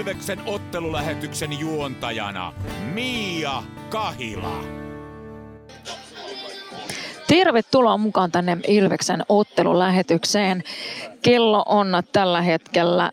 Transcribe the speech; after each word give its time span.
Ilveksen 0.00 0.40
ottelulähetyksen 0.46 1.60
juontajana 1.60 2.52
Mia 2.94 3.62
Kahila. 3.90 4.64
Tervetuloa 7.28 7.98
mukaan 7.98 8.32
tänne 8.32 8.58
Ilveksen 8.66 9.22
ottelulähetykseen. 9.28 10.62
Kello 11.22 11.62
on 11.66 12.02
tällä 12.12 12.42
hetkellä 12.42 13.10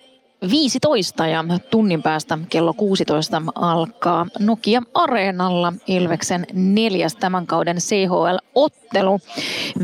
15 0.52 1.28
ja 1.28 1.44
tunnin 1.70 2.04
päästä 2.04 2.38
kello 2.50 2.74
16 2.74 3.42
alkaa 3.56 4.28
Nokia 4.40 4.82
Areenalla 4.94 5.74
Ilveksen 5.88 6.46
neljäs 6.54 7.16
tämän 7.16 7.48
kauden 7.48 7.78
CHL-ottelu 7.78 9.20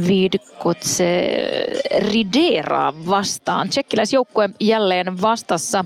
Vidkotse 0.07 1.37
Ridera 1.97 2.93
vastaan. 3.09 3.69
Tsekkiläisjoukkue 3.69 4.49
jälleen 4.59 5.21
vastassa, 5.21 5.85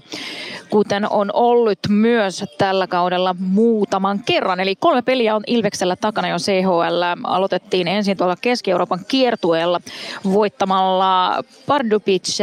kuten 0.69 1.09
on 1.11 1.29
ollut 1.33 1.79
myös 1.89 2.43
tällä 2.57 2.87
kaudella 2.87 3.35
muutaman 3.39 4.19
kerran. 4.25 4.59
Eli 4.59 4.75
kolme 4.75 5.01
peliä 5.01 5.35
on 5.35 5.43
Ilveksellä 5.47 5.95
takana 5.95 6.27
jo 6.27 6.37
CHL. 6.37 7.03
Aloitettiin 7.23 7.87
ensin 7.87 8.17
tuolla 8.17 8.35
Keski-Euroopan 8.41 9.05
kiertueella 9.07 9.81
voittamalla 10.23 11.43
Pardubic 11.67 12.39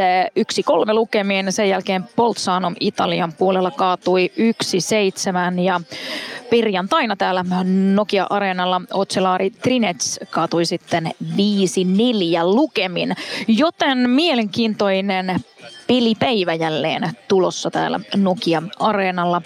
1-3 0.91 0.95
lukemiin. 0.95 1.53
Sen 1.53 1.69
jälkeen 1.69 2.05
Bolzano 2.17 2.73
Italian 2.81 3.33
puolella 3.33 3.71
kaatui 3.71 4.33
1-7 5.57 5.61
ja 5.61 5.81
perjantaina 6.51 7.17
täällä 7.17 7.45
Nokia-areenalla 7.95 8.81
Otselaari 8.93 9.51
Trinets 9.51 10.21
kaatui 10.31 10.65
sitten 10.65 11.11
5-4 11.25 11.27
lukemin. 12.43 13.17
Joten 13.49 14.11
mielenkiintoinen 14.11 15.37
pelipäivä 15.87 16.55
jälleen 16.55 17.11
tulossa 17.29 17.71
täällä 17.71 18.01
Nokia-areenalla. 18.17 19.43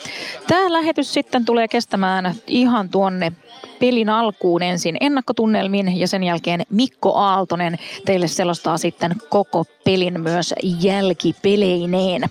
Tämä 0.47 0.73
lähetys 0.73 1.15
sitten 1.15 1.45
tulee 1.45 1.69
kestämään 1.69 2.35
ihan 2.47 2.89
tuonne 2.89 3.33
pelin 3.81 4.09
alkuun 4.09 4.63
ensin 4.63 4.97
ennakkotunnelmin 5.01 5.99
ja 6.01 6.09
sen 6.09 6.25
jälkeen 6.25 6.63
Mikko 6.71 7.15
Aaltonen 7.17 7.79
teille 8.05 8.29
selostaa 8.29 8.79
sitten 8.79 9.15
koko 9.29 9.65
pelin 9.85 10.21
myös 10.21 10.55
jälkipeleineen. 10.81 12.23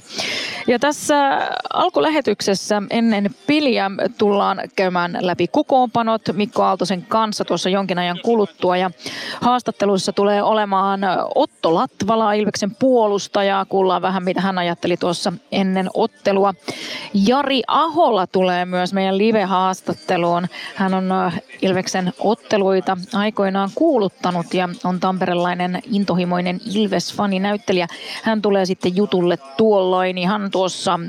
Ja 0.67 0.79
tässä 0.79 1.47
alkulähetyksessä 1.73 2.83
ennen 2.89 3.35
peliä 3.47 3.91
tullaan 4.17 4.61
käymään 4.75 5.17
läpi 5.21 5.47
kokoonpanot 5.47 6.21
Mikko 6.33 6.63
Aaltosen 6.63 7.05
kanssa 7.07 7.45
tuossa 7.45 7.69
jonkin 7.69 7.99
ajan 7.99 8.19
kuluttua. 8.23 8.77
Ja 8.77 8.91
haastattelussa 9.41 10.13
tulee 10.13 10.43
olemaan 10.43 11.01
Otto 11.35 11.73
Latvala, 11.73 12.33
Ilveksen 12.33 12.75
puolustaja. 12.75 13.65
Kuullaan 13.69 14.01
vähän 14.01 14.23
mitä 14.23 14.41
hän 14.41 14.57
ajatteli 14.57 14.97
tuossa 14.97 15.33
ennen 15.51 15.89
ottelua. 15.93 16.53
Jari 17.27 17.61
Ahola 17.67 18.27
tulee 18.27 18.65
myös 18.65 18.93
meidän 18.93 19.17
live-haastatteluun. 19.17 20.47
Hän 20.75 20.93
on 20.93 21.09
Ilveksen 21.61 22.13
otteluita 22.19 22.97
aikoinaan 23.13 23.69
kuuluttanut 23.75 24.53
ja 24.53 24.69
on 24.83 24.99
tamperelainen 24.99 25.81
intohimoinen 25.91 26.59
Ilves-fani 26.75 27.39
näyttelijä. 27.39 27.87
Hän 28.23 28.41
tulee 28.41 28.65
sitten 28.65 28.95
jutulle 28.95 29.37
tuolloin 29.57 30.17
ihan 30.17 30.51
tuossa 30.51 30.99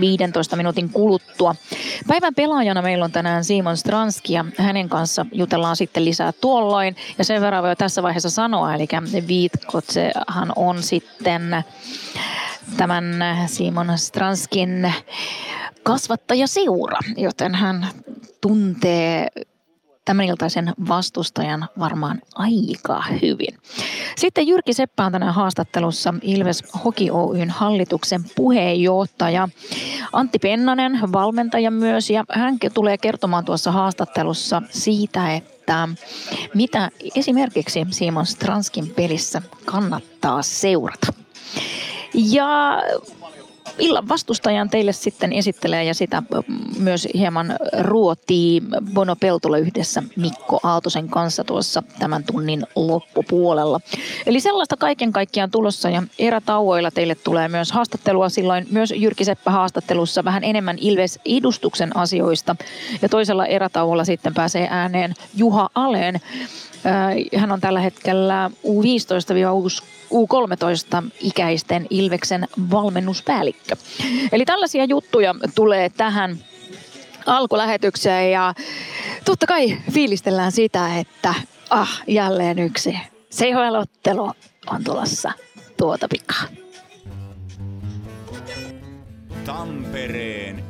15 0.00 0.56
minuutin 0.56 0.90
kuluttua. 0.90 1.54
Päivän 2.06 2.34
pelaajana 2.34 2.82
meillä 2.82 3.04
on 3.04 3.12
tänään 3.12 3.44
Simon 3.44 3.76
Stranski 3.76 4.32
ja 4.32 4.44
hänen 4.58 4.88
kanssa 4.88 5.26
jutellaan 5.32 5.76
sitten 5.76 6.04
lisää 6.04 6.32
tuolloin. 6.40 6.96
Ja 7.18 7.24
sen 7.24 7.40
verran 7.40 7.62
voi 7.62 7.76
tässä 7.76 8.02
vaiheessa 8.02 8.30
sanoa, 8.30 8.74
eli 8.74 8.86
Viitkotsehan 9.26 10.52
on 10.56 10.82
sitten 10.82 11.64
tämän 12.76 13.04
Simon 13.46 13.98
Stranskin 13.98 14.92
kasvattajaseura, 15.82 16.98
joten 17.16 17.54
hän 17.54 17.86
tuntee 18.40 19.26
tämän 20.04 20.26
iltaisen 20.26 20.72
vastustajan 20.88 21.68
varmaan 21.78 22.20
aika 22.34 23.04
hyvin. 23.22 23.58
Sitten 24.16 24.46
Jyrki 24.46 24.74
Seppä 24.74 25.04
on 25.04 25.12
tänään 25.12 25.34
haastattelussa 25.34 26.14
Ilves 26.22 26.64
Hoki 26.84 27.10
Oyn 27.10 27.50
hallituksen 27.50 28.24
puheenjohtaja. 28.36 29.48
Antti 30.12 30.38
Pennanen, 30.38 30.98
valmentaja 31.12 31.70
myös, 31.70 32.10
ja 32.10 32.24
hän 32.30 32.58
tulee 32.74 32.98
kertomaan 32.98 33.44
tuossa 33.44 33.72
haastattelussa 33.72 34.62
siitä, 34.70 35.34
että 35.34 35.88
mitä 36.54 36.90
esimerkiksi 37.14 37.86
Simon 37.90 38.26
Stranskin 38.26 38.90
pelissä 38.90 39.42
kannattaa 39.64 40.42
seurata. 40.42 41.12
Ja 42.14 42.82
illan 43.78 44.08
vastustajan 44.08 44.70
teille 44.70 44.92
sitten 44.92 45.32
esittelee 45.32 45.84
ja 45.84 45.94
sitä 45.94 46.22
myös 46.78 47.08
hieman 47.14 47.56
ruotii 47.80 48.62
Bono 48.94 49.16
Peltola 49.16 49.58
yhdessä 49.58 50.02
Mikko 50.16 50.60
Aaltosen 50.62 51.08
kanssa 51.08 51.44
tuossa 51.44 51.82
tämän 51.98 52.24
tunnin 52.24 52.66
loppupuolella. 52.76 53.80
Eli 54.26 54.40
sellaista 54.40 54.76
kaiken 54.76 55.12
kaikkiaan 55.12 55.50
tulossa 55.50 55.90
ja 55.90 56.02
erätauoilla 56.18 56.90
teille 56.90 57.14
tulee 57.14 57.48
myös 57.48 57.72
haastattelua 57.72 58.28
silloin 58.28 58.66
myös 58.70 58.94
Jyrki 58.96 59.24
Seppä 59.24 59.50
haastattelussa 59.50 60.24
vähän 60.24 60.44
enemmän 60.44 60.78
Ilves-edustuksen 60.80 61.96
asioista 61.96 62.56
ja 63.02 63.08
toisella 63.08 63.46
erätauolla 63.46 64.04
sitten 64.04 64.34
pääsee 64.34 64.68
ääneen 64.70 65.14
Juha 65.36 65.70
Aleen. 65.74 66.20
Hän 67.36 67.52
on 67.52 67.60
tällä 67.60 67.80
hetkellä 67.80 68.50
U15 68.64 69.32
U13 70.12 71.10
ikäisten 71.20 71.86
Ilveksen 71.90 72.48
valmennuspäällikkö. 72.70 73.76
Eli 74.32 74.44
tällaisia 74.44 74.84
juttuja 74.84 75.34
tulee 75.54 75.88
tähän 75.88 76.38
alkulähetykseen 77.26 78.32
ja 78.32 78.54
totta 79.24 79.46
kai 79.46 79.78
fiilistellään 79.92 80.52
sitä, 80.52 80.98
että 80.98 81.34
ah, 81.70 82.02
jälleen 82.06 82.58
yksi 82.58 82.98
CHL-ottelu 83.34 84.32
on 84.66 84.84
tulossa 84.84 85.32
tuota 85.76 86.08
pikaa. 86.08 86.42
Tampereen 89.44 90.61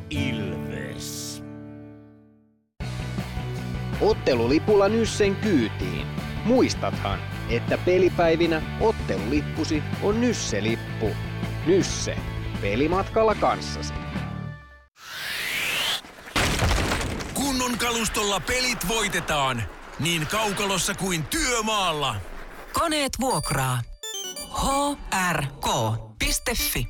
Ottelulipulla 4.01 4.89
Nyssen 4.89 5.35
kyytiin. 5.35 6.07
Muistathan, 6.45 7.19
että 7.49 7.77
pelipäivinä 7.77 8.61
ottelulippusi 8.79 9.83
on 10.01 10.21
Nysse-lippu. 10.21 11.15
Nysse. 11.65 12.17
Pelimatkalla 12.61 13.35
kanssasi. 13.35 13.93
Kunnon 17.33 17.77
kalustolla 17.77 18.39
pelit 18.39 18.87
voitetaan. 18.87 19.63
Niin 19.99 20.27
kaukalossa 20.27 20.93
kuin 20.93 21.25
työmaalla. 21.25 22.15
Koneet 22.73 23.11
vuokraa. 23.21 23.81
hrk.fi 25.31 26.87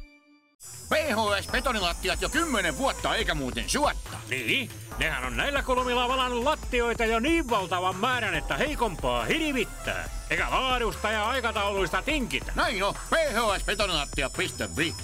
PHS-betonilattiat 0.89 2.21
jo 2.21 2.29
kymmenen 2.29 2.77
vuotta 2.77 3.15
eikä 3.15 3.35
muuten 3.35 3.69
suotta. 3.69 4.17
Niin, 4.29 4.69
nehän 4.99 5.25
on 5.25 5.37
näillä 5.37 5.61
kolmilla 5.61 6.07
valannut 6.07 6.43
lattioita 6.43 7.05
jo 7.05 7.19
niin 7.19 7.49
valtavan 7.49 7.95
määrän, 7.95 8.35
että 8.35 8.57
heikompaa 8.57 9.25
hirvittää. 9.25 10.09
Eikä 10.29 10.47
laadusta 10.49 11.11
ja 11.11 11.29
aikatauluista 11.29 12.01
tinkitä. 12.01 12.51
Näin 12.55 12.83
on, 12.83 12.93
phsbetonilattia.fi 13.09 14.95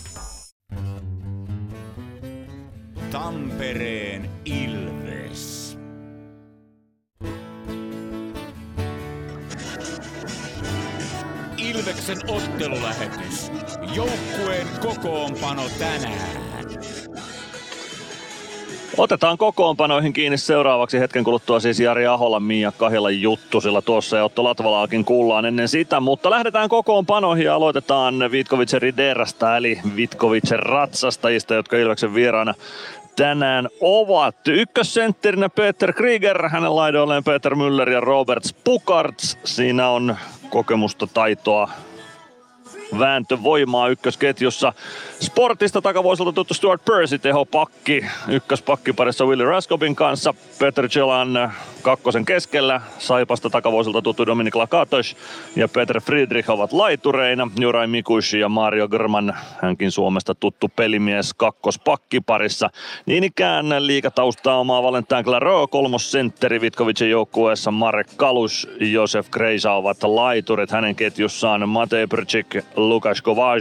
Tampereen 3.11 4.29
Ilves. 4.45 5.77
Ilveksen 11.57 12.17
ottelulähetys. 12.27 13.51
Joukkueen 13.95 14.67
kokoonpano 14.81 15.69
tänään. 15.79 16.68
Otetaan 18.97 19.37
kokoonpanoihin 19.37 20.13
kiinni 20.13 20.37
seuraavaksi 20.37 20.99
hetken 20.99 21.23
kuluttua 21.23 21.59
siis 21.59 21.79
Jari 21.79 22.07
Ahola, 22.07 22.39
Mia 22.39 22.71
Kahila 22.71 23.09
juttu, 23.09 23.61
sillä 23.61 23.81
tuossa 23.81 24.17
ja 24.17 24.23
Otto 24.23 24.43
Latvalaakin 24.43 25.05
kuullaan 25.05 25.45
ennen 25.45 25.67
sitä, 25.67 25.99
mutta 25.99 26.29
lähdetään 26.29 26.69
kokoonpanoihin 26.69 27.45
ja 27.45 27.55
aloitetaan 27.55 28.31
Vitkovitsen 28.31 28.81
Riderasta 28.81 29.57
eli 29.57 29.79
Vitkovitsen 29.95 30.59
ratsastajista, 30.59 31.53
jotka 31.53 31.77
Ilveksen 31.77 32.13
vieraana 32.13 32.53
tänään 33.15 33.69
ovat. 33.81 34.35
Ykkössentterinä 34.47 35.49
Peter 35.49 35.93
Krieger, 35.93 36.49
hänen 36.49 36.75
laidoilleen 36.75 37.23
Peter 37.23 37.53
Müller 37.55 37.89
ja 37.89 37.99
Robert 37.99 38.43
Pukarts. 38.63 39.37
Siinä 39.43 39.89
on 39.89 40.17
kokemusta, 40.49 41.07
taitoa, 41.07 41.69
vääntövoimaa 42.99 43.87
ykkösketjussa. 43.87 44.73
Sportista 45.19 45.81
takavuosilta 45.81 46.33
tuttu 46.33 46.53
Stuart 46.53 46.85
Percy, 46.85 47.19
teho 47.19 47.45
pakki, 47.45 48.05
ykköspakkiparissa 48.27 49.25
Willie 49.25 49.45
Raskopin 49.45 49.95
kanssa. 49.95 50.33
Peter 50.59 50.89
Chelan 50.89 51.53
kakkosen 51.81 52.25
keskellä. 52.25 52.81
Saipasta 52.97 53.49
takavoisilta 53.49 54.01
tuttu 54.01 54.25
Dominik 54.25 54.55
Lakatos 54.55 55.17
ja 55.55 55.67
Peter 55.67 56.01
Friedrich 56.01 56.49
ovat 56.49 56.73
laitureina. 56.73 57.51
Juraj 57.59 57.87
Mikush 57.87 58.35
ja 58.35 58.49
Mario 58.49 58.87
Grman, 58.87 59.37
hänkin 59.61 59.91
Suomesta 59.91 60.35
tuttu 60.35 60.71
pelimies 60.75 61.33
kakkospakkiparissa. 61.33 62.69
Niin 63.05 63.23
ikään 63.23 63.65
liikataustaa 63.79 64.59
omaa 64.59 64.83
Valentin 64.83 65.23
Claro, 65.23 65.67
kolmosentteri 65.67 66.61
Vitkovicin 66.61 67.09
joukkueessa 67.09 67.71
Marek 67.71 68.07
Kalus, 68.15 68.67
Josef 68.79 69.29
Kreisa 69.31 69.71
ovat 69.71 70.03
laiturit. 70.03 70.71
Hänen 70.71 70.95
ketjussaan 70.95 71.69
Matej 71.69 72.07
Brczyk, 72.07 72.57
Lukas 72.75 73.21
Kovaj 73.21 73.59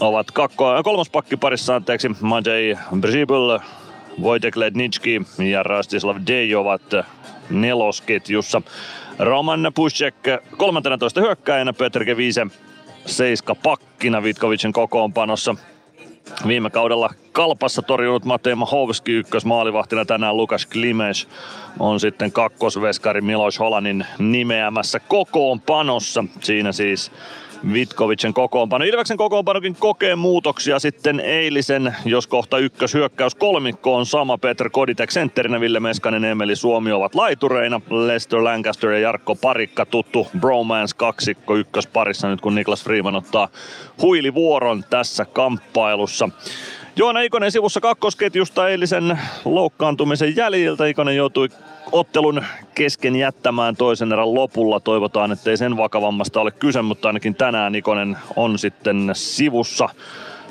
ovat 0.00 0.26
kakko- 0.30 0.82
kolmospakkiparissa, 0.84 1.74
anteeksi, 1.74 2.08
Matej 2.20 2.76
Brzibul, 3.00 3.58
Wojtek 4.22 4.56
Lednicki 4.56 5.22
ja 5.50 5.62
Rastislav 5.62 6.16
Dej 6.26 6.54
ovat 6.54 6.82
nelosketjussa. 7.50 8.62
Roman 9.18 9.72
Pushek 9.74 10.14
13 10.56 11.20
hyökkäjänä, 11.20 11.72
Petr 11.72 12.04
Gevise 12.04 12.46
seiska 13.06 13.54
pakkina 13.54 14.22
Vitkovicin 14.22 14.72
kokoonpanossa. 14.72 15.54
Viime 16.46 16.70
kaudella 16.70 17.10
Kalpassa 17.32 17.82
torjunut 17.82 18.24
Matej 18.24 18.54
Mahovski 18.54 19.12
ykkös 19.12 19.44
maalivahtina 19.44 20.04
tänään 20.04 20.36
Lukas 20.36 20.66
Klimes 20.66 21.28
on 21.78 22.00
sitten 22.00 22.32
kakkosveskari 22.32 23.20
Milos 23.20 23.58
Holanin 23.58 24.06
nimeämässä 24.18 25.00
kokoonpanossa. 25.00 26.24
Siinä 26.40 26.72
siis 26.72 27.12
Vitkovicen 27.72 28.34
kokoonpano. 28.34 28.84
Ilveksen 28.84 29.16
kokoonpanokin 29.16 29.76
kokee 29.78 30.16
muutoksia 30.16 30.78
sitten 30.78 31.20
eilisen, 31.20 31.96
jos 32.04 32.26
kohta 32.26 32.58
ykköshyökkäys 32.58 33.34
kolmikko 33.34 33.96
on 33.96 34.06
sama. 34.06 34.38
Peter 34.38 34.70
Koditek 34.70 35.10
sentterinä, 35.10 35.60
Ville 35.60 35.80
Meskanen, 35.80 36.24
Emeli 36.24 36.56
Suomi 36.56 36.92
ovat 36.92 37.14
laitureina. 37.14 37.80
Lester 37.90 38.44
Lancaster 38.44 38.90
ja 38.90 38.98
Jarkko 38.98 39.34
Parikka 39.34 39.86
tuttu 39.86 40.26
bromance 40.40 40.96
kaksikko 40.96 41.56
ykkösparissa 41.56 42.28
nyt 42.28 42.40
kun 42.40 42.54
Niklas 42.54 42.84
Freeman 42.84 43.16
ottaa 43.16 43.48
huilivuoron 44.02 44.84
tässä 44.90 45.24
kamppailussa. 45.24 46.28
Joona 46.98 47.20
Ikonen 47.20 47.52
sivussa 47.52 47.80
kakkosketjusta 47.80 48.68
eilisen 48.68 49.18
loukkaantumisen 49.44 50.36
jäljiltä. 50.36 50.86
Ikonen 50.86 51.16
joutui 51.16 51.48
ottelun 51.92 52.44
kesken 52.74 53.16
jättämään 53.16 53.76
toisen 53.76 54.12
erän 54.12 54.34
lopulla. 54.34 54.80
Toivotaan, 54.80 55.32
ettei 55.32 55.56
sen 55.56 55.76
vakavammasta 55.76 56.40
ole 56.40 56.50
kyse, 56.50 56.82
mutta 56.82 57.08
ainakin 57.08 57.34
tänään 57.34 57.74
Ikonen 57.74 58.16
on 58.36 58.58
sitten 58.58 59.10
sivussa 59.12 59.88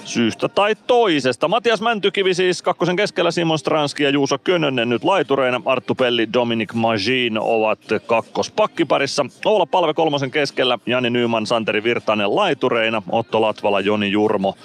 syystä 0.04 0.50
tai 0.50 0.76
toisesta. 0.88 1.48
Matias 1.48 1.82
Mäntykivi 1.82 2.34
siis 2.34 2.62
kakkosen 2.62 2.96
keskellä, 2.96 3.32
Simon 3.32 3.60
Stranski 3.60 4.04
ja 4.04 4.10
Juuso 4.10 4.38
Könönen 4.38 4.90
nyt 4.90 5.04
laitureina. 5.04 5.62
Arttu 5.66 5.96
Pelli, 5.96 6.34
Dominic 6.34 6.74
Magin 6.74 7.40
ovat 7.40 7.80
kakkospakkiparissa. 8.06 9.26
Oula 9.46 9.66
Palve 9.66 9.94
kolmosen 9.94 10.32
keskellä, 10.32 10.80
Jani 10.86 11.10
Nyman, 11.10 11.46
Santeri 11.48 11.84
Virtanen 11.84 12.36
laitureina. 12.36 13.02
Otto 13.10 13.42
Latvala, 13.42 13.80
Joni 13.80 14.12
Jurmo 14.12 14.56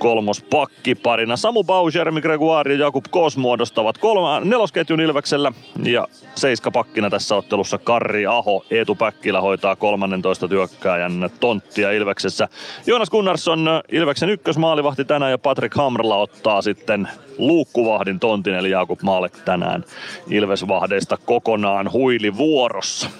kolmos 0.00 0.42
pakkiparina. 0.42 1.36
Samu 1.36 1.64
Bau, 1.64 1.90
Jeremy 1.94 2.20
Gregoire 2.20 2.74
ja 2.74 2.80
Jakub 2.80 3.04
Kos 3.10 3.36
muodostavat 3.36 3.98
kolma, 3.98 4.40
nelosketjun 4.40 5.00
Ilveksellä 5.00 5.52
ja 5.82 6.08
seiska 6.34 6.70
pakkina 6.70 7.10
tässä 7.10 7.36
ottelussa 7.36 7.78
Karri 7.78 8.26
Aho. 8.26 8.64
Eetu 8.70 8.94
Päkkilä 8.94 9.40
hoitaa 9.40 9.76
13 9.76 10.48
työkkääjän 10.48 11.30
tonttia 11.40 11.92
Ilveksessä. 11.92 12.48
Joonas 12.86 13.10
Gunnarsson 13.10 13.68
Ilveksen 13.92 14.30
ykkösmaalivahti 14.30 15.04
tänään 15.04 15.30
ja 15.30 15.38
Patrick 15.38 15.76
Hamrla 15.76 16.16
ottaa 16.16 16.62
sitten 16.62 17.08
luukkuvahdin 17.38 18.20
tontin 18.20 18.54
eli 18.54 18.70
Jakub 18.70 19.02
Maalek 19.02 19.32
tänään 19.44 19.84
Ilvesvahdeista 20.30 21.16
kokonaan 21.16 21.92
huilivuorossa. 21.92 23.10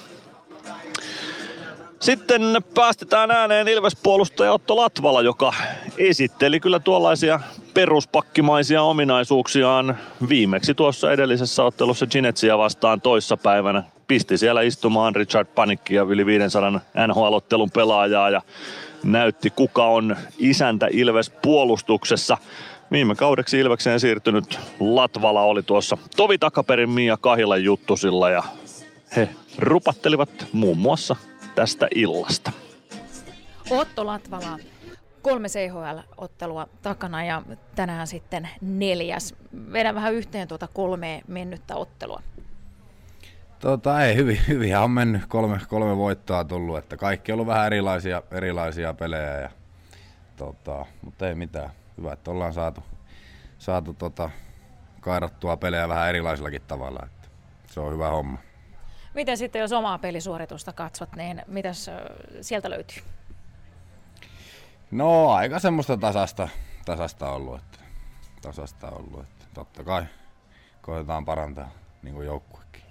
Sitten 2.00 2.42
päästetään 2.74 3.30
ääneen 3.30 3.68
Ilves-puolustaja 3.68 4.52
Otto 4.52 4.76
Latvala, 4.76 5.22
joka 5.22 5.54
esitteli 5.98 6.60
kyllä 6.60 6.78
tuollaisia 6.78 7.40
peruspakkimaisia 7.74 8.82
ominaisuuksiaan 8.82 9.98
viimeksi 10.28 10.74
tuossa 10.74 11.12
edellisessä 11.12 11.64
ottelussa 11.64 12.06
Ginetsiä 12.06 12.58
vastaan 12.58 13.00
toissapäivänä. 13.00 13.82
Pisti 14.08 14.38
siellä 14.38 14.62
istumaan 14.62 15.16
Richard 15.16 15.48
Panikkia 15.54 16.02
yli 16.02 16.26
500 16.26 16.80
NHL-ottelun 17.06 17.70
pelaajaa 17.70 18.30
ja 18.30 18.42
näytti 19.04 19.50
kuka 19.50 19.86
on 19.86 20.16
isäntä 20.38 20.88
Ilves 20.92 21.30
puolustuksessa. 21.30 22.38
Viime 22.92 23.14
kaudeksi 23.14 23.58
Ilvekseen 23.58 24.00
siirtynyt 24.00 24.58
Latvala 24.80 25.42
oli 25.42 25.62
tuossa 25.62 25.98
tovi 26.16 26.38
takaperin 26.38 26.90
Mia 26.90 27.16
Kahilan 27.16 27.64
juttusilla 27.64 28.30
ja 28.30 28.42
he 29.16 29.28
rupattelivat 29.58 30.46
muun 30.52 30.78
muassa 30.78 31.16
tästä 31.54 31.88
illasta. 31.94 32.52
Otto 33.70 34.06
Latvala, 34.06 34.58
kolme 35.22 35.48
CHL-ottelua 35.48 36.68
takana 36.82 37.24
ja 37.24 37.42
tänään 37.74 38.06
sitten 38.06 38.48
neljäs. 38.60 39.34
Vedän 39.72 39.94
vähän 39.94 40.14
yhteen 40.14 40.48
tuota 40.48 40.68
kolme 40.74 41.22
mennyttä 41.28 41.76
ottelua. 41.76 42.22
Tota, 43.60 44.04
ei, 44.04 44.16
hyvin, 44.16 44.38
hyvin 44.48 44.76
on 44.76 44.90
mennyt. 44.90 45.26
Kolme, 45.26 45.60
kolme 45.68 45.96
voittoa 45.96 46.44
tullut, 46.44 46.78
että 46.78 46.96
kaikki 46.96 47.32
on 47.32 47.34
ollut 47.34 47.46
vähän 47.46 47.66
erilaisia, 47.66 48.22
erilaisia 48.30 48.94
pelejä. 48.94 49.40
Ja, 49.40 49.50
tota, 50.36 50.86
mutta 51.02 51.28
ei 51.28 51.34
mitään. 51.34 51.70
Hyvä, 51.98 52.12
että 52.12 52.30
ollaan 52.30 52.52
saatu, 52.52 52.82
saatu 53.58 53.94
tota, 53.94 54.30
kairattua 55.00 55.56
pelejä 55.56 55.88
vähän 55.88 56.08
erilaisillakin 56.08 56.62
tavalla. 56.68 57.00
Että 57.06 57.28
se 57.70 57.80
on 57.80 57.92
hyvä 57.92 58.08
homma. 58.08 58.38
Miten 59.20 59.38
sitten, 59.38 59.60
jos 59.60 59.72
omaa 59.72 59.98
pelisuoritusta 59.98 60.72
katsot, 60.72 61.16
niin 61.16 61.42
mitäs 61.46 61.90
sieltä 62.40 62.70
löytyy? 62.70 63.02
No 64.90 65.30
aika 65.30 65.58
semmoista 65.58 65.96
tasasta, 65.96 66.48
tasasta 66.84 67.30
ollut, 67.30 67.60
että, 67.60 67.78
tasasta 68.42 68.90
ollut, 68.90 69.20
että 69.20 69.44
totta 69.54 69.84
kai 69.84 70.04
koetetaan 70.82 71.24
parantaa 71.24 71.70
niin 72.02 72.14
kuin 72.14 72.26
joukkuekin. 72.26 72.82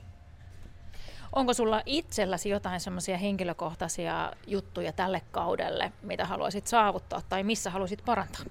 Onko 1.33 1.53
sulla 1.53 1.81
itselläsi 1.85 2.49
jotain 2.49 2.79
semmoisia 2.79 3.17
henkilökohtaisia 3.17 4.31
juttuja 4.47 4.93
tälle 4.93 5.21
kaudelle, 5.31 5.91
mitä 6.01 6.25
haluaisit 6.25 6.67
saavuttaa 6.67 7.21
tai 7.29 7.43
missä 7.43 7.69
haluaisit 7.69 8.05
parantaa? 8.05 8.45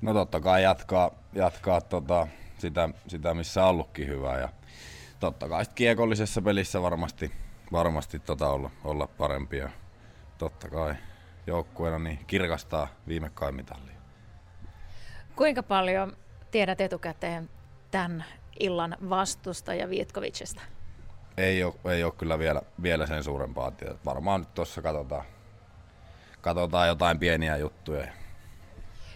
No 0.00 0.12
totta 0.12 0.40
kai 0.40 0.62
jatkaa, 0.62 1.10
jatkaa 1.32 1.80
tota, 1.80 2.26
sitä, 2.58 2.88
sitä, 3.08 3.34
missä 3.34 3.64
on 3.64 3.70
ollutkin 3.70 4.08
hyvää 4.08 4.38
ja 4.38 4.48
totta 5.20 5.48
kai 5.48 5.64
kiekollisessa 5.74 6.42
pelissä 6.42 6.82
varmasti, 6.82 7.32
varmasti 7.72 8.18
tota 8.18 8.48
olla, 8.48 8.70
olla 8.84 9.06
parempia. 9.06 9.70
Totta 10.38 10.68
kai 10.68 10.94
joukkueena 11.46 11.98
niin 11.98 12.18
kirkastaa 12.26 12.88
viime 13.08 13.30
mitallia. 13.50 13.94
Kuinka 15.36 15.62
paljon 15.62 16.16
tiedät 16.50 16.80
etukäteen 16.80 17.50
tämän 17.90 18.24
illan 18.60 18.96
vastusta 19.10 19.74
ja 19.74 19.90
Vietkovicista? 19.90 20.60
Ei 21.36 21.64
ole, 21.64 21.74
ei 21.94 22.04
ole 22.04 22.12
kyllä 22.12 22.38
vielä, 22.38 22.62
vielä 22.82 23.06
sen 23.06 23.24
suurempaa 23.24 23.70
tietoa. 23.70 23.98
Varmaan 24.04 24.40
nyt 24.40 24.54
tuossa 24.54 24.82
katsotaan, 24.82 25.24
katsotaan 26.40 26.88
jotain 26.88 27.18
pieniä 27.18 27.56
juttuja 27.56 28.06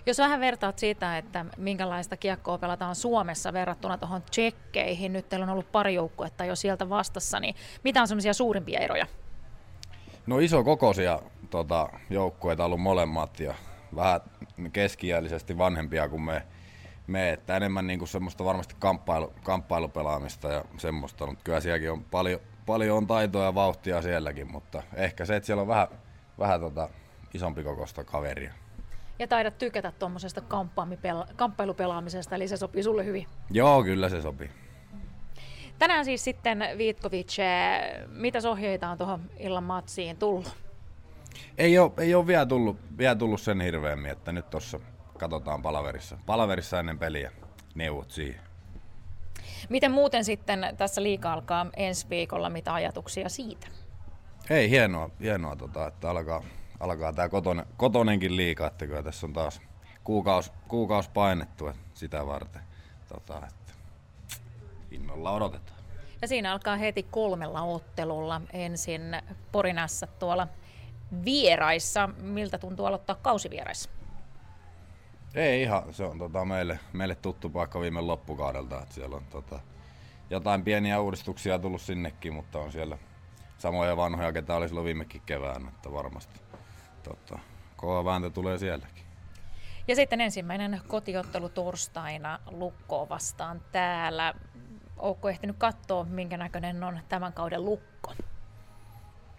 jos 0.07 0.19
vähän 0.19 0.41
vertaat 0.41 0.79
siitä, 0.79 1.19
että 1.19 1.45
minkälaista 1.57 2.17
kiekkoa 2.17 2.59
pelataan 2.59 2.95
Suomessa 2.95 3.53
verrattuna 3.53 3.99
tuohon 3.99 4.23
tsekkeihin, 4.23 5.13
nyt 5.13 5.29
teillä 5.29 5.45
on 5.45 5.51
ollut 5.51 5.73
pari 5.73 5.95
joukkuetta 5.95 6.45
jo 6.45 6.57
sieltä 6.57 6.89
vastassa, 6.89 7.41
niin 7.41 7.55
mitä 7.85 8.01
on 8.01 8.09
semmoisia 8.09 8.35
suurimpia 8.35 8.81
eroja? 8.81 9.07
No 10.27 10.39
iso 10.39 10.65
kokoisia 10.65 11.21
tota, 11.51 11.89
joukkueita 12.11 12.65
ollut 12.65 12.81
molemmat 12.81 13.41
ja 13.41 13.55
vähän 13.97 14.21
keskiällisesti 14.73 15.59
vanhempia 15.59 16.09
kuin 16.09 16.23
me, 16.23 16.43
me 17.07 17.33
että 17.33 17.57
enemmän 17.57 17.87
niin 17.87 17.99
kuin 17.99 18.09
semmoista 18.09 18.45
varmasti 18.45 18.75
kamppailu, 18.79 19.33
kamppailupelaamista 19.43 20.49
ja 20.49 20.65
semmoista, 20.79 21.27
mutta 21.27 21.45
kyllä 21.45 21.61
sielläkin 21.61 21.93
on 21.93 22.05
paljon, 22.05 22.41
paljon 22.67 22.99
on 22.99 23.07
taitoa 23.07 23.45
ja 23.45 23.55
vauhtia 23.55 24.03
sielläkin, 24.03 24.53
mutta 24.53 24.83
ehkä 24.95 25.25
se, 25.25 25.37
että 25.37 25.47
siellä 25.47 25.61
on 25.61 25.69
vähän, 25.69 25.89
vähän 26.39 26.61
tota, 26.61 26.89
isompi 27.35 27.65
kokosta 27.65 28.05
kaveria 28.05 28.53
ja 29.19 29.29
taidat 29.29 29.59
tykätä 29.59 29.93
tuommoisesta 29.99 30.43
kamppailupelaamisesta, 31.37 32.35
eli 32.35 32.49
se 32.49 32.57
sopii 32.57 32.83
sulle 32.83 33.05
hyvin. 33.05 33.27
Joo, 33.51 33.85
kyllä 33.85 34.09
se 34.09 34.23
sopii. 34.23 34.51
Tänään 35.79 36.05
siis 36.05 36.25
sitten 36.25 36.65
Viitkovic, 36.79 37.39
eh, 37.39 38.09
mitä 38.09 38.39
ohjeita 38.51 38.89
on 38.89 38.99
tuohon 38.99 39.31
illan 39.39 39.65
matsiin 39.65 40.17
tullut? 40.17 40.57
Ei 41.59 41.79
ole, 41.79 41.93
ei 41.99 42.15
ole 42.15 42.27
vielä, 42.27 42.47
tullut, 42.47 42.77
vielä 42.99 43.15
tullut 43.15 43.41
sen 43.41 43.61
hirveämmin, 43.61 44.11
että 44.11 44.33
nyt 44.33 44.51
tuossa 44.51 44.81
katsotaan 45.19 45.63
palaverissa. 45.63 46.19
Palaverissa 46.27 46.81
ennen 46.81 46.99
peliä 46.99 47.33
neuvot 47.75 48.11
siihen. 48.11 48.41
Miten 49.69 49.93
muuten 49.93 50.25
sitten 50.25 50.67
tässä 50.77 51.03
liika 51.03 51.33
alkaa 51.33 51.67
ensi 51.77 52.07
viikolla, 52.11 52.51
mitä 52.51 52.75
ajatuksia 52.75 53.29
siitä? 53.29 53.67
Ei, 54.51 54.71
hienoa, 54.71 55.11
hienoa 55.21 55.57
tota, 55.57 55.87
että 55.87 56.11
alkaa, 56.11 56.43
alkaa 56.85 57.13
tämä 57.13 57.29
kotonen, 57.29 57.67
kotonenkin 57.77 58.37
liikaa, 58.37 58.67
että 58.67 58.87
kyllä 58.87 59.03
tässä 59.03 59.27
on 59.27 59.33
taas 59.33 59.61
kuukaus, 60.05 60.53
kuukaus 60.69 61.09
painettu 61.09 61.71
sitä 61.95 62.27
varten. 62.27 62.63
Tota, 63.09 63.37
että 63.37 63.73
innolla 64.91 65.33
odotetaan. 65.33 65.79
Ja 66.23 66.29
siinä 66.29 66.53
alkaa 66.53 66.77
heti 66.77 67.03
kolmella 67.03 67.63
ottelulla 67.63 68.41
ensin 68.53 69.03
Porinassa 69.53 70.07
tuolla 70.07 70.49
vieraissa. 71.25 72.09
Miltä 72.21 72.59
tuntuu 72.59 72.87
aloittaa 72.87 73.17
kausivieraissa? 73.17 73.91
Ei 75.35 75.63
ihan, 75.63 75.95
se 75.95 76.05
on 76.05 76.19
tota, 76.19 76.45
meille, 76.45 76.79
meille 76.93 77.15
tuttu 77.15 77.51
paikka 77.51 77.81
viime 77.81 78.01
loppukaudelta. 78.01 78.83
Että 78.83 78.95
siellä 78.95 79.17
on 79.17 79.25
tota, 79.31 79.61
jotain 80.31 80.65
pieniä 80.65 81.01
uudistuksia 81.01 81.59
tullut 81.59 81.81
sinnekin, 81.81 82.35
mutta 82.35 82.59
on 82.59 82.73
siellä 82.73 82.99
samoja 83.59 83.97
vanhoja, 83.97 84.33
ketä 84.33 84.57
oli 84.57 84.69
silloin 84.69 84.85
viimekin 84.85 85.23
kevään, 85.27 85.69
että 85.69 85.93
varmasti 85.93 86.44
tota, 87.05 87.39
kova 87.77 88.05
vääntö 88.05 88.31
tulee 88.31 88.59
sielläkin. 88.59 89.05
Ja 89.89 89.95
sitten 89.95 90.21
ensimmäinen 90.21 90.81
kotiottelu 90.89 91.49
torstaina 91.49 92.39
Lukkoa 92.51 93.09
vastaan 93.09 93.63
täällä. 93.73 94.35
Oletko 94.97 95.29
ehtinyt 95.29 95.57
katsoa, 95.59 96.05
minkä 96.05 96.37
näköinen 96.37 96.85
on 96.85 97.01
tämän 97.09 97.33
kauden 97.33 97.65
Lukko? 97.65 98.13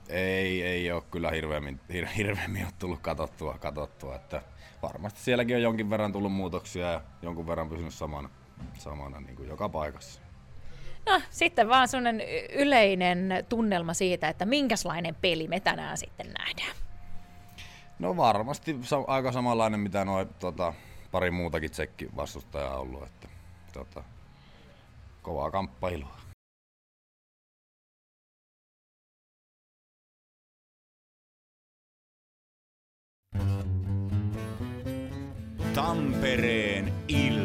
Ei, 0.09 0.63
ei 0.63 0.91
ole 0.91 1.03
kyllä 1.11 1.31
hirveämmin, 1.31 1.79
hir, 1.93 2.05
hirveämmin 2.05 2.63
ole 2.63 2.73
tullut 2.79 2.99
katsottua, 2.99 3.57
katsottua, 3.57 4.15
että 4.15 4.41
varmasti 4.81 5.19
sielläkin 5.19 5.55
on 5.55 5.61
jonkin 5.61 5.89
verran 5.89 6.11
tullut 6.11 6.33
muutoksia 6.33 6.91
ja 6.91 7.01
jonkun 7.21 7.47
verran 7.47 7.69
pysynyt 7.69 7.93
samana, 7.93 8.29
samana 8.77 9.19
niin 9.19 9.35
kuin 9.35 9.49
joka 9.49 9.69
paikassa. 9.69 10.21
No 11.05 11.21
sitten 11.29 11.69
vaan 11.69 11.87
sellainen 11.87 12.21
yleinen 12.55 13.45
tunnelma 13.49 13.93
siitä, 13.93 14.29
että 14.29 14.45
minkälainen 14.45 15.15
peli 15.15 15.47
me 15.47 15.59
tänään 15.59 15.97
sitten 15.97 16.33
nähdään. 16.37 16.84
No 17.99 18.17
varmasti 18.17 18.79
aika 19.07 19.31
samanlainen, 19.31 19.79
mitä 19.79 20.05
noin 20.05 20.27
tota, 20.39 20.73
pari 21.11 21.31
muutakin 21.31 21.71
tsekki 21.71 22.09
vastustajaa 22.15 22.77
ollut. 22.77 23.03
Että, 23.03 23.27
tota, 23.73 24.03
kovaa 25.21 25.51
kamppailua. 25.51 26.15
Tampereen 35.73 36.93
Ilves. 37.07 37.44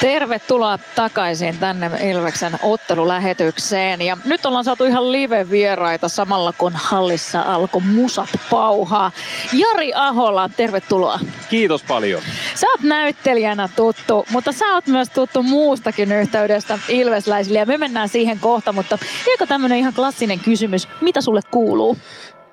Tervetuloa 0.00 0.78
takaisin 0.94 1.58
tänne 1.58 1.90
Ilveksen 2.10 2.58
ottelulähetykseen. 2.62 4.02
Ja 4.02 4.16
nyt 4.24 4.46
ollaan 4.46 4.64
saatu 4.64 4.84
ihan 4.84 5.12
live-vieraita 5.12 6.08
samalla 6.08 6.52
kun 6.58 6.72
hallissa 6.74 7.42
alkoi 7.42 7.82
musat 7.82 8.28
pauhaa. 8.50 9.12
Jari 9.52 9.92
Ahola, 9.94 10.50
tervetuloa. 10.56 11.18
Kiitos 11.50 11.82
paljon. 11.82 12.22
Sä 12.54 12.66
oot 12.66 12.82
näyttelijänä 12.82 13.68
tuttu, 13.76 14.26
mutta 14.30 14.52
sä 14.52 14.74
oot 14.74 14.86
myös 14.86 15.10
tuttu 15.10 15.42
muustakin 15.42 16.12
yhteydestä 16.12 16.78
Ilvesläisille 16.88 17.58
ja 17.58 17.66
me 17.66 17.78
mennään 17.78 18.08
siihen 18.08 18.38
kohta, 18.38 18.72
mutta 18.72 18.98
eikö 19.26 19.46
tämmönen 19.46 19.78
ihan 19.78 19.94
klassinen 19.94 20.40
kysymys, 20.40 20.88
mitä 21.00 21.20
sulle 21.20 21.40
kuuluu? 21.50 21.96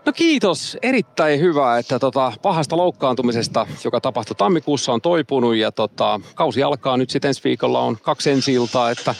No 0.07 0.13
kiitos, 0.13 0.77
erittäin 0.81 1.39
hyvä, 1.39 1.77
että 1.77 1.99
tota, 1.99 2.33
pahasta 2.41 2.77
loukkaantumisesta, 2.77 3.67
joka 3.83 4.01
tapahtui 4.01 4.35
tammikuussa, 4.35 4.93
on 4.93 5.01
toipunut 5.01 5.55
ja 5.55 5.71
tota, 5.71 6.19
kausi 6.35 6.63
alkaa 6.63 6.97
nyt 6.97 7.09
sitten 7.09 7.29
ensi 7.29 7.43
viikolla 7.43 7.79
on 7.79 7.97
kaksi 8.01 8.31
ensi 8.31 8.53
iltaa, 8.53 8.91
että 8.91 9.15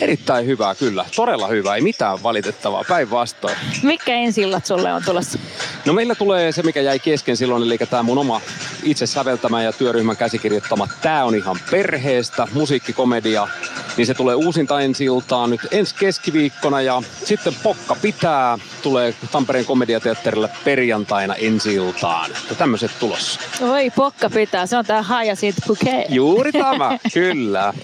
erittäin 0.00 0.46
hyvää 0.46 0.74
kyllä, 0.74 1.04
todella 1.16 1.46
hyvää, 1.46 1.76
ei 1.76 1.82
mitään 1.82 2.22
valitettavaa, 2.22 2.84
päinvastoin. 2.88 3.56
Mikä 3.82 4.14
ensi 4.14 4.42
illat 4.42 4.66
sulle 4.66 4.92
on 4.92 5.02
tulossa? 5.04 5.38
No 5.84 5.92
meillä 5.92 6.14
tulee 6.14 6.52
se, 6.52 6.62
mikä 6.62 6.80
jäi 6.80 6.98
kesken 6.98 7.36
silloin, 7.36 7.62
eli 7.62 7.78
tämä 7.78 8.02
mun 8.02 8.18
oma 8.18 8.40
itse 8.82 9.06
säveltämä 9.06 9.62
ja 9.62 9.72
työryhmän 9.72 10.16
käsikirjoittama 10.16 10.88
Tää 11.02 11.24
on 11.24 11.34
ihan 11.34 11.56
perheestä, 11.70 12.48
musiikkikomedia, 12.52 13.48
niin 13.96 14.06
se 14.06 14.14
tulee 14.14 14.34
uusinta 14.34 14.80
ensi 14.80 15.04
iltaan 15.04 15.50
nyt 15.50 15.60
ensi 15.70 15.94
keskiviikkona 15.94 16.80
ja 16.80 17.02
sitten 17.24 17.54
Pokka 17.62 17.96
pitää, 18.02 18.58
tulee 18.82 19.14
Tampereen 19.32 19.66
komediateatterille 20.30 20.50
perjantaina 20.64 21.34
ensi 21.34 21.74
iltaan. 21.74 22.30
Ja 22.48 22.54
tämmöiset 22.54 22.90
tulossa. 23.00 23.40
Oi, 23.60 23.90
Pokka 23.90 24.30
pitää, 24.30 24.66
se 24.66 24.76
on 24.76 24.84
tää 24.84 25.02
Hyacinth 25.02 25.66
Bouquet. 25.66 26.06
Juuri 26.08 26.52
tämä, 26.52 26.98
kyllä. 27.14 27.74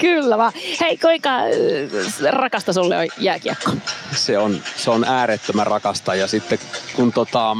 kyllä 0.00 0.38
vaan. 0.38 0.52
Hei, 0.80 0.96
kuinka 0.96 1.30
äh, 1.30 2.32
rakasta 2.32 2.72
sulle 2.72 2.98
on 2.98 3.06
jääkiekko? 3.18 3.70
Se 4.12 4.38
on, 4.38 4.62
se 4.76 4.90
on 4.90 5.04
äärettömän 5.04 5.66
rakasta 5.66 6.14
ja 6.14 6.26
sitten 6.26 6.58
kun 6.96 7.12
tota, 7.12 7.56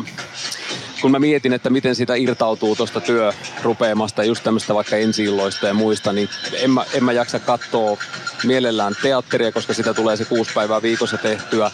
kun 1.01 1.11
mä 1.11 1.19
mietin, 1.19 1.53
että 1.53 1.71
miten 1.71 1.95
sitä 1.95 2.15
irtautuu 2.15 2.77
tuosta 2.77 3.01
työrupeamasta, 3.01 4.25
just 4.25 4.45
tämmöistä 4.45 4.75
vaikka 4.75 4.97
ensi 4.97 5.25
ja 5.63 5.75
muista, 5.75 6.13
niin 6.13 6.29
en 6.63 6.71
mä, 6.71 6.85
en 6.95 7.05
mä 7.05 7.13
jaksa 7.13 7.39
katsoa 7.39 7.97
mielellään 8.45 8.95
teatteria, 9.03 9.53
koska 9.53 9.75
sitä 9.75 9.95
tulee 9.95 10.17
se 10.17 10.25
kuusi 10.25 10.51
päivää 10.55 10.83
viikossa 10.83 11.19
tehtyä. 11.19 11.71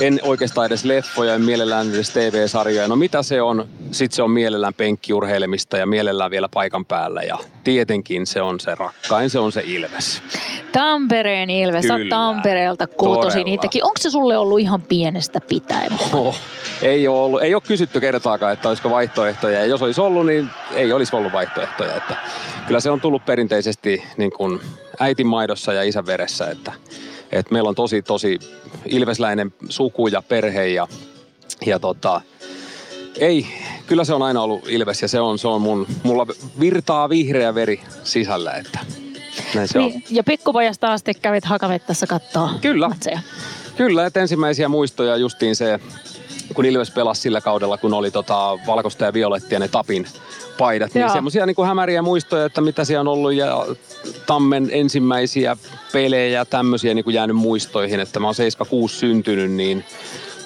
En 0.00 0.20
oikeastaan 0.22 0.66
edes 0.66 0.84
leffoja, 0.84 1.34
en 1.34 1.42
mielellään 1.42 1.94
edes 1.94 2.10
TV-sarjoja. 2.10 2.88
No 2.88 2.96
mitä 2.96 3.22
se 3.22 3.42
on? 3.42 3.68
Sitten 3.90 4.16
se 4.16 4.22
on 4.22 4.30
mielellään 4.30 4.74
penkkiurheilemista 4.74 5.76
ja 5.76 5.86
mielellään 5.86 6.30
vielä 6.30 6.48
paikan 6.54 6.84
päällä. 6.84 7.22
Ja 7.22 7.38
tietenkin 7.64 8.26
se 8.26 8.42
on 8.42 8.60
se 8.60 8.74
rakkain, 8.74 9.30
se 9.30 9.38
on 9.38 9.52
se 9.52 9.62
Ilves. 9.66 10.22
Tampereen 10.72 11.50
Ilves, 11.50 11.86
Kyllä. 11.86 12.10
Tampereelta 12.10 12.86
kotosi 12.86 13.44
niitäkin. 13.44 13.84
Onko 13.84 13.96
se 13.98 14.10
sulle 14.10 14.38
ollut 14.38 14.60
ihan 14.60 14.82
pienestä 14.82 15.40
pitäen? 15.40 15.92
Oh, 16.12 16.36
ei 16.82 17.08
ole 17.08 17.20
ollut, 17.20 17.42
ei 17.42 17.54
ole 17.54 17.62
kysytty 17.66 18.00
kertaakaan, 18.00 18.52
että 18.54 18.68
olisiko 18.68 18.90
vaihtoehtoja. 18.90 19.58
Ja 19.58 19.66
jos 19.66 19.82
olisi 19.82 20.00
ollut, 20.00 20.26
niin 20.26 20.50
ei 20.72 20.92
olisi 20.92 21.16
ollut 21.16 21.32
vaihtoehtoja. 21.32 21.96
Että 21.96 22.16
kyllä 22.66 22.80
se 22.80 22.90
on 22.90 23.00
tullut 23.00 23.24
perinteisesti 23.24 24.02
niin 24.16 24.30
kuin 24.30 24.60
äitin 25.00 25.26
maidossa 25.26 25.72
ja 25.72 25.82
isän 25.82 26.06
veressä, 26.06 26.50
että, 26.50 26.72
että 27.32 27.52
meillä 27.52 27.68
on 27.68 27.74
tosi, 27.74 28.02
tosi 28.02 28.38
ilvesläinen 28.86 29.54
suku 29.68 30.08
ja 30.08 30.22
perhe 30.22 30.66
ja, 30.66 30.88
ja 31.66 31.78
tota, 31.78 32.20
ei, 33.18 33.46
kyllä 33.86 34.04
se 34.04 34.14
on 34.14 34.22
aina 34.22 34.42
ollut 34.42 34.68
Ilves 34.68 35.02
ja 35.02 35.08
se 35.08 35.20
on, 35.20 35.38
se 35.38 35.48
on 35.48 35.60
mun, 35.60 35.86
mulla 36.02 36.26
virtaa 36.60 37.08
vihreä 37.08 37.54
veri 37.54 37.80
sisällä, 38.04 38.52
että 38.52 38.78
näin 39.54 39.68
se 39.68 39.78
niin, 39.78 39.94
on. 39.94 40.02
Ja 40.10 40.24
pikkupojasta 40.24 40.92
asti 40.92 41.14
kävit 41.14 41.44
Hakavettassa 41.44 42.06
katsoa 42.06 42.50
Kyllä. 42.60 42.88
Matseja. 42.88 43.20
Kyllä, 43.76 44.06
että 44.06 44.20
ensimmäisiä 44.20 44.68
muistoja 44.68 45.16
justiin 45.16 45.56
se, 45.56 45.80
kun 46.54 46.64
Ilves 46.64 46.90
pelasi 46.90 47.20
sillä 47.20 47.40
kaudella, 47.40 47.78
kun 47.78 47.94
oli 47.94 48.10
tota 48.10 48.58
valkoista 48.66 49.04
ja 49.04 49.12
violettia 49.12 49.58
ne 49.58 49.68
Tapin 49.68 50.06
paidat, 50.58 50.94
niin 50.94 51.10
semmoisia 51.10 51.46
niin 51.46 51.66
hämäriä 51.66 52.02
muistoja, 52.02 52.44
että 52.44 52.60
mitä 52.60 52.84
siellä 52.84 53.00
on 53.00 53.08
ollut 53.08 53.32
ja 53.32 53.66
Tammen 54.26 54.68
ensimmäisiä 54.72 55.56
pelejä, 55.92 56.44
tämmöisiä 56.44 56.94
niin 56.94 57.04
kuin 57.04 57.14
jäänyt 57.14 57.36
muistoihin, 57.36 58.00
että 58.00 58.20
mä 58.20 58.26
oon 58.26 58.34
76 58.34 58.96
syntynyt, 58.96 59.50
niin 59.50 59.84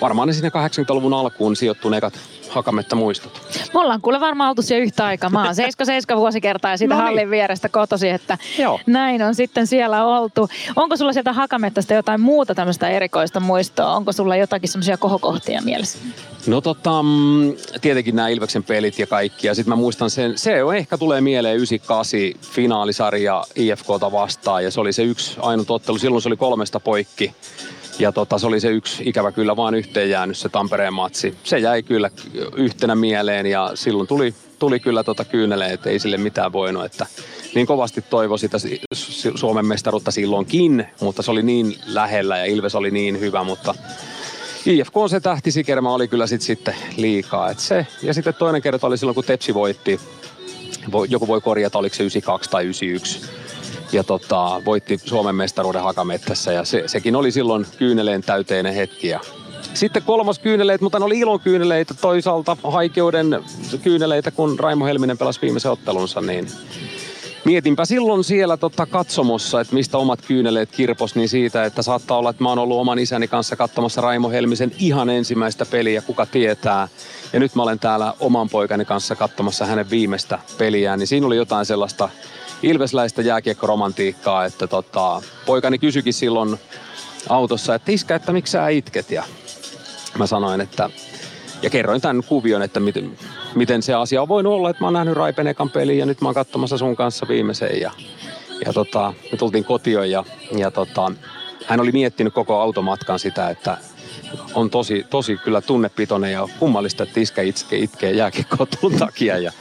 varmaan 0.00 0.28
ne 0.28 0.34
sinne 0.34 0.48
80-luvun 0.48 1.14
alkuun 1.14 1.56
sijoittuu 1.56 1.92
ekat 1.92 2.14
hakametta 2.58 2.96
muistot. 2.96 3.40
Me 3.74 3.80
ollaan 3.80 4.00
kuule 4.00 4.20
varmaan 4.20 4.50
oltu 4.50 4.62
siellä 4.62 4.84
yhtä 4.84 5.06
aikaa. 5.06 5.30
Mä 5.30 5.44
oon 5.44 5.54
77 5.54 6.20
vuosikertaa 6.20 6.70
ja 6.70 6.76
siitä 6.76 6.94
no 6.94 7.00
niin. 7.00 7.04
hallin 7.04 7.30
vierestä 7.30 7.68
kotosi, 7.68 8.08
että 8.08 8.38
Joo. 8.58 8.80
näin 8.86 9.22
on 9.22 9.34
sitten 9.34 9.66
siellä 9.66 10.04
oltu. 10.04 10.48
Onko 10.76 10.96
sulla 10.96 11.12
sieltä 11.12 11.32
hakamettasta 11.32 11.94
jotain 11.94 12.20
muuta 12.20 12.54
tämmöistä 12.54 12.88
erikoista 12.88 13.40
muistoa? 13.40 13.96
Onko 13.96 14.12
sulla 14.12 14.36
jotakin 14.36 14.68
semmoisia 14.68 14.96
kohokohtia 14.96 15.62
mielessä? 15.62 15.98
No 16.46 16.60
tota, 16.60 17.02
mm, 17.02 17.52
tietenkin 17.80 18.16
nämä 18.16 18.28
Ilveksen 18.28 18.64
pelit 18.64 18.98
ja 18.98 19.06
kaikki. 19.06 19.46
Ja 19.46 19.54
sitten 19.54 19.72
mä 19.72 19.76
muistan 19.76 20.10
sen, 20.10 20.38
se 20.38 20.64
on 20.64 20.76
ehkä 20.76 20.98
tulee 20.98 21.20
mieleen 21.20 21.56
98 21.56 22.50
finaalisarja 22.52 23.44
IFKta 23.56 24.12
vastaan. 24.12 24.64
Ja 24.64 24.70
se 24.70 24.80
oli 24.80 24.92
se 24.92 25.02
yksi 25.02 25.36
ainut 25.40 25.70
ottelu. 25.70 25.98
Silloin 25.98 26.22
se 26.22 26.28
oli 26.28 26.36
kolmesta 26.36 26.80
poikki 26.80 27.34
Ja 27.98 28.12
tota, 28.12 28.38
se 28.38 28.46
oli 28.46 28.60
se 28.60 28.68
yksi 28.68 29.02
ikävä 29.06 29.32
kyllä 29.32 29.56
vaan 29.56 29.74
yhteen 29.74 30.10
jäänyt 30.10 30.38
se 30.38 30.48
Tampereen 30.48 30.92
matsi. 30.92 31.34
Se 31.44 31.58
jäi 31.58 31.82
kyllä 31.82 32.10
yhtenä 32.56 32.94
mieleen 32.94 33.46
ja 33.46 33.70
silloin 33.74 34.08
tuli, 34.08 34.34
tuli 34.58 34.80
kyllä 34.80 35.04
tota 35.04 35.24
kyyneleen, 35.24 35.70
että 35.70 35.90
ei 35.90 35.98
sille 35.98 36.16
mitään 36.16 36.52
voinut. 36.52 36.84
Että 36.84 37.06
niin 37.54 37.66
kovasti 37.66 38.04
toivo 38.10 38.36
sitä 38.36 38.58
Suomen 39.34 39.66
mestaruutta 39.66 40.10
silloinkin, 40.10 40.86
mutta 41.00 41.22
se 41.22 41.30
oli 41.30 41.42
niin 41.42 41.76
lähellä 41.86 42.38
ja 42.38 42.44
Ilves 42.44 42.74
oli 42.74 42.90
niin 42.90 43.20
hyvä, 43.20 43.44
mutta 43.44 43.74
IFK 44.66 44.96
on 44.96 45.10
se 45.10 45.20
tähtisikerma 45.20 45.94
oli 45.94 46.08
kyllä 46.08 46.26
sit 46.26 46.42
sitten 46.42 46.74
liikaa. 46.96 47.50
Et 47.50 47.58
se, 47.58 47.86
ja 48.02 48.14
sitten 48.14 48.34
toinen 48.34 48.62
kerta 48.62 48.86
oli 48.86 48.98
silloin, 48.98 49.14
kun 49.14 49.24
Tepsi 49.24 49.54
voitti. 49.54 50.00
Joku 51.08 51.28
voi 51.28 51.40
korjata, 51.40 51.78
oliko 51.78 51.94
se 51.94 52.02
92 52.02 52.50
tai 52.50 52.64
91 52.64 53.20
ja 53.92 54.04
tota, 54.04 54.62
voitti 54.64 54.98
Suomen 55.04 55.34
mestaruuden 55.34 55.82
hakamettässä 55.82 56.52
ja 56.52 56.64
se, 56.64 56.82
sekin 56.86 57.16
oli 57.16 57.30
silloin 57.30 57.66
kyyneleen 57.78 58.22
täyteinen 58.22 58.74
hetki. 58.74 59.08
Ja 59.08 59.20
sitten 59.74 60.02
kolmas 60.02 60.38
kyyneleitä, 60.38 60.84
mutta 60.84 60.98
ne 60.98 61.04
oli 61.04 61.18
ilon 61.18 61.40
kyyneleitä 61.40 61.94
toisaalta 61.94 62.56
haikeuden 62.64 63.44
kyyneleitä, 63.82 64.30
kun 64.30 64.58
Raimo 64.58 64.84
Helminen 64.84 65.18
pelasi 65.18 65.42
viimeisen 65.42 65.72
ottelunsa, 65.72 66.20
niin 66.20 66.48
mietinpä 67.44 67.84
silloin 67.84 68.24
siellä 68.24 68.56
tota 68.56 68.86
katsomossa, 68.86 69.60
että 69.60 69.74
mistä 69.74 69.98
omat 69.98 70.22
kyyneleet 70.26 70.70
kirpos, 70.70 71.14
niin 71.14 71.28
siitä, 71.28 71.64
että 71.64 71.82
saattaa 71.82 72.18
olla, 72.18 72.30
että 72.30 72.42
mä 72.42 72.48
oon 72.48 72.58
ollut 72.58 72.80
oman 72.80 72.98
isäni 72.98 73.28
kanssa 73.28 73.56
katsomassa 73.56 74.00
Raimo 74.00 74.30
Helmisen 74.30 74.72
ihan 74.78 75.10
ensimmäistä 75.10 75.66
peliä, 75.66 76.02
kuka 76.02 76.26
tietää. 76.26 76.88
Ja 77.32 77.40
nyt 77.40 77.54
mä 77.54 77.62
olen 77.62 77.78
täällä 77.78 78.14
oman 78.20 78.48
poikani 78.48 78.84
kanssa 78.84 79.16
katsomassa 79.16 79.66
hänen 79.66 79.90
viimeistä 79.90 80.38
peliään, 80.58 80.98
niin 80.98 81.06
siinä 81.06 81.26
oli 81.26 81.36
jotain 81.36 81.66
sellaista 81.66 82.08
ilvesläistä 82.62 83.22
jääkiekkoromantiikkaa, 83.22 84.44
että 84.44 84.66
tota, 84.66 85.22
poikani 85.46 85.78
kysyikin 85.78 86.14
silloin 86.14 86.58
autossa, 87.28 87.74
että 87.74 87.92
iskä, 87.92 88.14
että 88.14 88.32
miksi 88.32 88.50
sä 88.50 88.68
itket? 88.68 89.10
Ja 89.10 89.24
mä 90.18 90.26
sanoin, 90.26 90.60
että 90.60 90.90
ja 91.62 91.70
kerroin 91.70 92.00
tämän 92.00 92.22
kuvion, 92.28 92.62
että 92.62 92.80
miten, 92.80 93.18
miten 93.54 93.82
se 93.82 93.94
asia 93.94 94.22
on 94.22 94.28
voinut 94.28 94.52
olla, 94.52 94.70
että 94.70 94.82
mä 94.82 94.86
oon 94.86 94.94
nähnyt 94.94 95.14
Raipen 95.14 95.46
ekan 95.46 95.70
ja 95.96 96.06
nyt 96.06 96.20
mä 96.20 96.28
oon 96.28 96.34
katsomassa 96.34 96.78
sun 96.78 96.96
kanssa 96.96 97.28
viimeisen. 97.28 97.80
Ja, 97.80 97.90
ja 98.66 98.72
tota, 98.72 99.14
me 99.32 99.38
tultiin 99.38 99.64
kotiin 99.64 100.10
ja, 100.10 100.24
ja 100.56 100.70
tota, 100.70 101.12
hän 101.66 101.80
oli 101.80 101.92
miettinyt 101.92 102.34
koko 102.34 102.60
automatkan 102.60 103.18
sitä, 103.18 103.50
että 103.50 103.78
on 104.54 104.70
tosi, 104.70 105.06
tosi 105.10 105.36
kyllä 105.36 105.60
tunnepitoinen 105.60 106.32
ja 106.32 106.48
kummallista, 106.58 107.02
että 107.02 107.20
iskä 107.20 107.42
itkee, 107.42 107.78
itkee 107.78 108.10
jääkiekkotun 108.10 108.98
takia. 108.98 109.38
Ja 109.38 109.52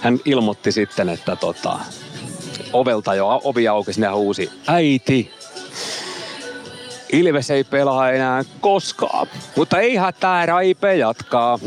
hän 0.00 0.18
ilmoitti 0.24 0.72
sitten, 0.72 1.08
että 1.08 1.36
tota, 1.36 1.78
ovelta 2.72 3.14
jo 3.14 3.40
ovi 3.44 3.68
aukesi 3.68 4.00
ja 4.00 4.14
huusi, 4.14 4.50
äiti, 4.66 5.30
Ilves 7.12 7.50
ei 7.50 7.64
pelaa 7.64 8.10
enää 8.10 8.42
koskaan, 8.60 9.26
mutta 9.56 9.80
ei 9.80 9.96
hätää, 9.96 10.46
Raipe 10.46 10.96
jatkaa. 10.96 11.58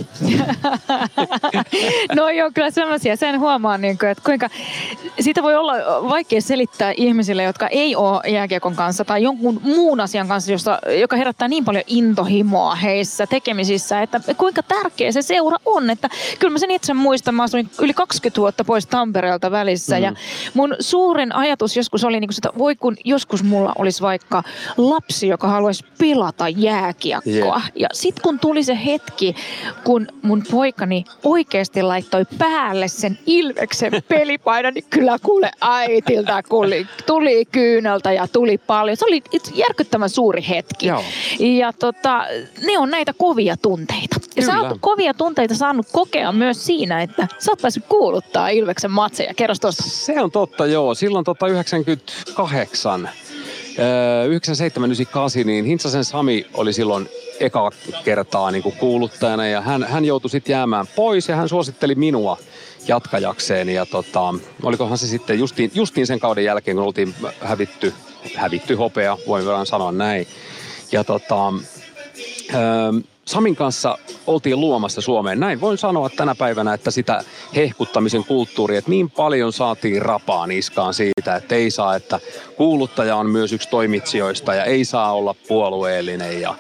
no 2.16 2.30
joo, 2.30 2.52
kyllä 2.54 2.72
semmoisia. 2.72 3.16
Sen 3.16 3.40
huomaa, 3.40 3.78
niin 3.78 3.98
kuin, 3.98 4.10
että 4.10 4.24
kuinka 4.26 4.50
siitä 5.20 5.44
voi 5.44 5.56
olla 5.56 5.74
vaikea 6.10 6.42
selittää 6.42 6.94
ihmisille, 6.98 7.44
jotka 7.44 7.68
ei 7.68 7.96
ole 7.96 8.22
jääkiekon 8.30 8.76
kanssa 8.76 9.06
tai 9.06 9.24
jonkun 9.24 9.62
muun 9.64 10.00
asian 10.00 10.28
kanssa, 10.28 10.52
josta, 10.52 10.80
joka 11.00 11.16
herättää 11.16 11.48
niin 11.48 11.66
paljon 11.66 11.84
intohimoa 11.88 12.76
heissä 12.76 13.28
tekemisissä, 13.28 14.02
että 14.02 14.22
kuinka 14.38 14.64
tärkeä 14.64 15.12
se 15.12 15.22
seura 15.22 15.58
on. 15.66 15.90
Että 15.90 16.10
kyllä 16.40 16.52
mä 16.52 16.58
sen 16.58 16.72
itse 16.72 16.94
muistan, 16.94 17.36
mä 17.36 17.44
asuin 17.44 17.70
yli 17.82 17.94
20 17.94 18.42
vuotta 18.42 18.64
pois 18.64 18.88
Tampereelta 18.88 19.52
välissä 19.52 19.96
mm. 19.96 20.04
ja 20.04 20.14
mun 20.54 20.76
suurin 20.80 21.36
ajatus 21.36 21.78
joskus 21.78 22.04
oli 22.04 22.20
niin 22.20 22.28
kuin 22.28 22.36
sitä, 22.36 22.50
voi 22.58 22.76
kun 22.76 22.98
joskus 23.06 23.44
mulla 23.44 23.74
olisi 23.78 24.02
vaikka 24.02 24.44
lapsi, 24.78 25.28
joka 25.36 25.48
haluaisi 25.48 25.86
pelata 25.98 26.50
jääkiekkoa. 26.50 27.34
Yeah. 27.34 27.72
Ja 27.76 27.90
sitten 27.94 28.24
kun 28.24 28.40
tuli 28.40 28.64
se 28.64 28.78
hetki, 28.86 29.36
kun 29.84 30.08
mun 30.22 30.44
poikani 30.52 31.06
oikeasti 31.24 31.82
laittoi 31.82 32.26
päälle 32.38 32.88
sen 32.88 33.20
Ilveksen 33.26 33.92
pelipaidan, 34.08 34.74
niin 34.74 34.86
kyllä 34.90 35.18
kuule 35.24 35.52
äitiltä 35.62 36.44
kuli, 36.50 36.88
tuli 37.06 37.46
kyyneltä 37.46 38.12
ja 38.12 38.28
tuli 38.28 38.58
paljon. 38.58 38.98
Se 38.98 39.06
oli 39.06 39.22
järkyttävän 39.54 40.10
suuri 40.10 40.46
hetki. 40.50 40.88
Joo. 40.88 41.04
Ja 41.40 41.74
tota, 41.74 42.26
ne 42.66 42.78
on 42.78 42.90
näitä 42.90 43.14
kovia 43.14 43.58
tunteita. 43.58 44.16
Ja 44.36 44.44
kyllä. 44.44 44.54
sä 44.54 44.62
oot 44.62 44.78
kovia 44.80 45.14
tunteita 45.14 45.56
saanut 45.56 45.86
kokea 45.92 46.32
myös 46.32 46.66
siinä, 46.66 47.02
että 47.02 47.28
sä 47.40 47.52
oot 47.52 47.62
päässyt 47.62 47.86
kuuluttaa 47.90 48.50
Ilveksen 48.50 48.92
matseja. 48.92 49.34
Kerros 49.34 49.60
tuosta. 49.60 49.84
Se 49.84 50.22
on 50.22 50.32
totta, 50.32 50.66
joo. 50.66 50.96
Silloin 50.96 51.26
tota 51.26 51.48
98 51.48 51.86
9798, 54.28 55.46
niin 55.46 55.66
Hintsasen 55.66 56.06
Sami 56.06 56.46
oli 56.54 56.74
silloin 56.74 57.10
eka 57.40 57.72
kertaa 58.04 58.52
niin 58.52 58.64
kuin 58.64 58.76
kuuluttajana 58.76 59.48
ja 59.48 59.62
hän, 59.62 59.84
hän 59.84 60.06
joutui 60.06 60.30
sitten 60.30 60.54
jäämään 60.54 60.88
pois 60.96 61.30
ja 61.30 61.36
hän 61.36 61.50
suositteli 61.50 61.96
minua 61.96 62.38
jatkajakseen 62.88 63.70
ja 63.70 63.86
tota, 63.86 64.34
olikohan 64.64 64.98
se 64.98 65.08
sitten 65.08 65.40
justiin, 65.40 65.72
justiin 65.74 66.08
sen 66.08 66.20
kauden 66.20 66.44
jälkeen, 66.44 66.78
kun 66.78 66.86
oltiin 66.86 67.16
hävitty, 67.42 67.94
hävitty 68.36 68.76
hopea, 68.76 69.18
voin 69.28 69.46
sanoa 69.66 69.92
näin. 69.92 70.28
Ja 70.92 71.04
tota, 71.04 71.54
öö, 72.54 72.92
Samin 73.26 73.56
kanssa 73.56 73.98
oltiin 74.28 74.60
luomassa 74.60 75.02
Suomeen. 75.02 75.40
Näin 75.40 75.62
voin 75.62 75.78
sanoa 75.78 76.10
tänä 76.10 76.36
päivänä, 76.36 76.74
että 76.74 76.92
sitä 76.92 77.24
hehkuttamisen 77.56 78.24
kulttuuria, 78.24 78.80
että 78.80 78.92
niin 78.92 79.12
paljon 79.12 79.54
saatiin 79.54 80.02
rapaa 80.02 80.48
niskaan 80.48 80.94
siitä, 80.94 81.36
että 81.36 81.56
ei 81.56 81.72
saa, 81.72 81.96
että 81.96 82.20
kuuluttaja 82.58 83.16
on 83.16 83.30
myös 83.30 83.54
yksi 83.54 83.70
toimitsijoista 83.70 84.54
ja 84.54 84.64
ei 84.64 84.86
saa 84.86 85.14
olla 85.14 85.36
puolueellinen. 85.48 86.42
Ja 86.42 86.56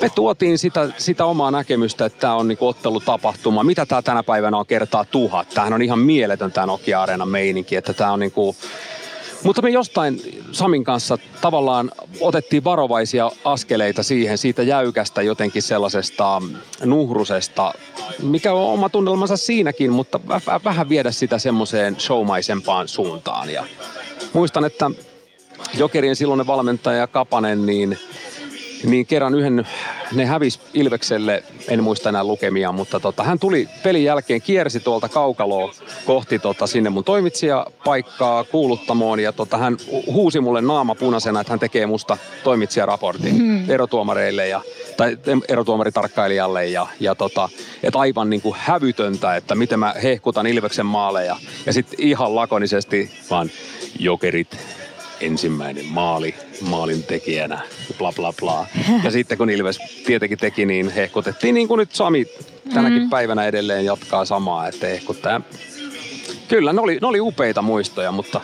me 0.00 0.10
tuotiin 0.14 0.58
sitä, 0.58 0.88
sitä 0.98 1.24
omaa 1.24 1.50
näkemystä, 1.50 2.04
että 2.04 2.18
tämä 2.20 2.34
on 2.34 2.48
niin 2.48 2.58
ottelutapahtuma. 2.60 3.64
Mitä 3.64 3.86
tämä 3.86 4.02
tänä 4.02 4.22
päivänä 4.22 4.56
on 4.56 4.66
kertaa 4.66 5.04
tuhat? 5.04 5.48
Tämähän 5.48 5.72
on 5.72 5.82
ihan 5.82 5.98
mieletön 5.98 6.52
tämä 6.52 6.66
Nokia 6.66 7.02
Arena 7.02 7.26
meininki, 7.26 7.76
että 7.76 7.92
tämä 7.92 8.12
on 8.12 8.20
niin 8.20 8.32
kuin 8.32 8.56
mutta 9.44 9.62
me 9.62 9.70
jostain 9.70 10.42
Samin 10.52 10.84
kanssa 10.84 11.18
tavallaan 11.40 11.90
otettiin 12.20 12.64
varovaisia 12.64 13.30
askeleita 13.44 14.02
siihen 14.02 14.38
siitä 14.38 14.62
jäykästä 14.62 15.22
jotenkin 15.22 15.62
sellaisesta 15.62 16.42
nuhrusesta, 16.84 17.72
mikä 18.22 18.52
on 18.52 18.72
oma 18.72 18.88
tunnelmansa 18.88 19.36
siinäkin, 19.36 19.92
mutta 19.92 20.20
vähän 20.64 20.88
viedä 20.88 21.10
sitä 21.10 21.38
semmoiseen 21.38 22.00
showmaisempaan 22.00 22.88
suuntaan. 22.88 23.50
Ja 23.50 23.64
muistan, 24.32 24.64
että 24.64 24.90
Jokerien 25.74 26.16
silloinen 26.16 26.46
valmentaja 26.46 27.06
Kapanen, 27.06 27.66
niin 27.66 27.98
niin 28.84 29.06
kerran 29.06 29.34
yhden, 29.34 29.66
ne 30.14 30.26
hävis 30.26 30.60
Ilvekselle, 30.74 31.44
en 31.68 31.82
muista 31.82 32.08
enää 32.08 32.24
lukemia, 32.24 32.72
mutta 32.72 33.00
tota, 33.00 33.24
hän 33.24 33.38
tuli 33.38 33.68
pelin 33.82 34.04
jälkeen, 34.04 34.42
kiersi 34.42 34.80
tuolta 34.80 35.08
kaukaloa 35.08 35.72
kohti 36.04 36.38
tota, 36.38 36.66
sinne 36.66 36.90
mun 36.90 37.04
toimitsijapaikkaa 37.04 38.44
kuuluttamoon 38.44 39.20
ja 39.20 39.32
tota, 39.32 39.58
hän 39.58 39.76
huusi 40.06 40.40
mulle 40.40 40.60
naama 40.60 40.94
punaisena, 40.94 41.40
että 41.40 41.52
hän 41.52 41.60
tekee 41.60 41.86
musta 41.86 42.18
toimitsijaraportin 42.44 43.38
hmm. 43.38 43.70
erotuomareille 43.70 44.48
ja 44.48 44.60
tai 44.96 45.18
erotuomaritarkkailijalle 45.48 46.66
ja, 46.66 46.86
ja 47.00 47.14
tota, 47.14 47.48
että 47.82 47.98
aivan 47.98 48.30
niin 48.30 48.42
kuin 48.42 48.56
hävytöntä, 48.58 49.36
että 49.36 49.54
miten 49.54 49.78
mä 49.78 49.94
hehkutan 50.02 50.46
Ilveksen 50.46 50.86
maaleja 50.86 51.36
ja 51.66 51.72
sitten 51.72 52.00
ihan 52.00 52.36
lakonisesti 52.36 53.10
vaan 53.30 53.50
jokerit 53.98 54.58
ensimmäinen 55.22 55.86
maali 55.86 56.34
maalin 56.60 57.02
tekijänä, 57.02 57.60
bla 57.98 58.12
bla 58.12 58.32
bla. 58.40 58.66
Ja 59.04 59.10
sitten 59.10 59.38
kun 59.38 59.50
Ilves 59.50 59.78
tietenkin 60.06 60.38
teki, 60.38 60.66
niin 60.66 60.90
hehkutettiin 60.90 61.54
niin 61.54 61.68
kuin 61.68 61.78
nyt 61.78 61.92
Sami 61.92 62.26
tänäkin 62.74 63.02
mm. 63.02 63.10
päivänä 63.10 63.46
edelleen 63.46 63.84
jatkaa 63.84 64.24
samaa, 64.24 64.68
että 64.68 64.86
hehkuttaa. 64.86 65.40
Kyllä, 66.48 66.72
ne 66.72 66.80
oli, 66.80 66.98
ne 67.00 67.06
oli 67.06 67.20
upeita 67.20 67.62
muistoja, 67.62 68.12
mutta 68.12 68.40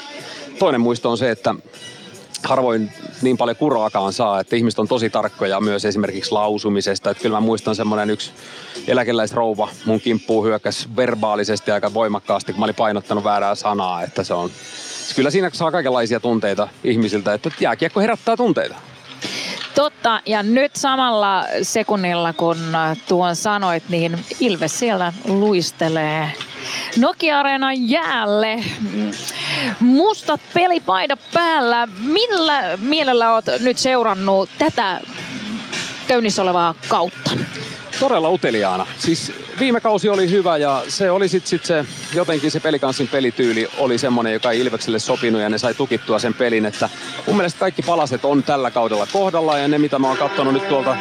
toinen 0.58 0.80
muisto 0.80 1.10
on 1.10 1.18
se, 1.18 1.30
että 1.30 1.54
harvoin 2.44 2.92
niin 3.22 3.36
paljon 3.36 3.56
kuraakaan 3.56 4.12
saa, 4.12 4.40
että 4.40 4.56
ihmiset 4.56 4.78
on 4.78 4.88
tosi 4.88 5.10
tarkkoja 5.10 5.60
myös 5.60 5.84
esimerkiksi 5.84 6.32
lausumisesta. 6.32 7.10
Että 7.10 7.22
kyllä 7.22 7.36
mä 7.36 7.40
muistan 7.40 7.74
semmoinen 7.74 8.10
yksi 8.10 8.30
eläkeläisrouva 8.86 9.68
mun 9.84 10.00
kimppuun 10.00 10.46
hyökkäs 10.46 10.88
verbaalisesti 10.96 11.70
aika 11.70 11.94
voimakkaasti, 11.94 12.52
kun 12.52 12.60
mä 12.60 12.64
olin 12.64 12.74
painottanut 12.74 13.24
väärää 13.24 13.54
sanaa, 13.54 14.02
että 14.02 14.24
se 14.24 14.34
on 14.34 14.50
kyllä 15.14 15.30
siinä 15.30 15.50
saa 15.52 15.70
kaikenlaisia 15.70 16.20
tunteita 16.20 16.68
ihmisiltä, 16.84 17.34
että 17.34 17.50
jääkiekko 17.60 18.00
herättää 18.00 18.36
tunteita. 18.36 18.74
Totta, 19.74 20.20
ja 20.26 20.42
nyt 20.42 20.76
samalla 20.76 21.44
sekunnilla 21.62 22.32
kun 22.32 22.56
tuon 23.08 23.36
sanoit, 23.36 23.88
niin 23.88 24.18
Ilves 24.40 24.78
siellä 24.78 25.12
luistelee 25.24 26.32
Nokia-areenan 26.96 27.88
jäälle. 27.88 28.64
Mustat 29.80 30.40
pelipaida 30.54 31.16
päällä. 31.34 31.88
Millä 32.00 32.76
mielellä 32.76 33.34
olet 33.34 33.44
nyt 33.60 33.78
seurannut 33.78 34.50
tätä 34.58 35.00
käynnissä 36.06 36.42
olevaa 36.42 36.74
kautta? 36.88 37.30
Todella 38.00 38.30
uteliaana. 38.30 38.86
Siis 38.98 39.32
viime 39.58 39.80
kausi 39.80 40.08
oli 40.08 40.30
hyvä 40.30 40.56
ja 40.56 40.82
se 40.88 41.10
oli 41.10 41.28
sitten 41.28 41.48
sit 41.48 41.64
se, 41.64 41.84
jotenkin 42.14 42.50
se 42.50 42.60
pelikanssin 42.60 43.08
pelityyli 43.08 43.68
oli 43.78 43.98
semmoinen, 43.98 44.32
joka 44.32 44.50
ei 44.50 44.60
Ilvekselle 44.60 44.98
sopinut 44.98 45.42
ja 45.42 45.48
ne 45.48 45.58
sai 45.58 45.74
tukittua 45.74 46.18
sen 46.18 46.34
pelin. 46.34 46.66
Että 46.66 46.88
mun 47.26 47.36
mielestä 47.36 47.60
kaikki 47.60 47.82
palaset 47.82 48.24
on 48.24 48.42
tällä 48.42 48.70
kaudella 48.70 49.06
kohdalla 49.12 49.58
ja 49.58 49.68
ne 49.68 49.78
mitä 49.78 49.98
mä 49.98 50.08
oon 50.08 50.16
katsonut 50.16 50.52
nyt 50.52 50.68
tuolta 50.68 50.96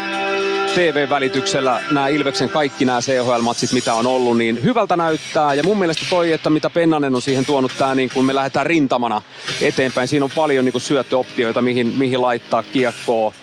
TV-välityksellä 0.75 1.81
nämä 1.91 2.07
Ilveksen 2.07 2.49
kaikki 2.49 2.86
nämä 2.86 2.99
CHL-matsit, 2.99 3.73
mitä 3.73 3.93
on 3.93 4.07
ollut, 4.07 4.38
niin 4.38 4.63
hyvältä 4.63 4.97
näyttää. 4.97 5.53
Ja 5.53 5.63
mun 5.63 5.79
mielestä 5.79 6.05
toi, 6.10 6.31
että 6.31 6.49
mitä 6.49 6.69
Pennanen 6.69 7.15
on 7.15 7.21
siihen 7.21 7.45
tuonut, 7.45 7.71
tämä 7.77 7.95
niin 7.95 8.10
kun 8.13 8.25
me 8.25 8.36
lähdetään 8.36 8.65
rintamana 8.65 9.21
eteenpäin. 9.62 10.07
Siinä 10.07 10.25
on 10.25 10.31
paljon 10.36 10.65
niin 10.65 10.81
syöttöoptioita, 10.81 11.62
mihin, 11.62 11.88
mihin 11.88 12.21
laittaa 12.21 12.63
kiekkoa. 12.63 13.33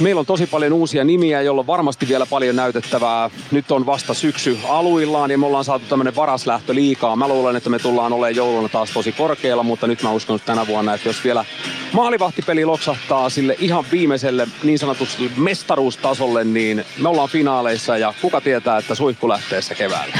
Meillä 0.00 0.18
on 0.18 0.26
tosi 0.26 0.46
paljon 0.46 0.72
uusia 0.72 1.04
nimiä, 1.04 1.42
joilla 1.42 1.60
on 1.60 1.66
varmasti 1.66 2.08
vielä 2.08 2.26
paljon 2.26 2.56
näytettävää. 2.56 3.30
Nyt 3.50 3.70
on 3.70 3.86
vasta 3.86 4.14
syksy 4.14 4.58
aluillaan 4.68 5.30
ja 5.30 5.38
me 5.38 5.46
ollaan 5.46 5.64
saatu 5.64 5.86
tämmöinen 5.88 6.16
varaslähtö 6.16 6.74
liikaa. 6.74 7.16
Mä 7.16 7.28
luulen, 7.28 7.56
että 7.56 7.70
me 7.70 7.78
tullaan 7.78 8.12
olemaan 8.12 8.36
jouluna 8.36 8.68
taas 8.68 8.90
tosi 8.90 9.12
korkealla, 9.12 9.62
mutta 9.62 9.86
nyt 9.86 10.02
mä 10.02 10.12
uskon 10.12 10.36
että 10.36 10.46
tänä 10.46 10.66
vuonna, 10.66 10.94
että 10.94 11.08
jos 11.08 11.24
vielä 11.24 11.44
maalivahtipeli 11.92 12.64
loksahtaa 12.64 13.30
sille 13.30 13.56
ihan 13.58 13.84
viimeiselle 13.92 14.48
niin 14.62 14.78
sanotusti 14.78 15.30
mestaruustasolle, 15.36 16.44
niin 16.44 16.84
me 16.98 17.08
ollaan 17.08 17.28
finaaleissa 17.28 17.98
ja 17.98 18.14
kuka 18.22 18.40
tietää, 18.40 18.78
että 18.78 18.94
suihku 18.94 19.28
lähteessä 19.28 19.74
keväällä. 19.74 20.14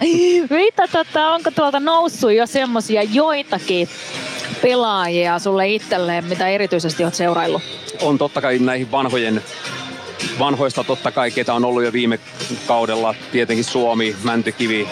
Mitä 0.50 0.88
tota, 0.92 1.28
onko 1.28 1.50
tuolta 1.50 1.80
noussut 1.80 2.32
jo 2.32 2.46
semmosia 2.46 3.02
joitakin 3.02 3.88
pelaajia 4.62 5.38
sulle 5.38 5.68
itselleen, 5.68 6.24
mitä 6.24 6.48
erityisesti 6.48 7.04
olet 7.04 7.14
seuraillut? 7.14 7.62
On 8.02 8.18
totta 8.18 8.40
kai 8.40 8.58
näihin 8.58 8.90
vanhojen 8.90 9.42
vanhoista 10.38 10.84
totta 10.84 11.10
kai, 11.10 11.30
ketä 11.30 11.54
on 11.54 11.64
ollut 11.64 11.84
jo 11.84 11.92
viime 11.92 12.18
kaudella, 12.66 13.14
tietenkin 13.32 13.64
Suomi, 13.64 14.16
Mäntykivi, 14.22 14.88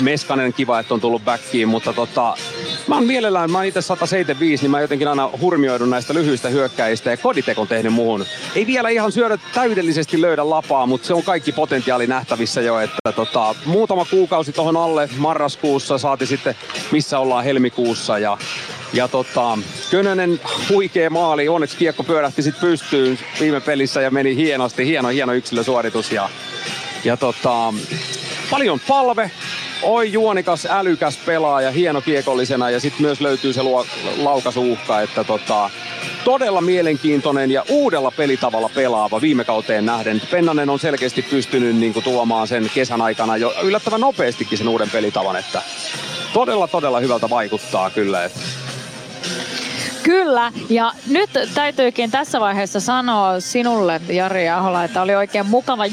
Meskanen 0.00 0.52
kiva, 0.52 0.80
että 0.80 0.94
on 0.94 1.00
tullut 1.00 1.24
backiin, 1.24 1.68
mutta 1.68 1.92
tota, 1.92 2.34
mä 2.86 2.94
oon 2.94 3.06
mielellään, 3.06 3.50
mä 3.50 3.58
oon 3.58 3.66
itse 3.66 3.82
175, 3.82 4.62
niin 4.62 4.70
mä 4.70 4.80
jotenkin 4.80 5.08
aina 5.08 5.30
hurmioidun 5.40 5.90
näistä 5.90 6.14
lyhyistä 6.14 6.48
hyökkäistä 6.48 7.10
ja 7.10 7.16
Koditek 7.16 7.58
on 7.58 7.68
tehnyt 7.68 7.92
muhun. 7.92 8.24
Ei 8.54 8.66
vielä 8.66 8.88
ihan 8.88 9.12
syödä 9.12 9.38
täydellisesti 9.54 10.20
löydä 10.20 10.50
lapaa, 10.50 10.86
mutta 10.86 11.06
se 11.06 11.14
on 11.14 11.22
kaikki 11.22 11.52
potentiaali 11.52 12.06
nähtävissä 12.06 12.60
jo, 12.60 12.78
että 12.78 13.12
tota, 13.12 13.54
muutama 13.64 14.04
kuukausi 14.04 14.52
tuohon 14.52 14.76
alle 14.76 15.08
marraskuussa 15.16 15.98
saati 15.98 16.26
sitten 16.26 16.54
missä 16.92 17.18
ollaan 17.18 17.44
helmikuussa 17.44 18.18
ja 18.18 18.38
ja 18.92 19.08
tota, 19.08 19.58
Könönen 19.90 20.40
huikea 20.68 21.10
maali, 21.10 21.48
onneksi 21.48 21.76
kiekko 21.76 22.04
pyörähti 22.04 22.42
sitten 22.42 22.60
pystyyn 22.60 23.18
viime 23.40 23.60
pelissä 23.60 24.00
ja 24.00 24.10
meni 24.10 24.36
hienosti, 24.36 24.86
hieno 24.86 25.08
hieno 25.08 25.32
yksilösuoritus 25.32 26.12
ja, 26.12 26.28
ja 27.04 27.16
tota, 27.16 27.74
paljon 28.50 28.80
palve, 28.88 29.30
oi 29.82 30.12
juonikas, 30.12 30.66
älykäs 30.70 31.16
pelaaja, 31.16 31.70
hieno 31.70 32.00
kiekollisena 32.00 32.70
ja 32.70 32.80
sitten 32.80 33.02
myös 33.02 33.20
löytyy 33.20 33.52
se 33.52 33.62
luo, 33.62 33.86
laukasuuhka, 34.16 35.00
että 35.00 35.24
tota, 35.24 35.70
todella 36.24 36.60
mielenkiintoinen 36.60 37.50
ja 37.50 37.64
uudella 37.68 38.10
pelitavalla 38.10 38.70
pelaava 38.74 39.20
viime 39.20 39.44
kauteen 39.44 39.86
nähden. 39.86 40.22
Pennanen 40.30 40.70
on 40.70 40.78
selkeästi 40.78 41.22
pystynyt 41.22 41.76
niin 41.76 41.92
kuin, 41.92 42.04
tuomaan 42.04 42.48
sen 42.48 42.70
kesän 42.74 43.02
aikana 43.02 43.36
jo 43.36 43.54
yllättävän 43.62 44.00
nopeastikin 44.00 44.58
sen 44.58 44.68
uuden 44.68 44.90
pelitavan, 44.90 45.36
että 45.36 45.62
todella 46.32 46.68
todella 46.68 47.00
hyvältä 47.00 47.30
vaikuttaa 47.30 47.90
kyllä. 47.90 48.24
Että 48.24 48.40
Kyllä, 50.10 50.52
ja 50.70 50.92
nyt 51.06 51.30
täytyykin 51.54 52.10
tässä 52.10 52.40
vaiheessa 52.40 52.80
sanoa 52.80 53.40
sinulle, 53.40 54.00
Jari 54.08 54.48
Ahola, 54.48 54.84
että 54.84 55.02
oli 55.02 55.14
oikein 55.14 55.46
mukava 55.46 55.86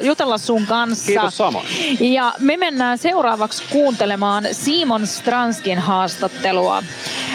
jutella 0.00 0.38
sun 0.38 0.66
kanssa. 0.66 1.06
Kiitos 1.06 1.36
sama. 1.36 1.62
Ja 2.00 2.34
me 2.38 2.56
mennään 2.56 2.98
seuraavaksi 2.98 3.62
kuuntelemaan 3.70 4.44
Simon 4.52 5.06
Stranskin 5.06 5.78
haastattelua. 5.78 6.82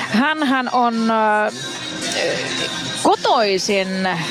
Hänhän 0.09 0.69
on 0.73 1.11
äh, 1.11 1.53
kotoisin 3.07 4.05
äh, 4.05 4.25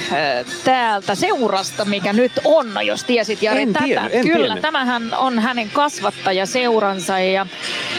täältä 0.64 1.14
seurasta, 1.14 1.84
mikä 1.84 2.12
nyt 2.12 2.32
on, 2.44 2.66
jos 2.82 3.04
tiesit 3.04 3.42
Jari 3.42 3.62
en 3.62 3.72
tätä. 3.72 3.84
Tiedä, 3.84 4.08
en 4.12 4.22
Kyllä, 4.22 4.36
tiennyt. 4.36 4.62
tämähän 4.62 5.14
on 5.14 5.38
hänen 5.38 5.70
kasvattajaseuransa 5.70 7.18
ja 7.18 7.46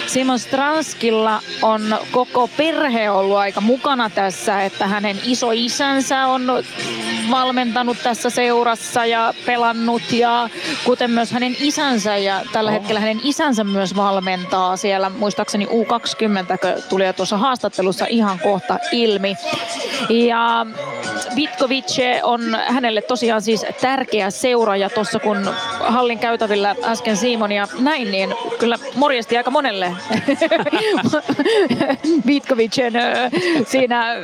Simon 0.07 0.39
Stranskilla 0.39 1.41
on 1.61 1.97
koko 2.11 2.49
perhe 2.57 3.09
ollut 3.09 3.37
aika 3.37 3.61
mukana 3.61 4.09
tässä, 4.09 4.63
että 4.63 4.87
hänen 4.87 5.19
isoisänsä 5.23 6.27
on 6.27 6.47
valmentanut 7.31 7.97
tässä 8.03 8.29
seurassa 8.29 9.05
ja 9.05 9.33
pelannut 9.45 10.01
ja 10.11 10.49
kuten 10.83 11.11
myös 11.11 11.31
hänen 11.31 11.55
isänsä 11.59 12.17
ja 12.17 12.41
tällä 12.53 12.71
hetkellä 12.71 12.99
hänen 12.99 13.21
isänsä 13.23 13.63
myös 13.63 13.95
valmentaa 13.95 14.77
siellä. 14.77 15.09
Muistaakseni 15.09 15.65
U20 15.65 16.81
tuli 16.89 17.05
jo 17.05 17.13
tuossa 17.13 17.37
haastattelussa 17.37 18.05
ihan 18.09 18.39
kohta 18.39 18.79
ilmi. 18.91 19.35
Ja 20.09 20.65
Vitkovic 21.35 21.97
on 22.23 22.41
hänelle 22.67 23.01
tosiaan 23.01 23.41
siis 23.41 23.65
tärkeä 23.81 24.29
seuraaja 24.29 24.89
tuossa 24.89 25.19
kun 25.19 25.49
hallin 25.79 26.19
käytävillä 26.19 26.75
äsken 26.83 27.17
Simonia 27.17 27.67
näin, 27.79 28.11
niin 28.11 28.33
kyllä 28.59 28.77
morjesti 28.95 29.37
aika 29.37 29.51
monelle 29.51 29.91
Vitkovicin 32.27 32.95
ö, 32.95 33.29
siinä 33.67 34.15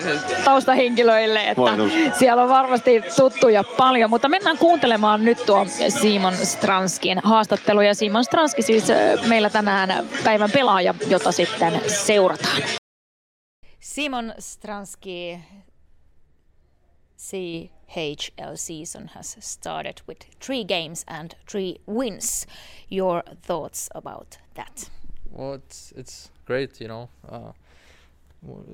taustahenkilöille, 0.45 1.43
että 1.43 1.61
Voinut. 1.61 1.91
siellä 2.19 2.43
on 2.43 2.49
varmasti 2.49 2.92
tuttuja 3.01 3.63
paljon, 3.63 4.09
mutta 4.09 4.29
mennään 4.29 4.57
kuuntelemaan 4.57 5.25
nyt 5.25 5.45
tuo 5.45 5.65
Simon 6.01 6.33
Stranskin 6.33 7.19
haastattelu 7.23 7.81
ja 7.81 7.95
Simon 7.95 8.23
Stranski 8.23 8.61
siis 8.61 8.83
meillä 9.27 9.49
tänään 9.49 10.07
päivän 10.23 10.51
pelaaja, 10.51 10.95
jota 11.07 11.31
sitten 11.31 11.81
seurataan. 11.87 12.61
Simon 13.79 14.33
Stransky, 14.39 15.39
CHL 17.17 18.55
season 18.55 19.09
has 19.13 19.37
started 19.39 19.95
with 20.07 20.25
three 20.39 20.63
games 20.63 21.03
and 21.07 21.31
three 21.51 21.75
wins. 21.87 22.47
Your 22.91 23.23
thoughts 23.47 23.89
about 23.93 24.39
that? 24.53 24.91
Well, 25.31 25.55
it's 25.55 25.93
it's 25.95 26.31
great, 26.45 26.81
you 26.81 26.87
know. 26.87 27.09
Uh, 27.31 27.53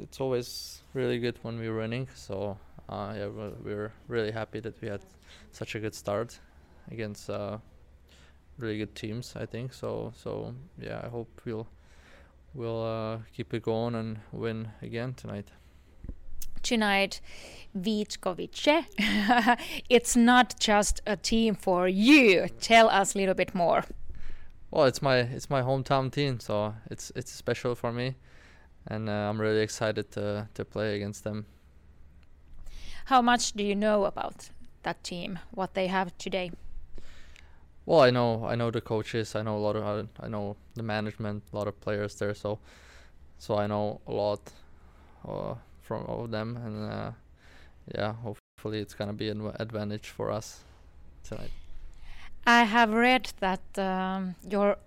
it's 0.01 0.21
always 0.21 0.84
really 0.93 1.19
good 1.19 1.39
when 1.43 1.60
we're 1.60 1.77
winning. 1.77 2.08
So 2.15 2.58
uh, 2.89 3.13
yeah, 3.15 3.28
we're, 3.28 3.52
we're 3.63 3.93
really 4.08 4.32
happy 4.32 4.60
that 4.60 4.82
we 4.82 4.88
had 4.88 5.02
such 5.52 5.75
a 5.75 5.80
good 5.80 5.93
start 5.93 6.39
against 6.89 7.30
uh, 7.30 7.58
really 8.58 8.80
good 8.80 8.95
teams. 8.95 9.36
I 9.36 9.45
think 9.45 9.73
so. 9.73 10.12
So 10.15 10.56
yeah, 10.80 11.02
I 11.04 11.08
hope 11.08 11.41
we'll 11.45 11.67
we'll 12.54 12.84
uh, 12.84 13.19
keep 13.32 13.54
it 13.54 13.63
going 13.63 13.95
and 13.95 14.19
win 14.32 14.69
again 14.82 15.13
tonight. 15.13 15.52
tonight 16.63 17.21
Vitkovice. 17.78 18.86
it's 19.89 20.15
not 20.15 20.60
just 20.60 21.02
a 21.06 21.15
team 21.15 21.56
for 21.56 21.88
you. 21.88 22.47
Tell 22.60 22.89
us 22.89 23.13
a 23.13 23.19
little 23.19 23.36
bit 23.36 23.54
more. 23.54 23.84
Well, 24.71 24.86
it's 24.86 25.02
my 25.02 25.17
it's 25.17 25.49
my 25.49 25.62
hometown 25.62 26.12
team, 26.12 26.39
so 26.39 26.73
it's 26.89 27.12
it's 27.15 27.32
special 27.32 27.75
for 27.75 27.91
me, 27.91 28.15
and 28.88 29.10
uh, 29.10 29.30
I'm 29.30 29.39
really 29.39 29.62
excited 29.62 30.12
to 30.12 30.47
to 30.56 30.65
play 30.65 30.95
against 30.95 31.23
them. 31.23 31.45
How 33.10 33.24
much 33.24 33.54
do 33.54 33.63
you 33.63 33.74
know 33.74 34.06
about 34.06 34.52
that 34.84 35.04
team? 35.04 35.39
What 35.50 35.74
they 35.74 35.88
have 35.88 36.15
today? 36.19 36.52
Well, 37.88 38.02
I 38.02 38.12
know 38.12 38.45
I 38.45 38.54
know 38.54 38.69
the 38.69 38.82
coaches. 38.82 39.36
I 39.36 39.41
know 39.41 39.58
a 39.58 39.63
lot 39.67 39.76
of 39.76 40.10
I, 40.19 40.28
know 40.28 40.58
the 40.76 40.84
management, 40.84 41.41
a 41.52 41.56
lot 41.56 41.67
of 41.67 41.82
players 41.82 42.13
there. 42.19 42.36
So 42.36 42.60
so 43.39 43.58
I 43.58 43.65
know 43.65 44.00
a 44.06 44.12
lot 44.12 44.52
uh, 45.28 45.56
from 45.82 46.06
of 46.06 46.30
them, 46.30 46.56
and 46.63 46.91
uh, 46.91 47.12
yeah, 47.95 48.13
hopefully 48.13 48.78
it's 48.78 48.93
gonna 48.93 49.13
be 49.13 49.30
an 49.30 49.54
advantage 49.60 50.10
for 50.10 50.30
us 50.30 50.60
tonight. 51.24 51.52
I 52.45 52.65
have 52.65 52.93
read 52.93 53.34
that 53.39 53.80
um, 53.80 54.36
your 54.48 54.78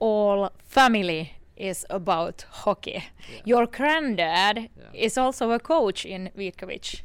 all 0.00 0.50
family 0.64 1.34
is 1.56 1.86
about 1.88 2.46
hockey. 2.50 3.04
Your 3.44 3.66
granddad 3.66 4.70
is 4.92 5.16
also 5.16 5.52
a 5.52 5.60
coach 5.60 6.04
in 6.04 6.30
Vitkovic. 6.36 7.02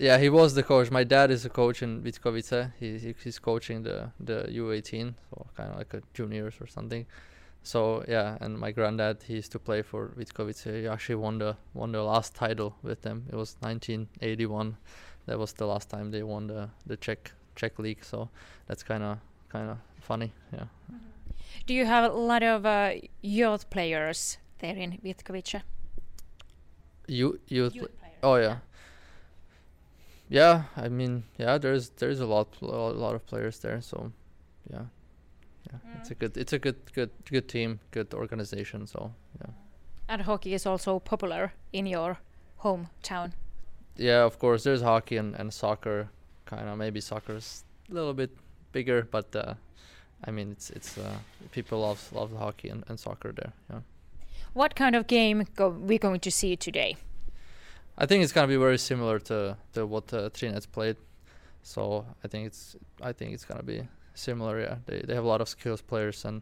Yeah, 0.00 0.16
he 0.16 0.30
was 0.30 0.54
the 0.54 0.62
coach. 0.62 0.90
My 0.90 1.04
dad 1.04 1.30
is 1.30 1.44
a 1.44 1.50
coach 1.50 1.82
in 1.82 2.00
Vitkovice. 2.00 2.72
He, 2.80 2.98
he 2.98 3.14
he's 3.22 3.38
coaching 3.38 3.82
the 3.82 4.10
the 4.18 4.48
U18, 4.48 5.14
so 5.28 5.46
kind 5.54 5.70
of 5.72 5.76
like 5.76 5.92
a 5.92 6.00
juniors 6.14 6.54
or 6.58 6.66
something. 6.66 7.04
So 7.62 8.02
yeah, 8.08 8.38
and 8.40 8.58
my 8.58 8.72
granddad 8.72 9.22
he 9.22 9.34
used 9.34 9.52
to 9.52 9.58
play 9.58 9.82
for 9.82 10.08
Vitkovice. 10.16 10.62
He 10.64 10.88
actually 10.88 11.16
won 11.16 11.38
the 11.38 11.54
won 11.74 11.92
the 11.92 12.02
last 12.02 12.34
title 12.34 12.76
with 12.82 13.02
them. 13.02 13.26
It 13.28 13.36
was 13.36 13.56
1981. 13.60 14.78
That 15.26 15.38
was 15.38 15.52
the 15.52 15.66
last 15.66 15.90
time 15.90 16.10
they 16.10 16.22
won 16.22 16.46
the 16.46 16.70
the 16.86 16.96
Czech 16.96 17.32
Czech 17.54 17.78
league. 17.78 18.02
So 18.02 18.30
that's 18.68 18.82
kind 18.82 19.02
of 19.02 19.18
kind 19.50 19.68
of 19.68 19.76
funny. 20.00 20.32
Yeah. 20.50 20.64
Do 21.66 21.74
you 21.74 21.84
have 21.84 22.10
a 22.10 22.14
lot 22.14 22.42
of 22.42 22.64
uh, 22.64 22.92
youth 23.20 23.68
players 23.68 24.38
there 24.60 24.76
in 24.76 24.98
Vitkovice? 25.04 25.60
You 27.06 27.38
youth. 27.48 27.74
pla- 27.74 27.88
oh 28.22 28.36
yeah. 28.36 28.42
yeah, 28.42 28.56
I 30.76 30.88
mean, 30.88 31.24
yeah, 31.38 31.58
there's 31.58 31.90
there's 31.98 32.20
a 32.20 32.26
lot 32.26 32.48
a 32.62 32.66
lot 32.66 33.14
of 33.14 33.26
players 33.26 33.58
there, 33.58 33.80
so 33.80 34.12
yeah, 34.72 34.84
yeah, 35.70 35.78
it's 35.98 36.10
a 36.10 36.14
good 36.14 36.36
it's 36.36 36.52
a 36.52 36.58
good 36.58 36.76
good 36.94 37.10
good 37.30 37.48
team, 37.48 37.80
good 37.90 38.14
organization. 38.14 38.86
So 38.86 39.12
yeah, 39.40 39.50
And 40.08 40.22
hockey 40.22 40.54
is 40.54 40.66
also 40.66 40.98
popular 41.00 41.52
in 41.72 41.86
your 41.86 42.18
hometown. 42.62 43.32
yeah. 43.96 44.24
Of 44.26 44.38
course, 44.38 44.62
there's 44.64 44.82
hockey 44.82 45.16
and, 45.18 45.34
and 45.34 45.52
soccer. 45.52 46.08
Kind 46.46 46.68
of 46.68 46.78
maybe 46.78 47.00
soccer's 47.00 47.64
a 47.90 47.94
little 47.94 48.14
bit 48.14 48.30
bigger, 48.72 49.02
but 49.10 49.34
uh, 49.36 49.54
I 50.26 50.30
mean, 50.30 50.52
it's 50.52 50.70
it's 50.70 50.98
uh, 50.98 51.18
people 51.50 51.80
love 51.80 52.12
love 52.12 52.30
hockey 52.38 52.68
and, 52.70 52.84
and 52.88 52.98
soccer 53.00 53.32
there. 53.32 53.52
Yeah. 53.70 53.80
What 54.52 54.74
kind 54.74 54.96
of 54.96 55.06
game 55.06 55.44
go 55.56 55.68
we 55.68 55.98
going 55.98 56.20
to 56.20 56.30
see 56.30 56.56
today? 56.56 56.96
I 58.00 58.06
think 58.06 58.24
it's 58.24 58.32
gonna 58.32 58.48
be 58.48 58.56
very 58.56 58.78
similar 58.78 59.18
to 59.20 59.58
to 59.74 59.86
what 59.86 60.12
uh, 60.14 60.30
Trinets 60.30 60.64
played. 60.64 60.96
So 61.62 62.06
I 62.24 62.28
think 62.28 62.46
it's 62.46 62.74
I 63.02 63.12
think 63.12 63.34
it's 63.34 63.44
gonna 63.44 63.62
be 63.62 63.86
similar. 64.14 64.58
Yeah, 64.58 64.76
they 64.86 65.02
they 65.02 65.14
have 65.14 65.24
a 65.24 65.28
lot 65.28 65.42
of 65.42 65.48
skills 65.48 65.82
players 65.82 66.24
and 66.24 66.40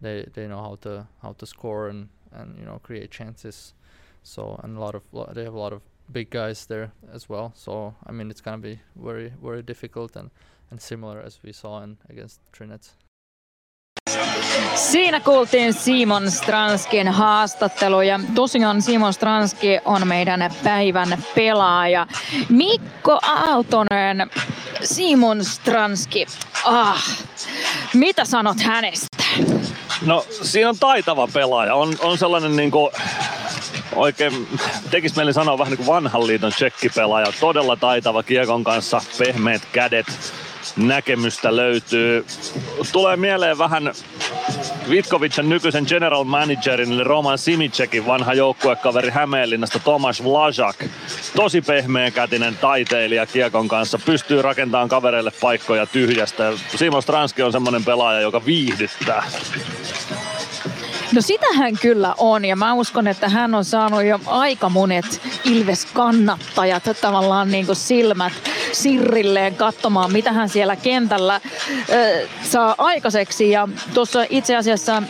they 0.00 0.28
they 0.32 0.46
know 0.46 0.62
how 0.62 0.76
to 0.82 1.08
how 1.22 1.32
to 1.32 1.46
score 1.46 1.88
and 1.88 2.08
and 2.30 2.56
you 2.56 2.64
know 2.64 2.78
create 2.78 3.10
chances. 3.10 3.74
So 4.22 4.60
and 4.62 4.76
a 4.76 4.80
lot 4.80 4.94
of 4.94 5.02
they 5.34 5.42
have 5.42 5.54
a 5.54 5.58
lot 5.58 5.72
of 5.72 5.82
big 6.12 6.30
guys 6.30 6.66
there 6.66 6.92
as 7.12 7.28
well. 7.28 7.52
So 7.56 7.96
I 8.06 8.12
mean 8.12 8.30
it's 8.30 8.40
gonna 8.40 8.62
be 8.62 8.78
very 8.94 9.32
very 9.42 9.62
difficult 9.62 10.14
and 10.14 10.30
and 10.70 10.80
similar 10.80 11.20
as 11.20 11.42
we 11.42 11.52
saw 11.52 11.82
in 11.82 11.96
against 12.08 12.40
Trinets. 12.52 12.94
Siinä 14.74 15.20
kuultiin 15.20 15.72
Simon 15.72 16.30
Stranskin 16.30 17.08
haastattelu 17.08 18.00
ja 18.00 18.20
tosiaan 18.34 18.82
Simon 18.82 19.12
Stranski 19.12 19.78
on 19.84 20.08
meidän 20.08 20.50
päivän 20.64 21.22
pelaaja. 21.34 22.06
Mikko 22.48 23.18
Aaltonen, 23.22 24.30
Simon 24.82 25.44
Stranski, 25.44 26.26
ah, 26.64 27.04
mitä 27.94 28.24
sanot 28.24 28.60
hänestä? 28.60 29.24
No 30.06 30.26
siinä 30.42 30.68
on 30.68 30.78
taitava 30.78 31.28
pelaaja. 31.32 31.74
On, 31.74 31.96
on 32.00 32.18
sellainen 32.18 32.56
niinku, 32.56 32.90
oikein, 33.94 34.48
tekis 34.90 35.16
mieli 35.16 35.32
sanoa 35.32 35.58
vähän 35.58 35.70
niin 35.70 35.84
kuin 35.84 35.94
vanhan 35.94 36.26
liiton 36.26 36.52
tsekkipelaaja. 36.52 37.32
Todella 37.40 37.76
taitava 37.76 38.22
kiekon 38.22 38.64
kanssa, 38.64 39.00
pehmeät 39.18 39.62
kädet, 39.72 40.06
näkemystä 40.76 41.56
löytyy. 41.56 42.26
Tulee 42.92 43.16
mieleen 43.16 43.58
vähän 43.58 43.92
Vitkovicin 44.90 45.48
nykyisen 45.48 45.84
general 45.88 46.24
managerin 46.24 46.92
eli 46.92 47.04
Roman 47.04 47.38
Simicekin 47.38 48.06
vanha 48.06 48.34
joukkuekaveri 48.34 49.10
Hämeenlinnasta 49.10 49.78
Tomas 49.78 50.24
Vlajak. 50.24 50.84
Tosi 51.36 51.60
pehmeäkätinen 51.60 52.56
taiteilija 52.56 53.26
kiekon 53.26 53.68
kanssa, 53.68 53.98
pystyy 54.06 54.42
rakentamaan 54.42 54.88
kavereille 54.88 55.32
paikkoja 55.40 55.86
tyhjästä. 55.86 56.52
Simon 56.76 57.02
Stranski 57.02 57.42
on 57.42 57.52
semmonen 57.52 57.84
pelaaja, 57.84 58.20
joka 58.20 58.44
viihdyttää. 58.44 59.24
No 61.12 61.20
sitähän 61.20 61.78
kyllä 61.78 62.14
on 62.18 62.44
ja 62.44 62.56
mä 62.56 62.74
uskon, 62.74 63.06
että 63.06 63.28
hän 63.28 63.54
on 63.54 63.64
saanut 63.64 64.04
jo 64.04 64.20
aika 64.26 64.68
monet 64.68 65.20
Ilves-kannattajat 65.44 66.82
tavallaan 67.00 67.50
niin 67.50 67.66
kuin 67.66 67.76
silmät 67.76 68.32
sirrilleen 68.72 69.56
katsomaan, 69.56 70.12
mitä 70.12 70.32
hän 70.32 70.48
siellä 70.48 70.76
kentällä 70.76 71.34
äh, 71.34 71.42
saa 72.42 72.74
aikaiseksi. 72.78 73.50
Ja 73.50 73.68
tuossa 73.94 74.26
itse 74.30 74.56
asiassa 74.56 75.02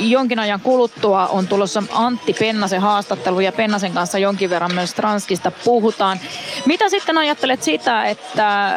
jonkin 0.00 0.38
ajan 0.38 0.60
kuluttua 0.60 1.26
on 1.26 1.46
tulossa 1.46 1.82
Antti 1.92 2.32
Pennasen 2.32 2.80
haastattelu 2.80 3.40
ja 3.40 3.52
Pennasen 3.52 3.92
kanssa 3.92 4.18
jonkin 4.18 4.50
verran 4.50 4.74
myös 4.74 4.94
Transkista 4.94 5.50
puhutaan. 5.50 6.20
Mitä 6.66 6.88
sitten 6.88 7.18
ajattelet 7.18 7.62
sitä, 7.62 8.04
että 8.04 8.74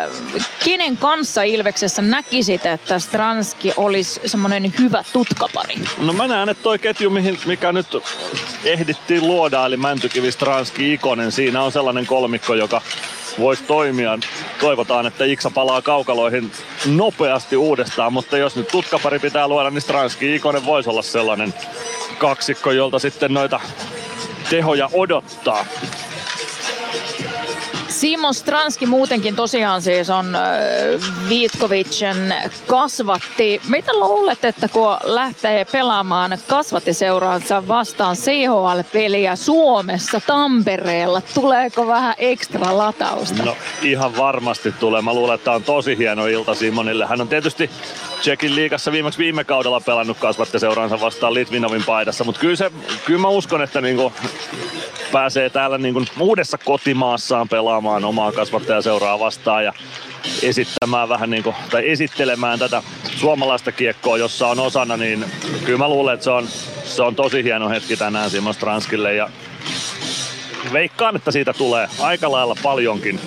kenen 0.63 0.97
kanssa 0.97 1.43
Ilveksessä 1.43 2.01
näkisit, 2.01 2.65
että 2.65 2.99
Stranski 2.99 3.73
olisi 3.77 4.21
semmoinen 4.25 4.73
hyvä 4.79 5.03
tutkapari? 5.13 5.75
No 5.97 6.13
mä 6.13 6.27
näen, 6.27 6.49
että 6.49 6.63
toi 6.63 6.79
ketju, 6.79 7.09
mihin, 7.09 7.39
mikä 7.45 7.71
nyt 7.71 7.87
ehdittiin 8.63 9.27
luoda, 9.27 9.65
eli 9.65 9.77
Mäntykivi, 9.77 10.31
Stranski, 10.31 10.93
Ikonen, 10.93 11.31
siinä 11.31 11.63
on 11.63 11.71
sellainen 11.71 12.05
kolmikko, 12.05 12.53
joka 12.53 12.81
voisi 13.39 13.63
toimia. 13.63 14.19
Toivotaan, 14.59 15.05
että 15.05 15.25
Iksa 15.25 15.51
palaa 15.51 15.81
kaukaloihin 15.81 16.51
nopeasti 16.85 17.57
uudestaan, 17.57 18.13
mutta 18.13 18.37
jos 18.37 18.55
nyt 18.55 18.67
tutkapari 18.67 19.19
pitää 19.19 19.47
luoda, 19.47 19.69
niin 19.69 19.81
Stranski 19.81 20.35
Ikonen 20.35 20.65
voisi 20.65 20.89
olla 20.89 21.01
sellainen 21.01 21.53
kaksikko, 22.17 22.71
jolta 22.71 22.99
sitten 22.99 23.33
noita 23.33 23.59
tehoja 24.49 24.89
odottaa. 24.93 25.65
Simon 27.99 28.33
Stranski 28.33 28.85
muutenkin 28.85 29.35
tosiaan 29.35 29.81
siis 29.81 30.09
on 30.09 30.37
Vitkovicin 31.29 32.33
kasvatti. 32.67 33.61
Mitä 33.69 33.93
luulet, 33.93 34.45
että 34.45 34.67
kun 34.67 34.97
lähtee 35.03 35.65
pelaamaan 35.65 36.37
kasvattiseuraansa 36.47 37.67
vastaan 37.67 38.15
CHL-peliä 38.15 39.35
Suomessa, 39.35 40.21
Tampereella, 40.27 41.21
tuleeko 41.33 41.87
vähän 41.87 42.15
ekstra 42.17 42.77
latausta? 42.77 43.43
No 43.43 43.57
ihan 43.81 44.17
varmasti 44.17 44.71
tulee. 44.71 45.01
Mä 45.01 45.13
luulen, 45.13 45.35
että 45.35 45.45
tämä 45.45 45.55
on 45.55 45.63
tosi 45.63 45.97
hieno 45.97 46.27
ilta 46.27 46.55
Simonille. 46.55 47.05
Hän 47.05 47.21
on 47.21 47.27
tietysti 47.27 47.69
Tsekin 48.21 48.55
liigassa 48.55 48.91
viimeksi 48.91 49.19
viime 49.19 49.43
kaudella 49.43 49.79
pelannut 49.79 50.17
kasvattiseuraansa 50.17 51.01
vastaan 51.01 51.33
Litvinovin 51.33 51.83
paidassa, 51.83 52.23
mutta 52.23 52.41
kyllä, 52.41 52.55
se, 52.55 52.71
kyllä 53.05 53.19
mä 53.19 53.27
uskon, 53.27 53.61
että 53.61 53.81
niinku 53.81 54.13
pääsee 55.11 55.49
täällä 55.49 55.77
niinku 55.77 56.05
uudessa 56.19 56.57
kotimaassaan 56.57 57.49
pelaamaan 57.49 58.05
omaa 58.05 58.31
kasvattajaseuraa 58.31 59.19
vastaan 59.19 59.65
ja 59.65 59.73
esittämään 60.43 61.09
vähän 61.09 61.29
niinku, 61.29 61.55
tai 61.71 61.89
esittelemään 61.89 62.59
tätä 62.59 62.83
suomalaista 63.15 63.71
kiekkoa, 63.71 64.17
jossa 64.17 64.47
on 64.47 64.59
osana, 64.59 64.97
niin 64.97 65.25
kyllä 65.65 65.79
mä 65.79 65.89
luulen, 65.89 66.13
että 66.13 66.23
se 66.23 66.31
on, 66.31 66.47
se 66.83 67.03
on 67.03 67.15
tosi 67.15 67.43
hieno 67.43 67.69
hetki 67.69 67.97
tänään 67.97 68.29
Simon 68.29 68.53
Stranskille 68.53 69.13
ja 69.13 69.29
veikkaan, 70.73 71.15
että 71.15 71.31
siitä 71.31 71.53
tulee 71.53 71.87
aika 71.99 72.31
lailla 72.31 72.55
paljonkin 72.63 73.19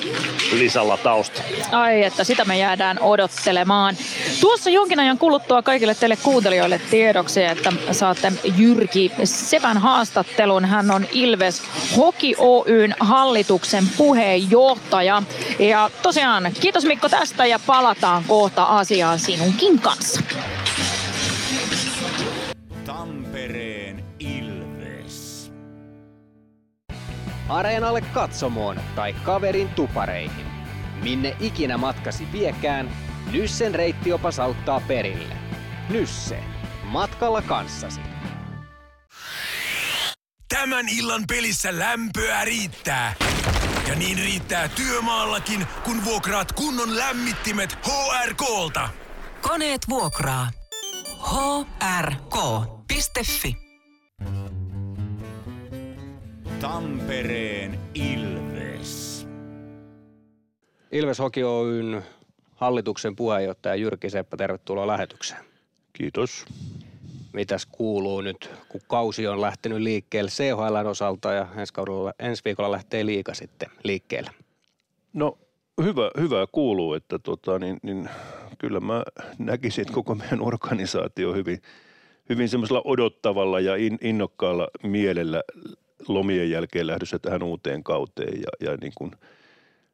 lisälatausta. 0.52 1.42
Ai, 1.72 2.02
että 2.02 2.24
sitä 2.24 2.44
me 2.44 2.58
jäädään 2.58 2.98
odottelemaan. 3.00 3.96
Tuossa 4.40 4.70
jonkin 4.70 5.00
ajan 5.00 5.18
kuluttua 5.18 5.62
kaikille 5.62 5.94
teille 5.94 6.16
kuuntelijoille 6.16 6.80
tiedoksi, 6.90 7.44
että 7.44 7.72
saatte 7.92 8.32
Jyrki 8.56 9.12
Sepän 9.24 9.78
haastattelun. 9.78 10.64
Hän 10.64 10.90
on 10.90 11.06
Ilves 11.12 11.62
Hoki 11.96 12.34
Oyn 12.38 12.94
hallituksen 13.00 13.84
puheenjohtaja. 13.96 15.22
Ja 15.58 15.90
tosiaan, 16.02 16.52
kiitos 16.60 16.84
Mikko 16.84 17.08
tästä 17.08 17.46
ja 17.46 17.58
palataan 17.66 18.24
kohta 18.24 18.64
asiaan 18.64 19.18
sinunkin 19.18 19.80
kanssa. 19.80 20.20
Areenalle 27.48 28.00
katsomoon 28.00 28.80
tai 28.96 29.12
kaverin 29.12 29.68
tupareihin. 29.68 30.46
Minne 31.02 31.36
ikinä 31.40 31.78
matkasi 31.78 32.28
viekään, 32.32 32.90
Nyssen 33.32 33.74
reittiopas 33.74 34.38
auttaa 34.40 34.80
perille. 34.80 35.36
Nysse. 35.88 36.44
Matkalla 36.84 37.42
kanssasi. 37.42 38.00
Tämän 40.48 40.88
illan 40.88 41.24
pelissä 41.28 41.78
lämpöä 41.78 42.44
riittää. 42.44 43.14
Ja 43.88 43.94
niin 43.94 44.18
riittää 44.18 44.68
työmaallakin, 44.68 45.66
kun 45.84 46.04
vuokraat 46.04 46.52
kunnon 46.52 46.98
lämmittimet 46.98 47.78
HRKlta. 47.86 48.88
Koneet 49.42 49.88
vuokraa. 49.88 50.50
hrk.fi 52.00 53.67
Tampereen 56.60 57.78
Ilves. 57.94 59.26
Ilves 60.92 61.18
Hoki 61.18 61.44
Oyn 61.44 62.02
hallituksen 62.54 63.16
puheenjohtaja 63.16 63.74
Jyrki 63.74 64.10
Seppä, 64.10 64.36
tervetuloa 64.36 64.86
lähetykseen. 64.86 65.44
Kiitos. 65.92 66.44
Mitäs 67.32 67.66
kuuluu 67.66 68.20
nyt, 68.20 68.50
kun 68.68 68.80
kausi 68.88 69.26
on 69.26 69.40
lähtenyt 69.40 69.78
liikkeelle 69.78 70.30
CHLn 70.30 70.86
osalta 70.86 71.32
ja 71.32 71.46
ensi, 71.56 71.72
kaudella, 71.72 72.12
ensi 72.18 72.42
viikolla 72.44 72.70
lähtee 72.70 73.06
liika 73.06 73.34
sitten 73.34 73.68
liikkeelle? 73.82 74.30
No 75.12 75.38
hyvä, 75.82 76.10
hyvä 76.20 76.46
kuuluu, 76.52 76.94
että 76.94 77.18
tota, 77.18 77.58
niin, 77.58 77.78
niin, 77.82 78.08
kyllä 78.58 78.80
mä 78.80 79.02
näkisin, 79.38 79.82
että 79.82 79.94
koko 79.94 80.14
meidän 80.14 80.40
organisaatio 80.40 81.32
hyvin, 81.32 81.62
hyvin 82.28 82.48
semmoisella 82.48 82.82
odottavalla 82.84 83.60
ja 83.60 83.76
in, 83.76 83.98
innokkaalla 84.00 84.68
mielellä 84.82 85.42
lomien 86.08 86.50
jälkeen 86.50 86.86
lähdössä 86.86 87.18
tähän 87.18 87.42
uuteen 87.42 87.84
kauteen. 87.84 88.40
Ja, 88.40 88.70
ja 88.70 88.76
niin 88.76 88.92
kuin, 88.94 89.10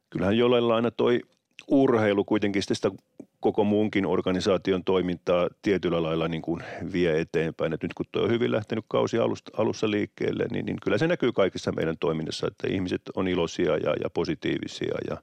kyllähän 0.09 0.37
jollain 0.37 0.71
aina 0.71 0.91
toi 0.91 1.21
urheilu 1.67 2.23
kuitenkin 2.23 2.63
sitä 2.63 2.91
koko 3.39 3.63
muunkin 3.63 4.05
organisaation 4.05 4.83
toimintaa 4.83 5.49
tietyllä 5.61 6.03
lailla 6.03 6.27
niin 6.27 6.41
kuin 6.41 6.63
vie 6.93 7.19
eteenpäin. 7.19 7.73
Et 7.73 7.83
nyt 7.83 7.93
kun 7.93 8.05
tuo 8.11 8.21
on 8.21 8.29
hyvin 8.29 8.51
lähtenyt 8.51 8.85
kausi 8.87 9.17
alusta, 9.17 9.51
alussa 9.57 9.91
liikkeelle, 9.91 10.45
niin, 10.51 10.65
niin 10.65 10.77
kyllä 10.83 10.97
se 10.97 11.07
näkyy 11.07 11.31
kaikissa 11.31 11.71
meidän 11.71 11.97
toiminnassa, 11.99 12.47
että 12.47 12.67
ihmiset 12.67 13.01
on 13.15 13.27
iloisia 13.27 13.77
ja, 13.77 13.93
ja 14.03 14.09
positiivisia 14.09 14.95
ja 15.09 15.17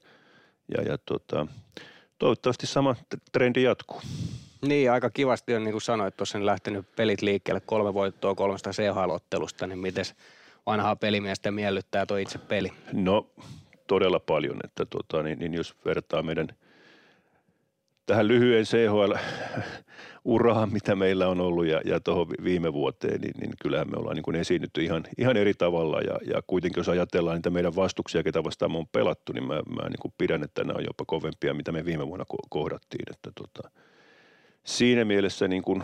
ja, 0.77 0.83
ja 0.83 0.99
tota, 0.99 1.47
toivottavasti 2.19 2.67
sama 2.67 2.97
trendi 3.33 3.63
jatkuu. 3.63 4.01
Niin, 4.63 4.93
aika 4.93 5.11
kivasti 5.11 5.55
on 5.55 5.65
niin 5.65 5.73
kuin 5.73 5.83
sanoit, 5.83 6.17
tuossa 6.17 6.47
lähtenyt 6.47 6.87
pelit 6.97 7.23
liikkeelle, 7.23 7.61
kolme 7.61 7.95
voittoa 7.95 8.35
kolmesta 8.35 8.71
CHL-ottelusta, 8.71 9.67
niin 9.67 9.79
miten 9.79 10.05
vanhaa 10.67 10.97
pelimiestä 10.97 11.51
miellyttää 11.51 12.07
tuo 12.07 12.17
itse 12.17 12.39
peli? 12.39 12.73
No 12.93 13.31
todella 13.87 14.21
paljon, 14.21 14.59
että 14.65 14.87
tota, 14.87 15.23
niin, 15.23 15.39
niin 15.39 15.55
jos 15.55 15.77
vertaa 15.85 16.23
meidän 16.23 16.49
tähän 18.07 18.29
lyhyen 18.29 18.65
CHL-uraan, 18.65 19.93
mitä 20.73 20.95
meillä 20.97 21.29
on 21.29 21.41
ollut 21.41 21.67
ja, 21.67 21.81
ja 21.85 22.01
tuohon 22.01 22.27
viime 22.45 22.73
vuoteen, 22.73 23.21
niin, 23.21 23.35
niin 23.41 23.53
kyllähän 23.63 23.91
me 23.91 23.97
ollaan 23.97 24.17
niin 24.17 24.23
kuin 24.23 24.37
esiinnytty 24.37 24.83
ihan, 24.83 25.05
ihan 25.19 25.37
eri 25.37 25.55
tavalla 25.55 26.01
ja, 26.01 26.19
ja 26.35 26.43
kuitenkin 26.47 26.81
jos 26.81 26.89
ajatellaan 26.89 27.37
niitä 27.37 27.51
meidän 27.51 27.77
vastuksia, 27.77 28.23
ketä 28.23 28.45
vastaan 28.45 28.73
me 28.73 28.79
on 28.79 28.89
pelattu, 28.89 29.33
niin 29.33 29.47
mä, 29.47 29.55
mä 29.55 29.89
niin 29.89 30.01
kuin 30.01 30.15
pidän, 30.19 30.43
että 30.43 30.65
nämä 30.65 30.79
on 30.79 30.85
jopa 30.85 31.05
kovempia, 31.07 31.55
mitä 31.55 31.73
me 31.73 31.85
viime 31.85 32.07
vuonna 32.07 32.25
kohdattiin, 32.49 33.05
että 33.11 33.31
tota, 33.35 33.71
siinä 34.65 35.05
mielessä 35.05 35.49
niin 35.49 35.63
kuin 35.63 35.83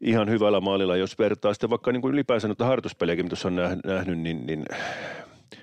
ihan 0.00 0.30
hyvällä 0.30 0.60
maalilla, 0.60 0.96
jos 0.96 1.18
vertaa 1.18 1.54
sitten 1.54 1.70
vaikka 1.70 1.92
niin 1.92 2.02
kuin 2.02 2.14
ylipäänsä 2.14 2.48
noita 2.48 2.64
harjoituspelejäkin, 2.64 3.24
mitä 3.24 3.36
on 3.48 3.56
nähnyt, 3.84 4.18
niin, 4.18 4.46
niin 4.46 4.64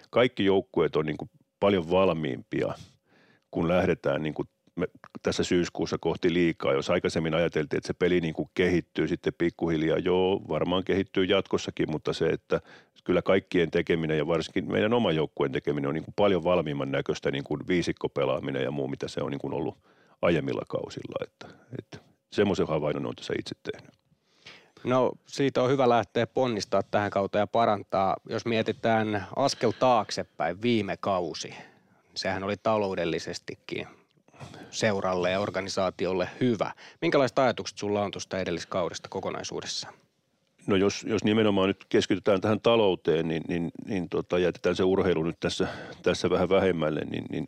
kaikki 0.10 0.45
joukkueet 0.45 0.95
on 0.95 1.06
niin 1.06 1.17
kuin 1.17 1.30
paljon 1.60 1.91
valmiimpia, 1.91 2.74
kun 3.52 3.67
lähdetään 3.67 4.24
niin 4.24 4.34
kuin 4.34 4.48
me 4.76 4.88
tässä 5.21 5.43
syyskuussa 5.43 5.98
kohti 5.98 6.34
liikaa. 6.34 6.74
Jos 6.74 6.89
aikaisemmin 6.89 7.34
ajateltiin, 7.36 7.78
että 7.78 7.88
se 7.88 7.93
peli 7.93 8.21
niin 8.21 8.34
kuin 8.34 8.50
kehittyy 8.54 9.08
sitten 9.08 9.34
pikkuhiljaa, 9.38 9.98
joo, 9.98 10.41
varmaan 10.50 10.84
kehittyy 10.84 11.26
jatkossakin, 11.26 11.91
mutta 11.91 12.13
se, 12.13 12.28
että 12.28 12.62
kyllä 13.04 13.21
kaikkien 13.21 13.71
tekeminen 13.71 14.17
ja 14.17 14.28
varsinkin 14.28 14.71
meidän 14.71 14.93
oma 14.93 15.12
joukkueen 15.12 15.52
tekeminen 15.52 15.88
on 15.88 15.93
niin 15.93 16.04
kuin 16.04 16.13
paljon 16.15 16.43
valmiimman 16.43 16.91
näköistä 16.91 17.32
niin 17.32 17.43
kuin 17.43 17.62
viisikkopelaaminen 17.67 18.63
ja 18.63 18.71
muu, 18.71 18.88
mitä 18.88 19.08
se 19.08 19.21
on 19.21 19.32
niin 19.32 19.41
kuin 19.41 19.54
ollut 19.54 19.78
aiemmilla 20.21 20.63
kausilla. 20.67 21.15
Että, 21.24 21.48
että 21.80 21.98
semmoisen 22.32 22.67
havainnon 22.67 23.06
on 23.06 23.15
tässä 23.15 23.34
itse 23.39 23.56
tehnyt. 23.71 24.05
No 24.86 25.12
siitä 25.26 25.63
on 25.63 25.69
hyvä 25.69 25.89
lähteä 25.89 26.28
ponnistaa 26.28 26.84
tähän 26.84 27.12
kautta 27.12 27.38
ja 27.38 27.48
parantaa. 27.48 28.17
Jos 28.30 28.45
mietitään 28.45 29.26
askel 29.36 29.71
taaksepäin 29.71 30.62
viime 30.62 30.98
kausi, 30.98 31.54
sehän 32.15 32.43
oli 32.43 32.56
taloudellisestikin 32.63 33.88
seuralle 34.71 35.32
ja 35.32 35.39
organisaatiolle 35.39 36.30
hyvä. 36.41 36.71
Minkälaiset 37.02 37.39
ajatukset 37.39 37.78
sulla 37.78 38.04
on 38.04 38.12
tuosta 38.12 38.39
edelliskaudesta 38.39 39.10
kokonaisuudessaan? 39.10 39.93
No 40.67 40.76
jos, 40.76 41.06
jos 41.08 41.24
nimenomaan 41.24 41.67
nyt 41.67 41.86
keskitytään 41.89 42.41
tähän 42.41 42.62
talouteen, 42.62 43.28
niin, 43.28 43.43
niin, 43.48 43.71
niin 43.86 44.10
tota, 44.10 44.39
jätetään 44.39 44.76
se 44.76 44.84
urheilu 44.84 45.24
nyt 45.24 45.39
tässä, 45.39 45.67
tässä 46.04 46.30
vähän 46.30 46.50
vähemmälle, 46.50 47.02
niin, 47.10 47.26
niin 47.30 47.45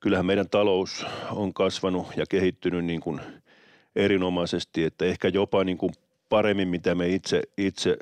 kyllähän 0.00 0.26
meidän 0.26 0.48
talous 0.48 1.06
on 1.30 1.54
kasvanut 1.54 2.06
ja 2.16 2.24
kehittynyt 2.28 2.84
niin 2.84 3.00
kuin 3.00 3.20
erinomaisesti, 3.96 4.84
että 4.84 5.04
ehkä 5.04 5.28
jopa 5.28 5.64
niin 5.64 5.78
kuin 5.78 5.92
paremmin, 6.30 6.68
mitä 6.68 6.94
me 6.94 7.08
itse, 7.08 7.42
itse 7.58 7.98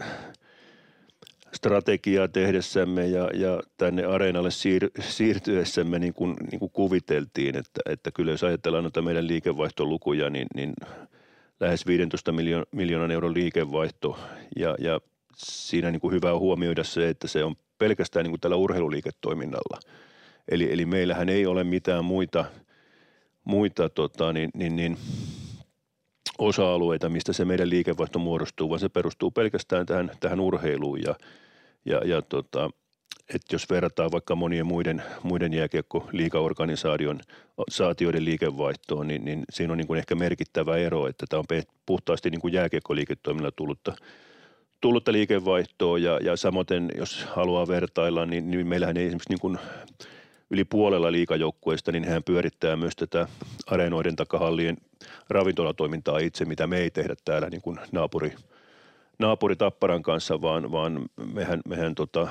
strategiaa 1.52 2.28
tehdessämme 2.28 3.06
ja, 3.06 3.30
ja 3.34 3.62
tänne 3.76 4.04
areenalle 4.04 4.50
siir, 4.50 4.90
siirtyessämme 5.00 5.98
niin 5.98 6.14
kuin, 6.14 6.36
niin 6.50 6.58
kuin 6.58 6.70
kuviteltiin, 6.72 7.56
että, 7.56 7.80
että 7.86 8.10
kyllä 8.10 8.30
jos 8.30 8.44
ajatellaan 8.44 8.84
noita 8.84 9.02
meidän 9.02 9.26
liikevaihtolukuja, 9.26 10.30
niin, 10.30 10.46
niin 10.54 10.74
lähes 11.60 11.86
15 11.86 12.32
miljoon, 12.32 12.64
miljoonan 12.72 13.10
euron 13.10 13.34
liikevaihto 13.34 14.18
ja, 14.56 14.76
ja 14.78 15.00
siinä 15.36 15.90
niin 15.90 16.00
kuin 16.00 16.14
hyvä 16.14 16.32
on 16.32 16.40
huomioida 16.40 16.84
se, 16.84 17.08
että 17.08 17.28
se 17.28 17.44
on 17.44 17.56
pelkästään 17.78 18.24
niin 18.24 18.32
kuin 18.32 18.40
tällä 18.40 18.56
urheiluliiketoiminnalla. 18.56 19.80
Eli, 20.48 20.72
eli 20.72 20.86
meillähän 20.86 21.28
ei 21.28 21.46
ole 21.46 21.64
mitään 21.64 22.04
muita, 22.04 22.44
muita 23.44 23.88
tota, 23.88 24.32
niin, 24.32 24.50
niin, 24.54 24.76
niin, 24.76 24.96
osa-alueita, 26.38 27.08
mistä 27.08 27.32
se 27.32 27.44
meidän 27.44 27.70
liikevaihto 27.70 28.18
muodostuu, 28.18 28.68
vaan 28.68 28.80
se 28.80 28.88
perustuu 28.88 29.30
pelkästään 29.30 29.86
tähän, 29.86 30.10
tähän 30.20 30.40
urheiluun. 30.40 31.02
Ja, 31.02 31.14
ja, 31.84 32.00
ja 32.04 32.22
tota, 32.22 32.70
että 33.34 33.54
jos 33.54 33.70
verrataan 33.70 34.12
vaikka 34.12 34.34
monien 34.34 34.66
muiden, 34.66 35.02
muiden 35.22 35.52
jääkiekko-liikaorganisaation 35.52 37.20
saatioiden 37.70 38.24
liikevaihtoon, 38.24 39.08
niin, 39.08 39.24
niin 39.24 39.44
siinä 39.50 39.72
on 39.72 39.76
niin 39.78 39.86
kuin 39.86 39.98
ehkä 39.98 40.14
merkittävä 40.14 40.76
ero, 40.76 41.06
että 41.06 41.26
tämä 41.28 41.38
on 41.40 41.62
puhtaasti 41.86 42.30
niin 42.30 42.52
jääkiekko-liiketoiminnalla 42.52 43.52
tullutta, 43.56 43.94
tullutta 44.80 45.12
liikevaihtoa 45.12 45.98
ja, 45.98 46.18
ja 46.22 46.36
samoin 46.36 46.66
jos 46.96 47.24
haluaa 47.24 47.68
vertailla, 47.68 48.26
niin, 48.26 48.50
niin 48.50 48.66
meillähän 48.66 48.96
ei 48.96 49.06
esimerkiksi 49.06 49.30
niin 49.30 49.40
kuin 49.40 49.58
yli 50.50 50.64
puolella 50.64 51.12
liikajoukkueista, 51.12 51.92
niin 51.92 52.04
hän 52.04 52.22
pyörittää 52.24 52.76
myös 52.76 52.96
tätä 52.96 53.28
areenoiden 53.66 54.16
takahallien 54.16 54.76
ravintolatoimintaa 55.28 56.18
itse, 56.18 56.44
mitä 56.44 56.66
me 56.66 56.78
ei 56.78 56.90
tehdä 56.90 57.14
täällä 57.24 57.50
niin 57.50 57.62
kuin 57.62 57.78
naapuri, 57.92 58.34
naapuri 59.18 59.56
Tapparan 59.56 60.02
kanssa, 60.02 60.42
vaan, 60.42 60.72
vaan 60.72 61.08
mehän, 61.34 61.60
mehän 61.68 61.94
tota, 61.94 62.28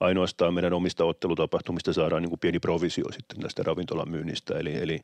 ainoastaan 0.00 0.54
meidän 0.54 0.72
omista 0.72 1.04
ottelutapahtumista 1.04 1.92
saadaan 1.92 2.22
niin 2.22 2.30
kuin 2.30 2.40
pieni 2.40 2.58
provisio 2.58 3.12
sitten 3.12 3.40
tästä 3.40 3.62
ravintolamyynnistä. 3.62 4.58
Eli, 4.58 4.76
eli 4.76 5.00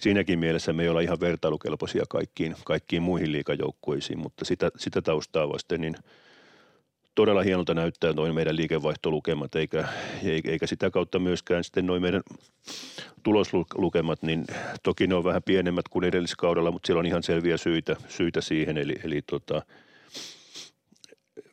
siinäkin 0.00 0.38
mielessä 0.38 0.72
me 0.72 0.82
ei 0.82 0.88
olla 0.88 1.00
ihan 1.00 1.20
vertailukelpoisia 1.20 2.04
kaikkiin, 2.08 2.56
kaikkiin 2.64 3.02
muihin 3.02 3.32
liikajoukkueisiin, 3.32 4.18
mutta 4.18 4.44
sitä, 4.44 4.70
sitä 4.76 5.02
taustaa 5.02 5.48
vasten 5.48 5.80
niin– 5.80 5.96
todella 7.18 7.42
hienolta 7.42 7.74
näyttää 7.74 8.12
noin 8.12 8.34
meidän 8.34 8.56
liikevaihtolukemat, 8.56 9.54
eikä, 9.54 9.88
eikä 10.44 10.66
sitä 10.66 10.90
kautta 10.90 11.18
myöskään 11.18 11.64
sitten 11.64 11.86
noin 11.86 12.02
meidän 12.02 12.22
tuloslukemat, 13.22 14.22
niin 14.22 14.44
toki 14.82 15.06
ne 15.06 15.14
on 15.14 15.24
vähän 15.24 15.42
pienemmät 15.42 15.88
kuin 15.88 16.04
edelliskaudella, 16.04 16.70
mutta 16.70 16.86
siellä 16.86 17.00
on 17.00 17.06
ihan 17.06 17.22
selviä 17.22 17.56
syitä, 17.56 17.96
syitä 18.08 18.40
siihen, 18.40 18.78
eli, 18.78 18.94
eli 19.04 19.22
tota, 19.22 19.62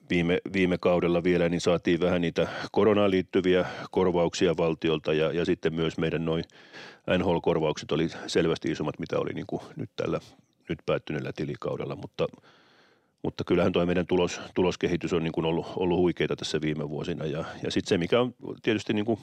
viime, 0.09 0.37
viime 0.53 0.77
kaudella 0.77 1.23
vielä 1.23 1.49
niin 1.49 1.61
saatiin 1.61 1.99
vähän 1.99 2.21
niitä 2.21 2.47
koronaan 2.71 3.11
liittyviä 3.11 3.65
korvauksia 3.91 4.57
valtiolta 4.57 5.13
ja, 5.13 5.31
ja 5.31 5.45
sitten 5.45 5.73
myös 5.73 5.97
meidän 5.97 6.25
noin 6.25 6.43
NHL-korvaukset 7.17 7.91
oli 7.91 8.09
selvästi 8.27 8.71
isommat, 8.71 8.99
mitä 8.99 9.19
oli 9.19 9.33
niin 9.33 9.47
kuin 9.47 9.61
nyt 9.75 9.89
tällä 9.95 10.19
nyt 10.69 10.79
päättyneellä 10.85 11.31
tilikaudella, 11.35 11.95
mutta– 11.95 12.27
mutta 13.25 13.43
kyllähän 13.43 13.71
tuo 13.71 13.85
meidän 13.85 14.07
tulos, 14.07 14.41
tuloskehitys 14.53 15.13
on 15.13 15.23
niin 15.23 15.31
kuin 15.31 15.45
ollut, 15.45 15.65
ollut 15.75 15.97
huikeita 15.97 16.35
tässä 16.35 16.61
viime 16.61 16.89
vuosina. 16.89 17.25
Ja, 17.25 17.45
ja 17.63 17.71
sitten 17.71 17.89
se, 17.89 17.97
mikä 17.97 18.21
on 18.21 18.35
tietysti 18.61 18.93
niin 18.93 19.05
kuin 19.05 19.19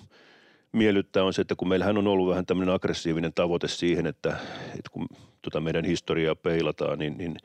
miellyttää, 0.72 1.24
on 1.24 1.32
se, 1.32 1.42
että 1.42 1.54
kun 1.54 1.68
meillähän 1.68 1.98
on 1.98 2.06
ollut 2.06 2.28
vähän 2.28 2.46
tämmöinen 2.46 2.74
aggressiivinen 2.74 3.32
tavoite 3.34 3.68
siihen, 3.68 4.06
että, 4.06 4.36
että 4.68 4.90
kun 4.92 5.06
tota 5.42 5.60
meidän 5.60 5.84
historiaa 5.84 6.34
peilataan, 6.34 6.98
niin, 6.98 7.18
niin 7.18 7.36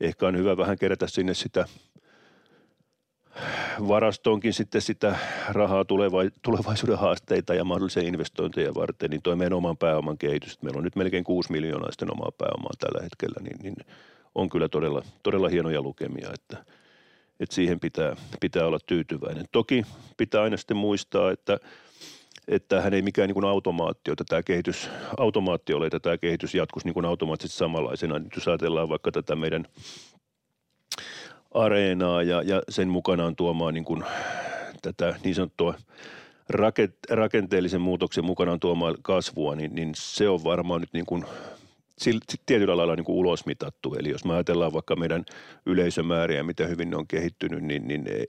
ehkä 0.00 0.26
on 0.26 0.36
hyvä 0.36 0.56
vähän 0.56 0.78
kerätä 0.78 1.06
sinne 1.06 1.34
sitä 1.34 1.64
varastoonkin 3.88 4.52
sitten 4.52 4.80
sitä 4.80 5.18
rahaa 5.48 5.84
tulevaisuuden 6.42 6.98
haasteita 6.98 7.54
ja 7.54 7.64
mahdollisia 7.64 8.02
investointeja 8.02 8.74
varten, 8.74 9.10
niin 9.10 9.22
toi 9.22 9.36
meidän 9.36 9.52
oman 9.52 9.76
pääoman 9.76 10.18
kehitys. 10.18 10.62
Meillä 10.62 10.78
on 10.78 10.84
nyt 10.84 10.96
melkein 10.96 11.24
6 11.24 11.52
miljoonaa 11.52 11.90
sitten 11.90 12.12
omaa 12.12 12.32
pääomaa 12.38 12.72
tällä 12.78 13.02
hetkellä, 13.02 13.40
niin, 13.42 13.56
niin 13.62 13.76
on 14.34 14.48
kyllä 14.48 14.68
todella, 14.68 15.02
todella 15.22 15.48
hienoja 15.48 15.82
lukemia, 15.82 16.30
että, 16.34 16.64
että 17.40 17.54
siihen 17.54 17.80
pitää, 17.80 18.16
pitää 18.40 18.66
olla 18.66 18.78
tyytyväinen. 18.86 19.44
Toki 19.52 19.82
pitää 20.16 20.42
aina 20.42 20.56
sitten 20.56 20.76
muistaa, 20.76 21.30
että 21.30 21.58
että 22.48 22.80
hän 22.80 22.94
ei 22.94 23.02
mikään 23.02 23.28
niin 23.28 23.44
automaatio, 23.44 24.12
että 24.12 24.24
tämä 24.28 24.42
kehitys, 24.42 24.90
automaatio 25.18 25.76
ole, 25.76 25.86
että 25.86 26.00
tämä 26.00 26.18
kehitys 26.18 26.54
jatkuisi 26.54 26.88
niin 26.88 27.04
automaattisesti 27.04 27.58
samanlaisena. 27.58 28.18
Nyt 28.18 28.34
jos 28.34 28.48
ajatellaan 28.48 28.88
vaikka 28.88 29.12
tätä 29.12 29.36
meidän 29.36 29.64
areenaa 31.54 32.22
ja, 32.22 32.42
ja 32.42 32.62
sen 32.68 32.88
mukanaan 32.88 33.36
tuomaan 33.36 33.74
niin 33.74 33.84
kuin 33.84 34.04
tätä 34.82 35.14
niin 35.24 35.34
sanottua 35.34 35.74
rakenteellisen 37.10 37.80
muutoksen 37.80 38.24
mukanaan 38.24 38.60
tuomaan 38.60 38.94
kasvua, 39.02 39.56
niin, 39.56 39.74
niin 39.74 39.92
se 39.96 40.28
on 40.28 40.44
varmaan 40.44 40.80
nyt 40.80 40.92
niin 40.92 41.06
kuin 41.06 41.24
tietyllä 42.46 42.76
lailla 42.76 42.96
niin 42.96 43.04
kuin 43.04 43.16
ulosmitattu. 43.16 43.94
Eli 43.94 44.10
jos 44.10 44.24
me 44.24 44.34
ajatellaan 44.34 44.72
vaikka 44.72 44.96
meidän 44.96 45.24
yleisömääriä, 45.66 46.42
miten 46.42 46.68
hyvin 46.68 46.90
ne 46.90 46.96
on 46.96 47.06
kehittynyt, 47.06 47.62
niin, 47.62 47.88
niin 47.88 48.04
e, 48.08 48.24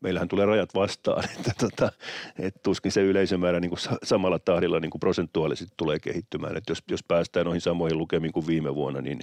meillähän 0.00 0.28
tulee 0.28 0.46
rajat 0.46 0.74
vastaan, 0.74 1.24
että, 1.38 1.52
tota, 1.60 1.92
että 2.38 2.60
tuskin 2.62 2.92
se 2.92 3.02
yleisömäärä 3.02 3.60
niin 3.60 3.70
kuin 3.70 3.80
samalla 4.02 4.38
tahdilla 4.38 4.80
niin 4.80 4.90
kuin 4.90 5.00
prosentuaalisesti 5.00 5.74
tulee 5.76 5.98
kehittymään. 5.98 6.56
Että 6.56 6.70
jos, 6.70 6.82
jos 6.90 7.04
päästään 7.08 7.46
noihin 7.46 7.60
samoihin 7.60 7.98
lukemiin 7.98 8.32
kuin 8.32 8.46
viime 8.46 8.74
vuonna, 8.74 9.00
niin, 9.00 9.20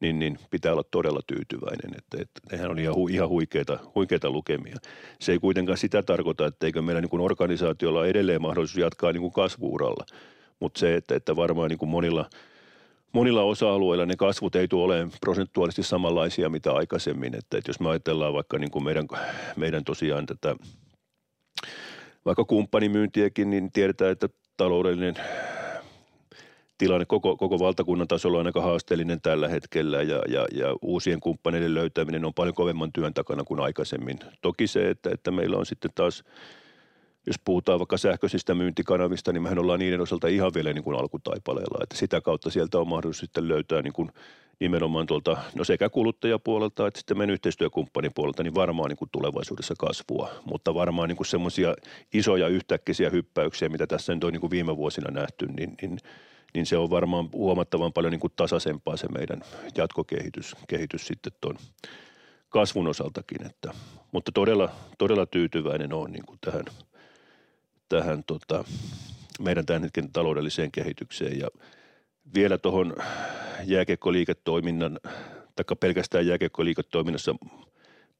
niin, 0.00 0.18
niin 0.18 0.38
pitää 0.50 0.72
olla 0.72 0.84
todella 0.90 1.20
tyytyväinen. 1.26 1.98
Että, 1.98 2.18
että 2.20 2.40
nehän 2.52 2.70
on 2.70 2.78
ihan, 2.78 2.94
hu, 2.94 3.08
ihan 3.08 3.28
huikeita, 3.28 3.78
huikeita 3.94 4.30
lukemia. 4.30 4.76
Se 5.20 5.32
ei 5.32 5.38
kuitenkaan 5.38 5.78
sitä 5.78 6.02
tarkoita, 6.02 6.46
etteikö 6.46 6.82
meillä 6.82 7.00
niin 7.00 7.10
kuin 7.10 7.22
organisaatiolla 7.22 8.06
edelleen 8.06 8.42
mahdollisuus 8.42 8.78
jatkaa 8.78 9.12
niin 9.12 9.20
kuin 9.20 9.32
kasvuuralla. 9.32 10.04
Mutta 10.60 10.80
se, 10.80 10.94
että, 10.94 11.14
että 11.14 11.36
varmaan 11.36 11.70
niin 11.70 11.78
kuin 11.78 11.90
monilla– 11.90 12.30
monilla 13.12 13.42
osa-alueilla 13.42 14.06
ne 14.06 14.16
kasvut 14.16 14.56
ei 14.56 14.68
tule 14.68 14.84
olemaan 14.84 15.10
prosentuaalisesti 15.20 15.82
samanlaisia 15.82 16.48
mitä 16.48 16.72
aikaisemmin. 16.72 17.34
Että, 17.34 17.58
että 17.58 17.70
jos 17.70 17.80
me 17.80 17.88
ajatellaan 17.88 18.34
vaikka 18.34 18.58
niin 18.58 18.70
kuin 18.70 18.84
meidän, 18.84 19.06
meidän 19.56 19.84
tosiaan 19.84 20.26
tätä 20.26 20.56
vaikka 22.24 22.44
kumppanimyyntiäkin, 22.44 23.50
niin 23.50 23.72
tiedetään, 23.72 24.12
että 24.12 24.28
taloudellinen 24.56 25.14
tilanne 26.78 27.04
koko, 27.04 27.36
koko 27.36 27.58
valtakunnan 27.58 28.08
tasolla 28.08 28.38
on 28.38 28.46
aika 28.46 28.62
haasteellinen 28.62 29.20
tällä 29.20 29.48
hetkellä 29.48 30.02
ja, 30.02 30.22
ja, 30.28 30.46
ja 30.52 30.76
uusien 30.82 31.20
kumppaneiden 31.20 31.74
löytäminen 31.74 32.24
on 32.24 32.34
paljon 32.34 32.54
kovemman 32.54 32.92
työn 32.92 33.14
takana 33.14 33.44
kuin 33.44 33.60
aikaisemmin. 33.60 34.18
Toki 34.42 34.66
se, 34.66 34.90
että, 34.90 35.10
että 35.12 35.30
meillä 35.30 35.56
on 35.56 35.66
sitten 35.66 35.90
taas, 35.94 36.24
jos 37.26 37.36
puhutaan 37.44 37.78
vaikka 37.78 37.96
sähköisistä 37.96 38.54
myyntikanavista, 38.54 39.32
niin 39.32 39.42
mehän 39.42 39.58
ollaan 39.58 39.78
niiden 39.78 40.00
osalta 40.00 40.28
ihan 40.28 40.54
vielä 40.54 40.72
niin 40.72 40.84
kuin 40.84 40.98
alkutaipaleella. 40.98 41.82
Että 41.82 41.96
sitä 41.96 42.20
kautta 42.20 42.50
sieltä 42.50 42.78
on 42.78 42.88
mahdollisuus 42.88 43.20
sitten 43.20 43.48
löytää 43.48 43.82
niin 43.82 43.92
kuin 43.92 44.10
nimenomaan 44.60 45.06
tuolta 45.06 45.36
no 45.54 45.64
sekä 45.64 45.88
kuluttajapuolelta 45.88 46.86
että 46.86 47.00
sitten 47.00 47.18
meidän 47.18 47.32
yhteistyökumppanin 47.32 48.12
puolelta, 48.14 48.42
niin 48.42 48.54
varmaan 48.54 48.88
niin 48.88 48.96
kuin 48.96 49.08
tulevaisuudessa 49.12 49.74
kasvua. 49.78 50.30
Mutta 50.44 50.74
varmaan 50.74 51.08
niin 51.08 51.26
semmoisia 51.26 51.74
isoja 52.12 52.48
yhtäkkisiä 52.48 53.10
hyppäyksiä, 53.10 53.68
mitä 53.68 53.86
tässä 53.86 54.14
nyt 54.14 54.24
on 54.24 54.32
niin 54.32 54.40
kuin 54.40 54.50
viime 54.50 54.76
vuosina 54.76 55.10
nähty, 55.10 55.46
niin, 55.46 55.74
niin 55.82 55.98
niin 56.54 56.66
se 56.66 56.76
on 56.76 56.90
varmaan 56.90 57.28
huomattavan 57.32 57.92
paljon 57.92 58.10
niin 58.10 58.20
kuin 58.20 58.32
tasaisempaa 58.36 58.96
se 58.96 59.08
meidän 59.08 59.42
jatkokehitys 59.76 60.56
kehitys 60.68 61.06
sitten 61.06 61.32
tuon 61.40 61.56
kasvun 62.48 62.88
osaltakin. 62.88 63.46
Että, 63.46 63.74
mutta 64.12 64.32
todella, 64.32 64.70
todella 64.98 65.26
tyytyväinen 65.26 65.92
on 65.92 66.12
niin 66.12 66.26
kuin 66.26 66.38
tähän, 66.40 66.64
tähän 67.90 68.24
tota, 68.26 68.64
meidän 69.40 69.66
tämän 69.66 69.82
hetken 69.82 70.12
taloudelliseen 70.12 70.72
kehitykseen 70.72 71.38
ja 71.38 71.48
vielä 72.34 72.58
tuohon 72.58 72.96
jääkiekkoliiketoiminnan, 73.64 75.00
tai 75.56 75.76
pelkästään 75.80 76.26
jääkiekkoliiketoiminnassa 76.26 77.34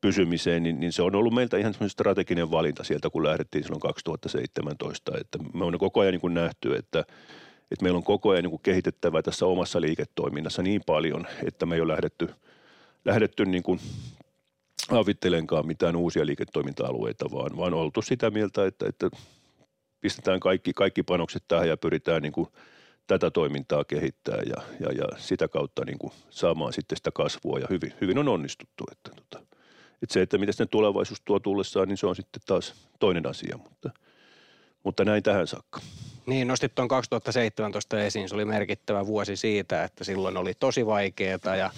pysymiseen, 0.01 0.63
niin, 0.63 0.81
niin 0.81 0.93
se 0.93 1.03
on 1.03 1.15
ollut 1.15 1.35
meiltä 1.35 1.57
ihan 1.57 1.75
strateginen 1.89 2.51
valinta 2.51 2.85
sieltä, 2.85 3.11
kun 3.11 3.25
lähdettiin 3.25 3.65
silloin 3.65 3.81
2017. 3.81 5.13
Että 5.21 5.39
me 5.55 5.65
on 5.65 5.79
koko 5.79 6.01
ajan 6.01 6.13
niin 6.13 6.21
kuin 6.21 6.35
nähty, 6.35 6.77
että 6.77 7.05
että 7.71 7.83
meillä 7.83 7.97
on 7.97 8.05
koko 8.05 8.31
ajan 8.31 8.43
niin 8.43 8.51
kuin 8.51 8.63
kehitettävää 8.63 9.23
tässä 9.23 9.47
omassa 9.47 9.81
liiketoiminnassa 9.81 10.63
niin 10.63 10.83
paljon, 10.87 11.27
että 11.45 11.67
me 11.67 11.75
ei 11.75 11.81
ole 11.81 11.93
lähdetty, 11.93 12.29
lähdetty 13.05 13.45
niin 13.45 13.63
kuin 13.63 13.81
avittelenkaan 14.89 15.67
mitään 15.67 15.97
uusia 15.97 16.27
liiketoiminta-alueita, 16.27 17.31
vaan, 17.33 17.57
vaan 17.57 17.75
oltu 17.75 18.03
sitä 18.03 18.31
mieltä, 18.31 18.67
että, 18.67 18.87
että 18.89 19.11
pistetään 20.01 20.41
kaikki, 20.41 20.73
kaikki 20.73 21.03
panokset 21.03 21.43
tähän 21.49 21.69
ja 21.69 21.77
pyritään 21.77 22.23
niin 22.23 22.33
kuin 22.33 22.49
tätä 23.07 23.31
toimintaa 23.31 23.85
kehittää 23.85 24.39
ja, 24.47 24.63
ja, 24.81 24.93
ja 24.93 25.05
sitä 25.19 25.49
kautta 25.49 25.85
niin 25.85 25.99
kuin 25.99 26.13
saamaan 26.31 26.73
sitten 26.73 26.97
sitä 26.97 27.11
kasvua 27.15 27.59
ja 27.59 27.67
hyvin, 27.71 27.93
hyvin 28.01 28.19
on 28.19 28.29
onnistuttu. 28.29 28.85
Että, 28.93 29.11
tota, 29.17 29.47
että 30.03 30.13
se, 30.13 30.23
että 30.23 30.39
mitä 30.39 30.53
sitten 30.53 30.69
tulevaisuus 30.69 31.21
tuo 31.25 31.41
tullessaan, 31.41 31.89
niin 31.89 31.97
se 31.97 32.07
on 32.07 32.17
sitten 32.17 32.43
taas 32.47 32.75
toinen 32.99 33.27
asia, 33.27 33.57
mutta, 33.57 33.91
mutta 34.83 35.05
näin 35.05 35.23
tähän 35.23 35.47
saakka. 35.47 35.81
Niin, 36.27 36.49
nostit 36.49 36.75
tuon 36.75 36.89
2017 36.89 38.03
esiin. 38.03 38.29
Se 38.29 38.35
oli 38.35 38.45
merkittävä 38.45 39.07
vuosi 39.07 39.37
siitä, 39.37 39.85
että 39.85 40.05
silloin 40.05 40.37
oli 40.37 40.55
tosi 40.55 40.87
vaikeaa 40.87 41.57
ja 41.59 41.71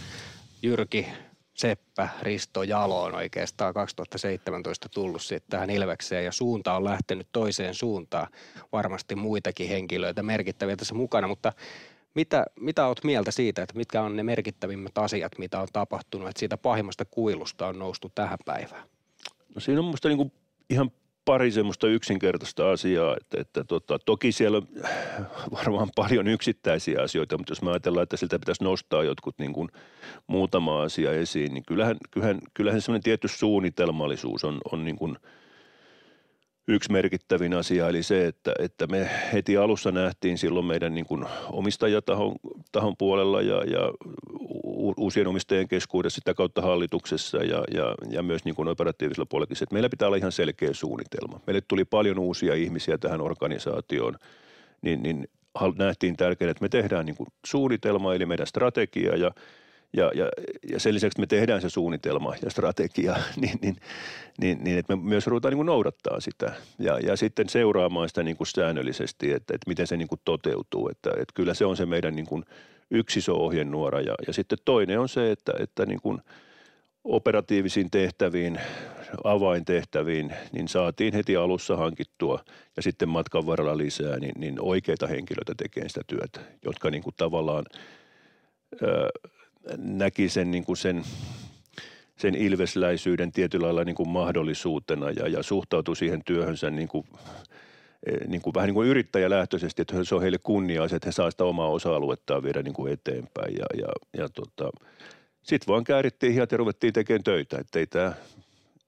Jyrki, 0.62 1.06
Seppä, 1.54 2.08
Risto, 2.22 2.62
Jalo 2.62 3.02
on 3.02 3.14
oikeastaan 3.14 3.74
2017 3.74 4.88
tullut 4.88 5.22
sitten 5.22 5.50
tähän 5.50 5.70
Ilvekseen 5.70 6.24
ja 6.24 6.32
suunta 6.32 6.76
on 6.76 6.84
lähtenyt 6.84 7.28
toiseen 7.32 7.74
suuntaan. 7.74 8.28
Varmasti 8.72 9.14
muitakin 9.14 9.68
henkilöitä 9.68 10.22
merkittäviä 10.22 10.76
tässä 10.76 10.94
mukana, 10.94 11.28
mutta 11.28 11.52
mitä, 12.14 12.46
mitä 12.60 12.86
oot 12.86 13.04
mieltä 13.04 13.30
siitä, 13.30 13.62
että 13.62 13.76
mitkä 13.76 14.02
on 14.02 14.16
ne 14.16 14.22
merkittävimmät 14.22 14.98
asiat, 14.98 15.38
mitä 15.38 15.60
on 15.60 15.68
tapahtunut, 15.72 16.28
että 16.28 16.40
siitä 16.40 16.56
pahimmasta 16.56 17.04
kuilusta 17.04 17.66
on 17.66 17.78
noustu 17.78 18.12
tähän 18.14 18.38
päivään? 18.44 18.88
No 19.54 19.60
siinä 19.60 19.80
on 19.80 19.84
minusta 19.84 20.08
niin 20.08 20.32
ihan 20.70 20.90
pari 21.24 21.50
semmoista 21.50 21.86
yksinkertaista 21.86 22.70
asiaa, 22.70 23.16
että, 23.20 23.40
että 23.40 23.64
tota, 23.64 23.98
toki 23.98 24.32
siellä 24.32 24.58
on 24.58 24.68
varmaan 25.52 25.88
paljon 25.96 26.28
yksittäisiä 26.28 27.02
asioita, 27.02 27.38
mutta 27.38 27.50
jos 27.50 27.62
me 27.62 27.70
ajatellaan, 27.70 28.02
että 28.02 28.16
siltä 28.16 28.38
pitäisi 28.38 28.64
nostaa 28.64 29.04
jotkut 29.04 29.38
niin 29.38 29.52
kuin 29.52 29.68
muutama 30.26 30.82
asia 30.82 31.12
esiin, 31.12 31.54
niin 31.54 31.64
kyllähän, 31.66 31.96
kyllähän, 32.10 32.38
kyllähän 32.54 32.80
semmoinen 32.80 33.02
tietty 33.02 33.28
suunnitelmallisuus 33.28 34.44
on, 34.44 34.60
on 34.72 34.84
niin 34.84 34.96
kuin– 34.96 35.16
yksi 36.68 36.92
merkittävin 36.92 37.54
asia, 37.54 37.88
eli 37.88 38.02
se, 38.02 38.26
että, 38.26 38.52
että 38.58 38.86
me 38.86 39.10
heti 39.32 39.56
alussa 39.56 39.92
nähtiin 39.92 40.38
silloin 40.38 40.66
meidän 40.66 40.94
niin 40.94 41.06
kuin 41.06 41.24
omistajatahon 41.50 42.34
tahon 42.72 42.96
puolella 42.96 43.42
ja, 43.42 43.56
ja 43.64 43.92
uusien 44.96 45.26
omistajien 45.26 45.68
keskuudessa 45.68 46.14
sitä 46.14 46.34
kautta 46.34 46.62
hallituksessa 46.62 47.38
ja, 47.38 47.64
ja, 47.74 47.94
ja 48.10 48.22
myös 48.22 48.44
niin 48.44 48.54
kuin 48.54 48.68
operatiivisella 48.68 49.26
puolella, 49.26 49.52
että 49.52 49.72
meillä 49.72 49.88
pitää 49.88 50.08
olla 50.08 50.16
ihan 50.16 50.32
selkeä 50.32 50.72
suunnitelma. 50.72 51.40
Meille 51.46 51.60
tuli 51.68 51.84
paljon 51.84 52.18
uusia 52.18 52.54
ihmisiä 52.54 52.98
tähän 52.98 53.20
organisaatioon, 53.20 54.14
niin, 54.82 55.02
niin 55.02 55.28
nähtiin 55.78 56.16
tärkeää, 56.16 56.50
että 56.50 56.64
me 56.64 56.68
tehdään 56.68 57.06
niin 57.06 57.16
kuin 57.16 57.26
suunnitelma, 57.46 58.14
eli 58.14 58.26
meidän 58.26 58.46
strategia 58.46 59.16
ja 59.16 59.30
ja, 59.96 60.10
ja, 60.14 60.28
ja 60.70 60.80
sen 60.80 60.94
lisäksi 60.94 61.20
me 61.20 61.26
tehdään 61.26 61.60
se 61.60 61.70
suunnitelma 61.70 62.34
ja 62.42 62.50
strategia, 62.50 63.16
niin, 63.40 63.58
niin, 63.62 63.76
niin, 64.40 64.64
niin 64.64 64.78
että 64.78 64.96
me 64.96 65.02
myös 65.02 65.26
ruvetaan 65.26 65.52
niin 65.52 65.58
kuin 65.58 65.66
noudattaa 65.66 66.20
sitä 66.20 66.52
ja, 66.78 66.98
ja 66.98 67.16
sitten 67.16 67.48
seuraamaan 67.48 68.08
sitä 68.08 68.22
niin 68.22 68.36
kuin 68.36 68.46
säännöllisesti, 68.46 69.32
että, 69.32 69.54
että 69.54 69.68
miten 69.68 69.86
se 69.86 69.96
niin 69.96 70.08
kuin 70.08 70.20
toteutuu. 70.24 70.88
Että, 70.88 71.10
että 71.10 71.34
kyllä 71.34 71.54
se 71.54 71.64
on 71.64 71.76
se 71.76 71.86
meidän 71.86 72.16
niin 72.16 72.26
kuin 72.26 72.44
yksi 72.90 73.18
iso 73.18 73.34
ohjenuora 73.34 74.00
ja, 74.00 74.14
ja 74.26 74.32
sitten 74.32 74.58
toinen 74.64 75.00
on 75.00 75.08
se, 75.08 75.30
että, 75.30 75.52
että 75.58 75.86
niin 75.86 76.00
kuin 76.00 76.18
operatiivisiin 77.04 77.90
tehtäviin, 77.90 78.60
avaintehtäviin, 79.24 80.32
niin 80.52 80.68
saatiin 80.68 81.14
heti 81.14 81.36
alussa 81.36 81.76
hankittua 81.76 82.44
ja 82.76 82.82
sitten 82.82 83.08
matkan 83.08 83.46
varrella 83.46 83.78
lisää, 83.78 84.18
niin, 84.18 84.32
niin 84.36 84.60
oikeita 84.60 85.06
henkilöitä 85.06 85.54
tekemään 85.56 85.90
sitä 85.90 86.00
työtä, 86.06 86.40
jotka 86.64 86.90
niin 86.90 87.02
kuin 87.02 87.14
tavallaan 87.16 87.64
näki 89.78 90.28
sen, 90.28 90.50
niin 90.50 90.64
kuin 90.64 90.76
sen, 90.76 91.02
sen 92.16 92.34
ilvesläisyyden 92.34 93.32
tietyllä 93.32 93.66
lailla 93.66 93.84
niin 93.84 93.94
kuin 93.94 94.08
mahdollisuutena 94.08 95.10
ja, 95.10 95.28
ja 95.28 95.42
suhtautui 95.42 95.96
siihen 95.96 96.22
työhönsä 96.24 96.70
niin 96.70 96.88
kuin, 96.88 97.06
eh, 98.06 98.28
niin 98.28 98.42
kuin, 98.42 98.54
vähän 98.54 98.66
niin 98.66 98.74
kuin 98.74 98.88
yrittäjälähtöisesti, 98.88 99.82
että 99.82 100.04
se 100.04 100.14
on 100.14 100.22
heille 100.22 100.38
kunnia 100.38 100.84
että 100.84 101.06
he 101.06 101.12
saavat 101.12 101.32
sitä 101.32 101.44
omaa 101.44 101.68
osa-aluettaan 101.68 102.42
viedä 102.42 102.62
niin 102.62 102.74
kuin 102.74 102.92
eteenpäin. 102.92 103.54
Ja, 103.58 103.66
ja, 103.78 103.88
ja 104.18 104.28
tota, 104.28 104.70
sitten 105.42 105.72
vaan 105.72 105.84
käärittiin 105.84 106.32
hiat 106.32 106.52
ja 106.52 106.58
ruvettiin 106.58 106.92
tekemään 106.92 107.24
töitä, 107.24 107.58
että 107.58 107.78
ei 107.78 107.86
tämä 107.86 108.12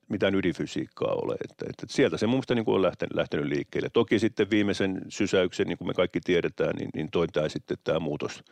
mitään 0.09 0.35
ydinfysiikkaa 0.35 1.12
ole. 1.12 1.35
Että, 1.51 1.64
että 1.70 1.87
sieltä 1.89 2.16
se 2.16 2.27
mun 2.27 2.35
mielestä 2.35 2.55
niin 2.55 2.64
kuin 2.64 2.75
on 2.75 2.83
lähtenyt, 2.83 3.14
lähtenyt 3.14 3.47
liikkeelle. 3.47 3.91
Toki 3.93 4.18
sitten 4.18 4.51
viimeisen 4.51 5.03
sysäyksen, 5.09 5.66
niin 5.66 5.79
kuin 5.79 5.89
me 5.89 5.95
kaikki 5.95 6.20
tiedetään, 6.20 6.77
niin, 6.77 6.91
niin 6.95 7.11
toi 7.11 7.29
tämä 7.29 7.49
sitten 7.49 7.77
tämä 7.85 7.99
muutos– 8.01 8.43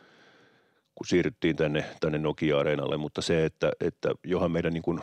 kun 0.95 1.07
siirryttiin 1.07 1.55
tänne, 1.55 1.85
tänne 1.99 2.17
Nokia-areenalle, 2.17 2.97
mutta 2.97 3.21
se, 3.21 3.45
että, 3.45 3.71
että 3.79 4.09
johan 4.23 4.51
meidän 4.51 4.73
niin 4.73 4.83
kuin, 4.83 4.99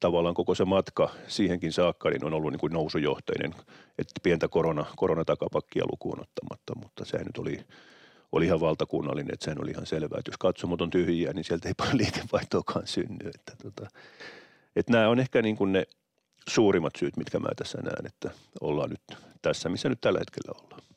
tavallaan 0.00 0.34
koko 0.34 0.54
se 0.54 0.64
matka 0.64 1.10
siihenkin 1.28 1.72
saakka 1.72 2.10
niin 2.10 2.24
on 2.24 2.34
ollut 2.34 2.52
niin 2.52 2.60
kuin 2.60 2.72
nousujohteinen, 2.72 3.54
että 3.98 4.20
pientä 4.22 4.48
korona, 4.48 4.84
koronatakapakkia 4.96 5.84
lukuun 5.92 6.20
ottamatta, 6.20 6.74
mutta 6.74 7.04
se 7.04 7.18
nyt 7.18 7.38
oli, 7.38 7.60
oli 8.32 8.44
ihan 8.44 8.60
valtakunnallinen, 8.60 9.34
että 9.34 9.44
sehän 9.44 9.62
oli 9.62 9.70
ihan 9.70 9.86
selvää, 9.86 10.18
että 10.18 10.30
jos 10.30 10.38
katsomot 10.38 10.80
on 10.80 10.90
tyhjiä, 10.90 11.32
niin 11.32 11.44
sieltä 11.44 11.68
ei 11.68 11.74
paljon 11.74 11.98
liikevaihtoakaan 11.98 12.86
synny. 12.86 13.30
Että, 13.34 13.52
tota, 13.62 13.90
että 14.76 14.92
nämä 14.92 15.08
on 15.08 15.20
ehkä 15.20 15.42
niin 15.42 15.56
kuin 15.56 15.72
ne 15.72 15.84
suurimmat 16.48 16.96
syyt, 16.98 17.16
mitkä 17.16 17.38
mä 17.38 17.48
tässä 17.56 17.78
näen, 17.82 18.06
että 18.06 18.30
ollaan 18.60 18.90
nyt 18.90 19.18
tässä, 19.42 19.68
missä 19.68 19.88
nyt 19.88 20.00
tällä 20.00 20.18
hetkellä 20.18 20.60
ollaan. 20.62 20.87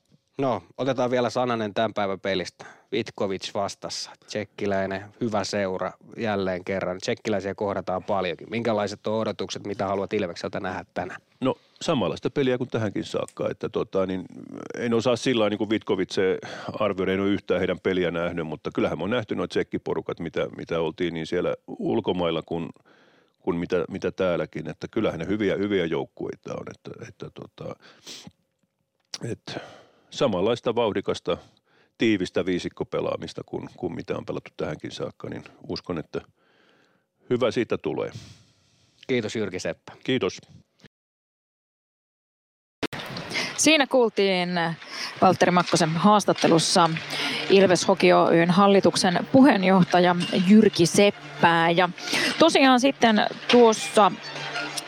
No, 0.41 0.63
otetaan 0.77 1.11
vielä 1.11 1.29
sananen 1.29 1.73
tämän 1.73 1.93
päivän 1.93 2.19
pelistä. 2.19 2.65
Vitkovic 2.91 3.53
vastassa. 3.53 4.11
Tsekkiläinen, 4.25 5.05
hyvä 5.21 5.43
seura 5.43 5.91
jälleen 6.17 6.63
kerran. 6.63 6.97
Tsekkiläisiä 6.97 7.55
kohdataan 7.55 8.03
paljonkin. 8.03 8.47
Minkälaiset 8.49 9.07
on 9.07 9.19
odotukset, 9.19 9.67
mitä 9.67 9.87
haluat 9.87 10.13
Ilvekseltä 10.13 10.59
nähdä 10.59 10.85
tänään? 10.93 11.21
No 11.41 11.55
samanlaista 11.81 12.29
peliä 12.29 12.57
kuin 12.57 12.69
tähänkin 12.69 13.03
saakka. 13.03 13.49
Että 13.49 13.69
tota, 13.69 14.05
niin 14.05 14.25
en 14.77 14.93
osaa 14.93 15.15
sillä 15.15 15.49
niin 15.49 15.57
kuin 15.57 15.69
Vitkovic 15.69 16.15
arvioida, 16.79 17.13
en 17.13 17.19
ole 17.19 17.29
yhtään 17.29 17.59
heidän 17.59 17.79
peliä 17.79 18.11
nähnyt, 18.11 18.47
mutta 18.47 18.69
kyllähän 18.73 18.97
me 18.97 19.03
on 19.03 19.09
nähty 19.09 19.35
nuo 19.35 19.47
tsekkiporukat, 19.47 20.19
mitä, 20.19 20.47
mitä 20.57 20.79
oltiin 20.79 21.13
niin 21.13 21.27
siellä 21.27 21.55
ulkomailla 21.67 22.41
kuin, 22.45 22.69
kuin 23.39 23.57
mitä, 23.57 23.85
mitä 23.89 24.11
täälläkin. 24.11 24.69
Että 24.69 24.87
kyllähän 24.87 25.19
ne 25.19 25.27
hyviä, 25.27 25.55
hyviä 25.55 25.85
joukkueita 25.85 26.53
on. 26.53 26.65
Että, 26.75 26.91
että, 27.07 27.29
tota, 27.29 27.75
että 29.31 29.59
samanlaista 30.11 30.75
vauhdikasta, 30.75 31.37
tiivistä 31.97 32.45
viisikkopelaamista 32.45 33.41
kuin, 33.45 33.69
kuin 33.77 33.95
mitä 33.95 34.17
on 34.17 34.25
pelattu 34.25 34.51
tähänkin 34.57 34.91
saakka, 34.91 35.29
niin 35.29 35.43
uskon, 35.67 35.97
että 35.97 36.21
hyvä 37.29 37.51
siitä 37.51 37.77
tulee. 37.77 38.11
Kiitos 39.07 39.35
Jyrki 39.35 39.59
Seppä. 39.59 39.93
Kiitos. 40.03 40.41
Siinä 43.57 43.87
kuultiin 43.87 44.49
Valtteri 45.21 45.51
Makkosen 45.51 45.89
haastattelussa 45.89 46.89
Ilves 47.49 47.87
Hoki 47.87 48.13
Oyn 48.13 48.51
hallituksen 48.51 49.27
puheenjohtaja 49.31 50.15
Jyrki 50.47 50.85
Seppää. 50.85 51.71
Ja 51.71 51.89
tosiaan 52.39 52.79
sitten 52.79 53.27
tuossa 53.51 54.11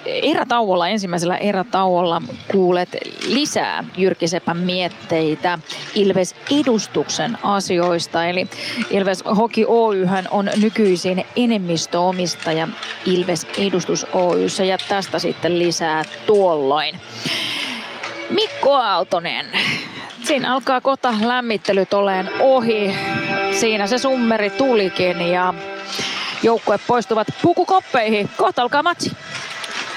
erätauolla, 0.06 0.88
ensimmäisellä 0.88 1.38
erätauolla 1.38 2.22
kuulet 2.52 2.90
lisää 3.28 3.84
Jyrki 3.98 4.28
Sepän 4.28 4.58
mietteitä 4.58 5.60
Ilves 5.96 6.36
edustuksen 6.60 7.38
asioista. 7.44 8.26
Eli 8.26 8.48
Ilves 8.90 9.24
Hoki 9.38 9.66
Oyhän 9.68 10.28
on 10.32 10.50
nykyisin 10.62 11.26
enemmistöomistaja 11.36 12.68
Ilves 13.06 13.48
Edustus 13.58 14.08
Oyssä 14.14 14.64
ja 14.64 14.78
tästä 14.90 15.20
sitten 15.20 15.60
lisää 15.60 16.04
tuolloin. 16.26 17.00
Mikko 18.30 18.74
Aaltonen, 18.74 19.46
siinä 20.24 20.54
alkaa 20.54 20.82
kohta 20.82 21.14
lämmittelyt 21.22 21.94
oleen 21.94 22.30
ohi. 22.40 22.96
Siinä 23.52 23.88
se 23.88 23.98
summeri 23.98 24.50
tulikin 24.50 25.22
ja 25.22 25.54
joukkue 26.44 26.80
poistuvat 26.88 27.28
pukukoppeihin. 27.42 28.30
Kohta 28.38 28.62
alkaa 28.62 28.84
matsi. 28.84 29.12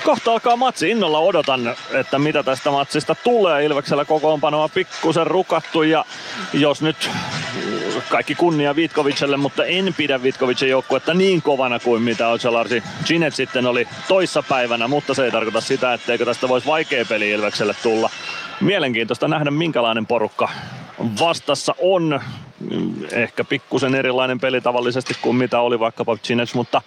Kohta 0.06 0.32
alkaa 0.32 0.56
matsi. 0.56 0.90
Innolla 0.90 1.18
odotan, 1.18 1.74
että 1.92 2.18
mitä 2.18 2.42
tästä 2.42 2.70
matsista 2.70 3.14
tulee. 3.14 3.64
Ilveksellä 3.64 4.04
kokoonpanoa 4.04 4.68
pikkusen 4.68 5.26
rukattu 5.26 5.82
ja 5.82 6.04
jos 6.52 6.82
nyt 6.82 7.10
kaikki 8.08 8.34
kunnia 8.34 8.76
Vitkovicelle, 8.76 9.36
mutta 9.36 9.64
en 9.64 9.94
pidä 9.96 10.22
Vitkovicin 10.22 10.68
joukkuetta 10.68 11.14
niin 11.14 11.42
kovana 11.42 11.78
kuin 11.78 12.02
mitä 12.02 12.28
Ocelarsi 12.28 12.82
Ginet 13.06 13.34
sitten 13.34 13.66
oli 13.66 13.88
toissa 14.08 14.42
päivänä, 14.42 14.88
mutta 14.88 15.14
se 15.14 15.24
ei 15.24 15.30
tarkoita 15.30 15.60
sitä, 15.60 15.94
etteikö 15.94 16.24
tästä 16.24 16.48
voisi 16.48 16.66
vaikea 16.66 17.04
peli 17.04 17.30
Ilvekselle 17.30 17.74
tulla. 17.82 18.10
Mielenkiintoista 18.60 19.28
nähdä, 19.28 19.50
minkälainen 19.50 20.06
porukka 20.06 20.48
vastassa 21.20 21.74
on. 21.78 22.20
Ehkä 23.12 23.44
pikkusen 23.44 23.94
erilainen 23.94 24.40
peli 24.40 24.60
tavallisesti 24.60 25.14
kuin 25.22 25.36
mitä 25.36 25.60
oli 25.60 25.80
vaikkapa 25.80 26.18
Ginets, 26.28 26.54
mutta 26.54 26.82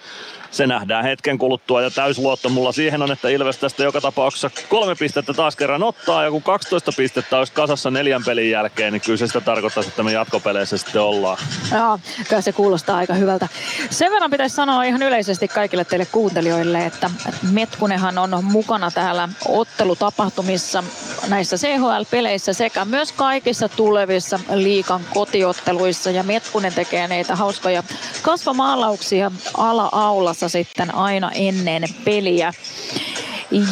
se 0.51 0.67
nähdään 0.67 1.03
hetken 1.03 1.37
kuluttua 1.37 1.81
ja 1.81 1.91
täysluotto 1.91 2.49
mulla 2.49 2.71
siihen 2.71 3.01
on, 3.01 3.11
että 3.11 3.29
Ilves 3.29 3.57
tästä 3.57 3.83
joka 3.83 4.01
tapauksessa 4.01 4.49
kolme 4.69 4.95
pistettä 4.95 5.33
taas 5.33 5.55
kerran 5.55 5.83
ottaa 5.83 6.23
ja 6.23 6.31
kun 6.31 6.43
12 6.43 6.91
pistettä 6.97 7.37
olisi 7.37 7.53
kasassa 7.53 7.91
neljän 7.91 8.23
pelin 8.25 8.49
jälkeen, 8.51 8.93
niin 8.93 9.01
kyllä 9.01 9.17
se 9.17 9.27
sitä 9.27 9.41
tarkoittaa, 9.41 9.83
että 9.87 10.03
me 10.03 10.11
jatkopeleissä 10.11 10.77
sitten 10.77 11.01
ollaan. 11.01 11.37
Joo, 11.71 11.99
kyllä 12.29 12.41
se 12.41 12.51
kuulostaa 12.51 12.97
aika 12.97 13.13
hyvältä. 13.13 13.47
Sen 13.89 14.11
verran 14.11 14.31
pitäisi 14.31 14.55
sanoa 14.55 14.83
ihan 14.83 15.03
yleisesti 15.03 15.47
kaikille 15.47 15.85
teille 15.85 16.05
kuuntelijoille, 16.05 16.85
että 16.85 17.09
Metkunenhan 17.51 18.17
on 18.17 18.43
mukana 18.43 18.91
täällä 18.91 19.29
ottelutapahtumissa 19.47 20.83
näissä 21.27 21.57
CHL-peleissä 21.57 22.53
sekä 22.53 22.85
myös 22.85 23.11
kaikissa 23.11 23.69
tulevissa 23.69 24.39
liikan 24.53 25.01
kotiotteluissa 25.13 26.11
ja 26.11 26.23
Metkunen 26.23 26.73
tekee 26.73 27.07
näitä 27.07 27.35
hauskoja 27.35 27.83
kasvamaalauksia 28.21 29.31
ala-aula 29.57 30.33
vastassa 30.39 30.57
sitten 30.57 30.95
aina 30.95 31.31
ennen 31.31 31.83
peliä. 32.05 32.53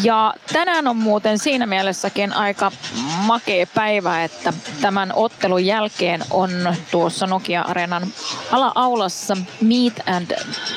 Ja 0.04 0.34
tänään 0.54 0.88
on 0.88 0.98
muuten 0.98 1.40
siinä 1.40 1.66
mielessäkin 1.66 2.34
aika 2.34 2.72
makea 3.26 3.68
päivä, 3.68 4.24
että 4.24 4.54
tämän 4.82 5.12
ottelun 5.16 5.66
jälkeen 5.66 6.22
on 6.32 6.50
tuossa 6.92 7.28
Nokia-areenan 7.28 8.08
ala-aulassa 8.52 9.38
Meet 9.62 9.94
and 10.06 10.32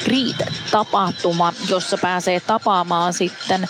Greet-tapahtuma, 0.05 1.53
jossa 1.69 1.99
pääsee 1.99 2.41
tapaamaan 2.41 3.13
sitten 3.13 3.69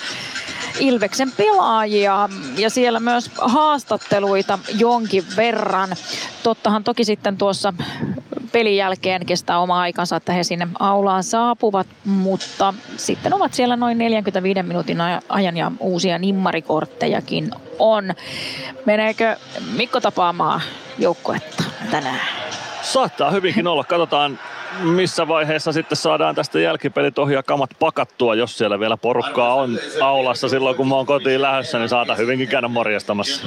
Ilveksen 0.81 1.33
pelaajia 1.33 2.29
ja 2.57 2.71
siellä 2.71 3.01
myös 3.01 3.31
haastatteluita 3.39 4.59
jonkin 4.75 5.25
verran. 5.37 5.97
Tottahan 6.43 6.85
toki 6.85 7.05
sitten 7.05 7.39
tuossa 7.39 7.73
pelin 8.53 8.77
jälkeen 8.77 9.27
kestää 9.27 9.59
oma 9.59 9.81
aikansa, 9.81 10.17
että 10.17 10.33
he 10.33 10.45
sinne 10.45 10.69
aulaan 10.79 11.25
saapuvat, 11.25 11.87
mutta 12.05 12.75
sitten 12.97 13.35
ovat 13.35 13.55
siellä 13.55 13.77
noin 13.77 13.99
45 13.99 14.63
minuutin 14.63 14.99
ajan 15.29 15.57
ja 15.57 15.73
uusia 15.81 16.19
nimmarikorttejakin 16.19 17.51
on. 17.79 18.15
Meneekö 18.87 19.37
Mikko 19.77 20.01
tapaamaan 20.01 20.61
joukkuetta 20.99 21.65
tänään? 21.91 22.21
Saattaa 22.83 23.31
hyvinkin 23.31 23.67
olla. 23.67 23.85
Katsotaan 23.85 24.39
missä 24.83 25.29
vaiheessa 25.29 25.73
sitten 25.73 25.97
saadaan 25.97 26.35
tästä 26.35 26.61
jälkipelit 26.61 27.19
ohi 27.19 27.35
ja 27.35 27.43
kamat 27.43 27.71
pakattua, 27.79 28.35
jos 28.35 28.59
siellä 28.59 28.81
vielä 28.81 28.97
porukkaa 28.97 29.55
on 29.55 29.79
aulassa 30.01 30.49
silloin, 30.49 30.77
kun 30.77 30.89
mä 30.89 30.95
oon 30.95 31.07
kotiin 31.07 31.43
lähdössä, 31.43 31.79
niin 31.79 31.89
saata 31.89 32.15
hyvinkin 32.15 32.49
käydä 32.49 32.69
morjastamassa. 32.69 33.47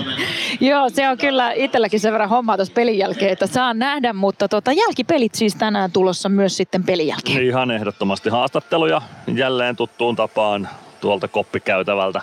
Joo, 0.60 0.90
se 0.90 1.10
on 1.10 1.18
kyllä 1.18 1.52
itselläkin 1.52 2.00
sen 2.00 2.12
verran 2.14 2.30
hommaa 2.30 2.58
tuossa 2.58 2.74
pelin 2.74 2.98
jälkeen, 2.98 3.32
että 3.32 3.48
saa 3.48 3.74
nähdä, 3.74 4.14
mutta 4.14 4.48
tota, 4.48 4.72
jälkipelit 4.72 5.36
siis 5.36 5.56
tänään 5.56 5.92
tulossa 5.92 6.30
myös 6.30 6.58
sitten 6.58 6.84
pelin 6.84 7.08
jälkeen. 7.08 7.44
Ihan 7.44 7.72
ehdottomasti 7.72 8.30
haastatteluja 8.30 9.02
jälleen 9.36 9.76
tuttuun 9.76 10.16
tapaan 10.16 10.70
tuolta 11.04 11.28
koppikäytävältä 11.28 12.22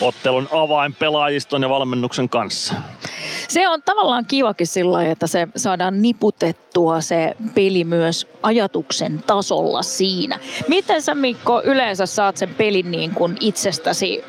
ottelun 0.00 0.48
avainpelaajiston 0.52 1.62
ja 1.62 1.68
valmennuksen 1.68 2.28
kanssa. 2.28 2.74
Se 3.48 3.68
on 3.68 3.82
tavallaan 3.82 4.24
kivakin 4.26 4.66
sillä 4.66 5.04
että 5.04 5.26
se 5.26 5.48
saadaan 5.56 6.02
niputettua 6.02 7.00
se 7.00 7.36
peli 7.54 7.84
myös 7.84 8.26
ajatuksen 8.42 9.22
tasolla 9.26 9.82
siinä. 9.82 10.38
Miten 10.68 11.02
sä 11.02 11.14
Mikko 11.14 11.62
yleensä 11.64 12.06
saat 12.06 12.36
sen 12.36 12.54
pelin 12.54 12.90
niin 12.90 13.10
kuin 13.10 13.36
itsestäsi 13.40 14.24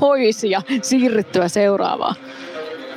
pois 0.00 0.44
ja 0.44 0.62
siirryttyä 0.82 1.48
seuraavaan? 1.48 2.14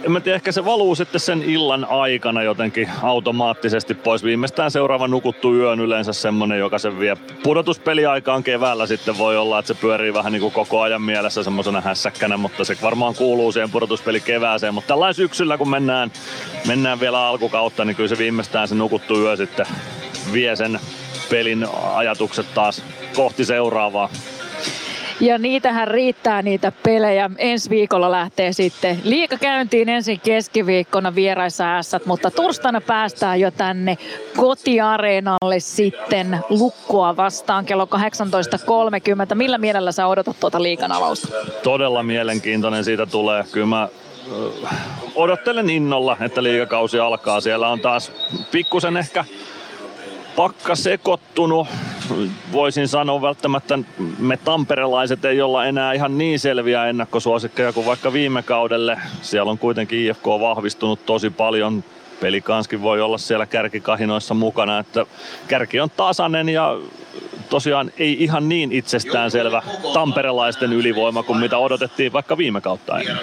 En 0.04 0.12
mä 0.12 0.20
tiedä, 0.20 0.36
ehkä 0.36 0.52
se 0.52 0.66
valuu 0.66 0.95
sitten 0.95 1.22
sen 1.22 1.43
illan 1.43 1.86
aikana 1.86 2.43
jotenkin 2.43 2.89
automaattisesti 3.04 3.93
pois. 3.93 4.24
Viimeistään 4.24 4.72
seuraava 4.72 5.08
nukuttu 5.08 5.56
yö 5.56 5.70
on 5.70 5.80
yleensä 5.80 6.14
semmonen, 6.14 6.60
joka 6.60 6.80
sen 6.80 6.99
vie 6.99 7.18
pudotuspeliaikaan 7.43 8.43
keväällä 8.43 8.88
sitten 8.88 9.18
voi 9.18 9.38
olla, 9.38 9.60
että 9.60 9.74
se 9.74 9.80
pyörii 9.82 10.14
vähän 10.14 10.32
niin 10.32 10.41
kuin 10.41 10.54
koko 10.54 10.82
ajan 10.82 11.02
mielessä 11.02 11.43
semmoisena 11.43 11.82
hässäkkänä, 11.82 12.38
mutta 12.38 12.66
se 12.66 12.78
varmaan 12.82 13.16
kuuluu 13.16 13.52
siihen 13.52 13.72
pudotuspeli 13.72 14.20
kevääseen. 14.20 14.74
Mutta 14.74 14.88
tällainen 14.88 15.14
syksyllä, 15.14 15.58
kun 15.58 15.70
mennään, 15.70 16.12
mennään 16.68 16.99
vielä 16.99 17.28
alkukautta, 17.28 17.86
niin 17.86 17.95
kyllä 17.95 18.10
se 18.10 18.18
viimeistään 18.18 18.68
se 18.68 18.76
nukuttu 18.76 19.22
yö 19.22 19.36
sitten 19.36 19.66
vie 20.34 20.56
sen 20.56 20.80
pelin 21.30 21.68
ajatukset 21.93 22.54
taas 22.54 22.84
kohti 23.16 23.45
seuraavaa. 23.45 24.10
Ja 25.22 25.38
niitähän 25.38 25.88
riittää 25.88 26.41
niitä 26.41 26.72
pelejä. 26.84 27.30
Ensi 27.38 27.69
viikolla 27.69 28.11
lähtee 28.11 28.53
sitten 28.53 29.01
liika 29.03 29.38
käyntiin 29.38 29.89
ensin 29.89 30.19
keskiviikkona 30.19 31.15
vieraissa 31.15 31.78
ässät, 31.78 32.05
mutta 32.05 32.32
torstaina 32.32 32.82
päästään 32.82 33.39
jo 33.39 33.51
tänne 33.51 33.97
kotiareenalle 34.38 35.59
sitten 35.59 36.39
lukkoa 36.49 37.17
vastaan 37.17 37.65
kello 37.65 37.86
18.30. 39.30 39.36
Millä 39.36 39.57
mielellä 39.57 39.91
sä 39.91 40.07
odotat 40.07 40.39
tuota 40.39 40.63
liikan 40.63 40.91
avausta? 40.91 41.28
Todella 41.63 42.03
mielenkiintoinen 42.03 42.84
siitä 42.84 43.05
tulee. 43.05 43.43
Kyllä 43.51 43.65
mä 43.65 43.88
odottelen 45.15 45.69
innolla, 45.69 46.17
että 46.22 46.43
liikakausi 46.43 46.99
alkaa. 46.99 47.41
Siellä 47.41 47.67
on 47.67 47.80
taas 47.80 48.11
pikkusen 48.51 48.97
ehkä 48.97 49.26
pakka 50.36 50.76
sekoittunut. 50.76 51.67
Voisin 52.51 52.88
sanoa 52.88 53.22
välttämättä 53.22 53.80
me 54.20 54.38
tamperelaiset 54.38 55.26
ei 55.26 55.41
olla 55.41 55.66
enää 55.66 55.93
ihan 55.93 56.18
niin 56.18 56.39
selviä 56.39 56.86
ennakkosuosikkeja 56.86 57.74
kuin 57.74 57.86
vaikka 57.86 58.14
viime 58.14 58.43
kaudelle. 58.43 58.97
Siellä 59.22 59.51
on 59.51 59.57
kuitenkin 59.57 59.99
IFK 59.99 60.26
vahvistunut 60.26 61.05
tosi 61.05 61.30
paljon. 61.30 61.84
Pelikanskin 62.20 62.82
voi 62.82 63.01
olla 63.01 63.18
siellä 63.18 63.45
kärkikahinoissa 63.45 64.34
mukana, 64.34 64.80
että 64.80 65.05
kärki 65.47 65.80
on 65.80 65.89
tasainen 65.89 66.49
ja 66.49 66.78
tosiaan 67.52 67.91
ei 67.97 68.24
ihan 68.24 68.49
niin 68.49 68.72
itsestäänselvä 68.72 69.62
tamperelaisten 69.93 70.74
ylivoima 70.74 71.24
kuin 71.24 71.39
mitä 71.39 71.58
odotettiin 71.58 72.14
vaikka 72.14 72.38
viime 72.38 72.62
kautta 72.62 72.99
ennen. 72.99 73.18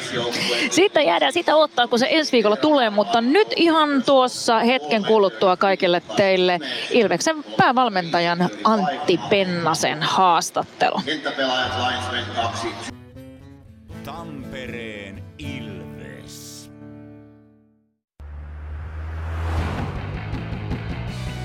Sitten 0.70 1.07
jäädään 1.07 1.33
sitä 1.33 1.57
ottaa, 1.57 1.89
kun 1.89 1.99
se 1.99 2.07
ensi 2.11 2.33
viikolla 2.33 2.57
tulee, 2.57 2.91
mutta 2.91 3.20
nyt 3.20 3.49
ihan 3.57 4.03
tuossa 4.07 4.59
hetken 4.59 5.05
kuluttua 5.05 5.57
kaikille 5.57 6.03
teille 6.16 6.59
Ilveksen 6.91 7.45
päävalmentajan 7.57 8.49
Antti 8.64 9.20
Pennasen 9.31 10.03
haastattelu. 10.03 11.01
Tampereen 14.05 14.88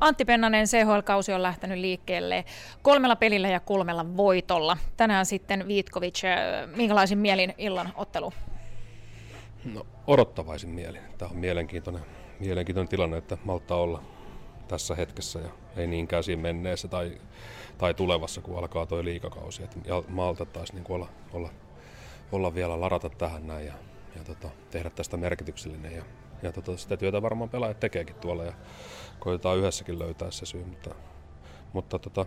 Antti 0.00 0.24
Pennanen, 0.24 0.66
CHL-kausi 0.66 1.32
on 1.32 1.42
lähtenyt 1.42 1.78
liikkeelle 1.78 2.44
kolmella 2.82 3.16
pelillä 3.16 3.48
ja 3.48 3.60
kolmella 3.60 4.16
voitolla. 4.16 4.76
Tänään 4.96 5.26
sitten 5.26 5.68
Viitkovic, 5.68 6.24
äh, 6.24 6.76
minkälaisin 6.76 7.18
mielin 7.18 7.54
illan 7.58 7.92
ottelu? 7.94 8.32
No, 9.64 9.86
odottavaisin 10.06 10.70
mielin. 10.70 11.02
Tämä 11.18 11.30
on 11.30 11.36
mielenkiintoinen, 11.36 12.02
mielenkiintoinen 12.40 12.88
tilanne, 12.88 13.16
että 13.16 13.38
maltaa 13.44 13.78
olla 13.78 14.02
tässä 14.68 14.94
hetkessä 14.94 15.38
ja 15.38 15.48
ei 15.76 15.86
niinkään 15.86 16.24
siinä 16.24 16.42
menneessä 16.42 16.88
tai, 16.88 17.20
tai 17.78 17.94
tulevassa, 17.94 18.40
kun 18.40 18.58
alkaa 18.58 18.86
tuo 18.86 19.04
liikakausi. 19.04 19.62
Et 19.62 19.78
malta 20.08 20.46
taas 20.46 20.72
niin 20.72 20.84
olla, 20.88 21.08
olla, 21.32 21.50
olla, 22.32 22.54
vielä 22.54 22.80
larata 22.80 23.10
tähän 23.10 23.46
näin 23.46 23.66
ja, 23.66 23.74
ja 24.16 24.24
tota, 24.24 24.48
tehdä 24.70 24.90
tästä 24.90 25.16
merkityksellinen. 25.16 25.92
Ja, 25.92 26.02
ja 26.42 26.52
tota, 26.52 26.76
sitä 26.76 26.96
työtä 26.96 27.22
varmaan 27.22 27.50
pelaajat 27.50 27.80
tekeekin 27.80 28.16
tuolla 28.16 28.44
ja 28.44 28.52
koitetaan 29.18 29.58
yhdessäkin 29.58 29.98
löytää 29.98 30.30
se 30.30 30.46
syy. 30.46 30.64
Mutta, 30.64 30.94
mutta 31.72 31.98
tota, 31.98 32.26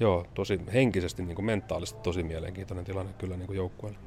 joo, 0.00 0.26
tosi 0.34 0.60
henkisesti, 0.74 1.22
niin 1.22 1.34
kuin 1.34 1.46
mentaalisesti 1.46 2.00
tosi 2.02 2.22
mielenkiintoinen 2.22 2.84
tilanne 2.84 3.12
kyllä 3.18 3.36
niin 3.36 3.46
kuin 3.46 3.56
joukkueelle. 3.56 3.98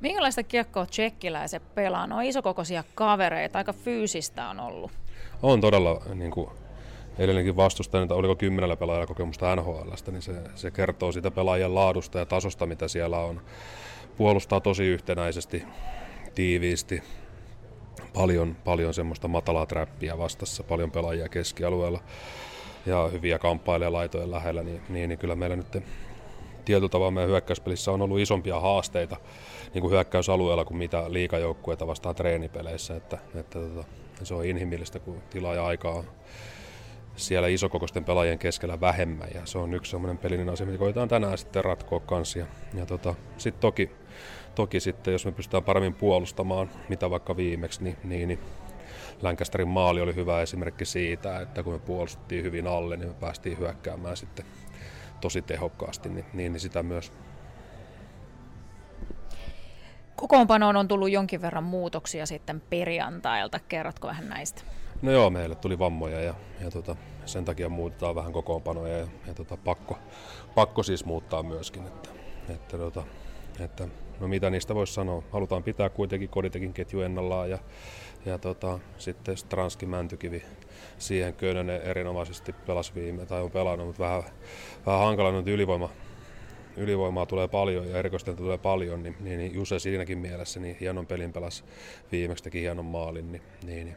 Minkälaista 0.00 0.42
kiekkoa 0.42 0.86
tsekkiläiset 0.86 1.74
pelaa? 1.74 2.06
No 2.06 2.20
isokokoisia 2.20 2.84
kavereita, 2.94 3.58
aika 3.58 3.72
fyysistä 3.72 4.48
on 4.48 4.60
ollut. 4.60 4.92
On 5.42 5.60
todella, 5.60 6.02
niin 6.14 6.30
kuin 6.30 6.50
edellinenkin 7.18 7.56
vastustaja, 7.56 8.02
että 8.02 8.14
oliko 8.14 8.36
kymmenellä 8.36 8.76
pelaajalla 8.76 9.06
kokemusta 9.06 9.56
NHLstä, 9.56 10.10
niin 10.10 10.22
se, 10.22 10.34
se 10.54 10.70
kertoo 10.70 11.12
siitä 11.12 11.30
pelaajien 11.30 11.74
laadusta 11.74 12.18
ja 12.18 12.26
tasosta, 12.26 12.66
mitä 12.66 12.88
siellä 12.88 13.18
on. 13.18 13.40
Puolustaa 14.16 14.60
tosi 14.60 14.84
yhtenäisesti, 14.84 15.64
tiiviisti, 16.34 17.02
paljon, 18.18 18.56
paljon 18.64 18.94
semmoista 18.94 19.28
matalaa 19.28 19.66
trappia 19.66 20.18
vastassa, 20.18 20.62
paljon 20.62 20.90
pelaajia 20.90 21.28
keskialueella 21.28 22.00
ja 22.86 23.08
hyviä 23.12 23.38
kamppailijia 23.38 23.92
laitojen 23.92 24.30
lähellä, 24.30 24.62
niin, 24.62 24.82
niin, 24.88 25.08
niin 25.08 25.18
kyllä 25.18 25.34
meillä 25.34 25.56
nyt 25.56 25.82
tietyllä 26.64 26.88
tavalla 26.88 27.10
meidän 27.10 27.30
hyökkäyspelissä 27.30 27.92
on 27.92 28.02
ollut 28.02 28.18
isompia 28.18 28.60
haasteita 28.60 29.16
niin 29.74 29.82
kuin 29.82 29.90
hyökkäysalueella 29.90 30.64
kuin 30.64 30.78
mitä 30.78 31.04
liikajoukkueita 31.08 31.86
vastaan 31.86 32.14
treenipeleissä, 32.14 32.96
että, 32.96 33.18
että 33.34 33.58
tota, 33.58 33.84
se 34.22 34.34
on 34.34 34.44
inhimillistä, 34.44 34.98
kun 34.98 35.22
tilaa 35.30 35.54
ja 35.54 35.66
aikaa 35.66 35.92
on 35.92 36.04
siellä 37.16 37.48
isokokoisten 37.48 38.04
pelaajien 38.04 38.38
keskellä 38.38 38.80
vähemmän 38.80 39.28
ja 39.34 39.40
se 39.44 39.58
on 39.58 39.74
yksi 39.74 39.90
sellainen 39.90 40.18
pelinen 40.18 40.48
asia, 40.48 40.66
mitä 40.66 40.78
koetaan 40.78 41.08
tänään 41.08 41.38
sitten 41.38 41.64
ratkoa 41.64 42.00
kanssa. 42.00 42.38
Ja, 42.38 42.46
ja 42.74 42.86
tota, 42.86 43.14
sitten 43.36 43.60
toki, 43.60 43.90
toki 44.58 44.80
sitten, 44.80 45.12
jos 45.12 45.24
me 45.24 45.32
pystytään 45.32 45.64
paremmin 45.64 45.94
puolustamaan, 45.94 46.70
mitä 46.88 47.10
vaikka 47.10 47.36
viimeksi, 47.36 47.84
niin, 47.84 47.96
niin, 48.04 48.28
niin 48.28 48.38
Lancasterin 49.22 49.68
maali 49.68 50.00
oli 50.00 50.14
hyvä 50.14 50.42
esimerkki 50.42 50.84
siitä, 50.84 51.40
että 51.40 51.62
kun 51.62 51.72
me 51.72 51.78
puolustettiin 51.78 52.44
hyvin 52.44 52.66
alle, 52.66 52.96
niin 52.96 53.08
me 53.08 53.14
päästiin 53.14 53.58
hyökkäämään 53.58 54.16
sitten 54.16 54.44
tosi 55.20 55.42
tehokkaasti, 55.42 56.08
niin, 56.08 56.24
niin, 56.32 56.52
niin 56.52 56.60
sitä 56.60 56.82
myös 56.82 57.12
Kokoonpanoon 60.16 60.76
on 60.76 60.88
tullut 60.88 61.10
jonkin 61.10 61.42
verran 61.42 61.64
muutoksia 61.64 62.26
sitten 62.26 62.62
perjantailta. 62.70 63.60
Kerrotko 63.68 64.08
vähän 64.08 64.28
näistä? 64.28 64.62
No 65.02 65.12
joo, 65.12 65.30
meille 65.30 65.54
tuli 65.54 65.78
vammoja 65.78 66.20
ja, 66.20 66.34
ja 66.60 66.70
tota, 66.70 66.96
sen 67.26 67.44
takia 67.44 67.68
muutetaan 67.68 68.14
vähän 68.14 68.32
kokoonpanoja 68.32 68.98
ja, 68.98 69.06
ja 69.26 69.34
tota, 69.34 69.56
pakko, 69.56 69.98
pakko 70.54 70.82
siis 70.82 71.04
muuttaa 71.04 71.42
myöskin. 71.42 71.86
Että, 71.86 72.08
että, 72.48 72.78
tota, 72.78 73.02
että, 73.60 73.88
no 74.20 74.28
mitä 74.28 74.50
niistä 74.50 74.74
voisi 74.74 74.94
sanoa? 74.94 75.22
Halutaan 75.32 75.62
pitää 75.62 75.88
kuitenkin 75.88 76.28
koditekin 76.28 76.72
ketju 76.72 77.00
ennallaan 77.00 77.50
ja, 77.50 77.58
ja 78.26 78.38
tota, 78.38 78.78
sitten 78.98 79.36
Stranski 79.36 79.86
Mäntykivi 79.86 80.42
siihen 80.98 81.34
Könönen 81.34 81.82
erinomaisesti 81.82 82.52
pelasi 82.52 82.92
viime, 82.94 83.26
tai 83.26 83.42
on 83.42 83.50
pelannut, 83.50 83.86
mutta 83.86 84.02
vähän, 84.02 84.22
vähän 84.86 85.00
hankala 85.00 85.32
nyt 85.32 85.48
ylivoima, 85.48 85.90
ylivoimaa 86.76 87.26
tulee 87.26 87.48
paljon 87.48 87.88
ja 87.88 87.98
erikoistelta 87.98 88.38
tulee 88.38 88.58
paljon, 88.58 89.02
niin, 89.02 89.16
niin, 89.20 89.38
niin 89.38 89.54
Juse 89.54 89.78
siinäkin 89.78 90.18
mielessä 90.18 90.60
niin 90.60 90.76
hienon 90.80 91.06
pelin 91.06 91.32
pelasi 91.32 91.64
viimeksi 92.12 92.44
teki 92.44 92.60
hienon 92.60 92.84
maalin, 92.84 93.32
niin, 93.32 93.42
niin, 93.66 93.86
niin, 93.86 93.96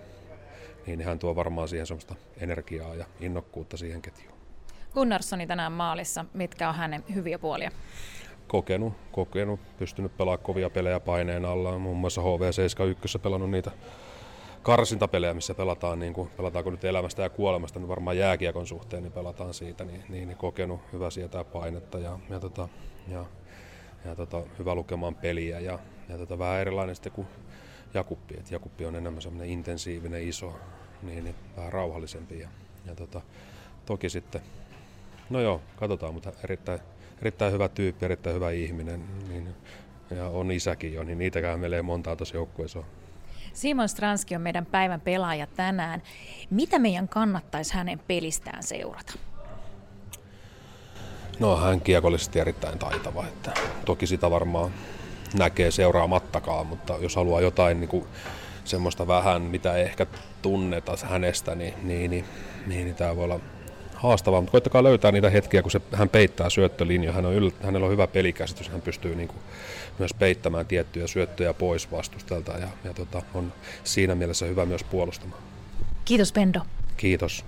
niin 0.86 1.02
hän 1.02 1.20
tuo 1.20 1.36
varmaan 1.36 1.68
siihen 1.68 1.88
semmoista 1.88 2.16
energiaa 2.38 2.96
ja 2.96 3.06
innokkuutta 3.20 3.78
siihen 3.78 4.02
ketjuun. 4.02 4.42
Gunnarssoni 4.94 5.48
tänään 5.48 5.72
maalissa, 5.72 6.26
mitkä 6.34 6.70
on 6.70 6.76
hänen 6.76 7.04
hyviä 7.16 7.40
puolia? 7.40 7.72
Kokenut, 8.52 8.94
kokenut, 9.12 9.60
pystynyt 9.78 10.18
pelaamaan 10.18 10.44
kovia 10.44 10.70
pelejä 10.70 11.00
paineen 11.00 11.46
alla, 11.46 11.80
muun 11.80 11.98
muassa 11.98 12.22
HV71 12.22 13.20
pelannut 13.20 13.52
niitä 13.52 13.72
karsintapelejä, 14.64 15.34
missä 15.34 15.54
pelataan, 15.54 16.00
niin 16.00 16.14
kuin, 16.14 16.30
pelataanko 16.38 16.72
nyt 16.72 16.84
elämästä 16.84 17.22
ja 17.22 17.30
kuolemasta, 17.30 17.80
niin 17.80 17.88
varmaan 17.88 18.18
jääkiekon 18.18 18.68
suhteen 18.68 19.04
niin 19.04 19.14
pelataan 19.14 19.54
siitä, 19.54 19.86
niin, 19.86 20.04
niin, 20.10 20.28
niin 20.28 20.38
kokenut 20.38 20.82
hyvä 20.94 21.10
sietää 21.10 21.44
painetta 21.44 22.00
ja, 22.00 22.20
ja, 22.30 22.40
tota, 22.40 22.70
ja, 23.08 23.26
ja 24.06 24.16
tota, 24.16 24.44
hyvä 24.60 24.76
lukemaan 24.76 25.16
peliä 25.16 25.60
ja, 25.60 25.80
ja 26.10 26.18
tota, 26.18 26.40
vähän 26.40 26.60
erilainen 26.60 26.96
sitten 26.96 27.12
kuin 27.12 27.28
Jakuppi, 27.94 28.36
että 28.38 28.56
Jakuppi 28.56 28.86
on 28.86 28.96
enemmän 28.96 29.22
semmoinen 29.22 29.50
intensiivinen, 29.50 30.28
iso, 30.28 30.54
niin, 31.02 31.24
niin 31.24 31.36
vähän 31.58 31.74
rauhallisempi 31.74 32.40
ja, 32.40 32.50
ja 32.86 32.96
tota, 32.96 33.22
toki 33.86 34.10
sitten, 34.10 34.42
no 35.30 35.42
joo, 35.42 35.62
katsotaan, 35.76 36.14
mutta 36.14 36.32
erittäin, 36.44 36.80
erittäin 37.22 37.54
hyvä 37.54 37.70
tyyppi, 37.70 38.06
erittäin 38.06 38.36
hyvä 38.36 38.52
ihminen, 38.52 39.04
niin, 39.30 39.50
ja 40.12 40.28
on 40.28 40.52
isäkin 40.52 40.94
jo, 40.94 41.04
niin 41.04 41.18
niitäkään 41.18 41.60
meillä 41.60 41.76
ei 41.76 41.82
montaa 41.82 42.16
tuossa 42.16 42.36
joukkueessa 42.36 42.80
ole. 42.80 42.86
Simon 43.54 43.90
Stranski 43.90 44.36
on 44.36 44.42
meidän 44.42 44.66
päivän 44.66 45.02
pelaaja 45.02 45.48
tänään. 45.48 46.02
Mitä 46.50 46.80
meidän 46.80 47.08
kannattaisi 47.08 47.74
hänen 47.74 48.00
pelistään 48.00 48.64
seurata? 48.64 49.14
No 51.40 51.58
hän 51.58 51.82
kiekollisesti 51.82 52.40
erittäin 52.40 52.80
taitava. 52.80 53.28
Että 53.28 53.52
toki 53.86 54.08
sitä 54.08 54.32
varmaan 54.32 54.72
näkee 55.34 55.72
seuraamattakaan, 55.72 56.68
mutta 56.68 56.98
jos 57.02 57.16
haluaa 57.16 57.42
jotain 57.42 57.80
niin 57.80 57.90
kuin 57.90 58.06
semmoista 58.66 59.08
vähän, 59.08 59.42
mitä 59.42 59.74
ei 59.74 59.84
ehkä 59.84 60.06
tunneta 60.42 60.98
hänestä, 61.04 61.56
niin, 61.56 61.74
niin, 61.84 62.12
niin, 62.12 62.26
niin, 62.68 62.86
niin 62.86 62.96
tämä 62.96 63.16
voi 63.16 63.24
olla 63.24 63.40
haastavaa, 64.02 64.42
mutta 64.42 64.52
koittakaa 64.52 64.84
löytää 64.84 65.12
niitä 65.12 65.30
hetkiä, 65.30 65.62
kun 65.62 65.72
se, 65.72 65.82
hän 65.94 66.10
peittää 66.10 66.50
syöttölinjoja. 66.50 67.14
Hän 67.14 67.26
on 67.26 67.34
yl, 67.34 67.52
hänellä 67.64 67.86
on 67.86 67.92
hyvä 67.92 68.08
pelikäsitys, 68.08 68.70
hän 68.70 68.82
pystyy 68.82 69.16
niin 69.16 69.28
kuin 69.28 69.40
myös 70.00 70.14
peittämään 70.14 70.66
tiettyjä 70.66 71.08
syöttöjä 71.08 71.54
pois 71.54 71.92
vastustelta 71.92 72.52
ja, 72.52 72.68
ja 72.84 72.94
tota, 72.94 73.22
on 73.34 73.54
siinä 73.84 74.16
mielessä 74.16 74.46
hyvä 74.46 74.66
myös 74.66 74.84
puolustamaan. 74.84 75.42
Kiitos 76.06 76.32
Pendo. 76.32 76.60
Kiitos. 76.98 77.46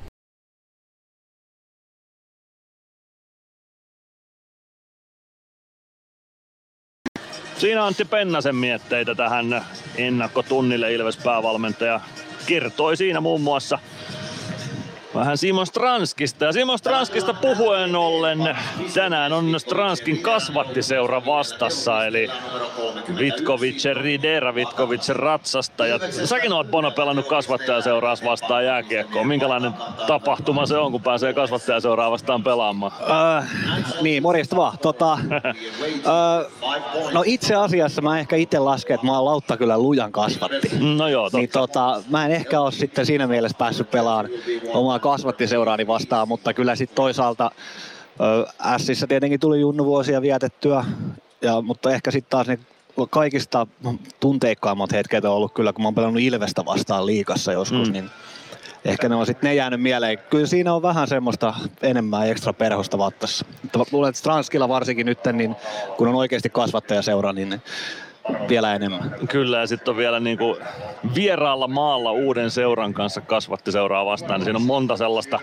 Siinä 7.57 7.85
Antti 7.85 8.05
Pennasen 8.05 8.55
mietteitä 8.55 9.15
tähän 9.15 9.65
ennakkotunnille 9.97 10.93
Ilves 10.93 11.17
päävalmentaja 11.17 12.01
kertoi 12.45 12.97
siinä 12.97 13.21
muun 13.21 13.41
muassa 13.41 13.79
vähän 15.15 15.37
Simon 15.37 15.67
Stranskista. 15.67 16.45
Ja 16.45 16.53
Simon 16.53 16.77
Stranskista 16.77 17.33
puhuen 17.33 17.95
ollen 17.95 18.55
tänään 18.93 19.33
on 19.33 19.59
Stranskin 19.59 20.21
kasvattiseura 20.21 21.25
vastassa, 21.25 22.05
eli 22.05 22.29
Vitkovic 23.19 23.85
Ridera, 23.93 24.55
Vitkovic 24.55 25.09
Ratsasta. 25.09 25.87
Ja 25.87 25.99
säkin 26.25 26.53
oot 26.53 26.71
Bono 26.71 26.91
pelannut 26.91 27.27
kasvattajaseuraa 27.27 28.15
vastaan 28.25 28.65
jääkiekkoon. 28.65 29.27
Minkälainen 29.27 29.73
tapahtuma 30.07 30.65
se 30.65 30.77
on, 30.77 30.91
kun 30.91 31.01
pääsee 31.01 31.33
kasvattajaseuraa 31.33 32.11
vastaan 32.11 32.43
pelaamaan? 32.43 32.91
Äh, 33.37 33.49
niin, 34.01 34.23
morjesta 34.23 34.55
vaan. 34.55 34.77
Tota, 34.77 35.13
äh, 35.23 35.23
no 37.13 37.23
itse 37.25 37.55
asiassa 37.55 38.01
mä 38.01 38.19
ehkä 38.19 38.35
itse 38.35 38.59
lasken, 38.59 38.95
että 38.95 39.07
mä 39.07 39.15
oon 39.15 39.25
Lautta 39.25 39.57
kyllä 39.57 39.77
lujan 39.77 40.11
kasvatti. 40.11 40.69
No 40.95 41.07
joo, 41.07 41.23
totta. 41.23 41.37
Niin 41.37 41.49
tota, 41.49 42.01
mä 42.09 42.25
en 42.25 42.31
ehkä 42.31 42.61
ole 42.61 42.71
sitten 42.71 43.05
siinä 43.05 43.27
mielessä 43.27 43.57
päässyt 43.57 43.91
pelaamaan 43.91 44.29
omaa 44.73 44.99
kasvatti 45.03 45.47
seuraani 45.47 45.87
vastaan, 45.87 46.27
mutta 46.27 46.53
kyllä 46.53 46.75
sitten 46.75 46.95
toisaalta 46.95 47.51
Sissä 48.77 49.07
tietenkin 49.07 49.39
tuli 49.39 49.59
junnuvuosia 49.59 50.21
vietettyä, 50.21 50.85
ja, 51.41 51.61
mutta 51.61 51.91
ehkä 51.91 52.11
sitten 52.11 52.29
taas 52.29 52.47
ne 52.47 52.59
kaikista 53.09 53.67
tunteikkaimmat 54.19 54.91
hetket 54.91 55.25
on 55.25 55.31
ollut 55.31 55.53
kyllä, 55.53 55.73
kun 55.73 55.81
mä 55.81 55.87
oon 55.87 55.95
pelannut 55.95 56.21
Ilvestä 56.21 56.65
vastaan 56.65 57.05
liikassa 57.05 57.51
joskus, 57.51 57.87
mm. 57.87 57.93
niin 57.93 58.09
ehkä 58.85 59.09
ne 59.09 59.15
on 59.15 59.25
sitten 59.25 59.47
ne 59.47 59.55
jäänyt 59.55 59.81
mieleen. 59.81 60.17
Kyllä 60.17 60.47
siinä 60.47 60.73
on 60.73 60.81
vähän 60.81 61.07
semmoista 61.07 61.53
enemmän 61.81 62.27
ekstra 62.27 62.53
perhosta 62.53 62.97
vattassa. 62.97 63.45
Mutta 63.61 63.85
luulen, 63.91 64.09
että 64.09 64.19
Stranskilla 64.19 64.69
varsinkin 64.69 65.05
nyt, 65.05 65.19
niin 65.33 65.55
kun 65.97 66.07
on 66.07 66.15
oikeasti 66.15 66.49
kasvattajaseura, 66.49 67.33
niin 67.33 67.61
vielä 68.49 68.75
enemmän. 68.75 69.15
Kyllä, 69.29 69.59
ja 69.59 69.67
sitten 69.67 69.91
on 69.91 69.97
vielä 69.97 70.19
niin 70.19 70.37
kuin 70.37 70.55
vieraalla 71.15 71.67
maalla 71.67 72.11
uuden 72.11 72.51
seuran 72.51 72.93
kanssa 72.93 73.21
kasvatti 73.21 73.71
seuraa 73.71 74.05
vastaan. 74.05 74.39
Niin 74.39 74.45
siinä 74.45 74.57
on 74.57 74.65
monta 74.65 74.97
sellaista 74.97 75.39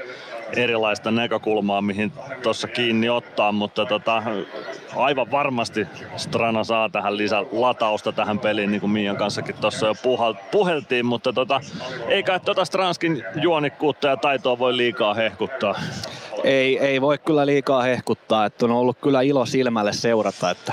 erilaista 0.56 1.10
näkökulmaa, 1.10 1.82
mihin 1.82 2.12
tuossa 2.42 2.68
kiinni 2.68 3.08
ottaa, 3.08 3.52
mutta 3.52 3.86
tota, 3.86 4.22
aivan 4.96 5.30
varmasti 5.30 5.86
Strana 6.16 6.64
saa 6.64 6.88
tähän 6.88 7.16
lisää 7.16 7.44
latausta 7.52 8.12
tähän 8.12 8.38
peliin, 8.38 8.70
niin 8.70 8.80
kuin 8.80 8.90
Mian 8.90 9.16
kanssakin 9.16 9.54
tuossa 9.60 9.86
jo 9.86 9.94
puheltiin, 10.50 11.06
mutta 11.06 11.32
tota, 11.32 11.60
eikä 12.08 12.38
tuota 12.38 12.64
Stranskin 12.64 13.24
juonikkuutta 13.42 14.08
ja 14.08 14.16
taitoa 14.16 14.58
voi 14.58 14.76
liikaa 14.76 15.14
hehkuttaa. 15.14 15.74
Ei, 16.44 16.78
ei 16.78 17.00
voi 17.00 17.18
kyllä 17.18 17.46
liikaa 17.46 17.82
hehkuttaa, 17.82 18.44
että 18.44 18.64
on 18.64 18.70
ollut 18.70 18.98
kyllä 18.98 19.20
ilo 19.20 19.46
silmälle 19.46 19.92
seurata, 19.92 20.50
että 20.50 20.72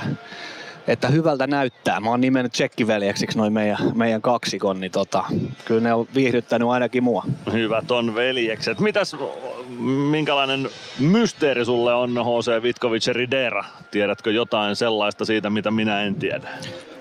että 0.88 1.08
hyvältä 1.08 1.46
näyttää. 1.46 2.00
Mä 2.00 2.10
oon 2.10 2.20
nimennyt 2.20 2.52
tsekkiveljeksiksi 2.52 3.38
noin 3.38 3.52
meidän, 3.52 3.78
meidän 3.94 4.22
kaksikon, 4.22 4.80
niin 4.80 4.92
tota, 4.92 5.24
kyllä 5.64 5.80
ne 5.80 5.94
on 5.94 6.08
viihdyttänyt 6.14 6.68
ainakin 6.68 7.04
mua. 7.04 7.24
Hyvät 7.52 7.90
on 7.90 8.14
veljekset. 8.14 8.80
Mitäs, 8.80 9.16
minkälainen 10.10 10.68
mysteeri 10.98 11.64
sulle 11.64 11.94
on 11.94 12.10
H.C. 12.10 12.62
Vitkovic 12.62 13.06
Ridera? 13.06 13.64
Tiedätkö 13.90 14.32
jotain 14.32 14.76
sellaista 14.76 15.24
siitä, 15.24 15.50
mitä 15.50 15.70
minä 15.70 16.02
en 16.02 16.14
tiedä? 16.14 16.48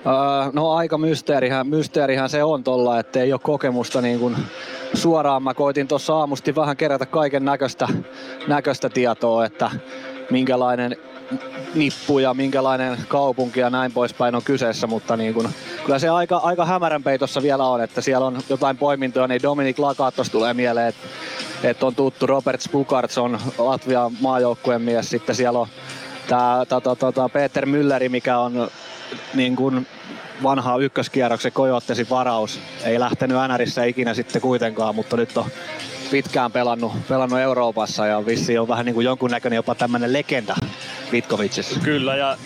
Öö, 0.05 0.51
no 0.53 0.71
aika 0.71 0.97
mysteerihän, 0.97 1.67
mysteerihän 1.67 2.29
se 2.29 2.43
on 2.43 2.63
tolla, 2.63 2.99
että 2.99 3.19
ei 3.19 3.33
ole 3.33 3.41
kokemusta 3.43 4.01
niin 4.01 4.19
kuin 4.19 4.35
suoraan. 4.93 5.43
Mä 5.43 5.53
koitin 5.53 5.88
tuossa 5.88 6.15
aamusti 6.15 6.55
vähän 6.55 6.77
kerätä 6.77 7.05
kaiken 7.05 7.45
näköistä 8.47 8.89
tietoa, 8.93 9.45
että 9.45 9.71
minkälainen 10.31 10.97
nippu 11.75 12.19
ja 12.19 12.34
minkälainen 12.34 12.97
kaupunki 13.07 13.59
ja 13.59 13.69
näin 13.69 13.91
poispäin 13.91 14.36
on 14.36 14.43
kyseessä, 14.43 14.88
mutta 14.88 15.17
niin 15.17 15.34
kun, 15.34 15.49
kyllä 15.86 15.99
se 15.99 16.09
aika, 16.09 16.38
aika 16.38 16.65
hämärän 16.65 17.03
peitossa 17.03 17.41
vielä 17.41 17.65
on, 17.65 17.82
että 17.82 18.01
siellä 18.01 18.25
on 18.25 18.41
jotain 18.49 18.78
poimintoja, 18.78 19.28
niin 19.28 19.41
Dominik 19.41 19.80
Lakatos 19.80 20.30
tulee 20.30 20.53
mieleen, 20.53 20.88
että, 20.88 21.07
että 21.63 21.86
on 21.86 21.95
tuttu 21.95 22.28
Robert 22.28 22.61
Spukarts 22.61 23.17
on 23.17 23.39
Latvian 23.57 24.11
maajoukkueen 24.21 24.82
mies, 24.82 25.09
sitten 25.09 25.36
siellä 25.36 25.59
on 25.59 25.67
tämä 26.28 27.30
Peter 27.34 27.65
Mülleri, 27.65 28.09
mikä 28.09 28.39
on 28.39 28.71
niin 29.34 29.55
kuin 29.55 29.88
vanha 30.43 30.78
ykköskierroksen 30.78 31.51
Kojottesin 31.51 32.09
varaus. 32.09 32.59
Ei 32.84 32.99
lähtenyt 32.99 33.38
NRissä 33.47 33.84
ikinä 33.84 34.13
sitten 34.13 34.41
kuitenkaan, 34.41 34.95
mutta 34.95 35.17
nyt 35.17 35.38
on 35.38 35.45
pitkään 36.11 36.51
pelannut, 36.51 36.93
pelannut 37.09 37.39
Euroopassa 37.39 38.07
ja 38.07 38.25
vissi 38.25 38.57
on 38.57 38.67
vähän 38.67 38.86
niin 38.86 38.93
kuin 38.93 39.05
jonkunnäköinen 39.05 39.55
jopa 39.55 39.75
tämmöinen 39.75 40.13
legenda 40.13 40.55
Vitkovicissa. 41.12 41.80
Kyllä 41.80 42.16
ja 42.16 42.38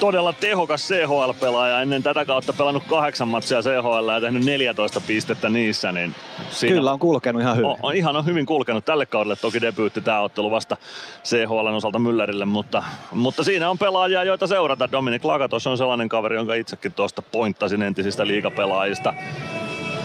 todella 0.00 0.32
tehokas 0.32 0.88
CHL-pelaaja. 0.88 1.82
Ennen 1.82 2.02
tätä 2.02 2.24
kautta 2.24 2.52
pelannut 2.52 2.82
kahdeksan 2.84 3.28
matsia 3.28 3.62
CHL 3.62 4.08
ja 4.14 4.20
tehnyt 4.20 4.44
14 4.44 5.00
pistettä 5.00 5.48
niissä. 5.48 5.92
Niin 5.92 6.14
siinä 6.50 6.76
Kyllä 6.76 6.92
on 6.92 6.98
kulkenut 6.98 7.42
ihan 7.42 7.56
hyvin. 7.56 7.70
On, 7.70 7.76
on 7.82 7.94
ihan 7.94 8.16
on 8.16 8.26
hyvin 8.26 8.46
kulkenut 8.46 8.84
tälle 8.84 9.06
kaudelle. 9.06 9.36
Toki 9.36 9.60
debyytti 9.60 10.00
tämä 10.00 10.20
ottelu 10.20 10.50
vasta 10.50 10.76
CHLn 11.24 11.74
osalta 11.74 11.98
Müllerille, 11.98 12.44
mutta, 12.44 12.82
mutta 13.12 13.44
siinä 13.44 13.70
on 13.70 13.78
pelaajia, 13.78 14.24
joita 14.24 14.46
seurata. 14.46 14.92
Dominik 14.92 15.24
Lakatos 15.24 15.66
on 15.66 15.78
sellainen 15.78 16.08
kaveri, 16.08 16.36
jonka 16.36 16.54
itsekin 16.54 16.92
tuosta 16.92 17.22
pointtasin 17.22 17.82
entisistä 17.82 18.26
liigapelaajista. 18.26 19.14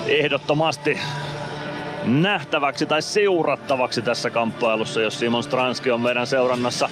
Ehdottomasti 0.07 0.99
nähtäväksi 2.05 2.85
tai 2.85 3.01
seurattavaksi 3.01 4.01
tässä 4.01 4.29
kamppailussa, 4.29 5.01
jos 5.01 5.19
Simon 5.19 5.43
Stranski 5.43 5.91
on 5.91 6.01
meidän 6.01 6.27
seurannassa 6.27 6.89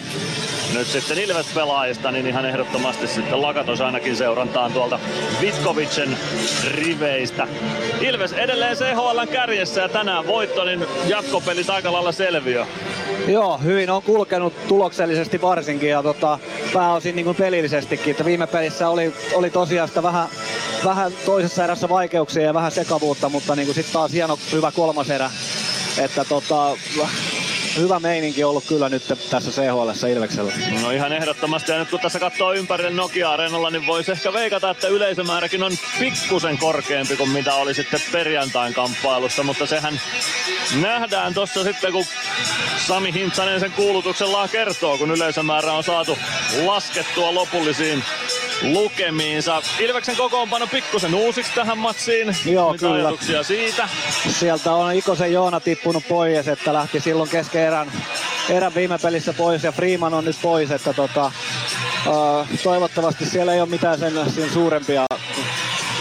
nyt 0.74 0.88
sitten 0.88 1.18
Ilves-pelaajista, 1.18 2.12
niin 2.12 2.28
ihan 2.28 2.46
ehdottomasti 2.46 3.08
sitten 3.08 3.42
Lakatos 3.42 3.82
ainakin 3.82 4.16
seurantaan 4.16 4.74
tuolta 4.74 5.00
Vitkovicen 5.42 6.18
riveistä. 6.72 7.48
Ilves 8.02 8.34
edelleen 8.34 8.78
CHLn 8.78 9.28
kärjessä 9.32 9.82
ja 9.82 9.90
tänään 9.90 10.28
voitto, 10.28 10.66
niin 10.66 10.86
jatkopelit 11.08 11.70
aika 11.70 11.92
lailla 11.92 12.12
selviö. 12.12 12.66
Joo, 13.28 13.58
hyvin 13.58 13.90
on 13.90 14.02
kulkenut 14.04 14.68
tuloksellisesti 14.68 15.42
varsinkin 15.42 15.90
ja 15.90 16.04
tota, 16.04 16.40
pääosin 16.74 17.16
niin 17.16 17.26
kuin 17.26 17.36
pelillisestikin. 17.38 18.12
Että 18.12 18.26
viime 18.26 18.48
pelissä 18.48 18.90
oli, 18.90 19.14
oli 19.34 19.50
tosiaan 19.50 19.88
sitä 19.88 20.04
vähän, 20.04 20.28
vähän 20.86 21.12
toisessa 21.26 21.64
erässä 21.64 21.90
vaikeuksia 21.90 22.44
ja 22.44 22.54
vähän 22.54 22.72
sekavuutta, 22.72 23.30
mutta 23.30 23.56
niin 23.56 23.74
sitten 23.74 23.94
taas 23.94 24.12
hieno 24.12 24.38
hyvä 24.52 24.72
kolmas 24.72 25.01
erä. 25.10 25.32
Että 25.98 26.26
tota, 26.26 26.78
hyvä 27.78 28.00
meininki 28.00 28.44
ollut 28.44 28.64
kyllä 28.68 28.90
nyt 28.90 29.04
tässä 29.30 29.52
CHL 29.52 30.08
Ilveksellä. 30.08 30.54
No 30.82 30.92
ihan 30.92 31.14
ehdottomasti. 31.14 31.72
Ja 31.72 31.80
nyt 31.80 31.90
kun 31.90 32.00
tässä 32.00 32.20
katsoo 32.20 32.54
ympärille 32.54 32.90
Nokia-areenalla, 32.92 33.70
niin 33.70 33.88
voisi 33.88 34.12
ehkä 34.12 34.34
veikata, 34.34 34.70
että 34.70 34.88
yleisömääräkin 34.88 35.64
on 35.64 35.72
pikkusen 36.00 36.58
korkeampi 36.58 37.18
kuin 37.18 37.30
mitä 37.30 37.54
oli 37.54 37.74
sitten 37.74 38.02
perjantain 38.12 38.74
kamppailussa. 38.74 39.44
Mutta 39.44 39.66
sehän 39.66 40.02
nähdään 40.82 41.34
tuossa 41.34 41.64
sitten, 41.64 41.92
kun 41.92 42.06
Sami 42.88 43.14
Hintsanen 43.14 43.60
sen 43.60 43.72
kuulutuksellaan 43.72 44.50
kertoo, 44.50 44.98
kun 44.98 45.12
yleisömäärä 45.12 45.74
on 45.74 45.84
saatu 45.84 46.18
laskettua 46.66 47.34
lopullisiin 47.34 48.04
lukemiinsa. 48.62 49.62
Ilveksen 49.80 50.16
kokoonpano 50.16 50.68
pikkusen 50.68 51.16
uusiksi 51.16 51.52
tähän 51.56 51.78
matsiin. 51.78 52.36
Joo, 52.46 52.72
Mitä 52.72 52.86
kyllä. 52.86 53.44
siitä? 53.44 53.90
Sieltä 54.30 54.74
on 54.74 54.94
Ikosen 54.94 55.34
Joona 55.34 55.60
tippunut 55.60 56.04
pois, 56.08 56.48
että 56.48 56.74
lähti 56.74 57.00
silloin 57.00 57.30
kesken 57.52 57.68
erän, 57.68 57.92
erän 58.50 58.76
viime 58.76 58.98
pelissä 58.98 59.34
pois 59.34 59.64
ja 59.64 59.72
Freeman 59.72 60.14
on 60.14 60.26
nyt 60.26 60.38
pois, 60.42 60.72
että 60.72 60.94
tota, 60.94 61.32
uh, 62.08 62.48
toivottavasti 62.64 63.26
siellä 63.26 63.54
ei 63.54 63.62
ole 63.62 63.70
mitään 63.70 64.00
sen, 64.00 64.14
sen 64.32 64.50
suurempia 64.50 65.06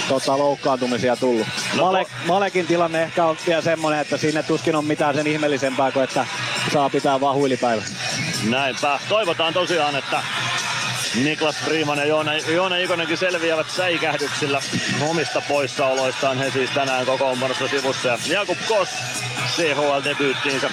tota, 0.08 0.38
loukkaantumisia 0.38 1.16
tullut. 1.16 1.46
No, 1.76 1.84
Malek, 1.84 2.08
Malekin 2.26 2.66
tilanne 2.66 3.02
ehkä 3.02 3.24
on 3.24 3.36
vielä 3.46 3.62
semmoinen, 3.62 4.00
että 4.00 4.16
sinne 4.16 4.42
tuskin 4.42 4.76
on 4.76 4.84
mitään 4.84 5.14
sen 5.14 5.26
ihmeellisempää 5.26 5.92
kuin 5.92 6.04
että 6.04 6.26
saa 6.72 6.90
pitää 6.90 7.20
vahuilipäivä. 7.20 7.82
Näinpä. 8.50 8.98
Toivotaan 9.08 9.54
tosiaan, 9.54 9.96
että 9.96 10.22
Niklas 11.14 11.56
Freeman 11.56 11.98
ja 11.98 12.04
Joona, 12.04 12.34
Joona 12.34 12.76
Ikonenkin 12.76 13.16
selviävät 13.16 13.70
säikähdyksillä 13.70 14.60
omista 15.08 15.42
poissaoloistaan. 15.48 16.38
He 16.38 16.50
siis 16.50 16.70
tänään 16.70 17.06
kokoonpanossa 17.06 17.68
sivussa. 17.68 18.08
Ja 18.08 18.18
Jakub 18.26 18.58
Kos 18.68 18.88
CHL-debyyttiinsä 19.56 20.70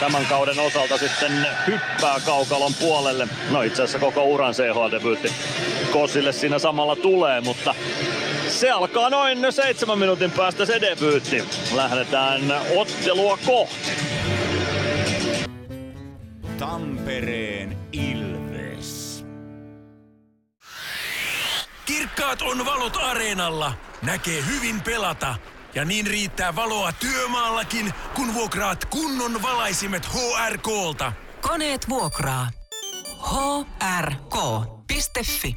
tämän 0.00 0.26
kauden 0.26 0.60
osalta 0.60 0.98
sitten 0.98 1.46
hyppää 1.66 2.20
kaukalon 2.26 2.74
puolelle. 2.74 3.28
No 3.50 3.62
itse 3.62 3.82
asiassa 3.82 3.98
koko 3.98 4.24
uran 4.24 4.54
CHL-debyytti 4.54 5.32
Kosille 5.92 6.32
siinä 6.32 6.58
samalla 6.58 6.96
tulee, 6.96 7.40
mutta 7.40 7.74
se 8.48 8.70
alkaa 8.70 9.10
noin 9.10 9.38
seitsemän 9.50 9.98
minuutin 9.98 10.30
päästä 10.30 10.66
se 10.66 10.80
debyytti. 10.80 11.44
Lähdetään 11.74 12.40
ottelua 12.76 13.38
kohti. 13.46 13.92
Tampereen 16.58 17.76
Ilves. 17.92 18.21
Kirkkaat 21.92 22.42
on 22.42 22.66
valot 22.66 22.96
areenalla. 22.96 23.72
Näkee 24.02 24.44
hyvin 24.46 24.80
pelata. 24.80 25.34
Ja 25.74 25.84
niin 25.84 26.06
riittää 26.06 26.56
valoa 26.56 26.92
työmaallakin, 26.92 27.94
kun 28.14 28.34
vuokraat 28.34 28.84
kunnon 28.84 29.42
valaisimet 29.42 30.06
HRKlta. 30.06 31.12
Koneet 31.40 31.88
vuokraa. 31.88 32.48
hrk.fi 34.00 35.56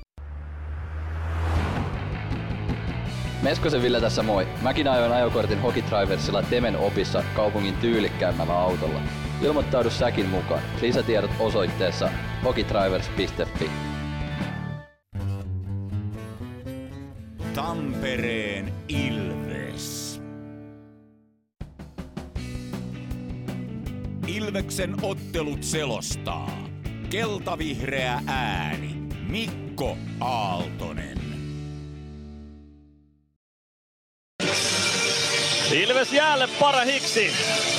Meskosen 3.42 3.82
Ville 3.82 4.02
tässä 4.02 4.24
moi. 4.24 4.48
Mäkin 4.62 4.88
ajoin 4.88 5.12
ajokortin 5.12 5.62
Hokitriversilla 5.62 6.44
Temen 6.44 6.78
opissa 6.78 7.24
kaupungin 7.36 7.76
tyylikkäämmällä 7.76 8.60
autolla. 8.60 9.00
Ilmoittaudu 9.42 9.90
säkin 9.90 10.30
mukaan. 10.30 10.62
Lisätiedot 10.82 11.32
osoitteessa 11.40 12.10
hokitrivers.fi. 12.44 13.95
Tampereen 17.56 18.74
Ilves. 18.88 20.22
Ilveksen 24.28 24.96
ottelut 25.02 25.64
selostaa. 25.64 26.68
Keltavihreä 27.10 28.22
ääni. 28.28 28.96
Mikko 29.30 29.98
Aaltonen. 30.20 31.25
Ilves 35.72 36.14
jäälle 36.14 36.48
parahiksi 36.60 37.34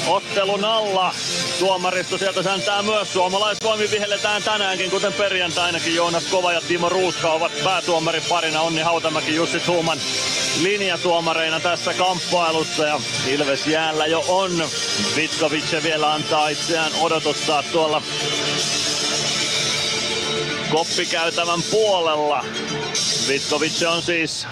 ottelun 0.07 0.65
alla. 0.65 1.15
Tuomaristo 1.59 2.19
sieltä 2.19 2.43
säntää 2.43 2.83
myös. 2.83 3.13
Suomalaisvoimi 3.13 3.91
vihelletään 3.91 4.43
tänäänkin, 4.43 4.91
kuten 4.91 5.13
perjantainakin. 5.13 5.95
Joonas 5.95 6.25
Kova 6.25 6.53
ja 6.53 6.61
Timo 6.61 6.89
Ruuska 6.89 7.33
ovat 7.33 7.53
päätuomarin 7.65 8.23
parina. 8.29 8.61
Onni 8.61 8.81
Hautamäki, 8.81 9.35
Jussi 9.35 9.61
Tuuman 9.61 9.99
linjatuomareina 10.63 11.61
tässä 11.61 11.95
kamppailussa. 11.95 12.87
Ja 12.87 13.01
Ilves 13.27 13.67
jäällä 13.67 14.07
jo 14.07 14.25
on. 14.29 14.69
Vitkovic 15.17 15.83
vielä 15.83 16.13
antaa 16.13 16.49
itseään 16.49 16.93
odotuttaa 17.01 17.63
tuolla 17.63 18.03
koppikäytävän 20.71 21.63
puolella. 21.71 22.45
Vitkovic 23.29 23.83
on 23.83 24.03
siis 24.03 24.47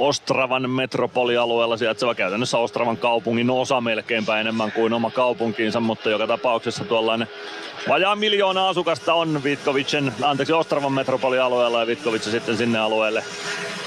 Ostravan 0.00 0.70
metropolialueella 0.70 1.76
sijaitseva 1.76 2.14
käytännössä 2.14 2.58
Ostravan 2.58 2.96
kaupungin 2.96 3.50
osa 3.50 3.80
melkeinpä 3.80 4.40
enemmän 4.40 4.72
kuin 4.72 4.92
oma 4.92 5.10
kaupunkiinsa, 5.10 5.80
mutta 5.80 6.10
joka 6.10 6.26
tapauksessa 6.26 6.84
tuollainen 6.84 7.28
vajaa 7.88 8.16
miljoona 8.16 8.68
asukasta 8.68 9.14
on 9.14 9.44
Vitkovicen, 9.44 10.12
anteeksi 10.22 10.52
Ostravan 10.52 10.92
metropolialueella 10.92 11.80
ja 11.80 11.86
Vitkovic 11.86 12.22
sitten 12.22 12.56
sinne 12.56 12.78
alueelle 12.78 13.24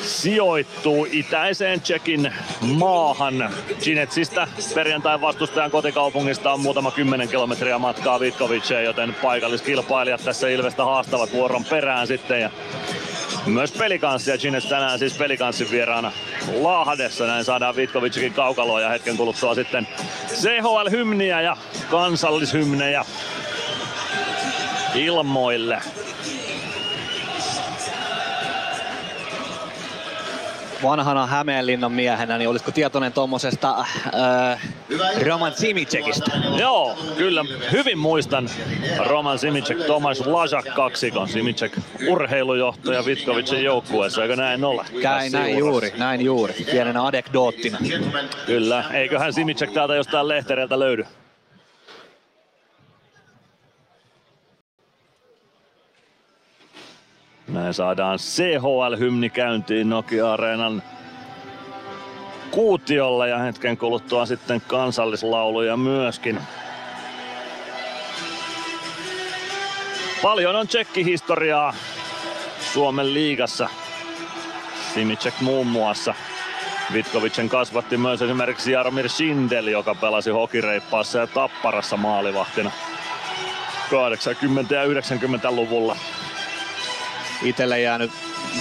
sijoittuu 0.02 1.08
itäiseen 1.12 1.82
Tsekin 1.82 2.34
maahan. 2.62 3.50
Ginetsistä 3.84 4.48
perjantain 4.76 5.22
vastustajan 5.22 5.72
kotikaupungista 5.72 6.54
on 6.54 6.60
muutama 6.60 6.92
kymmenen 6.92 7.30
kilometriä 7.30 7.80
matkaa 7.80 8.20
Vitkoviceen, 8.20 8.86
joten 8.86 9.16
paikalliskilpailijat 9.22 10.24
tässä 10.26 10.48
Ilvestä 10.48 10.86
haastavat 10.86 11.34
vuoron 11.34 11.66
perään 11.66 12.08
sitten. 12.08 12.42
Ja 12.42 12.50
myös 13.46 13.72
pelikanssi 13.72 14.32
ja 14.32 14.38
Ginets 14.38 14.66
tänään 14.66 15.00
siis 15.00 15.14
pelikanssin 15.14 15.72
vieraana 15.72 16.12
Lahdessa. 16.54 17.28
Näin 17.28 17.46
saadaan 17.46 17.76
Vitkovicin 17.76 18.34
kaukaloa 18.34 18.82
ja 18.82 18.90
hetken 18.90 19.18
kuluttua 19.18 19.56
sitten 19.56 19.88
CHL-hymniä 20.28 21.42
ja 21.42 21.58
kansallishymnejä 21.90 23.06
ilmoille. 24.96 25.82
Vanhana 30.84 31.28
Hämeenlinnan 31.28 31.92
miehenä, 31.92 32.38
niin 32.38 32.50
olisiko 32.50 32.72
tietoinen 32.72 33.14
tuommoisesta 33.14 33.76
äh, 33.80 34.62
Roman 35.26 35.54
Simicekistä? 35.56 36.32
Joo, 36.60 36.98
kyllä. 37.18 37.46
Hyvin 37.72 37.98
muistan 37.98 38.50
Roman 38.98 39.40
Simicek, 39.40 39.78
Tomas 39.78 40.20
Lajak 40.26 40.66
kaksikon. 40.76 41.28
Simicek 41.28 41.80
urheilujohtaja 42.08 43.06
Vitkovicin 43.06 43.64
joukkueessa, 43.64 44.22
eikö 44.24 44.36
näin 44.36 44.66
ole? 44.66 44.86
Käy, 45.02 45.30
näin 45.30 45.58
juuri, 45.58 45.94
näin 45.98 46.22
juuri. 46.22 46.54
Pienenä 46.72 47.06
anekdoottina. 47.06 47.78
Kyllä, 48.46 48.84
eiköhän 48.94 49.34
Simicek 49.34 49.72
täältä 49.72 49.96
jostain 49.96 50.28
lehtereiltä 50.28 50.80
löydy. 50.80 51.06
Näin 57.48 57.74
saadaan 57.74 58.20
CHL-hymni 58.20 59.30
käyntiin 59.30 59.90
Nokia-areenan 59.90 60.84
kuutiolla 62.52 63.28
ja 63.28 63.38
hetken 63.38 63.78
kuluttua 63.78 64.26
sitten 64.26 64.62
kansallislauluja 64.62 65.78
myöskin. 65.78 66.40
Paljon 70.22 70.56
on 70.56 70.68
tsekkihistoriaa 70.68 71.74
Suomen 72.74 73.14
liigassa. 73.14 73.70
Simicek 74.94 75.34
muun 75.42 75.68
muassa. 75.68 76.14
Vitkovicen 76.94 77.50
kasvatti 77.50 77.98
myös 77.98 78.22
esimerkiksi 78.22 78.72
Jaromir 78.72 79.10
Schindel, 79.10 79.68
joka 79.68 79.96
pelasi 79.96 80.30
hokireippaassa 80.30 81.20
ja 81.20 81.28
tapparassa 81.28 81.98
maalivahtina 81.98 82.72
80- 83.90 84.74
ja 84.74 84.86
90-luvulla. 84.86 85.96
Itelle 87.44 87.82
jäänyt 87.82 88.12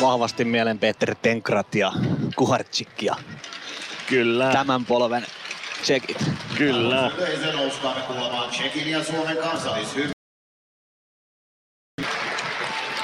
vahvasti 0.00 0.44
mieleen 0.44 0.78
Peter 0.78 1.14
Tenkrat 1.22 1.74
ja 1.74 1.92
Kuharczyk 2.36 3.02
ja 3.02 3.16
Kyllä. 4.06 4.52
tämän 4.52 4.84
polven 4.84 5.26
tsekit. 5.82 6.24
Kyllä. 6.58 7.10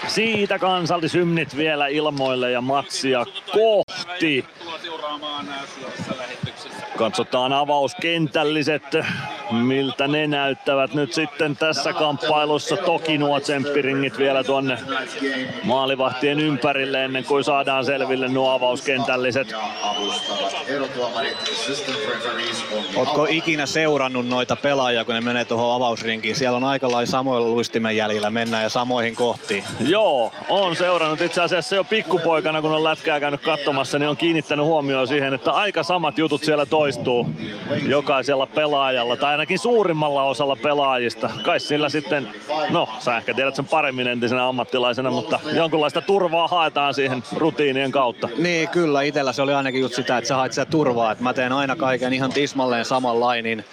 Siitä 0.06 0.58
kansallishymnit 0.58 1.56
vielä 1.56 1.86
ilmoille 1.86 2.50
ja 2.50 2.60
matsia 2.60 3.24
kohti. 3.52 4.44
Katsotaan 6.98 7.52
avauskentälliset, 7.52 8.82
miltä 9.50 10.08
ne 10.08 10.26
näyttävät 10.26 10.94
nyt 10.94 11.12
sitten 11.12 11.56
tässä 11.56 11.92
kamppailussa. 11.92 12.76
Toki 12.76 13.18
nuo 13.18 13.40
tsemppiringit 13.40 14.18
vielä 14.18 14.44
tuonne 14.44 14.78
maalivahtien 15.64 16.40
ympärille 16.40 17.04
ennen 17.04 17.24
kuin 17.24 17.44
saadaan 17.44 17.84
selville 17.84 18.28
nuo 18.28 18.50
avauskentälliset. 18.50 19.54
Ootko 22.96 23.26
ikinä 23.30 23.66
seurannut 23.66 24.26
noita 24.28 24.56
pelaajia, 24.56 25.04
kun 25.04 25.14
ne 25.14 25.20
menee 25.20 25.44
tuohon 25.44 25.76
avausrinkiin? 25.76 26.36
Siellä 26.36 26.56
on 26.56 26.64
aika 26.64 26.90
lailla 26.90 27.10
samoilla 27.10 27.48
luistimen 27.48 27.96
jäljillä 27.96 28.30
mennään 28.30 28.62
ja 28.62 28.68
samoihin 28.68 29.14
kohtiin. 29.14 29.64
Joo, 29.80 30.32
on 30.48 30.76
seurannut 30.76 31.20
itse 31.20 31.42
asiassa 31.42 31.76
jo 31.76 31.84
pikkupoikana, 31.84 32.62
kun 32.62 32.72
on 32.72 32.84
lätkää 32.84 33.20
käynyt 33.20 33.40
katsomassa, 33.40 33.98
niin 33.98 34.08
on 34.08 34.16
kiinnittänyt 34.16 34.66
huomioon 34.66 35.08
siihen, 35.08 35.34
että 35.34 35.52
aika 35.52 35.82
samat 35.82 36.18
jutut 36.18 36.44
siellä 36.44 36.66
toistuu 36.88 37.26
jokaisella 37.86 38.46
pelaajalla, 38.46 39.16
tai 39.16 39.32
ainakin 39.32 39.58
suurimmalla 39.58 40.22
osalla 40.22 40.56
pelaajista. 40.56 41.30
Kai 41.42 41.60
sillä 41.60 41.88
sitten, 41.88 42.28
no 42.70 42.88
sä 42.98 43.16
ehkä 43.16 43.34
tiedät 43.34 43.54
sen 43.54 43.64
paremmin 43.64 44.06
entisenä 44.06 44.48
ammattilaisena, 44.48 45.10
mutta 45.10 45.40
jonkunlaista 45.52 46.00
turvaa 46.00 46.48
haetaan 46.48 46.94
siihen 46.94 47.22
rutiinien 47.36 47.92
kautta. 47.92 48.28
Niin, 48.38 48.68
kyllä. 48.68 49.02
Itellä 49.02 49.32
se 49.32 49.42
oli 49.42 49.54
ainakin 49.54 49.80
just 49.80 49.94
sitä, 49.94 50.18
että 50.18 50.28
sä 50.28 50.36
hait 50.36 50.52
sitä 50.52 50.64
turvaa, 50.64 51.12
että 51.12 51.24
mä 51.24 51.34
teen 51.34 51.52
aina 51.52 51.76
kaiken 51.76 52.12
ihan 52.12 52.32
tismalleen 52.32 52.84
samanlain, 52.84 53.44
niin 53.44 53.64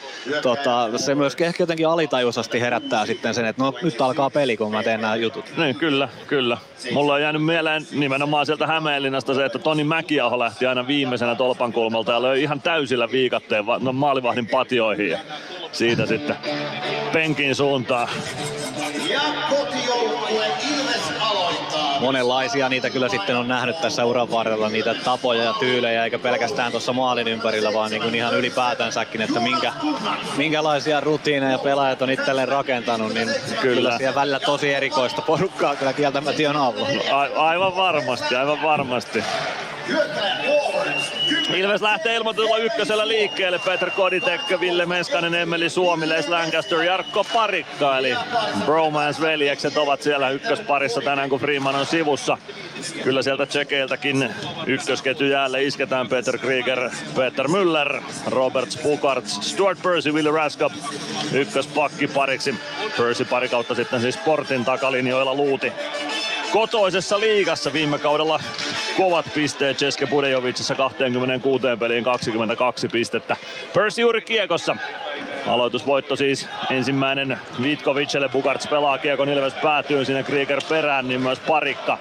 tota, 0.42 0.98
se 0.98 1.16
myös 1.16 1.36
ehkä 1.40 1.64
jotenkin 1.64 1.88
alitajuisesti 1.88 2.62
herättää 2.62 3.06
sitten 3.06 3.34
sen, 3.34 3.46
että 3.46 3.64
no 3.64 3.74
nyt 3.82 4.02
alkaa 4.02 4.30
peli, 4.30 4.58
kun 4.58 4.72
mä 4.72 4.84
teen 4.84 5.02
nämä 5.02 5.16
jutut. 5.16 5.46
Niin, 5.58 5.76
kyllä, 5.76 6.10
kyllä. 6.28 6.58
Mulla 6.94 7.14
on 7.14 7.22
jäänyt 7.22 7.46
mieleen 7.46 7.88
nimenomaan 7.92 8.46
sieltä 8.46 8.68
Hämeenlinnasta 8.68 9.34
se, 9.34 9.46
että 9.46 9.60
Toni 9.60 9.84
Mäkiaho 9.84 10.40
lähti 10.40 10.66
aina 10.66 10.88
viimeisenä 10.88 11.36
tolpan 11.36 11.74
kulmalta 11.74 12.12
ja 12.12 12.22
löi 12.22 12.44
ihan 12.44 12.62
täysillä 12.62 13.05
viikatteen 13.12 13.66
no, 13.80 13.94
maalivahdin 13.94 14.48
patioihin 14.48 15.10
ja 15.10 15.20
siitä 15.72 16.06
sitten 16.06 16.36
penkin 17.14 17.56
suuntaan. 17.56 18.10
Ja 19.10 19.22
kotijoukkue 19.50 20.46
Ilves 20.46 21.12
aloittaa. 21.20 22.00
Monenlaisia 22.00 22.70
niitä 22.70 22.90
kyllä 22.90 23.10
sitten 23.10 23.36
on 23.38 23.48
nähnyt 23.48 23.82
tässä 23.82 24.06
uran 24.06 24.32
varrella, 24.32 24.70
niitä 24.70 24.94
tapoja 24.94 25.44
ja 25.44 25.54
tyylejä, 25.60 26.04
eikä 26.04 26.20
pelkästään 26.20 26.72
tuossa 26.72 26.94
maalin 26.94 27.28
ympärillä, 27.28 27.74
vaan 27.74 27.92
niin 27.92 28.02
kuin 28.02 28.16
ihan 28.16 28.36
ylipäätänsäkin, 28.36 29.22
että 29.22 29.40
minkä, 29.40 29.74
minkälaisia 30.38 31.00
rutiineja 31.02 31.58
pelaajat 31.58 32.02
on 32.02 32.10
itselleen 32.10 32.48
rakentanut, 32.48 33.14
niin 33.14 33.28
kyllä, 33.28 33.52
kyllä 33.62 33.98
siellä 33.98 34.16
välillä 34.16 34.40
tosi 34.40 34.74
erikoista 34.74 35.22
porukkaa 35.22 35.76
kyllä 35.76 35.94
kieltämättä 35.94 36.50
on 36.50 36.56
ollut. 36.56 36.88
No, 36.88 37.18
a- 37.18 37.48
aivan 37.48 37.76
varmasti, 37.76 38.36
aivan 38.36 38.62
varmasti. 38.62 39.24
Ilves 41.54 41.82
lähtee 41.82 42.16
ilmoitulla 42.16 42.58
ykkösellä 42.58 43.08
liikkeelle. 43.08 43.60
Peter 43.60 43.92
Koditek, 43.92 44.42
Ville 44.60 44.86
Meskanen, 44.86 45.36
Emeli 45.36 45.70
Suomi, 45.70 46.10
Les 46.10 46.28
Lancaster, 46.28 46.82
Jarkko 46.82 47.26
Parikka. 47.34 47.98
Eli 47.98 48.16
Bromance-veljekset 48.66 49.78
ovat 49.78 50.02
siellä 50.02 50.30
ykkösparissa 50.30 51.02
tänään, 51.02 51.30
kun 51.30 51.40
Freeman 51.40 51.76
on 51.76 51.86
sivussa. 51.86 52.38
Kyllä 53.04 53.22
sieltä 53.22 53.46
tsekeiltäkin 53.46 54.34
ykkösketju 54.68 55.28
jäälle 55.28 55.64
isketään 55.64 56.08
Peter 56.08 56.38
Krieger, 56.38 56.90
Peter 57.16 57.48
Müller, 57.48 58.02
Robert 58.28 58.70
Pukarts, 58.84 59.36
Stuart 59.42 59.82
Percy, 59.82 60.12
Willi 60.12 60.32
Raskop 60.32 60.74
ykköspakki 61.34 62.08
pariksi. 62.08 62.56
Percy 62.98 63.26
pari 63.26 63.50
kautta 63.50 63.76
sitten 63.76 64.02
siis 64.02 64.16
Sportin 64.16 64.66
takalinjoilla 64.66 65.34
luuti 65.34 65.74
kotoisessa 66.56 67.20
liigassa 67.20 67.74
viime 67.74 68.00
kaudella 68.00 68.40
kovat 68.98 69.26
pisteet 69.34 69.78
Ceske 69.78 70.08
Budejovicissa 70.08 70.76
26 70.76 71.64
peliin 71.80 72.04
22 72.04 72.88
pistettä. 72.88 73.36
Percy 73.74 74.02
juuri 74.02 74.22
kiekossa. 74.22 74.76
Aloitusvoitto 75.48 76.16
siis 76.16 76.48
ensimmäinen 76.70 77.38
Vitkovicelle. 77.62 78.30
Bukarts 78.30 78.68
pelaa 78.68 78.98
kiekon 78.98 79.30
Ilves 79.30 79.54
päätyy 79.54 80.06
sinne 80.06 80.24
Krieger 80.24 80.62
perään, 80.70 81.08
niin 81.08 81.22
myös 81.22 81.40
parikka. 81.40 81.98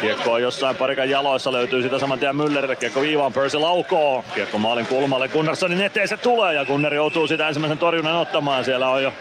Kiekko 0.00 0.32
on 0.32 0.42
jossain 0.42 0.76
parikan 0.76 1.10
jaloissa, 1.10 1.52
löytyy 1.52 1.82
sitä 1.82 1.98
saman 1.98 2.18
tien 2.18 2.36
Müllerille. 2.36 2.76
Kiekko 2.76 3.00
viivaan, 3.00 3.32
Percy 3.32 3.58
laukoo. 3.58 4.24
Kiekko 4.34 4.58
maalin 4.58 4.86
kulmalle, 4.86 5.28
Gunnarssonin 5.28 5.80
eteen 5.80 6.08
se 6.08 6.16
tulee 6.16 6.54
ja 6.54 6.64
Gunnari 6.64 6.96
joutuu 6.96 7.26
sitä 7.26 7.48
ensimmäisen 7.48 7.78
torjunnan 7.78 8.16
ottamaan. 8.16 8.64
Siellä 8.64 8.88
on 8.88 9.02
jo 9.02 9.12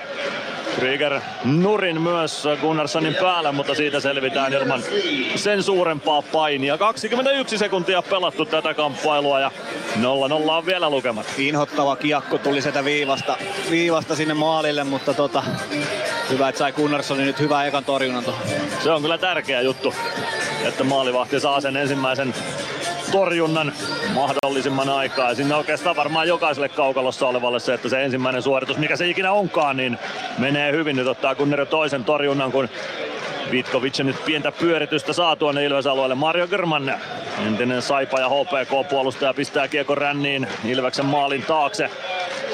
Krieger 0.76 1.22
nurin 1.44 2.02
myös 2.02 2.44
Gunnarssonin 2.62 3.16
päällä, 3.16 3.52
mutta 3.52 3.76
siitä 3.76 4.00
selvitään 4.00 4.54
ilman 4.54 4.84
sen 5.36 5.64
suurempaa 5.64 6.22
painia. 6.22 6.78
21 6.78 7.58
sekuntia 7.58 8.02
pelattu 8.02 8.46
tätä 8.46 8.74
kamppailua 8.74 9.40
ja 9.40 9.52
0-0 9.98 10.04
on 10.50 10.66
vielä 10.66 10.90
lukemat. 10.90 11.26
Inhottava 11.38 11.96
kiekko 11.96 12.38
tuli 12.38 12.62
sieltä 12.62 12.86
viivasta, 12.86 13.38
viivasta 13.70 14.16
sinne 14.16 14.34
maalille, 14.34 14.84
mutta 14.84 15.14
tota, 15.14 15.44
hyvä, 16.30 16.50
että 16.50 16.60
sai 16.60 16.72
Gunnarssonin 16.72 17.26
nyt 17.26 17.40
hyvä 17.40 17.66
ekan 17.66 17.86
torjunnan. 17.86 18.24
Se 18.84 18.92
on 18.92 19.02
kyllä 19.02 19.18
tärkeä 19.18 19.62
juttu, 19.62 19.94
että 20.68 20.84
maalivahti 20.84 21.40
saa 21.40 21.62
sen 21.62 21.78
ensimmäisen 21.78 22.34
torjunnan 23.12 23.74
mahdollisimman 24.14 24.90
aikaa. 24.90 25.36
Sinne 25.36 25.56
oikeastaan 25.56 25.96
varmaan 25.96 26.28
jokaiselle 26.28 26.70
kaukalossa 26.70 27.28
olevalle 27.28 27.60
se, 27.60 27.74
että 27.74 27.90
se 27.90 28.04
ensimmäinen 28.04 28.42
suoritus, 28.42 28.78
mikä 28.78 28.96
se 28.96 29.10
ikinä 29.10 29.32
onkaan, 29.32 29.78
niin 29.78 29.98
menee 30.38 30.72
hyvin. 30.72 30.96
Nyt 30.96 31.08
ottaa 31.08 31.36
Gunneri 31.36 31.66
toisen 31.66 32.04
torjunnan, 32.04 32.52
kun 32.52 32.70
Vitkovic 33.52 34.00
nyt 34.00 34.26
pientä 34.26 34.52
pyöritystä 34.52 35.14
saa 35.14 35.36
tuonne 35.36 35.66
Ilves-alueelle. 35.66 36.16
Mario 36.16 36.48
German, 36.48 36.94
entinen 37.48 37.82
Saipa 37.82 38.20
ja 38.20 38.30
HPK-puolustaja, 38.30 39.34
pistää 39.34 39.68
kiekko 39.68 39.96
ränniin 39.96 40.48
Ilveksen 40.66 41.06
maalin 41.06 41.44
taakse. 41.44 41.90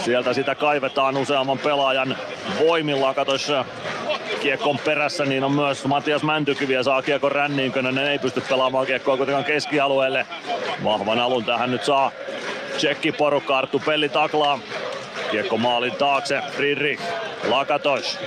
Sieltä 0.05 0.33
sitä 0.33 0.55
kaivetaan 0.55 1.17
useamman 1.17 1.59
pelaajan 1.59 2.17
voimilla. 2.59 3.13
Katos 3.13 3.51
kiekon 4.41 4.79
perässä, 4.85 5.25
niin 5.25 5.43
on 5.43 5.51
myös 5.51 5.85
Matias 5.85 6.23
Mäntykivi 6.23 6.73
ja 6.73 6.83
saa 6.83 7.01
kiekon 7.01 7.31
ränniin. 7.31 7.71
Könönen 7.71 8.07
ei 8.07 8.19
pysty 8.19 8.41
pelaamaan 8.41 8.85
kiekkoa 8.85 9.17
kuitenkaan 9.17 9.45
keskialueelle. 9.45 10.25
Vahvan 10.83 11.19
alun 11.19 11.45
tähän 11.45 11.71
nyt 11.71 11.83
saa 11.83 12.11
tsekkiporukka. 12.77 13.57
Arttu 13.57 13.81
Pelli 13.85 14.09
taklaa. 14.09 14.59
Kiekko 15.31 15.57
maalin 15.57 15.95
taakse. 15.95 16.41
Friedrich. 16.51 17.03
Lakatos. 17.49 18.19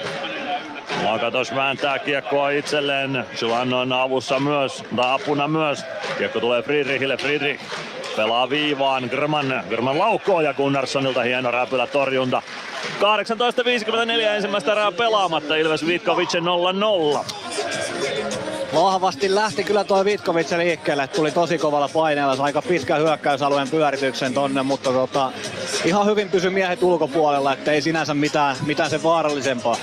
Lakatos 1.05 1.55
vääntää 1.55 1.99
kiekkoa 1.99 2.51
itselleen. 2.51 3.25
Chulan 3.37 3.75
on 3.75 3.93
avussa 3.93 4.41
myös, 4.41 4.85
tai 4.97 5.15
apuna 5.15 5.49
myös. 5.49 5.85
Kiekko 6.19 6.41
tulee 6.41 6.63
Friedrichille. 6.63 7.17
Friedrich 7.17 7.63
pelaa 8.21 8.51
viivaan. 8.51 9.05
Grman, 9.05 9.65
Grman 9.69 9.99
laukkoo 9.99 10.41
ja 10.41 10.55
Gunnarssonilta 10.55 11.23
hieno 11.23 11.51
räpylä 11.51 11.87
torjunta. 11.87 12.43
18.54 12.99 14.11
ensimmäistä 14.21 14.73
erää 14.73 14.93
pelaamatta. 14.93 15.57
Ilves 15.57 15.87
Vitkovic 15.87 16.35
0-0. 16.35 17.25
Vahvasti 18.75 19.35
lähti 19.35 19.65
kyllä 19.65 19.85
tuo 19.85 20.05
Vitkovic 20.05 20.57
liikkeelle. 20.57 21.09
Tuli 21.09 21.31
tosi 21.31 21.59
kovalla 21.59 21.89
paineella. 21.89 22.45
Aika 22.45 22.63
pitkä 22.63 22.97
hyökkäysalueen 22.97 23.71
pyörityksen 23.71 24.35
tonne, 24.35 24.63
mutta 24.63 24.93
tota, 24.93 25.33
ihan 25.85 26.07
hyvin 26.07 26.29
pysy 26.29 26.51
miehet 26.51 26.83
ulkopuolella, 26.83 27.53
ettei 27.53 27.83
sinänsä 27.83 28.15
mitään, 28.15 28.57
mitään 28.67 28.91
sen 28.91 29.03
vaarallisempaa. 29.03 29.77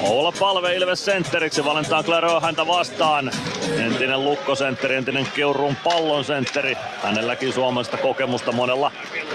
Olla 0.00 0.32
palve 0.38 0.76
Ilves 0.76 1.04
sentteriksi, 1.04 1.64
Valentaa 1.64 2.02
Claro 2.02 2.40
häntä 2.40 2.66
vastaan. 2.66 3.30
Entinen 3.78 4.24
lukkosentteri, 4.24 4.94
entinen 4.94 5.28
Keurun 5.34 5.76
pallon 5.84 6.24
sentteri. 6.24 6.76
Hänelläkin 7.02 7.52
Suomesta 7.52 7.96
kokemusta 7.96 8.52
monella 8.52 8.92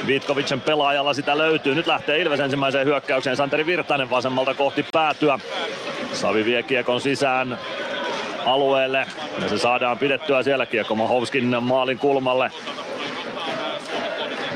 Vitkovicen 0.08 0.62
pelaajalla 0.62 1.14
sitä 1.14 1.38
löytyy. 1.38 1.76
Nyt 1.76 1.88
lähtee 1.88 2.22
Ilves 2.22 2.40
ensimmäiseen 2.40 2.88
hyökkäykseen. 2.88 3.38
Santeri 3.38 3.66
Virtanen 3.66 4.10
vasemmalta 4.10 4.54
kohti 4.54 4.86
päätyä. 4.92 5.40
Savi 6.14 6.46
vie 6.46 6.64
kiekon 6.64 7.02
sisään 7.02 7.60
alueelle 8.46 9.08
ja 9.42 9.50
se 9.50 9.58
saadaan 9.58 9.98
pidettyä 9.98 10.44
siellä 10.44 10.66
kiekko 10.66 10.96
Mahovskin 10.96 11.64
maalin 11.64 12.00
kulmalle. 12.00 12.52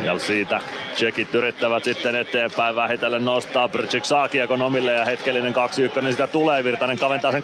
Ja 0.04 0.20
siitä 0.20 0.62
Tsekit 0.96 1.36
yrittävät 1.36 1.84
sitten 1.84 2.16
eteenpäin 2.16 2.76
vähitellen 2.76 3.26
nostaa. 3.26 3.70
Brczyk 3.70 4.06
saa 4.06 4.28
kiekon 4.28 4.62
omille 4.62 4.94
ja 4.94 5.06
hetkellinen 5.06 5.54
2-1 5.98 6.02
niin 6.02 6.12
sitä 6.12 6.28
tulee. 6.28 6.64
Virtanen 6.64 7.00
kaventaa 7.00 7.32
sen 7.32 7.44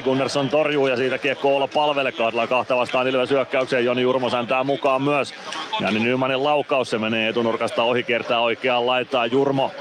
2-2, 0.00 0.02
Gunnarsson 0.02 0.48
torjuu 0.48 0.86
ja 0.86 0.96
siitä 0.96 1.18
kiekko 1.18 1.56
olla 1.56 1.68
palvelle. 1.68 2.12
Kaadella 2.12 2.46
kahta 2.46 2.76
vastaan 2.76 3.08
Ilves 3.08 3.30
hyökkäykseen. 3.30 3.84
Joni 3.84 4.02
Jurmo 4.02 4.30
säntää 4.30 4.64
mukaan 4.64 5.02
myös. 5.02 5.34
Jani 5.80 6.00
Nymanin 6.00 6.44
laukaus, 6.44 6.90
se 6.90 6.98
menee 6.98 7.28
etunurkasta 7.28 7.82
ohi, 7.82 8.02
kertaa 8.02 8.40
oikeaan 8.40 8.86
laitaan 8.86 9.32
Jurmo. 9.32 9.72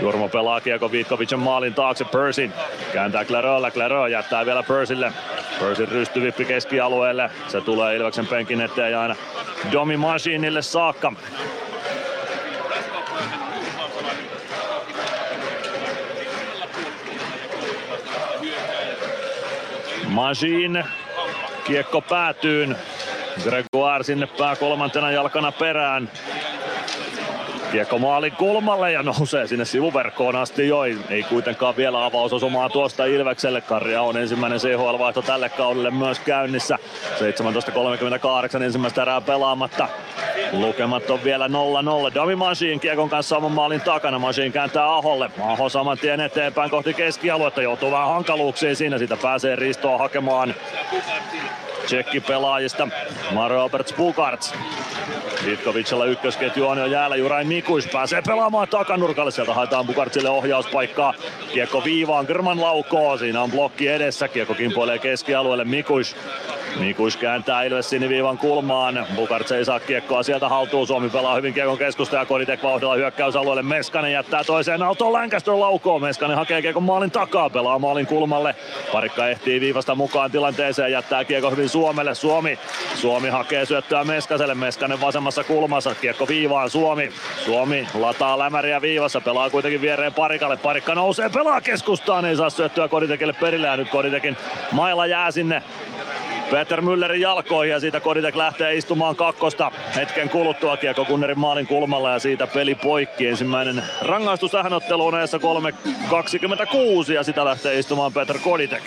Jurmo 0.00 0.28
pelaa 0.28 0.60
kiekko 0.60 0.92
Vitkovicen 0.92 1.38
maalin 1.38 1.74
taakse. 1.74 2.04
Persin 2.04 2.52
kääntää 2.92 3.24
Claröllä. 3.24 3.70
Clarö 3.70 4.08
jättää 4.08 4.46
vielä 4.46 4.62
Persille. 4.62 5.12
Persin 5.60 5.88
rystyvippi 5.88 6.44
keskialueelle. 6.44 7.30
Se 7.48 7.60
tulee 7.60 7.96
Ilveksen 7.96 8.26
penkin 8.26 8.60
eteen 8.60 8.92
ja 8.92 9.00
aina 9.00 9.16
Domi 9.72 9.96
Machinille 9.96 10.62
saakka. 10.62 11.12
Majin. 20.14 20.84
Kiekko 21.64 22.00
päätyyn. 22.00 22.76
Gregoire 23.44 24.04
sinne 24.04 24.26
pää 24.26 24.56
kolmantena 24.56 25.10
jalkana 25.10 25.52
perään. 25.52 26.10
Kiekko 27.74 27.98
maalin 27.98 28.32
kulmalle 28.32 28.92
ja 28.92 29.02
nousee 29.02 29.46
sinne 29.46 29.64
sivuverkkoon 29.64 30.36
asti 30.36 30.68
jo. 30.68 30.84
Ei 30.84 31.22
kuitenkaan 31.28 31.76
vielä 31.76 32.04
avausosumaa 32.04 32.68
tuosta 32.68 33.04
Ilvekselle. 33.04 33.60
Karja 33.60 34.02
on 34.02 34.16
ensimmäinen 34.16 34.58
CHL-vaihto 34.58 35.22
tälle 35.22 35.48
kaudelle 35.48 35.90
myös 35.90 36.20
käynnissä. 36.20 36.78
17.38 38.58 38.62
ensimmäistä 38.62 39.02
erää 39.02 39.20
pelaamatta. 39.20 39.88
Lukemat 40.52 41.10
on 41.10 41.24
vielä 41.24 41.46
0-0. 42.10 42.14
Dami 42.14 42.36
Machine 42.36 42.78
kiekon 42.78 43.10
kanssa 43.10 43.36
oman 43.36 43.52
maalin 43.52 43.80
takana. 43.80 44.18
Machine 44.18 44.50
kääntää 44.50 44.94
Aholle. 44.94 45.30
Aho 45.40 45.68
saman 45.68 45.98
tien 45.98 46.20
eteenpäin 46.20 46.70
kohti 46.70 46.94
keskialuetta. 46.94 47.62
Joutuu 47.62 47.90
vähän 47.90 48.08
hankaluuksiin 48.08 48.76
siinä. 48.76 48.98
Sitä 48.98 49.16
pääsee 49.16 49.56
Ristoa 49.56 49.98
hakemaan 49.98 50.54
tsekkipelaajista. 51.86 52.88
Maro 53.32 53.54
Roberts 53.54 53.94
Bukarts. 53.94 54.54
Vitkovicilla 55.46 56.04
ykkösketju 56.04 56.66
on 56.68 56.78
jo 56.78 56.86
jäällä. 56.86 57.16
Jurain 57.16 57.46
Mikuis 57.46 57.86
pääsee 57.86 58.22
pelaamaan 58.26 58.68
takanurkalle. 58.68 59.30
Sieltä 59.30 59.54
haetaan 59.54 59.86
Bukartsille 59.86 60.30
ohjauspaikkaa. 60.30 61.14
Kiekko 61.52 61.84
viivaan. 61.84 62.26
German 62.26 62.60
laukoo. 62.60 63.18
Siinä 63.18 63.42
on 63.42 63.50
blokki 63.50 63.88
edessä. 63.88 64.28
Kiekko 64.28 64.54
kimpoilee 64.54 64.98
keskialueelle. 64.98 65.64
Mikuis 65.64 66.16
Mikuis 66.78 67.16
kääntää 67.16 67.62
Ilves 67.62 67.90
siniviivan 67.90 68.38
kulmaan. 68.38 69.06
Bukarts 69.16 69.52
ei 69.52 69.64
saa 69.64 69.80
kiekkoa 69.80 70.22
sieltä 70.22 70.48
haltuun. 70.48 70.86
Suomi 70.86 71.10
pelaa 71.10 71.34
hyvin 71.34 71.54
kiekon 71.54 71.78
keskusta 71.78 72.16
ja 72.16 72.26
Koditek 72.26 72.62
vauhdilla 72.62 72.94
hyökkäysalueelle. 72.94 73.62
Meskanen 73.62 74.12
jättää 74.12 74.44
toiseen 74.44 74.82
autoon 74.82 75.12
Lancaster 75.12 75.54
laukoo. 75.54 75.98
Meskanen 75.98 76.36
hakee 76.36 76.62
kiekon 76.62 76.82
maalin 76.82 77.10
takaa. 77.10 77.50
Pelaa 77.50 77.78
maalin 77.78 78.06
kulmalle. 78.06 78.54
Parikka 78.92 79.28
ehtii 79.28 79.60
viivasta 79.60 79.94
mukaan 79.94 80.30
tilanteeseen. 80.30 80.92
Jättää 80.92 81.24
kiekko 81.24 81.50
hyvin 81.50 81.68
Suomelle. 81.74 82.14
Suomi. 82.14 82.58
Suomi 82.94 83.28
hakee 83.28 83.66
syöttöä 83.66 84.04
Meskaselle. 84.04 84.54
Meskanen 84.54 85.00
vasemmassa 85.00 85.44
kulmassa. 85.44 85.94
Kiekko 85.94 86.28
viivaan 86.28 86.70
Suomi. 86.70 87.12
Suomi 87.44 87.88
lataa 87.94 88.38
lämäriä 88.38 88.82
viivassa. 88.82 89.20
Pelaa 89.20 89.50
kuitenkin 89.50 89.80
viereen 89.80 90.14
Parikalle. 90.14 90.56
Parikka 90.56 90.94
nousee. 90.94 91.28
Pelaa 91.28 91.60
keskustaan. 91.60 92.24
Ei 92.24 92.36
saa 92.36 92.50
syöttöä 92.50 92.88
Koditekille 92.88 93.32
perille. 93.32 93.66
Ja 93.66 93.76
nyt 93.76 93.88
Koditekin 93.88 94.36
mailla 94.72 95.06
jää 95.06 95.30
sinne 95.30 95.62
Peter 96.50 96.80
Müllerin 96.80 97.20
jalkoihin 97.20 97.72
ja 97.72 97.80
siitä 97.80 98.00
Koditek 98.00 98.36
lähtee 98.36 98.74
istumaan 98.74 99.16
kakkosta 99.16 99.72
hetken 99.96 100.28
kuluttua 100.28 100.76
Kiekko 100.76 101.04
Kunnerin 101.04 101.38
maalin 101.38 101.66
kulmalla 101.66 102.10
ja 102.10 102.18
siitä 102.18 102.46
peli 102.46 102.74
poikki. 102.74 103.26
Ensimmäinen 103.26 103.82
rangaistus 104.02 104.50
tähän 104.50 104.72
otteluun 104.72 105.20
eessä 105.20 105.38
3.26 107.06 107.12
ja 107.12 107.22
sitä 107.22 107.44
lähtee 107.44 107.78
istumaan 107.78 108.12
Peter 108.12 108.38
Koditek. 108.38 108.82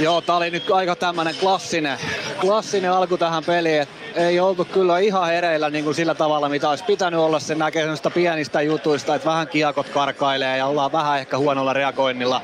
Joo, 0.00 0.20
tää 0.20 0.36
oli 0.36 0.50
nyt 0.50 0.70
aika 0.70 0.96
tämmönen 0.96 1.34
klassinen, 1.40 1.98
klassinen 2.40 2.90
alku 2.90 3.18
tähän 3.18 3.44
peliin. 3.44 3.82
Et 3.82 3.88
ei 4.14 4.40
oltu 4.40 4.64
kyllä 4.64 4.98
ihan 4.98 5.26
hereillä 5.26 5.70
niin 5.70 5.84
kuin 5.84 5.94
sillä 5.94 6.14
tavalla, 6.14 6.48
mitä 6.48 6.70
olisi 6.70 6.84
pitänyt 6.84 7.20
olla. 7.20 7.38
Se 7.38 7.54
näkee 7.54 7.86
pienistä 8.14 8.62
jutuista, 8.62 9.14
että 9.14 9.30
vähän 9.30 9.48
kiekot 9.48 9.88
karkailee 9.88 10.58
ja 10.58 10.66
ollaan 10.66 10.92
vähän 10.92 11.18
ehkä 11.18 11.38
huonolla 11.38 11.72
reagoinnilla 11.72 12.42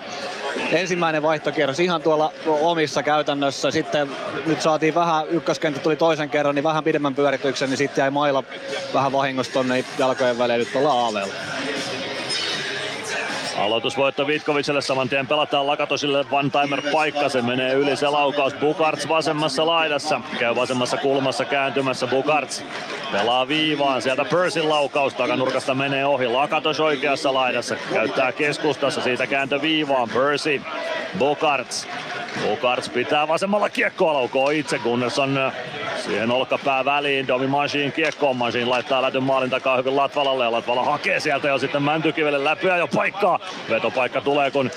ensimmäinen 0.73 1.23
vaihtokierros 1.23 1.81
ihan 1.81 2.03
tuolla 2.03 2.33
omissa 2.47 3.03
käytännössä. 3.03 3.71
Sitten 3.71 4.11
nyt 4.47 4.63
saatiin 4.63 4.95
vähän, 4.95 5.29
ykköskenttä 5.29 5.81
tuli 5.81 5.97
toisen 5.97 6.31
kerran, 6.31 6.55
niin 6.55 6.65
vähän 6.65 6.85
pidemmän 6.85 7.15
pyörityksen, 7.15 7.71
niin 7.71 7.79
sitten 7.79 8.03
jäi 8.03 8.11
mailla 8.11 8.45
vähän 8.95 9.13
vahingossa 9.13 9.53
tonne 9.53 9.85
jalkojen 9.99 10.39
väliin 10.39 10.59
nyt 10.59 10.73
tuolla 10.73 10.93
aavella. 10.93 11.35
Aloitusvoitto 13.61 14.27
Vitkovicelle 14.27 14.81
saman 14.81 15.09
tien 15.09 15.27
pelataan 15.27 15.67
Lakatosille 15.67 16.25
one-timer 16.31 16.83
paikka. 16.93 17.29
Se 17.29 17.43
menee 17.43 17.75
yli 17.75 17.97
se 17.97 18.09
laukaus. 18.09 18.55
Bukarts 18.55 19.09
vasemmassa 19.09 19.67
laidassa. 19.67 20.21
Käy 20.39 20.57
vasemmassa 20.57 20.97
kulmassa 20.97 21.45
kääntymässä 21.45 22.07
Bukarts. 22.07 22.65
Pelaa 23.13 23.49
viivaan. 23.49 24.03
Sieltä 24.03 24.25
Persin 24.25 24.69
laukaus 24.69 25.15
takanurkasta 25.15 25.75
menee 25.75 26.07
ohi. 26.07 26.27
Lakatos 26.27 26.81
oikeassa 26.81 27.35
laidassa. 27.35 27.77
Käyttää 27.93 28.33
keskustassa. 28.33 29.01
Siitä 29.01 29.27
kääntö 29.27 29.63
viivaan. 29.63 30.09
Persi. 30.09 30.63
Bukarts. 31.19 31.89
Bukarts 32.49 32.89
pitää 32.89 33.29
vasemmalla 33.29 33.69
kiekkoa 33.69 34.15
laukoo 34.15 34.51
itse. 34.51 34.79
Gunnarsson 34.79 35.53
Siihen 36.05 36.31
olkapää 36.31 36.85
väliin, 36.85 37.29
Domi 37.29 37.47
Machine 37.47 37.91
kiekkoon, 37.91 38.37
Machine 38.37 38.65
laittaa 38.65 39.03
lätyn 39.03 39.23
maalin 39.23 39.51
takaa 39.51 39.77
hyvin 39.77 39.97
Latvalalle 39.97 40.45
ja 40.45 40.53
Latvala 40.53 40.85
hakee 40.85 41.21
sieltä 41.21 41.49
jo 41.49 41.59
sitten 41.59 41.83
Mäntykivelle 41.83 42.45
läpyä 42.45 42.77
jo 42.77 42.89
paikkaa. 42.95 43.39
Vetopaikka 43.71 44.21
tulee 44.21 44.51
kun 44.51 44.71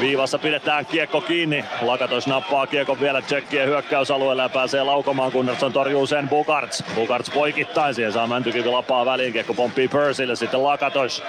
viivassa 0.00 0.38
pidetään 0.38 0.86
kiekko 0.86 1.20
kiinni. 1.20 1.64
Lakatos 1.82 2.26
nappaa 2.26 2.66
kiekko 2.66 3.00
vielä 3.00 3.22
tsekkien 3.22 3.68
hyökkäysalueelle 3.68 4.42
ja 4.42 4.48
pääsee 4.48 4.82
laukomaan, 4.82 5.32
Gunnarsson 5.32 5.72
torjuu 5.72 6.06
sen 6.06 6.28
Bukarts. 6.28 6.84
Bukarts 6.94 7.30
poikittain, 7.30 7.94
siihen 7.94 8.12
saa 8.12 8.26
Mäntykivi 8.26 8.68
lapaa 8.68 9.06
väliin, 9.06 9.32
kiekko 9.32 9.54
pomppii 9.54 9.88
Persille, 9.88 10.36
sitten 10.36 10.64
Lakatos. 10.64 11.22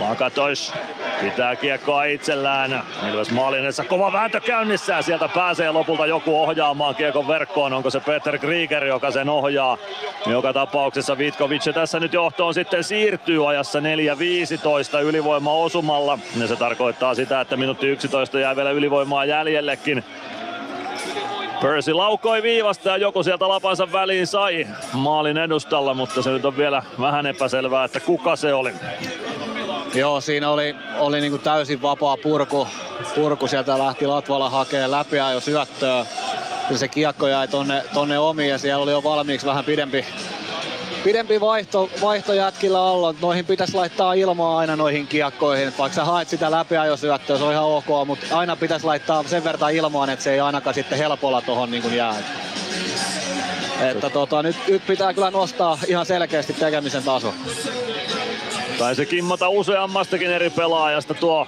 Lakatos 0.00 0.72
pitää 1.20 1.56
kiekkoa 1.56 2.04
itsellään. 2.04 2.82
Ilves 3.10 3.30
maalin 3.30 3.60
edessä 3.60 3.84
kova 3.84 4.12
vääntö 4.12 4.40
käynnissä 4.40 4.92
ja 4.92 5.02
sieltä 5.02 5.28
pääsee 5.28 5.70
lopulta 5.70 6.06
joku 6.06 6.42
ohjaamaan 6.42 6.94
kiekon 6.94 7.28
verkkoon. 7.28 7.72
Onko 7.72 7.90
se 7.90 8.00
Peter 8.00 8.38
Krieger, 8.38 8.84
joka 8.84 9.10
sen 9.10 9.28
ohjaa? 9.28 9.78
Joka 10.26 10.52
tapauksessa 10.52 11.18
Vitkovic 11.18 11.74
tässä 11.74 12.00
nyt 12.00 12.12
johtoon 12.12 12.54
sitten 12.54 12.84
siirtyy 12.84 13.50
ajassa 13.50 13.80
4-15 13.80 13.82
ylivoima 15.02 15.52
osumalla. 15.96 16.18
Ja 16.40 16.46
se 16.46 16.56
tarkoittaa 16.56 17.14
sitä, 17.14 17.40
että 17.40 17.56
minuutti 17.56 17.86
Minuutti 17.86 18.06
11 18.06 18.38
jää 18.38 18.56
vielä 18.56 18.70
ylivoimaa 18.70 19.24
jäljellekin. 19.24 20.04
Percy 21.62 21.92
laukoi 21.92 22.42
viivasta 22.42 22.88
ja 22.88 22.96
joku 22.96 23.22
sieltä 23.22 23.48
lapansa 23.48 23.92
väliin 23.92 24.26
sai 24.26 24.66
maalin 24.92 25.38
edustalla, 25.38 25.94
mutta 25.94 26.22
se 26.22 26.30
nyt 26.30 26.44
on 26.44 26.56
vielä 26.56 26.82
vähän 27.00 27.26
epäselvää, 27.26 27.84
että 27.84 28.00
kuka 28.00 28.36
se 28.36 28.54
oli. 28.54 28.72
Joo, 29.94 30.20
siinä 30.20 30.50
oli, 30.50 30.76
oli 30.98 31.20
niinku 31.20 31.38
täysin 31.38 31.82
vapaa 31.82 32.16
purku. 32.16 32.68
Purku 33.14 33.46
sieltä 33.46 33.78
lähti 33.78 34.06
Latvala 34.06 34.50
hakemaan 34.50 34.90
läpi 34.90 35.16
jo 35.16 35.40
syöttöä. 35.40 36.06
Ja 36.70 36.78
se 36.78 36.88
kiekko 36.88 37.28
jäi 37.28 37.48
tonne, 37.48 37.82
tonne 37.94 38.18
omiin 38.18 38.50
ja 38.50 38.58
siellä 38.58 38.82
oli 38.82 38.92
jo 38.92 39.02
valmiiksi 39.02 39.46
vähän 39.46 39.64
pidempi, 39.64 40.04
pidempi 41.06 41.40
vaihto, 41.40 41.90
vaihto 42.02 42.32
jätkillä 42.32 42.86
alla. 42.86 43.14
Noihin 43.22 43.44
pitäisi 43.44 43.74
laittaa 43.74 44.14
ilmaa 44.14 44.58
aina 44.58 44.76
noihin 44.76 45.06
kiekkoihin. 45.06 45.72
Vaikka 45.78 45.96
sä 45.96 46.04
haet 46.04 46.28
sitä 46.28 46.50
läpi 46.50 46.74
syöttöä, 46.96 47.38
se 47.38 47.44
on 47.44 47.52
ihan 47.52 47.64
ok, 47.64 47.86
mutta 48.06 48.26
aina 48.30 48.56
pitäisi 48.56 48.86
laittaa 48.86 49.22
sen 49.22 49.44
verran 49.44 49.74
ilmaan, 49.74 50.10
että 50.10 50.22
se 50.22 50.32
ei 50.32 50.40
ainakaan 50.40 50.74
sitten 50.74 50.98
helpolla 50.98 51.42
tuohon 51.42 51.70
niin 51.70 51.94
jää. 51.94 52.14
Että 53.80 54.10
tota, 54.10 54.42
nyt, 54.42 54.56
nyt, 54.68 54.86
pitää 54.86 55.14
kyllä 55.14 55.30
nostaa 55.30 55.78
ihan 55.86 56.06
selkeästi 56.06 56.52
tekemisen 56.52 57.02
taso. 57.02 57.34
Tai 58.78 58.94
se 58.94 59.06
kimmata 59.06 59.48
useammastakin 59.48 60.30
eri 60.30 60.50
pelaajasta 60.50 61.14
tuo 61.14 61.46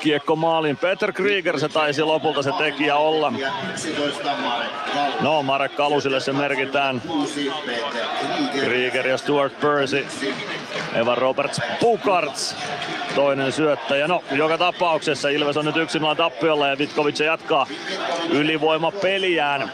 kiekko 0.00 0.36
maalin. 0.36 0.76
Peter 0.76 1.12
Krieger 1.12 1.60
se 1.60 1.68
taisi 1.68 2.02
lopulta 2.02 2.42
se 2.42 2.52
tekijä 2.58 2.96
olla. 2.96 3.32
No, 5.20 5.42
Marek 5.42 5.76
Kalusille 5.76 6.20
se 6.20 6.32
merkitään. 6.32 7.02
Krieger 8.60 9.06
ja 9.06 9.18
Stuart 9.18 9.60
Percy. 9.60 10.06
Evan 10.94 11.18
Roberts 11.18 11.60
Pukarts 11.80 12.56
toinen 13.14 13.52
syöttäjä. 13.52 14.08
No, 14.08 14.24
joka 14.30 14.58
tapauksessa 14.58 15.28
Ilves 15.28 15.56
on 15.56 15.64
nyt 15.64 15.76
yksin 15.76 16.02
tappiolla 16.16 16.68
ja 16.68 16.78
Vitkovic 16.78 17.20
jatkaa 17.20 17.66
ylivoimapeliään. 18.30 19.70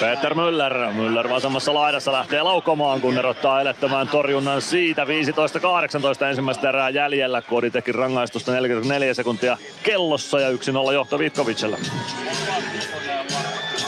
Peter 0.00 0.34
Müller. 0.34 0.92
Müller 0.92 1.30
vasemmassa 1.30 1.74
laidassa 1.74 2.12
lähtee 2.12 2.42
laukomaan, 2.42 3.00
kun 3.00 3.18
erottaa 3.18 3.60
elettömään 3.60 4.08
torjunnan 4.08 4.62
siitä. 4.62 5.04
15-18 5.04 6.24
ensimmäistä 6.24 6.68
erää 6.68 6.90
jäljellä. 6.90 7.42
Kodi 7.42 7.70
teki 7.70 7.92
rangaistusta 7.92 8.52
44 8.52 9.14
sekuntia 9.14 9.58
kellossa 9.82 10.40
ja 10.40 10.50
1-0 10.50 10.92
johto 10.92 11.18
Vitkovicella. 11.18 11.78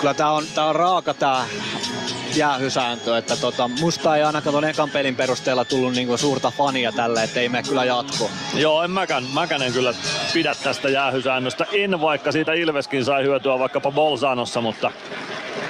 Kyllä 0.01 0.15
tää 0.15 0.31
on, 0.31 0.45
tää 0.55 0.65
on 0.65 0.77
raaka 0.77 1.15
tää 1.15 1.45
jäähysääntö, 2.37 3.19
että 3.19 3.37
tota, 3.37 3.69
musta 3.69 4.17
ei 4.17 4.23
ainakaan 4.23 4.55
ton 4.55 4.65
ekan 4.65 4.91
pelin 4.91 5.17
perusteella 5.17 5.65
tullut 5.65 5.93
niinku 5.93 6.17
suurta 6.17 6.51
fania 6.51 6.93
tälle, 6.93 7.25
että 7.25 7.41
ei 7.41 7.49
me 7.49 7.63
kyllä 7.63 7.85
jatko. 7.85 8.31
Joo, 8.55 8.83
en 8.83 8.91
mäkään, 8.91 9.25
mäkään 9.35 9.63
en 9.63 9.73
kyllä 9.73 9.95
pidä 10.33 10.55
tästä 10.65 10.89
jäähysäännöstä. 10.89 11.67
En 11.73 12.01
vaikka 12.01 12.33
siitä 12.33 12.53
Ilveskin 12.53 13.05
sai 13.05 13.23
hyötyä 13.23 13.59
vaikkapa 13.59 13.91
Bolzanossa, 13.91 14.61
mutta 14.61 14.93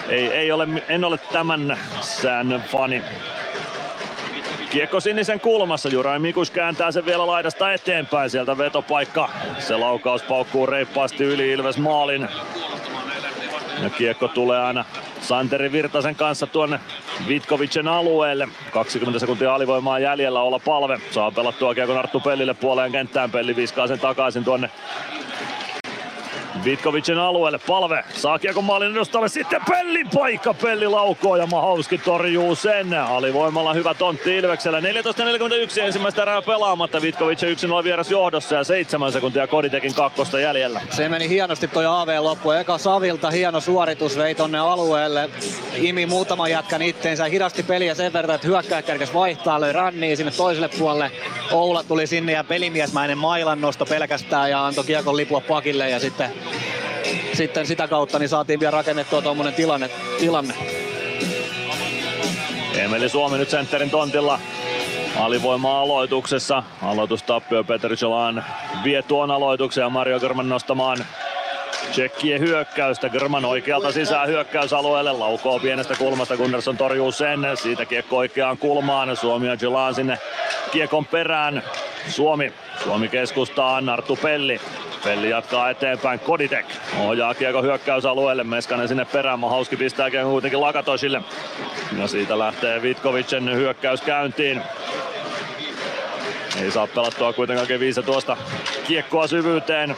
ei, 0.08 0.26
ei 0.26 0.52
ole, 0.52 0.68
en 0.88 1.04
ole 1.04 1.18
tämän 1.32 1.78
säännön 2.00 2.62
fani. 2.62 3.02
Kiekko 4.70 5.00
sinisen 5.00 5.40
kulmassa, 5.40 5.88
Juraj 5.88 6.18
Mikus 6.18 6.50
kääntää 6.50 6.92
sen 6.92 7.06
vielä 7.06 7.26
laidasta 7.26 7.72
eteenpäin, 7.72 8.30
sieltä 8.30 8.58
vetopaikka. 8.58 9.28
Se 9.58 9.76
laukaus 9.76 10.22
paukkuu 10.22 10.66
reippaasti 10.66 11.24
yli 11.24 11.52
Ilves 11.52 11.78
maalin. 11.78 12.28
Ja 13.82 13.90
kiekko 13.90 14.28
tulee 14.28 14.60
aina 14.60 14.84
Santeri 15.20 15.72
Virtasen 15.72 16.14
kanssa 16.14 16.46
tuonne 16.46 16.80
Vitkovicen 17.28 17.88
alueelle. 17.88 18.48
20 18.70 19.18
sekuntia 19.18 19.54
alivoimaa 19.54 19.98
jäljellä 19.98 20.42
olla 20.42 20.58
palve. 20.58 21.00
Saa 21.10 21.30
pelattua 21.30 21.74
kiekon 21.74 21.98
Arttu 21.98 22.20
Pellille 22.20 22.54
puoleen 22.54 22.92
kenttään. 22.92 23.30
Pelli 23.30 23.56
viskaa 23.56 23.86
sen 23.86 24.00
takaisin 24.00 24.44
tuonne 24.44 24.70
Vitkovicin 26.64 27.18
alueelle 27.18 27.58
palve. 27.66 28.04
Saa 28.14 28.38
kiekon 28.38 28.64
maalin 28.64 28.92
edustalle 28.92 29.28
sitten 29.28 29.60
Pellin 29.70 30.08
paikka. 30.14 30.54
Pelli 30.54 30.88
laukoo 30.88 31.36
ja 31.36 31.46
Mahowski 31.46 31.98
torjuu 31.98 32.54
sen. 32.54 32.94
Alivoimalla 32.94 33.74
hyvä 33.74 33.94
tontti 33.94 34.36
Ilveksellä. 34.36 34.80
14.41 34.80 34.84
ensimmäistä 35.80 36.22
erää 36.22 36.42
pelaamatta. 36.42 37.02
Vitkovic 37.02 37.42
1-0 37.42 37.84
vieras 37.84 38.10
johdossa 38.10 38.54
ja 38.54 38.64
7 38.64 39.12
sekuntia 39.12 39.46
Koditekin 39.46 39.94
kakkosta 39.94 40.40
jäljellä. 40.40 40.80
Se 40.90 41.08
meni 41.08 41.28
hienosti 41.28 41.68
toi 41.68 41.86
AV 41.86 42.18
loppu. 42.20 42.50
Eka 42.50 42.78
Savilta 42.78 43.30
hieno 43.30 43.60
suoritus 43.60 44.18
vei 44.18 44.34
tonne 44.34 44.58
alueelle. 44.58 45.30
Imi 45.74 46.06
muutaman 46.06 46.50
jätkän 46.50 46.82
itteensä. 46.82 47.24
Hidasti 47.24 47.62
peliä 47.62 47.94
sen 47.94 48.12
verran, 48.12 48.34
että 48.34 48.46
hyökkää 48.46 48.82
kerkes 48.82 49.14
vaihtaa. 49.14 49.60
Löi 49.60 49.72
ranniin 49.72 50.16
sinne 50.16 50.32
toiselle 50.32 50.68
puolelle. 50.78 51.10
Oula 51.52 51.82
tuli 51.82 52.06
sinne 52.06 52.32
ja 52.32 52.44
pelimiesmäinen 52.44 53.18
mailan 53.18 53.60
nosto 53.60 53.86
pelkästään 53.86 54.50
ja 54.50 54.66
antoi 54.66 54.84
kiekon 54.84 55.16
lipua 55.16 55.40
pakille 55.40 55.90
ja 55.90 56.00
sitten 56.00 56.30
sitten 57.32 57.66
sitä 57.66 57.88
kautta 57.88 58.18
niin 58.18 58.28
saatiin 58.28 58.60
vielä 58.60 58.70
rakennettua 58.70 59.22
tuommoinen 59.22 59.54
tilanne, 59.54 59.90
tilanne. 60.18 60.54
Emeli 62.74 63.08
Suomi 63.08 63.38
nyt 63.38 63.50
sentterin 63.50 63.90
tontilla 63.90 64.38
alivoima-aloituksessa. 65.20 66.62
Aloitustappio 66.82 67.64
Petr 67.64 67.96
Jolan 68.00 68.44
vie 68.84 69.02
tuon 69.02 69.30
aloituksen 69.30 69.82
ja 69.82 69.90
Mario 69.90 70.20
German 70.20 70.48
nostamaan 70.48 70.98
Tsekkien 71.90 72.40
hyökkäystä. 72.40 73.08
German 73.08 73.44
oikealta 73.44 73.92
sisään 73.92 74.28
hyökkäysalueelle. 74.28 75.12
Laukoo 75.12 75.58
pienestä 75.58 75.94
kulmasta. 75.98 76.36
Gunnarsson 76.36 76.76
torjuu 76.76 77.12
sen. 77.12 77.40
Siitä 77.54 77.84
kiekko 77.84 78.16
oikeaan 78.16 78.58
kulmaan. 78.58 79.16
Suomi 79.16 79.46
ja 79.46 79.56
Jolan 79.60 79.94
sinne 79.94 80.18
kiekon 80.72 81.06
perään. 81.06 81.62
Suomi. 82.08 82.52
Suomi 82.84 83.08
keskustaa. 83.08 83.80
Nartu 83.80 84.16
Pelli. 84.16 84.60
Pelli 85.04 85.30
jatkaa 85.30 85.70
eteenpäin, 85.70 86.20
Koditek 86.20 86.66
ohjaa 87.00 87.34
kiekko 87.34 87.62
hyökkäysalueelle, 87.62 88.44
Meskanen 88.44 88.88
sinne 88.88 89.04
perään, 89.04 89.38
Mahauski 89.38 89.76
pistää 89.76 90.10
kiekko 90.10 90.30
kuitenkin 90.30 90.60
Lakatosille. 90.60 91.22
Ja 91.98 92.06
siitä 92.08 92.38
lähtee 92.38 92.82
Vitkovicen 92.82 93.54
hyökkäys 93.54 94.00
käyntiin. 94.02 94.62
Ei 96.62 96.70
saa 96.70 96.86
pelattua 96.86 97.32
kuitenkaan 97.32 97.80
15 97.80 98.36
kiekkoa 98.86 99.26
syvyyteen. 99.26 99.96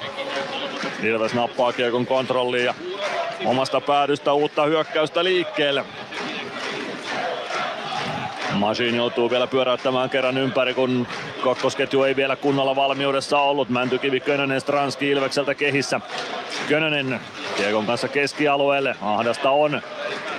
Ilves 1.03 1.35
nappaa 1.35 1.73
kiekon 1.73 2.07
kontrolliin 2.07 2.65
ja 2.65 2.75
omasta 3.45 3.81
päädystä 3.81 4.33
uutta 4.33 4.65
hyökkäystä 4.65 5.25
liikkeelle. 5.25 5.85
Masin 8.57 8.95
joutuu 8.95 9.31
vielä 9.31 9.47
pyöräyttämään 9.47 10.11
kerran 10.11 10.39
ympäri, 10.39 10.75
kun 10.75 11.07
kakkosketju 11.45 12.03
ei 12.03 12.17
vielä 12.17 12.37
kunnolla 12.37 12.77
valmiudessa 12.77 13.39
ollut. 13.39 13.69
Mäntykivi, 13.69 14.21
Könönen, 14.21 14.61
Stranski 14.61 15.11
Ilvekseltä 15.11 15.55
kehissä. 15.55 16.01
Könönen 16.69 17.21
Kiekon 17.57 17.87
kanssa 17.87 18.09
keskialueelle. 18.09 18.97
Ahdasta 19.03 19.51
on. 19.51 19.83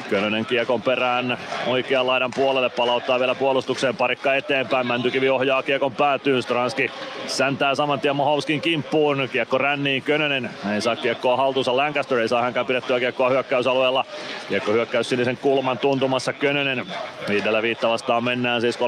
Könönen 0.09 0.45
kiekon 0.45 0.81
perään 0.81 1.37
oikean 1.67 2.07
laidan 2.07 2.31
puolelle, 2.35 2.69
palauttaa 2.69 3.19
vielä 3.19 3.35
puolustukseen 3.35 3.95
parikka 3.95 4.35
eteenpäin. 4.35 4.87
Mäntykivi 4.87 5.29
ohjaa 5.29 5.63
kiekon 5.63 5.95
päätyyn, 5.95 6.43
Stranski 6.43 6.91
säntää 7.27 7.75
saman 7.75 7.99
tien 7.99 8.15
Mohovskin 8.15 8.61
kimppuun. 8.61 9.29
Kiekko 9.31 9.57
ränniin, 9.57 10.03
Könönen 10.03 10.49
ei 10.73 10.81
saa 10.81 10.95
kiekkoa 10.95 11.37
haltuunsa, 11.37 11.77
Lancaster 11.77 12.17
ei 12.17 12.27
saa 12.27 12.41
hänkään 12.41 12.65
pidettyä 12.65 12.99
kiekkoa 12.99 13.29
hyökkäysalueella. 13.29 14.05
Kiekko 14.49 14.71
hyökkäys 14.71 15.09
sinisen 15.09 15.37
kulman 15.37 15.77
tuntumassa, 15.77 16.33
Könönen. 16.33 16.85
Viidellä 17.29 17.61
viitta 17.61 17.89
vastaan 18.07 18.23
mennään 18.23 18.61
siis 18.61 18.79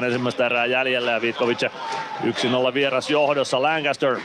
13.27 0.00 0.04
ensimmäistä 0.04 0.46
erää 0.46 0.66
jäljellä 0.66 1.10
ja 1.10 1.20
Vitkovic 1.20 1.62
1-0 1.62 2.74
vieras 2.74 3.10
johdossa, 3.10 3.62
Lancaster 3.62 4.16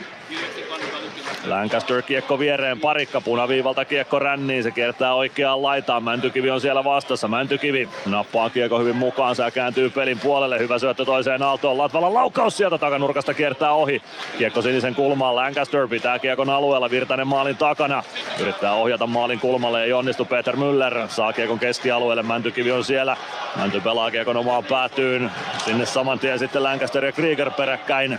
Lancaster 1.46 2.02
kiekko 2.02 2.38
viereen, 2.38 2.80
parikka 2.80 3.20
punaviivalta 3.20 3.84
kiekko 3.84 4.18
ränniin, 4.18 4.62
se 4.62 4.70
kiertää 4.70 5.14
oikeaan 5.14 5.62
laitaan, 5.62 6.04
Mäntykivi 6.04 6.50
on 6.50 6.60
siellä 6.60 6.84
vastassa, 6.84 7.28
Mäntykivi 7.28 7.88
nappaa 8.06 8.50
kiekko 8.50 8.78
hyvin 8.78 8.96
mukaan, 8.96 9.36
se 9.36 9.50
kääntyy 9.50 9.90
pelin 9.90 10.18
puolelle, 10.18 10.58
hyvä 10.58 10.78
syöttö 10.78 11.04
toiseen 11.04 11.42
Aaltoon, 11.42 11.78
Latvalan 11.78 12.14
laukaus 12.14 12.56
sieltä 12.56 12.78
takanurkasta 12.78 13.34
kiertää 13.34 13.72
ohi, 13.72 14.02
kiekko 14.38 14.62
sinisen 14.62 14.94
kulmaan, 14.94 15.36
Lancaster 15.36 15.88
pitää 15.88 16.18
kiekon 16.18 16.50
alueella, 16.50 16.90
Virtanen 16.90 17.26
maalin 17.26 17.56
takana, 17.56 18.02
yrittää 18.40 18.72
ohjata 18.72 19.06
maalin 19.06 19.40
kulmalle, 19.40 19.84
ei 19.84 19.92
onnistu. 19.92 20.24
Peter 20.24 20.56
Müller, 20.56 21.08
saa 21.08 21.32
kiekon 21.32 21.58
keskialueelle, 21.58 22.22
Mäntykivi 22.22 22.72
on 22.72 22.84
siellä, 22.84 23.16
Mänty 23.56 23.80
pelaa 23.80 24.10
kiekon 24.10 24.36
omaan 24.36 24.64
päätyyn, 24.64 25.30
sinne 25.64 25.86
saman 25.86 26.18
tien 26.18 26.38
sitten 26.38 26.62
Lancaster 26.62 27.04
ja 27.04 27.12
Krieger 27.12 27.50
peräkkäin, 27.50 28.18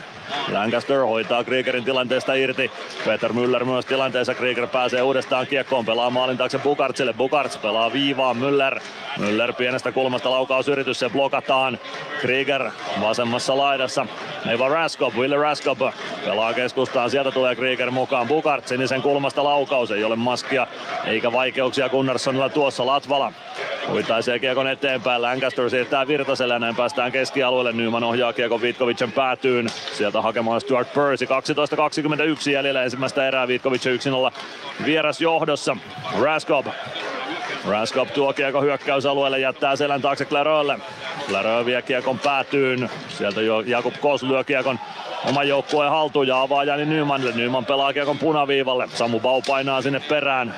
Lancaster 0.52 1.00
hoitaa 1.00 1.44
Kriegerin 1.44 1.84
tilanteesta 1.84 2.34
irti. 2.34 2.72
Peter 3.06 3.32
Müller 3.34 3.66
myös 3.66 3.86
tilanteessa. 3.86 4.34
Krieger 4.34 4.68
pääsee 4.68 5.02
uudestaan 5.02 5.48
kiekkoon. 5.48 5.86
Pelaa 5.86 6.10
maalin 6.10 6.38
taakse 6.38 6.60
Bukartsille. 6.60 7.14
Bukarts 7.14 7.58
pelaa 7.58 7.94
viivaan. 7.94 8.38
Müller. 8.38 8.80
Müller 9.20 9.54
pienestä 9.54 9.92
kulmasta 9.92 10.32
laukausyritys. 10.32 11.00
Se 11.00 11.10
blokataan. 11.10 11.80
Krieger 12.22 12.72
vasemmassa 13.02 13.58
laidassa. 13.58 14.06
Ei 14.50 14.60
vaan 14.60 14.72
Raskop, 14.72 15.14
Ville 15.20 15.38
Raskop 15.38 15.80
pelaa 16.26 16.54
keskustaan. 16.54 17.10
Sieltä 17.10 17.32
tulee 17.32 17.56
Krieger 17.56 17.92
mukaan. 17.92 18.28
Bukart 18.28 18.68
sinisen 18.68 19.02
kulmasta 19.02 19.44
laukaus. 19.44 19.92
Ei 19.92 20.04
ole 20.04 20.16
maskia 20.16 20.68
eikä 21.06 21.32
vaikeuksia 21.32 21.90
Gunnarssonilla 21.90 22.50
tuossa. 22.50 22.86
Latvala 22.86 23.34
huitaisee 23.90 24.40
kiekon 24.40 24.68
eteenpäin. 24.68 25.22
Lancaster 25.22 25.70
siirtää 25.70 26.08
Virtaselle 26.08 26.60
näin 26.60 26.76
päästään 26.76 27.12
keskialueelle. 27.12 27.72
Nyman 27.72 28.04
ohjaa 28.04 28.34
kiekon 28.34 28.62
Vitkovicen 28.62 29.12
päätyyn. 29.12 29.70
Sieltä 29.70 30.21
hakemaan 30.22 30.62
Stuart 30.62 30.94
Percy. 30.94 31.26
12.21 31.26 32.50
jäljellä 32.50 32.84
ensimmäistä 32.84 33.28
erää. 33.28 33.48
Vitkovic 33.48 33.86
1-0 33.86 34.34
vieras 34.86 35.22
johdossa. 35.22 35.78
Raskop 36.22 36.66
Raskop 37.68 38.14
tuo 38.14 38.34
kiekko 38.34 38.62
hyökkäysalueelle, 38.62 39.40
jättää 39.40 39.76
selän 39.76 40.02
taakse 40.02 40.26
Clarölle. 40.26 40.80
Clarö 41.28 41.66
vie 41.66 41.82
kiekon 41.82 42.20
päätyyn. 42.20 42.90
Sieltä 43.10 43.42
jo 43.42 43.60
Jakub 43.60 43.94
Kos 44.00 44.24
lyö 44.24 44.44
kiekon 44.44 44.80
oman 45.30 45.48
joukkueen 45.48 45.92
haltuun 45.92 46.28
ja 46.28 46.42
avaa 46.42 46.64
Jani 46.64 46.86
Nymanille. 46.86 47.34
Nyman 47.36 47.66
pelaa 47.66 47.94
kiekon 47.94 48.18
punaviivalle. 48.18 48.88
Samu 48.94 49.20
Bau 49.20 49.42
painaa 49.48 49.82
sinne 49.82 50.00
perään. 50.00 50.56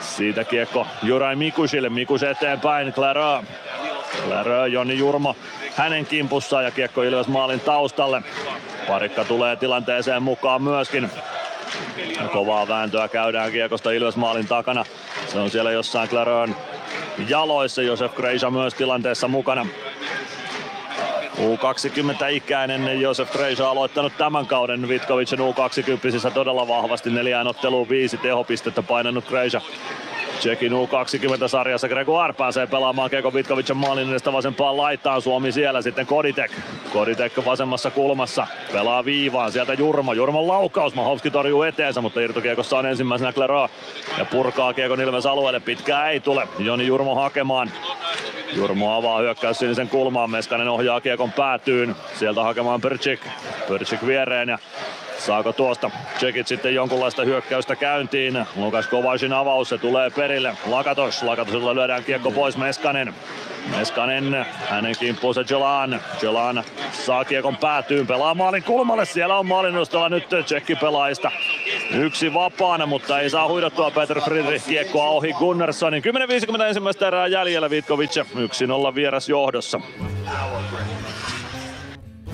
Siitä 0.00 0.44
kiekko 0.44 0.86
Jurai 1.02 1.36
Mikusille. 1.36 1.88
Mikus 1.88 2.22
eteenpäin. 2.22 2.92
Clarö. 2.92 3.42
Clarö, 4.26 4.66
Joni 4.66 4.98
Jurmo 4.98 5.36
hänen 5.76 6.06
kimpussaan 6.06 6.64
ja 6.64 6.70
kiekko 6.70 7.02
Ilves 7.02 7.28
maalin 7.28 7.60
taustalle. 7.60 8.22
Parikka 8.88 9.24
tulee 9.24 9.56
tilanteeseen 9.56 10.22
mukaan 10.22 10.62
myöskin. 10.62 11.10
Kovaa 12.32 12.68
vääntöä 12.68 13.08
käydään 13.08 13.52
kiekosta 13.52 13.90
Ilves 13.90 14.16
maalin 14.16 14.48
takana. 14.48 14.84
Se 15.26 15.38
on 15.38 15.50
siellä 15.50 15.70
jossain 15.72 16.08
Clarön 16.08 16.56
jaloissa. 17.28 17.82
Josef 17.82 18.14
Kreisa 18.14 18.50
myös 18.50 18.74
tilanteessa 18.74 19.28
mukana. 19.28 19.66
U20-ikäinen 21.38 23.00
Josef 23.00 23.32
Kreisa 23.32 23.70
aloittanut 23.70 24.12
tämän 24.18 24.46
kauden 24.46 24.88
Vitkovicin 24.88 25.38
U20 25.38 26.30
todella 26.34 26.68
vahvasti. 26.68 27.10
Neljään 27.10 27.46
otteluun 27.46 27.88
viisi 27.88 28.16
tehopistettä 28.16 28.82
painanut 28.82 29.24
Kreisa. 29.24 29.60
Tsekin 30.38 30.72
U20-sarjassa 30.72 31.88
Gregoire 31.88 32.32
pääsee 32.32 32.66
pelaamaan 32.66 33.10
Keko 33.10 33.34
Vitkovicin 33.34 33.76
maalin 33.76 34.10
edestä 34.10 34.32
vasempaan 34.32 34.76
laitaan. 34.76 35.22
Suomi 35.22 35.52
siellä 35.52 35.82
sitten 35.82 36.06
Koditek. 36.06 36.52
Koditek 36.92 37.32
vasemmassa 37.44 37.90
kulmassa. 37.90 38.46
Pelaa 38.72 39.04
viivaan. 39.04 39.52
Sieltä 39.52 39.74
Jurmo. 39.74 40.12
Jurmon 40.12 40.48
laukaus. 40.48 40.94
Mahovski 40.94 41.30
torjuu 41.30 41.62
eteensä, 41.62 42.00
mutta 42.00 42.20
irtokiekossa 42.20 42.78
on 42.78 42.86
ensimmäisenä 42.86 43.32
Clara. 43.32 43.68
Ja 44.18 44.24
purkaa 44.24 44.74
Kiekon 44.74 45.00
Ilves 45.00 45.26
alueelle. 45.26 45.60
Pitkää 45.60 46.10
ei 46.10 46.20
tule. 46.20 46.48
Joni 46.58 46.86
Jurmo 46.86 47.14
hakemaan. 47.14 47.70
Jurmo 48.56 48.94
avaa 48.94 49.18
hyökkäys 49.18 49.58
sinisen 49.58 49.88
kulmaan. 49.88 50.30
Meskanen 50.30 50.68
ohjaa 50.68 51.00
Kiekon 51.00 51.32
päätyyn. 51.32 51.96
Sieltä 52.18 52.42
hakemaan 52.42 52.80
Perchik. 52.80 53.20
Perchik 53.68 54.06
viereen 54.06 54.48
ja 54.48 54.58
Saako 55.18 55.52
tuosta 55.52 55.90
Tsekit 56.16 56.46
sitten 56.46 56.74
jonkunlaista 56.74 57.24
hyökkäystä 57.24 57.76
käyntiin? 57.76 58.46
Lukas 58.56 58.86
Kovaisin 58.86 59.32
avaus, 59.32 59.68
se 59.68 59.78
tulee 59.78 60.10
perille. 60.10 60.56
Lakatos, 60.66 61.22
Lakatosilla 61.22 61.74
lyödään 61.74 62.04
kiekko 62.04 62.30
pois 62.30 62.56
Meskanen. 62.56 63.14
Meskanen, 63.70 64.46
hänen 64.68 64.94
kimppuunsa 64.98 65.44
Jelan. 65.50 66.00
Jelan 66.22 66.64
saa 66.92 67.24
kiekon 67.24 67.56
päätyyn, 67.56 68.06
pelaa 68.06 68.34
maalin 68.34 68.62
kulmalle. 68.62 69.04
Siellä 69.04 69.38
on 69.38 69.46
maalinnostolla 69.46 70.08
nyt 70.08 70.28
tsekki 70.44 70.74
pelaajista. 70.74 71.30
Yksi 71.90 72.34
vapaana, 72.34 72.86
mutta 72.86 73.20
ei 73.20 73.30
saa 73.30 73.48
huidottua 73.48 73.90
Peter 73.90 74.20
Friedrich 74.20 74.66
kiekkoa 74.66 75.08
ohi 75.08 75.32
Gunnarssonin. 75.32 76.02
10.50 76.56 76.62
ensimmäistä 76.62 77.06
erää 77.06 77.26
jäljellä 77.26 77.70
Vitkovic 77.70 78.16
1-0 78.16 78.94
vieras 78.94 79.28
johdossa. 79.28 79.80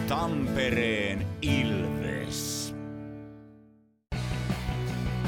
Tampereen 0.08 1.26
Ilves. 1.42 1.97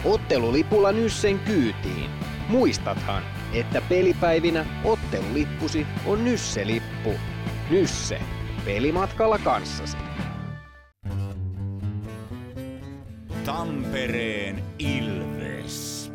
Ottelulipulla 0.04 0.92
Nyssen 0.92 1.38
kyytiin. 1.38 2.10
Muistathan, 2.48 3.22
että 3.52 3.82
pelipäivinä 3.88 4.66
ottelulippusi 4.84 5.86
on 6.06 6.24
Nysse-lippu. 6.24 7.14
Nysse. 7.70 8.20
Pelimatkalla 8.64 9.38
kanssasi. 9.38 9.96
Tampereen 13.44 14.64
Ilves. 14.78 16.12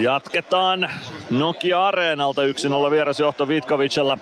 Jatketaan 0.00 0.90
Nokia 1.30 1.86
Areenalta 1.86 2.42
1-0 2.42 2.90
vierasjohto 2.90 3.48
Vitkovicella. 3.48 4.18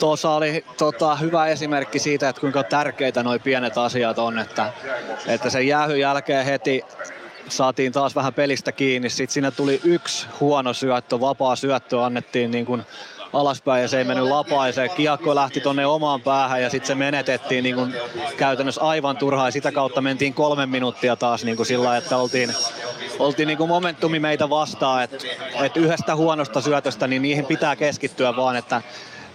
Tuossa 0.00 0.30
oli 0.30 0.64
tota, 0.78 1.16
hyvä 1.16 1.46
esimerkki 1.46 1.98
siitä, 1.98 2.28
että 2.28 2.40
kuinka 2.40 2.62
tärkeitä 2.62 3.22
nuo 3.22 3.38
pienet 3.38 3.78
asiat 3.78 4.18
on, 4.18 4.38
että, 4.38 4.72
että 5.26 5.50
sen 5.50 5.66
jäähyn 5.66 6.00
jälkeen 6.00 6.44
heti 6.44 6.82
saatiin 7.48 7.92
taas 7.92 8.14
vähän 8.14 8.34
pelistä 8.34 8.72
kiinni. 8.72 9.10
Sitten 9.10 9.34
siinä 9.34 9.50
tuli 9.50 9.80
yksi 9.84 10.26
huono 10.40 10.72
syöttö, 10.72 11.20
vapaa 11.20 11.56
syöttö 11.56 12.04
annettiin 12.04 12.50
niin 12.50 12.66
kuin 12.66 12.82
alaspäin 13.32 13.82
ja 13.82 13.88
se 13.88 13.98
ei 13.98 14.04
mennyt 14.04 14.26
lapaiseen. 14.28 14.90
Kiekko 14.90 15.34
lähti 15.34 15.60
tonne 15.60 15.86
omaan 15.86 16.20
päähän 16.20 16.62
ja 16.62 16.70
sitten 16.70 16.86
se 16.86 16.94
menetettiin 16.94 17.64
niin 17.64 17.74
kuin 17.74 17.94
käytännössä 18.36 18.80
aivan 18.80 19.16
turhaan 19.16 19.48
ja 19.48 19.52
sitä 19.52 19.72
kautta 19.72 20.00
mentiin 20.00 20.34
kolme 20.34 20.66
minuuttia 20.66 21.16
taas 21.16 21.44
niin 21.44 21.56
kuin 21.56 21.66
sillä 21.66 21.96
että 21.96 22.16
oltiin, 22.16 22.54
oltiin 23.18 23.46
niin 23.46 23.58
kuin 23.58 23.68
momentumi 23.68 24.18
meitä 24.18 24.50
vastaan, 24.50 25.04
että, 25.04 25.16
että 25.62 25.80
yhdestä 25.80 26.16
huonosta 26.16 26.60
syötöstä 26.60 27.06
niin 27.06 27.22
niihin 27.22 27.46
pitää 27.46 27.76
keskittyä 27.76 28.36
vaan, 28.36 28.56
että 28.56 28.82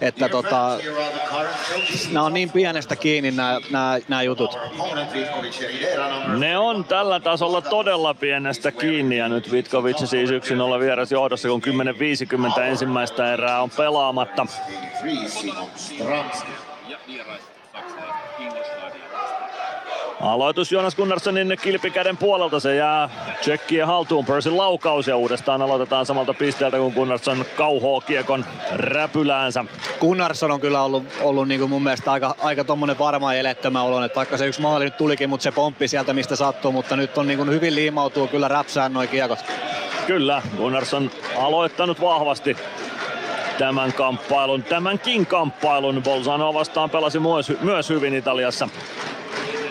että 0.00 0.28
tota, 0.28 0.78
nämä 2.12 2.26
on 2.26 2.34
niin 2.34 2.50
pienestä 2.50 2.96
kiinni 2.96 3.30
nämä, 3.30 3.60
nämä, 3.70 3.98
nämä 4.08 4.22
jutut. 4.22 4.58
Ne 6.38 6.58
on 6.58 6.84
tällä 6.84 7.20
tasolla 7.20 7.60
todella 7.60 8.14
pienestä 8.14 8.72
kiinni 8.72 9.16
ja 9.16 9.28
nyt 9.28 9.52
Vitkovic 9.52 10.06
siis 10.06 10.30
1-0 10.30 10.80
vieras 10.80 11.12
johdossa, 11.12 11.48
kun 11.48 11.62
10.50 12.56 12.60
ensimmäistä 12.60 13.32
erää 13.32 13.62
on 13.62 13.70
pelaamatta. 13.70 14.46
Aloitus 20.24 20.72
Jonas 20.72 20.96
Gunnarssonin 20.96 21.58
kilpikäden 21.62 22.16
puolelta, 22.16 22.60
se 22.60 22.74
jää 22.74 23.08
Tsekkien 23.40 23.86
haltuun. 23.86 24.24
Persin 24.24 24.56
laukaus 24.56 25.06
ja 25.06 25.16
uudestaan 25.16 25.62
aloitetaan 25.62 26.06
samalta 26.06 26.34
pisteeltä, 26.34 26.76
kun 26.76 26.92
Gunnarsson 26.92 27.44
kauhoo 27.56 28.00
kiekon 28.00 28.44
räpyläänsä. 28.72 29.64
Gunnarsson 30.00 30.50
on 30.50 30.60
kyllä 30.60 30.82
ollut, 30.82 31.04
ollut 31.20 31.48
niin 31.48 31.60
kuin 31.60 31.70
mun 31.70 31.82
mielestä 31.82 32.12
aika, 32.12 32.34
aika 32.42 32.64
tommonen 32.64 32.98
varma 32.98 33.34
elettömä 33.34 33.82
olon, 33.82 34.04
että 34.04 34.16
vaikka 34.16 34.36
se 34.36 34.46
yksi 34.46 34.60
maali 34.60 34.84
nyt 34.84 34.96
tulikin, 34.96 35.30
mutta 35.30 35.44
se 35.44 35.52
pomppi 35.52 35.88
sieltä 35.88 36.12
mistä 36.12 36.36
sattuu, 36.36 36.72
mutta 36.72 36.96
nyt 36.96 37.18
on 37.18 37.26
niin 37.26 37.38
kuin 37.38 37.50
hyvin 37.50 37.74
liimautuu 37.74 38.26
kyllä 38.26 38.48
räpsään 38.48 38.92
noin 38.92 39.08
kiekot. 39.08 39.38
Kyllä, 40.06 40.42
Gunnarsson 40.56 41.10
aloittanut 41.38 42.00
vahvasti 42.00 42.56
tämän 43.58 43.92
kamppailun, 43.92 44.62
tämänkin 44.62 45.26
kamppailun. 45.26 46.02
Bolzano 46.02 46.54
vastaan 46.54 46.90
pelasi 46.90 47.18
myös, 47.18 47.52
myös 47.60 47.88
hyvin 47.90 48.14
Italiassa. 48.14 48.68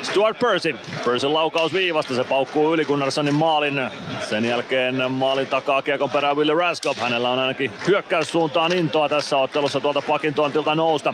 Stuart 0.03 0.39
Percy. 0.39 0.75
Percy 1.05 1.27
laukaus 1.27 1.73
viivasta, 1.73 2.15
se 2.15 2.23
paukkuu 2.23 2.73
yli 2.73 2.85
Gunnarssonin 2.85 3.35
maalin. 3.35 3.81
Sen 4.29 4.45
jälkeen 4.45 5.11
maalin 5.11 5.47
takaa 5.47 5.81
kiekon 5.81 6.09
perään 6.09 6.37
Willi 6.37 6.53
Raskop. 6.53 6.97
Hänellä 6.97 7.29
on 7.29 7.39
ainakin 7.39 7.71
hyökkäyssuuntaan 7.87 8.73
intoa 8.73 9.09
tässä 9.09 9.37
ottelussa 9.37 9.79
tuolta 9.79 10.01
pakin 10.01 10.33
tontilta 10.33 10.75
nousta. 10.75 11.13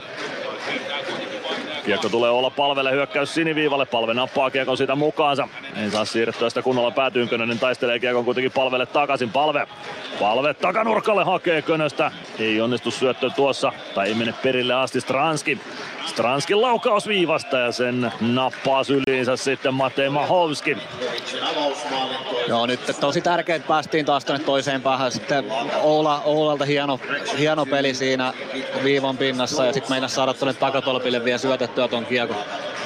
Kiekko 1.85 2.09
tulee 2.09 2.29
olla 2.29 2.49
palvelle 2.49 2.91
hyökkäys 2.91 3.33
siniviivalle. 3.33 3.85
Palve 3.85 4.13
nappaa 4.13 4.51
kiekon 4.51 4.77
siitä 4.77 4.95
mukaansa. 4.95 5.47
Ei 5.83 5.91
saa 5.91 6.05
siirrettyä 6.05 6.49
sitä 6.49 6.61
kunnolla 6.61 6.91
päätyyn. 6.91 7.29
Könönen 7.29 7.59
taistelee 7.59 7.99
kiekon 7.99 8.25
kuitenkin 8.25 8.51
palvelle 8.51 8.85
takaisin. 8.85 9.29
Palve. 9.29 9.67
Palve 10.19 10.53
takanurkalle 10.53 11.23
hakee 11.23 11.61
Könöstä. 11.61 12.11
Ei 12.39 12.61
onnistu 12.61 12.91
syöttö 12.91 13.29
tuossa. 13.29 13.71
Tai 13.95 14.07
ei 14.07 14.13
mene 14.13 14.33
perille 14.43 14.73
asti 14.73 15.01
Stranski. 15.01 15.59
Stranskin 16.09 16.61
laukaus 16.61 17.07
viivasta 17.07 17.57
ja 17.57 17.71
sen 17.71 18.11
nappaa 18.21 18.83
syliinsä 18.83 19.37
sitten 19.37 19.73
Matei 19.73 20.09
Mahovski. 20.09 20.77
Joo, 22.47 22.65
nyt 22.65 22.79
tosi 22.99 23.21
tärkeää, 23.21 23.55
että 23.55 23.67
päästiin 23.67 24.05
taas 24.05 24.25
tänne 24.25 24.45
toiseen 24.45 24.81
päähän. 24.81 25.11
Sitten 25.11 25.45
Oula, 25.81 26.21
Oulalta 26.25 26.65
hieno, 26.65 26.99
hieno 27.37 27.65
peli 27.65 27.93
siinä 27.93 28.33
viivan 28.83 29.17
pinnassa 29.17 29.65
ja 29.65 29.73
sitten 29.73 29.91
meinas 29.91 30.15
saada 30.15 30.33
tuonne 30.33 30.53
takatolpille 30.53 31.23
vielä 31.23 31.37
syötettyä 31.37 31.87
ton 31.87 32.05
kiekon. 32.05 32.37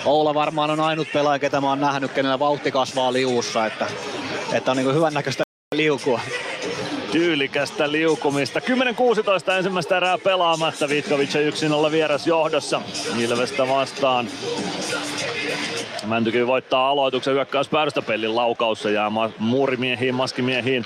Oula 0.05 0.33
varmaan 0.33 0.69
on 0.69 0.79
ainut 0.79 1.07
pelaaja, 1.13 1.39
ketä 1.39 1.61
mä 1.61 1.69
oon 1.69 1.81
nähnyt, 1.81 2.11
kenellä 2.11 2.39
vauhti 2.39 2.71
kasvaa 2.71 3.13
liuussa, 3.13 3.65
että, 3.65 3.87
että 4.53 4.71
on 4.71 4.77
niin 4.77 4.95
hyvän 4.95 5.13
näköistä 5.13 5.43
liukua 5.75 6.21
tyylikästä 7.13 7.91
liukumista. 7.91 8.59
10-16 8.59 9.51
ensimmäistä 9.51 9.97
erää 9.97 10.17
pelaamatta. 10.17 10.89
Vitkovic 10.89 11.35
1-0 11.87 11.91
vieras 11.91 12.27
johdossa 12.27 12.81
Ilvestä 13.19 13.67
vastaan. 13.67 14.27
Mäntykin 16.05 16.47
voittaa 16.47 16.89
aloituksen 16.89 17.33
hyökkäyspäädystä 17.33 18.01
pellin 18.01 18.35
laukaus. 18.35 18.81
Se 18.81 18.91
jää 18.91 19.11
muurimiehiin, 19.39 20.15
maskimiehiin 20.15 20.85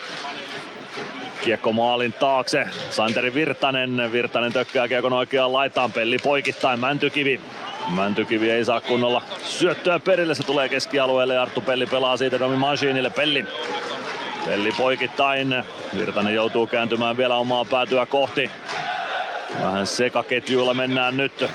Kiekko 1.44 1.74
maalin 1.74 2.14
taakse. 2.14 2.66
Santeri 2.90 3.34
Virtanen. 3.34 4.12
Virtanen 4.12 4.54
tökkää 4.54 4.88
kiekon 4.88 5.14
oikeaan 5.14 5.54
laitaan. 5.54 5.92
Pelli 5.92 6.18
poikittain. 6.18 6.80
Mäntykivi. 6.80 7.42
Mäntykivi 7.90 8.52
ei 8.52 8.66
saa 8.66 8.82
kunnolla 8.82 9.22
syöttöä 9.44 10.00
perille. 10.00 10.36
Se 10.36 10.44
tulee 10.44 10.70
keskialueelle 10.70 11.34
ja 11.34 11.42
Arttu 11.42 11.62
Pelli 11.62 11.86
pelaa 11.86 12.18
siitä 12.18 12.40
Domi 12.40 12.56
Masiinille. 12.56 13.10
Pelli. 13.10 13.46
Pelli 14.48 14.72
poikittain. 14.72 15.64
Virtanen 15.98 16.36
joutuu 16.36 16.68
kääntymään 16.68 17.18
vielä 17.18 17.36
omaa 17.36 17.66
päätyä 17.66 18.06
kohti. 18.06 18.52
Vähän 19.62 19.88
sekaketjuilla 19.88 20.74
mennään 20.74 21.18
nyt. 21.18 21.46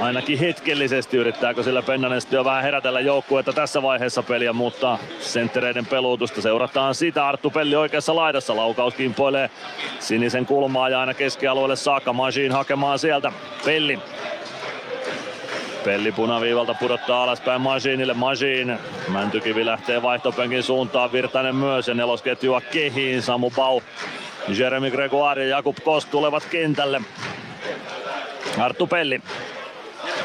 Ainakin 0.00 0.38
hetkellisesti 0.38 1.16
yrittääkö 1.16 1.62
sillä 1.62 1.82
Pennanen 1.82 2.20
sitten 2.20 2.36
jo 2.36 2.44
vähän 2.44 2.62
herätellä 2.62 3.00
joukkuetta 3.00 3.52
tässä 3.52 3.82
vaiheessa 3.82 4.22
peliä, 4.22 4.52
mutta 4.52 4.98
senttereiden 5.20 5.86
peluutusta 5.86 6.42
seurataan 6.42 6.94
sitä. 6.94 7.28
Arttu 7.28 7.50
Pelli 7.50 7.76
oikeassa 7.76 8.16
laidassa. 8.16 8.56
Laukaus 8.56 8.94
kimpoilee 8.94 9.50
sinisen 9.98 10.46
kulmaa 10.46 10.88
ja 10.88 11.00
aina 11.00 11.14
keskialueelle 11.14 11.76
saakka. 11.76 12.12
Machine 12.12 12.54
hakemaan 12.54 12.98
sieltä. 12.98 13.32
Pelli 13.64 13.98
Pelli 15.86 16.12
punaviivalta 16.12 16.74
pudottaa 16.74 17.22
alaspäin 17.22 17.60
Masinille. 17.60 18.14
Masin. 18.14 18.78
Mäntykivi 19.08 19.66
lähtee 19.66 20.02
vaihtopenkin 20.02 20.62
suuntaan. 20.62 21.12
Virtanen 21.12 21.56
myös 21.56 21.88
ja 21.88 21.94
nelosketjua 21.94 22.60
kehiin. 22.60 23.22
Samu 23.22 23.50
Pau, 23.50 23.80
Jeremy 24.48 24.90
Gregoire 24.90 25.44
ja 25.44 25.56
Jakub 25.56 25.76
Kost 25.84 26.10
tulevat 26.10 26.44
kentälle. 26.44 27.00
Arttu 28.58 28.86
Pelli. 28.86 29.20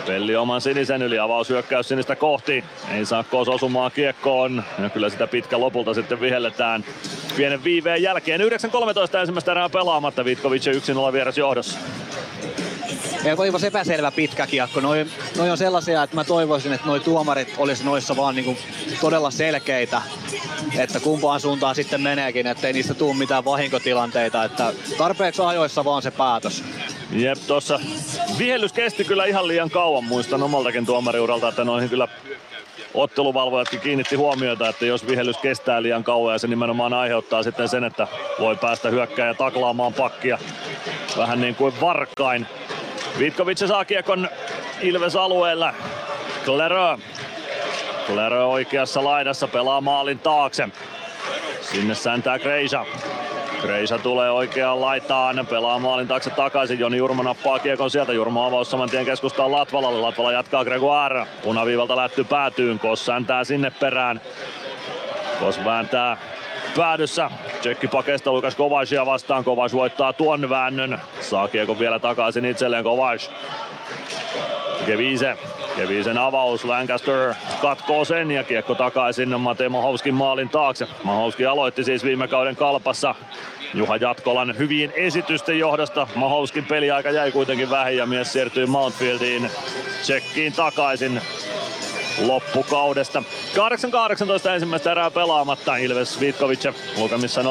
Pelli 0.08 0.36
oman 0.36 0.62
sinisen 0.62 1.02
yli, 1.02 1.20
avaushyökkäys 1.20 1.88
sinistä 1.88 2.16
kohti. 2.16 2.64
Ei 2.92 3.06
saa 3.06 3.24
Kos 3.24 3.48
osumaan 3.48 3.92
kiekkoon. 3.92 4.64
Ja 4.80 4.90
kyllä 4.90 5.10
sitä 5.10 5.28
pitkä 5.28 5.60
lopulta 5.60 5.94
sitten 5.94 6.22
vihelletään 6.22 6.86
pienen 7.38 7.64
viiveen 7.64 8.04
jälkeen. 8.04 8.42
9.13 8.42 9.18
ensimmäistä 9.20 9.52
erää 9.52 9.70
pelaamatta. 9.70 10.26
Vitkovic 10.26 10.68
1-0 11.10 11.14
vieras 11.14 11.38
johdossa. 11.38 11.80
Melko 13.24 13.44
aivan 13.44 13.66
epäselvä 13.66 14.12
pitkä 14.12 14.48
kiekko. 14.48 14.80
Noi, 14.80 15.06
noi 15.38 15.50
on 15.50 15.58
sellaisia, 15.58 16.04
että 16.04 16.16
mä 16.16 16.24
toivoisin, 16.24 16.74
että 16.74 16.88
noi 16.88 17.00
tuomarit 17.00 17.54
olisi 17.58 17.84
noissa 17.84 18.16
vaan 18.16 18.36
niinku 18.36 18.58
todella 19.02 19.32
selkeitä, 19.32 20.02
että 20.78 21.00
kumpaan 21.00 21.40
suuntaan 21.40 21.76
sitten 21.76 22.02
meneekin, 22.02 22.48
ettei 22.48 22.74
niistä 22.74 22.94
tule 22.94 23.16
mitään 23.16 23.46
vahinkotilanteita. 23.46 24.44
Että 24.44 24.74
tarpeeksi 24.98 25.42
ajoissa 25.42 25.86
vaan 25.86 26.02
se 26.02 26.12
päätös. 26.12 26.64
Jep, 27.12 27.38
tuossa 27.48 27.80
vihellys 28.38 28.74
kesti 28.74 29.06
kyllä 29.06 29.26
ihan 29.26 29.48
liian 29.48 29.70
kauan, 29.70 30.04
muistan 30.04 30.44
omaltakin 30.44 30.86
tuomariuralta, 30.86 31.48
että 31.48 31.64
noihin 31.64 31.90
kyllä 31.90 32.08
otteluvalvojatkin 32.94 33.80
kiinnitti 33.80 34.16
huomiota, 34.16 34.70
että 34.70 34.86
jos 34.86 35.08
vihellys 35.08 35.38
kestää 35.38 35.82
liian 35.82 36.04
kauan 36.04 36.34
ja 36.34 36.40
se 36.40 36.48
nimenomaan 36.48 36.94
aiheuttaa 36.94 37.44
sitten 37.44 37.70
sen, 37.70 37.84
että 37.84 38.08
voi 38.40 38.56
päästä 38.56 38.90
hyökkääjä 38.90 39.34
taklaamaan 39.34 39.94
pakkia 39.94 40.38
vähän 41.18 41.42
niin 41.42 41.56
kuin 41.56 41.74
varkain. 41.82 42.48
Vitkovic 43.20 43.68
saa 43.68 43.86
kiekon 43.86 44.30
Ilves 44.82 45.16
alueella. 45.16 45.74
Klerö. 46.46 46.98
Klerö 48.08 48.46
oikeassa 48.46 49.04
laidassa 49.04 49.48
pelaa 49.48 49.82
maalin 49.82 50.20
taakse. 50.20 50.70
Sinne 51.62 51.96
säntää 51.96 52.40
Kreisa. 52.40 52.86
Kreisa 53.62 53.98
tulee 53.98 54.32
oikeaan 54.32 54.82
laitaan, 54.82 55.48
pelaa 55.50 55.80
maalin 55.80 56.08
taakse 56.08 56.30
takaisin. 56.30 56.80
Joni 56.80 56.98
Jurmo 56.98 57.24
nappaa 57.24 57.60
kiekon 57.60 57.92
sieltä. 57.92 58.14
Jurmo 58.14 58.46
avaus 58.46 58.72
saman 58.72 58.90
tien 58.90 59.06
keskustaa 59.06 59.52
Latvalalle. 59.52 60.02
Latvala 60.02 60.32
jatkaa 60.32 60.66
Gregoire. 60.66 61.26
Punaviivalta 61.44 61.96
lätty 61.96 62.24
päätyyn. 62.24 62.80
Kos 62.80 63.06
säntää 63.06 63.44
sinne 63.44 63.72
perään. 63.80 64.22
Kos 65.40 65.66
vääntää 65.66 66.18
päädyssä. 66.78 67.32
Tsekki 67.60 67.88
pakeista 67.88 68.32
Lukas 68.32 68.56
Kovacia 68.56 69.06
vastaan. 69.06 69.44
Kovas 69.44 69.74
voittaa 69.74 70.14
tuon 70.14 70.50
väännön. 70.50 71.00
Saa 71.20 71.48
kiekon 71.48 71.80
vielä 71.80 72.00
takaisin 72.00 72.46
itselleen 72.46 72.84
Kovac. 72.84 73.30
Kevise. 74.86 75.38
Kevisen 75.76 76.18
avaus. 76.18 76.66
Lancaster 76.66 77.34
katkoo 77.62 78.06
sen 78.06 78.32
ja 78.32 78.44
kiekko 78.44 78.76
takaisin 78.76 79.42
Mate 79.42 79.70
Mahovskin 79.70 80.14
maalin 80.14 80.50
taakse. 80.50 80.88
Mahovski 81.04 81.46
aloitti 81.46 81.84
siis 81.84 82.04
viime 82.04 82.28
kauden 82.28 82.56
kalpassa. 82.56 83.16
Juha 83.74 83.98
Jatkolan 83.98 84.58
hyvien 84.58 84.94
esitysten 84.96 85.60
johdosta 85.60 86.08
Mahovskin 86.16 86.66
peliaika 86.66 87.10
jäi 87.10 87.32
kuitenkin 87.32 87.70
vähin 87.70 87.98
ja 87.98 88.06
mies 88.06 88.34
siirtyi 88.34 88.66
Mountfieldiin 88.66 89.52
tsekkiin 90.02 90.54
takaisin 90.54 91.22
loppukaudesta. 92.22 93.24
8-18 94.46 94.50
ensimmäistä 94.50 94.92
erää 94.92 95.12
pelaamatta 95.12 95.76
Ilves 95.76 96.20
Vitkovic 96.20 96.74
lukemissa 96.98 97.42
0-1. 97.42 97.46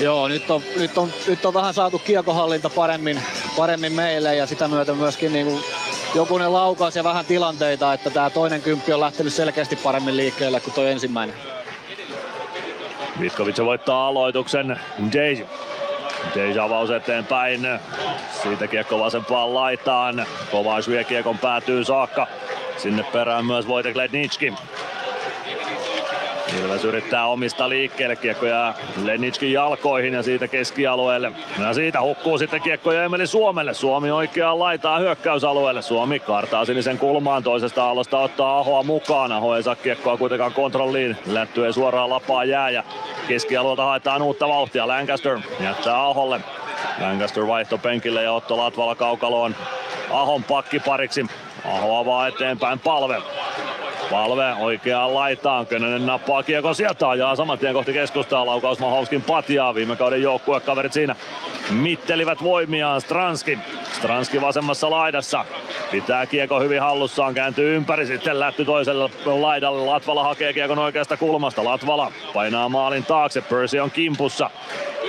Joo, 0.00 0.28
nyt 0.28 0.50
on, 0.50 0.62
nyt 0.76 0.98
on, 0.98 1.12
nyt 1.26 1.44
on 1.44 1.54
vähän 1.54 1.74
saatu 1.74 1.98
kiekohallinta 1.98 2.70
paremmin, 2.70 3.22
paremmin 3.56 3.92
meille 3.92 4.36
ja 4.36 4.46
sitä 4.46 4.68
myötä 4.68 4.94
myöskin 4.94 5.32
niin 5.32 5.46
kuin 5.46 5.60
jokunen 6.14 6.52
laukaus 6.52 6.96
ja 6.96 7.04
vähän 7.04 7.24
tilanteita, 7.24 7.92
että 7.92 8.10
tämä 8.10 8.30
toinen 8.30 8.62
kymppi 8.62 8.92
on 8.92 9.00
lähtenyt 9.00 9.32
selkeästi 9.32 9.76
paremmin 9.76 10.16
liikkeelle 10.16 10.60
kuin 10.60 10.74
tuo 10.74 10.84
ensimmäinen. 10.84 11.36
Vitkovic 13.20 13.58
voittaa 13.58 14.06
aloituksen. 14.06 14.80
Deji. 15.12 15.46
Deji 16.34 16.58
avaus 16.58 16.90
eteenpäin. 16.90 17.68
Siitä 18.42 18.66
kiekko 18.66 18.98
vasempaan 18.98 19.54
laitaan. 19.54 20.26
Kovais 20.50 20.88
vie 20.88 21.04
kiekon 21.04 21.38
päätyy 21.38 21.84
saakka. 21.84 22.26
Sinne 22.76 23.02
perään 23.02 23.44
myös 23.44 23.66
Wojtek 23.66 23.96
Lednicki. 23.96 24.54
Ilves 26.62 26.84
yrittää 26.84 27.26
omista 27.26 27.68
liikkeelle, 27.68 28.16
kiekko 28.16 28.46
jää 28.46 28.74
Lenitskin 29.04 29.52
jalkoihin 29.52 30.14
ja 30.14 30.22
siitä 30.22 30.48
keskialueelle. 30.48 31.32
Ja 31.60 31.74
siitä 31.74 32.00
hukkuu 32.00 32.38
sitten 32.38 32.62
kiekko 32.62 32.92
ja 32.92 33.04
Emeli 33.04 33.26
Suomelle. 33.26 33.74
Suomi 33.74 34.10
oikeaan 34.10 34.58
laitaa 34.58 34.98
hyökkäysalueelle. 34.98 35.82
Suomi 35.82 36.18
kartaa 36.18 36.64
sinisen 36.64 36.98
kulmaan 36.98 37.42
toisesta 37.42 37.90
alosta 37.90 38.18
ottaa 38.18 38.58
Ahoa 38.58 38.82
mukaan. 38.82 39.32
Aho 39.32 39.56
ei 39.56 39.62
saa 39.62 39.74
kiekkoa 39.74 40.16
kuitenkaan 40.16 40.52
kontrolliin. 40.52 41.16
Lätty 41.26 41.66
ei 41.66 41.72
suoraan 41.72 42.10
lapaa 42.10 42.44
jää 42.44 42.70
ja 42.70 42.82
keskialueelta 43.28 43.84
haetaan 43.84 44.22
uutta 44.22 44.48
vauhtia. 44.48 44.88
Lancaster 44.88 45.38
jättää 45.60 46.04
Aholle. 46.04 46.40
Lancaster 47.00 47.46
vaihto 47.46 47.78
penkille 47.78 48.22
ja 48.22 48.32
Otto 48.32 48.56
Latvala 48.56 48.94
kaukaloon 48.94 49.56
Ahon 50.10 50.44
pakkipariksi. 50.44 51.26
Aho 51.64 51.96
avaa 51.96 52.28
eteenpäin 52.28 52.78
palve. 52.78 53.22
Palve 54.10 54.54
oikeaan 54.54 55.14
laitaan. 55.14 55.66
Könönen 55.66 56.06
nappaa 56.06 56.42
kiekon 56.42 56.74
sieltä 56.74 57.08
ajaa 57.08 57.36
saman 57.36 57.58
tien 57.58 57.74
kohti 57.74 57.92
keskustaa. 57.92 58.46
Laukaus 58.46 58.78
Mahovskin 58.78 59.22
patjaa. 59.22 59.74
Viime 59.74 59.96
kauden 59.96 60.22
joukkuekaverit 60.22 60.92
siinä 60.92 61.16
mittelivät 61.70 62.42
voimiaan. 62.42 63.00
Stranski. 63.00 63.58
Stranski 63.92 64.40
vasemmassa 64.40 64.90
laidassa. 64.90 65.44
Pitää 65.90 66.26
kiekko 66.26 66.60
hyvin 66.60 66.80
hallussaan. 66.80 67.34
Kääntyy 67.34 67.76
ympäri. 67.76 68.06
Sitten 68.06 68.40
lähty 68.40 68.64
toiselle 68.64 69.10
laidalle. 69.24 69.86
Latvala 69.86 70.24
hakee 70.24 70.52
kiekon 70.52 70.78
oikeasta 70.78 71.16
kulmasta. 71.16 71.64
Latvala 71.64 72.12
painaa 72.34 72.68
maalin 72.68 73.04
taakse. 73.04 73.40
Percy 73.40 73.78
on 73.78 73.90
kimpussa. 73.90 74.50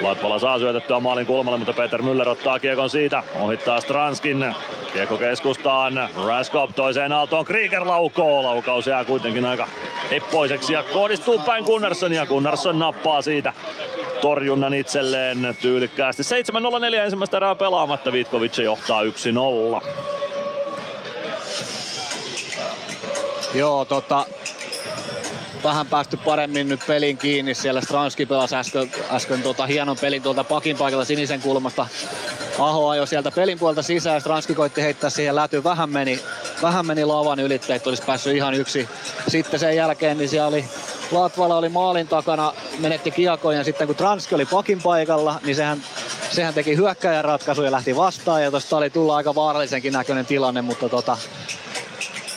Latvala 0.02 0.40
saa 0.40 0.60
syötettyä 0.60 1.00
maalin 1.00 1.26
kulmalle, 1.26 1.58
mutta 1.58 1.74
Peter 1.74 2.02
Müller 2.02 2.30
ottaa 2.30 2.60
kiekon 2.60 2.90
siitä. 2.90 3.24
Ohittaa 3.40 3.82
Stranskin. 3.82 4.56
Kiekko 4.94 5.18
keskustaan. 5.18 6.10
Raskop 6.26 6.76
toiseen 6.76 7.12
aaltoon. 7.12 7.46
Krieger 7.46 7.88
laukoo. 7.88 8.44
Laukaus 8.44 8.88
jää 8.88 9.06
kuitenkin 9.06 9.46
aika 9.46 9.68
heppoiseksi 10.12 10.74
ja 10.74 10.84
kohdistuu 10.84 11.40
päin 11.40 11.64
Gunnarsson 11.64 12.14
ja 12.14 12.26
Gunnarsson 12.26 12.80
nappaa 12.80 13.22
siitä 13.22 13.54
torjunnan 14.22 14.74
itselleen 14.74 15.58
tyylikkäästi. 15.62 16.24
7-0-4 16.24 16.96
ensimmäistä 16.96 17.38
erää 17.38 17.56
pelaamatta. 17.56 18.12
Vitkovic 18.12 18.58
johtaa 18.58 19.04
1-0. 19.04 19.08
Joo, 23.54 23.86
tota, 23.86 24.26
vähän 25.68 25.88
päästy 25.88 26.18
paremmin 26.18 26.70
nyt 26.70 26.80
pelin 26.88 27.18
kiinni. 27.18 27.54
Siellä 27.54 27.82
Stranski 27.82 28.26
pelasi 28.26 28.56
äsken, 28.56 28.92
äsken 29.12 29.42
tota, 29.42 29.66
hienon 29.66 29.98
pelin 30.02 30.24
tuolta 30.24 30.44
pakin 30.44 30.78
paikalta 30.78 31.06
sinisen 31.06 31.42
kulmasta. 31.42 31.88
Aho 32.60 32.90
ajoi 32.90 33.08
sieltä 33.08 33.32
pelin 33.32 33.60
puolta 33.60 33.82
sisään, 33.82 34.22
Stranski 34.22 34.56
koitti 34.56 34.82
heittää 34.82 35.10
siihen 35.10 35.36
läty. 35.36 35.64
Vähän 35.64 35.90
meni, 35.90 36.20
vähän 36.62 36.86
meni 36.86 37.06
lavan 37.06 37.40
ylitse, 37.40 37.76
että 37.76 37.90
olisi 37.90 38.04
päässyt 38.04 38.36
ihan 38.36 38.54
yksi. 38.54 38.90
Sitten 39.28 39.60
sen 39.60 39.76
jälkeen 39.76 40.18
niin 40.18 40.30
siellä 40.30 40.48
oli 40.48 40.66
Latvala 41.12 41.58
oli 41.58 41.70
maalin 41.70 42.08
takana, 42.08 42.54
menetti 42.80 43.12
kiekon 43.12 43.56
ja 43.56 43.64
sitten 43.64 43.88
kun 43.88 43.96
Transki 43.96 44.36
oli 44.36 44.46
pakin 44.46 44.82
paikalla, 44.82 45.40
niin 45.44 45.56
sehän, 45.56 45.84
sehän 46.30 46.54
teki 46.54 46.76
hyökkäjän 46.76 47.26
ratkaisu 47.26 47.64
ja 47.64 47.72
lähti 47.72 47.96
vastaan 47.96 48.44
ja 48.44 48.52
tosta 48.52 48.78
oli 48.78 48.90
tulla 48.90 49.16
aika 49.16 49.36
vaarallisenkin 49.36 49.94
näköinen 49.94 50.26
tilanne, 50.26 50.62
mutta 50.62 50.90
tota, 50.90 51.18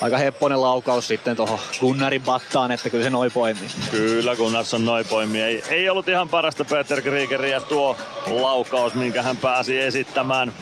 aika 0.01 0.19
hepponen 0.19 0.63
laukaus 0.63 1.09
sitten 1.09 1.37
tuohon 1.37 1.59
Gunnarin 1.81 2.23
battaan, 2.23 2.71
että 2.71 2.91
kyllä 2.91 3.05
se 3.05 3.11
noin 3.11 3.33
poimii. 3.33 3.69
Kyllä 3.91 4.37
Gunnarsson 4.37 4.85
noin 4.85 5.07
poimii. 5.07 5.43
Ei, 5.43 5.63
ei 5.69 5.91
ollut 5.91 6.09
ihan 6.09 6.29
parasta 6.29 6.65
Peter 6.65 7.03
Kriegeriä 7.03 7.61
tuo 7.61 7.97
laukaus, 8.27 8.95
minkä 8.95 9.23
hän 9.23 9.37
pääsi 9.37 9.81
esittämään. 9.81 10.53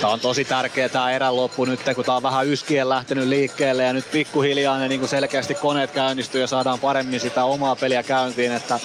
Tämä 0.00 0.12
on 0.12 0.20
tosi 0.20 0.44
tärkeä 0.44 0.88
tämä 0.88 1.12
erän 1.12 1.36
loppu 1.36 1.64
nyt, 1.64 1.80
kun 1.94 2.04
tämä 2.04 2.16
on 2.16 2.22
vähän 2.22 2.46
yskien 2.46 2.88
lähtenyt 2.88 3.28
liikkeelle 3.28 3.82
ja 3.82 3.92
nyt 3.92 4.10
pikkuhiljaa 4.10 4.78
ne 4.78 4.88
niin 4.88 5.08
selkeästi 5.08 5.54
koneet 5.54 5.90
käynnistyy 5.90 6.40
ja 6.40 6.46
saadaan 6.46 6.78
paremmin 6.78 7.20
sitä 7.20 7.44
omaa 7.44 7.76
peliä 7.76 8.02
käyntiin. 8.02 8.52
Että 8.52 8.80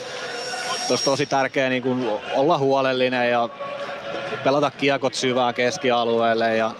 olisi 0.90 1.04
tosi 1.04 1.26
tärkeää 1.26 1.70
niin 1.70 1.84
olla 2.36 2.58
huolellinen 2.58 3.30
ja 3.30 3.50
pelata 4.44 4.72
kiekot 4.72 5.14
syvään 5.14 5.54
keskialueelle 5.54 6.58
ja, 6.58 6.72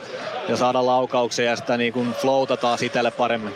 ja 0.50 0.58
saada 0.58 0.86
laukauksia 0.86 1.46
ja 1.46 1.56
sitä 1.56 1.78
niin 1.78 1.94
kuin 1.94 2.14
flowta 2.14 2.58
taas 2.58 2.82
itselle 2.82 3.12
paremmin. 3.12 3.54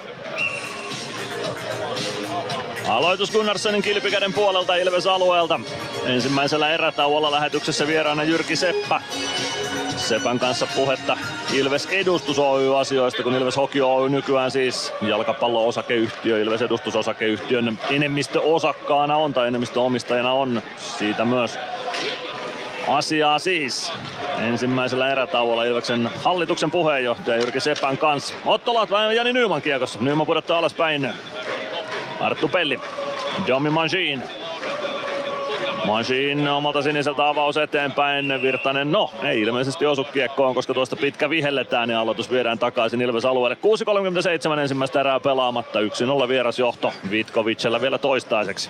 Aloitus 2.88 3.32
Gunnarssonin 3.32 3.82
kilpikäden 3.82 4.34
puolelta 4.34 4.76
Ilves 4.76 5.08
alueelta. 5.08 5.60
Ensimmäisellä 6.06 6.70
erätauolla 6.70 7.32
lähetyksessä 7.32 7.88
vieraana 7.88 8.24
Jyrki 8.24 8.56
Seppä. 8.56 9.02
Sepän 9.96 10.40
kanssa 10.40 10.68
puhetta 10.76 11.18
Ilves 11.54 11.86
Edustus 11.86 12.40
Oy 12.40 12.80
asioista, 12.80 13.24
kun 13.24 13.36
Ilves 13.36 13.58
Hoki 13.58 13.82
Oy 13.82 14.10
nykyään 14.10 14.52
siis 14.52 14.94
jalkapallo-osakeyhtiö, 15.02 16.42
Ilves 16.42 16.62
Edustusosakeyhtiön 16.62 17.80
enemmistöosakkaana 17.90 19.18
on 19.18 19.34
tai 19.34 19.48
enemmistöomistajana 19.48 20.34
on 20.34 20.62
siitä 20.78 21.26
myös 21.26 21.60
asiaa 22.88 23.40
siis. 23.40 23.94
Ensimmäisellä 24.40 25.12
erätauolla 25.12 25.64
Ilveksen 25.64 26.10
hallituksen 26.24 26.72
puheenjohtaja 26.72 27.38
Jyrki 27.38 27.60
Sepän 27.60 27.98
kanssa. 27.98 28.34
Otto 28.46 28.74
Latva 28.74 29.14
Jani 29.14 29.34
Nyman 29.34 29.62
kiekossa. 29.62 30.00
Nyman 30.02 30.28
pudottaa 30.28 30.58
alaspäin. 30.58 31.14
Arttu 32.20 32.48
Pelli. 32.48 32.80
Domi 33.48 33.70
Mangin. 33.70 34.24
Mangin 35.86 36.48
omalta 36.48 36.82
siniseltä 36.82 37.28
avaus 37.28 37.58
eteenpäin. 37.58 38.42
Virtanen, 38.42 38.92
no, 38.92 39.12
ei 39.24 39.42
ilmeisesti 39.42 39.86
osu 39.86 40.04
kiekkoon, 40.04 40.56
koska 40.56 40.74
tuosta 40.74 40.96
pitkä 40.96 41.30
vihelletään 41.30 41.90
ja 41.90 42.00
aloitus 42.00 42.32
viedään 42.32 42.60
takaisin 42.60 43.02
Ilves 43.02 43.26
alueelle. 43.26 43.58
6.37 44.56 44.60
ensimmäistä 44.60 45.00
erää 45.00 45.20
pelaamatta. 45.20 45.80
1-0 45.80 46.28
vierasjohto 46.28 46.94
Vitkovicella 47.12 47.82
vielä 47.82 47.98
toistaiseksi. 47.98 48.70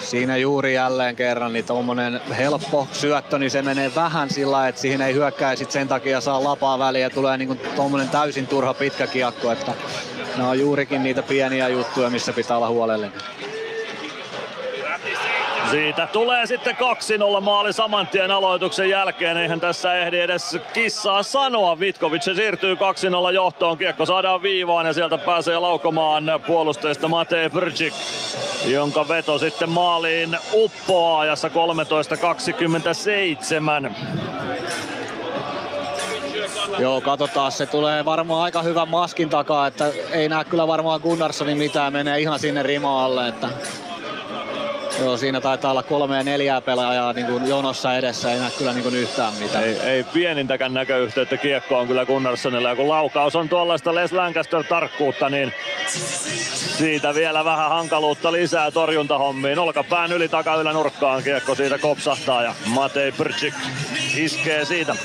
Siinä 0.00 0.36
juuri 0.36 0.74
jälleen 0.74 1.16
kerran 1.16 1.52
niin 1.52 1.64
tuommoinen 1.64 2.20
helppo 2.38 2.88
syöttö, 2.92 3.38
niin 3.38 3.50
se 3.50 3.62
menee 3.62 3.92
vähän 3.94 4.30
sillä 4.30 4.68
että 4.68 4.80
siihen 4.80 5.00
ei 5.00 5.14
hyökkää 5.14 5.56
sit 5.56 5.70
sen 5.70 5.88
takia 5.88 6.20
saa 6.20 6.44
lapaa 6.44 6.78
väliä 6.78 7.06
ja 7.06 7.10
tulee 7.10 7.36
niin 7.36 7.60
tuommoinen 7.76 8.08
täysin 8.08 8.46
turha 8.46 8.74
pitkä 8.74 9.06
kiekko, 9.06 9.52
että 9.52 9.72
nämä 10.36 10.50
on 10.50 10.60
juurikin 10.60 11.02
niitä 11.02 11.22
pieniä 11.22 11.68
juttuja, 11.68 12.10
missä 12.10 12.32
pitää 12.32 12.56
olla 12.56 12.68
huolellinen. 12.68 13.12
Siitä 15.70 16.06
tulee 16.06 16.46
sitten 16.46 16.76
2-0 17.38 17.40
maali 17.40 17.72
saman 17.72 18.06
tien 18.06 18.30
aloituksen 18.30 18.90
jälkeen. 18.90 19.36
Eihän 19.36 19.60
tässä 19.60 19.94
ehdi 19.94 20.20
edes 20.20 20.58
kissaa 20.72 21.22
sanoa. 21.22 21.80
Vitkovic 21.80 22.22
siirtyy 22.22 22.74
2-0 22.74 22.78
johtoon. 23.34 23.78
Kiekko 23.78 24.06
saadaan 24.06 24.42
viivaan 24.42 24.86
ja 24.86 24.92
sieltä 24.92 25.18
pääsee 25.18 25.58
laukomaan 25.58 26.24
puolustajista 26.46 27.08
Matej 27.08 27.50
Brczyk, 27.50 27.94
jonka 28.64 29.08
veto 29.08 29.38
sitten 29.38 29.70
maaliin 29.70 30.38
uppoaa 30.52 31.20
ajassa 31.20 31.48
13.27. 31.48 31.54
Joo, 36.78 37.00
katsotaan. 37.00 37.52
Se 37.52 37.66
tulee 37.66 38.04
varmaan 38.04 38.42
aika 38.42 38.62
hyvän 38.62 38.88
maskin 38.88 39.28
takaa, 39.28 39.66
että 39.66 39.92
ei 40.12 40.28
näe 40.28 40.44
kyllä 40.44 40.66
varmaan 40.66 41.00
Gunnarssonin 41.00 41.58
mitään. 41.58 41.92
Menee 41.92 42.20
ihan 42.20 42.38
sinne 42.38 42.62
rima 42.62 43.04
alle, 43.04 43.28
että 43.28 43.48
Joo, 45.00 45.16
siinä 45.16 45.40
taitaa 45.40 45.70
olla 45.70 45.82
kolme 45.82 46.16
ja 46.16 46.22
neljää 46.22 46.60
pelaajaa 46.60 47.12
niin 47.12 47.26
kuin 47.26 47.48
jonossa 47.48 47.96
edessä, 47.96 48.32
ei 48.32 48.38
näe 48.38 48.50
kyllä 48.58 48.72
niin 48.72 48.82
kuin 48.82 48.94
yhtään 48.94 49.34
mitään. 49.34 49.64
Ei, 49.64 49.80
ei 49.80 50.04
pienintäkään 50.04 50.74
näköyhteyttä 50.74 51.36
kiekkoon 51.36 51.86
kyllä 51.86 52.06
Gunnarssonilla. 52.06 52.68
Ja 52.68 52.76
kun 52.76 52.88
laukaus 52.88 53.36
on 53.36 53.48
tuollaista 53.48 53.94
Les 53.94 54.12
Lancaster-tarkkuutta, 54.12 55.28
niin 55.30 55.52
siitä 56.78 57.14
vielä 57.14 57.44
vähän 57.44 57.68
hankaluutta 57.68 58.32
lisää 58.32 58.70
torjuntahommiin. 58.70 59.58
Olkapään 59.58 60.12
yli 60.12 60.28
takaylä 60.28 60.72
nurkkaan 60.72 61.22
kiekko 61.22 61.54
siitä 61.54 61.78
kopsahtaa 61.78 62.42
ja 62.42 62.54
Matei 62.66 63.12
Brczyk 63.12 63.54
iskee 64.16 64.64
siitä 64.64 64.96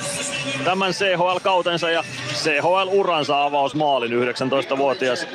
tämän 0.64 0.92
CHL-kautensa 0.92 1.90
ja 1.90 2.04
CHL-uransa 2.46 3.44
avausmaalin 3.44 4.12
19-vuotias 4.12 5.28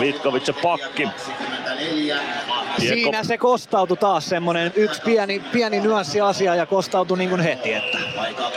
Vitkovic 0.00 0.62
pakki. 0.62 1.08
Kiekko. 2.80 2.94
Siinä 2.94 3.24
se 3.24 3.38
kostautui 3.38 3.96
taas 3.96 4.28
semmonen 4.28 4.72
yksi 4.76 5.02
pieni, 5.02 5.42
pieni 5.52 5.80
nyanssiasia 5.80 6.54
ja 6.54 6.66
kostautui 6.66 7.18
niin 7.18 7.30
kuin 7.30 7.40
heti. 7.40 7.72
Että 7.72 7.98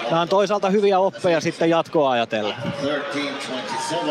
nämä 0.10 0.22
on 0.22 0.30
toisaalta 0.30 0.70
hyviä 0.70 0.99
oppeja 0.99 1.41
sitten 1.41 1.70
jatkoa 1.70 2.11
ajatellen. 2.11 2.56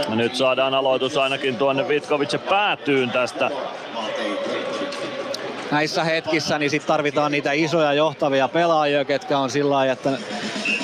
Ja 0.08 0.14
nyt 0.14 0.34
saadaan 0.34 0.74
aloitus 0.74 1.16
ainakin 1.16 1.56
tuonne 1.56 1.88
Vitkovic 1.88 2.48
päätyyn 2.48 3.10
tästä 3.10 3.50
näissä 5.72 6.04
hetkissä 6.04 6.58
niin 6.58 6.70
sit 6.70 6.86
tarvitaan 6.86 7.32
niitä 7.32 7.52
isoja 7.52 7.92
johtavia 7.92 8.48
pelaajia, 8.48 9.04
ketkä 9.04 9.38
on 9.38 9.50
sillä 9.50 9.74
lailla, 9.74 9.92
että 9.92 10.10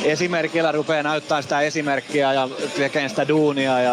esimerkillä 0.05 0.73
rupeaa 0.73 1.03
näyttää 1.03 1.43
sitä 1.43 1.61
esimerkkiä 1.61 2.33
ja 2.33 2.49
tekee 2.77 3.09
sitä 3.09 3.29
duunia 3.29 3.81
ja 3.81 3.93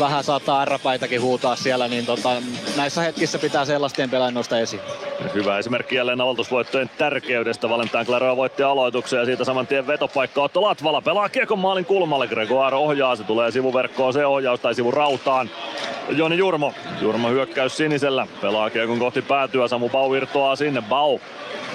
vähän 0.00 0.24
saattaa 0.24 0.60
arrapaitakin 0.60 1.22
huutaa 1.22 1.56
siellä, 1.56 1.88
niin 1.88 2.06
tota, 2.06 2.30
näissä 2.76 3.02
hetkissä 3.02 3.38
pitää 3.38 3.64
sellaisten 3.64 4.10
pelaajien 4.10 4.34
nostaa 4.34 4.58
esiin. 4.58 4.82
Hyvä 5.34 5.58
esimerkki 5.58 5.94
jälleen 5.94 6.20
aloitusvoittojen 6.20 6.90
tärkeydestä. 6.98 7.68
Valentin 7.68 8.06
Claro 8.06 8.36
voitti 8.36 8.62
aloituksen 8.62 9.18
ja 9.18 9.24
siitä 9.24 9.44
saman 9.44 9.66
tien 9.66 9.86
vetopaikka 9.86 10.42
Otto 10.42 10.62
Latvala 10.62 11.00
pelaa 11.00 11.28
kiekon 11.28 11.58
maalin 11.58 11.84
kulmalle. 11.84 12.28
Gregoire 12.28 12.76
ohjaa, 12.76 13.16
se 13.16 13.24
tulee 13.24 13.50
sivuverkkoon 13.50 14.12
se 14.12 14.26
ohjaus 14.26 14.60
tai 14.60 14.74
sivurautaan. 14.74 15.50
Joni 16.08 16.36
Jurmo. 16.36 16.72
Jurmo 17.00 17.28
hyökkäys 17.28 17.76
sinisellä. 17.76 18.26
Pelaa 18.42 18.70
kiekon 18.70 18.98
kohti 18.98 19.22
päätyä. 19.22 19.68
Samu 19.68 19.88
Bau 19.88 20.14
irtoaa 20.14 20.56
sinne. 20.56 20.82
Bau 20.88 21.18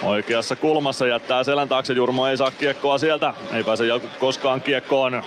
oikeassa 0.03 0.55
kulmassa 0.55 1.07
jättää 1.07 1.43
selän 1.43 1.69
taakse. 1.69 1.93
Jurmo 1.93 2.27
ei 2.27 2.37
saa 2.37 2.51
kiekkoa 2.51 2.97
sieltä. 2.97 3.33
Ei 3.53 3.63
pääse 3.63 3.83
koskaan 4.19 4.61
kiekkoon. 4.61 5.23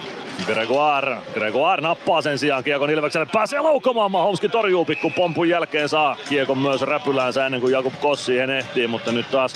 Gregoire. 0.46 1.16
Gregoire 1.34 1.82
nappaa 1.82 2.22
sen 2.22 2.38
sijaan 2.38 2.64
kiekon 2.86 2.98
Ilvekselle. 2.98 3.26
Pääsee 3.32 3.60
laukomaan. 3.60 4.10
Mahomski 4.10 4.48
torjuu 4.48 4.84
pikku 4.84 5.10
pompun 5.10 5.48
jälkeen. 5.48 5.88
Saa 5.88 6.16
kiekon 6.28 6.58
myös 6.58 6.80
räpyläänsä 6.82 7.46
ennen 7.46 7.60
kuin 7.60 7.72
Jakub 7.72 7.92
Kossi 8.00 8.24
siihen 8.24 8.50
ehtii. 8.50 8.86
Mutta 8.86 9.12
nyt 9.12 9.30
taas 9.30 9.54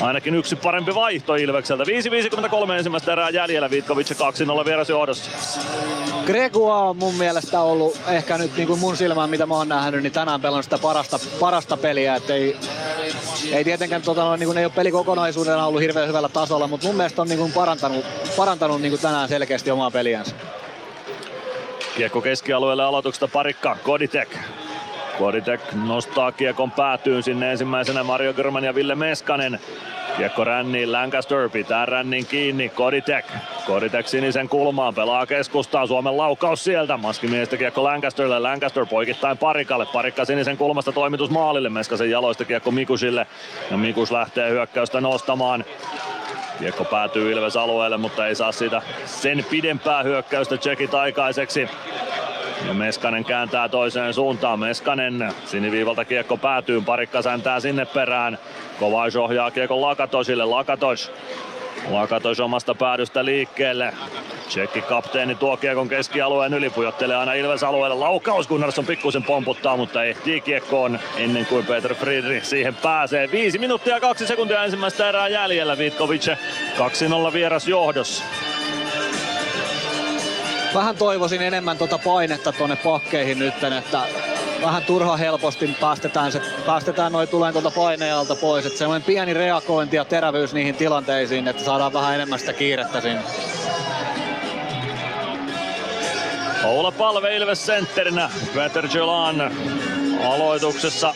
ainakin 0.00 0.34
yksi 0.34 0.56
parempi 0.56 0.94
vaihto 0.94 1.34
Ilvekseltä. 1.34 1.84
5.53 1.84 2.72
ensimmäistä 2.72 3.12
erää 3.12 3.30
jäljellä. 3.30 3.70
Vitkovic 3.70 4.10
2-0 4.10 4.64
vieras 4.64 4.88
johdossa. 4.88 5.30
Gregoire 6.26 6.88
on 6.88 6.96
mun 6.96 7.14
mielestä 7.14 7.60
ollut 7.60 8.00
ehkä 8.08 8.38
nyt 8.38 8.56
niin 8.56 8.66
kuin 8.66 8.80
mun 8.80 8.96
silmään, 8.96 9.30
mitä 9.30 9.46
mä 9.46 9.54
oon 9.54 9.68
nähnyt, 9.68 10.02
niin 10.02 10.12
tänään 10.12 10.40
pelannut 10.40 10.64
sitä 10.64 10.78
parasta, 10.78 11.18
parasta 11.40 11.76
peliä. 11.76 12.14
Et 12.14 12.30
ei, 12.30 12.56
ei 13.52 13.64
tietenkään 13.64 14.02
tota, 14.02 14.36
niin 14.36 14.46
kuin 14.46 14.58
ei 14.58 14.64
ole 14.64 14.72
peli 14.76 14.90
kokonaisuudena 14.90 15.66
ollut 15.66 15.80
hirveän 15.80 16.08
hyvällä 16.08 16.28
tasolla, 16.28 16.66
mutta 16.66 16.86
mun 16.86 16.96
mielestä 16.96 17.22
on 17.22 17.28
niin 17.28 17.38
kuin 17.38 17.52
parantanut, 17.52 18.04
parantanut 18.36 18.80
niin 18.80 18.92
kuin 18.92 19.00
tänään 19.00 19.28
selkeästi 19.28 19.70
omaa 19.70 19.90
peliänsä. 19.90 20.34
Kiekko 21.96 22.20
keskialueelle 22.20 22.84
aloituksesta 22.84 23.28
parikka, 23.28 23.76
Koditek. 23.82 24.38
Koditek 25.18 25.60
nostaa 25.72 26.32
kiekon 26.32 26.70
päätyyn 26.70 27.22
sinne 27.22 27.50
ensimmäisenä 27.50 28.04
Mario 28.04 28.32
Gyrman 28.34 28.64
ja 28.64 28.74
Ville 28.74 28.94
Meskanen. 28.94 29.60
Kiekko 30.16 30.44
ränniin, 30.44 30.92
Lancaster 30.92 31.48
pitää 31.48 31.86
rännin 31.86 32.26
kiinni, 32.26 32.68
Koditek. 32.68 33.24
Koditek 33.66 34.08
sinisen 34.08 34.48
kulmaan, 34.48 34.94
pelaa 34.94 35.26
keskustaa, 35.26 35.86
Suomen 35.86 36.16
laukaus 36.16 36.64
sieltä. 36.64 36.96
Maskimiestä 36.96 37.56
kiekko 37.56 37.84
Lancasterille, 37.84 38.38
Lancaster 38.38 38.86
poikittain 38.86 39.38
Parikalle. 39.38 39.86
Parikka 39.92 40.24
sinisen 40.24 40.56
kulmasta 40.56 40.92
toimitus 40.92 41.30
maalille, 41.30 41.68
Meskasen 41.68 42.10
jaloista 42.10 42.44
kiekko 42.44 42.70
Mikusille. 42.70 43.26
Ja 43.70 43.76
Mikus 43.76 44.10
lähtee 44.10 44.50
hyökkäystä 44.50 45.00
nostamaan. 45.00 45.64
Kiekko 46.60 46.84
päätyy 46.84 47.32
Ilves 47.32 47.56
alueelle, 47.56 47.96
mutta 47.96 48.26
ei 48.26 48.34
saa 48.34 48.52
siitä 48.52 48.82
sen 49.04 49.44
pidempää 49.50 50.02
hyökkäystä 50.02 50.56
tsekit 50.56 50.94
aikaiseksi. 50.94 51.68
Ja 52.66 52.74
Meskanen 52.74 53.24
kääntää 53.24 53.68
toiseen 53.68 54.14
suuntaan. 54.14 54.60
Meskanen 54.60 55.32
siniviivalta 55.44 56.04
kiekko 56.04 56.36
päätyy. 56.36 56.80
Parikka 56.80 57.22
säntää 57.22 57.60
sinne 57.60 57.86
perään. 57.86 58.38
Kovais 58.78 59.16
ohjaa 59.16 59.50
kiekon 59.50 59.80
Lakatosille. 59.80 60.44
Lakatos 60.44 61.12
Lakatos 61.88 62.40
omasta 62.40 62.74
päädystä 62.74 63.24
liikkeelle. 63.24 63.94
Tsekki 64.48 64.82
kapteeni 64.82 65.34
tuo 65.34 65.56
kiekon 65.56 65.88
keskialueen 65.88 66.54
yli, 66.54 66.70
pujottelee 66.70 67.16
aina 67.16 67.32
Ilves 67.32 67.62
alueelle. 67.62 67.96
Laukaus 67.96 68.48
Gunnarsson 68.48 68.86
pikkusen 68.86 69.22
pomputtaa, 69.22 69.76
mutta 69.76 70.04
ehtii 70.04 70.40
kiekkoon 70.40 70.98
ennen 71.16 71.46
kuin 71.46 71.66
Peter 71.66 71.94
Friedrich 71.94 72.46
siihen 72.46 72.74
pääsee. 72.74 73.30
Viisi 73.32 73.58
minuuttia 73.58 73.94
ja 73.94 74.00
kaksi 74.00 74.26
sekuntia 74.26 74.64
ensimmäistä 74.64 75.08
erää 75.08 75.28
jäljellä. 75.28 75.78
Vitkovic 75.78 76.26
2-0 76.28 77.32
vieras 77.32 77.68
johdossa. 77.68 78.24
Vähän 80.74 80.96
toivoisin 80.96 81.42
enemmän 81.42 81.78
tuota 81.78 81.98
painetta 81.98 82.52
tuonne 82.52 82.76
pakkeihin 82.76 83.38
nyt, 83.38 83.54
että 83.78 84.00
vähän 84.62 84.82
turha 84.82 85.16
helposti 85.16 85.76
päästetään, 85.80 86.32
se, 86.32 86.42
päästetään 86.66 87.12
noin 87.12 87.28
tulen 87.28 87.52
tuolta 87.52 87.70
painealta 87.70 88.36
pois. 88.36 88.66
Että 88.66 88.78
semmoinen 88.78 89.06
pieni 89.06 89.34
reagointi 89.34 89.96
ja 89.96 90.04
terävyys 90.04 90.54
niihin 90.54 90.74
tilanteisiin, 90.74 91.48
että 91.48 91.64
saadaan 91.64 91.92
vähän 91.92 92.14
enemmän 92.14 92.38
sitä 92.38 92.52
kiirettä 92.52 93.00
sinne. 93.00 93.22
Oula 96.64 96.92
Palve 96.92 97.36
Ilves 97.36 97.66
sentterinä. 97.66 98.30
Peter 98.54 98.88
Jolan 98.94 99.52
aloituksessa 100.24 101.14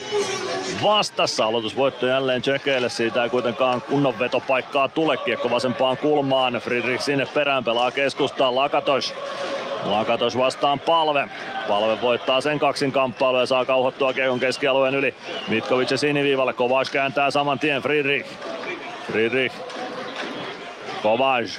vastassa. 0.82 1.44
Aloitusvoitto 1.44 2.06
jälleen 2.06 2.42
Tsekeille. 2.42 2.88
Siitä 2.88 3.24
ei 3.24 3.30
kuitenkaan 3.30 3.82
kunnon 3.82 4.18
vetopaikkaa 4.18 4.88
tule. 4.88 5.16
Kiekko 5.16 5.50
vasempaan 5.50 5.96
kulmaan. 5.96 6.54
Friedrich 6.54 7.02
sinne 7.02 7.26
perään 7.26 7.64
pelaa 7.64 7.90
keskustaan. 7.90 8.54
Lakatos. 8.54 9.14
Lakatos 9.84 10.38
vastaan 10.38 10.80
palve. 10.80 11.28
Palve 11.68 12.00
voittaa 12.00 12.40
sen 12.40 12.58
kaksin 12.58 12.92
kamppailu 12.92 13.38
ja 13.38 13.46
saa 13.46 13.64
kauhottua 13.64 14.12
kiekon 14.12 14.40
keskialueen 14.40 14.94
yli. 14.94 15.14
Mitkovic 15.48 15.90
ja 15.90 15.98
siniviivalle. 15.98 16.52
Kovac 16.52 16.90
kääntää 16.90 17.30
saman 17.30 17.58
tien 17.58 17.82
Friedrich. 17.82 18.28
Friedrich. 19.12 19.56
Kovac. 21.02 21.50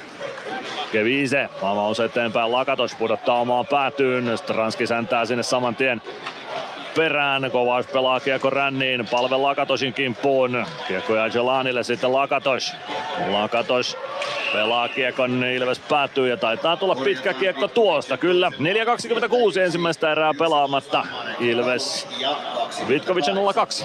Kevise. 0.92 1.48
Avaus 1.62 2.00
eteenpäin. 2.00 2.52
Lakatos 2.52 2.94
pudottaa 2.94 3.40
omaan 3.40 3.66
päätyyn. 3.66 4.38
Stranski 4.38 4.86
säntää 4.86 5.24
sinne 5.24 5.42
saman 5.42 5.76
tien 5.76 6.02
perään. 6.96 7.50
Kovaus 7.50 7.86
pelaa 7.86 8.20
kiekko 8.20 8.50
ränniin. 8.50 9.08
Palve 9.10 9.36
Lakatosin 9.36 9.94
kimppuun. 9.94 10.66
Kiekko 10.88 11.16
jää 11.16 11.30
Jelanille 11.34 11.82
sitten 11.82 12.12
Lakatos. 12.12 12.72
Lakatos 13.30 13.96
pelaa 14.52 14.88
kiekon 14.88 15.44
Ilves 15.44 15.78
päätyy 15.78 16.28
ja 16.28 16.36
taitaa 16.36 16.76
tulla 16.76 16.94
pitkä 16.94 17.34
kiekko 17.34 17.68
tuosta. 17.68 18.16
Kyllä 18.16 18.52
4.26 19.54 19.60
ensimmäistä 19.60 20.12
erää 20.12 20.34
pelaamatta. 20.38 21.06
Ilves 21.40 22.08
Vitkovic 22.88 23.26
02. 23.54 23.84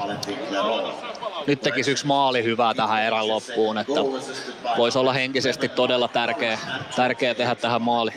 Nyt 1.48 1.62
tekisi 1.62 1.92
yksi 1.92 2.08
maali 2.08 2.44
hyvää 2.44 2.74
tähän 2.74 3.04
erän 3.04 3.28
loppuun, 3.28 3.78
että 3.78 4.02
voisi 4.78 4.98
olla 4.98 5.14
henkisesti 5.14 5.70
todella 5.70 6.08
tärkeä, 6.08 6.60
tärkeä 6.96 7.36
tehdä 7.36 7.56
tähän 7.56 7.82
maali. 7.82 8.12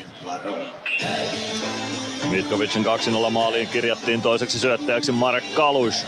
Vitkovicin 2.30 2.84
2-0 3.26 3.30
maaliin 3.30 3.68
kirjattiin 3.68 4.22
toiseksi 4.22 4.58
syöttäjäksi 4.58 5.12
Marek 5.12 5.44
Kalush. 5.54 6.06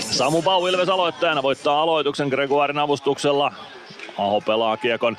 Samu 0.00 0.42
Bau 0.42 0.66
Ilves 0.66 0.88
aloittajana 0.88 1.42
voittaa 1.42 1.82
aloituksen 1.82 2.28
Gregoirin 2.28 2.78
avustuksella. 2.78 3.52
Aho 4.18 4.40
pelaa 4.40 4.76
kiekon 4.76 5.16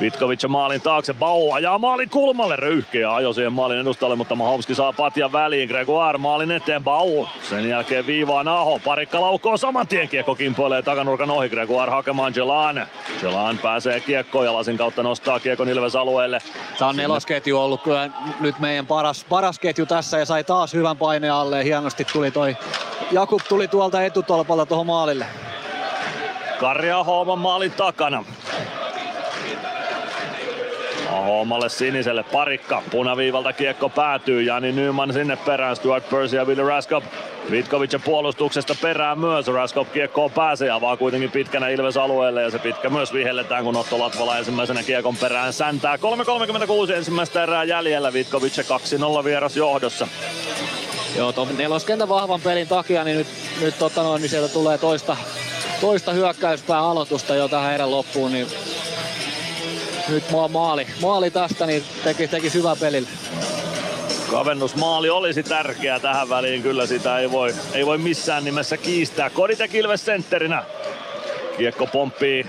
Vitkovic 0.00 0.48
maalin 0.48 0.80
taakse, 0.80 1.14
Bau 1.14 1.52
ajaa 1.52 1.78
maalin 1.78 2.10
kulmalle, 2.10 2.56
röyhkeä 2.56 3.14
ajo 3.14 3.32
siihen 3.32 3.52
maalin 3.52 3.78
edustalle, 3.78 4.16
mutta 4.16 4.34
Mahovski 4.34 4.74
saa 4.74 4.92
patjan 4.92 5.32
väliin, 5.32 5.68
Gregoire 5.68 6.18
maalin 6.18 6.50
eteen, 6.50 6.84
Bau, 6.84 7.26
sen 7.42 7.68
jälkeen 7.68 8.06
viivaan 8.06 8.48
Aho, 8.48 8.80
parikka 8.84 9.20
laukoo 9.20 9.56
saman 9.56 9.88
tien, 9.88 10.08
kiekko 10.08 10.34
kimpoilee 10.34 10.82
takanurkan 10.82 11.30
ohi, 11.30 11.48
Gregoire 11.48 11.90
hakemaan 11.90 12.32
Jelan, 12.36 12.86
Jelan 13.22 13.58
pääsee 13.58 14.00
kiekkoon 14.00 14.44
ja 14.44 14.52
lasin 14.52 14.78
kautta 14.78 15.02
nostaa 15.02 15.40
kiekon 15.40 15.68
Ilves 15.68 15.96
alueelle. 15.96 16.38
Tämä 16.78 16.88
on 16.88 16.96
nelosketju 16.96 17.58
ollut 17.60 17.82
kyllä 17.82 18.10
nyt 18.40 18.58
meidän 18.58 18.86
paras, 18.86 19.26
paras 19.28 19.58
ketju 19.58 19.86
tässä 19.86 20.18
ja 20.18 20.26
sai 20.26 20.44
taas 20.44 20.74
hyvän 20.74 20.96
paineen 20.96 21.32
alle 21.32 21.64
hienosti 21.64 22.04
tuli 22.04 22.30
toi 22.30 22.56
Jakub 23.12 23.40
tuli 23.48 23.68
tuolta 23.68 24.02
etutolpalta 24.02 24.66
tuohon 24.66 24.86
maalille. 24.86 25.26
Karja 26.60 27.04
Hooman 27.04 27.38
maalin 27.38 27.72
takana. 27.72 28.24
Ahomalle 31.18 31.68
siniselle 31.68 32.22
parikka. 32.22 32.82
Punaviivalta 32.90 33.52
kiekko 33.52 33.88
päätyy. 33.88 34.42
Jani 34.42 34.72
Nyman 34.72 35.12
sinne 35.12 35.36
perään. 35.36 35.76
Stuart 35.76 36.10
Percy 36.10 36.36
ja 36.36 36.44
Willi 36.44 36.62
Raskop. 36.62 37.04
Vitkovic 37.50 38.04
puolustuksesta 38.04 38.74
perään 38.82 39.18
myös. 39.18 39.46
Raskop 39.46 39.92
kiekkoon 39.92 40.30
pääsee. 40.30 40.70
Avaa 40.70 40.96
kuitenkin 40.96 41.30
pitkänä 41.30 41.68
Ilves 41.68 41.96
alueelle. 41.96 42.42
Ja 42.42 42.50
se 42.50 42.58
pitkä 42.58 42.90
myös 42.90 43.12
vihelletään, 43.12 43.64
kun 43.64 43.76
Otto 43.76 43.98
Latvala 43.98 44.38
ensimmäisenä 44.38 44.82
kiekon 44.82 45.16
perään 45.16 45.52
säntää. 45.52 45.96
3.36 45.96 46.92
ensimmäistä 46.92 47.42
erää 47.42 47.64
jäljellä. 47.64 48.12
Vitkovic 48.12 48.58
2-0 49.20 49.24
vieras 49.24 49.56
johdossa. 49.56 50.08
Joo, 51.16 51.32
tuon 51.32 51.56
neloskentän 51.56 52.08
vahvan 52.08 52.40
pelin 52.40 52.68
takia 52.68 53.04
niin 53.04 53.18
nyt, 53.18 53.26
nyt 53.60 53.78
tota 53.78 54.02
noin, 54.02 54.22
niin 54.22 54.30
sieltä 54.30 54.52
tulee 54.52 54.78
toista, 54.78 55.16
toista 55.80 56.12
hyökkäyspää 56.12 56.80
aloitusta 56.80 57.34
jo 57.34 57.48
tähän 57.48 57.74
erän 57.74 57.90
loppuun, 57.90 58.32
niin 58.32 58.46
nyt 60.08 60.24
maali, 60.48 60.86
maali 61.02 61.30
tästä, 61.30 61.66
niin 61.66 61.82
teki, 62.04 62.28
teki 62.28 62.54
hyvää 62.54 62.76
pelille. 62.76 63.08
Kavennusmaali 64.30 65.10
olisi 65.10 65.42
tärkeä 65.42 66.00
tähän 66.00 66.28
väliin, 66.28 66.62
kyllä 66.62 66.86
sitä 66.86 67.18
ei 67.18 67.30
voi, 67.30 67.54
ei 67.72 67.86
voi 67.86 67.98
missään 67.98 68.44
nimessä 68.44 68.76
kiistää. 68.76 69.30
Kodite 69.30 69.68
Ilves 69.72 70.04
sentterinä. 70.04 70.64
Kiekko 71.56 71.86
pomppii 71.86 72.46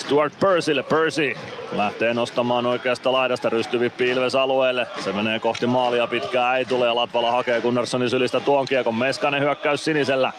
Stuart 0.00 0.32
Percylle. 0.40 0.82
Percy 0.82 1.34
lähtee 1.72 2.14
nostamaan 2.14 2.66
oikeasta 2.66 3.12
laidasta 3.12 3.48
rystyvippi 3.48 4.08
Ilves 4.08 4.34
alueelle. 4.34 4.86
Se 5.04 5.12
menee 5.12 5.38
kohti 5.38 5.66
maalia 5.66 6.06
pitkää 6.06 6.56
ei 6.56 6.64
tule 6.64 6.86
ja 6.86 6.94
Latvala 6.94 7.30
hakee 7.30 7.60
Gunnarssonin 7.60 8.10
sylistä 8.10 8.40
tuon 8.40 8.66
kiekon. 8.66 8.94
Meskanen 8.94 9.42
hyökkäys 9.42 9.84
sinisellä. 9.84 10.32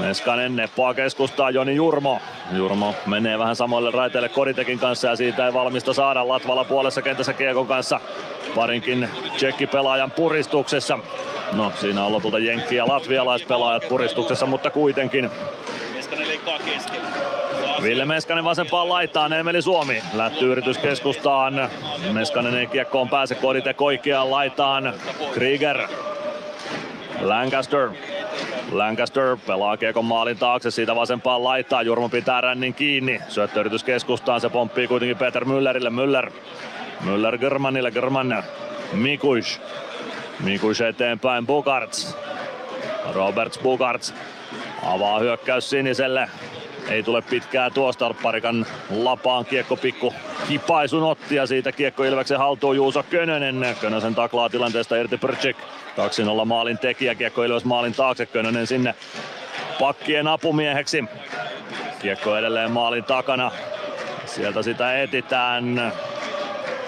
Meskanen 0.00 0.56
neppoa 0.56 0.94
keskustaa 0.94 1.50
Joni 1.50 1.74
Jurmo. 1.74 2.20
Jurmo 2.52 2.94
menee 3.06 3.38
vähän 3.38 3.56
samoille 3.56 3.90
raiteille 3.90 4.28
Koditekin 4.28 4.78
kanssa 4.78 5.08
ja 5.08 5.16
siitä 5.16 5.46
ei 5.46 5.54
valmista 5.54 5.92
saada 5.92 6.28
Latvala 6.28 6.64
puolessa 6.64 7.02
kentässä 7.02 7.32
kiekon 7.32 7.66
kanssa. 7.66 8.00
Parinkin 8.54 9.08
tsekkipelaajan 9.36 10.10
puristuksessa. 10.10 10.98
No 11.52 11.72
siinä 11.80 12.04
on 12.04 12.12
lopulta 12.12 12.38
Jenkki 12.38 12.76
ja 12.76 12.88
latvialaispelaajat 12.88 13.88
puristuksessa, 13.88 14.46
mutta 14.46 14.70
kuitenkin. 14.70 15.30
Meskanen 15.94 16.28
leikkaa 16.28 16.58
keskellä. 16.58 17.08
Ville 17.82 18.04
Meskanen 18.04 18.44
vasempaan 18.44 18.88
laitaan, 18.88 19.32
Emeli 19.32 19.62
Suomi. 19.62 20.02
Lätty 20.12 20.52
yritys 20.52 20.78
keskustaan. 20.78 21.70
Meskanen 22.12 22.54
ei 22.54 22.66
kiekkoon 22.66 23.08
pääse, 23.08 23.34
Kodite 23.34 23.74
koikeaan 23.74 24.30
laitaan. 24.30 24.94
Krieger. 25.32 25.78
Lancaster. 27.20 27.90
Lancaster 28.72 29.36
pelaa 29.46 29.76
kiekon 29.76 30.04
maalin 30.04 30.38
taakse, 30.38 30.70
siitä 30.70 30.96
vasempaan 30.96 31.44
laittaa. 31.44 31.82
Jurmo 31.82 32.08
pitää 32.08 32.40
rännin 32.40 32.74
kiinni. 32.74 33.20
Syöttöyritys 33.28 33.84
keskustaan, 33.84 34.40
se 34.40 34.48
pomppii 34.48 34.88
kuitenkin 34.88 35.16
Peter 35.16 35.44
Müllerille. 35.44 35.90
Müller. 35.90 36.30
Müller 37.04 37.38
Germanille, 37.38 37.90
German. 37.90 38.42
Mikush. 38.92 39.60
Mikush 40.40 40.82
eteenpäin, 40.82 41.46
Bukarts. 41.46 42.16
Roberts 43.14 43.58
Bukarts 43.58 44.14
avaa 44.82 45.18
hyökkäys 45.18 45.70
siniselle. 45.70 46.28
Ei 46.90 47.02
tule 47.02 47.22
pitkää 47.22 47.70
tuosta 47.70 48.14
parikan 48.22 48.66
lapaan 48.90 49.44
kiekko 49.44 49.76
pikku 49.76 50.14
hipaisun 50.50 51.02
otti 51.02 51.34
ja 51.34 51.46
siitä 51.46 51.72
kiekko 51.72 52.04
Ilveksen 52.04 52.38
haltuun 52.38 52.76
Juuso 52.76 53.02
Könönen. 53.02 53.76
Könösen 53.80 54.14
taklaa 54.14 54.48
tilanteesta 54.48 54.96
irti 54.96 55.16
Percik. 55.16 55.56
2-0 56.42 56.44
maalin 56.44 56.78
tekijä, 56.78 57.14
kiekko 57.14 57.44
Ilves 57.44 57.64
maalin 57.64 57.94
taakse, 57.94 58.26
Könönen 58.26 58.66
sinne 58.66 58.94
pakkien 59.80 60.28
apumieheksi. 60.28 61.04
Kiekko 61.98 62.36
edelleen 62.36 62.70
maalin 62.70 63.04
takana. 63.04 63.50
Sieltä 64.26 64.62
sitä 64.62 65.02
etitään. 65.02 65.92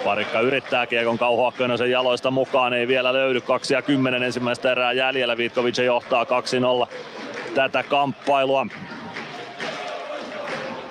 Parikka 0.04 0.40
yrittää 0.40 0.86
kiekon 0.86 1.18
kauhoa 1.18 1.52
Könösen 1.52 1.90
jaloista 1.90 2.30
mukaan, 2.30 2.72
ei 2.72 2.88
vielä 2.88 3.12
löydy. 3.12 3.40
2 3.40 3.74
ja 3.74 3.82
10 3.82 4.22
ensimmäistä 4.22 4.72
erää 4.72 4.92
jäljellä. 4.92 5.36
Vitkovic 5.36 5.78
johtaa 5.78 6.24
2-0 6.24 6.88
tätä 7.54 7.82
kamppailua. 7.82 8.66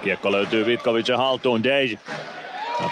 Kiekko 0.03 0.31
löytyy 0.31 0.65
Vitkovicin 0.65 1.17
haltuun, 1.17 1.63
Dej. 1.63 1.97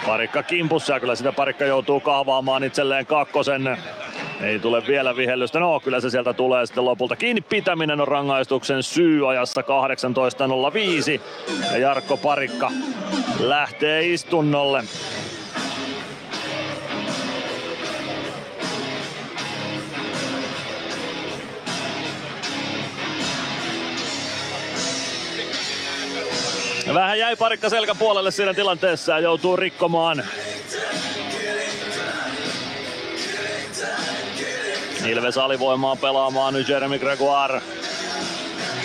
Parikka 0.06 0.42
kimpussa 0.42 0.94
ja 0.94 1.00
kyllä 1.00 1.14
sitä 1.14 1.32
parikka 1.32 1.64
joutuu 1.64 2.00
kahvaamaan 2.00 2.64
itselleen 2.64 3.06
kakkosen. 3.06 3.78
Ei 4.40 4.58
tule 4.58 4.86
vielä 4.86 5.16
vihellystä. 5.16 5.60
No 5.60 5.80
kyllä 5.80 6.00
se 6.00 6.10
sieltä 6.10 6.32
tulee 6.32 6.66
sitten 6.66 6.84
lopulta. 6.84 7.16
Kiinni 7.16 7.40
pitäminen 7.40 8.00
on 8.00 8.08
rangaistuksen 8.08 8.82
syy 8.82 9.30
ajassa 9.30 9.60
18.05. 9.60 11.20
Ja 11.72 11.78
Jarkko 11.78 12.16
Parikka 12.16 12.70
lähtee 13.40 14.06
istunnolle. 14.12 14.84
Vähän 26.94 27.18
jäi 27.18 27.36
parikka 27.36 27.68
selkä 27.68 27.94
puolelle 27.94 28.30
siinä 28.30 28.54
tilanteessa 28.54 29.12
ja 29.12 29.20
joutuu 29.20 29.56
rikkomaan. 29.56 30.24
Ilves 35.06 35.38
alivoimaa 35.38 35.96
pelaamaan 35.96 36.54
nyt 36.54 36.68
Jeremy 36.68 36.98
Gregoire. 36.98 37.62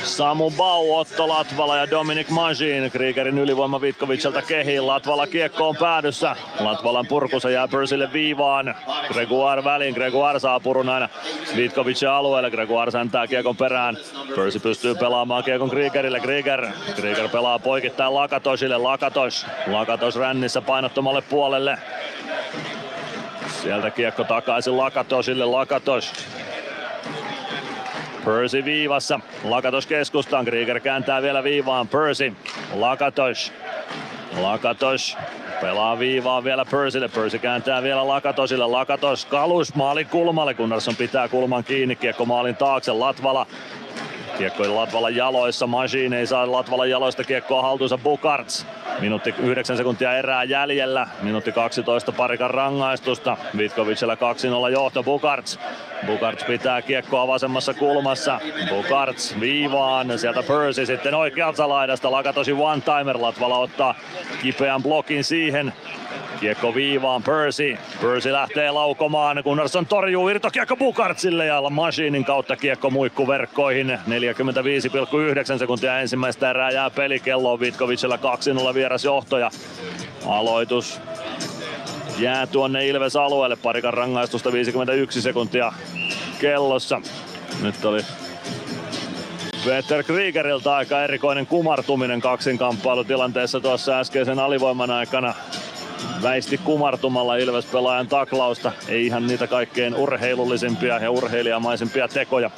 Samu 0.04 0.52
Bau, 0.52 0.96
Otto 0.96 1.28
Latvala 1.28 1.78
ja 1.78 1.90
Dominic 1.90 2.30
Majin. 2.30 2.92
Kriegerin 2.92 3.38
ylivoima 3.38 3.82
Vitkovicilta 3.82 4.42
kehiin. 4.42 4.88
Latvala 4.88 5.28
kiekko 5.28 5.70
on 5.70 5.76
päädyssä. 5.76 6.36
Latvalan 6.60 7.08
purku 7.08 7.40
se 7.40 7.52
jää 7.52 7.68
Persille 7.68 8.14
viivaan. 8.14 8.76
Gregoire 9.08 9.64
väliin. 9.64 9.94
Gregoire 9.94 10.40
saa 10.40 10.60
purun 10.60 10.90
aina 10.90 11.10
Vitkovicin 11.56 12.10
alueelle. 12.10 12.52
Gregoire 12.52 12.92
säntää 12.92 13.28
kiekon 13.28 13.58
perään. 13.58 13.98
Percy 14.36 14.60
pystyy 14.60 14.96
pelaamaan 14.96 15.44
kiekon 15.44 15.70
Kriegerille. 15.70 16.20
Krieger. 16.20 16.68
Krieger 16.96 17.30
pelaa 17.30 17.60
poikittain 17.60 18.14
Lakatosille. 18.14 18.78
Lakatos. 18.78 19.46
Lakatos 19.68 20.16
rännissä 20.16 20.62
painottomalle 20.62 21.22
puolelle. 21.22 21.78
Sieltä 23.62 23.92
kiekko 23.92 24.24
takaisin 24.24 24.78
Lakatosille. 24.78 25.46
Lakatos. 25.46 26.14
Percy 28.26 28.66
viivassa. 28.66 29.20
Lakatos 29.44 29.88
keskustaan. 29.88 30.46
Krieger 30.46 30.80
kääntää 30.80 31.22
vielä 31.22 31.44
viivaan. 31.44 31.88
Percy. 31.88 32.34
Lakatos. 32.74 33.54
Lakatos. 34.42 35.18
Pelaa 35.62 36.00
viivaa 36.00 36.44
vielä 36.44 36.66
Percylle. 36.66 37.08
Percy 37.10 37.40
kääntää 37.40 37.84
vielä 37.84 38.08
Lakatosille. 38.08 38.66
Lakatos 38.66 39.26
kalus 39.26 39.76
maalin 39.76 40.08
kulmalle. 40.08 40.54
Gunnarsson 40.54 40.96
pitää 40.96 41.28
kulman 41.28 41.64
kiinni. 41.64 41.96
Kiekko 41.96 42.26
maalin 42.26 42.56
taakse. 42.56 42.92
Latvala 42.92 43.48
Kiekko 44.38 44.76
Latvalan 44.76 45.16
jaloissa, 45.16 45.68
Machine 45.68 46.20
ei 46.20 46.28
saa 46.28 46.52
Latvalan 46.52 46.90
jaloista 46.90 47.24
kiekkoa 47.24 47.62
haltuunsa 47.62 47.98
Bukarts. 47.98 48.66
Minuutti 49.00 49.36
9 49.40 49.78
sekuntia 49.78 50.18
erää 50.18 50.44
jäljellä, 50.44 51.08
minuutti 51.22 51.52
12 51.52 52.12
parikan 52.12 52.52
rangaistusta. 52.52 53.38
Vitkovicilla 53.58 54.16
2-0 54.16 54.18
johto 54.72 55.04
Bukarts. 55.04 55.60
Bukarts 56.06 56.44
pitää 56.44 56.82
kiekkoa 56.82 57.28
vasemmassa 57.28 57.74
kulmassa. 57.74 58.40
Bukarts 58.70 59.40
viivaan, 59.40 60.20
sieltä 60.20 60.44
Percy 60.44 60.86
sitten 60.86 61.16
oikealta 61.16 61.70
laidasta. 61.70 62.12
Lakatosi 62.12 62.52
one-timer, 62.54 63.22
Latvala 63.22 63.58
ottaa 63.58 63.96
kipeän 64.42 64.84
blokin 64.84 65.24
siihen. 65.24 65.74
Kiekko 66.40 66.76
viivaan 66.76 67.24
Percy. 67.24 67.78
Percy 68.02 68.32
lähtee 68.32 68.72
laukomaan. 68.72 69.42
Gunnarsson 69.44 69.86
torjuu 69.86 70.30
irtokiekko 70.30 70.76
Bukartsille 70.76 71.46
ja 71.46 71.62
Machinin 71.70 72.26
kautta 72.26 72.56
kiekko 72.56 72.90
muikkuverkkoihin. 72.90 74.00
45,9 74.32 75.60
sekuntia 75.60 76.00
ensimmäistä 76.00 76.50
erää 76.50 76.72
jää 76.72 76.90
pelikelloon. 76.90 77.60
Vitkovicilla 77.60 78.20
2-0 78.72 78.74
vieras 78.74 79.06
johtoja. 79.06 79.52
Aloitus 80.26 81.02
jää 82.20 82.48
tuonne 82.48 82.88
Ilves 82.88 83.16
alueelle. 83.16 83.56
Parikan 83.56 83.94
rangaistusta 83.94 84.52
51 84.52 85.22
sekuntia 85.22 85.74
kellossa. 86.40 87.02
Nyt 87.62 87.86
oli 87.86 88.02
Peter 89.66 90.04
Kriegerilta 90.04 90.76
aika 90.76 91.04
erikoinen 91.04 91.48
kumartuminen 91.48 92.22
kaksinkamppailutilanteessa 92.22 93.60
tuossa 93.60 94.00
äskeisen 94.00 94.40
alivoiman 94.40 94.92
aikana 94.92 95.34
väisti 96.24 96.58
kumartumalla 96.58 97.36
Ilves-pelaajan 97.36 98.08
taklausta. 98.08 98.72
Ei 98.88 99.06
ihan 99.06 99.28
niitä 99.28 99.48
kaikkein 99.48 99.96
urheilullisimpia 99.96 101.00
ja 101.00 101.12
urheilijamaisimpia 101.12 102.08
tekoja. 102.08 102.52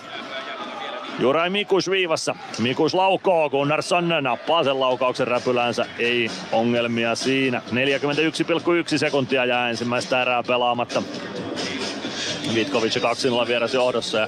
Jurai 1.19 1.49
Mikus 1.49 1.89
viivassa. 1.89 2.35
Mikus 2.59 2.93
laukoo, 2.93 3.49
Gunnarsson 3.49 4.09
nappaa 4.21 4.63
sen 4.63 4.79
laukauksen 4.79 5.27
räpyläänsä. 5.27 5.85
Ei 5.99 6.31
ongelmia 6.51 7.15
siinä. 7.15 7.61
41,1 8.91 8.97
sekuntia 8.97 9.45
jää 9.45 9.69
ensimmäistä 9.69 10.21
erää 10.21 10.43
pelaamatta. 10.43 11.03
Vitkovic 12.55 12.97
2-0 13.43 13.47
vieras 13.47 13.73
johdossa 13.73 14.17
ja 14.17 14.27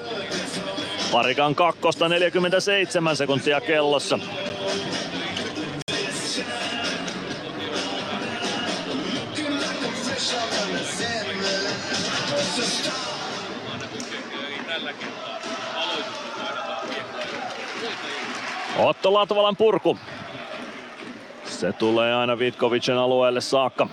Parikan 1.11 1.55
kakkosta 1.55 2.09
47 2.09 3.15
sekuntia 3.15 3.61
kellossa. 3.61 4.19
Otto 18.77 19.13
Latvalan 19.13 19.55
purku. 19.55 19.97
Se 21.43 21.73
tulee 21.73 22.15
aina 22.15 22.39
Vitkovicin 22.39 22.97
alueelle 22.97 23.41
saakka. 23.41 23.87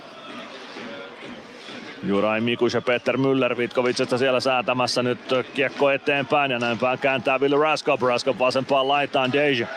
Juraj 2.03 2.41
Mikus 2.41 2.73
ja 2.73 2.81
Peter 2.81 3.17
Müller 3.17 3.57
Vitkovicista 3.57 4.17
siellä 4.17 4.39
säätämässä 4.39 5.03
nyt 5.03 5.19
kiekko 5.53 5.89
eteenpäin 5.89 6.51
ja 6.51 6.59
näin 6.59 6.77
päin 6.77 6.99
kääntää 6.99 7.39
Billy 7.39 7.61
Raskop. 7.61 8.01
Raskop 8.01 8.39
vasempaan 8.39 8.87
laitaan 8.87 9.33
Deja. 9.33 9.67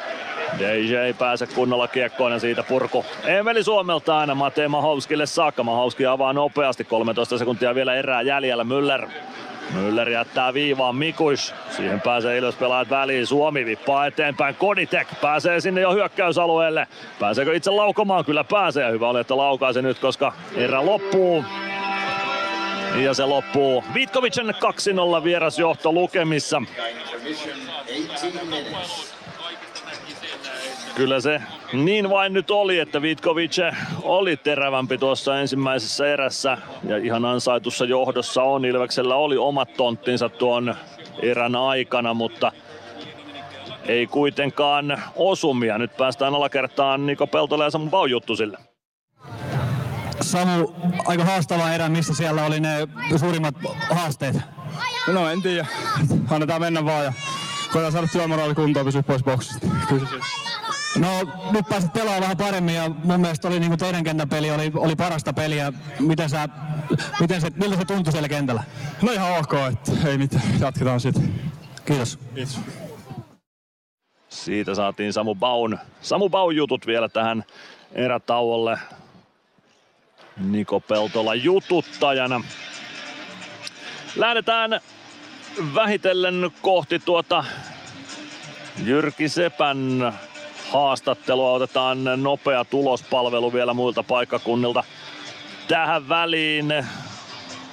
Deja 0.58 1.04
ei 1.04 1.12
pääse 1.12 1.46
kunnolla 1.46 1.88
kiekkoon 1.88 2.32
ja 2.32 2.38
siitä 2.38 2.62
purku. 2.62 3.04
Emeli 3.24 3.64
Suomelta 3.64 4.18
aina 4.18 4.34
Matei 4.34 4.68
Mahovskille 4.68 5.26
saakka. 5.26 5.62
Mahovski 5.64 6.06
avaa 6.06 6.32
nopeasti, 6.32 6.84
13 6.84 7.38
sekuntia 7.38 7.74
vielä 7.74 7.94
erää 7.94 8.22
jäljellä. 8.22 8.64
Müller 8.64 9.08
Müller 9.74 10.08
jättää 10.10 10.54
viivaan 10.54 10.96
Mikuis. 10.96 11.54
Siihen 11.70 12.00
pääsee 12.00 12.38
Ilves 12.38 12.54
pelaajat 12.54 12.90
väliin. 12.90 13.26
Suomi 13.26 13.64
vippaa 13.64 14.06
eteenpäin. 14.06 14.54
Koditek 14.54 15.08
pääsee 15.20 15.60
sinne 15.60 15.80
jo 15.80 15.92
hyökkäysalueelle. 15.92 16.86
Pääseekö 17.20 17.56
itse 17.56 17.70
laukomaan? 17.70 18.24
Kyllä 18.24 18.44
pääsee. 18.44 18.90
Hyvä 18.90 19.08
oli, 19.08 19.20
että 19.20 19.36
laukaisi 19.36 19.82
nyt, 19.82 19.98
koska 19.98 20.32
erä 20.56 20.86
loppuu. 20.86 21.44
Ja 22.96 23.14
se 23.14 23.24
loppuu. 23.24 23.84
Vitkovicen 23.94 24.54
2-0 25.20 25.24
vierasjohto 25.24 25.92
lukemissa. 25.92 26.62
Kyllä 30.94 31.20
se 31.20 31.42
niin 31.72 32.10
vain 32.10 32.32
nyt 32.32 32.50
oli, 32.50 32.78
että 32.78 33.02
Vitkovic 33.02 33.56
oli 34.02 34.36
terävämpi 34.36 34.98
tuossa 34.98 35.40
ensimmäisessä 35.40 36.12
erässä 36.12 36.58
ja 36.84 36.96
ihan 36.96 37.24
ansaitussa 37.24 37.84
johdossa 37.84 38.42
on. 38.42 38.64
Ilveksellä 38.64 39.14
oli 39.14 39.36
omat 39.36 39.74
tonttinsa 39.76 40.28
tuon 40.28 40.74
erän 41.22 41.56
aikana, 41.56 42.14
mutta 42.14 42.52
ei 43.84 44.06
kuitenkaan 44.06 45.02
osumia. 45.16 45.78
Nyt 45.78 45.96
päästään 45.96 46.34
alakertaan 46.34 47.06
Niko 47.06 47.26
Peltola 47.26 47.64
ja 47.64 47.70
Samu 47.70 47.90
Baujuttusille. 47.90 48.58
Samu, 50.20 50.68
aika 51.06 51.24
haastava 51.24 51.70
erä, 51.70 51.88
missä 51.88 52.14
siellä 52.14 52.44
oli 52.44 52.60
ne 52.60 52.88
suurimmat 53.16 53.54
haasteet? 53.90 54.36
No 55.12 55.28
en 55.28 55.42
tiedä. 55.42 55.66
Annetaan 56.30 56.60
mennä 56.60 56.84
vaan 56.84 57.04
ja 57.04 57.12
koetaan 57.72 57.92
saada 57.92 58.08
työmoraali 58.12 58.54
kuntoon 58.54 58.86
pysyä 58.86 59.02
pois 59.02 59.24
boksista. 59.24 59.66
Kyllä 59.88 60.08
No 60.98 61.08
nyt 61.52 61.68
pääsit 61.68 61.92
pelaamaan 61.92 62.22
vähän 62.22 62.36
paremmin 62.36 62.74
ja 62.74 62.88
mun 62.88 63.20
mielestä 63.20 63.48
oli, 63.48 63.60
niin 63.60 63.70
kuin 63.70 63.78
teidän 63.78 64.04
kenttäpeli 64.04 64.50
oli, 64.50 64.72
oli 64.74 64.96
parasta 64.96 65.32
peliä. 65.32 65.72
Miten 66.00 66.30
sä, 66.30 66.48
miten 67.20 67.40
se, 67.40 67.50
miltä 67.50 67.76
se 67.76 67.84
tuntui 67.84 68.12
siellä 68.12 68.28
kentällä? 68.28 68.62
No 69.02 69.12
ihan 69.12 69.38
ok, 69.38 69.52
että 69.72 70.08
ei 70.08 70.18
mitään. 70.18 70.60
Jatketaan 70.60 71.00
sitten. 71.00 71.34
Kiitos. 71.84 72.18
Kiitos. 72.34 72.60
Siitä 74.28 74.74
saatiin 74.74 75.12
Samu 75.12 75.34
Baun, 75.34 75.78
Samu 76.00 76.28
Baun 76.28 76.56
jutut 76.56 76.86
vielä 76.86 77.08
tähän 77.08 77.44
erätauolle. 77.92 78.78
Niko 80.36 80.80
Peltola 80.80 81.34
jututtajana. 81.34 82.40
Lähdetään 84.16 84.80
vähitellen 85.74 86.50
kohti 86.62 86.98
tuota 86.98 87.44
Jyrki 88.84 89.28
Sepän 89.28 90.12
haastattelua. 90.72 91.52
Otetaan 91.52 92.04
nopea 92.16 92.64
tulospalvelu 92.64 93.52
vielä 93.52 93.74
muilta 93.74 94.02
paikkakunnilta 94.02 94.84
tähän 95.68 96.08
väliin. 96.08 96.84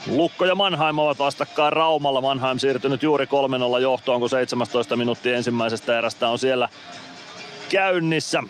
Lukko 0.08 0.46
ja 0.46 0.56
Mannheim 0.56 1.00
ovat 1.00 1.20
vastakkain 1.20 1.74
Raumalla. 1.74 2.22
Mannheim 2.22 2.60
siirtynyt 2.60 3.04
juuri 3.04 3.26
3-0 3.78 3.82
johtoon, 3.82 4.20
kun 4.20 4.30
17 4.30 4.96
minuuttia 4.96 5.36
ensimmäisestä 5.36 5.98
erästä 5.98 6.30
on 6.30 6.40
siellä 6.40 6.70
käynnissä. 7.70 8.44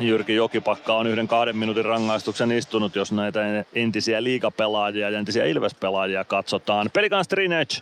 Jyrki 0.00 0.34
Jokipakka 0.34 0.96
on 0.96 1.06
yhden 1.06 1.28
kahden 1.28 1.56
minuutin 1.56 1.84
rangaistuksen 1.84 2.52
istunut, 2.52 2.96
jos 2.96 3.12
näitä 3.12 3.40
entisiä 3.74 4.22
liigapelaajia 4.22 5.10
ja 5.10 5.18
entisiä 5.18 5.44
Ilves-pelaajia 5.44 6.24
katsotaan. 6.24 6.90
Pelikan 6.92 7.24
Strinec 7.24 7.80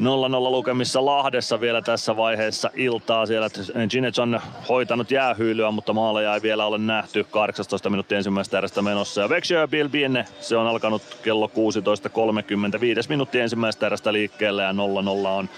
0-0 0.00 0.50
lukemissa 0.50 1.04
Lahdessa 1.04 1.60
vielä 1.60 1.82
tässä 1.82 2.16
vaiheessa 2.16 2.70
iltaa. 2.74 3.26
Siellä 3.26 3.48
Ginets 3.90 4.18
on 4.18 4.40
hoitanut 4.68 5.10
jäähyylyä, 5.10 5.70
mutta 5.70 5.92
maaleja 5.92 6.34
ei 6.34 6.42
vielä 6.42 6.66
ole 6.66 6.78
nähty. 6.78 7.24
18 7.30 7.90
minuuttia 7.90 8.18
ensimmäistä 8.18 8.58
erästä 8.58 8.82
menossa. 8.82 9.20
Ja 9.20 9.28
Vexjö 9.28 9.68
Bilbienne, 9.68 10.24
se 10.40 10.56
on 10.56 10.66
alkanut 10.66 11.02
kello 11.22 11.50
16.30. 12.74 12.80
Viides 12.80 13.08
minuuttia 13.08 13.42
ensimmäistä 13.42 13.86
erästä 13.86 14.12
liikkeelle 14.12 14.62
ja 14.62 14.72
0-0 14.72 14.74
on 15.26 15.48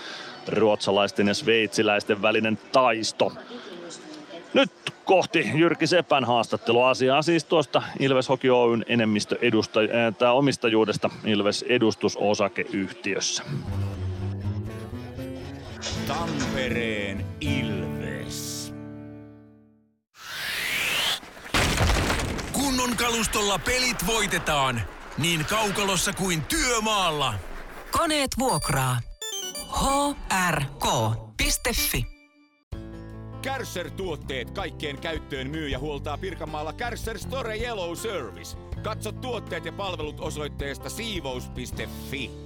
ruotsalaisten 0.49 1.29
ja 1.29 1.35
sveitsiläisten 1.35 2.23
välinen 2.23 2.59
taisto. 2.73 3.33
Nyt 4.55 4.71
kohti 5.05 5.51
Jyrki 5.55 5.87
Sepän 5.87 6.25
haastatteluasiaa 6.25 7.23
siis 7.23 7.45
tuosta 7.45 7.83
Ilves 8.01 8.29
Hockey 8.29 8.51
Oyn 8.51 8.85
enemmistö 8.89 9.37
edusta, 9.43 9.81
äh, 9.81 10.37
omistajuudesta 10.37 11.11
Ilves 11.25 11.65
edustusosakeyhtiössä. 11.69 13.43
Tampereen 16.07 17.27
Ilves. 17.41 18.73
Kunnon 22.53 22.97
kalustolla 22.97 23.59
pelit 23.59 24.07
voitetaan. 24.07 24.83
Niin 25.19 25.45
kaukalossa 25.45 26.13
kuin 26.13 26.43
työmaalla. 26.45 27.35
Koneet 27.91 28.31
vuokraa. 28.39 29.01
hrk.fi 30.51 32.07
Kärsser 33.43 33.91
tuotteet 33.91 34.51
kaikkeen 34.51 34.99
käyttöön 34.99 35.51
myy 35.51 35.69
ja 35.69 35.79
huoltaa 35.79 36.19
Pirkanmaalla 36.19 36.73
Kärsser 36.73 37.19
Store 37.19 37.57
Yellow 37.57 37.97
Service. 37.97 38.57
Katso 38.83 39.13
tuotteet 39.13 39.65
ja 39.65 39.73
palvelut 39.73 40.21
osoitteesta 40.21 40.91
siivous.fi. 40.91 42.46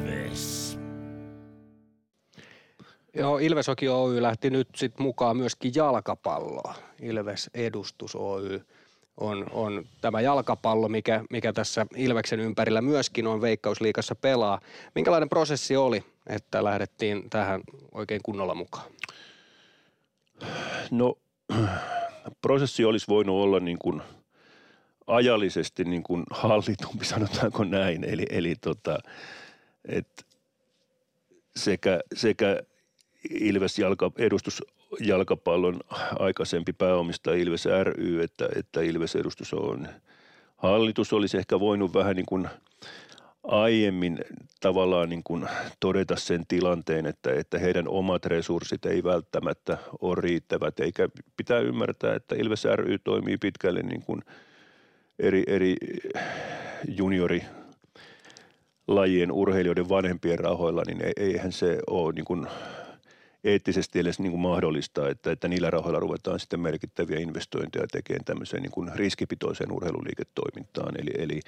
Joo, 3.13 3.37
Ilves 3.37 3.67
Hoki 3.67 3.89
Oy 3.89 4.21
lähti 4.21 4.49
nyt 4.49 4.67
sit 4.75 4.99
mukaan 4.99 5.37
myöskin 5.37 5.71
jalkapalloa. 5.75 6.75
Ilves 7.01 7.49
Edustus 7.53 8.15
Oy 8.15 8.61
on, 9.17 9.45
on 9.51 9.85
tämä 10.01 10.21
jalkapallo, 10.21 10.89
mikä, 10.89 11.23
mikä 11.29 11.53
tässä 11.53 11.85
Ilveksen 11.95 12.39
ympärillä 12.39 12.81
myöskin 12.81 13.27
on 13.27 13.41
Veikkausliikassa 13.41 14.15
pelaa. 14.15 14.59
Minkälainen 14.95 15.29
prosessi 15.29 15.75
oli, 15.77 16.03
että 16.27 16.63
lähdettiin 16.63 17.29
tähän 17.29 17.61
oikein 17.91 18.21
kunnolla 18.23 18.55
mukaan? 18.55 18.91
No 20.91 21.17
prosessi 22.41 22.85
olisi 22.85 23.05
voinut 23.09 23.43
olla 23.43 23.59
niin 23.59 23.79
kuin 23.79 24.01
ajallisesti 25.07 25.83
niin 25.83 26.03
kuin 26.03 26.23
hallitumpi, 26.29 27.05
sanotaanko 27.05 27.63
näin. 27.63 28.03
Eli, 28.03 28.25
eli 28.29 28.55
tota, 28.55 28.97
et 29.85 30.25
sekä, 31.55 31.99
sekä 32.15 32.63
Ilves 33.29 33.79
jalka, 33.79 34.11
edustus 34.17 34.63
jalkapallon 34.99 35.79
aikaisempi 36.19 36.73
pääomistaja 36.73 37.41
Ilves 37.41 37.65
ry, 37.83 38.23
että, 38.23 38.49
että 38.55 38.81
Ilves 38.81 39.15
edustus 39.15 39.53
on 39.53 39.87
hallitus. 40.57 41.13
Olisi 41.13 41.37
ehkä 41.37 41.59
voinut 41.59 41.93
vähän 41.93 42.15
niin 42.15 42.25
kuin 42.25 42.49
aiemmin 43.43 44.19
tavallaan 44.59 45.09
niin 45.09 45.23
kuin 45.23 45.47
todeta 45.79 46.15
sen 46.15 46.47
tilanteen, 46.47 47.05
että, 47.05 47.33
että 47.33 47.59
heidän 47.59 47.87
omat 47.87 48.25
resurssit 48.25 48.85
ei 48.85 49.03
välttämättä 49.03 49.77
ole 50.01 50.15
riittävät, 50.21 50.79
eikä 50.79 51.09
pitää 51.37 51.59
ymmärtää, 51.59 52.15
että 52.15 52.35
Ilves 52.35 52.65
ry 52.75 52.97
toimii 52.99 53.37
pitkälle 53.37 53.81
niin 53.81 54.01
kuin 54.01 54.21
eri, 55.19 55.43
eri 55.47 55.75
juniori 56.87 57.43
lajien 58.87 59.31
urheilijoiden 59.31 59.89
vanhempien 59.89 60.39
rahoilla, 60.39 60.83
niin 60.87 60.99
eihän 61.17 61.51
se 61.51 61.79
ole 61.87 62.13
niin 62.13 62.25
kuin 62.25 62.47
eettisesti 63.43 63.99
edes 63.99 64.19
niin 64.19 64.31
kuin 64.31 64.41
mahdollista, 64.41 65.09
että, 65.09 65.31
että 65.31 65.47
niillä 65.47 65.69
rahoilla 65.69 65.99
ruvetaan 65.99 66.39
sitten 66.39 66.59
merkittäviä 66.59 67.19
investointeja 67.19 67.87
tekemään 67.91 68.25
tämmöiseen 68.25 68.63
niin 68.63 68.71
kuin 68.71 68.91
riskipitoiseen 68.95 69.71
urheiluliiketoimintaan. 69.71 71.01
Eli, 71.01 71.11
eli, 71.17 71.39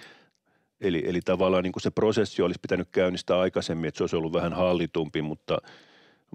eli, 0.81 1.03
eli 1.05 1.21
tavallaan 1.21 1.63
niin 1.63 1.71
kuin 1.71 1.83
se 1.83 1.91
prosessi 1.91 2.41
olisi 2.41 2.59
pitänyt 2.61 2.87
käynnistää 2.91 3.39
aikaisemmin, 3.39 3.87
että 3.87 3.97
se 3.97 4.03
olisi 4.03 4.15
ollut 4.15 4.33
vähän 4.33 4.53
hallitumpi, 4.53 5.21
mutta– 5.21 5.57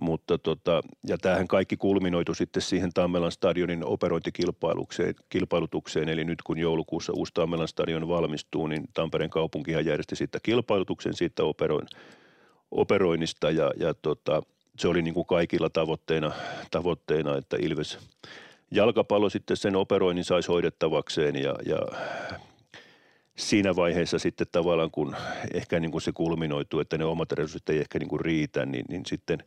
mutta 0.01 0.39
tota, 0.39 0.82
ja 1.06 1.18
tämähän 1.18 1.48
kaikki 1.48 1.76
kulminoitu 1.76 2.35
sitten 2.35 2.62
siihen 2.62 2.90
Tammelan 2.94 3.32
stadionin 3.32 3.85
operointikilpailutukseen, 3.85 6.09
eli 6.09 6.24
nyt 6.24 6.43
kun 6.43 6.59
joulukuussa 6.59 7.12
uusi 7.12 7.35
Tammelan 7.35 7.68
stadion 7.68 8.09
valmistuu, 8.09 8.66
niin 8.66 8.85
Tampereen 8.94 9.30
kaupunkihan 9.30 9.85
järjesti 9.85 10.16
siitä 10.16 10.39
kilpailutuksen 10.43 11.14
siitä 11.14 11.44
operoin, 11.44 11.86
operoinnista 12.70 13.51
ja, 13.51 13.72
ja 13.76 13.94
tota, 13.94 14.43
se 14.79 14.89
oli 14.89 15.03
niin 15.03 15.15
kuin 15.15 15.27
kaikilla 15.27 15.71
tavoitteena, 15.71 16.33
tavoitteena, 16.71 17.37
että 17.37 17.57
Ilves 17.61 17.99
jalkapallo 18.71 19.31
sitten 19.31 19.57
sen 19.57 19.77
operoinnin 19.77 20.25
saisi 20.25 20.49
hoidettavakseen 20.49 21.37
ja, 21.37 21.55
ja 21.67 21.79
siinä 23.37 23.77
vaiheessa 23.77 24.19
sitten 24.19 24.47
tavallaan, 24.53 24.91
kun 24.91 25.17
ehkä 25.55 25.81
niin 25.81 25.91
kuin 25.91 26.03
se 26.03 26.13
kulminoituu, 26.13 26.81
että 26.81 26.99
ne 26.99 27.05
omat 27.05 27.33
resurssit 27.33 27.69
ei 27.69 27.79
ehkä 27.79 27.99
niin 27.99 28.09
kuin 28.09 28.21
riitä, 28.21 28.67
niin, 28.67 28.85
niin 28.89 29.03
sitten, 29.07 29.45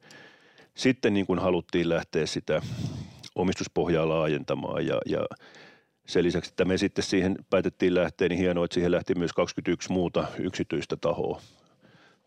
sitten 0.75 1.13
niin 1.13 1.25
kuin 1.25 1.39
haluttiin 1.39 1.89
lähteä 1.89 2.25
sitä 2.25 2.61
omistuspohjaa 3.35 4.09
laajentamaan 4.09 4.87
ja, 4.87 5.01
ja 5.05 5.25
sen 6.07 6.23
lisäksi, 6.23 6.49
että 6.49 6.65
me 6.65 6.77
sitten 6.77 7.03
siihen 7.03 7.35
päätettiin 7.49 7.93
lähteä, 7.93 8.29
niin 8.29 8.39
hienoa, 8.39 8.65
että 8.65 8.73
siihen 8.73 8.91
lähti 8.91 9.15
myös 9.15 9.33
21 9.33 9.91
muuta 9.91 10.27
yksityistä 10.39 10.95
tahoa, 10.95 11.41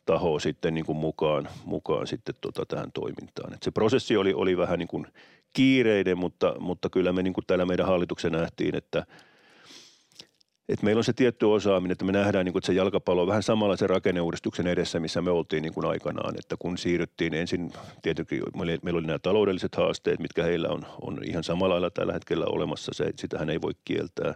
tahoa 0.07 0.41
sitten 0.41 0.75
niin 0.75 0.87
kuin 0.87 0.99
mukaan, 0.99 1.49
mukaan 1.65 2.07
sitten 2.07 2.35
tota 2.41 2.67
tähän 2.67 2.93
toimintaan. 2.93 3.55
Et 3.55 3.63
se 3.63 3.71
prosessi 3.71 4.17
oli, 4.17 4.35
oli 4.35 4.57
vähän 4.57 4.79
niin 4.79 4.89
kuin 4.89 5.07
kiireinen, 5.53 6.19
mutta, 6.19 6.55
mutta 6.61 6.91
kyllä 6.91 7.13
me 7.13 7.23
niin 7.23 7.35
kuin 7.35 7.45
täällä 7.47 7.67
meidän 7.67 7.87
hallituksen 7.87 8.33
nähtiin, 8.33 8.75
että 8.75 9.07
et 10.69 10.83
meillä 10.83 11.01
on 11.01 11.05
se 11.05 11.13
tietty 11.13 11.47
osaaminen, 11.47 11.93
että 11.93 12.05
me 12.05 12.13
nähdään, 12.13 12.45
niin 12.45 12.53
kuin, 12.53 12.61
että 12.61 12.67
se 12.67 12.73
jalkapallo 12.73 13.23
on 13.23 13.29
vähän 13.29 13.43
samanlaisen 13.43 13.91
rakenneuudistuksen 13.91 14.67
edessä, 14.67 15.01
missä 15.01 15.23
me 15.23 15.31
oltiin 15.31 15.63
niin 15.63 15.75
kuin 15.75 15.87
aikanaan. 15.87 16.35
Että 16.39 16.57
kun 16.59 16.79
siirryttiin 16.79 17.35
ensin, 17.35 17.73
tietenkin 18.03 18.43
meillä 18.83 18.99
oli 18.99 19.07
nämä 19.07 19.19
taloudelliset 19.19 19.75
haasteet, 19.75 20.21
mitkä 20.21 20.43
heillä 20.43 20.69
on, 20.69 20.87
on 21.01 21.19
ihan 21.25 21.45
samalla 21.45 21.75
lailla 21.75 21.91
tällä 21.91 22.13
hetkellä 22.13 22.47
olemassa, 22.47 22.93
se, 22.95 23.11
sitähän 23.17 23.51
ei 23.51 23.61
voi 23.61 23.73
kieltää. 23.85 24.35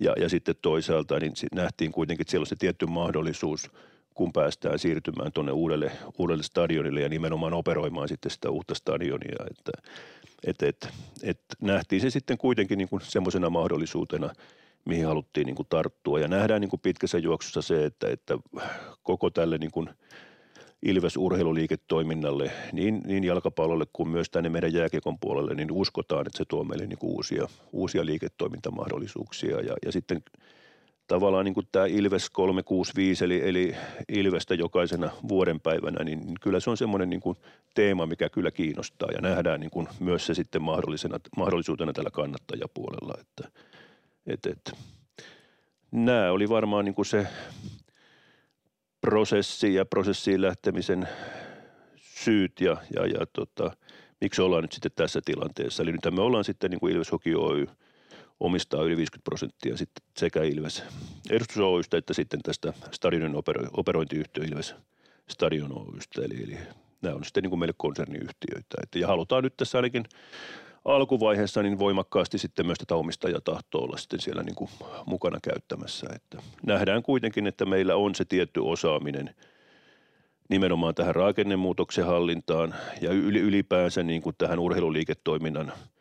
Ja, 0.00 0.14
ja 0.20 0.28
sitten 0.28 0.54
toisaalta 0.62 1.18
niin 1.18 1.32
nähtiin 1.54 1.92
kuitenkin, 1.92 2.22
että 2.22 2.30
siellä 2.30 2.42
on 2.42 2.46
se 2.46 2.56
tietty 2.56 2.86
mahdollisuus– 2.86 3.70
kun 4.14 4.32
päästään 4.32 4.78
siirtymään 4.78 5.32
tuonne 5.32 5.52
uudelle, 5.52 5.92
uudelle 6.18 6.42
stadionille 6.42 7.00
ja 7.00 7.08
nimenomaan 7.08 7.54
operoimaan 7.54 8.08
sitten 8.08 8.30
sitä 8.30 8.50
uutta 8.50 8.74
stadionia. 8.74 9.44
Että, 9.50 9.72
et, 10.46 10.62
et, 10.62 10.88
et 11.22 11.40
nähtiin 11.60 12.02
se 12.02 12.10
sitten 12.10 12.38
kuitenkin 12.38 12.78
niin 12.78 12.88
semmoisena 13.02 13.50
mahdollisuutena, 13.50 14.30
mihin 14.84 15.06
haluttiin 15.06 15.46
niin 15.46 15.56
kuin 15.56 15.68
tarttua. 15.68 16.20
Ja 16.20 16.28
nähdään 16.28 16.60
niin 16.60 16.70
kuin 16.70 16.80
pitkässä 16.80 17.18
juoksussa 17.18 17.62
se, 17.62 17.84
että, 17.84 18.08
että 18.08 18.38
koko 19.02 19.30
tälle 19.30 19.58
niin 19.58 19.70
kuin 19.70 19.90
Ilves 20.82 21.16
urheiluliiketoiminnalle, 21.16 22.50
niin, 22.72 23.02
niin 23.06 23.24
jalkapallolle 23.24 23.84
kuin 23.92 24.08
myös 24.08 24.30
tänne 24.30 24.48
meidän 24.48 24.72
jääkiekon 24.72 25.18
puolelle, 25.18 25.54
niin 25.54 25.72
uskotaan, 25.72 26.26
että 26.26 26.38
se 26.38 26.44
tuo 26.48 26.64
meille 26.64 26.86
niin 26.86 26.98
kuin 26.98 27.12
uusia, 27.12 27.48
uusia 27.72 28.06
liiketoimintamahdollisuuksia. 28.06 29.60
Ja, 29.60 29.74
ja 29.84 29.92
sitten 29.92 30.22
tavallaan 31.06 31.44
niin 31.44 31.54
kuin 31.54 31.68
tämä 31.72 31.86
Ilves 31.86 32.30
365, 32.30 33.24
eli, 33.24 33.48
eli 33.48 33.76
Ilvestä 34.08 34.54
jokaisena 34.54 35.10
vuodenpäivänä, 35.28 36.04
niin 36.04 36.34
kyllä 36.40 36.60
se 36.60 36.70
on 36.70 36.76
semmoinen 36.76 37.10
niin 37.10 37.20
kuin 37.20 37.36
teema, 37.74 38.06
mikä 38.06 38.28
kyllä 38.28 38.50
kiinnostaa 38.50 39.08
ja 39.12 39.20
nähdään 39.20 39.60
niin 39.60 39.70
kuin 39.70 39.88
myös 40.00 40.26
se 40.26 40.34
sitten 40.34 40.62
mahdollisena, 40.62 41.20
mahdollisuutena 41.36 41.92
tällä 41.92 42.10
kannattajapuolella, 42.10 43.14
että, 43.20 43.48
että, 44.26 44.50
että 44.50 44.72
nämä 45.90 46.30
oli 46.30 46.48
varmaan 46.48 46.84
niin 46.84 46.94
kuin 46.94 47.06
se 47.06 47.26
prosessi 49.00 49.74
ja 49.74 49.84
prosessiin 49.84 50.42
lähtemisen 50.42 51.08
syyt 51.96 52.60
ja, 52.60 52.76
ja, 52.94 53.06
ja 53.06 53.26
tota, 53.32 53.76
miksi 54.20 54.42
ollaan 54.42 54.62
nyt 54.62 54.72
sitten 54.72 54.92
tässä 54.96 55.20
tilanteessa. 55.24 55.82
Eli 55.82 55.92
nyt 55.92 56.14
me 56.14 56.22
ollaan 56.22 56.44
sitten 56.44 56.70
niin 56.70 56.80
kuin 56.80 56.92
Ilves 56.92 57.12
Hockey 57.12 57.34
Oy– 57.34 57.66
omistaa 58.40 58.82
yli 58.82 58.96
50 58.96 59.24
prosenttia 59.24 59.76
sitten 59.76 60.06
sekä 60.16 60.42
Ilves 60.42 60.82
edustus 61.30 61.58
Oystä 61.58 61.96
että 61.96 62.14
sitten 62.14 62.40
tästä 62.42 62.72
stadionin 62.90 63.36
opero, 63.36 63.64
operointiyhtiö 63.72 64.44
Ilves 64.44 64.74
Stadion 65.28 65.78
Oystä. 65.78 66.22
Eli, 66.22 66.42
eli 66.42 66.58
nämä 67.02 67.14
on 67.14 67.24
sitten 67.24 67.42
niin 67.42 67.50
kuin 67.50 67.60
meille 67.60 67.74
konserniyhtiöitä. 67.76 68.76
Että, 68.82 68.98
ja 68.98 69.06
halutaan 69.06 69.44
nyt 69.44 69.56
tässä 69.56 69.78
ainakin 69.78 70.04
alkuvaiheessa 70.84 71.62
niin 71.62 71.78
voimakkaasti 71.78 72.38
sitten 72.38 72.66
myös 72.66 72.78
tätä 72.78 72.94
omistajatahtoa 72.94 73.84
olla 73.84 73.96
sitten 73.96 74.20
siellä 74.20 74.42
niin 74.42 74.54
kuin 74.54 74.70
mukana 75.06 75.38
käyttämässä. 75.42 76.06
Että 76.14 76.42
nähdään 76.66 77.02
kuitenkin, 77.02 77.46
että 77.46 77.66
meillä 77.66 77.96
on 77.96 78.14
se 78.14 78.24
tietty 78.24 78.60
osaaminen 78.60 79.34
nimenomaan 80.48 80.94
tähän 80.94 81.14
rakennemuutoksen 81.14 82.06
hallintaan 82.06 82.74
ja 83.00 83.10
ylipäänsä 83.12 84.02
niin 84.02 84.22
kuin 84.22 84.34
tähän 84.38 84.58
urheiluliiketoiminnan– 84.58 85.72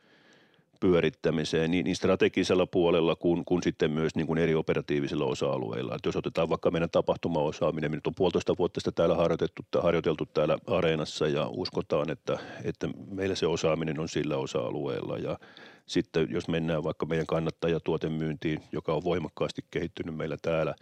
pyörittämiseen 0.83 1.71
niin, 1.71 1.85
niin 1.85 1.95
strategisella 1.95 2.65
puolella 2.65 3.15
kuin, 3.15 3.45
kuin 3.45 3.63
sitten 3.63 3.91
myös 3.91 4.15
niin 4.15 4.27
kuin 4.27 4.39
eri 4.39 4.55
operatiivisilla 4.55 5.25
osa-alueilla. 5.25 5.95
Että 5.95 6.07
jos 6.07 6.15
otetaan 6.15 6.49
vaikka 6.49 6.71
meidän 6.71 6.89
tapahtumaosaaminen, 6.89 7.91
me 7.91 7.97
nyt 7.97 8.07
on 8.07 8.15
puolitoista 8.15 8.57
vuotta 8.57 8.79
sitä 8.79 8.91
täällä 8.91 9.15
harjoitettu, 9.15 9.63
harjoiteltu 9.81 10.25
täällä 10.25 10.57
areenassa 10.67 11.27
ja 11.27 11.47
uskotaan, 11.47 12.09
että, 12.09 12.39
että 12.63 12.89
meillä 13.11 13.35
se 13.35 13.47
osaaminen 13.47 13.99
on 13.99 14.09
sillä 14.09 14.37
osa-alueella 14.37 15.17
ja 15.17 15.39
sitten 15.85 16.27
jos 16.31 16.47
mennään 16.47 16.83
vaikka 16.83 17.05
meidän 17.05 17.27
kannattajatuotemyyntiin, 17.27 18.63
joka 18.71 18.93
on 18.93 19.03
voimakkaasti 19.03 19.61
kehittynyt 19.71 20.15
meillä 20.15 20.37
täällä, 20.41 20.75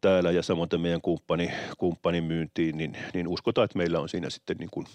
täällä 0.00 0.30
ja 0.30 0.42
samoin 0.42 0.68
meidän 0.78 1.00
kumppani, 1.00 1.50
kumppanin 1.78 2.24
myyntiin, 2.24 2.76
niin, 2.76 2.96
niin 3.14 3.28
uskotaan, 3.28 3.64
että 3.64 3.78
meillä 3.78 4.00
on 4.00 4.08
siinä 4.08 4.30
sitten 4.30 4.56
niin 4.56 4.70
kuin 4.70 4.86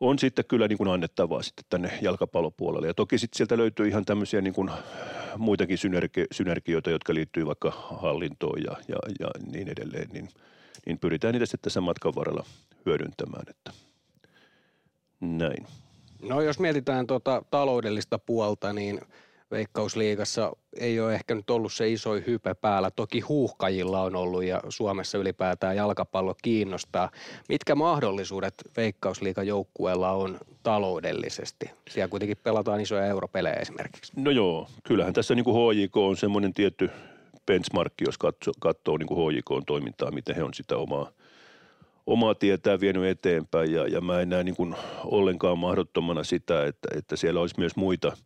on 0.00 0.18
sitten 0.18 0.44
kyllä 0.44 0.68
niin 0.68 0.78
kuin 0.78 0.88
annettavaa 0.88 1.42
sitten 1.42 1.64
tänne 1.68 1.98
jalkapallopuolelle. 2.02 2.86
Ja 2.86 2.94
toki 2.94 3.18
sitten 3.18 3.36
sieltä 3.36 3.56
löytyy 3.56 3.88
ihan 3.88 4.04
tämmöisiä 4.04 4.40
niin 4.40 4.54
kuin 4.54 4.70
muitakin 5.36 5.78
synergi- 5.78 6.26
synergioita, 6.32 6.90
jotka 6.90 7.14
liittyy 7.14 7.46
vaikka 7.46 7.70
hallintoon 7.90 8.62
ja, 8.62 8.76
ja, 8.88 8.96
ja 9.20 9.30
niin 9.52 9.68
edelleen, 9.68 10.08
niin, 10.12 10.28
niin 10.86 10.98
pyritään 10.98 11.32
niitä 11.32 11.46
sitten 11.46 11.64
tässä 11.64 11.80
matkan 11.80 12.14
varrella 12.14 12.44
hyödyntämään. 12.86 13.44
Että 13.50 13.72
näin. 15.20 15.66
No 16.22 16.40
jos 16.40 16.58
mietitään 16.58 17.06
tuota 17.06 17.42
taloudellista 17.50 18.18
puolta, 18.18 18.72
niin 18.72 19.00
Veikkausliigassa 19.50 20.52
ei 20.80 21.00
ole 21.00 21.14
ehkä 21.14 21.34
nyt 21.34 21.50
ollut 21.50 21.72
se 21.72 21.88
iso 21.88 22.14
hype 22.26 22.54
päällä. 22.54 22.90
Toki 22.90 23.20
huuhkajilla 23.20 24.02
on 24.02 24.16
ollut 24.16 24.44
ja 24.44 24.60
Suomessa 24.68 25.18
ylipäätään 25.18 25.76
jalkapallo 25.76 26.34
kiinnostaa. 26.42 27.10
Mitkä 27.48 27.74
mahdollisuudet 27.74 28.54
Veikkausliigan 28.76 29.46
joukkueella 29.46 30.12
on 30.12 30.38
taloudellisesti? 30.62 31.70
Siellä 31.88 32.08
kuitenkin 32.08 32.36
pelataan 32.42 32.80
isoja 32.80 33.06
europelejä 33.06 33.54
esimerkiksi. 33.54 34.12
No 34.16 34.30
joo, 34.30 34.68
kyllähän 34.84 35.12
tässä 35.14 35.34
niin 35.34 35.44
kuin 35.44 35.74
HJK 35.74 35.96
on 35.96 36.16
semmoinen 36.16 36.54
tietty 36.54 36.90
benchmarkki, 37.46 38.04
jos 38.04 38.18
katsoo, 38.18 38.54
katsoo 38.60 38.96
niin 38.96 39.06
kuin 39.06 39.32
HJK 39.32 39.64
toimintaa, 39.66 40.10
miten 40.10 40.36
he 40.36 40.42
on 40.42 40.54
sitä 40.54 40.76
omaa, 40.76 41.10
omaa 42.06 42.34
tietää 42.34 42.80
vienyt 42.80 43.04
eteenpäin 43.04 43.72
ja, 43.72 43.86
ja 43.86 44.00
mä 44.00 44.20
en 44.20 44.28
näe 44.28 44.44
niin 44.44 44.56
kuin 44.56 44.74
ollenkaan 45.04 45.58
mahdottomana 45.58 46.24
sitä, 46.24 46.66
että, 46.66 46.88
että 46.96 47.16
siellä 47.16 47.40
olisi 47.40 47.54
myös 47.58 47.76
muita– 47.76 48.12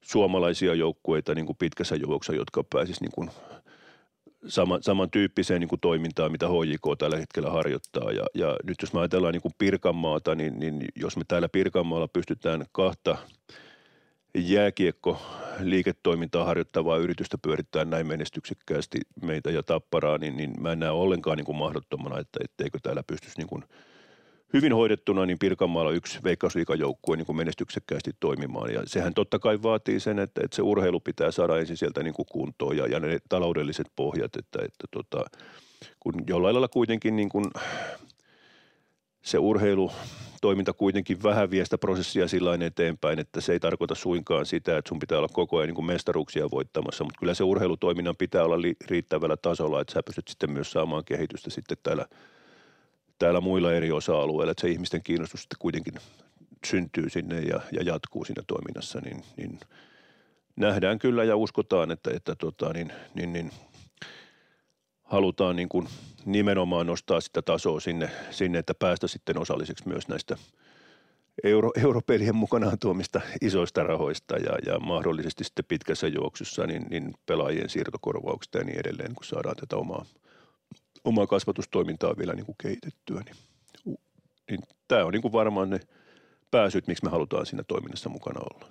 suomalaisia 0.00 0.74
joukkueita 0.74 1.34
niin 1.34 1.46
kuin 1.46 1.56
pitkässä 1.56 1.96
juoksussa, 1.96 2.38
jotka 2.38 2.64
pääsisivät 2.64 3.00
niin 3.00 3.12
kuin 3.12 3.30
sama, 4.46 4.78
samantyyppiseen 4.80 5.60
niin 5.60 5.68
kuin 5.68 5.80
toimintaan, 5.80 6.32
mitä 6.32 6.46
HJK 6.48 6.98
tällä 6.98 7.16
hetkellä 7.16 7.50
harjoittaa. 7.50 8.12
Ja, 8.12 8.24
ja 8.34 8.56
nyt 8.64 8.76
jos 8.82 8.92
me 8.92 9.00
ajatellaan 9.00 9.32
niin 9.32 9.42
kuin 9.42 9.54
Pirkanmaata, 9.58 10.34
niin, 10.34 10.58
niin 10.58 10.84
jos 10.96 11.16
me 11.16 11.22
täällä 11.28 11.48
Pirkanmaalla 11.48 12.08
pystytään 12.08 12.64
kahta 12.72 13.18
jääkiekko 14.34 15.22
liiketoimintaa 15.60 16.44
harjoittavaa 16.44 16.96
yritystä 16.96 17.38
pyörittää 17.42 17.84
näin 17.84 18.06
menestyksekkäästi 18.06 18.98
meitä 19.22 19.50
ja 19.50 19.62
tapparaa, 19.62 20.18
niin, 20.18 20.36
niin 20.36 20.54
mä 20.60 20.72
en 20.72 20.80
näe 20.80 20.90
ollenkaan 20.90 21.36
niin 21.36 21.44
kuin 21.44 21.58
mahdottomana, 21.58 22.18
että 22.18 22.38
etteikö 22.44 22.78
täällä 22.82 23.02
pystyisi 23.02 23.38
niin 23.38 23.48
kuin– 23.48 23.64
hyvin 24.52 24.74
hoidettuna 24.74 25.26
niin 25.26 25.38
Pirkanmaalla 25.38 25.90
yksi 25.90 26.18
veikkausliikajoukkue 26.24 27.16
niin 27.16 27.36
menestyksekkäästi 27.36 28.10
toimimaan. 28.20 28.72
Ja 28.72 28.82
sehän 28.86 29.14
totta 29.14 29.38
kai 29.38 29.62
vaatii 29.62 30.00
sen, 30.00 30.18
että, 30.18 30.40
että 30.44 30.56
se 30.56 30.62
urheilu 30.62 31.00
pitää 31.00 31.30
saada 31.30 31.58
ensin 31.58 31.76
sieltä 31.76 32.02
niin 32.02 32.14
kuin 32.14 32.26
kuntoon 32.32 32.76
ja, 32.76 32.86
ja 32.86 33.00
ne 33.00 33.18
taloudelliset 33.28 33.86
pohjat, 33.96 34.36
että, 34.36 34.58
että 34.64 34.86
tota, 34.90 35.24
kun 36.00 36.14
jollain 36.26 36.54
lailla 36.54 36.68
kuitenkin 36.68 37.16
niin 37.16 37.28
kuin 37.28 37.44
se 39.22 39.38
urheilu 39.38 39.92
toiminta 40.40 40.72
kuitenkin 40.72 41.22
vähän 41.22 41.50
vie 41.50 41.64
sitä 41.64 41.78
prosessia 41.78 42.28
sillä 42.28 42.58
eteenpäin, 42.66 43.18
että 43.18 43.40
se 43.40 43.52
ei 43.52 43.60
tarkoita 43.60 43.94
suinkaan 43.94 44.46
sitä, 44.46 44.78
että 44.78 44.88
sun 44.88 44.98
pitää 44.98 45.18
olla 45.18 45.28
koko 45.32 45.58
ajan 45.58 45.74
niin 45.74 45.86
mestaruuksia 45.86 46.50
voittamassa, 46.50 47.04
mutta 47.04 47.18
kyllä 47.18 47.34
se 47.34 47.44
urheilutoiminnan 47.44 48.16
pitää 48.16 48.44
olla 48.44 48.56
riittävällä 48.86 49.36
tasolla, 49.36 49.80
että 49.80 49.92
sä 49.92 50.02
pystyt 50.02 50.28
sitten 50.28 50.50
myös 50.50 50.70
saamaan 50.70 51.04
kehitystä 51.04 51.50
sitten 51.50 51.76
täällä– 51.82 52.06
täällä 53.18 53.40
muilla 53.40 53.72
eri 53.72 53.92
osa-alueilla, 53.92 54.50
että 54.50 54.60
se 54.60 54.68
ihmisten 54.68 55.02
kiinnostus 55.02 55.40
sitten 55.40 55.56
kuitenkin 55.58 55.94
syntyy 56.66 57.10
sinne 57.10 57.40
ja, 57.40 57.60
ja 57.72 57.82
jatkuu 57.82 58.24
siinä 58.24 58.42
toiminnassa, 58.46 59.00
niin, 59.00 59.22
niin 59.36 59.60
nähdään 60.56 60.98
kyllä 60.98 61.24
ja 61.24 61.36
uskotaan, 61.36 61.90
että, 61.90 62.10
että 62.14 62.34
tota, 62.34 62.72
niin, 62.72 62.92
niin, 63.14 63.32
niin 63.32 63.50
halutaan 65.02 65.56
niin 65.56 65.68
kuin 65.68 65.88
nimenomaan 66.24 66.86
nostaa 66.86 67.20
sitä 67.20 67.42
tasoa 67.42 67.80
sinne, 67.80 68.10
sinne, 68.30 68.58
että 68.58 68.74
päästä 68.74 69.08
sitten 69.08 69.38
osalliseksi 69.38 69.88
myös 69.88 70.08
näistä 70.08 70.36
euro, 71.44 71.70
europelien 71.82 72.36
mukanaan 72.36 72.78
tuomista 72.78 73.20
isoista 73.40 73.82
rahoista 73.82 74.36
ja, 74.36 74.58
ja 74.66 74.78
mahdollisesti 74.78 75.44
sitten 75.44 75.64
pitkässä 75.64 76.08
juoksussa 76.08 76.66
niin, 76.66 76.86
niin 76.90 77.14
pelaajien 77.26 77.68
siirtokorvauksista 77.68 78.58
ja 78.58 78.64
niin 78.64 78.80
edelleen, 78.80 79.14
kun 79.14 79.24
saadaan 79.24 79.56
tätä 79.56 79.76
omaa– 79.76 80.04
omaa 81.08 81.26
kasvatustoimintaa 81.26 82.14
vielä 82.18 82.34
niin 82.34 82.46
kuin 82.46 82.56
kehitettyä. 82.62 83.22
Niin, 83.24 83.36
niin 84.50 84.60
tämä 84.88 85.04
on 85.04 85.12
niin 85.12 85.22
kuin 85.22 85.32
varmaan 85.32 85.70
ne 85.70 85.80
pääsyt, 86.50 86.86
miksi 86.86 87.04
me 87.04 87.10
halutaan 87.10 87.46
siinä 87.46 87.64
toiminnassa 87.68 88.08
mukana 88.08 88.40
olla. 88.40 88.68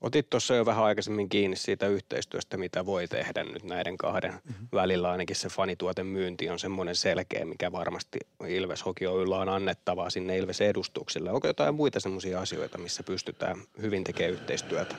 Otit 0.00 0.30
tuossa 0.30 0.54
jo 0.54 0.66
vähän 0.66 0.84
aikaisemmin 0.84 1.28
kiinni 1.28 1.56
siitä 1.56 1.86
yhteistyöstä, 1.86 2.56
mitä 2.56 2.86
voi 2.86 3.08
tehdä 3.08 3.44
nyt 3.44 3.64
näiden 3.64 3.98
kahden 3.98 4.32
mm-hmm. 4.32 4.68
välillä. 4.72 5.10
Ainakin 5.10 5.36
se 5.36 5.48
fanituoten 5.48 6.06
myynti 6.06 6.50
on 6.50 6.58
semmoinen 6.58 6.96
selkeä, 6.96 7.44
mikä 7.44 7.72
varmasti 7.72 8.18
Ilves 8.48 8.84
Hoki 8.84 9.06
Oyllä 9.06 9.36
on 9.36 9.48
annettavaa 9.48 10.10
sinne 10.10 10.38
Ilves 10.38 10.60
edustukselle. 10.60 11.32
Onko 11.32 11.46
jotain 11.46 11.74
muita 11.74 12.00
semmoisia 12.00 12.40
asioita, 12.40 12.78
missä 12.78 13.02
pystytään 13.02 13.56
hyvin 13.82 14.04
tekemään 14.04 14.32
yhteistyötä? 14.32 14.96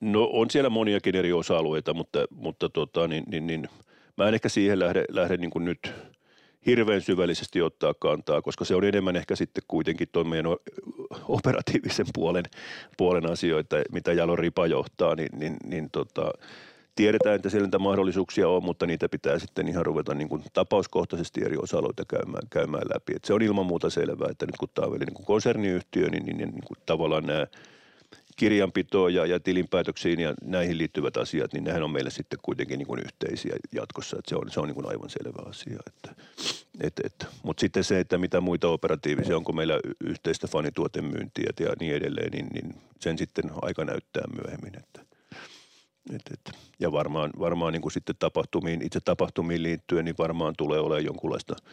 No 0.00 0.30
on 0.32 0.50
siellä 0.50 0.70
moniakin 0.70 1.16
eri 1.16 1.32
osa-alueita, 1.32 1.94
mutta, 1.94 2.24
mutta 2.30 2.68
tota, 2.68 3.08
niin, 3.08 3.24
niin, 3.26 3.46
niin– 3.46 3.68
mä 4.18 4.28
en 4.28 4.34
ehkä 4.34 4.48
siihen 4.48 4.78
lähde, 4.78 5.04
lähde 5.10 5.36
niin 5.36 5.50
kuin 5.50 5.64
nyt 5.64 5.92
hirveän 6.66 7.00
syvällisesti 7.00 7.62
ottaa 7.62 7.94
kantaa, 7.98 8.42
koska 8.42 8.64
se 8.64 8.74
on 8.74 8.84
enemmän 8.84 9.16
ehkä 9.16 9.36
sitten 9.36 9.64
kuitenkin 9.68 10.08
tuon 10.12 10.28
meidän 10.28 10.46
operatiivisen 11.28 12.06
puolen, 12.14 12.44
puolen 12.96 13.26
asioita, 13.26 13.76
mitä 13.92 14.12
Jalo 14.12 14.36
Ripa 14.36 14.66
johtaa, 14.66 15.14
niin, 15.14 15.38
niin, 15.38 15.56
niin 15.64 15.90
tota, 15.90 16.32
tiedetään, 16.94 17.34
että 17.34 17.48
siellä 17.50 17.66
niitä 17.66 17.78
mahdollisuuksia 17.78 18.48
on, 18.48 18.64
mutta 18.64 18.86
niitä 18.86 19.08
pitää 19.08 19.38
sitten 19.38 19.68
ihan 19.68 19.86
ruveta 19.86 20.14
niin 20.14 20.28
kuin 20.28 20.42
tapauskohtaisesti 20.52 21.44
eri 21.44 21.56
osa-alueita 21.56 22.04
käymään, 22.08 22.48
käymään 22.50 22.86
läpi. 22.94 23.12
Et 23.16 23.24
se 23.24 23.34
on 23.34 23.42
ilman 23.42 23.66
muuta 23.66 23.90
selvää, 23.90 24.28
että 24.30 24.46
nyt 24.46 24.56
kun 24.56 24.68
tämä 24.74 24.86
on 24.86 24.92
vielä 24.92 25.04
niin 25.04 25.14
kuin 25.14 25.26
konserniyhtiö, 25.26 26.08
niin, 26.08 26.24
niin, 26.24 26.36
niin, 26.36 26.50
niin 26.50 26.64
kuin 26.64 26.78
tavallaan 26.86 27.26
nämä– 27.26 27.46
kirjanpitoon 28.36 29.14
ja, 29.14 29.26
ja 29.26 29.40
tilinpäätöksiin 29.40 30.20
ja 30.20 30.34
näihin 30.44 30.78
liittyvät 30.78 31.16
asiat, 31.16 31.52
niin 31.52 31.64
nehän 31.64 31.82
on 31.82 31.90
meille 31.90 32.10
sitten 32.10 32.38
kuitenkin 32.42 32.78
niin 32.78 32.86
kuin 32.86 33.00
yhteisiä 33.04 33.56
jatkossa. 33.72 34.16
Että 34.18 34.28
se 34.28 34.36
on, 34.36 34.50
se 34.50 34.60
on 34.60 34.68
niin 34.68 34.74
kuin 34.74 34.88
aivan 34.88 35.10
selvä 35.10 35.48
asia. 35.48 35.78
Että, 35.86 36.14
et, 36.80 37.00
et. 37.04 37.26
Mutta 37.42 37.60
sitten 37.60 37.84
se, 37.84 38.00
että 38.00 38.18
mitä 38.18 38.40
muita 38.40 38.68
operatiivisia, 38.68 39.36
onko 39.36 39.52
meillä 39.52 39.80
yhteistä 40.04 40.46
fanituotemyyntiä 40.46 41.52
ja 41.60 41.72
niin 41.80 41.94
edelleen, 41.94 42.30
niin, 42.32 42.46
niin 42.46 42.74
sen 43.00 43.18
sitten 43.18 43.44
aika 43.62 43.84
näyttää 43.84 44.24
myöhemmin. 44.42 44.78
Että, 44.78 45.00
et, 46.14 46.22
et. 46.32 46.58
Ja 46.78 46.92
varmaan, 46.92 47.30
varmaan 47.38 47.72
niin 47.72 47.82
kuin 47.82 47.92
sitten 47.92 48.16
tapahtumiin, 48.18 48.82
itse 48.82 49.00
tapahtumiin 49.00 49.62
liittyen, 49.62 50.04
niin 50.04 50.14
varmaan 50.18 50.54
tulee 50.58 50.80
olemaan 50.80 51.04
jonkunlaista– 51.04 51.56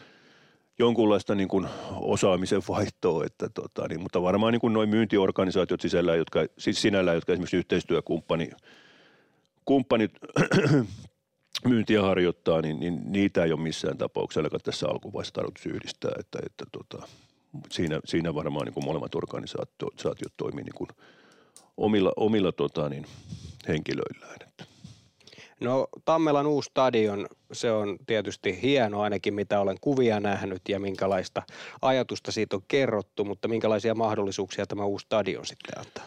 jonkunlaista 0.80 1.34
niin 1.34 1.48
kuin 1.48 1.66
osaamisen 2.00 2.62
vaihtoa, 2.68 3.24
että 3.24 3.48
tota, 3.48 3.88
niin, 3.88 4.00
mutta 4.00 4.22
varmaan 4.22 4.52
niin 4.52 4.60
kuin 4.60 4.72
noin 4.72 4.88
myyntiorganisaatiot 4.88 5.80
sisällä, 5.80 6.16
jotka, 6.16 6.40
siis 6.58 6.82
sinällään, 6.82 7.14
jotka 7.14 7.32
esimerkiksi 7.32 7.56
yhteistyökumppani 7.56 8.50
kumppanit 9.64 10.10
myyntiä 11.68 12.02
harjoittaa, 12.02 12.62
niin, 12.62 12.80
niin, 12.80 13.00
niitä 13.04 13.44
ei 13.44 13.52
ole 13.52 13.60
missään 13.60 13.98
tapauksessa 13.98 14.40
ainakaan 14.40 14.60
tässä 14.64 14.88
alkuvaiheessa 14.88 15.34
tarkoitus 15.34 15.66
yhdistää, 15.66 16.12
että, 16.18 16.38
että 16.46 16.64
tota, 16.72 17.08
siinä, 17.70 18.00
siinä 18.04 18.34
varmaan 18.34 18.66
niin 18.66 18.74
kuin 18.74 18.84
molemmat 18.84 19.14
organisaatiot 19.14 20.34
toimii 20.36 20.64
niin 20.64 20.74
kuin 20.74 20.88
omilla, 21.76 22.12
omilla 22.16 22.52
tota, 22.52 22.88
niin, 22.88 23.06
henkilöillään. 23.68 24.36
Että. 24.40 24.64
No 25.60 25.88
Tammelan 26.04 26.46
uusi 26.46 26.66
stadion, 26.66 27.26
se 27.52 27.72
on 27.72 27.96
tietysti 28.06 28.62
hieno 28.62 29.00
ainakin 29.00 29.34
mitä 29.34 29.60
olen 29.60 29.76
kuvia 29.80 30.20
nähnyt 30.20 30.62
ja 30.68 30.80
minkälaista 30.80 31.42
ajatusta 31.82 32.32
siitä 32.32 32.56
on 32.56 32.62
kerrottu, 32.68 33.24
mutta 33.24 33.48
minkälaisia 33.48 33.94
mahdollisuuksia 33.94 34.66
tämä 34.66 34.84
uusi 34.84 35.04
stadion 35.04 35.46
sitten 35.46 35.78
antaa? 35.78 36.04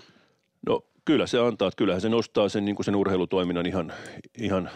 No 0.67 0.81
kyllä 1.05 1.27
se 1.27 1.39
antaa, 1.39 1.67
että 1.67 1.77
kyllähän 1.77 2.01
se 2.01 2.09
nostaa 2.09 2.49
sen, 2.49 2.65
niin 2.65 2.75
kuin 2.75 2.85
sen 2.85 2.95
urheilutoiminnan 2.95 3.65
ihan, 3.65 3.93
ihan 4.37 4.69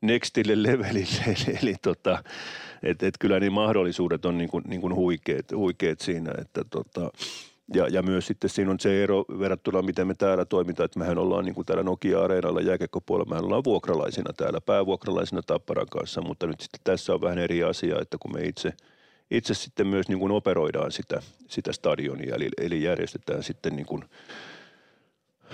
nextille 0.00 0.62
levelille, 0.62 1.24
eli, 1.26 1.58
eli 1.62 1.74
tota, 1.82 2.24
että 2.82 3.06
et 3.06 3.14
kyllä 3.20 3.40
niin 3.40 3.52
mahdollisuudet 3.52 4.24
on 4.24 4.38
niin 4.38 4.50
kuin, 4.50 4.64
niin 4.66 4.80
kuin 4.80 4.94
huikeet, 4.94 5.52
huikeet 5.52 6.00
siinä, 6.00 6.30
että 6.38 6.64
tota, 6.70 7.10
ja, 7.74 7.88
ja 7.88 8.02
myös 8.02 8.26
sitten 8.26 8.50
siinä 8.50 8.70
on 8.70 8.80
se 8.80 9.02
ero 9.02 9.24
verrattuna, 9.38 9.82
miten 9.82 10.06
me 10.06 10.14
täällä 10.14 10.44
toimitaan, 10.44 10.84
että 10.84 10.98
mehän 10.98 11.18
ollaan 11.18 11.44
niin 11.44 11.54
kuin 11.54 11.66
täällä 11.66 11.82
Nokia-areenalla 11.82 12.60
jääkekkopuolella, 12.60 13.30
mehän 13.30 13.44
ollaan 13.44 13.64
vuokralaisina 13.64 14.32
täällä, 14.32 14.60
päävuokralaisina 14.60 15.42
Tapparan 15.42 15.86
kanssa, 15.90 16.20
mutta 16.20 16.46
nyt 16.46 16.60
sitten 16.60 16.80
tässä 16.84 17.14
on 17.14 17.20
vähän 17.20 17.38
eri 17.38 17.62
asia, 17.62 17.96
että 18.00 18.16
kun 18.20 18.32
me 18.32 18.42
itse, 18.42 18.72
itse 19.30 19.54
sitten 19.54 19.86
myös 19.86 20.08
niin 20.08 20.18
kuin 20.18 20.32
operoidaan 20.32 20.92
sitä, 20.92 21.22
sitä 21.48 21.72
stadionia, 21.72 22.34
eli, 22.34 22.48
eli 22.58 22.82
järjestetään 22.82 23.42
sitten 23.42 23.76
niin 23.76 23.86
kuin– 23.86 24.04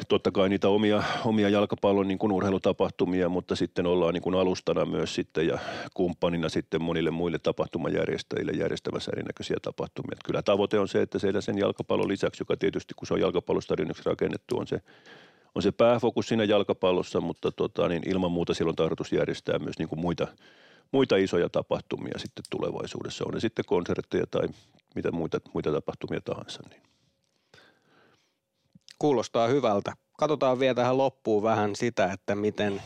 totta 0.09 0.31
kai 0.31 0.49
niitä 0.49 0.69
omia, 0.69 1.03
omia 1.25 1.49
jalkapallon 1.49 2.09
niin 2.09 2.19
kuin 2.19 2.33
urheilutapahtumia, 2.33 3.29
mutta 3.29 3.57
sitten 3.57 3.87
ollaan 3.87 4.15
niin 4.15 4.23
kuin 4.23 4.35
alustana 4.35 4.85
myös 4.85 5.15
sitten 5.15 5.47
ja 5.47 5.59
kumppanina 5.95 6.49
sitten 6.49 6.83
monille 6.83 7.11
muille 7.11 7.39
tapahtumajärjestäjille 7.39 8.53
järjestämässä 8.53 9.11
erinäköisiä 9.15 9.57
tapahtumia. 9.63 10.13
Että 10.13 10.27
kyllä 10.27 10.43
tavoite 10.43 10.79
on 10.79 10.89
se, 10.89 11.03
että 11.03 11.19
siellä 11.19 11.41
sen 11.41 11.59
jalkapallon 11.59 12.09
lisäksi, 12.09 12.41
joka 12.41 12.57
tietysti 12.57 12.95
kun 12.95 13.07
se 13.07 13.15
on 13.15 13.21
jalkapallostadioniksi 13.21 14.03
rakennettu, 14.07 14.59
on 14.59 14.67
se, 14.67 14.81
on 15.55 15.63
se 15.63 15.73
pääfokus 15.73 16.29
siinä 16.29 16.45
jalkapallossa, 16.45 17.21
mutta 17.21 17.53
tota, 17.53 17.89
niin 17.89 18.03
ilman 18.11 18.33
muuta 18.33 18.55
silloin 18.55 18.77
tarkoitus 18.77 19.13
järjestää 19.13 19.59
myös 19.59 19.79
niin 19.79 19.89
kuin 19.89 20.01
muita, 20.01 20.27
muita 20.93 21.17
isoja 21.17 21.49
tapahtumia 21.49 22.19
sitten 22.19 22.45
tulevaisuudessa. 22.51 23.25
On 23.27 23.35
ne 23.35 23.41
sitten 23.41 23.65
konsertteja 23.65 24.27
tai 24.31 24.49
mitä 24.95 25.13
muita, 25.13 25.41
muita 25.55 25.73
tapahtumia 25.73 26.21
tahansa. 26.21 26.63
Niin. 26.71 26.83
Kuulostaa 29.01 29.49
hyvältä. 29.49 29.93
Katsotaan 30.19 30.61
vielä 30.61 30.75
tähän 30.75 30.99
loppuun 30.99 31.43
vähän 31.43 31.77
sitä, 31.77 32.13
että 32.13 32.35
miten 32.35 32.83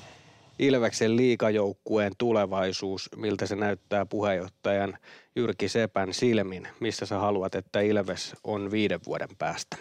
Ilveksen 0.58 1.16
liikajoukkueen 1.16 2.12
tulevaisuus, 2.18 3.10
miltä 3.16 3.46
se 3.46 3.56
näyttää 3.56 4.06
puheenjohtajan 4.06 4.98
Jyrki 5.36 5.68
Sepän 5.68 6.14
silmin. 6.14 6.68
Missä 6.80 7.06
sä 7.06 7.18
haluat, 7.18 7.54
että 7.54 7.80
Ilves 7.80 8.36
on 8.44 8.70
viiden 8.70 9.00
vuoden 9.06 9.28
päästä? 9.38 9.76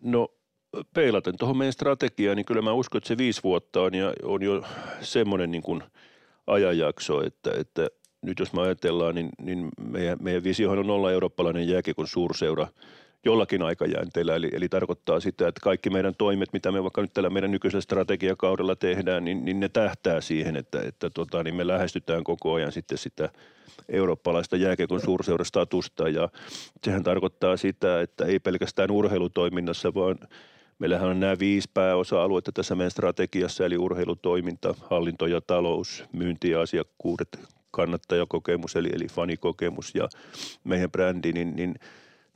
No 0.00 0.28
peilaten 0.94 1.38
tuohon 1.38 1.56
meidän 1.56 1.72
strategiaan, 1.72 2.36
niin 2.36 2.46
kyllä 2.46 2.62
mä 2.62 2.72
uskon, 2.72 2.98
että 2.98 3.08
se 3.08 3.18
viisi 3.18 3.42
vuotta 3.42 3.80
on, 3.80 3.94
ja 3.94 4.14
on 4.22 4.42
jo 4.42 4.62
semmoinen 5.00 5.50
niin 5.50 5.62
kuin 5.62 5.82
ajanjakso, 6.46 7.26
että, 7.26 7.50
että 7.60 7.88
nyt 8.22 8.38
jos 8.38 8.52
me 8.52 8.62
ajatellaan, 8.62 9.14
niin, 9.14 9.28
niin 9.42 9.68
meidän, 9.80 10.18
meidän 10.20 10.44
visiohan 10.44 10.78
on 10.78 10.90
olla 10.90 11.12
eurooppalainen 11.12 11.68
jääkiekon 11.68 12.06
suurseura 12.06 12.68
jollakin 13.24 13.62
aikajänteellä, 13.62 14.36
eli, 14.36 14.48
eli 14.52 14.68
tarkoittaa 14.68 15.20
sitä, 15.20 15.48
että 15.48 15.60
kaikki 15.62 15.90
meidän 15.90 16.14
toimet, 16.18 16.52
mitä 16.52 16.72
me 16.72 16.82
vaikka 16.82 17.00
nyt 17.00 17.12
tällä 17.14 17.30
meidän 17.30 17.50
nykyisellä 17.50 17.80
strategiakaudella 17.80 18.76
tehdään, 18.76 19.24
niin, 19.24 19.44
niin 19.44 19.60
ne 19.60 19.68
tähtää 19.68 20.20
siihen, 20.20 20.56
että, 20.56 20.82
että 20.82 21.10
tota, 21.10 21.42
niin 21.42 21.54
me 21.54 21.66
lähestytään 21.66 22.24
koko 22.24 22.54
ajan 22.54 22.72
sitten 22.72 22.98
sitä 22.98 23.28
eurooppalaista 23.88 24.56
jääkiekon 24.56 25.00
suurseurastatusta, 25.00 26.08
ja 26.08 26.28
sehän 26.84 27.02
tarkoittaa 27.02 27.56
sitä, 27.56 28.00
että 28.00 28.24
ei 28.24 28.38
pelkästään 28.38 28.90
urheilutoiminnassa, 28.90 29.94
vaan 29.94 30.18
Meillähän 30.78 31.08
on 31.08 31.20
nämä 31.20 31.38
viisi 31.38 31.70
pääosa-aluetta 31.74 32.52
tässä 32.52 32.74
meidän 32.74 32.90
strategiassa, 32.90 33.64
eli 33.64 33.78
urheilutoiminta, 33.78 34.74
hallinto 34.90 35.26
ja 35.26 35.40
talous, 35.40 36.04
myynti 36.12 36.50
ja 36.50 36.60
asiakkuudet, 36.60 37.28
kannattajakokemus 37.70 38.76
eli, 38.76 38.88
eli 38.92 39.06
fanikokemus 39.06 39.94
ja 39.94 40.08
meidän 40.64 40.90
brändi, 40.90 41.32
niin, 41.32 41.56
niin 41.56 41.74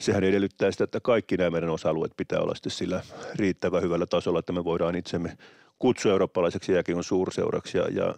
sehän 0.01 0.25
edellyttää 0.25 0.71
sitä, 0.71 0.85
että 0.85 1.01
kaikki 1.01 1.37
nämä 1.37 1.51
meidän 1.51 1.71
osa-alueet 1.71 2.13
pitää 2.17 2.41
olla 2.41 2.55
sitten 2.55 2.73
sillä 2.73 3.03
riittävän 3.35 3.83
hyvällä 3.83 4.07
tasolla, 4.07 4.39
että 4.39 4.53
me 4.53 4.65
voidaan 4.65 4.95
itsemme 4.95 5.37
kutsua 5.79 6.13
eurooppalaiseksi 6.13 6.73
on 6.97 7.05
suurseuraksi. 7.05 7.79
Ja, 7.79 7.89
ja 7.91 8.15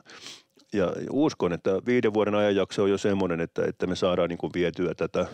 ja 0.73 0.93
uskon, 1.11 1.53
että 1.53 1.71
viiden 1.87 2.15
vuoden 2.15 2.35
ajanjakso 2.35 2.83
on 2.83 2.91
jo 2.91 2.99
semmoinen, 2.99 3.41
että, 3.41 3.65
että 3.65 3.87
me 3.87 3.97
saadaan 3.97 4.29
niin 4.29 4.39
kuin 4.39 4.51
vietyä 4.55 4.95
tätä 4.95 5.27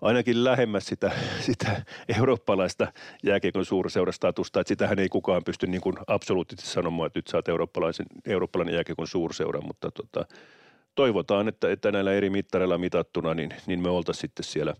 ainakin 0.00 0.44
lähemmäs 0.44 0.86
sitä, 0.86 1.10
sitä 1.40 1.82
eurooppalaista 2.18 2.92
jääkiekon 3.22 3.64
suurseurastatusta, 3.64 4.60
että 4.60 4.68
sitähän 4.68 4.98
ei 4.98 5.08
kukaan 5.08 5.44
pysty 5.44 5.66
niin 5.66 5.80
kuin 5.80 5.96
absoluuttisesti 6.06 6.70
sanomaan, 6.70 7.06
että 7.06 7.18
nyt 7.18 7.26
saat 7.26 7.48
eurooppalaisen, 7.48 8.06
eurooppalainen 8.26 8.74
jääkiekon 8.74 9.06
suurseura, 9.06 9.60
mutta 9.60 9.90
tota, 9.90 10.26
toivotaan, 10.94 11.48
että, 11.48 11.70
että 11.70 11.92
näillä 11.92 12.12
eri 12.12 12.30
mittareilla 12.30 12.78
mitattuna, 12.78 13.34
niin, 13.34 13.54
niin 13.66 13.80
me 13.80 13.88
oltaisiin 13.88 14.20
sitten 14.20 14.44
siellä 14.44 14.74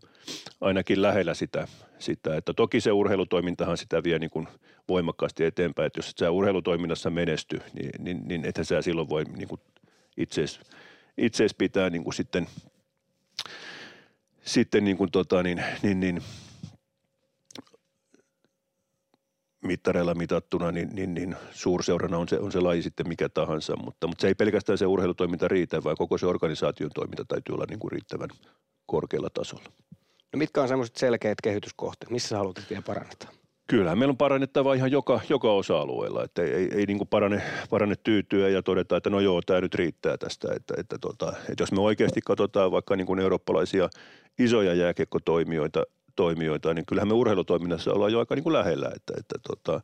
ainakin 0.61 1.03
lähellä 1.03 1.35
sitä, 1.35 1.69
sitä, 1.99 2.37
että 2.37 2.55
toki 2.55 2.81
se 2.81 2.93
urheilutoimintahan 2.93 3.77
sitä 3.77 4.03
vie 4.03 4.19
niin 4.19 4.31
kuin 4.31 4.49
voimakkaasti 4.89 5.45
eteenpäin, 5.45 5.87
että 5.87 5.99
jos 5.99 6.11
et 6.11 6.19
sä 6.19 6.31
urheilutoiminnassa 6.31 7.11
menesty, 7.11 7.61
niin, 7.73 7.91
niin, 7.99 8.29
niin 8.29 8.45
ethän 8.45 8.65
sä 8.65 8.83
silloin 8.83 9.09
voi 9.09 9.25
niin 9.25 9.49
kuin 9.49 9.61
itseesi, 10.17 10.61
itseesi 11.19 11.55
pitää 11.59 11.91
niin 11.91 12.05
kuin 12.05 12.15
sitten 12.15 12.47
sitten 14.45 14.85
niin 14.85 14.97
kuin 14.97 15.11
tota, 15.11 15.43
niin, 15.43 15.63
niin, 15.83 16.01
niin, 16.01 16.23
mittareilla 19.65 20.15
mitattuna, 20.15 20.73
niin, 20.73 20.89
niin, 20.93 21.15
niin 21.15 21.37
suurseurana 21.51 22.19
on 22.19 22.29
se, 22.29 22.39
on 22.39 22.53
se 22.53 22.61
laji 22.61 22.83
sitten 22.83 23.09
mikä 23.09 23.29
tahansa, 23.29 23.77
mutta, 23.77 24.07
mutta 24.07 24.23
se 24.23 24.29
ei 24.29 24.35
pelkästään 24.35 24.79
se 24.79 24.87
urheilutoiminta 24.87 25.49
riitä, 25.49 25.85
vaan 25.85 25.97
koko 25.97 26.19
se 26.19 26.27
organisaation 26.27 26.91
toiminta 26.95 27.25
täytyy 27.25 27.55
olla 27.55 27.65
niin 27.69 27.79
kuin 27.79 27.93
riittävän 27.93 28.29
korkealla 28.87 29.31
tasolla. 29.31 29.65
No 30.33 30.37
mitkä 30.37 30.63
on 30.63 30.69
semmoiset 30.69 30.97
selkeät 30.97 31.41
kehityskohteet, 31.43 32.11
missä 32.11 32.29
sä 32.29 32.37
haluat, 32.37 32.61
vielä 32.71 32.83
parannetaan? 32.83 33.35
Kyllähän 33.67 33.99
meillä 33.99 34.13
on 34.13 34.17
parannettava 34.17 34.75
ihan 34.75 34.91
joka, 34.91 35.21
joka 35.29 35.53
osa-alueella, 35.53 36.25
että 36.25 36.43
ei, 36.43 36.53
ei, 36.55 36.69
ei 36.75 36.87
niin 36.87 36.99
kuin 36.99 37.09
parane, 37.09 37.43
parane 37.71 37.95
tyytyä 37.97 38.49
ja 38.49 38.63
todeta, 38.63 38.97
että 38.97 39.11
no 39.11 39.21
joo, 39.21 39.43
tämä 39.43 39.61
nyt 39.61 39.75
riittää 39.75 40.19
tästä. 40.19 40.49
Että, 40.57 40.75
että, 40.79 40.99
tota, 40.99 41.33
että 41.49 41.63
jos 41.63 41.73
me 41.73 41.81
oikeasti 41.81 42.21
katsotaan 42.25 42.73
vaikka 42.73 42.97
niin 42.97 43.07
kuin 43.07 43.21
eurooppalaisia 43.21 43.89
isoja 44.39 44.75
jääkiekkotoimijoita, 44.75 45.83
toimijoita, 46.17 46.75
niin 46.75 46.87
kyllähän 46.87 47.09
me 47.09 47.15
urheilutoiminnassa 47.15 47.93
ollaan 47.93 48.13
jo 48.13 48.19
aika 48.19 48.35
niin 48.35 48.43
kuin 48.43 48.53
lähellä, 48.53 48.91
että, 48.97 49.15
että 49.19 49.35
tota, 49.49 49.81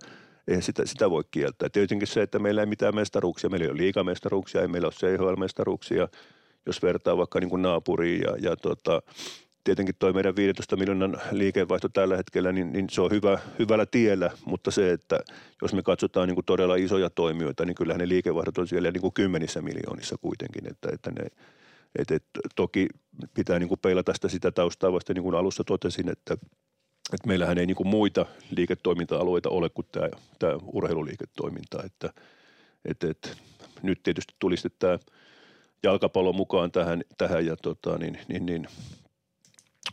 eihän 0.48 0.62
sitä, 0.62 0.86
sitä 0.86 1.10
voi 1.10 1.22
kieltää. 1.30 1.68
Tietenkin 1.68 2.08
se, 2.08 2.22
että 2.22 2.38
meillä 2.38 2.62
ei 2.62 2.66
mitään 2.66 2.94
mestaruuksia, 2.94 3.50
meillä 3.50 3.64
ei 3.64 3.70
ole 3.70 3.80
liigamestaruuksia, 3.80 4.60
ei 4.60 4.68
meillä 4.68 4.86
ole 4.86 4.92
CHL-mestaruuksia, 4.92 6.08
jos 6.66 6.82
vertaa 6.82 7.16
vaikka 7.16 7.40
niin 7.40 7.50
kuin 7.50 7.62
naapuriin 7.62 8.20
ja, 8.20 8.36
ja 8.50 8.56
tota, 8.56 9.02
tietenkin 9.64 9.94
tuo 9.98 10.12
meidän 10.12 10.36
15 10.36 10.76
miljoonan 10.76 11.20
liikevaihto 11.30 11.88
tällä 11.88 12.16
hetkellä, 12.16 12.52
niin, 12.52 12.72
niin 12.72 12.86
se 12.90 13.00
on 13.00 13.10
hyvä, 13.10 13.38
hyvällä 13.58 13.86
tiellä, 13.86 14.30
mutta 14.44 14.70
se, 14.70 14.92
että 14.92 15.20
jos 15.62 15.74
me 15.74 15.82
katsotaan 15.82 16.28
niin 16.28 16.34
kuin 16.34 16.44
todella 16.44 16.76
isoja 16.76 17.10
toimijoita, 17.10 17.64
niin 17.64 17.74
kyllähän 17.74 18.00
ne 18.00 18.08
liikevaihdot 18.08 18.58
on 18.58 18.68
siellä 18.68 18.90
niin 18.90 19.00
kuin 19.00 19.14
kymmenissä 19.14 19.62
miljoonissa 19.62 20.16
kuitenkin, 20.20 20.70
että, 20.70 20.88
että 20.92 21.10
ne, 21.10 21.26
et, 21.98 22.10
et, 22.10 22.24
toki 22.56 22.88
pitää 23.34 23.58
niin 23.58 23.68
kuin 23.68 23.80
peilata 23.80 24.14
sitä, 24.14 24.28
sitä 24.28 24.50
taustaa 24.50 24.92
vasta 24.92 25.14
niin 25.14 25.22
kuin 25.22 25.34
alussa 25.34 25.64
totesin, 25.64 26.08
että, 26.08 26.34
että 27.12 27.26
meillähän 27.26 27.58
ei 27.58 27.66
niin 27.66 27.76
kuin 27.76 27.88
muita 27.88 28.26
liiketoiminta-alueita 28.56 29.48
ole 29.48 29.68
kuin 29.68 29.86
tämä, 29.92 30.08
tämä 30.38 30.52
urheiluliiketoiminta, 30.62 31.82
että, 31.82 32.12
että, 32.84 33.10
että 33.10 33.28
nyt 33.82 34.02
tietysti 34.02 34.34
tulisi 34.38 34.68
tämä 34.78 34.98
jalkapallo 35.82 36.32
mukaan 36.32 36.72
tähän, 36.72 37.02
tähän 37.18 37.46
ja 37.46 37.56
tota, 37.56 37.98
niin, 37.98 38.18
niin, 38.28 38.46
niin 38.46 38.66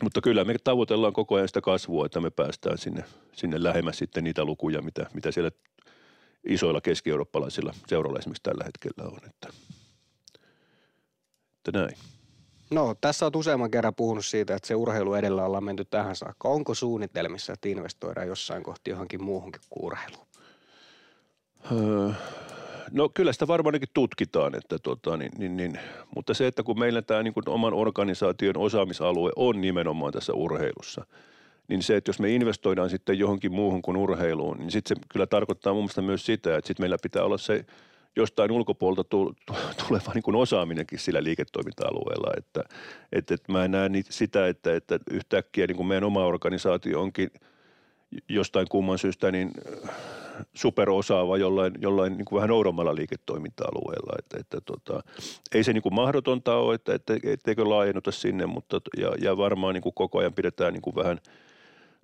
mutta 0.04 0.22
kyllä 0.22 0.44
me 0.44 0.56
tavoitellaan 0.64 1.14
koko 1.14 1.36
ajan 1.36 1.48
sitä 1.48 1.62
kasvua, 1.62 2.06
että 2.06 2.20
me 2.20 2.30
päästään 2.30 2.78
sinne, 2.78 3.04
sinne 3.34 3.64
lähemmäs 3.64 3.98
sitten 3.98 4.24
niitä 4.24 4.46
lukuja, 4.46 4.82
mitä, 4.82 5.06
mitä 5.14 5.32
siellä 5.32 5.52
isoilla 6.48 6.82
keski-eurooppalaisilla 6.82 7.74
seuroilla 7.88 8.20
esimerkiksi 8.20 8.44
tällä 8.44 8.64
hetkellä 8.64 9.12
on. 9.12 9.20
Että, 9.26 9.50
että 11.68 11.80
näin. 11.80 11.98
No, 12.72 12.96
tässä 13.02 13.26
on 13.26 13.32
useamman 13.36 13.72
kerran 13.72 13.96
puhunut 13.96 14.26
siitä, 14.26 14.56
että 14.56 14.68
se 14.68 14.76
urheilu 14.76 15.14
edellä 15.14 15.46
ollaan 15.46 15.64
menty 15.64 15.86
tähän 15.86 16.16
saakka. 16.16 16.50
Onko 16.50 16.74
suunnitelmissa, 16.74 17.54
että 17.54 17.70
investoidaan 17.70 18.28
jossain 18.28 18.64
kohti 18.64 18.92
johonkin 18.92 19.24
muuhunkin 19.24 19.62
kuin 19.70 19.86
urheiluun? 19.86 20.28
Öö, 21.72 22.12
No 22.92 23.10
kyllä 23.10 23.34
sitä 23.34 23.48
varmaankin 23.48 23.90
tutkitaan, 23.94 24.56
että 24.56 24.80
tota, 24.80 25.18
niin, 25.18 25.32
niin, 25.38 25.58
niin, 25.58 25.80
mutta 26.16 26.34
se, 26.34 26.48
että 26.48 26.64
kun 26.64 26.80
meillä 26.80 27.02
tämä 27.02 27.24
niin 27.24 27.34
kuin 27.34 27.50
oman 27.50 27.74
organisaation 27.74 28.58
osaamisalue 28.58 29.32
on 29.36 29.62
nimenomaan 29.62 30.14
tässä 30.14 30.34
urheilussa, 30.34 31.06
niin 31.68 31.84
se, 31.84 31.96
että 31.96 32.10
jos 32.10 32.20
me 32.20 32.30
investoidaan 32.30 32.90
sitten 32.90 33.20
johonkin 33.20 33.54
muuhun 33.54 33.82
kuin 33.82 33.98
urheiluun, 33.98 34.58
niin 34.58 34.72
sitten 34.72 34.98
se 34.98 35.04
kyllä 35.10 35.28
tarkoittaa 35.28 35.74
mun 35.74 35.82
mielestä 35.84 36.02
myös 36.02 36.26
sitä, 36.26 36.58
että 36.58 36.68
sitten 36.68 36.84
meillä 36.84 36.98
pitää 37.02 37.24
olla 37.24 37.38
se 37.38 37.66
jostain 38.18 38.52
ulkopuolelta 38.52 39.04
tuleva 39.88 40.12
niin 40.14 40.24
kuin 40.24 40.36
osaaminenkin 40.36 41.00
sillä 41.00 41.24
liiketoiminta-alueella. 41.24 42.34
Että, 42.38 42.64
että, 43.12 43.34
että 43.34 43.52
mä 43.52 43.66
en 43.66 43.72
näe 43.72 43.90
sitä, 44.10 44.48
että, 44.48 44.76
että 44.76 45.00
yhtäkkiä 45.12 45.68
niin 45.68 45.78
kuin 45.78 45.88
meidän 45.88 46.04
oma 46.04 46.26
organisaatio 46.26 47.02
onkin 47.02 47.32
jostain 48.30 48.68
kumman 48.70 49.00
syystä 49.00 49.32
niin 49.32 49.52
superosaava 50.54 51.38
jollain, 51.38 51.74
jollain 51.82 52.18
niin 52.18 52.26
kuin 52.26 52.38
vähän 52.38 52.52
oudommalla 52.52 52.96
liiketoiminta-alueella. 52.96 54.16
Että, 54.20 54.38
että 54.40 54.62
tota, 54.62 55.04
ei 55.56 55.64
se 55.64 55.74
niin 55.74 55.82
kuin 55.82 55.96
mahdotonta 55.96 56.56
ole, 56.56 56.76
että, 56.76 56.94
että, 56.94 57.14
etteikö 57.24 57.70
laajennuta 57.70 58.12
sinne, 58.12 58.46
mutta 58.46 58.82
ja, 58.98 59.12
ja 59.22 59.38
varmaan 59.38 59.74
niin 59.74 59.82
kuin 59.82 59.96
koko 59.96 60.20
ajan 60.20 60.34
pidetään 60.34 60.74
niin 60.74 60.82
kuin 60.82 60.96
vähän 60.96 61.20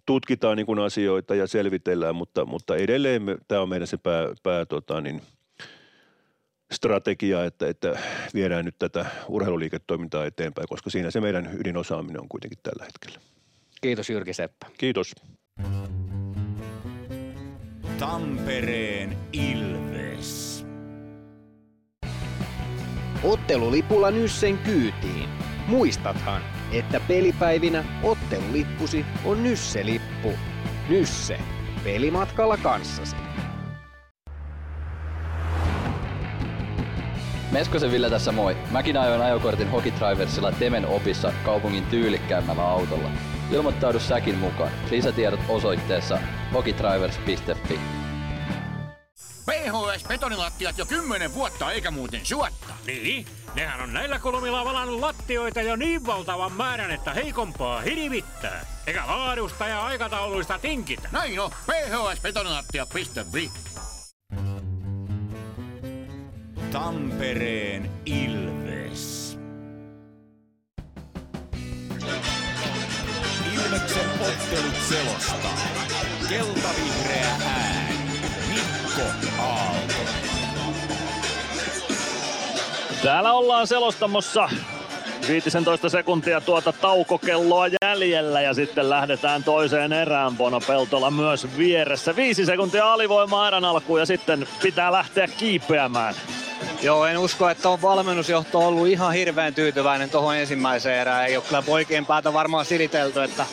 tutkitaan 0.06 0.58
niin 0.58 0.66
kuin 0.66 0.80
asioita 0.80 1.36
ja 1.36 1.48
selvitellään, 1.48 2.16
mutta, 2.16 2.46
mutta 2.46 2.76
edelleen 2.76 3.22
me, 3.22 3.38
tämä 3.48 3.62
on 3.62 3.70
meidän 3.70 3.88
se 3.88 3.98
pää, 3.98 4.28
pää 4.44 4.66
tota, 4.66 5.02
niin, 5.02 5.22
strategia, 6.74 7.46
että, 7.46 7.68
että 7.68 8.00
viedään 8.34 8.66
nyt 8.66 8.76
tätä 8.80 9.06
urheiluliiketoimintaa 9.28 10.26
eteenpäin, 10.26 10.68
koska 10.68 10.90
siinä 10.90 11.12
se 11.12 11.22
meidän 11.22 11.50
ydinosaaminen 11.60 12.22
on 12.22 12.30
kuitenkin 12.30 12.60
tällä 12.64 12.86
hetkellä. 12.86 13.20
Kiitos 13.82 14.10
Jyrki 14.10 14.34
Seppä. 14.34 14.68
Kiitos. 14.78 15.16
Tampereen 18.00 19.18
Ilves. 19.34 20.66
Ottelulipulla 23.24 24.12
Nyssen 24.12 24.58
kyytiin. 24.58 25.30
Muistathan, 25.68 26.42
että 26.72 27.00
pelipäivinä 27.08 27.84
ottelulippusi 28.04 29.06
on 29.26 29.44
Nysse-lippu. 29.44 30.34
Nysse. 30.90 31.40
Pelimatkalla 31.84 32.58
kanssasi. 32.58 33.16
Meskosen 37.54 37.92
Ville 37.92 38.10
tässä 38.10 38.32
moi. 38.32 38.58
Mäkin 38.72 38.98
ajoin 38.98 39.22
ajokortin 39.22 39.72
Hokitriversilla 39.72 40.52
Temen 40.52 40.88
opissa 40.88 41.34
kaupungin 41.46 41.86
tyylikkäämmällä 41.86 42.64
autolla. 42.64 43.12
Ilmoittaudu 43.52 44.00
säkin 44.00 44.38
mukaan. 44.38 44.72
Lisätiedot 44.92 45.40
osoitteessa 45.50 46.20
hokitrivers.fi. 46.54 47.80
PHS-betonilattiat 49.46 50.78
jo 50.78 50.86
kymmenen 50.86 51.34
vuotta 51.34 51.72
eikä 51.72 51.92
muuten 51.92 52.26
suotta. 52.26 52.74
Niin, 52.88 53.26
nehän 53.56 53.82
on 53.82 53.94
näillä 53.94 54.20
kolmilla 54.20 54.66
valannut 54.66 55.00
lattioita 55.00 55.62
jo 55.62 55.76
niin 55.76 56.06
valtavan 56.06 56.52
määrän, 56.52 56.92
että 56.92 57.14
heikompaa 57.14 57.82
hirvittää. 57.82 58.66
Eikä 58.88 59.04
laadusta 59.08 59.68
ja 59.68 59.86
aikatauluista 59.86 60.60
tinkitä. 60.60 61.10
Näin 61.12 61.40
on, 61.40 61.52
phsbetonilattia.fi. 61.66 63.52
Tampereen 66.74 67.92
Ilves. 68.06 69.38
Ilveksen 73.54 74.10
ottelut 74.22 74.76
selostaa. 74.90 75.58
Kelta-vihreä 76.30 77.36
ääni. 77.46 77.96
Mikko 78.50 79.02
Aalto. 79.42 79.94
Täällä 83.04 83.34
ollaan 83.34 83.68
selostamossa 83.68 84.50
15 85.28 85.90
sekuntia 85.90 86.42
tuota 86.42 86.72
taukokelloa 86.72 87.66
jäljellä 87.68 88.42
ja 88.42 88.54
sitten 88.54 88.90
lähdetään 88.90 89.44
toiseen 89.44 89.94
erään. 89.94 90.38
Bono 90.38 90.60
Peltola 90.68 91.12
myös 91.12 91.58
vieressä. 91.58 92.16
Viisi 92.16 92.46
sekuntia 92.46 92.94
alivoimaa 92.94 93.48
erän 93.48 93.66
alkuun 93.66 94.00
ja 94.00 94.06
sitten 94.06 94.48
pitää 94.62 94.92
lähteä 94.92 95.28
kiipeämään. 95.28 96.16
Joo, 96.84 97.06
en 97.06 97.18
usko, 97.18 97.50
että 97.50 97.70
on 97.70 97.82
valmennusjohto 97.82 98.60
ollut 98.68 98.88
ihan 98.88 99.14
hirveän 99.14 99.54
tyytyväinen 99.54 100.10
tuohon 100.10 100.38
ensimmäiseen 100.38 101.00
erään. 101.00 101.26
Ei 101.26 101.38
ole 101.38 101.46
kyllä 101.48 101.62
poikien 101.62 102.06
päätä 102.06 102.34
varmaan 102.34 102.66
silitelty, 102.66 103.24
että 103.24 103.46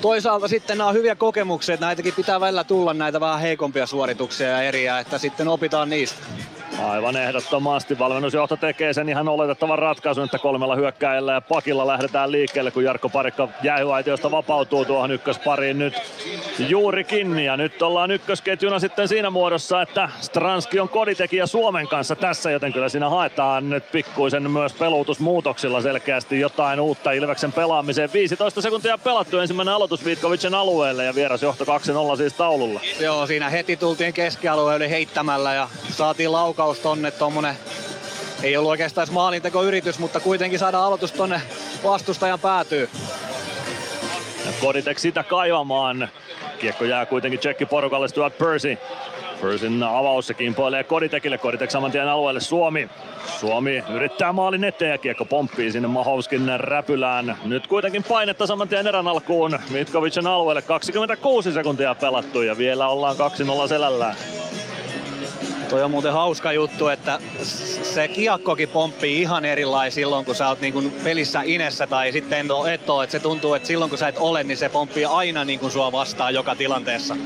toisaalta 0.00 0.48
sitten 0.48 0.78
nämä 0.78 0.88
on 0.88 0.94
hyviä 0.94 1.14
kokemuksia, 1.14 1.74
että 1.74 1.86
näitäkin 1.86 2.14
pitää 2.14 2.40
välillä 2.40 2.64
tulla 2.64 2.94
näitä 2.94 3.20
vähän 3.20 3.40
heikompia 3.40 3.86
suorituksia 3.86 4.48
ja 4.48 4.62
eriä, 4.62 4.98
että 4.98 5.18
sitten 5.18 5.48
opitaan 5.48 5.90
niistä. 5.90 6.20
Aivan 6.84 7.16
ehdottomasti. 7.16 7.98
Valmennusjohto 7.98 8.56
tekee 8.56 8.92
sen 8.92 9.08
ihan 9.08 9.28
oletettavan 9.28 9.78
ratkaisun, 9.78 10.24
että 10.24 10.38
kolmella 10.38 10.76
hyökkäjällä 10.76 11.32
ja 11.32 11.40
pakilla 11.40 11.86
lähdetään 11.86 12.32
liikkeelle, 12.32 12.70
kun 12.70 12.84
Jarkko 12.84 13.08
Parikka 13.08 13.48
jäähyaitiosta 13.62 14.30
vapautuu 14.30 14.84
tuohon 14.84 15.10
ykköspariin 15.10 15.78
nyt 15.78 15.94
juurikin. 16.58 17.38
Ja 17.38 17.56
nyt 17.56 17.82
ollaan 17.82 18.10
ykkösketjuna 18.10 18.78
sitten 18.78 19.08
siinä 19.08 19.30
muodossa, 19.30 19.82
että 19.82 20.08
Stranski 20.20 20.80
on 20.80 20.88
koditekijä 20.88 21.46
Suomen 21.46 21.88
kanssa 21.88 22.16
tässä, 22.16 22.50
joten 22.50 22.72
kyllä 22.72 22.88
siinä 22.88 23.08
haetaan 23.08 23.70
nyt 23.70 23.92
pikkuisen 23.92 24.50
myös 24.50 24.72
peluutusmuutoksilla 24.72 25.82
selkeästi 25.82 26.40
jotain 26.40 26.80
uutta 26.80 27.12
Ilveksen 27.12 27.52
pelaamiseen. 27.52 28.12
15 28.12 28.62
sekuntia 28.62 28.98
pelattu 28.98 29.38
ensimmäinen 29.38 29.74
aloitus 29.74 30.04
Vitkovicin 30.04 30.54
alueelle 30.54 31.04
ja 31.04 31.14
vierasjohto 31.14 31.64
2-0 31.64 32.16
siis 32.16 32.34
taululla. 32.34 32.80
Joo, 33.00 33.26
siinä 33.26 33.48
heti 33.50 33.76
tultiin 33.76 34.12
keskialueelle 34.12 34.90
heittämällä 34.90 35.54
ja 35.54 35.68
saatiin 35.90 36.32
laukaus 36.32 36.67
tonne 36.74 37.10
tommonen 37.10 37.54
ei 38.42 38.56
ollut 38.56 38.70
oikeastaan 38.70 39.02
edes 39.02 39.14
maalintekoyritys, 39.14 39.98
mutta 39.98 40.20
kuitenkin 40.20 40.58
saada 40.58 40.84
aloitus 40.84 41.12
tonne 41.12 41.40
vastustajan 41.84 42.40
päätyy. 42.40 42.90
Koditek 44.60 44.98
sitä 44.98 45.22
kaivamaan. 45.22 46.08
Kiekko 46.60 46.84
jää 46.84 47.06
kuitenkin 47.06 47.40
tsekkiporukalle 47.40 48.08
Stuart 48.08 48.38
Percy. 48.38 48.78
Persin 49.42 49.82
avaus 49.82 50.26
se 50.26 50.34
kimpoilee 50.34 50.84
Koditekille. 50.84 51.38
Koditek 51.38 51.70
saman 51.70 51.90
tien 51.90 52.08
alueelle 52.08 52.40
Suomi. 52.40 52.88
Suomi 53.40 53.84
yrittää 53.94 54.32
maalin 54.32 54.64
eteen 54.64 54.90
ja 54.90 54.98
kiekko 54.98 55.24
pomppii 55.24 55.72
sinne 55.72 55.88
Mahovskin 55.88 56.60
räpylään. 56.60 57.36
Nyt 57.44 57.66
kuitenkin 57.66 58.04
painetta 58.04 58.46
saman 58.46 58.68
tien 58.68 58.86
erän 58.86 59.08
alkuun 59.08 59.58
Mitkovicin 59.70 60.26
alueelle. 60.26 60.62
26 60.62 61.52
sekuntia 61.52 61.94
pelattu 61.94 62.42
ja 62.42 62.58
vielä 62.58 62.88
ollaan 62.88 63.16
2-0 63.64 63.68
selällään. 63.68 64.16
Toi 65.70 65.82
on 65.82 65.90
muuten 65.90 66.12
hauska 66.12 66.52
juttu, 66.52 66.88
että 66.88 67.18
se 67.82 68.08
kiekkokin 68.08 68.68
pomppii 68.68 69.20
ihan 69.20 69.44
erilainen 69.44 69.92
silloin, 69.92 70.24
kun 70.24 70.34
sä 70.34 70.48
oot 70.48 70.60
niin 70.60 70.92
pelissä 71.04 71.40
inessä 71.44 71.86
tai 71.86 72.12
sitten 72.12 72.46
et 72.72 72.90
ole. 72.90 73.04
Että 73.04 73.12
se 73.12 73.20
tuntuu, 73.20 73.54
että 73.54 73.68
silloin 73.68 73.88
kun 73.88 73.98
sä 73.98 74.08
et 74.08 74.18
ole, 74.18 74.44
niin 74.44 74.56
se 74.56 74.68
pomppii 74.68 75.04
aina 75.04 75.44
niin 75.44 75.58
kuin 75.58 75.72
sua 75.72 75.92
vastaan 75.92 76.34
joka 76.34 76.54
tilanteessa. 76.54 77.16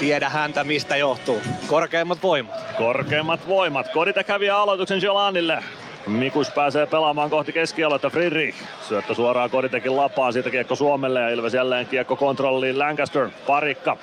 Tiedä 0.00 0.28
häntä 0.28 0.64
mistä 0.64 0.96
johtuu. 0.96 1.40
Korkeimmat 1.66 2.22
voimat. 2.22 2.54
Korkeimmat 2.78 3.48
voimat. 3.48 3.88
Kodita 3.88 4.24
kävi 4.24 4.50
aloituksen 4.50 5.02
Jolanille. 5.02 5.64
Mikus 6.06 6.50
pääsee 6.50 6.86
pelaamaan 6.86 7.30
kohti 7.30 7.52
keskialuetta 7.52 8.10
Friedrich. 8.10 8.58
Syöttö 8.88 9.14
suoraan 9.14 9.50
Koditekin 9.50 9.96
lapaan, 9.96 10.32
siitä 10.32 10.50
kiekko 10.50 10.74
Suomelle 10.74 11.20
ja 11.20 11.28
Ilves 11.28 11.54
jälleen 11.54 11.86
kiekko 11.86 12.16
kontrolliin 12.16 12.78
Lancaster. 12.78 13.30
Parikka 13.46 13.96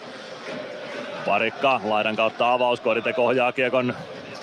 Parikka 1.30 1.82
laidan 1.84 2.16
kautta 2.16 2.54
avaus, 2.54 2.82
Koditek 2.82 3.20
ohjaa 3.20 3.52
kiekon 3.52 3.94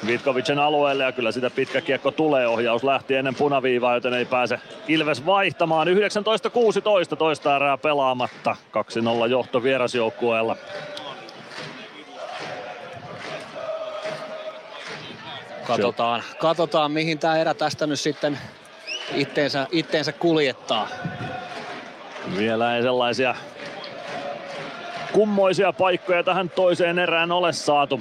Vitkovicin 0.07 0.59
alueelle 0.59 1.05
ja 1.05 1.13
kyllä 1.13 1.33
sitä 1.33 1.51
pitkä 1.51 1.81
kiekko 1.81 2.11
tulee. 2.11 2.49
Ohjaus 2.49 2.85
lähti 2.85 3.15
ennen 3.15 3.35
punaviivaa, 3.35 3.95
joten 3.95 4.15
ei 4.15 4.25
pääse 4.25 4.59
Ilves 4.89 5.27
vaihtamaan. 5.27 5.89
19-16 5.89 7.17
toista 7.17 7.57
erää 7.57 7.79
pelaamatta. 7.79 8.57
2-0 9.27 9.29
johto 9.31 9.63
vierasjoukkueella. 9.63 10.57
Katsotaan, 15.67 16.23
katsotaan 16.39 16.93
mihin 16.93 17.19
tämä 17.19 17.37
erä 17.37 17.55
tästä 17.55 17.87
nyt 17.87 18.01
sitten 18.01 18.39
itteensä, 19.15 19.67
itteensä 19.71 20.13
kuljettaa. 20.13 20.89
Vielä 22.37 22.77
ei 22.77 22.83
sellaisia 22.83 23.35
kummoisia 25.13 25.73
paikkoja 25.73 26.23
tähän 26.23 26.51
toiseen 26.51 26.99
erään 26.99 27.33
ole 27.33 27.53
saatu. 27.53 28.01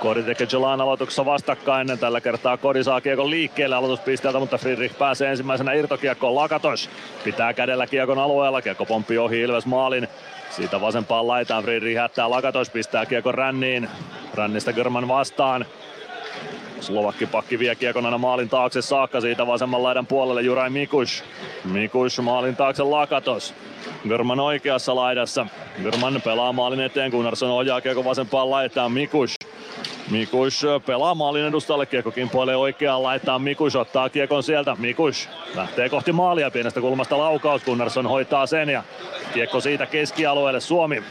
Kodi 0.00 0.22
tekee 0.22 0.46
Jolan 0.52 0.80
aloituksessa 0.80 1.24
vastakkain. 1.24 1.98
Tällä 2.00 2.20
kertaa 2.20 2.56
Kodi 2.56 2.84
saa 2.84 3.00
kiekon 3.00 3.30
liikkeelle 3.30 3.76
aloituspisteeltä, 3.76 4.38
mutta 4.38 4.58
Friedrich 4.58 4.98
pääsee 4.98 5.30
ensimmäisenä 5.30 5.72
irtokiekkoon. 5.72 6.34
Lakatos 6.34 6.90
pitää 7.24 7.54
kädellä 7.54 7.86
kiekon 7.86 8.18
alueella. 8.18 8.62
Kiekko 8.62 8.86
pomppii 8.86 9.18
ohi 9.18 9.40
Ilves 9.40 9.66
maalin. 9.66 10.08
Siitä 10.50 10.80
vasempaan 10.80 11.28
laitaan 11.28 11.62
Friedrich 11.64 11.94
jättää 11.94 12.30
Lakatos, 12.30 12.70
pistää 12.70 13.06
kiekon 13.06 13.34
ränniin. 13.34 13.88
Rännistä 14.34 14.72
Görman 14.72 15.08
vastaan. 15.08 15.66
Slovakki 16.80 17.26
pakki 17.26 17.58
vie 17.58 17.74
kiekon 17.74 18.06
aina 18.06 18.18
maalin 18.18 18.48
taakse 18.48 18.82
saakka 18.82 19.20
siitä 19.20 19.46
vasemman 19.46 19.82
laidan 19.82 20.06
puolelle 20.06 20.42
Juraj 20.42 20.72
Mikush. 20.72 21.22
Mikush 21.64 22.20
maalin 22.20 22.56
taakse 22.56 22.82
Lakatos. 22.82 23.54
Görman 24.08 24.40
oikeassa 24.40 24.96
laidassa. 24.96 25.46
Görman 25.82 26.22
pelaa 26.24 26.52
maalin 26.52 26.80
eteen, 26.80 27.10
Gunnarsson 27.10 27.50
ohjaa 27.50 27.80
kiekko 27.80 28.04
vasempaan 28.04 28.50
laitaan 28.50 28.92
Mikush. 28.92 29.34
Mikush 30.10 30.64
pelaa 30.86 31.14
maalin 31.14 31.44
edustalle, 31.44 31.86
kiekko 31.86 32.10
kimpoilee 32.10 32.56
oikeaan 32.56 33.02
laitaan, 33.02 33.42
Mikush 33.42 33.76
ottaa 33.76 34.08
kiekon 34.08 34.42
sieltä, 34.42 34.76
Mikush 34.78 35.28
lähtee 35.54 35.88
kohti 35.88 36.12
maalia 36.12 36.50
pienestä 36.50 36.80
kulmasta 36.80 37.18
laukaus, 37.18 37.64
Gunnarsson 37.64 38.06
hoitaa 38.06 38.46
sen 38.46 38.68
ja 38.68 38.82
kiekko 39.34 39.60
siitä 39.60 39.86
keskialueelle 39.86 40.60
Suomi. 40.60 41.02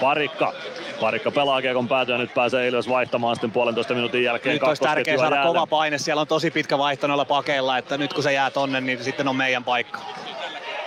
Parikka 0.00 0.52
Parikka 1.00 1.30
pelaa 1.30 1.62
kiekon 1.62 1.88
päätyä, 1.88 2.18
nyt 2.18 2.34
pääsee 2.34 2.68
Ilves 2.68 2.88
vaihtamaan 2.88 3.36
sitten 3.36 3.50
puolentoista 3.50 3.94
minuutin 3.94 4.24
jälkeen. 4.24 4.54
Nyt 4.54 4.62
olisi 4.62 4.82
tärkeää 4.82 5.18
saada 5.18 5.36
jäällä. 5.36 5.52
kova 5.52 5.66
paine, 5.66 5.98
siellä 5.98 6.20
on 6.20 6.26
tosi 6.26 6.50
pitkä 6.50 6.78
vaihto 6.78 7.06
noilla 7.06 7.24
pakeilla, 7.24 7.78
että 7.78 7.98
nyt 7.98 8.12
kun 8.12 8.22
se 8.22 8.32
jää 8.32 8.50
tonne, 8.50 8.80
niin 8.80 9.04
sitten 9.04 9.28
on 9.28 9.36
meidän 9.36 9.64
paikka. 9.64 10.00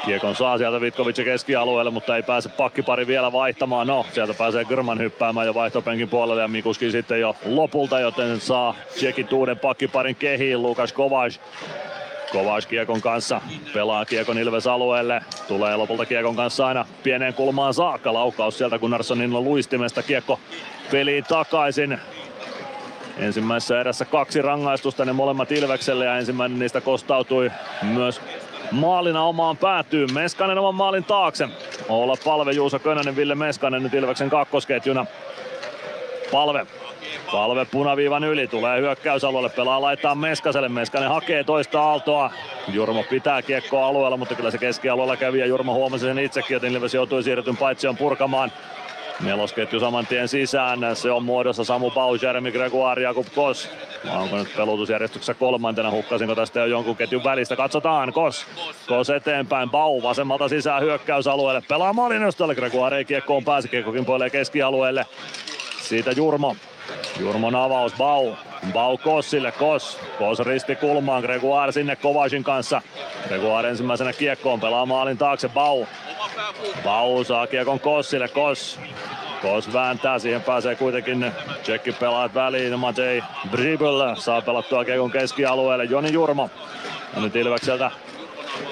Kiekon 0.06 0.36
saa 0.36 0.58
sieltä 0.58 0.82
Vitkovic 0.82 1.24
keskialueelle, 1.24 1.92
mutta 1.92 2.16
ei 2.16 2.24
pääse 2.24 2.50
pakkipari 2.50 3.08
vielä 3.08 3.32
vaihtamaan. 3.32 3.88
No, 3.88 4.06
sieltä 4.14 4.34
pääsee 4.34 4.66
Gyrman 4.66 5.00
hyppäämään 5.00 5.48
jo 5.48 5.54
vaihtopenkin 5.54 6.10
puolelle 6.10 6.42
ja 6.42 6.48
Mikuskin 6.48 6.92
sitten 6.92 7.20
jo 7.20 7.36
lopulta, 7.46 8.00
joten 8.00 8.40
saa 8.40 8.76
Tsekin 8.88 9.28
uuden 9.34 9.60
pakkiparin 9.60 10.16
kehiin 10.16 10.62
Lukas 10.62 10.94
Kovac. 10.94 11.36
Kovac 12.32 12.66
Kiekon 12.66 13.02
kanssa 13.02 13.42
pelaa 13.74 14.06
Kiekon 14.06 14.38
Ilves 14.38 14.68
alueelle. 14.68 15.22
Tulee 15.48 15.76
lopulta 15.76 16.06
Kiekon 16.06 16.36
kanssa 16.36 16.68
aina 16.68 16.86
pieneen 17.04 17.34
kulmaan 17.34 17.74
saakka. 17.74 18.14
Laukaus 18.14 18.58
sieltä 18.58 18.80
Gunnarssonin 18.80 19.34
luistimesta. 19.34 20.04
Kiekko 20.04 20.40
peliin 20.92 21.24
takaisin. 21.24 22.00
Ensimmäisessä 23.18 23.80
erässä 23.80 24.06
kaksi 24.06 24.42
rangaistusta, 24.42 25.06
ne 25.06 25.14
molemmat 25.14 25.52
Ilvekselle 25.52 26.06
ja 26.06 26.18
ensimmäinen 26.18 26.60
niistä 26.60 26.82
kostautui 26.82 27.52
myös 27.82 28.22
maalina 28.72 29.24
omaan 29.24 29.58
päätyyn. 29.58 30.14
Meskanen 30.14 30.58
oman 30.58 30.76
maalin 30.76 31.04
taakse. 31.04 31.48
Olla 31.90 32.16
palve 32.26 32.52
Juuso 32.52 32.80
Könönen, 32.80 33.16
Ville 33.16 33.36
Meskanen 33.36 33.84
nyt 33.84 33.94
Ilveksen 33.94 34.30
kakkosketjuna. 34.30 35.06
Palve 36.32 36.66
Palve 37.32 37.66
punaviivan 37.66 38.24
yli, 38.24 38.48
tulee 38.48 38.82
hyökkäysalueelle, 38.82 39.50
pelaa 39.50 39.82
laittaa 39.82 40.16
Meskaselle, 40.16 40.70
Meskanen 40.70 41.10
hakee 41.10 41.44
toista 41.44 41.82
aaltoa. 41.82 42.32
Jurmo 42.68 43.04
pitää 43.04 43.42
kiekkoa 43.42 43.88
alueella, 43.88 44.18
mutta 44.18 44.36
kyllä 44.36 44.52
se 44.52 44.58
keskialueella 44.58 45.18
kävi 45.18 45.40
ja 45.40 45.46
Jurmo 45.46 45.74
huomasi 45.74 46.06
sen 46.06 46.20
itsekin, 46.20 46.54
joten 46.54 46.74
Ilves 46.74 46.94
joutui 46.94 47.24
siirretyn 47.24 47.58
paitsion 47.58 47.98
purkamaan. 47.98 48.52
Nelosketju 49.20 49.80
saman 49.80 50.08
tien 50.08 50.28
sisään. 50.28 50.80
Se 50.94 51.12
on 51.12 51.24
muodossa 51.24 51.64
Samu 51.64 51.92
Bau, 51.92 52.18
Jeremy 52.22 52.52
Gregoire, 52.52 53.02
Jakub 53.02 53.28
Kos. 53.36 53.70
Onko 54.12 54.38
nyt 54.38 54.56
pelutusjärjestyksessä 54.58 55.34
kolmantena? 55.34 55.92
Hukkasinko 55.92 56.36
tästä 56.36 56.60
jo 56.60 56.66
jonkun 56.66 56.96
ketjun 56.96 57.24
välistä? 57.24 57.56
Katsotaan. 57.56 58.14
Kos. 58.14 58.46
Kos 58.88 59.10
eteenpäin. 59.10 59.70
Bau 59.70 60.04
vasemmalta 60.04 60.48
sisään 60.48 60.82
hyökkäysalueelle. 60.82 61.64
Pelaa 61.68 61.94
Malinostolle. 61.94 62.56
Gregoire 62.56 62.98
ei 62.98 63.06
kiekkoon 63.06 63.44
pääse. 63.44 63.68
Kiekkokin 63.68 64.06
poilee 64.06 64.30
keskialueelle. 64.30 65.06
Siitä 65.82 66.12
Jurmo. 66.12 66.56
Jurmon 67.20 67.56
avaus. 67.56 67.94
Bau. 67.98 68.36
Bau 68.74 68.98
Kossille. 68.98 69.52
Kos. 69.52 70.00
Kos 70.18 70.40
risti 70.40 70.76
kulmaan. 70.76 71.24
Gregoire 71.24 71.72
sinne 71.72 71.96
Kovacin 71.96 72.44
kanssa. 72.44 72.82
Gregoire 73.28 73.70
ensimmäisenä 73.70 74.14
kiekkoon. 74.14 74.60
Pelaa 74.60 74.86
maalin 74.86 75.18
taakse. 75.18 75.50
Bau. 75.50 75.86
Bau 76.84 77.24
saa 77.24 77.48
kiekon 77.48 77.80
Kossille. 77.80 78.28
Kos. 78.28 78.80
Kos 79.42 79.74
vääntää, 79.74 80.20
siihen 80.20 80.42
pääsee 80.42 80.76
kuitenkin 80.76 81.32
tsekki 81.64 81.92
pelaat 81.92 82.34
väliin. 82.34 82.80
Matei 82.80 83.24
Dribble 83.52 84.16
saa 84.16 84.42
pelattua 84.42 84.86
kiekon 84.86 85.12
keskialueelle. 85.12 85.84
Joni 85.84 86.14
Jurmo. 86.14 86.50
Ja 87.16 87.22
nyt 87.22 87.36
Ilvekseltä 87.36 87.92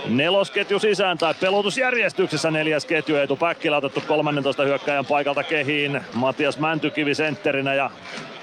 nelosketju 0.06 0.80
sisään 0.80 1.18
tai 1.18 1.34
pelotusjärjestyksessä 1.34 2.52
neljäs 2.52 2.86
ketju. 2.86 3.16
Eetu 3.16 3.36
Päkkilä 3.36 3.78
otettu 3.78 4.04
13 4.08 4.64
hyökkäjän 4.64 5.06
paikalta 5.06 5.44
kehiin. 5.44 6.02
Matias 6.14 6.60
Mäntykivi 6.60 7.16
sentterinä 7.16 7.74
ja 7.74 7.90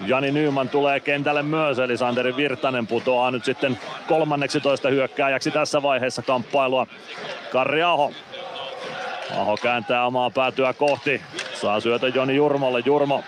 Jani 0.07 0.33
Nyyman 0.33 0.69
tulee 0.69 1.01
kentälle 1.01 1.43
myös, 1.43 1.79
eli 1.79 1.97
Santeri 1.97 2.37
Virtanen 2.37 2.87
putoaa 2.87 3.31
nyt 3.31 3.45
sitten 3.45 3.79
13 4.09 4.89
hyökkääjäksi 4.89 5.51
tässä 5.51 5.83
vaiheessa 5.83 6.23
kamppailua. 6.23 6.87
Karri 7.53 7.83
Aho 7.83 8.13
Aho 9.37 9.57
kääntää 9.57 10.07
omaa 10.07 10.31
päätyä 10.31 10.73
kohti. 10.73 11.23
Saa 11.55 11.81
syötä 11.81 12.09
Joni 12.09 12.37
Jurmolle. 12.37 12.83
Jurmo. 12.87 13.25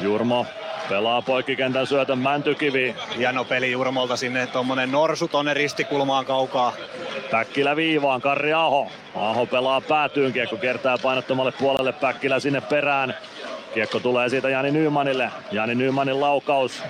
Jurmo 0.00 0.46
pelaa 0.88 1.22
poikkikentän 1.22 1.86
syötön 1.86 2.18
Mäntykivi. 2.18 2.94
Hieno 3.18 3.44
peli 3.44 3.72
Jurmolta 3.72 4.16
sinne, 4.16 4.46
tuommoinen 4.46 4.92
norsu 4.92 5.28
tonne 5.28 5.54
ristikulmaan 5.54 6.24
kaukaa. 6.24 6.72
Päkkilä 7.30 7.76
viivaan, 7.76 8.20
Karri 8.20 8.52
Aho. 8.52 8.90
Aho 9.14 9.46
pelaa 9.46 9.80
päätyyn, 9.80 10.32
kiekko 10.32 10.56
kertaa 10.56 10.98
painottomalle 11.02 11.52
puolelle, 11.52 11.92
Päkkilä 11.92 12.40
sinne 12.40 12.60
perään. 12.60 13.14
Kiekko 13.74 14.00
tulee 14.00 14.28
siitä 14.28 14.48
Jani 14.48 14.70
Nymanille. 14.70 15.30
Jani 15.52 15.74
Nymanin 15.74 16.20
laukaus. 16.20 16.82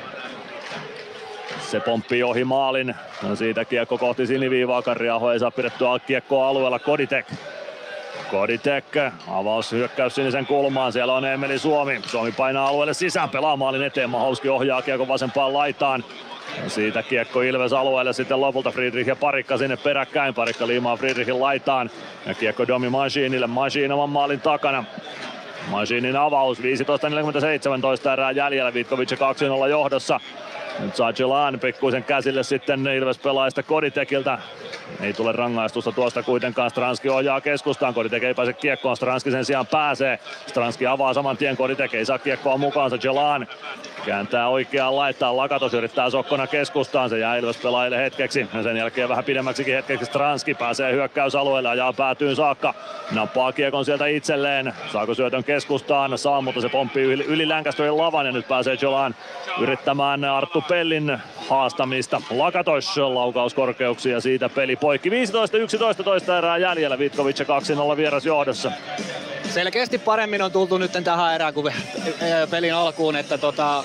Se 1.71 1.81
pomppii 1.81 2.23
ohi 2.23 2.45
maalin. 2.45 2.95
No 3.23 3.37
siitä 3.37 3.65
kiekko 3.65 3.99
kohti 3.99 4.27
siniviivaa. 4.27 4.83
Karriaho 4.83 5.33
ei 5.33 5.39
saa 5.39 5.51
pidettyä 5.51 5.99
kiekkoa 6.07 6.49
alueella. 6.49 6.79
Koditek. 6.79 7.27
Koditek. 8.31 8.85
Avaus 9.29 9.73
hyökkäys 9.73 10.15
sinisen 10.15 10.47
kulmaan. 10.47 10.93
Siellä 10.93 11.15
on 11.15 11.25
Emeli 11.25 11.59
Suomi. 11.59 12.01
Suomi 12.07 12.33
painaa 12.33 12.69
alueelle 12.69 12.95
sisään. 12.95 13.31
Pelaa 13.31 13.57
maalin 13.57 13.83
eteen. 13.83 14.11
Mahauski 14.11 14.49
ohjaa 14.49 14.83
kiekko 14.83 15.09
vasempaan 15.09 15.53
laitaan. 15.53 16.05
Ja 16.65 16.71
siitä 16.71 17.03
kiekko 17.03 17.41
Ilves 17.43 17.73
alueelle 17.73 18.13
sitten 18.13 18.41
lopulta 18.41 18.71
Friedrich 18.71 19.09
ja 19.09 19.17
Parikka 19.17 19.59
sinne 19.59 19.77
peräkkäin. 19.77 20.35
Parikka 20.35 20.67
liimaa 20.67 20.97
Friedrichin 20.97 21.41
laitaan. 21.41 21.91
Ja 22.27 22.35
kiekko 22.35 22.69
Domi 22.69 22.89
Machinille. 22.89 23.47
Machin 23.47 23.93
oman 23.93 24.11
maalin 24.11 24.41
takana. 24.41 24.85
Machinin 25.71 26.17
avaus 26.17 26.59
15.47 26.61 28.13
erää 28.13 28.31
jäljellä. 28.31 28.75
Vitkovic 28.75 29.13
2-0 29.13 29.69
johdossa. 29.69 30.21
Nyt 30.79 30.97
saa 30.97 31.13
Jelan 31.19 31.61
pikkuisen 31.61 32.05
käsille 32.05 32.43
sitten 32.43 32.87
Ilves 32.87 33.19
pelaajista 33.19 33.63
Koditekiltä. 33.63 34.39
Ei 35.01 35.13
tule 35.13 35.33
rangaistusta 35.33 35.93
tuosta 35.93 36.23
kuitenkaan. 36.23 36.71
Stranski 36.71 37.09
ohjaa 37.09 37.41
keskustaan. 37.41 37.95
Koditek 37.95 38.23
ei 38.23 38.35
pääse 38.35 38.53
kiekkoon. 38.53 38.97
Stranski 38.97 39.31
sen 39.31 39.45
sijaan 39.45 39.67
pääsee. 39.67 40.19
Stranski 40.47 40.87
avaa 40.87 41.15
saman 41.15 41.37
tien. 41.37 41.57
Koditek 41.57 41.95
ei 41.95 42.05
saa 42.05 42.19
kiekkoa 42.19 42.57
mukaansa. 42.57 42.99
Jelan 43.03 43.47
kääntää 44.07 44.49
oikeaan 44.49 44.97
laittaa. 44.97 45.37
Lakatos 45.37 45.75
yrittää 45.75 46.11
sokkona 46.11 46.47
keskustaan. 46.47 47.11
Se 47.11 47.19
jää 47.19 47.37
Ilves 47.37 47.57
pelaajille 47.57 47.99
hetkeksi. 47.99 48.47
Ja 48.55 48.63
sen 48.63 48.77
jälkeen 48.77 49.09
vähän 49.09 49.25
pidemmäksikin 49.25 49.75
hetkeksi 49.75 50.05
Stranski 50.05 50.55
pääsee 50.55 50.93
hyökkäysalueelle. 50.93 51.69
Ajaa 51.69 51.93
päätyyn 51.93 52.37
saakka. 52.37 52.75
Nappaa 53.13 53.53
kiekon 53.53 53.85
sieltä 53.85 54.07
itselleen. 54.07 54.73
Saako 54.93 55.15
syötön 55.15 55.45
keskustaan? 55.45 56.19
Saa, 56.19 56.41
mutta 56.41 56.61
se 56.61 56.69
pomppii 56.69 57.05
yli, 57.05 57.25
yli 57.25 57.47
lavan. 57.91 58.27
Ja 58.27 58.33
nyt 58.33 58.49
pääsee 58.49 58.77
Jelan 58.83 59.15
yrittämään 59.61 60.25
Arttu 60.25 60.64
Pellin 60.69 61.19
haastamista. 61.49 62.23
Lakatos 62.31 62.97
laukauskorkeuksia 62.97 64.21
siitä 64.21 64.49
peli 64.49 64.77
poikki. 64.77 65.11
15-11 65.11 66.03
toista 66.05 66.39
erää 66.39 66.59
jäljellä. 66.59 66.99
Vitkovic 66.99 67.41
2-0 67.93 67.97
vieras 67.97 68.27
johdossa. 68.27 68.73
Selkeästi 69.51 69.99
paremmin 69.99 70.43
on 70.43 70.53
tultu 70.53 70.79
nyt 70.79 70.93
tähän 71.05 71.35
erään 71.35 71.55
kuin 71.55 71.75
pelin 72.51 72.75
alkuun, 72.75 73.17
että 73.17 73.39
tota, 73.39 73.85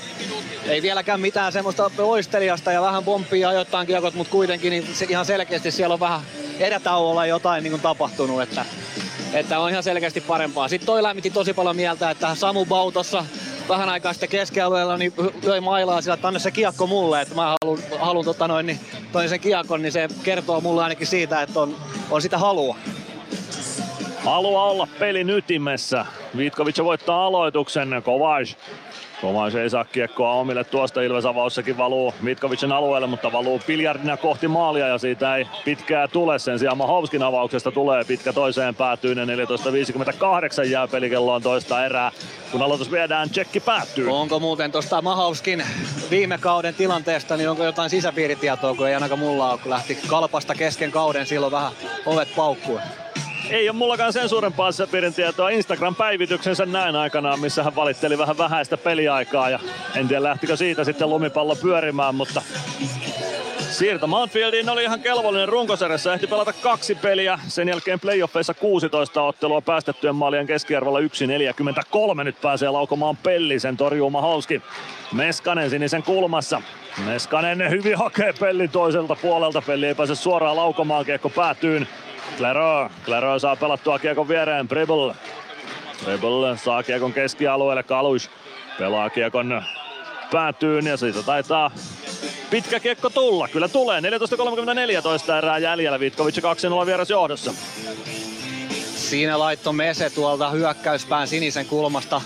ei 0.66 0.82
vieläkään 0.82 1.22
mitään 1.22 1.52
semmoista 1.52 1.92
loistelijasta 1.98 2.72
ja 2.72 2.82
vähän 2.82 3.04
pomppii 3.04 3.46
ajoittain 3.46 3.88
kiekot, 3.88 4.14
mutta 4.14 4.32
kuitenkin 4.32 4.72
niin 4.72 4.88
se 4.94 5.06
ihan 5.10 5.26
selkeästi 5.26 5.72
siellä 5.72 5.94
on 5.94 6.00
vähän 6.00 6.22
erätauolla 6.60 7.26
jotain 7.26 7.64
niin 7.64 7.72
kuin 7.72 7.82
tapahtunut, 7.82 8.42
että, 8.42 8.66
että 9.34 9.60
on 9.60 9.70
ihan 9.70 9.84
selkeästi 9.84 10.22
parempaa. 10.22 10.68
Sitten 10.68 10.86
toi 10.86 11.04
lämmiti 11.04 11.30
tosi 11.30 11.54
paljon 11.54 11.76
mieltä, 11.76 12.10
että 12.10 12.36
Samu 12.36 12.66
Bautossa 12.66 13.26
vähän 13.70 13.90
aikaa 13.90 14.14
sitten 14.14 14.30
keskialueella 14.30 14.98
niin 14.98 15.14
löi 15.44 15.62
mailaa 15.62 16.02
sillä, 16.02 16.14
että 16.14 16.28
anna 16.28 16.40
se 16.40 16.52
kiekko 16.52 16.88
mulle, 16.88 17.22
että 17.22 17.36
mä 17.36 17.56
haluan, 17.64 17.80
haluan 18.00 18.26
tota 18.26 18.48
noin, 18.48 18.66
niin 18.66 18.80
toin 19.12 19.30
sen 19.30 19.40
kiekon, 19.40 19.82
niin 19.82 19.92
se 19.92 20.08
kertoo 20.24 20.62
mulle 20.62 20.84
ainakin 20.84 21.08
siitä, 21.08 21.42
että 21.42 21.60
on, 21.60 21.76
on 22.10 22.22
sitä 22.22 22.38
halua. 22.38 22.76
Halua 24.26 24.64
olla 24.64 24.88
pelin 25.00 25.30
ytimessä. 25.30 26.06
Vitkovic 26.38 26.84
voittaa 26.84 27.26
aloituksen. 27.26 27.90
Kovac 28.06 28.50
Kovac 29.22 29.56
ei 29.56 29.70
saa 29.70 29.86
kiekkoa 29.86 30.32
omille 30.32 30.64
tuosta 30.64 31.02
Ilves 31.02 31.26
avaussakin 31.26 31.78
valuu 31.78 32.14
Mitkovicin 32.22 32.72
alueelle, 32.72 33.08
mutta 33.08 33.32
valuu 33.32 33.62
biljardina 33.68 34.18
kohti 34.18 34.48
maalia 34.48 34.88
ja 34.88 34.98
siitä 34.98 35.36
ei 35.36 35.48
pitkää 35.66 36.08
tule. 36.08 36.40
Sen 36.40 36.60
sijaan 36.60 36.78
Mahovskin 36.78 37.24
avauksesta 37.24 37.72
tulee 37.72 38.04
pitkä 38.04 38.34
toiseen 38.34 38.76
päätyyn 38.76 39.18
ja 39.18 39.26
14.58 39.26 40.70
jää 40.70 40.88
pelikelloon 40.88 41.42
toista 41.42 41.86
erää. 41.86 42.12
Kun 42.52 42.62
aloitus 42.62 42.92
viedään, 42.92 43.30
tsekki 43.30 43.60
päättyy. 43.60 44.10
Onko 44.10 44.40
muuten 44.40 44.72
tuosta 44.72 45.02
Mahovskin 45.02 45.64
viime 46.12 46.38
kauden 46.38 46.74
tilanteesta, 46.74 47.38
niin 47.38 47.50
onko 47.50 47.64
jotain 47.64 47.90
sisäpiiritietoa, 47.90 48.76
kun 48.76 48.88
ei 48.88 48.94
ainakaan 48.94 49.20
mulla 49.20 49.52
ole, 49.52 49.60
kun 49.60 49.72
lähti 49.72 49.98
kalpasta 50.08 50.56
kesken 50.56 50.92
kauden, 50.92 51.26
silloin 51.26 51.52
vähän 51.52 51.72
ovet 52.06 52.36
paukkuu. 52.36 52.80
Ei 53.50 53.70
ole 53.70 53.78
mullakaan 53.78 54.14
sen 54.14 54.30
suurempaa 54.30 54.72
Sepirin 54.72 55.14
tietoa. 55.14 55.50
Instagram-päivityksensä 55.50 56.66
näin 56.66 56.96
aikanaan, 56.96 57.40
missä 57.40 57.64
hän 57.64 57.76
valitteli 57.76 58.18
vähän 58.18 58.38
vähäistä 58.38 58.78
peliaikaa. 58.78 59.50
Ja 59.50 59.60
en 59.96 60.08
tiedä 60.08 60.24
lähtikö 60.24 60.58
siitä 60.58 60.84
sitten 60.84 61.10
lumipallo 61.10 61.56
pyörimään, 61.56 62.16
mutta 62.16 62.42
Siirto 63.70 64.08
Mountfieldiin 64.08 64.70
oli 64.70 64.84
ihan 64.84 65.00
kelvollinen 65.00 65.50
runkosarjassa. 65.50 66.14
Ehti 66.14 66.28
pelata 66.28 66.54
kaksi 66.54 66.96
peliä. 66.96 67.40
Sen 67.48 67.70
jälkeen 67.70 68.00
playoffeissa 68.00 68.54
16 68.54 69.24
ottelua 69.24 69.62
päästettyjen 69.62 70.16
maalien 70.16 70.48
keskiarvolla 70.48 71.00
1.43. 71.00 72.24
Nyt 72.24 72.42
pääsee 72.42 72.70
laukomaan 72.70 73.18
Pellisen 73.18 73.78
torjuu 73.78 74.10
Mahowski. 74.10 74.62
Meskanen 75.14 75.70
sinisen 75.70 76.04
kulmassa. 76.04 76.62
Meskanen 77.06 77.70
hyvin 77.70 77.98
hakee 77.98 78.34
Pelli 78.40 78.68
toiselta 78.68 79.16
puolelta. 79.22 79.62
Pelli 79.62 79.88
ei 79.88 79.96
pääse 79.96 80.16
suoraan 80.16 80.56
laukomaan. 80.56 81.06
Kiekko 81.06 81.30
päätyyn. 81.30 81.88
Claro. 82.38 82.90
Claro 83.06 83.40
saa 83.40 83.56
pelattua 83.56 84.00
kiekon 84.00 84.28
viereen. 84.28 84.68
Bribble. 84.68 85.16
Bribble 86.04 86.58
saa 86.58 86.84
kiekon 86.84 87.14
keskialueelle. 87.14 87.84
Kaluis 87.84 88.30
pelaa 88.78 89.10
kiekon 89.10 89.62
päätyyn 90.32 90.86
ja 90.86 90.98
siitä 90.98 91.24
taitaa 91.24 91.72
pitkä 92.50 92.80
kiekko 92.80 93.10
tulla. 93.10 93.48
Kyllä 93.48 93.68
tulee. 93.68 94.02
14.34 94.02 95.38
erää 95.38 95.58
jäljellä. 95.58 96.00
Vitkovic 96.00 96.38
2-0 96.84 96.86
vieras 96.86 97.10
johdossa. 97.10 97.54
Siinä 98.96 99.40
laitto 99.40 99.74
Mese 99.74 100.10
tuolta 100.10 100.50
hyökkäyspään 100.50 101.28
sinisen 101.28 101.66
kulmasta. 101.66 102.22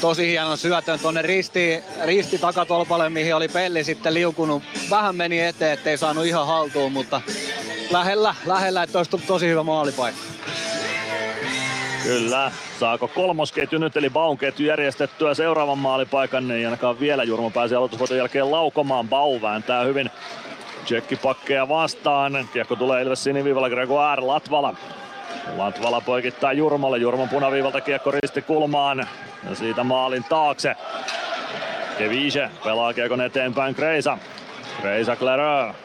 Tosi 0.00 0.28
hieno 0.28 0.56
syötön 0.56 0.98
tuonne 0.98 1.22
risti, 1.22 1.84
risti 2.04 2.38
takatolpalle, 2.38 3.10
mihin 3.10 3.36
oli 3.36 3.48
Pelli 3.48 3.84
sitten 3.84 4.14
liukunut. 4.14 4.62
Vähän 4.90 5.16
meni 5.16 5.40
eteen, 5.40 5.72
ettei 5.72 5.98
saanut 5.98 6.26
ihan 6.26 6.46
haltuun, 6.46 6.92
mutta 6.92 7.20
lähellä, 7.90 8.34
lähellä, 8.46 8.82
että 8.82 8.98
olisi 8.98 9.10
tosi 9.26 9.48
hyvä 9.48 9.62
maalipaikka. 9.62 10.22
Kyllä. 12.02 12.52
Saako 12.80 13.08
kolmosketju 13.08 13.78
nyt 13.78 13.96
eli 13.96 14.10
Baun 14.10 14.38
ketju 14.38 14.66
järjestettyä 14.66 15.34
seuraavan 15.34 15.78
maalipaikan? 15.78 16.50
Ei 16.50 16.64
ainakaan 16.64 17.00
vielä 17.00 17.24
Jurmo 17.24 17.50
pääsee 17.50 17.76
aloitusvuoton 17.76 18.16
jälkeen 18.16 18.50
laukomaan. 18.50 19.08
Bau 19.08 19.42
vääntää 19.42 19.84
hyvin 19.84 20.10
tsekkipakkeja 20.84 21.68
vastaan. 21.68 22.48
Kiekko 22.52 22.76
tulee 22.76 23.02
Ilves 23.02 23.24
siniviivalla 23.24 23.70
Gregoire 23.70 24.22
Latvala. 24.22 24.74
Latvala 25.56 26.00
poikittaa 26.00 26.52
Jurmolle. 26.52 26.98
Jurmon 26.98 27.28
punaviivalta 27.28 27.80
kiekko 27.80 28.10
risti 28.10 28.42
kulmaan. 28.42 28.98
Ja 29.48 29.54
siitä 29.54 29.84
maalin 29.84 30.24
taakse. 30.24 30.76
Kevise 31.98 32.50
pelaa 32.64 32.94
kiekon 32.94 33.20
eteenpäin 33.20 33.74
Kreisa. 33.74 34.18
Kreisa 34.80 35.16
Clareux. 35.16 35.76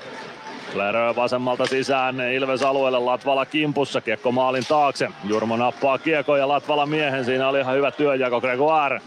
Klerö 0.73 1.15
vasemmalta 1.15 1.65
sisään 1.65 2.19
Ilves 2.19 2.63
alueelle 2.63 2.99
Latvala 2.99 3.45
kimpussa, 3.45 4.01
kiekko 4.01 4.31
maalin 4.31 4.65
taakse. 4.67 5.09
Jurmo 5.23 5.57
nappaa 5.57 5.97
kiekko 5.97 6.37
ja 6.37 6.47
Latvala 6.47 6.85
miehen, 6.85 7.25
siinä 7.25 7.49
oli 7.49 7.59
ihan 7.59 7.75
hyvä 7.75 7.91
työjako 7.91 8.41
Gregoire. 8.41 9.01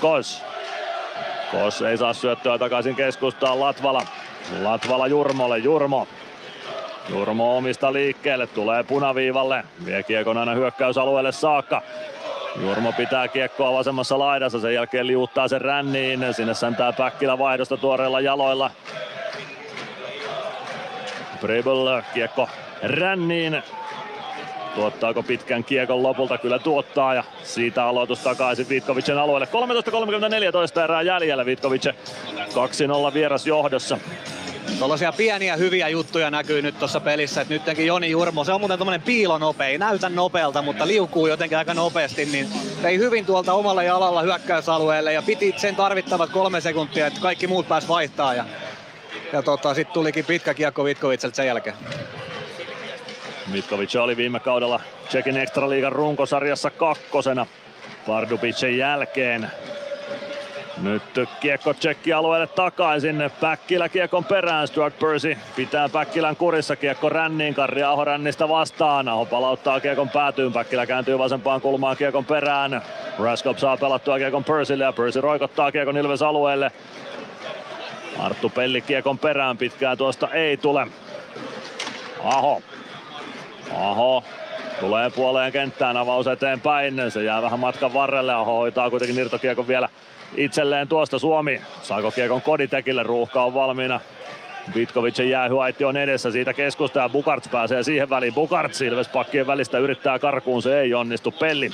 Kos. 0.00 0.42
Kos 1.50 1.82
ei 1.82 1.98
saa 1.98 2.12
syöttöä 2.12 2.58
takaisin 2.58 2.96
keskustaan 2.96 3.60
Latvala. 3.60 4.02
Latvala 4.62 5.06
Jurmolle, 5.06 5.58
Jurmo. 5.58 6.08
Jurmo 7.08 7.56
omista 7.56 7.92
liikkeelle, 7.92 8.46
tulee 8.46 8.82
punaviivalle, 8.82 9.64
vie 9.84 10.02
kiekon 10.02 10.38
aina 10.38 10.54
hyökkäysalueelle 10.54 11.32
saakka. 11.32 11.82
Jurmo 12.60 12.92
pitää 12.92 13.28
kiekkoa 13.28 13.72
vasemmassa 13.72 14.18
laidassa, 14.18 14.60
sen 14.60 14.74
jälkeen 14.74 15.06
liuttaa 15.06 15.48
sen 15.48 15.60
ränniin. 15.60 16.26
Sinne 16.32 16.54
säntää 16.54 16.92
Päkkilä 16.92 17.38
vaihdosta 17.38 17.76
tuoreilla 17.76 18.20
jaloilla. 18.20 18.70
Bribble 21.40 22.04
kiekko 22.14 22.48
ränniin. 22.82 23.62
Tuottaako 24.74 25.22
pitkän 25.22 25.64
kiekon 25.64 26.02
lopulta? 26.02 26.38
Kyllä 26.38 26.58
tuottaa 26.58 27.14
ja 27.14 27.24
siitä 27.42 27.84
aloitus 27.84 28.18
takaisin 28.18 28.68
Vitkovicin 28.68 29.18
alueelle. 29.18 29.48
13.34 30.76 30.84
erää 30.84 31.02
jäljellä 31.02 31.46
Vitkovic 31.46 31.86
2-0 33.10 33.14
vieras 33.14 33.46
johdossa. 33.46 33.98
Tuollaisia 34.78 35.12
pieniä 35.12 35.56
hyviä 35.56 35.88
juttuja 35.88 36.30
näkyy 36.30 36.62
nyt 36.62 36.78
tuossa 36.78 37.00
pelissä, 37.00 37.40
että 37.40 37.54
nytkin 37.54 37.86
Joni 37.86 38.10
Jurmo, 38.10 38.44
se 38.44 38.52
on 38.52 38.60
muuten 38.60 38.78
tommonen 38.78 39.02
piilonope, 39.02 39.66
ei 39.66 39.78
näytä 39.78 40.08
nopealta, 40.08 40.62
mutta 40.62 40.86
liukuu 40.86 41.26
jotenkin 41.26 41.58
aika 41.58 41.74
nopeasti, 41.74 42.24
niin 42.24 42.48
vei 42.82 42.98
hyvin 42.98 43.26
tuolta 43.26 43.52
omalla 43.52 43.82
jalalla 43.82 44.22
hyökkäysalueelle 44.22 45.12
ja 45.12 45.22
piti 45.22 45.54
sen 45.56 45.76
tarvittavat 45.76 46.30
kolme 46.30 46.60
sekuntia, 46.60 47.06
että 47.06 47.20
kaikki 47.20 47.46
muut 47.46 47.68
pääs 47.68 47.88
vaihtaa 47.88 48.34
ja, 48.34 48.44
ja 49.32 49.42
tota, 49.42 49.74
sitten 49.74 49.94
tulikin 49.94 50.24
pitkä 50.24 50.54
kiekko 50.54 50.84
Vitkovitselta 50.84 51.36
sen 51.36 51.46
jälkeen. 51.46 51.76
Vitkovic 53.52 53.96
oli 53.96 54.16
viime 54.16 54.40
kaudella 54.40 54.80
Tsekin 55.08 55.36
Extraliigan 55.36 55.92
runkosarjassa 55.92 56.70
kakkosena 56.70 57.46
Pardubicin 58.06 58.78
jälkeen. 58.78 59.50
Nyt 60.80 61.02
kiekko 61.40 61.74
alueelle 62.16 62.46
takaisin. 62.46 63.30
Päkkilä 63.40 63.88
kiekon 63.88 64.24
perään. 64.24 64.68
Stuart 64.68 64.98
Percy 64.98 65.36
pitää 65.56 65.88
Päkkilän 65.88 66.36
kurissa. 66.36 66.76
Kiekko 66.76 67.08
ränniin. 67.08 67.54
Karri 67.54 67.82
Aho 67.82 68.04
rännistä 68.04 68.48
vastaan. 68.48 69.08
Aho 69.08 69.26
palauttaa 69.26 69.80
kiekon 69.80 70.08
päätyyn. 70.08 70.52
Päkkilä 70.52 70.86
kääntyy 70.86 71.18
vasempaan 71.18 71.60
kulmaan 71.60 71.96
kiekon 71.96 72.24
perään. 72.24 72.82
Raskop 73.18 73.58
saa 73.58 73.76
pelattua 73.76 74.18
kiekon 74.18 74.44
Percylle 74.44 74.84
ja 74.84 74.92
Percy 74.92 75.20
roikottaa 75.20 75.72
kiekon 75.72 75.96
Ilves 75.96 76.22
alueelle. 76.22 76.72
Arttu 78.18 78.48
Pelli 78.48 78.80
kiekon 78.80 79.18
perään. 79.18 79.58
Pitkää 79.58 79.96
tuosta 79.96 80.28
ei 80.28 80.56
tule. 80.56 80.86
Aho. 82.24 82.62
Aho 83.76 84.24
Tulee 84.80 85.10
puoleen 85.10 85.52
kenttään, 85.52 85.96
avaus 85.96 86.26
eteenpäin. 86.26 87.10
Se 87.10 87.24
jää 87.24 87.42
vähän 87.42 87.60
matkan 87.60 87.94
varrelle. 87.94 88.34
Aho 88.34 88.52
hoitaa 88.52 88.90
kuitenkin 88.90 89.18
irtokiekon 89.18 89.68
vielä 89.68 89.88
itselleen 90.36 90.88
tuosta 90.88 91.18
Suomi. 91.18 91.60
Saako 91.82 92.10
kiekon 92.10 92.42
Koditekille, 92.42 93.02
ruuhka 93.02 93.44
on 93.44 93.54
valmiina. 93.54 94.00
Vitkovicin 94.74 95.30
jäähyaitti 95.30 95.84
on 95.84 95.96
edessä, 95.96 96.30
siitä 96.30 96.52
keskustaa 96.54 97.08
Bukarts 97.08 97.48
pääsee 97.48 97.82
siihen 97.82 98.10
väliin. 98.10 98.34
Bukarts 98.34 98.80
Ilves 98.80 99.08
pakkien 99.08 99.46
välistä 99.46 99.78
yrittää 99.78 100.18
karkuun, 100.18 100.62
se 100.62 100.80
ei 100.80 100.94
onnistu. 100.94 101.30
Pelli 101.30 101.70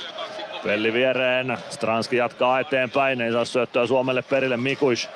Pelli 0.63 0.93
viereen, 0.93 1.57
Stranski 1.69 2.17
jatkaa 2.17 2.59
eteenpäin, 2.59 3.21
ei 3.21 3.31
saa 3.31 3.45
syöttöä 3.45 3.87
Suomelle 3.87 4.21
perille 4.21 4.57
Mikuis. 4.57 5.09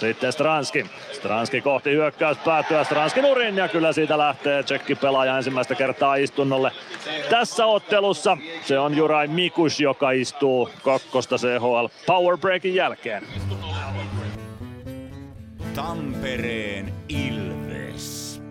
Sitten 0.00 0.32
Stranski. 0.32 0.86
Stranski 1.12 1.60
kohti 1.60 1.90
hyökkäys 1.90 2.38
päättyä 2.38 2.84
Stranski 2.84 3.22
nurin 3.22 3.56
ja 3.56 3.68
kyllä 3.68 3.92
siitä 3.92 4.18
lähtee 4.18 4.62
tsekki 4.62 4.94
pelaaja 4.94 5.36
ensimmäistä 5.36 5.74
kertaa 5.74 6.14
istunnolle. 6.14 6.72
Tässä 7.30 7.66
ottelussa 7.66 8.36
se 8.64 8.78
on 8.78 8.96
Jurai 8.96 9.26
Mikus, 9.26 9.80
joka 9.80 10.10
istuu 10.10 10.70
kakkosta 10.82 11.36
CHL 11.36 11.86
Power 12.06 12.38
Breakin 12.38 12.74
jälkeen. 12.74 13.22
Tampereen 15.74 16.94
Ilves. 17.08 18.42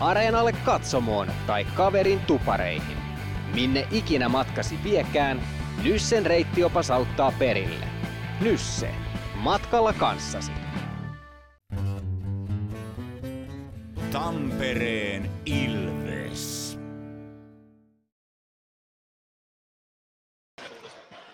Areenalle 0.00 0.52
katsomoon 0.52 1.28
tai 1.46 1.64
kaverin 1.64 2.20
tupareihin. 2.20 2.96
Minne 3.54 3.86
ikinä 3.90 4.28
matkasi 4.28 4.78
viekään, 4.84 5.40
Nyssen 5.82 6.26
reittiopas 6.26 6.90
auttaa 6.90 7.32
perille. 7.38 7.86
Nysse 8.40 8.94
matkalla 9.42 9.92
kanssasi. 9.92 10.52
Tampereen 14.12 15.30
Ilves. 15.46 16.78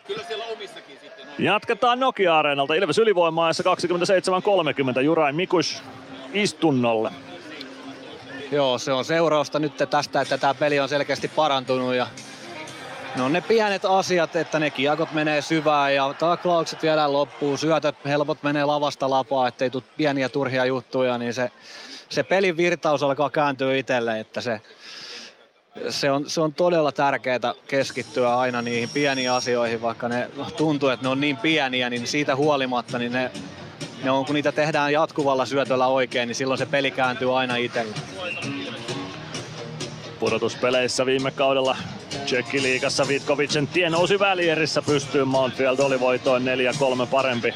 Kyllä 0.06 0.22
siellä 0.22 0.44
omissakin 0.44 0.98
sitten 1.00 1.26
on. 1.28 1.44
Jatketaan 1.44 2.00
Nokia-areenalta. 2.00 2.74
Ilves 2.74 2.98
ylivoimaessa 2.98 3.62
27-30. 4.98 5.00
Jurain 5.00 5.36
Mikus 5.36 5.82
istunnolle. 6.32 7.10
Joo, 8.52 8.78
se 8.78 8.92
on 8.92 9.04
seurausta 9.04 9.58
nyt 9.58 9.72
tästä, 9.90 10.20
että 10.20 10.38
tämä 10.38 10.54
peli 10.54 10.80
on 10.80 10.88
selkeästi 10.88 11.28
parantunut 11.28 11.94
ja 11.94 12.06
ne 13.16 13.22
on 13.22 13.32
ne 13.32 13.40
pienet 13.40 13.84
asiat, 13.84 14.36
että 14.36 14.58
ne 14.58 14.70
kiekot 14.70 15.12
menee 15.12 15.42
syvään 15.42 15.94
ja 15.94 16.14
taklaukset 16.18 16.82
viedään 16.82 17.12
loppuun, 17.12 17.58
syötöt 17.58 17.96
helpot 18.04 18.42
menee 18.42 18.64
lavasta 18.64 19.10
lapaa, 19.10 19.48
ettei 19.48 19.70
tule 19.70 19.82
pieniä 19.96 20.28
turhia 20.28 20.64
juttuja, 20.64 21.18
niin 21.18 21.34
se, 21.34 21.50
se 22.08 22.22
pelin 22.22 22.56
virtaus 22.56 23.02
alkaa 23.02 23.30
kääntyä 23.30 23.76
itselle, 23.76 24.20
että 24.20 24.40
se, 24.40 24.60
se 25.90 26.10
on, 26.10 26.30
se 26.30 26.40
on 26.40 26.54
todella 26.54 26.92
tärkeää 26.92 27.54
keskittyä 27.68 28.38
aina 28.38 28.62
niihin 28.62 28.88
pieniin 28.88 29.30
asioihin, 29.30 29.82
vaikka 29.82 30.08
ne 30.08 30.30
tuntuu, 30.56 30.88
että 30.88 31.04
ne 31.04 31.08
on 31.08 31.20
niin 31.20 31.36
pieniä, 31.36 31.90
niin 31.90 32.06
siitä 32.06 32.36
huolimatta 32.36 32.98
niin 32.98 33.12
ne, 33.12 33.30
ne 34.02 34.10
on, 34.10 34.26
kun 34.26 34.34
niitä 34.34 34.52
tehdään 34.52 34.92
jatkuvalla 34.92 35.46
syötöllä 35.46 35.86
oikein, 35.86 36.26
niin 36.26 36.36
silloin 36.36 36.58
se 36.58 36.66
peli 36.66 36.90
kääntyy 36.90 37.38
aina 37.38 37.56
itselle. 37.56 37.94
Pudotuspeleissä 40.20 41.06
viime 41.06 41.30
kaudella 41.30 41.76
Tsekkiliigassa 42.24 43.08
Vitkovicen 43.08 43.66
tie 43.66 43.90
nousi 43.90 44.18
välierissä 44.18 44.82
pystyyn. 44.82 45.28
Mountfield 45.28 45.78
oli 45.78 46.00
voitoin 46.00 46.42
4-3 47.04 47.06
parempi. 47.10 47.54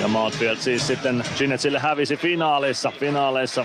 Ja 0.00 0.08
Mountfield 0.08 0.56
siis 0.56 0.86
sitten 0.86 1.24
Ginetsille 1.38 1.78
hävisi 1.78 2.16
finaalissa. 2.16 2.92
Finaaleissa 3.00 3.64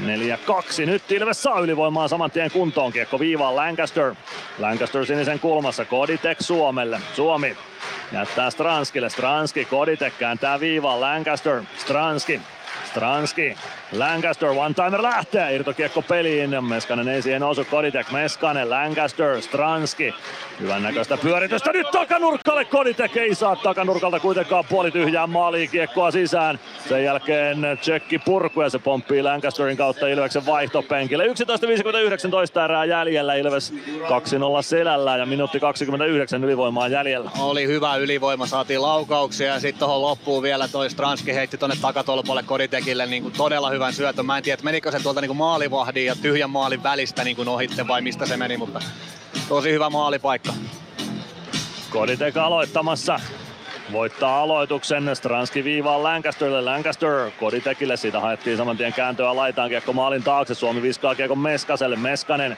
4-2. 0.00 0.86
Nyt 0.86 1.12
Ilves 1.12 1.42
saa 1.42 1.60
ylivoimaa 1.60 2.08
saman 2.08 2.30
tien 2.30 2.50
kuntoon. 2.50 2.92
Kiekko 2.92 3.20
viivaan 3.20 3.56
Lancaster. 3.56 4.14
Lancaster 4.58 5.06
sinisen 5.06 5.40
kulmassa. 5.40 5.84
Koditek 5.84 6.38
Suomelle. 6.40 7.00
Suomi 7.14 7.56
jättää 8.12 8.50
Stranskille. 8.50 9.10
Stranski, 9.10 9.64
Koditek 9.64 10.18
kääntää 10.18 10.60
viivaan. 10.60 11.00
Lancaster, 11.00 11.62
Stranski. 11.78 12.40
Stranski 12.92 13.56
Lancaster 13.92 14.48
one-timer 14.48 15.02
lähtee, 15.02 15.54
irtokiekko 15.54 16.02
peliin. 16.02 16.64
Meskanen 16.64 17.08
ei 17.08 17.22
siihen 17.22 17.42
osu, 17.42 17.64
Koditek, 17.64 18.10
Meskanen, 18.10 18.70
Lancaster, 18.70 19.42
Stranski. 19.42 20.14
Hyvän 20.60 20.82
näköistä 20.82 21.16
pyöritystä 21.16 21.72
nyt 21.72 21.86
takanurkalle, 21.90 22.64
Koditek 22.64 23.16
ei 23.16 23.34
saa 23.34 23.56
takanurkalta 23.56 24.20
kuitenkaan 24.20 24.64
puoli 24.68 24.90
tyhjää 24.90 25.26
maaliin 25.26 25.70
kiekkoa 25.70 26.10
sisään. 26.10 26.58
Sen 26.88 27.04
jälkeen 27.04 27.78
tsekki 27.80 28.18
purku 28.18 28.62
ja 28.62 28.70
se 28.70 28.78
pomppii 28.78 29.22
Lancasterin 29.22 29.76
kautta 29.76 30.08
Ilveksen 30.08 30.46
vaihtopenkille. 30.46 31.24
11.59 31.26 32.64
erää 32.64 32.84
jäljellä, 32.84 33.34
Ilves 33.34 33.72
2-0 33.72 33.76
selällä 34.60 35.16
ja 35.16 35.26
minuutti 35.26 35.60
29 35.60 36.44
ylivoimaa 36.44 36.88
jäljellä. 36.88 37.30
Oli 37.38 37.66
hyvä 37.66 37.96
ylivoima, 37.96 38.46
saatiin 38.46 38.82
laukauksia 38.82 39.46
ja 39.46 39.60
sitten 39.60 39.78
tuohon 39.78 40.02
loppuun 40.02 40.42
vielä 40.42 40.68
toi 40.68 40.90
Stranski 40.90 41.34
heitti 41.34 41.58
tonne 41.58 41.76
takatolpalle 41.82 42.42
Koditekille 42.82 43.06
niin 43.06 43.22
kuin 43.22 43.34
todella 43.34 43.70
hyvä 43.70 43.82
hyvän 43.82 43.92
syötön. 43.92 44.26
Mä 44.26 44.36
en 44.36 44.42
tiedä, 44.42 44.62
menikö 44.62 44.90
se 44.90 45.00
tuolta 45.00 45.20
niin 45.20 45.36
maalivahdin 45.36 46.06
ja 46.06 46.16
tyhjän 46.16 46.50
maalin 46.50 46.82
välistä 46.82 47.24
niin 47.24 47.48
ohitte 47.48 47.88
vai 47.88 48.02
mistä 48.02 48.26
se 48.26 48.36
meni, 48.36 48.56
mutta 48.56 48.80
tosi 49.48 49.72
hyvä 49.72 49.90
maalipaikka. 49.90 50.52
Koditek 51.90 52.36
aloittamassa. 52.36 53.20
Voittaa 53.92 54.40
aloituksen 54.40 55.16
Stranski 55.16 55.64
viivaan 55.64 56.02
Lancasterille. 56.02 56.60
Lancaster 56.60 57.30
Koditekille. 57.40 57.96
Siitä 57.96 58.20
haettiin 58.20 58.56
saman 58.56 58.76
tien 58.76 58.92
kääntöä 58.92 59.36
laitaan 59.36 59.68
kiekko 59.68 59.92
maalin 59.92 60.22
taakse. 60.22 60.54
Suomi 60.54 60.82
viskaa 60.82 61.14
kiekko 61.14 61.36
Meskaselle. 61.36 61.96
Meskanen. 61.96 62.56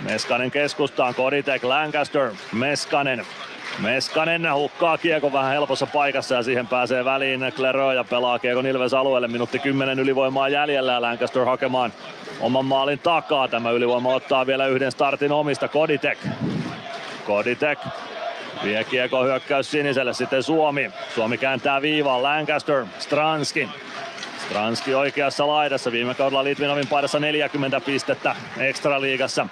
Meskanen 0.00 0.50
keskustaan. 0.50 1.14
Koditek 1.14 1.64
Lancaster. 1.64 2.32
Meskanen. 2.52 3.26
Meskanen 3.78 4.54
hukkaa 4.54 4.98
kiekko 4.98 5.32
vähän 5.32 5.52
helpossa 5.52 5.86
paikassa 5.86 6.34
ja 6.34 6.42
siihen 6.42 6.66
pääsee 6.66 7.04
väliin 7.04 7.52
Klerö 7.56 7.94
ja 7.94 8.04
pelaa 8.04 8.38
kiekon 8.38 8.66
Ilves 8.66 8.94
alueelle. 8.94 9.28
Minuutti 9.28 9.58
10 9.58 9.98
ylivoimaa 9.98 10.48
jäljellä 10.48 10.92
ja 10.92 11.02
Lancaster 11.02 11.44
hakemaan 11.44 11.92
oman 12.40 12.64
maalin 12.64 12.98
takaa. 12.98 13.48
Tämä 13.48 13.70
ylivoima 13.70 14.14
ottaa 14.14 14.46
vielä 14.46 14.66
yhden 14.66 14.92
startin 14.92 15.32
omista 15.32 15.68
Koditek. 15.68 16.18
Koditek 17.26 17.78
Vie 18.64 18.84
kiekko 18.84 19.24
hyökkäys 19.24 19.70
siniselle, 19.70 20.14
sitten 20.14 20.42
Suomi. 20.42 20.90
Suomi 21.14 21.38
kääntää 21.38 21.82
viivaan, 21.82 22.22
Lancaster, 22.22 22.86
Stranski. 22.98 23.68
Stranski 24.46 24.94
oikeassa 24.94 25.46
laidassa, 25.46 25.92
viime 25.92 26.14
kaudella 26.14 26.44
Litvinovin 26.44 26.86
paidassa 26.86 27.20
40 27.20 27.80
pistettä 27.80 28.36
Extraliigassa. 28.58 29.46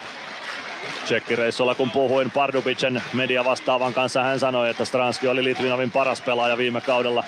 Tsekkireissulla 1.04 1.74
kun 1.74 1.90
puhuin 1.90 2.30
Pardubicen 2.30 3.02
media 3.12 3.44
vastaavan 3.44 3.94
kanssa, 3.94 4.22
hän 4.22 4.40
sanoi, 4.40 4.70
että 4.70 4.84
Stranski 4.84 5.28
oli 5.28 5.44
Litvinovin 5.44 5.90
paras 5.90 6.20
pelaaja 6.20 6.58
viime 6.58 6.80
kaudella. 6.80 7.24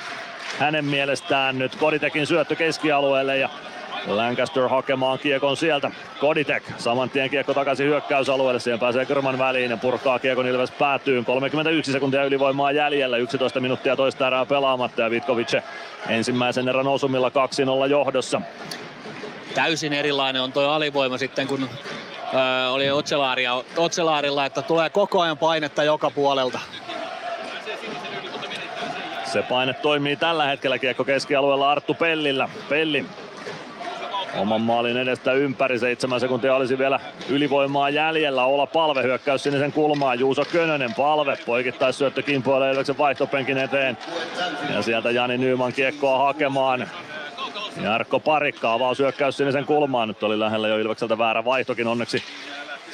Hänen 0.58 0.84
mielestään 0.84 1.58
nyt 1.58 1.76
Koditekin 1.76 2.26
syöttö 2.26 2.56
keskialueelle 2.56 3.38
ja 3.38 3.48
Lancaster 4.06 4.68
hakemaan 4.68 5.18
kiekon 5.18 5.56
sieltä. 5.56 5.90
Koditek 6.20 6.62
saman 6.78 7.10
tien 7.10 7.30
kiekko 7.30 7.54
takaisin 7.54 7.86
hyökkäysalueelle. 7.86 8.60
Siihen 8.60 8.80
pääsee 8.80 9.06
Kyrman 9.06 9.38
väliin 9.38 9.70
ja 9.70 9.76
purkaa 9.76 10.18
kiekon 10.18 10.46
Ilves 10.46 10.70
päätyyn. 10.70 11.24
31 11.24 11.92
sekuntia 11.92 12.24
ylivoimaa 12.24 12.72
jäljellä. 12.72 13.16
11 13.16 13.60
minuuttia 13.60 13.96
toista 13.96 14.26
erää 14.26 14.46
pelaamatta 14.46 15.02
ja 15.02 15.10
Vitkovic 15.10 15.54
ensimmäisen 16.08 16.68
erän 16.68 16.88
osumilla 16.88 17.28
2-0 17.86 17.90
johdossa. 17.90 18.40
Täysin 19.54 19.92
erilainen 19.92 20.42
on 20.42 20.52
tuo 20.52 20.68
alivoima 20.68 21.18
sitten 21.18 21.46
kun 21.46 21.68
oli 22.70 22.90
Otselaaria, 22.90 23.62
Otselaarilla, 23.76 24.46
että 24.46 24.62
tulee 24.62 24.90
koko 24.90 25.20
ajan 25.20 25.38
painetta 25.38 25.84
joka 25.84 26.10
puolelta. 26.10 26.60
Se 29.24 29.42
paine 29.42 29.72
toimii 29.72 30.16
tällä 30.16 30.44
hetkellä 30.46 30.78
kiekko 30.78 31.04
keskialueella 31.04 31.70
Arttu 31.70 31.94
Pellillä. 31.94 32.48
Pelli 32.68 33.06
oman 34.36 34.60
maalin 34.60 34.96
edestä 34.96 35.32
ympäri. 35.32 35.78
Seitsemän 35.78 36.20
sekuntia 36.20 36.54
olisi 36.54 36.78
vielä 36.78 37.00
ylivoimaa 37.28 37.90
jäljellä. 37.90 38.44
Olla 38.44 38.66
palve 38.66 39.02
hyökkäys 39.02 39.42
sinisen 39.42 39.72
kulmaan. 39.72 40.20
Juuso 40.20 40.44
Könönen 40.44 40.94
palve. 40.94 41.38
Poikittais 41.46 41.98
syöttö 41.98 42.22
kimpoilee 42.22 42.72
Ilveksen 42.72 42.98
vaihtopenkin 42.98 43.58
eteen. 43.58 43.98
Ja 44.74 44.82
sieltä 44.82 45.10
Jani 45.10 45.38
Nyyman 45.38 45.72
kiekkoa 45.72 46.18
hakemaan. 46.18 46.88
Jarkko 47.82 48.20
Parikka 48.20 48.72
avaus 48.72 48.98
hyökkäys 48.98 49.36
sinisen 49.36 49.64
kulmaan. 49.64 50.08
Nyt 50.08 50.22
oli 50.22 50.40
lähellä 50.40 50.68
jo 50.68 50.78
Ilvekseltä 50.78 51.18
väärä 51.18 51.44
vaihtokin 51.44 51.86
onneksi 51.86 52.22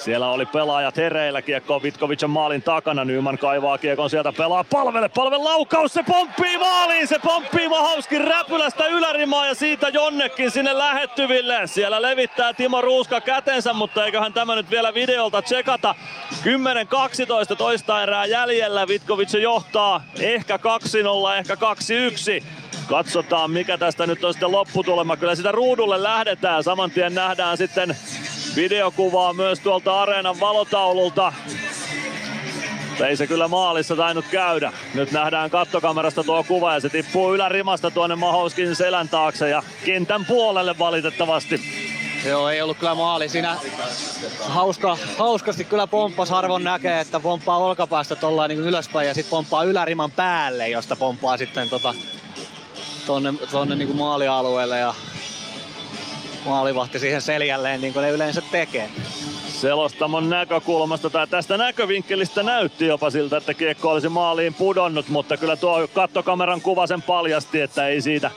siellä 0.03 0.29
oli 0.29 0.47
pelaajat 0.47 0.97
hereillä, 0.97 1.43
kiekko 1.43 1.83
Vitkovicin 1.83 2.31
maalin 2.31 2.63
takana, 2.63 3.05
Nyman 3.05 3.39
kaivaa 3.39 3.79
kiekon 3.79 4.11
sieltä, 4.11 4.33
pelaa 4.33 4.65
palvelle, 4.65 5.09
palve 5.09 5.37
laukaus, 5.37 5.93
se 5.93 6.03
pomppii 6.03 6.59
maaliin, 6.59 7.09
se 7.09 7.19
pomppii 7.19 7.69
Mahauskin 7.69 8.21
räpylästä 8.25 8.87
ylärimaa 8.87 9.47
ja 9.47 9.55
siitä 9.55 9.89
jonnekin 9.89 10.51
sinne 10.51 10.79
lähettyville. 10.79 11.67
Siellä 11.67 12.03
levittää 12.03 12.53
Timo 12.53 12.81
Ruuska 12.81 13.21
kätensä, 13.21 13.73
mutta 13.73 14.05
eiköhän 14.07 14.33
tämä 14.33 14.57
nyt 14.57 14.71
vielä 14.71 14.95
videolta 14.95 15.43
tsekata. 15.43 15.95
10-12 17.53 17.57
toista 17.57 18.03
erää 18.03 18.27
jäljellä, 18.27 18.89
Vitkovic 18.89 19.35
johtaa 19.35 20.05
ehkä 20.21 20.57
2-0, 20.57 21.39
ehkä 21.39 21.55
2-1. 21.55 22.62
Katsotaan 22.87 23.51
mikä 23.51 23.79
tästä 23.79 24.07
nyt 24.07 24.25
on 24.25 24.33
sitten 24.33 24.53
lopputulema. 24.53 25.17
Kyllä 25.17 25.35
sitä 25.35 25.53
ruudulle 25.53 26.03
lähdetään. 26.03 26.65
Saman 26.65 26.91
tien 26.91 27.15
nähdään 27.15 27.57
sitten 27.57 27.97
videokuvaa 28.57 29.33
myös 29.33 29.61
tuolta 29.61 30.03
areenan 30.03 30.41
valotaululta. 30.41 31.33
Ei 33.07 33.17
se 33.17 33.27
kyllä 33.27 33.49
maalissa 33.49 33.97
tainnut 33.97 34.25
käydä. 34.31 34.73
Nyt 34.95 35.13
nähdään 35.13 35.51
kattokamerasta 35.51 36.25
tuo 36.25 36.45
kuva 36.45 36.75
ja 36.75 36.81
se 36.81 36.89
tippuu 36.89 37.35
ylärimasta 37.35 37.91
tuonne 37.91 38.17
Mahouskin 38.17 38.77
selän 38.77 39.09
taakse 39.09 39.49
ja 39.49 39.63
kentän 39.85 40.25
puolelle 40.25 40.79
valitettavasti. 40.79 41.61
Joo, 42.27 42.49
ei 42.49 42.63
ollut 42.63 42.79
kyllä 42.79 42.95
maali. 42.95 43.29
Siinä 43.29 43.57
hauska, 44.41 44.99
hauskasti 45.19 45.65
kyllä 45.65 45.87
pomppas 45.87 46.31
harvoin 46.31 46.65
näkee, 46.65 47.01
että 47.01 47.21
pomppaa 47.21 47.59
olkapäästä 47.59 48.17
tuolla 48.17 48.49
niin 48.49 48.61
ylöspäin 48.61 49.09
ja 49.09 49.15
sitten 49.15 49.31
pomppaa 49.31 49.65
yläriman 49.65 50.11
päälle, 50.11 50.69
josta 50.69 50.97
pomppaa 50.97 51.37
sitten 51.37 51.69
tota, 51.69 51.95
tonne, 53.07 53.35
tonne 53.51 53.75
niin 53.75 53.97
maalialueelle 53.97 54.79
ja 54.79 54.95
maalivahti 56.47 56.99
siihen 56.99 57.23
seljälleen 57.23 57.81
niin 57.81 57.93
kuin 57.93 58.03
ne 58.03 58.11
yleensä 58.11 58.43
tekee. 58.51 58.91
Selostamon 59.49 60.31
näkökulmasta 60.31 61.11
tai 61.11 61.27
tästä 61.27 61.57
näkövinkkelistä 61.57 62.43
näytti 62.43 62.87
jopa 62.87 63.11
siltä, 63.11 63.37
että 63.37 63.55
kiekko 63.55 63.91
olisi 63.91 64.09
maaliin 64.09 64.55
pudonnut, 64.55 65.09
mutta 65.09 65.37
kyllä 65.37 65.57
tuo 65.57 65.89
kattokameran 65.95 66.61
kuva 66.61 66.87
sen 66.87 67.03
paljasti, 67.03 67.61
että 67.61 67.89
ei 67.89 68.01
siitä, 68.01 68.31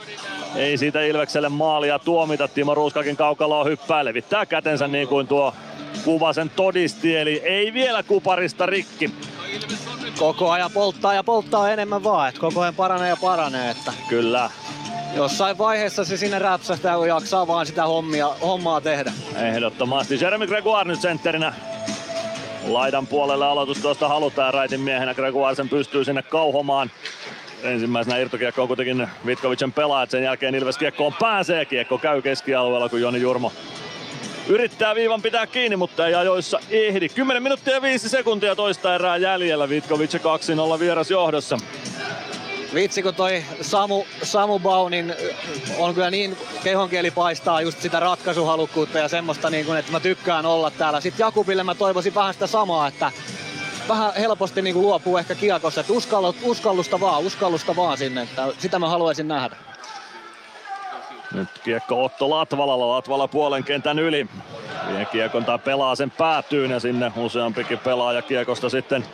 ei 0.56 0.78
siitä 0.78 1.02
Ilvekselle 1.02 1.48
maalia 1.48 1.98
tuomita. 1.98 2.48
Timo 2.48 2.74
Ruuskakin 2.74 3.16
kaukaloa 3.16 3.64
hyppää, 3.64 4.04
levittää 4.04 4.46
kätensä 4.46 4.88
niin 4.88 5.08
kuin 5.08 5.26
tuo 5.26 5.54
kuva 6.04 6.32
sen 6.32 6.50
todisti, 6.50 7.16
eli 7.16 7.42
ei 7.44 7.72
vielä 7.72 8.02
kuparista 8.02 8.66
rikki. 8.66 9.10
Koko 10.18 10.50
ajan 10.50 10.70
polttaa 10.74 11.14
ja 11.14 11.24
polttaa 11.24 11.70
enemmän 11.70 12.04
vaan, 12.04 12.28
että 12.28 12.40
koko 12.40 12.60
ajan 12.60 12.74
paranee 12.74 13.08
ja 13.08 13.16
paranee. 13.16 13.70
Että 13.70 13.92
Kyllä, 14.08 14.50
jossain 15.14 15.58
vaiheessa 15.58 16.04
se 16.04 16.16
sinne 16.16 16.38
räpsähtää, 16.38 16.96
kun 16.96 17.08
jaksaa 17.08 17.46
vaan 17.46 17.66
sitä 17.66 17.86
hommia, 17.86 18.28
hommaa 18.42 18.80
tehdä. 18.80 19.12
Ehdottomasti. 19.36 20.18
Jeremy 20.20 20.46
Gregoire 20.46 20.88
nyt 20.88 21.00
sentterinä 21.00 21.54
laidan 22.66 23.06
puolelle 23.06 23.46
aloitus 23.46 23.78
tuosta 23.78 24.08
halutaan 24.08 24.54
raitin 24.54 24.80
miehenä. 24.80 25.14
Gregoire 25.14 25.54
sen 25.54 25.68
pystyy 25.68 26.04
sinne 26.04 26.22
kauhomaan. 26.22 26.90
Ensimmäisenä 27.62 28.16
irtokiekko 28.16 28.62
on 28.62 28.68
kuitenkin 28.68 29.08
Vitkovicen 29.26 29.72
pelaajat. 29.72 30.10
Sen 30.10 30.22
jälkeen 30.22 30.54
Ilves 30.54 30.78
kiekkoon 30.78 31.14
pääsee. 31.20 31.64
Kiekko 31.64 31.98
käy 31.98 32.22
keskialueella, 32.22 32.88
kun 32.88 33.00
Joni 33.00 33.20
Jurmo 33.20 33.52
yrittää 34.48 34.94
viivan 34.94 35.22
pitää 35.22 35.46
kiinni, 35.46 35.76
mutta 35.76 36.06
ei 36.06 36.14
ajoissa 36.14 36.60
ehdi. 36.70 37.08
10 37.08 37.42
minuuttia 37.42 37.74
ja 37.74 37.82
5 37.82 38.08
sekuntia 38.08 38.56
toista 38.56 38.94
erää 38.94 39.16
jäljellä. 39.16 39.68
Vitkovic 39.68 40.14
2-0 40.14 40.78
vieras 40.78 41.10
johdossa. 41.10 41.58
Vitsi 42.74 43.02
kun 43.02 43.14
toi 43.14 43.44
Samu, 43.60 44.04
Samu 44.22 44.58
Baunin 44.58 45.14
on 45.78 45.94
kyllä 45.94 46.10
niin 46.10 46.36
kehonkieli 46.64 47.10
paistaa 47.10 47.60
just 47.60 47.80
sitä 47.80 48.00
ratkaisuhalukkuutta 48.00 48.98
ja 48.98 49.08
semmoista 49.08 49.50
niin 49.50 49.66
kuin, 49.66 49.78
että 49.78 49.92
mä 49.92 50.00
tykkään 50.00 50.46
olla 50.46 50.70
täällä. 50.70 51.00
Sitten 51.00 51.24
Jakubille 51.24 51.62
mä 51.62 51.74
toivoisin 51.74 52.14
vähän 52.14 52.34
sitä 52.34 52.46
samaa, 52.46 52.88
että 52.88 53.12
vähän 53.88 54.12
helposti 54.14 54.62
niin 54.62 54.74
kuin 54.74 54.86
luopuu 54.86 55.16
ehkä 55.16 55.34
kiekossa, 55.34 55.80
että 55.80 55.92
uskallusta 56.42 57.00
vaan, 57.00 57.22
uskallusta 57.22 57.76
vaan 57.76 57.98
sinne, 57.98 58.22
että 58.22 58.46
sitä 58.58 58.78
mä 58.78 58.88
haluaisin 58.88 59.28
nähdä. 59.28 59.56
Nyt 61.36 61.48
kiekko 61.64 62.04
Otto 62.04 62.30
Latvalalla, 62.30 62.88
Latvala 62.88 63.28
puolen 63.28 63.64
kentän 63.64 63.98
yli. 63.98 64.26
Vie 64.88 65.04
kiekon 65.04 65.44
tai 65.44 65.58
pelaa 65.58 65.94
sen 65.94 66.10
päätyyn 66.10 66.70
ja 66.70 66.80
sinne 66.80 67.12
useampikin 67.16 67.78
pelaaja 67.78 68.22
kiekosta 68.22 68.68
sitten 68.68 69.04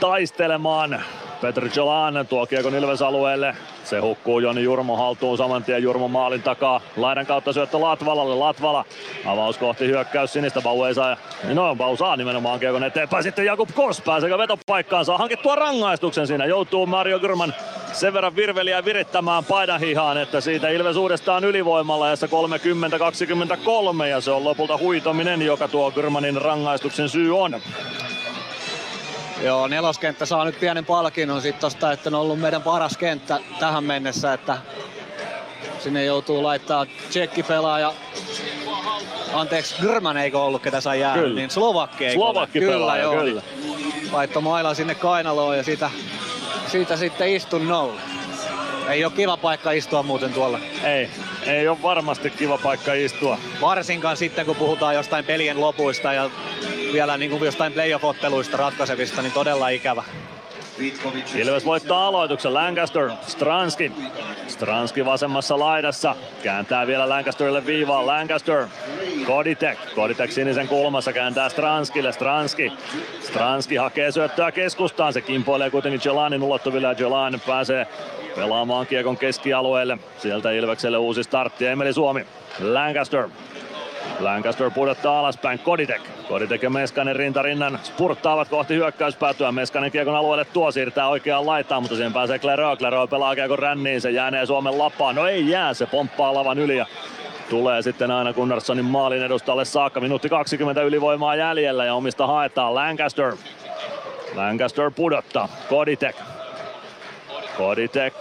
taistelemaan. 0.00 1.04
Petr 1.40 1.68
Jolan 1.76 2.26
tuo 2.28 2.46
kiekon 2.46 2.74
Ilves 2.74 3.02
alueelle. 3.02 3.56
Se 3.84 3.98
hukkuu 3.98 4.40
Joni 4.40 4.62
Jurmo 4.62 4.96
haltuun 4.96 5.38
saman 5.38 5.64
tien 5.64 5.82
Jurmo 5.82 6.08
maalin 6.08 6.42
takaa. 6.42 6.80
Laidan 6.96 7.26
kautta 7.26 7.52
syöttö 7.52 7.80
Latvalalle. 7.80 8.34
Latvala 8.34 8.84
avaus 9.26 9.58
kohti 9.58 9.86
hyökkäys 9.86 10.32
sinistä. 10.32 10.60
Bau 10.60 10.84
ei 10.84 10.94
saa. 10.94 11.16
No 11.54 11.74
Bau 11.74 11.96
saa 11.96 12.16
nimenomaan 12.16 12.60
kiekon 12.60 12.84
eteenpäin. 12.84 13.22
Sitten 13.22 13.46
Jakub 13.46 13.68
Kos 13.74 14.00
pääseekö 14.00 14.38
vetopaikkaan. 14.38 15.04
Saa 15.04 15.18
hankittua 15.18 15.54
rangaistuksen 15.54 16.26
siinä. 16.26 16.46
Joutuu 16.46 16.86
Mario 16.86 17.18
Gyrman 17.18 17.54
sen 17.92 18.12
verran 18.12 18.36
virveliä 18.36 18.84
virittämään 18.84 19.44
paidan 19.44 19.80
hihaan, 19.80 20.18
että 20.18 20.40
siitä 20.40 20.68
Ilves 20.68 20.96
uudestaan 20.96 21.44
ylivoimalla 21.44 22.08
ja 22.08 22.14
30-23 24.00 24.04
ja 24.04 24.20
se 24.20 24.30
on 24.30 24.44
lopulta 24.44 24.78
huitominen, 24.78 25.42
joka 25.42 25.68
tuo 25.68 25.90
Gyrmanin 25.90 26.42
rangaistuksen 26.42 27.08
syy 27.08 27.38
on. 27.38 27.60
Joo, 29.42 29.68
neloskenttä 29.68 30.26
saa 30.26 30.44
nyt 30.44 30.60
pienen 30.60 30.84
palkinnon 30.84 31.42
sit 31.42 31.60
tosta, 31.60 31.92
että 31.92 32.08
on 32.10 32.14
ollut 32.14 32.40
meidän 32.40 32.62
paras 32.62 32.96
kenttä 32.96 33.38
tähän 33.60 33.84
mennessä, 33.84 34.32
että 34.32 34.58
sinne 35.78 36.04
joutuu 36.04 36.42
laittaa 36.42 36.86
tsekkipelaaja 37.08 37.92
Anteeksi, 39.32 39.74
Grman 39.80 40.16
eikö 40.16 40.40
ollut, 40.40 40.62
ketä 40.62 40.80
sai 40.80 41.00
jäädä, 41.00 41.20
Kyllä. 41.20 41.34
niin 41.34 41.50
Slovakki 41.50 42.04
eikö 42.04 42.14
Slovakki 42.14 42.58
ole? 42.66 42.72
pelaaja, 42.72 43.02
joo, 43.02 43.16
kyllä. 43.16 43.42
Laittoi 44.12 44.42
maila 44.42 44.74
sinne 44.74 44.94
kainaloon 44.94 45.56
ja 45.56 45.62
siitä, 45.62 45.90
siitä 46.66 46.96
sitten 46.96 47.28
istun 47.28 47.68
nolla. 47.68 48.00
Ei 48.88 49.04
ole 49.04 49.12
kiva 49.12 49.36
paikka 49.36 49.70
istua 49.72 50.02
muuten 50.02 50.32
tuolla. 50.32 50.58
Ei, 50.84 51.10
ei 51.46 51.68
ole 51.68 51.82
varmasti 51.82 52.30
kiva 52.30 52.58
paikka 52.58 52.92
istua. 52.92 53.38
Varsinkaan 53.60 54.16
sitten, 54.16 54.46
kun 54.46 54.56
puhutaan 54.56 54.94
jostain 54.94 55.24
pelien 55.24 55.60
lopuista 55.60 56.12
ja 56.12 56.30
vielä 56.92 57.18
niin 57.18 57.30
kuin 57.30 57.44
jostain 57.44 57.72
playoff-otteluista 57.72 58.56
ratkaisevista, 58.56 59.22
niin 59.22 59.32
todella 59.32 59.68
ikävä. 59.68 60.02
Ilves 61.34 61.64
voittaa 61.64 62.06
aloituksen. 62.06 62.54
Lancaster, 62.54 63.10
Stranski. 63.26 63.92
Stranski 64.48 65.04
vasemmassa 65.04 65.58
laidassa. 65.58 66.16
Kääntää 66.42 66.86
vielä 66.86 67.08
Lancasterille 67.08 67.66
viivaan. 67.66 68.06
Lancaster, 68.06 68.66
Koditek. 69.26 69.78
Koditek 69.94 70.32
sinisen 70.32 70.68
kulmassa 70.68 71.12
kääntää 71.12 71.48
Stranskille. 71.48 72.12
Stranski. 72.12 72.72
Stranski 73.20 73.76
hakee 73.76 74.12
syöttöä 74.12 74.52
keskustaan. 74.52 75.12
Se 75.12 75.20
kimpoilee 75.20 75.70
kuitenkin 75.70 76.00
Jelanin 76.04 76.42
ulottuville 76.42 76.86
ja 76.86 76.94
Jelan 76.98 77.40
pääsee 77.46 77.86
pelaamaan 78.36 78.86
kiekon 78.86 79.16
keskialueelle. 79.16 79.98
Sieltä 80.18 80.50
Ilvekselle 80.50 80.98
uusi 80.98 81.22
startti. 81.22 81.66
Emeli 81.66 81.92
Suomi. 81.92 82.26
Lancaster. 82.60 83.28
Lancaster 84.20 84.70
pudottaa 84.70 85.18
alaspäin. 85.18 85.58
Koditek. 85.58 86.02
Koditek 86.28 86.62
ja 86.62 86.70
Meskanen 86.70 87.16
rintarinnan 87.16 87.78
spurttaavat 87.82 88.48
kohti 88.48 88.74
hyökkäyspäätyä. 88.74 89.52
Meskanen 89.52 89.92
kiekon 89.92 90.16
alueelle 90.16 90.44
tuo, 90.44 90.72
siirtää 90.72 91.08
oikeaan 91.08 91.46
laitaan, 91.46 91.82
mutta 91.82 91.96
siihen 91.96 92.12
pääsee 92.12 92.38
Klerö. 92.38 92.76
Klerö 92.76 93.06
pelaa 93.06 93.34
kiekon 93.34 93.58
ränniin, 93.58 94.00
se 94.00 94.10
jäänee 94.10 94.46
Suomen 94.46 94.78
lappaan. 94.78 95.14
No 95.14 95.26
ei 95.26 95.48
jää, 95.48 95.74
se 95.74 95.86
pomppaa 95.86 96.34
lavan 96.34 96.58
yli 96.58 96.76
ja 96.76 96.86
tulee 97.50 97.82
sitten 97.82 98.10
aina 98.10 98.32
Gunnarssonin 98.32 98.84
maalin 98.84 99.22
edustalle 99.22 99.64
saakka. 99.64 100.00
Minuutti 100.00 100.28
20 100.28 100.82
ylivoimaa 100.82 101.36
jäljellä 101.36 101.84
ja 101.84 101.94
omista 101.94 102.26
haetaan 102.26 102.74
Lancaster. 102.74 103.36
Lancaster 104.34 104.90
pudottaa. 104.96 105.48
Koditek. 105.68 106.16
Koditek 107.56 108.14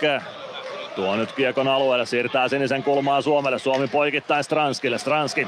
tuo 0.96 1.16
nyt 1.16 1.32
kiekon 1.32 1.68
alueelle, 1.68 2.06
siirtää 2.06 2.48
sinisen 2.48 2.84
kulmaa 2.84 3.22
Suomelle. 3.22 3.60
Suomi 3.60 3.88
poikittain 3.88 4.44
Stranskille. 4.44 4.98
Stranski 4.98 5.48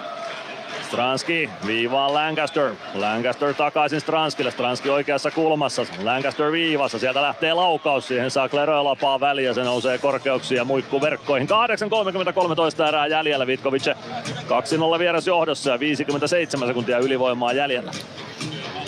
Stranski 0.87 1.49
viivaan 1.65 2.13
Lancaster. 2.13 2.71
Lancaster 2.93 3.53
takaisin 3.53 4.01
Stranskille. 4.01 4.51
Stranski 4.51 4.89
oikeassa 4.89 5.31
kulmassa. 5.31 5.85
Lancaster 6.03 6.51
viivassa. 6.51 6.99
Sieltä 6.99 7.21
lähtee 7.21 7.53
laukaus. 7.53 8.07
Siihen 8.07 8.31
saa 8.31 8.49
Klerö 8.49 8.83
lapaa 8.83 9.19
väliä. 9.19 9.53
Se 9.53 9.63
nousee 9.63 9.97
korkeuksia 9.97 10.65
muikku 10.65 11.01
verkkoihin. 11.01 11.47
8.33 11.49 12.87
erää 12.87 13.07
jäljellä. 13.07 13.47
Vitkovic 13.47 13.87
2-0 13.87 14.99
vieras 14.99 15.27
johdossa 15.27 15.71
ja 15.71 15.79
57 15.79 16.67
sekuntia 16.67 16.97
ylivoimaa 16.97 17.53
jäljellä. 17.53 17.91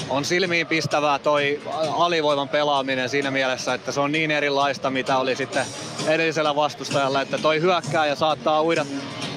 On 0.10 0.26
silmiin 0.26 0.68
pistävää 0.68 1.20
toi 1.20 1.62
alivoiman 1.98 2.50
pelaaminen 2.50 3.10
siinä 3.10 3.32
mielessä, 3.32 3.74
että 3.74 3.92
se 3.92 4.00
on 4.00 4.12
niin 4.12 4.32
erilaista, 4.32 4.90
mitä 4.90 5.18
oli 5.18 5.36
sitten 5.36 5.66
edellisellä 6.08 6.56
vastustajalla, 6.56 7.22
että 7.22 7.38
toi 7.38 7.62
hyökkää 7.62 8.06
ja 8.06 8.16
saattaa 8.16 8.64
uida, 8.64 8.86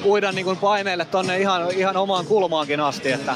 uida 0.05 0.32
niin 0.32 0.44
kuin 0.44 0.57
paineille 0.57 1.05
tonne 1.05 1.39
ihan, 1.39 1.70
ihan 1.70 1.97
omaan 1.97 2.27
kulmaankin 2.27 2.81
asti, 2.81 3.12
että, 3.12 3.35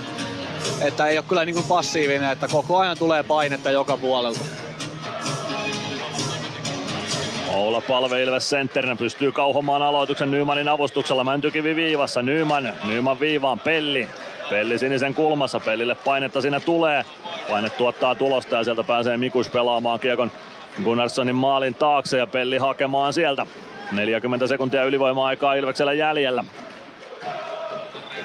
että 0.80 1.06
ei 1.06 1.18
ole 1.18 1.24
kyllä 1.28 1.44
niin 1.44 1.54
kuin 1.54 1.66
passiivinen, 1.66 2.32
että 2.32 2.48
koko 2.48 2.78
ajan 2.78 2.98
tulee 2.98 3.22
painetta 3.22 3.70
joka 3.70 3.96
puolelta. 3.96 4.40
Oula 7.54 7.80
Palve 7.80 8.22
Ilves 8.22 8.50
sentterinä 8.50 8.96
pystyy 8.96 9.32
kauhomaan 9.32 9.82
aloituksen 9.82 10.30
Nymanin 10.30 10.68
avustuksella. 10.68 11.24
Mäntykivi 11.24 11.76
viivassa. 11.76 12.22
Nyman, 12.22 12.74
Nyman 12.84 13.20
viivaan. 13.20 13.60
Pelli. 13.60 14.08
Pelli 14.51 14.78
sinisen 14.78 15.14
kulmassa. 15.14 15.60
Pellille 15.60 15.94
painetta 15.94 16.40
sinne 16.40 16.60
tulee. 16.60 17.05
Paine 17.51 17.70
tuottaa 17.70 18.14
tulosta 18.14 18.56
ja 18.56 18.64
sieltä 18.64 18.85
pääsee 18.85 19.16
Mikus 19.16 19.48
pelaamaan 19.48 20.01
kiekon 20.01 20.31
Gunnarssonin 20.85 21.35
maalin 21.35 21.74
taakse 21.74 22.18
ja 22.18 22.27
Pelli 22.27 22.59
hakemaan 22.59 23.12
sieltä. 23.12 23.47
40 23.93 24.47
sekuntia 24.47 24.85
ylivoima-aikaa 24.85 25.55
Ilveksellä 25.55 25.93
jäljellä. 25.93 26.44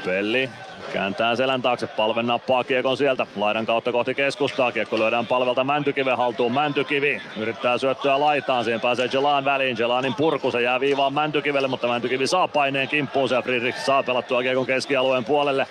Pelli 0.06 0.49
Kääntää 0.93 1.35
selän 1.35 1.61
taakse, 1.61 1.88
palve 1.88 2.23
nappaa 2.23 2.64
kiekon 2.64 2.98
sieltä, 2.98 3.27
laidan 3.35 3.65
kautta 3.65 3.91
kohti 3.91 4.15
keskustaa, 4.15 4.72
kiekko 4.72 4.99
lyödään 4.99 5.27
palvelta 5.27 5.64
Mäntykiven 5.64 6.18
haltuun, 6.18 6.52
Mäntykivi 6.52 7.22
yrittää 7.38 7.77
syöttöä 7.77 8.19
laitaan, 8.19 8.64
siihen 8.64 8.81
pääsee 8.81 9.10
Jelan 9.14 9.45
väliin, 9.45 9.77
Jelanin 9.80 10.14
purku, 10.14 10.52
se 10.52 10.61
jää 10.61 10.80
viivaan 10.80 11.14
Mäntykivelle, 11.14 11.68
mutta 11.68 11.88
Mäntykivi 11.88 12.27
saa 12.27 12.48
paineen 12.48 12.88
kimppuun 12.88 13.30
ja 13.31 13.41
Friedrich 13.41 13.80
saa 13.80 14.03
pelattua 14.03 14.41
kiekon 14.41 14.65
keskialueen 14.65 15.26
puolelle. 15.26 15.68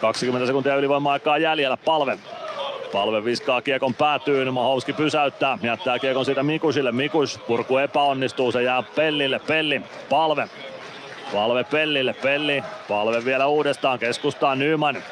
20 0.00 0.46
sekuntia 0.46 0.76
ylivoima-aikaa 0.76 1.38
jäljellä, 1.38 1.76
palve. 1.76 2.18
Palve 2.92 3.24
viskaa 3.24 3.62
kiekon 3.62 3.94
päätyyn, 3.94 4.54
Mahowski 4.54 4.92
pysäyttää, 4.92 5.58
jättää 5.62 5.98
kiekon 5.98 6.24
siitä 6.24 6.42
Mikusille, 6.42 6.92
Mikus 6.92 7.40
purku 7.46 7.78
epäonnistuu, 7.78 8.52
se 8.52 8.62
jää 8.62 8.82
Pellille, 8.82 9.38
Pelli, 9.38 9.82
Palve. 10.10 10.48
Palve 11.32 11.64
Pellille, 11.64 12.12
Pelli, 12.12 12.62
palve 12.88 13.24
vielä 13.24 13.46
uudestaan, 13.46 13.98
keskustaa 13.98 14.56
Nyman, 14.56 15.02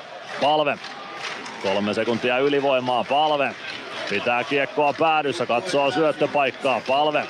palve. 0.40 0.78
Kolme 1.62 1.94
sekuntia 1.94 2.38
ylivoimaa, 2.38 3.04
palve. 3.04 3.54
Pitää 4.10 4.44
kiekkoa 4.44 4.94
päädyssä, 4.98 5.46
katsoo 5.46 5.90
syöttöpaikkaa, 5.90 6.80
palve. 6.88 7.22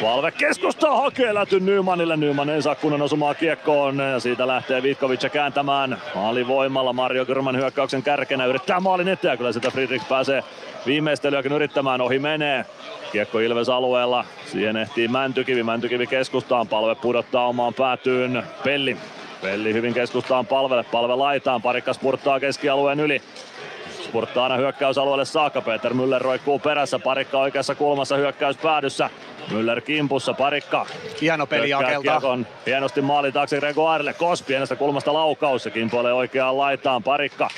Palve 0.00 0.30
keskustaa 0.30 0.96
hakee 0.96 1.34
läty 1.34 1.60
Nymanille. 1.60 2.16
Nyman 2.16 2.50
ei 2.50 2.62
saa 2.62 2.74
kunnon 2.74 3.02
osumaa 3.02 3.34
kiekkoon 3.34 4.02
siitä 4.18 4.46
lähtee 4.46 4.82
Vitkovic 4.82 5.30
kääntämään 5.32 5.98
alivoimalla. 6.16 6.92
Mario 6.92 7.26
Kyrmän 7.26 7.56
hyökkäyksen 7.56 8.02
kärkenä 8.02 8.46
yrittää 8.46 8.80
maalin 8.80 9.08
eteen 9.08 9.38
kyllä 9.38 9.52
sitä 9.52 9.70
Friedrich 9.70 10.08
pääsee 10.08 10.42
viimeistelyäkin 10.86 11.52
yrittämään. 11.52 12.00
Ohi 12.00 12.18
menee. 12.18 12.64
Kiekko 13.12 13.38
Ilves 13.38 13.68
alueella. 13.68 14.24
Siihen 14.46 14.76
ehtii 14.76 15.08
Mäntykivi. 15.08 15.62
Mäntykivi 15.62 16.06
keskustaan. 16.06 16.68
Palve 16.68 16.94
pudottaa 16.94 17.46
omaan 17.46 17.74
päätyyn. 17.74 18.42
Pelli. 18.64 18.96
Pelli 19.42 19.72
hyvin 19.72 19.94
keskustaan 19.94 20.46
palvelle. 20.46 20.84
Palve 20.84 21.14
laitaan. 21.14 21.62
Parikka 21.62 21.92
spurttaa 21.92 22.40
keskialueen 22.40 23.00
yli. 23.00 23.22
Spurttaa 24.04 24.42
aina 24.42 24.56
hyökkäysalueelle 24.56 25.24
saakka. 25.24 25.60
Peter 25.60 25.92
Müller 25.92 26.20
roikkuu 26.20 26.58
perässä. 26.58 26.98
Parikka 26.98 27.38
oikeassa 27.38 27.74
kulmassa 27.74 28.16
hyökkäys 28.16 28.56
päädyssä. 28.56 29.10
Müller 29.50 29.80
kimpussa, 29.80 30.34
parikka. 30.34 30.86
Hieno 31.20 31.46
peli 31.46 31.70
Jakelta. 31.70 32.38
Hienosti 32.66 33.02
maali 33.02 33.32
taakse 33.32 33.60
Gregoirelle. 33.60 34.12
Kos 34.14 34.42
pienestä 34.42 34.76
kulmasta 34.76 35.12
laukaus. 35.12 35.62
Se 35.62 35.70
kimpoilee 35.70 36.12
oikeaan 36.12 36.58
laitaan. 36.58 37.02
Parikka 37.02 37.48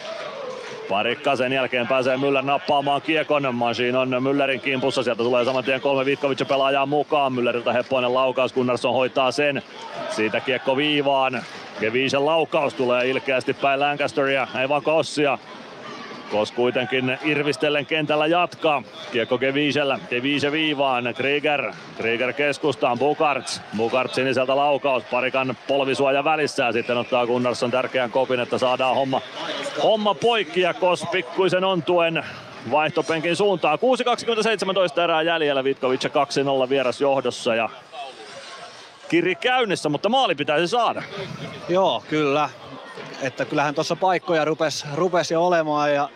Parikka 0.89 1.37
sen 1.37 1.53
jälkeen 1.53 1.87
pääsee 1.87 2.17
Müller 2.17 2.45
nappaamaan 2.45 3.03
kiekon. 3.03 3.55
Machine 3.55 3.99
on 3.99 4.09
Müllerin 4.09 4.61
kimpussa. 4.61 5.03
Sieltä 5.03 5.23
tulee 5.23 5.45
saman 5.45 5.65
tien 5.65 5.81
kolme 5.81 6.05
Vitkovic 6.05 6.49
pelaajaa 6.49 6.87
mukaan. 6.87 7.33
Mülleriltä 7.33 7.73
heppoinen 7.73 8.15
laukaus. 8.15 8.53
Gunnarsson 8.53 8.95
hoitaa 8.95 9.31
sen. 9.31 9.63
Siitä 10.11 10.41
kiekko 10.41 10.77
viivaan. 10.77 11.43
Kevisen 11.81 12.27
laukaus 12.27 12.75
tulee 12.75 13.09
ilkeästi 13.09 13.55
päin 13.55 13.81
Lancasteria. 13.81 14.49
Ei 14.61 14.69
vaan 14.69 14.83
Kossia. 14.83 15.39
Kos 16.31 16.53
kuitenkin 16.53 17.19
irvistellen 17.25 17.87
kentällä 17.87 18.27
jatkaa. 18.27 18.83
Kiekko 19.13 19.39
Kevisellä. 19.39 19.99
Kevise 20.11 20.53
viivaan. 20.53 21.15
Krieger. 21.17 21.73
Krieger 21.97 22.33
keskustaan. 22.33 22.99
Bukarts. 22.99 23.61
Bukarts 23.77 24.15
siniseltä 24.15 24.57
laukaus. 24.57 25.05
Parikan 25.05 25.57
polvisuoja 25.69 26.25
välissä 26.25 26.73
sitten 26.73 26.97
ottaa 26.97 27.27
Gunnarsson 27.27 27.71
tärkeän 27.71 28.11
kopin, 28.11 28.41
että 28.41 28.59
saadaan 28.59 28.97
homma, 28.97 29.21
homma 29.83 30.15
poikki 30.15 30.61
ja 30.61 30.75
Kos 30.75 31.05
pikkuisen 31.13 31.65
ontuen 31.65 32.25
vaihtopenkin 32.71 33.37
suuntaan. 33.37 33.79
6.27 34.99 35.03
erää 35.03 35.23
jäljellä 35.23 35.65
Vitkovic 35.65 36.05
2-0 36.05 36.69
vieras 36.69 37.01
johdossa 37.01 37.55
ja 37.55 37.69
kiri 39.09 39.35
käynnissä, 39.35 39.89
mutta 39.89 40.09
maali 40.09 40.35
pitäisi 40.35 40.69
saada. 40.69 41.03
Joo, 41.69 42.05
kyllä 42.09 42.49
että 43.23 43.45
kyllähän 43.45 43.75
tuossa 43.75 43.97
paikkoja 43.97 44.45
rupesi 44.45 44.87
rupes 44.95 45.31
jo 45.31 45.47
olemaan 45.47 45.95
ja 45.95 46.09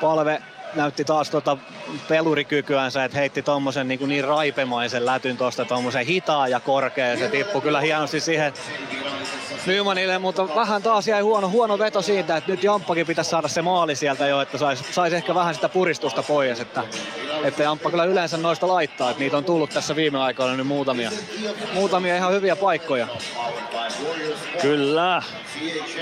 palve 0.00 0.42
näytti 0.74 1.04
taas 1.04 1.30
tota 1.30 1.56
pelurikykyänsä, 2.08 3.04
että 3.04 3.18
heitti 3.18 3.42
tommosen 3.42 3.88
niin, 3.88 4.08
niin 4.08 4.24
raipemaisen 4.24 5.06
lätyn 5.06 5.36
tuosta 5.36 5.64
tommosen 5.64 6.06
hitaa 6.06 6.48
ja 6.48 6.60
korkea. 6.60 7.16
Se 7.16 7.28
tippui 7.28 7.62
kyllä 7.62 7.80
hienosti 7.80 8.20
siihen 8.20 8.52
Nymanille, 9.66 10.18
mutta 10.18 10.54
vähän 10.54 10.82
taas 10.82 11.08
jäi 11.08 11.20
huono, 11.20 11.48
huono 11.48 11.78
veto 11.78 12.02
siitä, 12.02 12.36
että 12.36 12.50
nyt 12.50 12.64
Jamppakin 12.64 13.06
pitäisi 13.06 13.30
saada 13.30 13.48
se 13.48 13.62
maali 13.62 13.96
sieltä 13.96 14.26
jo, 14.26 14.40
että 14.40 14.58
saisi 14.58 14.84
sais 14.92 15.12
ehkä 15.12 15.34
vähän 15.34 15.54
sitä 15.54 15.68
puristusta 15.68 16.22
pois, 16.22 16.60
että, 16.60 16.82
että 17.44 17.62
Jamppa 17.62 17.90
kyllä 17.90 18.04
yleensä 18.04 18.36
noista 18.36 18.68
laittaa, 18.68 19.10
että 19.10 19.20
niitä 19.22 19.36
on 19.36 19.44
tullut 19.44 19.70
tässä 19.70 19.96
viime 19.96 20.18
aikoina 20.18 20.56
nyt 20.56 20.66
muutamia, 20.66 21.10
muutamia 21.74 22.16
ihan 22.16 22.32
hyviä 22.32 22.56
paikkoja. 22.56 23.06
Kyllä. 24.62 25.22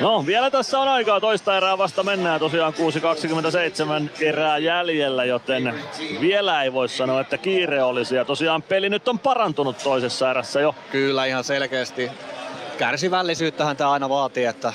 No, 0.00 0.26
vielä 0.26 0.50
tässä 0.50 0.78
on 0.78 0.88
aikaa 0.88 1.20
toista 1.20 1.56
erää 1.56 1.78
vasta 1.78 2.02
mennään. 2.02 2.40
Tosiaan 2.40 2.74
6.27 2.74 4.10
erää 4.20 4.58
jäljellä, 4.58 5.24
joten 5.24 5.77
vielä 6.20 6.62
ei 6.62 6.72
voi 6.72 6.88
sanoa, 6.88 7.20
että 7.20 7.38
kiire 7.38 7.82
olisi. 7.82 8.16
Ja 8.16 8.24
tosiaan 8.24 8.62
peli 8.62 8.88
nyt 8.90 9.08
on 9.08 9.18
parantunut 9.18 9.78
toisessa 9.78 10.30
erässä 10.30 10.60
jo. 10.60 10.74
Kyllä, 10.92 11.24
ihan 11.24 11.44
selkeästi. 11.44 12.10
Kärsivällisyyttähän 12.78 13.76
tämä 13.76 13.90
aina 13.90 14.08
vaatii, 14.08 14.44
että, 14.44 14.72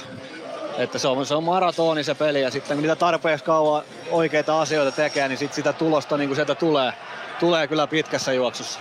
että 0.77 0.97
se, 0.99 1.07
on, 1.07 1.25
se 1.25 1.35
on 1.35 1.43
maratoni 1.43 2.03
se 2.03 2.15
peli 2.15 2.41
ja 2.41 2.51
sitten 2.51 2.77
kun 2.77 2.81
niitä 2.81 2.95
tarpeeksi 2.95 3.45
kauan 3.45 3.83
oikeita 4.11 4.61
asioita 4.61 4.91
tekee, 4.91 5.27
niin 5.27 5.37
sit 5.37 5.53
sitä 5.53 5.73
tulosta 5.73 6.17
niin 6.17 6.27
kuin 6.29 6.35
sieltä 6.35 6.55
tulee, 6.55 6.93
tulee 7.39 7.67
kyllä 7.67 7.87
pitkässä 7.87 8.33
juoksussa. 8.33 8.79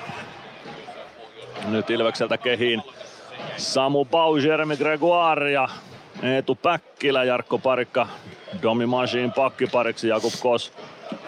Nyt 1.65 1.91
Ilvekseltä 1.91 2.39
kehiin 2.39 2.83
Samu 3.57 4.05
Pau, 4.05 4.37
Jeremy 4.37 4.77
Gregoire 4.77 5.53
ja 5.53 5.69
Eetu 6.23 6.55
Päkkilä, 6.55 7.25
Jarkko 7.25 7.59
Parikka, 7.59 8.09
Domi 8.63 8.87
Machine 8.87 9.33
pakkipariksi, 9.37 10.09
Jakub 10.09 10.33
Kos 10.43 10.73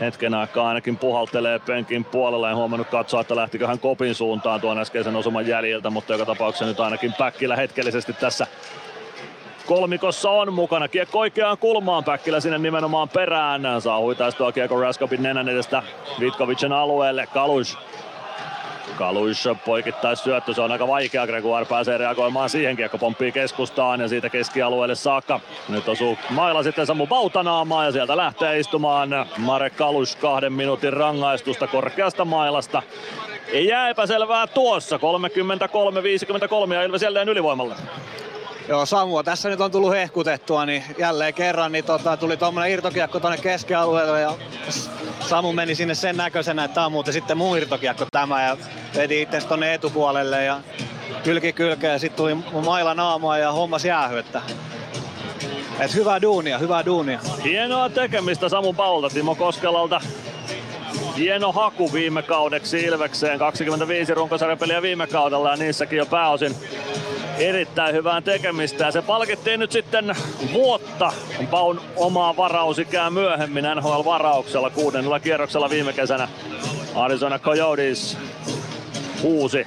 hetken 0.00 0.34
aikaa 0.34 0.68
ainakin 0.68 0.96
puhaltelee 0.96 1.58
penkin 1.58 2.04
puolella. 2.04 2.50
En 2.50 2.56
huomannut 2.56 2.88
katsoa, 2.88 3.20
että 3.20 3.36
lähtikö 3.36 3.66
hän 3.66 3.78
kopin 3.78 4.14
suuntaan 4.14 4.60
tuon 4.60 4.78
äskeisen 4.78 5.16
osuman 5.16 5.46
jäljiltä, 5.46 5.90
mutta 5.90 6.12
joka 6.12 6.26
tapauksessa 6.26 6.66
nyt 6.66 6.80
ainakin 6.80 7.12
Päkkilä 7.18 7.56
hetkellisesti 7.56 8.12
tässä 8.12 8.46
kolmikossa 9.66 10.30
on 10.30 10.52
mukana. 10.52 10.88
Kiekko 10.88 11.18
oikeaan 11.18 11.58
kulmaan, 11.58 12.04
Päkkilä 12.04 12.40
sinne 12.40 12.58
nimenomaan 12.58 13.08
perään. 13.08 13.62
Saa 13.78 14.00
huitaistua 14.00 14.52
kiekko 14.52 14.80
Raskopin 14.80 15.22
nenän 15.22 15.48
edestä 15.48 15.82
Vitkovicin 16.20 16.72
alueelle. 16.72 17.26
Kalus 17.26 17.78
Kaluis 18.98 19.48
poikittais 19.64 20.24
syöttö, 20.24 20.54
se 20.54 20.60
on 20.60 20.72
aika 20.72 20.88
vaikea. 20.88 21.26
Gregoire 21.26 21.64
pääsee 21.64 21.98
reagoimaan 21.98 22.50
siihen. 22.50 22.76
Kiekko 22.76 22.98
pomppii 22.98 23.32
keskustaan 23.32 24.00
ja 24.00 24.08
siitä 24.08 24.30
keskialueelle 24.30 24.94
saakka. 24.94 25.40
Nyt 25.68 25.88
osuu 25.88 26.18
mailla 26.30 26.62
sitten 26.62 26.86
Samu 26.86 27.06
Bautanaamaan 27.06 27.86
ja 27.86 27.92
sieltä 27.92 28.16
lähtee 28.16 28.58
istumaan 28.58 29.26
Marek 29.38 29.76
Kaluis 29.76 30.16
kahden 30.16 30.52
minuutin 30.52 30.92
rangaistusta 30.92 31.66
korkeasta 31.66 32.24
mailasta. 32.24 32.82
Ei 33.48 33.66
jää 33.66 33.88
epäselvää 33.88 34.46
tuossa. 34.46 34.96
33-53 34.96 36.74
ja 36.74 36.82
Ilves 36.82 37.02
jälleen 37.02 37.28
ylivoimalle. 37.28 37.74
Joo, 38.68 38.86
Samua 38.86 39.22
tässä 39.22 39.48
nyt 39.48 39.60
on 39.60 39.70
tullut 39.70 39.92
hehkutettua, 39.92 40.66
niin 40.66 40.84
jälleen 40.98 41.34
kerran 41.34 41.72
niin 41.72 41.84
tota, 41.84 42.16
tuli 42.16 42.36
tuommoinen 42.36 42.72
irtokiekko 42.72 43.20
tuonne 43.20 43.38
keskialueelle 43.38 44.20
ja 44.20 44.34
Samu 45.20 45.52
meni 45.52 45.74
sinne 45.74 45.94
sen 45.94 46.16
näköisenä, 46.16 46.64
että 46.64 46.74
tämä 46.74 46.86
on 46.86 46.92
muuten 46.92 47.12
sitten 47.12 47.36
muu 47.36 47.54
irtokiekko 47.54 48.06
tämä 48.10 48.42
ja 48.42 48.56
veti 48.96 49.22
itse 49.22 49.40
tonne 49.40 49.74
etupuolelle 49.74 50.44
ja 50.44 50.60
kylki 51.24 51.52
kylkeä 51.52 51.92
ja 51.92 51.98
sitten 51.98 52.16
tuli 52.16 52.34
maila 52.64 52.94
naamua 52.94 53.38
ja 53.38 53.52
hommas 53.52 53.84
jäähy, 53.84 54.18
että 54.18 54.42
et 55.80 55.94
hyvää 55.94 56.22
duunia, 56.22 56.58
hyvää 56.58 56.84
duunia. 56.84 57.20
Hienoa 57.44 57.88
tekemistä 57.88 58.48
Samu 58.48 58.72
Paulta, 58.72 59.10
Timo 59.10 59.34
Koskelalta. 59.34 60.00
Hieno 61.16 61.52
haku 61.52 61.92
viime 61.92 62.22
kaudeksi 62.22 62.82
Ilvekseen, 62.82 63.38
25 63.38 64.14
runkosarjapeliä 64.14 64.82
viime 64.82 65.06
kaudella 65.06 65.50
ja 65.50 65.56
niissäkin 65.56 65.96
jo 65.96 66.06
pääosin 66.06 66.56
erittäin 67.38 67.94
hyvää 67.94 68.20
tekemistä. 68.20 68.84
Ja 68.84 68.90
se 68.90 69.02
palkittiin 69.02 69.60
nyt 69.60 69.72
sitten 69.72 70.16
vuotta 70.52 71.12
Paun 71.50 71.80
omaa 71.96 72.36
varausikää 72.36 73.10
myöhemmin 73.10 73.64
NHL-varauksella 73.64 74.70
kuudennella 74.70 75.20
kierroksella 75.20 75.70
viime 75.70 75.92
kesänä. 75.92 76.28
Arizona 76.94 77.38
Coyotes 77.38 78.18
huusi 79.22 79.66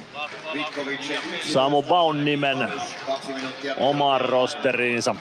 Samu 1.52 1.82
Baun 1.82 2.24
nimen 2.24 2.68
omaan 3.78 4.20
rosteriinsa 4.20 5.14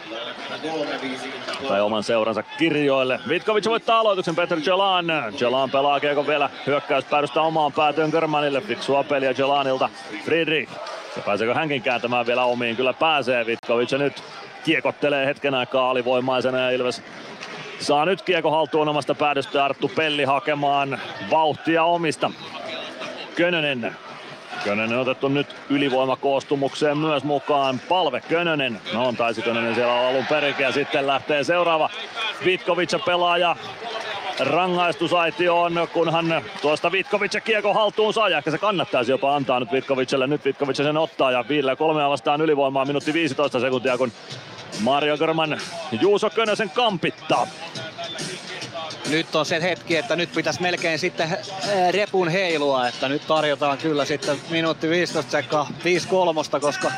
tai 1.67 1.81
oman 1.81 2.03
seuransa 2.03 2.43
kirjoille. 2.43 3.19
Vitkovic 3.29 3.65
voittaa 3.65 3.99
aloituksen 3.99 4.35
Petr 4.35 4.59
Jelan. 4.65 5.05
Jelan 5.39 5.71
pelaa 5.71 5.99
kiekon 5.99 6.27
vielä 6.27 6.49
hyökkäyspäädystä 6.67 7.41
omaan 7.41 7.73
päätyön 7.73 8.11
Körmanille. 8.11 8.61
Fiksua 8.61 9.03
peliä 9.03 9.33
Jelanilta. 9.37 9.89
Friedrich. 10.25 10.71
Ja 11.17 11.23
pääseekö 11.23 11.53
hänkin 11.53 11.81
kääntämään 11.81 12.25
vielä 12.25 12.43
omiin? 12.43 12.75
Kyllä 12.75 12.93
pääsee 12.93 13.45
Vitkovic 13.45 13.91
ja 13.91 13.97
nyt 13.97 14.23
kiekottelee 14.63 15.25
hetken 15.25 15.53
aikaa 15.53 15.89
alivoimaisena 15.89 16.59
ja 16.59 16.69
Ilves 16.69 17.03
saa 17.79 18.05
nyt 18.05 18.21
kiekko 18.21 18.51
haltuun 18.51 18.89
omasta 18.89 19.15
päädystä 19.15 19.65
Arttu 19.65 19.91
Pelli 19.95 20.23
hakemaan 20.23 20.99
vauhtia 21.31 21.83
omista. 21.83 22.31
Könönen 23.35 23.95
Könönen 24.63 24.99
otettu 24.99 25.27
nyt 25.27 25.55
ylivoimakoostumukseen 25.69 26.97
myös 26.97 27.23
mukaan. 27.23 27.81
Palve 27.89 28.21
Könönen. 28.21 28.81
No 28.93 29.07
on 29.07 29.17
taisi 29.17 29.41
Könönen 29.41 29.75
siellä 29.75 30.07
alun 30.07 30.25
perinkin 30.25 30.63
ja 30.63 30.71
sitten 30.71 31.07
lähtee 31.07 31.43
seuraava 31.43 31.89
Vitkovic 32.45 33.05
pelaaja 33.05 33.55
rangaistusaitioon, 34.39 35.87
kunhan 35.93 36.41
tuosta 36.61 36.91
Vitkovic 36.91 37.43
kiekko 37.43 37.73
haltuun 37.73 38.13
saa. 38.13 38.29
Ja 38.29 38.37
ehkä 38.37 38.51
se 38.51 38.57
kannattaisi 38.57 39.11
jopa 39.11 39.35
antaa 39.35 39.59
nyt 39.59 39.71
Vitkovicille. 39.71 40.27
Nyt 40.27 40.45
Vitkovic 40.45 40.77
sen 40.77 40.97
ottaa 40.97 41.31
ja 41.31 41.45
viidellä 41.49 41.75
kolmea 41.75 42.09
vastaan 42.09 42.41
ylivoimaa 42.41 42.85
minuutti 42.85 43.13
15 43.13 43.59
sekuntia, 43.59 43.97
kun 43.97 44.11
Mario 44.81 45.17
Görman 45.17 45.61
Juuso 46.01 46.29
Könösen 46.29 46.69
kampittaa 46.69 47.47
nyt 49.09 49.35
on 49.35 49.45
se 49.45 49.61
hetki, 49.61 49.95
että 49.95 50.15
nyt 50.15 50.33
pitäisi 50.35 50.61
melkein 50.61 50.99
sitten 50.99 51.33
eh, 51.33 51.93
repun 51.93 52.29
heilua, 52.29 52.87
että 52.87 53.09
nyt 53.09 53.27
tarjotaan 53.27 53.77
kyllä 53.77 54.05
sitten 54.05 54.37
minuutti 54.49 54.89
15 54.89 55.31
sekkaa 55.31 55.69
5 55.83 56.07
kolmosta, 56.07 56.59
koska 56.59 56.91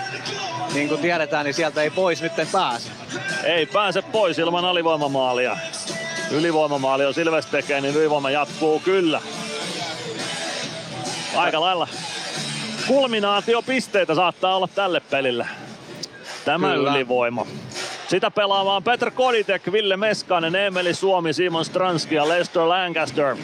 niin 0.74 0.90
kuin 0.90 1.02
tiedetään, 1.02 1.45
niin 1.45 1.53
sieltä 1.53 1.82
ei 1.82 1.90
pois 1.90 2.22
nyt 2.22 2.32
pääse. 2.52 2.90
Ei 3.44 3.66
pääse 3.66 4.02
pois 4.02 4.40
ilman 4.40 4.66
alivoimamaalia. 4.66 5.57
Ylivoimamaali 6.31 7.06
on 7.06 7.14
Silves 7.14 7.45
tekee, 7.45 7.81
niin 7.81 7.95
ylivoima 7.95 8.30
jatkuu 8.30 8.80
kyllä. 8.80 9.22
Aika 11.35 11.61
lailla 11.61 11.88
kulminaatiopisteitä 12.88 14.15
saattaa 14.15 14.56
olla 14.56 14.68
tälle 14.68 14.99
pelille. 14.99 15.47
Tämä 16.45 16.73
kyllä. 16.73 16.91
ylivoima. 16.91 17.45
Sitä 18.07 18.31
pelaamaan 18.31 18.84
Petr 18.84 19.11
Koditek, 19.11 19.72
Ville 19.72 19.97
Meskanen, 19.97 20.56
Emeli 20.56 20.93
Suomi, 20.93 21.34
Simon 21.34 21.65
Stranski 21.65 22.15
ja 22.15 22.27
Lester 22.27 22.69
Lancaster. 22.69 23.38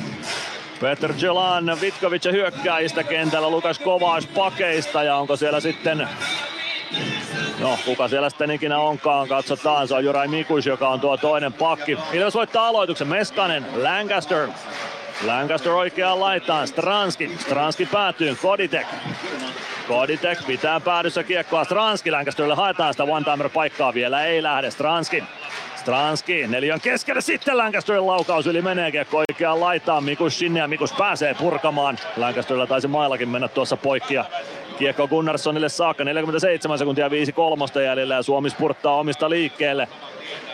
Peter 0.82 1.14
Jelan 1.18 1.78
Vitkovic 1.82 2.32
hyökkääjistä 2.32 3.04
kentällä, 3.04 3.50
Lukas 3.50 3.80
Kovaas 3.80 4.28
pakeista 4.28 5.04
ja 5.04 5.16
onko 5.16 5.36
siellä 5.36 5.60
sitten 5.60 6.08
No, 7.60 7.78
kuka 7.86 8.08
siellä 8.08 8.30
sitten 8.30 8.52
ikinä 8.52 8.78
onkaan, 8.80 9.28
katsotaan. 9.28 9.88
Se 9.88 9.96
on 9.96 10.06
Jurai 10.06 10.28
Mikus, 10.28 10.66
joka 10.66 10.90
on 10.90 11.00
tuo 11.00 11.18
toinen 11.18 11.54
pakki. 11.54 11.98
Ilves 12.14 12.36
voittaa 12.36 12.68
aloituksen. 12.68 13.08
Meskanen, 13.08 13.66
Lancaster. 13.76 14.48
Lancaster 15.26 15.72
oikeaan 15.72 16.20
laitaan. 16.20 16.68
Stranski. 16.68 17.32
Stranski 17.40 17.86
päätyy. 17.86 18.36
Koditek. 18.36 18.88
Koditek 19.88 20.40
pitää 20.48 20.80
päädyssä 20.80 21.24
kiekkoa 21.24 21.64
Stranski. 21.64 22.12
Lancasterille 22.12 22.56
haetaan 22.56 22.94
sitä 22.94 23.04
one-timer 23.04 23.50
paikkaa 23.50 23.94
vielä. 23.94 24.26
Ei 24.26 24.44
lähde 24.44 24.72
Stranski. 24.72 25.24
Stranski, 25.76 26.48
neljän 26.48 26.82
keskelle 26.82 27.22
sitten 27.22 27.58
Lancasterin 27.58 28.08
laukaus 28.08 28.48
yli 28.48 28.62
menee 28.62 28.92
kiekko 28.92 29.18
oikeaan 29.18 29.60
laitaan. 29.60 30.04
Mikus 30.04 30.40
sinne 30.40 30.60
ja 30.60 30.68
Mikus 30.68 30.94
pääsee 30.94 31.34
purkamaan. 31.34 31.98
Lancasterilla 32.18 32.68
taisi 32.68 32.88
maillakin 32.88 33.30
mennä 33.30 33.48
tuossa 33.48 33.78
poikki 33.78 34.14
ja 34.14 34.26
kiekko 34.78 35.08
Gunnarssonille 35.08 35.70
saakka. 35.70 36.04
47 36.04 36.78
sekuntia 36.78 37.10
5 37.10 37.32
kolmosta 37.32 37.82
jäljellä 37.82 38.16
ja 38.16 38.24
Suomi 38.24 38.50
spurttaa 38.50 38.96
omista 38.96 39.30
liikkeelle. 39.30 39.88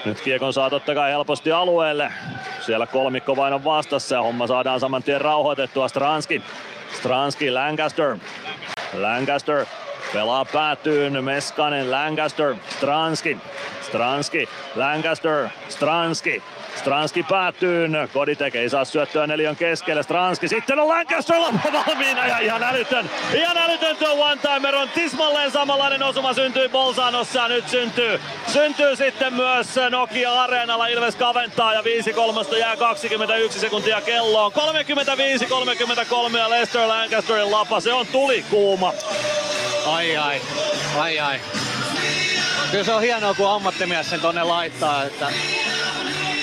Nyt 0.05 0.21
kiekon 0.21 0.53
saa 0.53 0.69
totta 0.69 0.95
kai 0.95 1.11
helposti 1.11 1.51
alueelle. 1.51 2.13
Siellä 2.65 2.87
kolmikko 2.87 3.35
vain 3.35 3.53
on 3.53 3.63
vastassa 3.63 4.15
ja 4.15 4.21
homma 4.21 4.47
saadaan 4.47 4.79
saman 4.79 5.03
tien 5.03 5.21
rauhoitettua. 5.21 5.87
Stranski, 5.87 6.41
Stranski, 6.93 7.51
Lancaster. 7.51 8.17
Lancaster 8.93 9.65
pelaa 10.13 10.45
päätyyn, 10.45 11.23
Meskanen, 11.23 11.91
Lancaster, 11.91 12.55
Stranski, 12.69 13.37
Stranski, 13.81 14.49
Lancaster, 14.75 15.47
Stranski, 15.69 16.43
Stranski 16.81 17.23
päätyy, 17.23 17.89
Koditek 18.13 18.55
ei 18.55 18.69
saa 18.69 18.85
syöttöä 18.85 19.27
neljän 19.27 19.55
keskelle, 19.55 20.03
Stranski, 20.03 20.47
sitten 20.47 20.79
on 20.79 20.87
Lancaster 20.87 21.35
valmiina 21.87 22.27
ja 22.27 22.39
ihan 22.39 22.63
älytön, 22.63 23.09
ihan 23.33 23.57
älytön 23.57 23.97
tuo 23.97 24.09
one-timer 24.09 24.75
on 24.75 24.89
tismalleen 24.89 25.51
samanlainen 25.51 26.03
osuma 26.03 26.33
syntyi 26.33 26.69
Bolzanossa 26.69 27.39
ja 27.39 27.47
nyt 27.47 27.69
syntyy, 27.69 28.19
syntyy 28.47 28.95
sitten 28.95 29.33
myös 29.33 29.67
Nokia 29.89 30.41
Areenalla, 30.41 30.87
Ilves 30.87 31.15
kaventaa 31.15 31.73
ja 31.73 31.83
5 31.83 32.13
kolmosta 32.13 32.57
jää 32.57 32.77
21 32.77 33.59
sekuntia 33.59 34.01
kelloon, 34.01 34.51
35-33 36.33 36.37
ja 36.37 36.49
Lester 36.49 36.87
Lancasterin 36.87 37.51
lapa, 37.51 37.79
se 37.79 37.93
on 37.93 38.07
tuli 38.07 38.45
kuuma. 38.49 38.93
Ai 39.85 40.17
ai, 40.17 40.41
ai 40.97 41.19
ai. 41.19 41.39
Kyllä 42.71 42.83
se 42.83 42.93
on 42.93 43.01
hienoa, 43.01 43.33
kun 43.33 43.49
ammattimies 43.49 44.09
sen 44.09 44.19
tonne 44.19 44.43
laittaa. 44.43 45.03
Että 45.03 45.27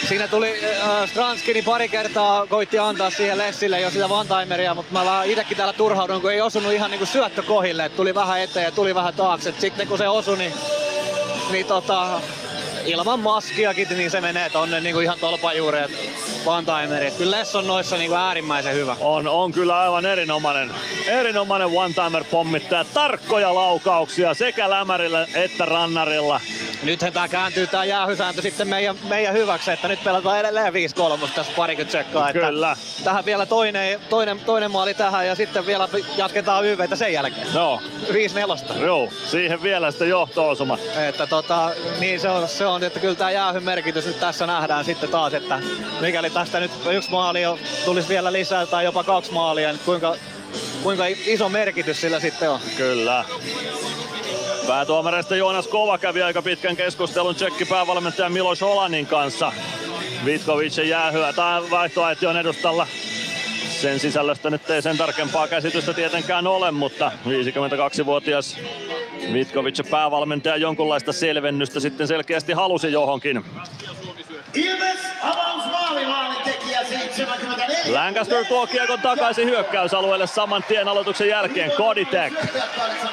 Siinä 0.08 0.28
tuli 0.28 0.54
äh, 0.64 1.10
Stranskini 1.10 1.54
niin 1.54 1.64
pari 1.64 1.88
kertaa 1.88 2.46
koitti 2.46 2.78
antaa 2.78 3.10
siihen 3.10 3.38
Lessille 3.38 3.80
jo 3.80 3.90
sitä 3.90 4.06
one-timeria, 4.06 4.74
mutta 4.74 4.92
mä 4.92 5.24
itsekin 5.24 5.56
täällä 5.56 5.72
turhaudun, 5.72 6.20
kun 6.20 6.32
ei 6.32 6.40
osunut 6.40 6.72
ihan 6.72 6.90
niinku 6.90 7.06
syöttökohille. 7.06 7.84
Et 7.84 7.96
tuli 7.96 8.14
vähän 8.14 8.40
eteen 8.40 8.64
ja 8.64 8.70
tuli 8.70 8.94
vähän 8.94 9.14
taakse. 9.14 9.54
Sitten 9.58 9.88
kun 9.88 9.98
se 9.98 10.08
osui, 10.08 10.38
niin, 10.38 10.52
niin 11.50 11.66
tota, 11.66 12.20
ilman 12.88 13.20
maskiakin, 13.20 13.88
niin 13.88 14.10
se 14.10 14.20
menee 14.20 14.50
tonne 14.50 14.80
niin 14.80 14.94
kuin 14.94 15.04
ihan 15.04 15.18
tolpan 15.18 15.56
juureen 15.56 15.90
one-timeri. 16.46 17.10
Kyllä 17.10 17.38
Les 17.38 17.56
on 17.56 17.66
noissa 17.66 17.96
niin 17.96 18.10
kuin 18.10 18.20
äärimmäisen 18.20 18.74
hyvä. 18.74 18.96
On, 19.00 19.28
on 19.28 19.52
kyllä 19.52 19.78
aivan 19.80 20.06
erinomainen, 20.06 20.70
erinomainen 21.06 21.68
one-timer 21.68 22.24
pommittaja. 22.24 22.84
Tarkkoja 22.84 23.54
laukauksia 23.54 24.34
sekä 24.34 24.70
lämärillä 24.70 25.26
että 25.34 25.64
rannarilla. 25.64 26.40
Nythän 26.82 27.12
tämä 27.12 27.28
kääntyy 27.28 27.66
tämä 27.66 27.84
jäähysääntö 27.84 28.42
sitten 28.42 28.68
meidän, 28.68 28.96
meidän 29.08 29.34
hyväksi, 29.34 29.70
että 29.70 29.88
nyt 29.88 30.04
pelataan 30.04 30.40
edelleen 30.40 30.72
5-3 30.72 30.76
tässä 31.34 31.52
parikymmentä 31.56 31.92
sekkaa. 31.92 32.30
Että 32.30 32.46
Kyllä. 32.46 32.76
Tähän 33.04 33.24
vielä 33.24 33.46
toinen, 33.46 34.00
toinen, 34.08 34.40
toinen 34.40 34.70
maali 34.70 34.94
tähän 34.94 35.26
ja 35.26 35.34
sitten 35.34 35.66
vielä 35.66 35.88
jatketaan 36.16 36.64
YVtä 36.64 36.96
sen 36.96 37.12
jälkeen. 37.12 37.46
No. 37.54 37.80
5-4. 38.08 38.82
Joo, 38.82 39.08
siihen 39.26 39.62
vielä 39.62 39.90
sitten 39.90 40.08
johto-osuma. 40.08 40.78
Että 41.08 41.26
tota, 41.26 41.70
niin 42.00 42.20
se 42.20 42.28
on, 42.28 42.48
se 42.48 42.66
on, 42.66 42.77
että 42.82 43.00
kyllä 43.00 43.14
tämä 43.14 43.30
jäähyn 43.30 43.62
merkitys 43.62 44.06
nyt 44.06 44.20
tässä 44.20 44.46
nähdään 44.46 44.84
sitten 44.84 45.08
taas, 45.08 45.34
että 45.34 45.60
mikäli 46.00 46.30
tästä 46.30 46.60
nyt 46.60 46.70
yksi 46.90 47.10
maali 47.10 47.40
tulisi 47.84 48.08
vielä 48.08 48.32
lisää 48.32 48.66
tai 48.66 48.84
jopa 48.84 49.04
kaksi 49.04 49.32
maalia, 49.32 49.72
niin 49.72 49.80
kuinka, 49.84 50.16
kuinka 50.82 51.04
iso 51.06 51.48
merkitys 51.48 52.00
sillä 52.00 52.20
sitten 52.20 52.50
on. 52.50 52.60
Kyllä. 52.76 53.24
Päätuomareista 54.66 55.36
Joonas 55.36 55.68
Kova 55.68 55.98
kävi 55.98 56.22
aika 56.22 56.42
pitkän 56.42 56.76
keskustelun 56.76 57.34
tsekki 57.34 57.64
päävalmentaja 57.64 58.28
Milos 58.28 58.60
Holanin 58.60 59.06
kanssa. 59.06 59.52
Vitkovicin 60.24 60.88
jäähyä 60.88 61.32
tai 61.32 61.70
vaihtoaition 61.70 62.36
edustalla 62.36 62.86
Sen 63.80 64.00
sisällöstä 64.00 64.50
nyt 64.50 64.70
ei 64.70 64.82
sen 64.82 64.98
tarkempaa 64.98 65.48
käsitystä 65.48 65.92
tietenkään 65.92 66.46
ole, 66.46 66.70
mutta 66.70 67.12
52-vuotias 67.26 68.56
Vitkovic 69.32 69.90
päävalmentaja 69.90 70.56
jonkunlaista 70.56 71.12
selvennystä 71.12 71.80
sitten 71.80 72.08
selkeästi 72.08 72.52
halusi 72.52 72.92
johonkin. 72.92 73.44
Ilves 74.54 74.98
avausmaalivaalin 75.22 76.42
tekijä 76.44 76.84
74. 76.84 77.78
Lancaster 77.88 78.44
tuo 78.44 78.66
kiekon 78.66 79.00
takaisin 79.00 79.48
hyökkäysalueelle 79.48 80.26
saman 80.26 80.64
tien 80.68 80.88
aloituksen 80.88 81.28
jälkeen. 81.28 81.70
Koditek. 81.76 82.32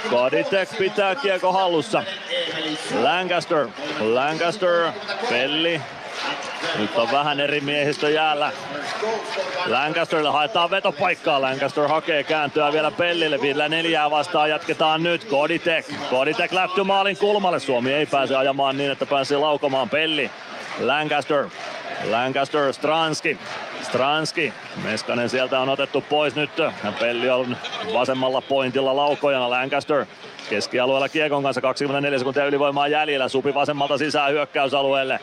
Koditek 0.09 0.69
pitää 0.77 1.15
kiekko 1.15 1.53
hallussa. 1.53 2.03
Lancaster. 3.01 3.67
Lancaster. 3.99 4.91
Pelli. 5.29 5.81
Nyt 6.77 6.95
on 6.95 7.11
vähän 7.11 7.39
eri 7.39 7.61
miehistö 7.61 8.09
jäällä. 8.09 8.51
Lancasterille 9.65 10.31
haetaan 10.31 10.69
vetopaikkaa. 10.71 11.41
Lancaster 11.41 11.87
hakee 11.87 12.23
kääntöä 12.23 12.71
vielä 12.71 12.91
Pellille. 12.91 13.41
Vielä 13.41 13.69
neljää 13.69 14.11
vastaan 14.11 14.49
jatketaan 14.49 15.03
nyt. 15.03 15.25
Koditek. 15.25 15.85
Koditek 16.09 16.51
lähty 16.51 16.83
maalin 16.83 17.17
kulmalle. 17.17 17.59
Suomi 17.59 17.93
ei 17.93 18.05
pääse 18.05 18.35
ajamaan 18.35 18.77
niin, 18.77 18.91
että 18.91 19.05
pääsee 19.05 19.37
laukomaan 19.37 19.89
Pelli. 19.89 20.31
Lancaster. 20.79 21.45
Lancaster, 22.09 22.73
Stranski. 22.73 23.37
Stranski. 23.81 24.53
Meskanen 24.83 25.29
sieltä 25.29 25.59
on 25.59 25.69
otettu 25.69 26.01
pois 26.01 26.35
nyt. 26.35 26.51
Pelli 26.99 27.29
on 27.29 27.57
vasemmalla 27.93 28.41
pointilla 28.41 28.95
laukojana. 28.95 29.49
Lancaster 29.49 30.05
keskialueella 30.49 31.09
Kiekon 31.09 31.43
kanssa 31.43 31.61
24 31.61 32.19
sekuntia 32.19 32.45
ylivoimaa 32.45 32.87
jäljellä. 32.87 33.29
Supi 33.29 33.53
vasemmalta 33.53 33.97
sisään 33.97 34.31
hyökkäysalueelle. 34.31 35.19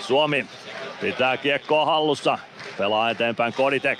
Suomi 0.00 0.46
pitää 1.00 1.36
kiekkoa 1.36 1.84
hallussa. 1.84 2.38
Pelaa 2.78 3.10
eteenpäin 3.10 3.52
Koditek. 3.52 3.98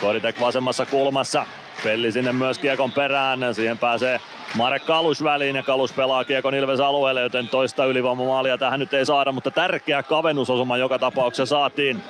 Koditek 0.00 0.40
vasemmassa 0.40 0.86
kulmassa. 0.86 1.46
Pelli 1.84 2.12
sinne 2.12 2.32
myös 2.32 2.58
kiekon 2.58 2.92
perään. 2.92 3.54
Siihen 3.54 3.78
pääsee 3.78 4.20
Marek 4.54 4.84
Kalus 4.84 5.24
väliin 5.24 5.56
ja 5.56 5.62
Kalus 5.62 5.92
pelaa 5.92 6.24
kiekon 6.24 6.54
Ilves 6.54 6.80
alueelle, 6.80 7.20
joten 7.20 7.48
toista 7.48 7.84
ylivoimamaalia 7.84 8.58
tähän 8.58 8.80
nyt 8.80 8.94
ei 8.94 9.06
saada, 9.06 9.32
mutta 9.32 9.50
tärkeä 9.50 10.02
kavennusosuma 10.02 10.76
joka 10.76 10.98
tapauksessa 10.98 11.56
saatiin. 11.56 12.02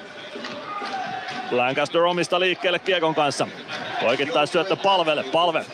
Lancaster 1.51 2.03
omista 2.03 2.41
liikkeelle 2.41 2.79
kiekon 2.79 3.15
kanssa. 3.15 3.47
Poikittais 4.01 4.53
syöttö 4.53 4.77
palvelle. 4.77 5.23
Palve 5.23 5.65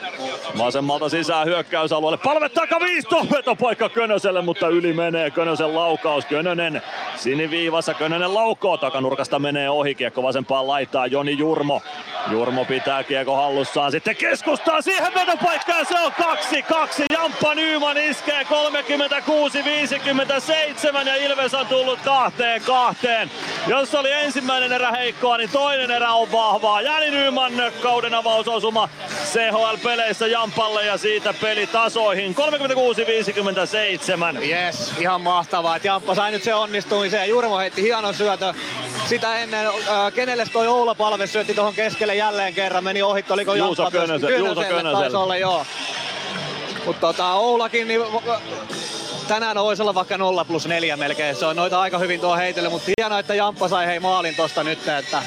vasemmalta 0.58 1.08
sisään 1.08 1.46
hyökkäysalueelle. 1.46 2.18
Palve 2.24 2.48
takaviisto. 2.48 3.26
Vetopaikka 3.32 3.88
Könöselle, 3.88 4.42
mutta 4.42 4.68
yli 4.68 4.92
menee 4.92 5.30
Könösen 5.30 5.74
laukaus. 5.74 6.24
Könönen 6.24 6.82
siniviivassa. 7.16 7.94
Könönen 7.94 8.34
laukoo. 8.34 8.76
Takanurkasta 8.76 9.38
menee 9.38 9.70
ohi. 9.70 9.94
Kiekko 9.94 10.22
vasempaan 10.22 10.66
laittaa 10.66 11.06
Joni 11.06 11.38
Jurmo. 11.38 11.82
Jurmo 12.30 12.64
pitää 12.64 13.04
kiekko 13.04 13.36
hallussaan. 13.36 13.92
Sitten 13.92 14.16
keskustaa 14.16 14.80
siihen 14.80 15.14
vetopaikkaan. 15.14 15.86
Se 15.86 15.98
on 16.00 16.12
2-2. 16.12 16.16
Jamppa 17.12 17.54
Nyman 17.54 17.98
iskee 17.98 18.42
36-57 18.42 18.46
ja 21.06 21.16
Ilves 21.16 21.54
on 21.54 21.66
tullut 21.66 21.98
kahteen 22.04 22.62
kahteen. 22.62 23.30
Jos 23.66 23.94
oli 23.94 24.12
ensimmäinen 24.12 24.72
erä 24.72 24.90
heikkoa, 24.90 25.36
niin 25.36 25.50
toinen 25.64 25.90
erä 25.90 26.12
on 26.12 26.32
vahvaa. 26.32 26.80
Jani 26.80 27.10
Nyman 27.10 27.52
kauden 27.82 28.14
avausosuma 28.14 28.88
CHL-peleissä 29.32 30.26
Jampalle 30.26 30.86
ja 30.86 30.98
siitä 30.98 31.34
peli 31.40 31.66
tasoihin 31.66 32.34
36-57. 34.38 34.42
Yes, 34.42 34.92
ihan 35.00 35.20
mahtavaa, 35.20 35.76
että 35.76 35.88
Jamppa 35.88 36.14
sai 36.14 36.30
nyt 36.30 36.42
se 36.42 36.54
onnistumiseen. 36.54 37.28
Jurmo 37.28 37.58
heitti 37.58 37.82
hienon 37.82 38.14
syötö. 38.14 38.54
Sitä 39.06 39.36
ennen, 39.36 39.66
äh, 39.66 39.72
kenelle 40.14 40.46
toi 40.52 40.68
Oula 40.68 40.94
Palve 40.94 41.26
syötti 41.26 41.54
tuohon 41.54 41.74
keskelle 41.74 42.14
jälleen 42.14 42.54
kerran, 42.54 42.84
meni 42.84 43.02
ohi, 43.02 43.24
oliko 43.30 43.54
Juuso 43.54 43.82
Jamppa? 43.82 44.00
Könöselle, 44.00 44.36
Juuso 44.36 44.60
Könöselle. 44.60 44.92
taisi 44.92 45.16
olla, 45.16 45.36
joo. 45.36 45.66
Mutta 46.86 47.00
tota, 47.00 47.34
Oulakin, 47.34 47.88
niin 47.88 48.00
tänään 49.28 49.56
voisi 49.56 49.82
olla 49.82 49.94
vaikka 49.94 50.18
0 50.18 50.44
plus 50.44 50.66
4 50.66 50.96
melkein. 50.96 51.36
Se 51.36 51.46
on 51.46 51.56
noita 51.56 51.80
aika 51.80 51.98
hyvin 51.98 52.20
tuo 52.20 52.36
heitelle, 52.36 52.68
mutta 52.68 52.90
hienoa, 52.98 53.18
että 53.18 53.34
Jamppa 53.34 53.68
sai 53.68 53.86
hei 53.86 54.00
maalin 54.00 54.36
tosta 54.36 54.64
nyt, 54.64 54.88
että 54.88 55.22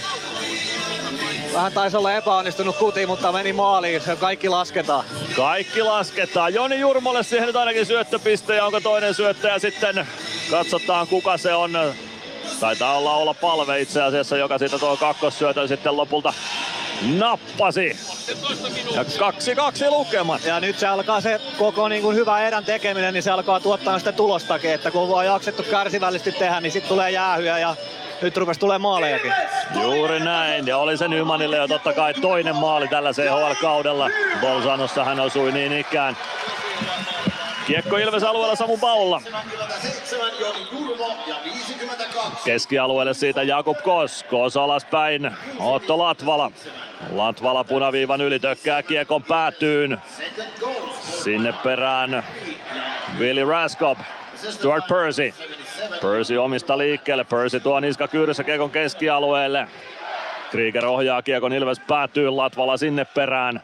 vähän 1.53 1.73
taisi 1.73 1.97
olla 1.97 2.13
epäonnistunut 2.13 2.77
kuti, 2.77 3.05
mutta 3.05 3.31
meni 3.31 3.53
maaliin. 3.53 4.01
Kaikki 4.19 4.49
lasketaan. 4.49 5.05
Kaikki 5.35 5.81
lasketaan. 5.81 6.53
Joni 6.53 6.79
Jurmolle 6.79 7.23
siihen 7.23 7.47
nyt 7.47 7.55
ainakin 7.55 7.85
syöttöpiste 7.85 8.55
ja 8.55 8.65
onko 8.65 8.81
toinen 8.81 9.13
syöttäjä 9.13 9.59
sitten 9.59 10.07
katsotaan 10.51 11.07
kuka 11.07 11.37
se 11.37 11.53
on. 11.53 11.71
Taitaa 12.59 12.97
olla 12.97 13.15
olla 13.15 13.33
palve 13.33 13.79
itse 13.79 14.01
asiassa, 14.01 14.37
joka 14.37 14.57
siitä 14.57 14.79
tuo 14.79 14.97
kakkossyötön 14.97 15.67
sitten 15.67 15.97
lopulta 15.97 16.33
nappasi. 17.01 17.97
Ja 18.95 19.05
kaksi 19.19 19.55
kaksi 19.55 19.89
lukemat. 19.89 20.45
Ja 20.45 20.59
nyt 20.59 20.79
se 20.79 20.87
alkaa 20.87 21.21
se 21.21 21.41
koko 21.57 21.87
niin 21.87 22.01
kuin 22.01 22.15
hyvä 22.15 22.47
erän 22.47 22.65
tekeminen, 22.65 23.13
niin 23.13 23.23
se 23.23 23.31
alkaa 23.31 23.59
tuottaa 23.59 23.99
sitä 23.99 24.11
tulostakin, 24.11 24.73
että 24.73 24.91
kun 24.91 25.01
on 25.01 25.25
jaksettu 25.25 25.63
kärsivällisesti 25.63 26.31
tehdä, 26.31 26.61
niin 26.61 26.71
sitten 26.71 26.89
tulee 26.89 27.11
jäähyä 27.11 27.59
ja 27.59 27.75
nyt 28.21 28.37
rupesi 28.37 28.59
tulee 28.59 28.77
maalejakin. 28.77 29.33
Juuri 29.81 30.19
näin, 30.19 30.67
ja 30.67 30.77
oli 30.77 30.97
se 30.97 31.07
Nymanille 31.07 31.57
jo 31.57 31.67
totta 31.67 31.93
kai 31.93 32.13
toinen 32.13 32.55
maali 32.55 32.87
tällä 32.87 33.11
CHL-kaudella. 33.11 34.09
Bolzanossa 34.41 35.03
hän 35.03 35.19
osui 35.19 35.51
niin 35.51 35.73
ikään. 35.73 36.17
Kiekko 37.67 37.97
Ilves 37.97 38.23
alueella 38.23 38.55
Samu 38.55 38.77
Baulla. 38.77 39.21
77 39.21 40.31
Joni 40.39 40.67
Jurmo 40.71 41.07
ja 41.27 41.35
52. 41.43 42.43
Keskialueelle 42.45 43.13
siitä 43.13 43.43
Jakub 43.43 43.77
Kos. 43.83 44.25
Kos 44.29 44.57
alaspäin. 44.57 45.31
Otto 45.59 45.97
Latvala. 45.97 46.51
Latvala 47.11 47.63
punaviivan 47.63 48.21
yli 48.21 48.39
tökkää 48.39 48.83
kiekon 48.83 49.23
päätyyn. 49.23 49.97
Sinne 51.01 51.53
perään 51.63 52.23
Willi 53.19 53.43
Raskop. 53.43 53.97
Stuart 54.35 54.87
Percy. 54.87 55.33
Percy 56.01 56.37
omista 56.37 56.77
liikkeelle. 56.77 57.23
Percy 57.23 57.59
tuo 57.59 57.79
niska 57.79 58.07
kyydessä 58.07 58.43
kiekon 58.43 58.69
keskialueelle. 58.69 59.67
Krieger 60.51 60.85
ohjaa 60.85 61.21
kiekon 61.21 61.53
Ilves 61.53 61.79
päätyy. 61.79 62.29
Latvala 62.29 62.77
sinne 62.77 63.05
perään. 63.05 63.61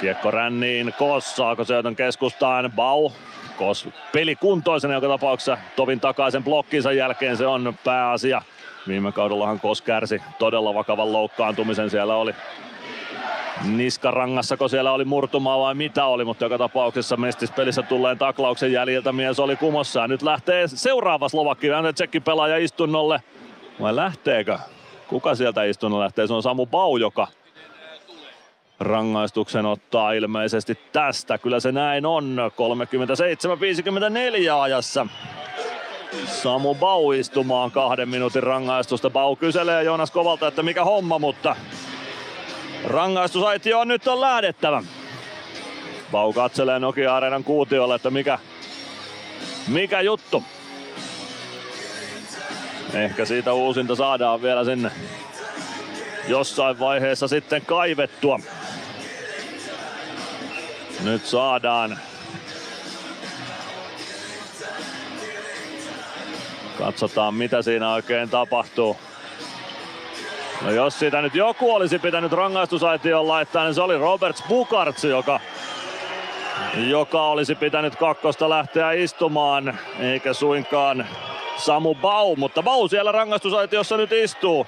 Kiekko 0.00 0.30
ränniin. 0.30 0.94
Kos 0.98 1.36
saako 1.36 1.64
syötön 1.64 1.96
keskustaan. 1.96 2.72
Bau. 2.76 3.10
Kos 3.56 3.88
pelikuntoisena 4.12 4.94
joka 4.94 5.08
tapauksessa. 5.08 5.58
Tovin 5.76 6.00
takaisin 6.00 6.44
blokkinsa 6.44 6.92
jälkeen 6.92 7.36
se 7.36 7.46
on 7.46 7.74
pääasia. 7.84 8.42
Viime 8.88 9.12
kaudellahan 9.12 9.60
Kos 9.60 9.82
kärsi 9.82 10.22
todella 10.38 10.74
vakavan 10.74 11.12
loukkaantumisen. 11.12 11.90
Siellä 11.90 12.16
oli 12.16 12.34
niskarangassa, 13.64 14.56
kun 14.56 14.70
siellä 14.70 14.92
oli 14.92 15.04
murtumaa 15.04 15.58
vai 15.58 15.74
mitä 15.74 16.04
oli, 16.04 16.24
mutta 16.24 16.44
joka 16.44 16.58
tapauksessa 16.58 17.16
mestispelissä 17.16 17.82
tulleen 17.82 18.18
taklauksen 18.18 18.72
jäljiltä 18.72 19.12
mies 19.12 19.40
oli 19.40 19.56
kumossa. 19.56 20.00
Ja 20.00 20.08
nyt 20.08 20.22
lähtee 20.22 20.68
seuraava 20.68 21.28
Slovakki, 21.28 21.68
tsekki 21.94 22.20
pelaaja 22.20 22.56
istunnolle. 22.56 23.22
Vai 23.80 23.96
lähteekö? 23.96 24.58
Kuka 25.08 25.34
sieltä 25.34 25.64
istunnolle 25.64 26.04
lähtee? 26.04 26.26
Se 26.26 26.34
on 26.34 26.42
Samu 26.42 26.66
Bau, 26.66 26.96
joka 26.96 27.28
rangaistuksen 28.80 29.66
ottaa 29.66 30.12
ilmeisesti 30.12 30.78
tästä. 30.92 31.38
Kyllä 31.38 31.60
se 31.60 31.72
näin 31.72 32.06
on. 32.06 32.36
37-54 34.50 34.60
ajassa. 34.60 35.06
Samu 36.26 36.74
Bau 36.74 37.12
istumaan 37.12 37.70
kahden 37.70 38.08
minuutin 38.08 38.42
rangaistusta. 38.42 39.10
Bau 39.10 39.36
kyselee 39.36 39.82
Joonas 39.82 40.10
Kovalta, 40.10 40.48
että 40.48 40.62
mikä 40.62 40.84
homma, 40.84 41.18
mutta 41.18 41.56
rangaistusaitio 42.84 43.80
on 43.80 43.88
nyt 43.88 44.08
on 44.08 44.20
lähdettävä. 44.20 44.82
Bau 46.12 46.32
katselee 46.32 46.78
Nokia-areenan 46.78 47.44
kuutiolle, 47.44 47.94
että 47.94 48.10
mikä, 48.10 48.38
mikä 49.68 50.00
juttu. 50.00 50.44
Ehkä 52.94 53.24
siitä 53.24 53.52
uusinta 53.52 53.96
saadaan 53.96 54.42
vielä 54.42 54.64
sinne 54.64 54.90
jossain 56.28 56.78
vaiheessa 56.78 57.28
sitten 57.28 57.62
kaivettua. 57.66 58.40
Nyt 61.04 61.26
saadaan. 61.26 61.98
Katsotaan 66.84 67.34
mitä 67.34 67.62
siinä 67.62 67.92
oikein 67.92 68.30
tapahtuu. 68.30 68.96
No 70.62 70.70
jos 70.70 70.98
siitä 70.98 71.22
nyt 71.22 71.34
joku 71.34 71.74
olisi 71.74 71.98
pitänyt 71.98 72.32
rangaistusaitioon 72.32 73.28
laittaa, 73.28 73.64
niin 73.64 73.74
se 73.74 73.80
oli 73.80 73.98
Roberts 73.98 74.44
Bukarts, 74.48 75.04
joka, 75.04 75.40
joka 76.88 77.26
olisi 77.26 77.54
pitänyt 77.54 77.96
kakkosta 77.96 78.48
lähteä 78.48 78.92
istumaan, 78.92 79.78
eikä 79.98 80.32
suinkaan 80.32 81.06
Samu 81.56 81.94
Bau, 81.94 82.36
mutta 82.36 82.62
Bau 82.62 82.88
siellä 82.88 83.12
rangaistusaitiossa 83.12 83.96
nyt 83.96 84.12
istuu. 84.12 84.66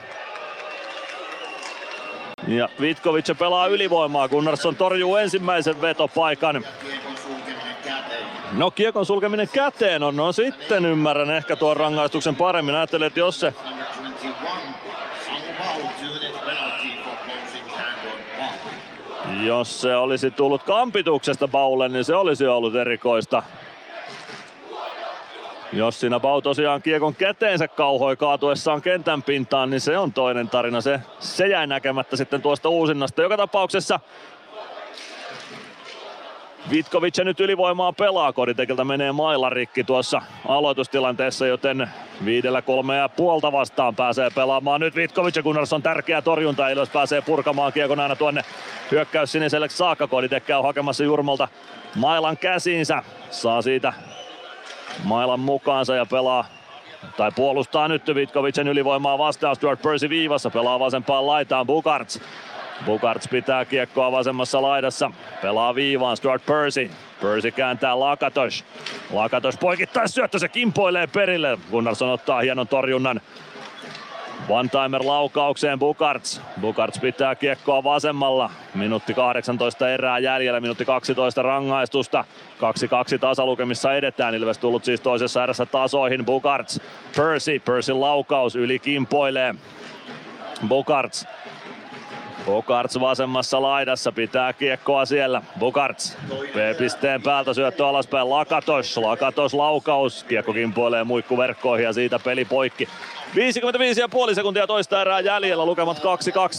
Ja 2.49 2.69
Vitkovic 2.81 3.39
pelaa 3.39 3.67
ylivoimaa, 3.67 4.29
Gunnarsson 4.29 4.77
torjuu 4.77 5.17
ensimmäisen 5.17 5.81
vetopaikan. 5.81 6.65
No 8.57 8.71
kiekon 8.71 9.07
sulkeminen 9.07 9.49
käteen 9.53 10.03
on, 10.03 10.17
no 10.17 10.33
sitten 10.33 10.85
ymmärrän 10.85 11.31
ehkä 11.31 11.57
tuon 11.57 11.77
rangaistuksen 11.77 12.37
paremmin. 12.37 12.75
Ajattelin, 12.75 13.07
että 13.07 13.21
jos 13.21 13.41
se 13.41 13.55
Jos 19.43 19.81
se 19.81 19.97
olisi 19.97 20.31
tullut 20.31 20.63
kampituksesta 20.63 21.49
Baulle, 21.49 21.89
niin 21.89 22.05
se 22.05 22.15
olisi 22.15 22.47
ollut 22.47 22.75
erikoista. 22.75 23.43
Jos 25.73 26.01
siinä 26.01 26.21
Bau 26.21 26.43
tosiaan 26.43 26.83
kiekon 26.83 27.15
käteensä 27.15 27.69
kauhoi 27.69 28.17
kaatuessaan 28.17 28.83
kentän 28.83 29.23
pintaan, 29.23 29.71
niin 29.71 29.81
se 29.81 29.99
on 29.99 30.13
toinen 30.13 30.49
tarina. 30.49 30.81
Se, 30.81 31.01
se 31.19 31.47
jäi 31.47 31.67
näkemättä 31.67 32.17
sitten 32.17 32.43
tuosta 32.43 32.69
uusinnasta. 32.69 33.23
Joka 33.23 33.37
tapauksessa 33.37 34.01
Vitkovic 36.71 37.19
nyt 37.19 37.41
ylivoimaa 37.41 37.93
pelaa. 37.93 38.33
Koditekiltä 38.33 38.85
menee 38.85 39.13
mailla 39.13 39.51
rikki 39.51 39.85
tuossa 39.85 40.23
aloitustilanteessa, 40.49 41.47
joten 41.47 41.91
viidellä 42.25 42.63
kolme 42.63 42.97
ja 42.97 43.09
puolta 43.09 43.53
vastaan 43.53 43.97
pääsee 43.97 44.31
pelaamaan. 44.35 44.81
Nyt 44.81 44.97
Vitkovic 44.97 45.37
ja 45.37 45.43
Gunnarsson 45.43 45.83
tärkeä 45.83 46.23
torjunta. 46.23 46.69
Ilves 46.69 46.89
pääsee 46.89 47.21
purkamaan 47.21 47.73
kiekon 47.73 48.01
aina 48.01 48.17
tuonne 48.17 48.43
hyökkäys 48.91 49.33
siniselle 49.33 49.69
saakka. 49.69 50.07
Koditekkä 50.07 50.59
on 50.59 50.65
hakemassa 50.65 51.05
Jurmolta 51.05 51.49
mailan 51.97 52.37
käsiinsä. 52.37 53.03
Saa 53.31 53.63
siitä 53.63 53.93
mailan 55.05 55.41
mukaansa 55.41 55.95
ja 55.95 56.07
pelaa 56.07 56.45
tai 57.17 57.31
puolustaa 57.37 57.89
nyt 57.89 58.15
Vitkovicen 58.15 58.69
ylivoimaa 58.69 59.19
vastaan. 59.19 59.57
Stuart 59.57 59.83
Percy 59.83 60.09
viivassa 60.09 60.51
pelaa 60.51 60.81
vasempaan 60.81 61.27
laitaan 61.27 61.67
Bukarts. 61.67 62.21
Bukarts 62.87 63.29
pitää 63.29 63.65
kiekkoa 63.65 64.13
vasemmassa 64.13 64.63
laidassa. 64.63 65.11
Pelaa 65.43 65.75
viivaan 65.75 66.17
Stuart 66.17 66.47
Percy. 66.47 66.91
Percy 67.23 67.51
kääntää 67.51 68.01
Lakatos. 68.01 68.65
Lakatos 69.11 69.57
poikittaa 69.57 70.09
syöttö, 70.09 70.39
se 70.39 70.49
kimpoilee 70.49 71.07
perille. 71.07 71.59
Gunnarsson 71.71 72.11
ottaa 72.11 72.41
hienon 72.41 72.69
torjunnan. 72.69 73.21
One-timer 74.49 75.07
laukaukseen 75.07 75.79
Bukarts. 75.79 76.41
Bukarts 76.61 76.99
pitää 76.99 77.35
kiekkoa 77.35 77.85
vasemmalla. 77.85 78.51
Minuutti 78.75 79.15
18 79.15 79.91
erää 79.91 80.19
jäljellä, 80.19 80.61
minuutti 80.61 80.85
12 80.85 81.43
rangaistusta. 81.43 82.25
2-2 83.15 83.19
tasalukemissa 83.19 83.95
edetään. 83.95 84.35
Ilves 84.35 84.59
tullut 84.59 84.85
siis 84.85 85.01
toisessa 85.01 85.45
erässä 85.45 85.67
tasoihin. 85.67 86.25
Bukarts, 86.25 86.81
Percy, 87.17 87.59
Percy 87.59 87.93
laukaus 87.93 88.57
yli 88.57 88.79
kimpoilee. 88.79 89.55
Bukarts 90.69 91.27
Bukarts 92.47 93.01
vasemmassa 93.01 93.63
laidassa 93.63 94.13
pitää 94.13 94.53
kiekkoa 94.53 95.07
siellä. 95.07 95.43
Bukarts 95.59 96.17
B-pisteen 96.29 97.23
päältä 97.23 97.55
syöttö 97.55 97.87
alaspäin 97.87 98.31
Lakatos. 98.31 98.97
Lakatos 98.97 99.55
laukaus. 99.55 100.25
Kiekko 100.25 100.53
kimpoilee 100.53 101.05
muikkuverkkoihin 101.05 101.85
ja 101.85 101.93
siitä 101.93 102.19
peli 102.19 102.45
poikki. 102.45 102.89
55,5 104.29 104.35
sekuntia 104.35 104.67
toista 104.67 105.01
erää 105.01 105.21
jäljellä, 105.21 105.67
lukemat 105.67 105.99
2-2 105.99 106.01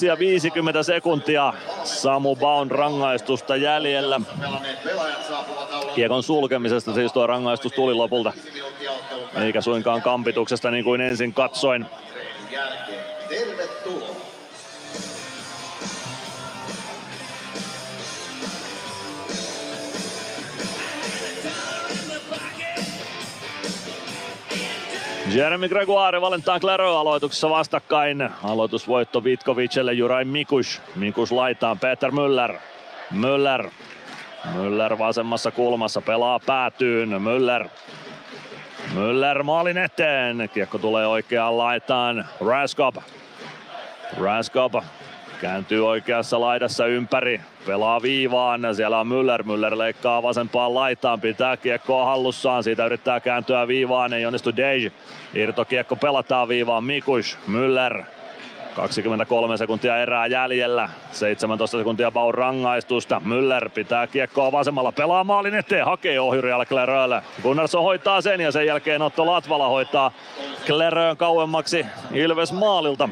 ja 0.06 0.20
50 0.20 0.84
sekuntia. 0.84 1.54
Samu 1.84 2.36
Baun 2.36 2.72
rangaistusta 2.72 3.56
jäljellä. 3.56 4.22
Kiekon 5.96 6.24
sulkemisesta 6.24 6.94
siis 6.94 7.14
tuo 7.14 7.28
rangaistus 7.28 7.72
tuli 7.72 7.94
lopulta. 7.94 8.34
Eikä 9.42 9.62
suinkaan 9.62 10.02
kampituksesta 10.02 10.72
niin 10.72 10.84
kuin 10.84 11.02
ensin 11.02 11.34
katsoin. 11.34 11.86
Jeremy 25.34 25.70
Gregoire 25.70 26.22
Valentin 26.22 26.60
Claro 26.62 26.98
aloituksessa 26.98 27.50
vastakkain. 27.50 28.30
Aloitusvoitto 28.44 29.24
Vitkovicelle 29.24 29.94
Juraj 29.94 30.26
Mikus. 30.26 30.82
Mikus 30.96 31.32
laitaan 31.32 31.80
Peter 31.80 32.12
Müller. 32.12 32.56
Müller. 33.12 33.70
Müller 34.54 34.98
vasemmassa 34.98 35.52
kulmassa 35.52 36.02
pelaa 36.02 36.40
päätyyn. 36.40 37.10
Müller. 37.22 37.68
Müller 38.94 39.44
maalin 39.44 39.78
eteen. 39.78 40.50
Kiekko 40.54 40.78
tulee 40.78 41.08
oikeaan 41.08 41.58
laitaan. 41.58 42.26
Raskop. 42.46 42.96
Raskop 44.20 44.74
kääntyy 45.42 45.88
oikeassa 45.88 46.42
laidassa 46.42 46.86
ympäri. 46.86 47.42
Pelaa 47.66 48.02
viivaan. 48.02 48.76
Siellä 48.76 49.00
on 49.00 49.08
Müller. 49.08 49.44
Müller 49.44 49.78
leikkaa 49.78 50.24
vasempaan 50.24 50.76
laitaan. 50.76 51.22
Pitää 51.22 51.58
kiekkoa 51.58 52.06
hallussaan. 52.06 52.64
Siitä 52.64 52.86
yrittää 52.86 53.20
kääntyä 53.20 53.68
viivaan. 53.68 54.14
Ei 54.14 54.26
onnistu 54.26 54.56
Dej. 54.58 54.92
Irtokiekko 55.34 55.96
pelataan 55.96 56.48
viivaan. 56.48 56.84
Mikus. 56.84 57.38
Müller. 57.48 58.04
23 58.76 59.58
sekuntia 59.58 59.98
erää 59.98 60.28
jäljellä. 60.28 60.90
17 61.12 61.78
sekuntia 61.78 62.12
Bau 62.12 62.32
rangaistusta. 62.32 63.22
Müller 63.26 63.70
pitää 63.70 64.08
kiekkoa 64.08 64.52
vasemmalla. 64.52 64.92
Pelaa 64.92 65.24
maalin 65.24 65.56
eteen. 65.56 65.86
Hakee 65.86 66.20
ohjurialle 66.20 66.66
Klerölle. 66.66 67.22
Gunnarsson 67.44 67.84
hoitaa 67.84 68.22
sen 68.22 68.42
ja 68.42 68.52
sen 68.52 68.66
jälkeen 68.66 69.02
Otto 69.02 69.26
Latvala 69.26 69.68
hoitaa 69.68 70.12
Klerön 70.66 71.18
kauemmaksi 71.18 71.86
Ilves 72.14 72.54
maalilta. 72.54 73.10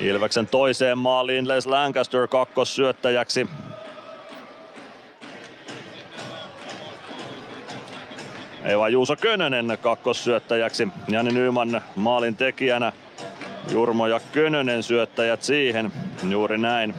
Ilveksen 0.00 0.46
toiseen 0.46 0.98
maaliin 0.98 1.48
Les 1.48 1.66
Lancaster 1.66 2.28
kakkossyöttäjäksi. 2.28 3.46
Eva 8.64 8.88
Juuso 8.88 9.16
Könönen 9.16 9.78
kakkossyöttäjäksi. 9.80 10.88
Jani 11.08 11.32
Nyman 11.32 11.82
maalin 11.96 12.36
tekijänä. 12.36 12.92
Jurmo 13.70 14.06
ja 14.06 14.20
Könönen 14.32 14.82
syöttäjät 14.82 15.42
siihen. 15.42 15.92
Juuri 16.30 16.58
näin. 16.58 16.94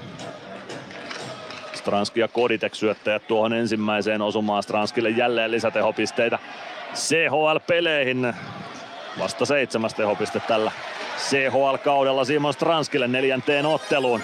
Stranski 1.74 2.20
ja 2.20 2.28
Koditek 2.28 2.76
syöttäjät 2.76 3.28
tuohon 3.28 3.54
ensimmäiseen 3.54 4.22
osumaan. 4.22 4.64
Stranskille 4.64 5.10
jälleen 5.10 5.52
lisätehopisteitä 5.52 6.40
CHL-peleihin. 6.94 8.34
Vasta 9.20 9.46
seitsemäs 9.46 9.94
tehopiste 9.94 10.40
tällä 10.40 10.72
CHL-kaudella 11.18 12.26
Simon 12.26 12.54
Stranskille 12.54 13.08
neljänteen 13.08 13.66
otteluun. 13.66 14.22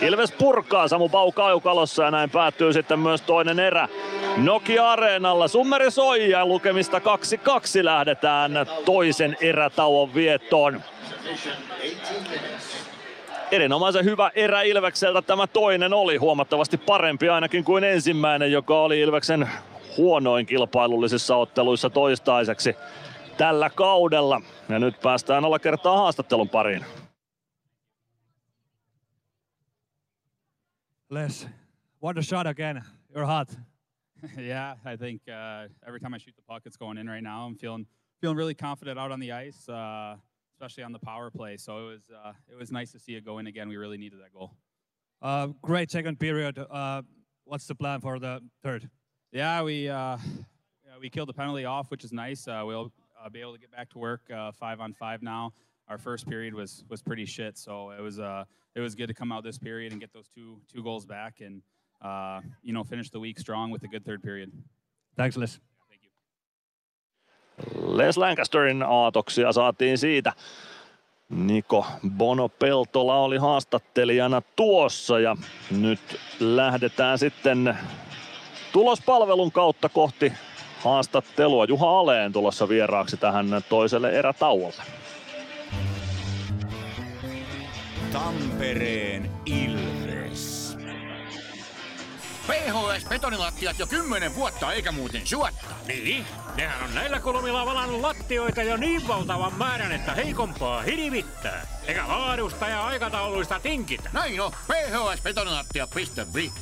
Ilves 0.00 0.32
purkaa 0.32 0.88
Samu 0.88 1.08
Pau 1.08 1.32
kaukalossa 1.32 2.02
ja 2.02 2.10
näin 2.10 2.30
päättyy 2.30 2.72
sitten 2.72 2.98
myös 2.98 3.22
toinen 3.22 3.58
erä. 3.58 3.88
Nokia 4.36 4.90
Areenalla 4.90 5.48
summeri 5.48 5.90
soi 5.90 6.30
ja 6.30 6.46
lukemista 6.46 6.98
2-2 6.98 7.02
lähdetään 7.82 8.52
toisen 8.84 9.36
erätauon 9.40 10.14
viettoon. 10.14 10.82
Erinomaisen 13.50 14.04
hyvä 14.04 14.30
erä 14.34 14.62
Ilvekseltä 14.62 15.22
tämä 15.22 15.46
toinen 15.46 15.92
oli 15.92 16.16
huomattavasti 16.16 16.76
parempi 16.76 17.28
ainakin 17.28 17.64
kuin 17.64 17.84
ensimmäinen, 17.84 18.52
joka 18.52 18.80
oli 18.80 19.00
Ilveksen 19.00 19.48
huonoin 19.96 20.46
kilpailullisissa 20.46 21.36
otteluissa 21.36 21.90
toistaiseksi 21.90 22.76
tällä 23.38 23.70
kaudella. 23.70 24.40
Ja 24.68 24.78
nyt 24.78 25.00
päästään 25.00 25.44
alla 25.44 25.58
kertaa 25.58 25.98
haastattelun 25.98 26.48
pariin. 26.48 26.84
Les, 31.10 31.48
what 32.02 32.18
a 32.18 32.22
shot 32.22 32.46
again. 32.46 32.84
You're 33.14 33.26
hot. 33.26 33.58
yeah, 34.38 34.76
I 34.84 34.96
think 34.96 35.22
uh, 35.28 35.68
every 35.86 36.00
time 36.00 36.16
I 36.16 36.18
shoot 36.18 36.36
the 36.36 36.42
puck, 36.42 36.66
it's 36.66 36.76
going 36.76 36.98
in 36.98 37.08
right 37.08 37.22
now. 37.22 37.46
I'm 37.46 37.56
feeling 37.56 37.86
feeling 38.20 38.36
really 38.36 38.54
confident 38.54 38.98
out 38.98 39.12
on 39.12 39.20
the 39.20 39.32
ice, 39.32 39.68
uh, 39.68 40.16
especially 40.52 40.84
on 40.84 40.92
the 40.92 40.98
power 40.98 41.30
play. 41.30 41.56
So 41.56 41.78
it 41.78 41.90
was 41.92 42.02
uh, 42.10 42.32
it 42.52 42.58
was 42.58 42.70
nice 42.70 42.92
to 42.92 42.98
see 42.98 43.14
it 43.16 43.24
go 43.24 43.38
in 43.38 43.46
again. 43.46 43.68
We 43.68 43.76
really 43.76 43.98
needed 43.98 44.18
that 44.20 44.32
goal. 44.32 44.50
Uh, 45.22 45.46
great 45.62 45.90
second 45.90 46.18
period. 46.18 46.58
Uh, 46.58 47.02
what's 47.44 47.66
the 47.66 47.74
plan 47.74 48.00
for 48.00 48.18
the 48.18 48.40
third? 48.62 48.90
Yeah, 49.32 49.62
we 49.62 49.88
uh, 49.88 50.18
yeah, 50.84 50.98
we 51.00 51.08
killed 51.08 51.28
the 51.28 51.34
penalty 51.34 51.64
off, 51.64 51.90
which 51.90 52.04
is 52.04 52.12
nice. 52.12 52.46
we'll 52.46 52.92
be 53.30 53.40
able 53.40 53.52
to 53.52 53.60
get 53.60 53.70
back 53.70 53.88
to 53.90 53.98
work 53.98 54.20
five 54.52 54.80
on 54.80 54.92
five 54.92 55.22
now. 55.22 55.52
Our 55.88 55.98
first 55.98 56.26
period 56.28 56.54
was 56.54 56.84
was 56.88 57.02
pretty 57.02 57.26
shit, 57.26 57.58
so 57.58 57.90
it 57.98 58.02
was 58.02 58.18
uh 58.18 58.44
it 58.74 58.80
was 58.80 58.94
good 58.94 59.08
to 59.08 59.14
come 59.14 59.34
out 59.34 59.44
this 59.44 59.58
period 59.58 59.92
and 59.92 60.00
get 60.00 60.12
those 60.12 60.28
two 60.28 60.60
two 60.72 60.82
goals 60.82 61.06
back 61.06 61.40
and 61.40 61.62
uh, 62.00 62.40
you 62.62 62.72
know, 62.72 62.84
finish 62.84 63.10
the 63.10 63.18
week 63.18 63.38
strong 63.38 63.72
with 63.72 63.84
a 63.84 63.88
good 63.88 64.04
third 64.04 64.22
period. 64.22 64.50
Thanks, 65.16 65.36
Les. 65.36 65.60
Thank 65.88 66.02
you. 66.04 66.10
Les 67.96 68.16
Lancasterin 68.16 68.82
aatoksia 68.82 69.52
saatiin 69.52 69.98
siitä. 69.98 70.32
Niko 71.28 71.86
Bono 72.10 72.48
Peltola 72.48 73.16
oli 73.16 73.36
haastattelijana 73.36 74.42
tuossa 74.56 75.20
ja 75.20 75.36
nyt 75.70 76.00
lähdetään 76.40 77.18
sitten 77.18 77.78
tulospalvelun 78.72 79.52
kautta 79.52 79.88
kohti 79.88 80.32
haastattelua. 80.78 81.64
Juha 81.64 82.00
Aleen 82.00 82.32
tulossa 82.32 82.68
vieraaksi 82.68 83.16
tähän 83.16 83.46
toiselle 83.68 84.10
erätauolle. 84.10 84.82
Tampereen 88.12 89.30
Ilves. 89.46 90.76
PHS-betonilattiat 92.46 93.78
jo 93.78 93.86
kymmenen 93.86 94.34
vuotta 94.34 94.72
eikä 94.72 94.92
muuten 94.92 95.26
suotta. 95.26 95.66
Niin, 95.86 96.26
nehän 96.56 96.84
on 96.84 96.94
näillä 96.94 97.20
kolmilla 97.20 97.66
valannut 97.66 98.00
lattioita 98.00 98.62
jo 98.62 98.76
niin 98.76 99.08
valtavan 99.08 99.58
määrän, 99.58 99.92
että 99.92 100.14
heikompaa 100.14 100.82
hirvittää. 100.82 101.66
Eikä 101.86 102.08
laadusta 102.08 102.68
ja 102.68 102.86
aikatauluista 102.86 103.60
tinkitä. 103.60 104.10
Näin 104.12 104.40
on, 104.40 104.52
phsbetonilattia.fi. 104.52 106.52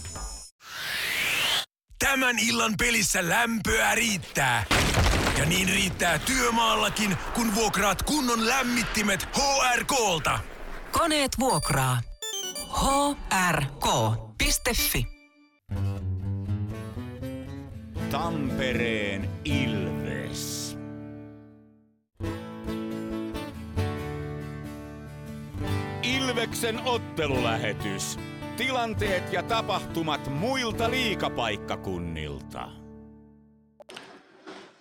Tämän 1.99 2.39
illan 2.39 2.75
pelissä 2.79 3.29
lämpöä 3.29 3.95
riittää. 3.95 4.65
Ja 5.39 5.45
niin 5.45 5.69
riittää 5.69 6.19
työmaallakin, 6.19 7.17
kun 7.35 7.55
vuokraat 7.55 8.03
kunnon 8.03 8.49
lämmittimet 8.49 9.29
HRKlta. 9.37 10.39
Koneet 10.93 11.33
vuokraa. 11.39 12.01
hrk.fi 13.51 15.07
Tampereen 18.11 19.31
Ilves. 19.45 20.77
Ilveksen 26.03 26.81
ottelulähetys. 26.85 28.19
Tilanteet 28.57 29.33
ja 29.33 29.43
tapahtumat 29.43 30.31
muilta 30.31 30.91
liikapaikkakunnilta. 30.91 32.69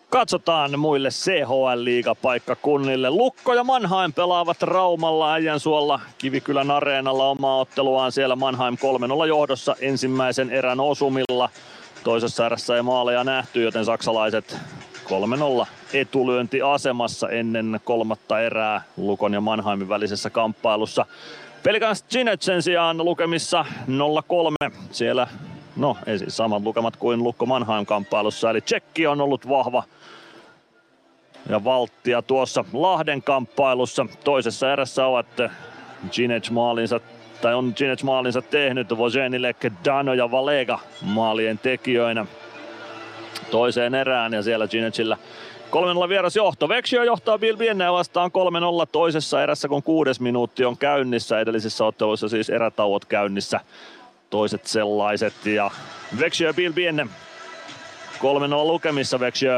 Katsotaan 0.10 0.80
muille 0.80 1.10
CHL-liigapaikkakunnille. 1.10 3.10
Lukko 3.10 3.54
ja 3.54 3.64
Mannheim 3.64 4.14
pelaavat 4.14 4.62
Raumalla 4.62 5.34
Äijänsuolla 5.34 6.00
Kivikylän 6.18 6.72
areenalla 6.72 7.30
omaa 7.30 7.60
otteluaan 7.60 8.12
siellä 8.12 8.36
Mannheim 8.36 8.78
3-0 9.24 9.28
johdossa 9.28 9.76
ensimmäisen 9.82 10.50
erän 10.50 10.80
osumilla. 10.80 11.50
Toisessa 12.04 12.46
erässä 12.46 12.76
ei 12.76 12.82
maaleja 12.82 13.24
nähty, 13.24 13.64
joten 13.64 13.86
saksalaiset 13.86 14.58
3-0 15.64 15.68
etulyöntiasemassa 15.94 17.30
ennen 17.30 17.80
kolmatta 17.84 18.42
erää 18.42 18.82
Lukon 18.98 19.34
ja 19.34 19.42
Mannheimin 19.42 19.90
välisessä 19.90 20.30
kamppailussa. 20.30 21.06
Pelikans 21.66 22.06
Ginet 22.10 22.42
sen 22.42 22.62
sijaan 22.62 22.98
lukemissa 22.98 23.66
0-3. 24.68 24.72
Siellä 24.92 25.28
no 25.76 25.98
ei 26.06 26.20
siis 26.20 26.38
samat 26.38 26.64
lukemat 26.64 26.98
kuin 26.98 27.24
Lukko 27.24 27.46
Mannheim 27.46 27.86
kamppailussa. 27.86 28.50
Eli 28.50 28.62
Tsekki 28.62 29.08
on 29.08 29.22
ollut 29.22 29.50
vahva 29.50 29.84
ja 31.50 31.64
valttia 31.64 32.22
tuossa 32.22 32.66
Lahden 32.74 33.24
kamppailussa. 33.24 34.06
Toisessa 34.24 34.74
erässä 34.74 35.06
ovat 35.06 35.28
Ginec 36.12 36.50
maalinsa 36.50 37.00
tai 37.42 37.54
on 37.54 37.74
Ginec 37.78 38.04
maalinsa 38.04 38.42
tehnyt 38.42 38.98
Vojenilek, 38.98 39.58
Dano 39.86 40.14
ja 40.14 40.32
Valega 40.32 40.80
maalien 41.02 41.60
tekijöinä 41.60 42.26
toiseen 43.52 43.96
erään 43.96 44.34
ja 44.34 44.44
siellä 44.44 44.68
Ginecillä 44.68 45.18
3-0 45.72 46.10
vieras 46.10 46.36
johto. 46.36 46.70
Vexio 46.70 47.04
johtaa 47.04 47.38
Bill 47.38 47.58
Bienneä 47.58 47.94
vastaan 47.94 48.32
3-0 48.86 48.88
toisessa 48.92 49.44
erässä, 49.44 49.68
kun 49.68 49.84
kuudes 49.84 50.20
minuutti 50.20 50.66
on 50.66 50.78
käynnissä. 50.78 51.40
Edellisissä 51.40 51.86
otteluissa 51.86 52.30
siis 52.30 52.50
erätauot 52.50 53.06
käynnissä. 53.06 53.60
Toiset 54.30 54.66
sellaiset 54.66 55.46
ja 55.46 55.72
Vexio 56.20 56.48
ja 56.48 56.54
Bill 56.54 56.74
Bienne 56.74 57.08
3-0 58.16 58.18
lukemissa 58.66 59.20
Vexio 59.20 59.52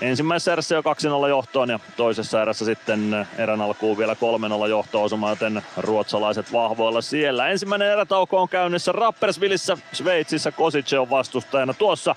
ensimmäisessä 0.00 0.52
erässä 0.52 0.74
jo 0.74 0.82
2-0 1.24 1.28
johtoon 1.28 1.68
ja 1.68 1.78
toisessa 1.96 2.42
erässä 2.42 2.64
sitten 2.64 3.26
erän 3.38 3.60
alkuun 3.60 3.98
vielä 3.98 4.16
3-0 4.64 4.68
johto-osuma, 4.68 5.30
joten 5.30 5.62
ruotsalaiset 5.76 6.52
vahvoilla 6.52 7.00
siellä. 7.00 7.48
Ensimmäinen 7.48 7.92
erätauko 7.92 8.42
on 8.42 8.48
käynnissä 8.48 8.92
Rappersvillissä, 8.92 9.78
Sveitsissä 9.92 10.52
Kosice 10.52 10.98
on 10.98 11.10
vastustajana 11.10 11.74
tuossa. 11.74 12.14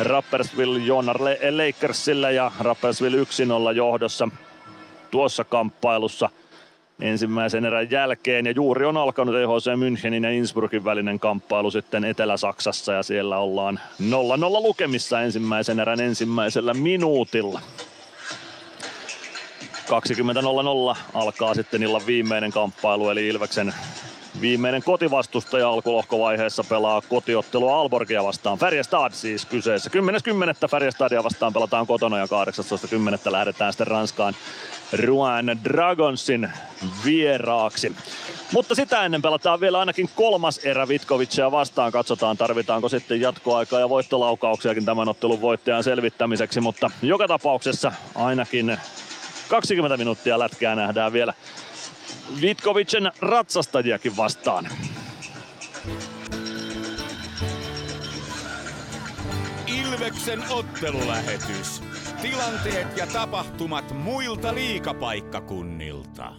Rappersville 0.00 0.78
Jonar 0.78 1.20
Lakersille 1.50 2.32
ja 2.32 2.52
Rappersville 2.60 3.16
1-0 3.16 3.76
johdossa 3.76 4.28
tuossa 5.10 5.44
kamppailussa 5.44 6.30
ensimmäisen 7.00 7.64
erän 7.64 7.90
jälkeen. 7.90 8.46
Ja 8.46 8.52
juuri 8.52 8.86
on 8.86 8.96
alkanut 8.96 9.34
EHC 9.34 9.66
Münchenin 9.66 10.24
ja 10.24 10.30
Innsbruckin 10.30 10.84
välinen 10.84 11.20
kamppailu 11.20 11.70
sitten 11.70 12.04
Etelä-Saksassa 12.04 12.92
ja 12.92 13.02
siellä 13.02 13.38
ollaan 13.38 13.80
0-0 14.02 14.04
lukemissa 14.62 15.20
ensimmäisen 15.20 15.80
erän 15.80 16.00
ensimmäisellä 16.00 16.74
minuutilla. 16.74 17.60
20.00 19.90 20.96
alkaa 21.14 21.54
sitten 21.54 21.82
illan 21.82 22.06
viimeinen 22.06 22.52
kamppailu 22.52 23.10
eli 23.10 23.28
Ilveksen 23.28 23.74
viimeinen 24.40 24.82
kotivastustaja 24.82 25.68
alkulohkovaiheessa 25.68 26.64
pelaa 26.68 27.02
kotiottelua 27.08 27.80
Alborgia 27.80 28.24
vastaan. 28.24 28.58
Färjestad 28.58 29.12
siis 29.12 29.46
kyseessä. 29.46 29.90
10.10. 30.62 30.68
Färjestadia 30.68 31.24
vastaan 31.24 31.52
pelataan 31.52 31.86
kotona 31.86 32.18
ja 32.18 32.26
18.10. 33.26 33.32
lähdetään 33.32 33.72
sitten 33.72 33.86
Ranskaan 33.86 34.34
Rouen 34.92 35.60
Dragonsin 35.64 36.52
vieraaksi. 37.04 37.96
Mutta 38.52 38.74
sitä 38.74 39.04
ennen 39.04 39.22
pelataan 39.22 39.60
vielä 39.60 39.78
ainakin 39.78 40.10
kolmas 40.14 40.58
erä 40.58 40.88
Vitkovicia 40.88 41.50
vastaan. 41.50 41.92
Katsotaan 41.92 42.36
tarvitaanko 42.36 42.88
sitten 42.88 43.20
jatkoaikaa 43.20 43.80
ja 43.80 43.88
voittolaukauksiakin 43.88 44.84
tämän 44.84 45.08
ottelun 45.08 45.40
voittajan 45.40 45.84
selvittämiseksi. 45.84 46.60
Mutta 46.60 46.90
joka 47.02 47.28
tapauksessa 47.28 47.92
ainakin 48.14 48.78
20 49.48 49.96
minuuttia 49.96 50.38
lätkää 50.38 50.74
nähdään 50.74 51.12
vielä 51.12 51.34
Vitkovicen 52.40 53.12
ratsastajiakin 53.20 54.16
vastaan. 54.16 54.68
Ilveksen 59.66 60.42
ottelulähetys. 60.50 61.89
Tilanteet 62.22 62.96
ja 62.96 63.06
tapahtumat 63.06 63.94
muilta 63.94 64.54
liikapaikkakunnilta. 64.54 66.32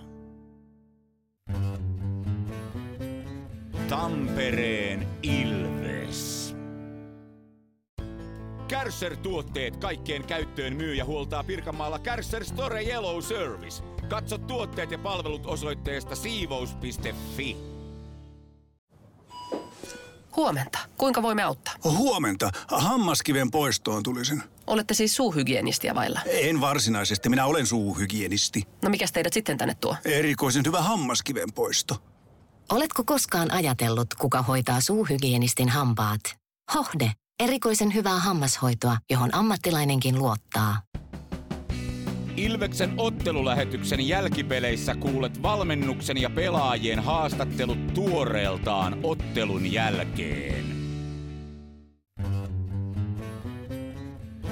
Tampereen 3.89 5.07
Ilves. 5.23 6.55
Kärsser-tuotteet 8.67 9.77
kaikkeen 9.77 10.23
käyttöön 10.23 10.75
myy 10.75 10.95
ja 10.95 11.05
huoltaa 11.05 11.43
Pirkanmaalla 11.43 11.99
Kärsser 11.99 12.45
Store 12.45 12.83
Yellow 12.83 13.21
Service. 13.21 13.83
Katso 14.09 14.37
tuotteet 14.37 14.91
ja 14.91 14.97
palvelut 14.97 15.45
osoitteesta 15.45 16.15
siivous.fi. 16.15 17.57
Huomenta. 20.35 20.79
Kuinka 20.97 21.21
voimme 21.21 21.43
auttaa? 21.43 21.73
Huomenta. 21.83 22.51
Hammaskiven 22.67 23.51
poistoon 23.51 24.03
tulisin. 24.03 24.43
Olette 24.71 24.93
siis 24.93 25.15
suuhygienistiä 25.15 25.95
vailla? 25.95 26.19
En 26.25 26.61
varsinaisesti. 26.61 27.29
Minä 27.29 27.45
olen 27.45 27.65
suuhygienisti. 27.65 28.63
No 28.83 28.89
mikä 28.89 29.05
teidät 29.13 29.33
sitten 29.33 29.57
tänne 29.57 29.75
tuo? 29.81 29.95
Erikoisen 30.05 30.63
hyvä 30.65 30.81
hammaskiven 30.81 31.53
poisto. 31.55 31.95
Oletko 32.71 33.03
koskaan 33.03 33.51
ajatellut, 33.51 34.13
kuka 34.13 34.41
hoitaa 34.41 34.81
suuhygienistin 34.81 35.69
hampaat? 35.69 36.21
Hohde. 36.73 37.11
Erikoisen 37.39 37.93
hyvää 37.93 38.19
hammashoitoa, 38.19 38.97
johon 39.09 39.35
ammattilainenkin 39.35 40.19
luottaa. 40.19 40.81
Ilveksen 42.37 42.93
ottelulähetyksen 42.97 44.07
jälkipeleissä 44.07 44.95
kuulet 44.95 45.41
valmennuksen 45.41 46.17
ja 46.21 46.29
pelaajien 46.29 46.99
haastattelut 46.99 47.93
tuoreeltaan 47.93 48.99
ottelun 49.03 49.71
jälkeen. 49.71 50.80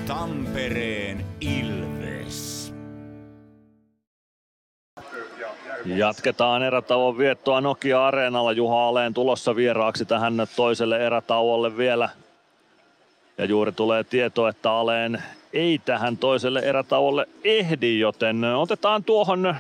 Tampereen 0.10 1.26
Ilves. 1.42 2.74
Jatketaan 5.86 6.64
erätauon 6.64 7.18
viettoa 7.18 7.62
Nokia-areenalla. 7.62 8.52
Juha 8.52 8.88
Aleen 8.88 9.14
tulossa 9.14 9.56
vieraaksi 9.56 10.06
tähän 10.06 10.34
toiselle 10.56 11.06
erätauolle 11.06 11.78
vielä. 11.78 12.10
Ja 13.38 13.46
juuri 13.46 13.72
tulee 13.72 14.04
tieto, 14.04 14.48
että 14.48 14.72
Aleen 14.72 15.24
ei 15.54 15.82
tähän 15.86 16.18
toiselle 16.18 16.60
erätauolle 16.60 17.28
ehdi, 17.44 18.00
joten 18.00 18.44
otetaan 18.44 19.04
tuohon 19.04 19.56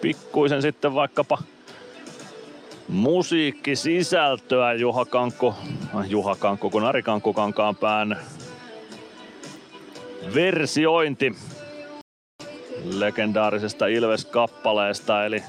pikkuisen 0.00 0.62
sitten 0.62 0.94
vaikkapa 0.94 1.38
musiikkisisältöä 2.88 4.72
Juha 4.72 5.04
Kankko, 5.04 5.54
äh, 5.96 6.10
Juha 6.10 6.34
Kankko 6.34 6.70
kun 6.70 6.84
Ari 6.84 7.02
Kankko 7.02 7.34
pään 7.80 8.16
versiointi 10.34 11.32
legendaarisesta 12.84 13.86
Ilves-kappaleesta, 13.86 15.24
eli 15.24 15.42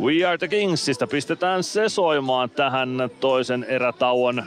We 0.00 0.24
Are 0.24 0.38
The 0.38 0.48
Kingsista 0.48 1.06
pistetään 1.06 1.62
se 1.62 1.88
soimaan 1.88 2.50
tähän 2.50 3.10
toisen 3.20 3.64
erätauon 3.64 4.44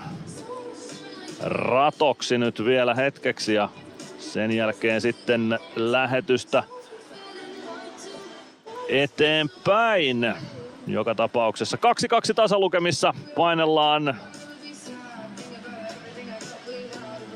ratoksi 1.43 2.37
nyt 2.37 2.65
vielä 2.65 2.95
hetkeksi 2.95 3.53
ja 3.53 3.69
sen 4.19 4.51
jälkeen 4.51 5.01
sitten 5.01 5.59
lähetystä 5.75 6.63
eteenpäin. 8.89 10.33
Joka 10.87 11.15
tapauksessa 11.15 11.77
2-2 12.31 12.33
tasalukemissa 12.35 13.13
painellaan 13.35 14.15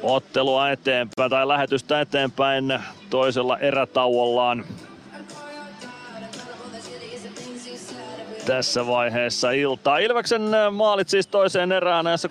ottelua 0.04 0.70
eteenpäin 0.70 1.30
tai 1.30 1.48
lähetystä 1.48 2.02
eteenpäin 2.02 2.80
toisella 3.10 3.58
erätauollaan. 3.58 4.66
Tässä 8.46 8.88
vaiheessa 8.88 9.52
iltaa. 9.52 9.98
Ilveksen 9.98 10.42
maalit 10.72 11.10
siis 11.10 11.28
toiseen 11.28 11.72
erään 11.72 12.06
näissä 12.06 12.28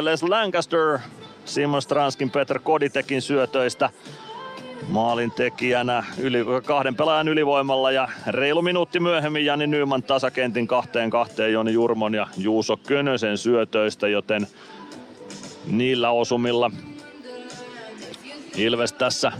35-33 0.00 0.04
Les 0.04 0.22
Lancaster, 0.22 0.98
Simon 1.44 1.82
Stranskin, 1.82 2.30
Peter 2.30 2.58
Koditekin 2.58 3.22
syötöistä 3.22 3.90
maalin 4.88 5.30
tekijänä 5.30 6.04
yli, 6.18 6.38
kahden 6.64 6.96
pelaajan 6.96 7.28
ylivoimalla 7.28 7.90
ja 7.90 8.08
reilu 8.26 8.62
minuutti 8.62 9.00
myöhemmin 9.00 9.44
Jani 9.44 9.66
Nyman 9.66 10.02
tasakentin 10.02 10.66
kahteen 10.66 11.10
kahteen 11.10 11.52
Joni 11.52 11.72
Jurmon 11.72 12.14
ja 12.14 12.26
Juuso 12.36 12.76
Könösen 12.76 13.38
syötöistä, 13.38 14.08
joten 14.08 14.46
niillä 15.66 16.10
osumilla 16.10 16.70
Ilves 18.56 18.92
tässä 18.92 19.32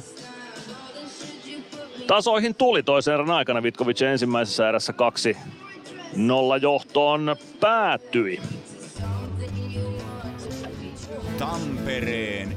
tasoihin 2.06 2.54
tuli 2.54 2.82
toisen 2.82 3.14
erän 3.14 3.30
aikana. 3.30 3.62
Vitkovic 3.62 4.02
ensimmäisessä 4.02 4.68
erässä 4.68 4.92
kaksi 4.92 5.36
nolla 6.16 6.56
johtoon 6.56 7.36
päättyi. 7.60 8.40
Tampereen 11.38 12.56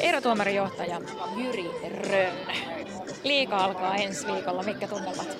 Erotuomarijohtaja 0.00 1.00
Jyri 1.36 1.70
Rönn. 2.08 2.36
Liika 3.24 3.56
alkaa 3.56 3.96
ensi 3.96 4.26
viikolla. 4.26 4.62
Mitkä 4.62 4.88
tunnelmat? 4.88 5.36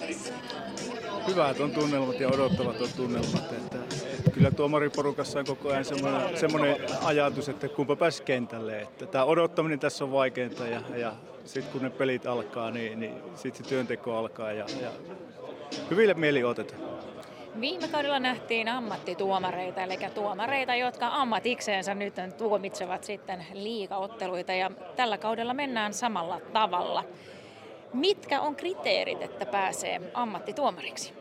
Hyvät 1.29 1.61
on 1.61 1.71
tunnelmat 1.71 2.21
ja 2.21 2.29
odottavat 2.29 2.81
on 2.81 2.89
tunnelmat. 2.97 3.53
Että, 3.53 3.79
kyllä 4.33 4.51
tuomariporukassa 4.51 5.39
on 5.39 5.45
koko 5.45 5.69
ajan 5.69 5.85
semmoinen, 5.85 6.37
semmoinen 6.39 6.77
ajatus, 7.05 7.49
että 7.49 7.69
kumpa 7.69 7.97
pääsi 7.97 8.23
kentälle. 8.23 8.81
Että 8.81 9.07
tämä 9.07 9.25
odottaminen 9.25 9.79
tässä 9.81 10.05
on 10.05 10.13
vaikeinta 10.13 10.67
ja, 10.67 10.81
ja 10.97 11.13
sitten 11.45 11.73
kun 11.73 11.83
ne 11.83 11.91
pelit 11.91 12.27
alkaa, 12.27 12.71
niin, 12.71 13.01
niin 13.01 13.15
sitten 13.35 13.65
se 13.65 13.69
työnteko 13.69 14.17
alkaa 14.17 14.53
ja, 14.53 14.67
ja 14.83 14.91
hyville 15.91 16.15
mieli 16.15 16.45
otetaan. 16.45 16.94
Viime 17.61 17.89
kaudella 17.89 18.19
nähtiin 18.19 18.69
ammattituomareita, 18.69 19.83
eli 19.83 19.99
tuomareita, 20.15 20.75
jotka 20.75 21.09
ammatikseensa 21.13 21.95
nyt 21.95 22.15
tuomitsevat 22.39 23.05
sitten 23.05 23.47
liigaotteluita 23.53 24.53
ja 24.53 24.71
tällä 24.97 25.19
kaudella 25.19 25.55
mennään 25.55 25.95
samalla 25.95 26.41
tavalla. 26.53 27.05
Mitkä 27.93 28.41
on 28.41 28.57
kriteerit, 28.57 29.23
että 29.23 29.47
pääsee 29.47 30.01
ammattituomariksi? 30.15 31.13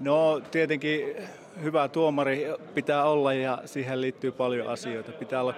No 0.00 0.40
tietenkin 0.50 1.16
hyvä 1.62 1.88
tuomari 1.88 2.46
pitää 2.74 3.04
olla 3.04 3.32
ja 3.32 3.58
siihen 3.64 4.00
liittyy 4.00 4.32
paljon 4.32 4.68
asioita. 4.68 5.12
Pitää 5.12 5.40
olla 5.40 5.54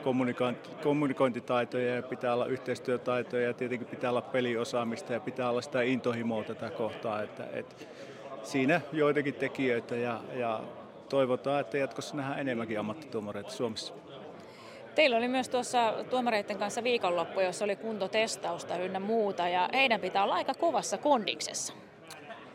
kommunikointitaitoja 0.83 1.94
ja 1.94 2.02
pitää 2.02 2.34
olla 2.34 2.47
yhteistyötaitoja 2.47 3.47
ja 3.47 3.55
tietenkin 3.55 3.89
pitää 3.89 4.10
olla 4.10 4.23
peliosaamista 4.23 5.12
ja 5.12 5.20
pitää 5.20 5.50
olla 5.50 5.62
sitä 5.62 5.83
intohimoa 5.83 6.44
tätä 6.44 6.70
kohtaa. 6.70 7.23
Että, 7.23 7.44
että 7.52 7.74
siinä 8.44 8.81
joitakin 8.92 9.34
tekijöitä 9.34 9.97
ja, 9.97 10.20
ja 10.34 10.60
toivotaan, 11.08 11.60
että 11.60 11.78
jatkossa 11.78 12.16
nähdään 12.16 12.40
enemmänkin 12.40 12.81
ammattituomareita 12.81 13.50
Suomessa. 13.50 13.94
Teillä 14.94 15.16
oli 15.16 15.28
myös 15.28 15.48
tuossa 15.48 15.94
tuomareiden 16.10 16.58
kanssa 16.58 16.84
viikonloppu, 16.84 17.40
jossa 17.40 17.64
oli 17.64 17.76
kuntotestausta 17.76 18.76
ynnä 18.76 19.00
muuta, 19.00 19.48
ja 19.48 19.68
heidän 19.73 20.00
pitää 20.00 20.24
olla 20.24 20.34
aika 20.34 20.55
kovassa 20.55 20.98
kondiksessa. 20.98 21.74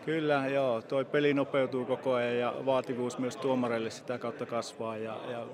Kyllä, 0.06 0.43
joo. 0.48 0.82
Toi 0.82 1.06
peli 1.06 1.34
nopeutuu 1.34 1.85
koko 1.85 2.14
ajan 2.14 2.38
ja 2.38 2.53
vaativuus 2.66 3.18
myös 3.18 3.38
tuomareille 3.38 3.90
sitä 3.90 4.18
kautta 4.18 4.45
kasvaa. 4.45 4.98
Ja, 4.98 5.18
ja 5.32 5.45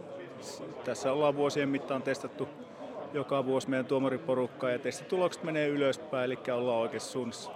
tässä 0.83 1.11
ollaan 1.11 1.35
vuosien 1.35 1.69
mittaan 1.69 2.01
testattu 2.01 2.47
joka 3.13 3.45
vuosi 3.45 3.69
meidän 3.69 3.85
tuomariporukkaa 3.85 4.69
ja 4.69 4.79
testitulokset 4.79 5.43
menee 5.43 5.67
ylöspäin, 5.67 6.25
eli 6.25 6.39
ollaan 6.53 6.79
oikeassa 6.79 7.11
suunnassa. 7.11 7.51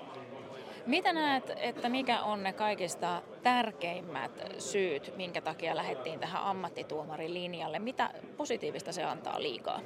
Mitä 0.85 1.14
näet, 1.14 1.51
että 1.58 1.90
mikä 1.90 2.22
on 2.22 2.43
ne 2.43 2.53
kaikista 2.53 3.22
tärkeimmät 3.43 4.32
syyt, 4.58 5.14
minkä 5.17 5.41
takia 5.41 5.75
lähdettiin 5.75 6.19
tähän 6.19 6.43
ammattituomarin 6.43 7.33
linjalle? 7.33 7.80
Mitä 7.80 8.09
positiivista 8.38 8.91
se 8.91 9.03
antaa 9.03 9.41
liikaa? 9.41 9.82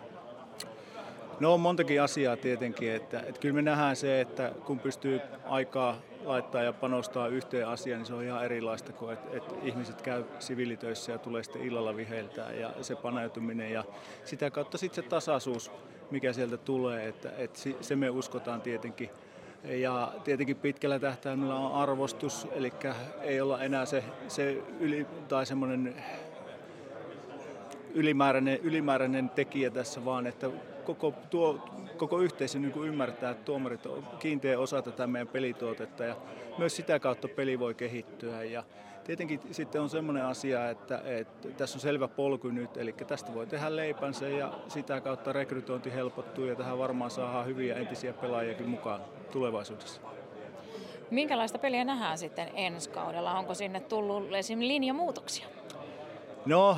No 1.39 1.53
on 1.53 1.59
montakin 1.59 2.01
asiaa 2.01 2.37
tietenkin, 2.37 2.91
että, 2.91 3.19
että 3.19 3.41
kyllä 3.41 3.55
me 3.55 3.61
nähdään 3.61 3.95
se, 3.95 4.21
että 4.21 4.51
kun 4.65 4.79
pystyy 4.79 5.21
aikaa 5.45 5.97
laittaa 6.23 6.63
ja 6.63 6.73
panostaa 6.73 7.27
yhteen 7.27 7.67
asiaan, 7.67 7.99
niin 7.99 8.07
se 8.07 8.13
on 8.13 8.23
ihan 8.23 8.45
erilaista 8.45 8.93
kuin, 8.93 9.13
että, 9.13 9.37
että 9.37 9.55
ihmiset 9.63 10.01
käy 10.01 10.23
siviilitöissä 10.39 11.11
ja 11.11 11.17
tulee 11.17 11.43
sitten 11.43 11.61
illalla 11.61 11.95
viheltää 11.95 12.51
ja 12.51 12.73
se 12.81 12.95
paneutuminen 12.95 13.71
ja 13.71 13.83
sitä 14.25 14.51
kautta 14.51 14.77
sitten 14.77 15.03
se 15.03 15.09
tasaisuus, 15.09 15.71
mikä 16.11 16.33
sieltä 16.33 16.57
tulee, 16.57 17.07
että, 17.07 17.31
että 17.37 17.59
se 17.81 17.95
me 17.95 18.09
uskotaan 18.09 18.61
tietenkin. 18.61 19.09
Ja 19.63 20.13
tietenkin 20.23 20.55
pitkällä 20.55 20.99
tähtäimellä 20.99 21.55
on 21.55 21.73
arvostus, 21.73 22.47
eli 22.51 22.73
ei 23.21 23.41
olla 23.41 23.63
enää 23.63 23.85
se, 23.85 24.03
se 24.27 24.63
yli, 24.79 25.07
tai 25.27 25.45
semmoinen 25.45 25.95
ylimääräinen, 27.93 28.59
ylimääräinen 28.63 29.29
tekijä 29.29 29.69
tässä, 29.69 30.05
vaan 30.05 30.27
että 30.27 30.49
koko, 30.85 31.13
tuo, 31.29 31.69
koko 31.97 32.19
yhteisö 32.19 32.59
niin 32.59 32.71
kuin 32.71 32.89
ymmärtää, 32.89 33.31
että 33.31 33.43
tuomarit 33.43 33.85
on 33.85 34.03
kiinteä 34.19 34.59
osa 34.59 34.81
tätä 34.81 35.07
meidän 35.07 35.27
pelituotetta 35.27 36.03
ja 36.03 36.15
myös 36.57 36.75
sitä 36.75 36.99
kautta 36.99 37.27
peli 37.27 37.59
voi 37.59 37.73
kehittyä. 37.73 38.43
Ja 38.43 38.63
tietenkin 39.03 39.39
sitten 39.51 39.81
on 39.81 39.89
semmoinen 39.89 40.25
asia, 40.25 40.69
että, 40.69 41.01
että 41.05 41.49
tässä 41.49 41.77
on 41.77 41.81
selvä 41.81 42.07
polku 42.07 42.47
nyt, 42.47 42.77
eli 42.77 42.93
tästä 43.07 43.33
voi 43.33 43.47
tehdä 43.47 43.75
leipänsä 43.75 44.27
ja 44.27 44.53
sitä 44.67 45.01
kautta 45.01 45.33
rekrytointi 45.33 45.93
helpottuu 45.93 46.45
ja 46.45 46.55
tähän 46.55 46.77
varmaan 46.77 47.11
saadaan 47.11 47.45
hyviä 47.45 47.75
entisiä 47.75 48.13
pelaajiakin 48.13 48.69
mukaan 48.69 49.01
tulevaisuudessa. 49.31 50.01
Minkälaista 51.11 51.57
peliä 51.57 51.83
nähdään 51.83 52.17
sitten 52.17 52.49
ensi 52.55 52.89
kaudella? 52.89 53.37
Onko 53.37 53.53
sinne 53.53 53.79
tullut 53.79 54.33
esim. 54.33 54.59
linjamuutoksia? 54.59 55.45
No, 56.45 56.77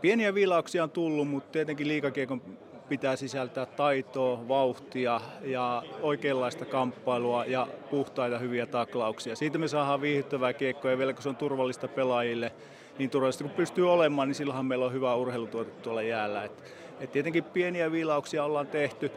pieniä 0.00 0.34
viilauksia 0.34 0.82
on 0.82 0.90
tullut, 0.90 1.28
mutta 1.28 1.52
tietenkin 1.52 1.88
liikakiekon 1.88 2.42
pitää 2.88 3.16
sisältää 3.16 3.66
taitoa, 3.66 4.48
vauhtia 4.48 5.20
ja 5.42 5.82
oikeanlaista 6.02 6.64
kamppailua 6.64 7.44
ja 7.44 7.66
puhtaita 7.90 8.38
hyviä 8.38 8.66
taklauksia. 8.66 9.36
Siitä 9.36 9.58
me 9.58 9.68
saadaan 9.68 10.00
viihdyttävää 10.00 10.52
kiekkoa 10.52 10.90
ja 10.90 10.98
vielä 10.98 11.12
kun 11.12 11.22
se 11.22 11.28
on 11.28 11.36
turvallista 11.36 11.88
pelaajille, 11.88 12.52
niin 12.98 13.10
turvallista 13.10 13.44
kun 13.44 13.52
pystyy 13.52 13.92
olemaan, 13.92 14.28
niin 14.28 14.34
silloinhan 14.34 14.66
meillä 14.66 14.84
on 14.84 14.92
hyvä 14.92 15.14
urheilutuote 15.14 15.70
tuolla 15.70 16.02
jäällä. 16.02 16.44
Et, 16.44 16.74
et 17.00 17.12
tietenkin 17.12 17.44
pieniä 17.44 17.92
viilauksia 17.92 18.44
ollaan 18.44 18.66
tehty. 18.66 19.10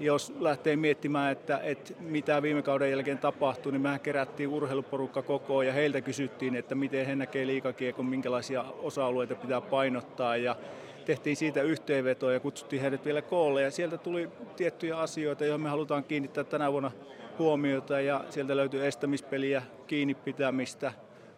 Jos 0.00 0.32
lähtee 0.40 0.76
miettimään, 0.76 1.32
että, 1.32 1.58
että 1.58 1.94
mitä 2.00 2.42
viime 2.42 2.62
kauden 2.62 2.90
jälkeen 2.90 3.18
tapahtui, 3.18 3.72
niin 3.72 3.82
mehän 3.82 4.00
kerättiin 4.00 4.48
urheiluporukka 4.48 5.22
kokoon 5.22 5.66
ja 5.66 5.72
heiltä 5.72 6.00
kysyttiin, 6.00 6.56
että 6.56 6.74
miten 6.74 7.06
he 7.06 7.16
näkee 7.16 7.46
liikakiekon, 7.46 8.06
minkälaisia 8.06 8.64
osa-alueita 8.78 9.34
pitää 9.34 9.60
painottaa. 9.60 10.36
Ja 10.36 10.56
tehtiin 11.04 11.36
siitä 11.36 11.62
yhteenvetoa 11.62 12.32
ja 12.32 12.40
kutsuttiin 12.40 12.82
heidät 12.82 13.04
vielä 13.04 13.22
koolle 13.22 13.62
ja 13.62 13.70
sieltä 13.70 13.98
tuli 13.98 14.28
tiettyjä 14.56 14.98
asioita, 14.98 15.44
joihin 15.44 15.60
me 15.60 15.68
halutaan 15.68 16.04
kiinnittää 16.04 16.44
tänä 16.44 16.72
vuonna 16.72 16.90
huomiota 17.38 18.00
ja 18.00 18.24
sieltä 18.30 18.56
löytyy 18.56 18.86
estämispeliä, 18.86 19.62
kiinni 19.86 20.14
pitämistä, 20.14 20.92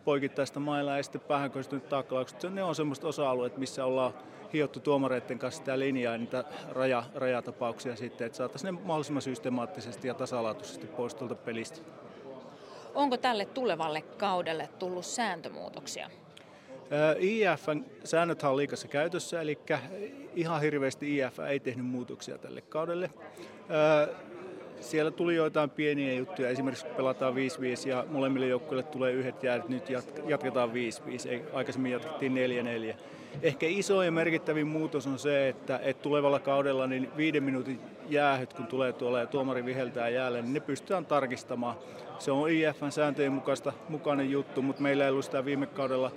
poikittaista 0.04 0.60
mailla 0.60 0.96
ja 0.96 1.02
sitten 1.02 1.20
päähän 1.20 1.50
taklaukset. 1.88 2.42
Ne 2.50 2.62
on 2.62 2.74
semmoista 2.74 3.08
osa-alueet, 3.08 3.56
missä 3.56 3.84
ollaan 3.84 4.14
hiottu 4.54 4.80
tuomareiden 4.80 5.38
kanssa 5.38 5.58
sitä 5.58 5.78
linjaa 5.78 6.12
ja 6.12 6.18
niitä 6.18 6.44
raja, 6.72 7.04
rajatapauksia 7.14 7.96
sitten, 7.96 8.26
että 8.26 8.38
saataisiin 8.38 8.74
ne 8.74 8.80
mahdollisimman 8.84 9.22
systemaattisesti 9.22 10.08
ja 10.08 10.14
tasalaatuisesti 10.14 10.86
pois 10.86 11.14
tuolta 11.14 11.34
pelistä. 11.34 11.80
Onko 12.94 13.16
tälle 13.16 13.44
tulevalle 13.44 14.02
kaudelle 14.02 14.68
tullut 14.78 15.04
sääntömuutoksia? 15.04 16.10
IFN 17.18 17.84
säännöthän 18.04 18.50
on 18.50 18.56
liikassa 18.56 18.88
käytössä, 18.88 19.40
eli 19.40 19.58
ihan 20.34 20.60
hirveästi 20.60 21.18
IF 21.18 21.40
ei 21.40 21.60
tehnyt 21.60 21.86
muutoksia 21.86 22.38
tälle 22.38 22.60
kaudelle. 22.60 23.10
Siellä 24.80 25.10
tuli 25.10 25.34
joitain 25.34 25.70
pieniä 25.70 26.14
juttuja, 26.14 26.48
esimerkiksi 26.48 26.86
pelataan 26.96 27.34
5-5 27.34 27.36
ja 27.88 28.04
molemmille 28.08 28.46
joukkueille 28.46 28.82
tulee 28.82 29.12
yhdet 29.12 29.42
jäädyt, 29.42 29.68
nyt 29.68 29.90
jatketaan 30.26 30.70
5-5, 30.70 30.72
ei, 31.28 31.44
aikaisemmin 31.52 31.92
jatkettiin 31.92 32.32
4-4. 32.92 32.96
Ehkä 33.42 33.66
iso 33.66 34.02
ja 34.02 34.12
merkittävin 34.12 34.66
muutos 34.66 35.06
on 35.06 35.18
se, 35.18 35.48
että, 35.48 35.80
että 35.82 36.02
tulevalla 36.02 36.40
kaudella 36.40 36.86
niin 36.86 37.10
viiden 37.16 37.42
minuutin 37.42 37.80
jäähyt, 38.08 38.54
kun 38.54 38.66
tulee 38.66 38.92
tuolla 38.92 39.20
ja 39.20 39.26
tuomari 39.26 39.64
viheltää 39.64 40.08
jäälle, 40.08 40.42
niin 40.42 40.54
ne 40.54 40.60
pystytään 40.60 41.06
tarkistamaan. 41.06 41.76
Se 42.18 42.32
on 42.32 42.50
IFN 42.50 42.92
sääntöjen 42.92 43.32
mukaista, 43.32 43.72
mukainen 43.88 44.30
juttu, 44.30 44.62
mutta 44.62 44.82
meillä 44.82 45.04
ei 45.04 45.10
ollut 45.10 45.24
sitä 45.24 45.44
viime 45.44 45.66
kaudella 45.66 46.10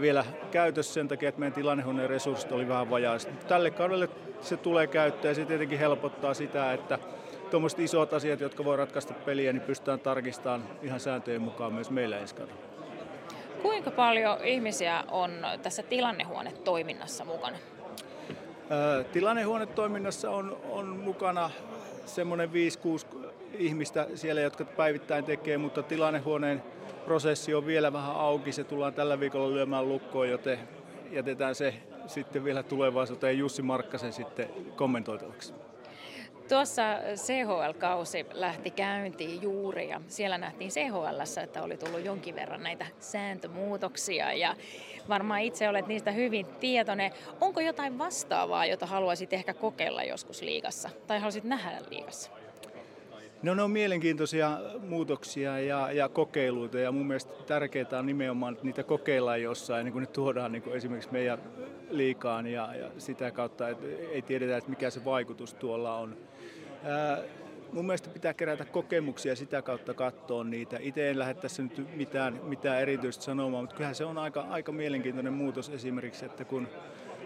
vielä 0.00 0.24
käytössä 0.50 0.94
sen 0.94 1.08
takia, 1.08 1.28
että 1.28 1.38
meidän 1.38 1.54
tilannehuoneen 1.54 2.10
resurssit 2.10 2.52
oli 2.52 2.68
vähän 2.68 2.90
vajaiset. 2.90 3.46
Tälle 3.48 3.70
kaudelle 3.70 4.08
se 4.40 4.56
tulee 4.56 4.86
käyttöön 4.86 5.30
ja 5.30 5.34
se 5.34 5.44
tietenkin 5.44 5.78
helpottaa 5.78 6.34
sitä, 6.34 6.72
että 6.72 6.98
tuommoiset 7.50 7.78
isot 7.78 8.12
asiat, 8.12 8.40
jotka 8.40 8.64
voi 8.64 8.76
ratkaista 8.76 9.14
peliä, 9.14 9.52
niin 9.52 9.62
pystytään 9.62 10.00
tarkistamaan 10.00 10.62
ihan 10.82 11.00
sääntöjen 11.00 11.42
mukaan 11.42 11.72
myös 11.72 11.90
meillä 11.90 12.18
ensi 12.18 12.34
kaudella. 12.34 12.69
Kuinka 13.62 13.90
paljon 13.90 14.44
ihmisiä 14.44 15.04
on 15.10 15.30
tässä 15.62 15.82
tilannehuonetoiminnassa 15.82 17.24
mukana? 17.24 17.56
Tilannehuonetoiminnassa 19.12 20.30
on, 20.30 20.60
on 20.70 20.86
mukana 20.86 21.50
semmoinen 22.06 22.50
5-6 22.50 22.52
ihmistä 23.52 24.06
siellä, 24.14 24.40
jotka 24.40 24.64
päivittäin 24.64 25.24
tekee, 25.24 25.58
mutta 25.58 25.82
tilannehuoneen 25.82 26.62
prosessi 27.04 27.54
on 27.54 27.66
vielä 27.66 27.92
vähän 27.92 28.16
auki. 28.16 28.52
Se 28.52 28.64
tullaan 28.64 28.94
tällä 28.94 29.20
viikolla 29.20 29.54
lyömään 29.54 29.88
lukkoon, 29.88 30.28
joten 30.28 30.58
jätetään 31.10 31.54
se 31.54 31.74
sitten 32.06 32.44
vielä 32.44 32.62
tulevaisuuteen 32.62 33.38
Jussi 33.38 33.62
Markkasen 33.62 34.12
sitten 34.12 34.48
kommentoitavaksi. 34.76 35.54
Tuossa 36.50 36.82
CHL-kausi 37.14 38.26
lähti 38.32 38.70
käyntiin 38.70 39.42
juuri 39.42 39.88
ja 39.88 40.00
siellä 40.08 40.38
nähtiin 40.38 40.70
CHL, 40.70 41.40
että 41.42 41.62
oli 41.62 41.76
tullut 41.76 42.04
jonkin 42.04 42.34
verran 42.34 42.62
näitä 42.62 42.86
sääntömuutoksia 43.00 44.32
ja 44.32 44.56
varmaan 45.08 45.40
itse 45.40 45.68
olet 45.68 45.86
niistä 45.86 46.10
hyvin 46.10 46.46
tietoinen. 46.46 47.12
Onko 47.40 47.60
jotain 47.60 47.98
vastaavaa, 47.98 48.66
jota 48.66 48.86
haluaisit 48.86 49.32
ehkä 49.32 49.54
kokeilla 49.54 50.04
joskus 50.04 50.42
liigassa 50.42 50.90
tai 51.06 51.18
haluaisit 51.18 51.44
nähdä 51.44 51.78
liigassa? 51.90 52.30
No 53.42 53.54
ne 53.54 53.62
on 53.62 53.70
mielenkiintoisia 53.70 54.58
muutoksia 54.88 55.60
ja, 55.60 55.92
ja 55.92 56.08
kokeiluita 56.08 56.78
ja 56.78 56.92
mun 56.92 57.06
mielestä 57.06 57.32
tärkeää 57.46 57.98
on 57.98 58.06
nimenomaan, 58.06 58.52
että 58.52 58.64
niitä 58.64 58.82
kokeillaan 58.82 59.42
jossain, 59.42 59.84
niin 59.84 60.00
ne 60.00 60.06
tuodaan 60.06 60.52
niin 60.52 60.62
kuin 60.62 60.76
esimerkiksi 60.76 61.12
meidän 61.12 61.38
liikaan 61.90 62.46
ja, 62.46 62.74
ja 62.74 62.90
sitä 62.98 63.30
kautta, 63.30 63.68
että 63.68 63.86
ei 64.12 64.22
tiedetä, 64.22 64.56
että 64.56 64.70
mikä 64.70 64.90
se 64.90 65.04
vaikutus 65.04 65.54
tuolla 65.54 65.96
on. 65.96 66.29
Mun 67.72 67.86
mielestä 67.86 68.10
pitää 68.10 68.34
kerätä 68.34 68.64
kokemuksia 68.64 69.36
sitä 69.36 69.62
kautta 69.62 69.94
katsoa 69.94 70.44
niitä. 70.44 70.76
Itse 70.80 71.10
en 71.10 71.18
lähde 71.18 71.34
tässä 71.34 71.62
nyt 71.62 71.96
mitään, 71.96 72.40
mitään 72.42 72.80
erityistä 72.80 73.24
sanomaan, 73.24 73.62
mutta 73.62 73.76
kyllähän 73.76 73.94
se 73.94 74.04
on 74.04 74.18
aika, 74.18 74.46
aika 74.50 74.72
mielenkiintoinen 74.72 75.32
muutos 75.32 75.68
esimerkiksi, 75.68 76.24
että 76.24 76.44
kun 76.44 76.68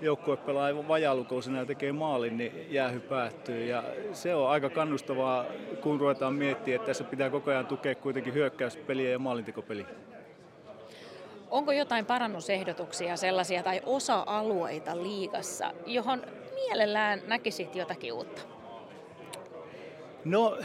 joukkue 0.02 0.36
pelaa 0.36 0.65
aivan 0.65 1.02
ja 1.02 1.66
tekee 1.66 1.92
maalin, 1.92 2.36
niin 2.36 2.66
jäähy 2.70 3.00
päättyy. 3.00 3.65
Ja 3.65 3.84
se 4.12 4.34
on 4.34 4.50
aika 4.50 4.70
kannustavaa, 4.70 5.44
kun 5.83 6.00
ruvetaan 6.00 6.34
miettimään, 6.34 6.76
että 6.76 6.86
tässä 6.86 7.05
pitää 7.05 7.31
koko 7.31 7.50
ajan 7.50 7.66
tukea 7.66 7.94
kuitenkin 7.94 8.34
hyökkäyspeliä 8.34 9.10
ja 9.10 9.18
maalintekopeliä. 9.18 9.86
Onko 11.50 11.73
jotain 11.73 12.07
parannusehdotuksia 12.07 13.16
sellaisia 13.16 13.62
tai 13.62 13.81
osa-alueita 13.86 15.02
liigassa, 15.02 15.73
johon 15.86 16.23
mielellään 16.55 17.23
näkisit 17.26 17.74
jotakin 17.74 18.12
uutta? 18.12 18.53
No, 20.25 20.59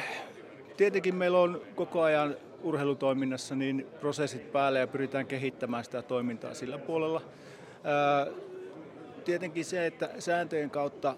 tietenkin 0.77 1.15
meillä 1.15 1.39
on 1.39 1.61
koko 1.75 2.01
ajan 2.01 2.35
urheilutoiminnassa 2.63 3.55
niin 3.55 3.87
prosessit 3.99 4.51
päällä 4.51 4.79
ja 4.79 4.87
pyritään 4.87 5.25
kehittämään 5.27 5.83
sitä 5.83 6.01
toimintaa 6.01 6.53
sillä 6.53 6.77
puolella. 6.77 7.21
tietenkin 9.25 9.65
se, 9.65 9.85
että 9.85 10.09
sääntöjen 10.19 10.69
kautta 10.69 11.15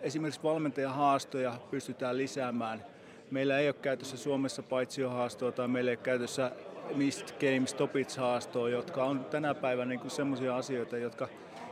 esimerkiksi 0.00 0.42
valmentajan 0.42 0.94
haastoja 0.94 1.54
pystytään 1.70 2.16
lisäämään. 2.16 2.84
Meillä 3.30 3.58
ei 3.58 3.68
ole 3.68 3.74
käytössä 3.82 4.16
Suomessa 4.16 4.62
paitsi 4.62 5.00
jo 5.00 5.10
haastoa 5.10 5.52
tai 5.52 5.68
meillä 5.68 5.90
ei 5.90 5.96
ole 5.96 6.02
käytössä 6.02 6.52
Mist 6.94 7.32
Game 7.40 7.66
Stoppage 7.66 8.18
haastoa, 8.18 8.68
jotka 8.68 9.04
on 9.04 9.24
tänä 9.24 9.54
päivänä 9.54 9.88
niin 9.88 10.10
semmoisia 10.10 10.56
asioita, 10.56 10.98
jotka 10.98 11.28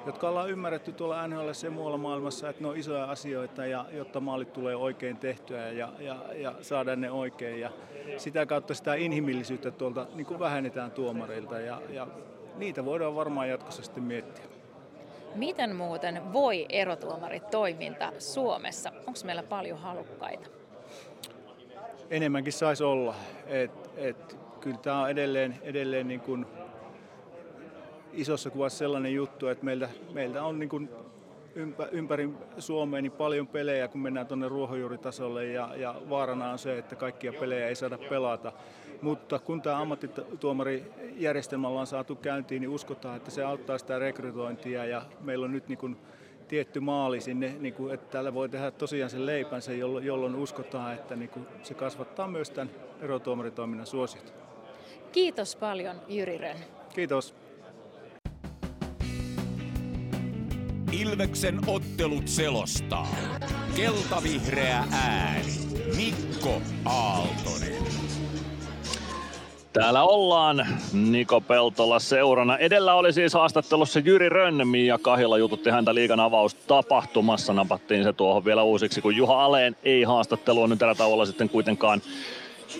jotka 0.06 0.28
ollaan 0.28 0.50
ymmärretty 0.50 0.92
tuolla 0.92 1.28
NHL 1.28 1.50
ja 1.64 1.70
muualla 1.70 1.98
maailmassa, 1.98 2.48
että 2.48 2.62
ne 2.62 2.68
on 2.68 2.76
isoja 2.76 3.04
asioita, 3.04 3.66
ja, 3.66 3.84
jotta 3.92 4.20
maalit 4.20 4.52
tulee 4.52 4.76
oikein 4.76 5.16
tehtyä 5.16 5.70
ja, 5.70 5.92
ja, 5.98 6.16
ja 6.34 6.54
saada 6.62 6.96
ne 6.96 7.10
oikein. 7.10 7.60
Ja 7.60 7.70
sitä 8.16 8.46
kautta 8.46 8.74
sitä 8.74 8.94
inhimillisyyttä 8.94 9.70
tuolta 9.70 10.06
niin 10.14 10.26
kuin 10.26 10.40
vähennetään 10.40 10.90
tuomareilta 10.90 11.60
ja, 11.60 11.80
ja 11.88 12.06
niitä 12.56 12.84
voidaan 12.84 13.14
varmaan 13.14 13.48
jatkossa 13.48 13.82
sitten 13.82 14.04
miettiä. 14.04 14.44
Miten 15.34 15.76
muuten 15.76 16.32
voi 16.32 16.66
erotuomarit 16.68 17.50
toiminta 17.50 18.12
Suomessa? 18.18 18.92
Onko 19.06 19.20
meillä 19.24 19.42
paljon 19.42 19.78
halukkaita? 19.78 20.48
Enemmänkin 22.10 22.52
saisi 22.52 22.84
olla. 22.84 23.14
Et, 23.46 23.90
et, 23.96 24.36
kyllä 24.60 24.76
tämä 24.76 25.02
on 25.02 25.10
edelleen, 25.10 25.58
edelleen 25.62 26.08
niin 26.08 26.20
kuin 26.20 26.46
isossa 28.16 28.50
kuvassa 28.50 28.78
sellainen 28.78 29.14
juttu, 29.14 29.48
että 29.48 29.64
meiltä, 29.64 29.88
meiltä 30.12 30.42
on 30.42 30.58
niin 30.58 30.68
kuin 30.68 30.88
ympä, 31.54 31.88
ympäri 31.92 32.30
Suomea 32.58 33.02
niin 33.02 33.12
paljon 33.12 33.46
pelejä, 33.46 33.88
kun 33.88 34.00
mennään 34.00 34.26
tuonne 34.26 34.48
ruohonjuuritasolle 34.48 35.46
ja, 35.46 35.70
ja 35.76 35.94
vaarana 36.10 36.50
on 36.50 36.58
se, 36.58 36.78
että 36.78 36.96
kaikkia 36.96 37.32
pelejä 37.32 37.68
ei 37.68 37.74
saada 37.74 37.98
pelata. 37.98 38.52
Mutta 39.02 39.38
kun 39.38 39.62
tämä 39.62 39.80
ammattituomarijärjestelmä 39.80 41.68
ollaan 41.68 41.86
saatu 41.86 42.16
käyntiin, 42.16 42.60
niin 42.60 42.70
uskotaan, 42.70 43.16
että 43.16 43.30
se 43.30 43.44
auttaa 43.44 43.78
sitä 43.78 43.98
rekrytointia 43.98 44.84
ja 44.84 45.02
meillä 45.20 45.44
on 45.44 45.52
nyt 45.52 45.68
niin 45.68 45.78
kuin 45.78 45.96
tietty 46.48 46.80
maali 46.80 47.20
sinne, 47.20 47.54
niin 47.60 47.74
kuin, 47.74 47.94
että 47.94 48.10
täällä 48.10 48.34
voi 48.34 48.48
tehdä 48.48 48.70
tosiaan 48.70 49.10
sen 49.10 49.26
leipänsä, 49.26 49.72
jolloin, 49.72 50.06
jolloin 50.06 50.34
uskotaan, 50.34 50.94
että 50.94 51.16
niin 51.16 51.28
kuin 51.28 51.46
se 51.62 51.74
kasvattaa 51.74 52.28
myös 52.28 52.50
tämän 52.50 52.70
erotuomaritoiminnan 53.00 53.86
suosiota. 53.86 54.32
Kiitos 55.12 55.56
paljon 55.56 55.96
Jyri 56.08 56.38
Rönn. 56.38 56.60
Kiitos. 56.94 57.43
Ilveksen 61.00 61.60
ottelut 61.66 62.28
selostaa. 62.28 63.16
Kelta-vihreä 63.76 64.84
ääni. 64.92 65.52
Mikko 65.96 66.62
Aaltonen. 66.84 67.82
Täällä 69.72 70.02
ollaan 70.02 70.66
Niko 70.92 71.40
Peltola 71.40 71.98
seurana. 71.98 72.58
Edellä 72.58 72.94
oli 72.94 73.12
siis 73.12 73.34
haastattelussa 73.34 74.00
Jyri 74.00 74.28
Rönmi 74.28 74.86
ja 74.86 74.98
Kahila 74.98 75.38
jututti 75.38 75.70
häntä 75.70 75.94
liigan 75.94 76.20
avaus 76.20 76.54
tapahtumassa. 76.54 77.52
Napattiin 77.52 78.04
se 78.04 78.12
tuohon 78.12 78.44
vielä 78.44 78.62
uusiksi, 78.62 79.00
kun 79.00 79.16
Juha 79.16 79.44
Aleen 79.44 79.76
ei 79.82 80.02
haastattelua 80.02 80.66
nyt 80.66 80.82
erätauolla 80.82 81.26
sitten 81.26 81.48
kuitenkaan 81.48 82.02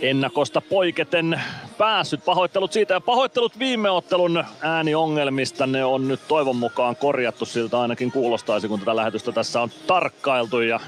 ennakosta 0.01 0.61
poiketen 0.61 1.43
päässyt. 1.79 2.25
Pahoittelut 2.25 2.73
siitä 2.73 2.95
ja 2.95 3.01
pahoittelut 3.01 3.59
viime 3.59 3.91
ottelun 3.91 4.45
ääniongelmista. 4.61 5.67
Ne 5.67 5.85
on 5.85 6.09
nyt 6.09 6.21
toivon 6.29 6.57
mukaan 6.57 6.97
korjattu. 6.97 7.45
Siltä 7.45 7.81
ainakin 7.81 8.13
kuulostaisi, 8.13 8.69
kun 8.69 8.79
tätä 8.79 8.97
lähetystä 8.97 9.33
tässä 9.33 9.61
on 9.61 9.71
tarkkailtu 9.87 10.61
ja 10.61 10.81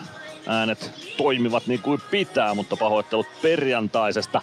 äänet 0.47 0.91
toimivat 1.17 1.67
niin 1.67 1.81
kuin 1.83 2.01
pitää, 2.11 2.55
mutta 2.55 2.77
pahoittelut 2.77 3.27
perjantaisesta. 3.43 4.41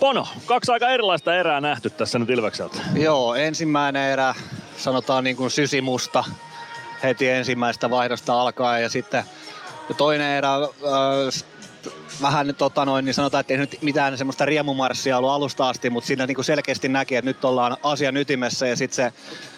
Pono, 0.00 0.28
kaksi 0.46 0.72
aika 0.72 0.88
erilaista 0.88 1.36
erää 1.36 1.60
nähty 1.60 1.90
tässä 1.90 2.18
nyt 2.18 2.30
Ilvekseltä. 2.30 2.78
Joo, 2.94 3.34
ensimmäinen 3.34 4.12
erä 4.12 4.34
sanotaan 4.76 5.24
niin 5.24 5.36
kuin 5.36 5.50
sysimusta 5.50 6.24
heti 7.02 7.28
ensimmäistä 7.28 7.90
vaihdosta 7.90 8.40
alkaen 8.40 8.82
ja 8.82 8.88
sitten 8.88 9.24
toinen 9.96 10.36
erä 10.36 10.54
äh, 10.54 10.70
vähän 12.22 12.54
tota 12.54 12.84
noin, 12.84 13.04
niin 13.04 13.14
sanotaan, 13.14 13.40
että 13.40 13.54
ei 13.54 13.58
nyt 13.58 13.78
mitään 13.82 14.18
semmoista 14.18 14.44
riemumarssia 14.44 15.18
ollut 15.18 15.30
alusta 15.30 15.68
asti, 15.68 15.90
mutta 15.90 16.06
siinä 16.06 16.26
niin 16.26 16.34
kuin 16.34 16.44
selkeästi 16.44 16.88
näki, 16.88 17.16
että 17.16 17.28
nyt 17.30 17.44
ollaan 17.44 17.76
asian 17.82 18.16
ytimessä 18.16 18.66
ja 18.66 18.76
sitten 18.76 18.96
se 18.96 19.12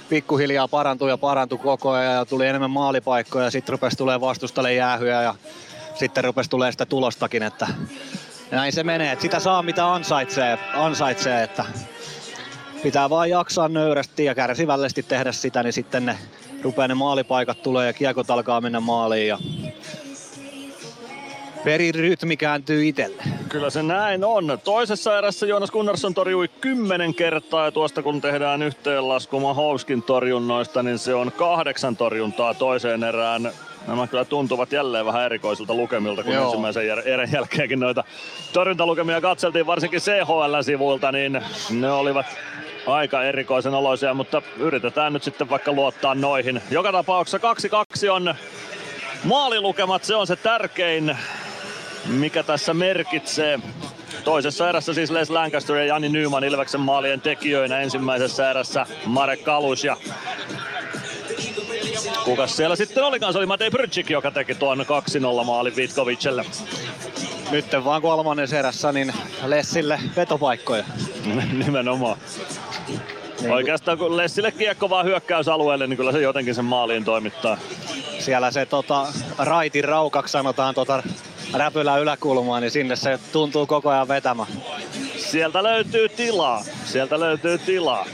pikkuhiljaa 0.08 0.68
parantui 0.68 1.10
ja 1.10 1.18
parantui 1.18 1.58
koko 1.58 1.90
ajan 1.90 2.14
ja 2.14 2.24
tuli 2.24 2.46
enemmän 2.46 2.70
maalipaikkoja 2.70 3.44
ja 3.44 3.50
sitten 3.50 3.72
rupesi 3.72 3.96
tulee 3.96 4.20
vastustalle 4.20 4.74
jäähyä 4.74 5.22
ja 5.22 5.34
sitten 5.94 6.24
rupesi 6.24 6.50
tulee 6.50 6.72
sitä 6.72 6.86
tulostakin, 6.86 7.42
että 7.42 7.68
näin 8.50 8.72
se 8.72 8.84
menee, 8.84 9.12
että 9.12 9.22
sitä 9.22 9.40
saa 9.40 9.62
mitä 9.62 9.94
ansaitsee, 9.94 10.58
ansaitsee 10.74 11.42
että 11.42 11.64
pitää 12.82 13.10
vaan 13.10 13.30
jaksaa 13.30 13.68
nöyrästi 13.68 14.24
ja 14.24 14.34
kärsivällisesti 14.34 15.02
tehdä 15.02 15.32
sitä, 15.32 15.62
niin 15.62 15.72
sitten 15.72 16.06
ne 16.06 16.18
rupeaa 16.62 16.88
ne 16.88 16.94
maalipaikat 16.94 17.62
tulee 17.62 17.86
ja 17.86 17.92
kiekot 17.92 18.30
alkaa 18.30 18.60
mennä 18.60 18.80
maaliin 18.80 19.28
ja 19.28 19.38
Perin 21.64 21.94
rytmi 21.94 22.36
kääntyy 22.36 22.88
itselle. 22.88 23.22
Kyllä 23.48 23.70
se 23.70 23.82
näin 23.82 24.24
on. 24.24 24.58
Toisessa 24.64 25.18
erässä 25.18 25.46
Joonas 25.46 25.70
Gunnarsson 25.70 26.14
torjui 26.14 26.48
kymmenen 26.48 27.14
kertaa 27.14 27.64
ja 27.64 27.72
tuosta 27.72 28.02
kun 28.02 28.20
tehdään 28.20 28.62
yhteenlasku 28.62 29.40
Mahovskin 29.40 30.02
torjunnoista, 30.02 30.82
niin 30.82 30.98
se 30.98 31.14
on 31.14 31.32
kahdeksan 31.32 31.96
torjuntaa 31.96 32.54
toiseen 32.54 33.04
erään. 33.04 33.52
Nämä 33.86 34.06
kyllä 34.06 34.24
tuntuvat 34.24 34.72
jälleen 34.72 35.06
vähän 35.06 35.24
erikoisilta 35.24 35.74
lukemilta, 35.74 36.24
kun 36.24 36.32
Joo. 36.32 36.44
ensimmäisen 36.44 36.84
erän 37.04 37.32
jälkeenkin 37.32 37.80
noita 37.80 38.04
torjuntalukemia 38.52 39.20
katseltiin, 39.20 39.66
varsinkin 39.66 40.00
CHL-sivuilta, 40.00 41.12
niin 41.12 41.42
ne 41.70 41.90
olivat 41.90 42.26
aika 42.86 43.24
erikoisen 43.24 43.74
oloisia, 43.74 44.14
mutta 44.14 44.42
yritetään 44.58 45.12
nyt 45.12 45.22
sitten 45.22 45.50
vaikka 45.50 45.72
luottaa 45.72 46.14
noihin. 46.14 46.62
Joka 46.70 46.92
tapauksessa 46.92 47.38
2-2 48.06 48.10
on 48.10 48.34
maalilukemat, 49.24 50.04
se 50.04 50.14
on 50.14 50.26
se 50.26 50.36
tärkein, 50.36 51.16
mikä 52.06 52.42
tässä 52.42 52.74
merkitsee. 52.74 53.60
Toisessa 54.24 54.68
erässä 54.68 54.94
siis 54.94 55.10
Les 55.10 55.30
Lancaster 55.30 55.76
ja 55.76 55.84
Jani 55.84 56.08
Nyman 56.08 56.44
Ilveksen 56.44 56.80
maalien 56.80 57.20
tekijöinä. 57.20 57.80
Ensimmäisessä 57.80 58.50
erässä 58.50 58.86
Marek 59.06 59.44
Kalus 59.44 59.84
ja 59.84 59.96
Kukas 62.24 62.56
siellä 62.56 62.76
sitten 62.76 63.04
olikaan? 63.04 63.32
Se 63.32 63.38
oli 63.38 63.46
Matej 63.46 63.70
Brczyk, 63.70 64.10
joka 64.10 64.30
teki 64.30 64.54
tuon 64.54 64.80
2-0 65.42 65.44
maalin 65.44 65.76
Vitkovicelle. 65.76 66.44
Nyt 67.50 67.66
vaan 67.84 68.02
kolmannen 68.02 68.54
erässä 68.54 68.92
niin 68.92 69.12
Lessille 69.46 70.00
vetopaikkoja. 70.16 70.84
Nimenomaan. 71.64 72.18
Oikeastaan 73.46 73.98
kun 73.98 74.16
Lessille 74.16 74.52
kiekko 74.52 74.90
vaan 74.90 75.06
hyökkäysalueelle, 75.06 75.86
niin 75.86 75.96
kyllä 75.96 76.12
se 76.12 76.20
jotenkin 76.20 76.54
sen 76.54 76.64
maaliin 76.64 77.04
toimittaa. 77.04 77.58
Siellä 78.18 78.50
se 78.50 78.66
tota, 78.66 79.06
raitin 79.38 79.84
raukaksi 79.84 80.32
sanotaan 80.32 80.74
tota, 80.74 81.02
räpylä 81.54 81.98
yläkulmaa, 81.98 82.60
niin 82.60 82.70
sinne 82.70 82.96
se 82.96 83.18
tuntuu 83.32 83.66
koko 83.66 83.90
ajan 83.90 84.08
vetämään. 84.08 84.48
Sieltä 85.16 85.62
löytyy 85.62 86.08
tilaa. 86.08 86.64
Sieltä 86.84 87.20
löytyy 87.20 87.58
tilaa. 87.58 88.06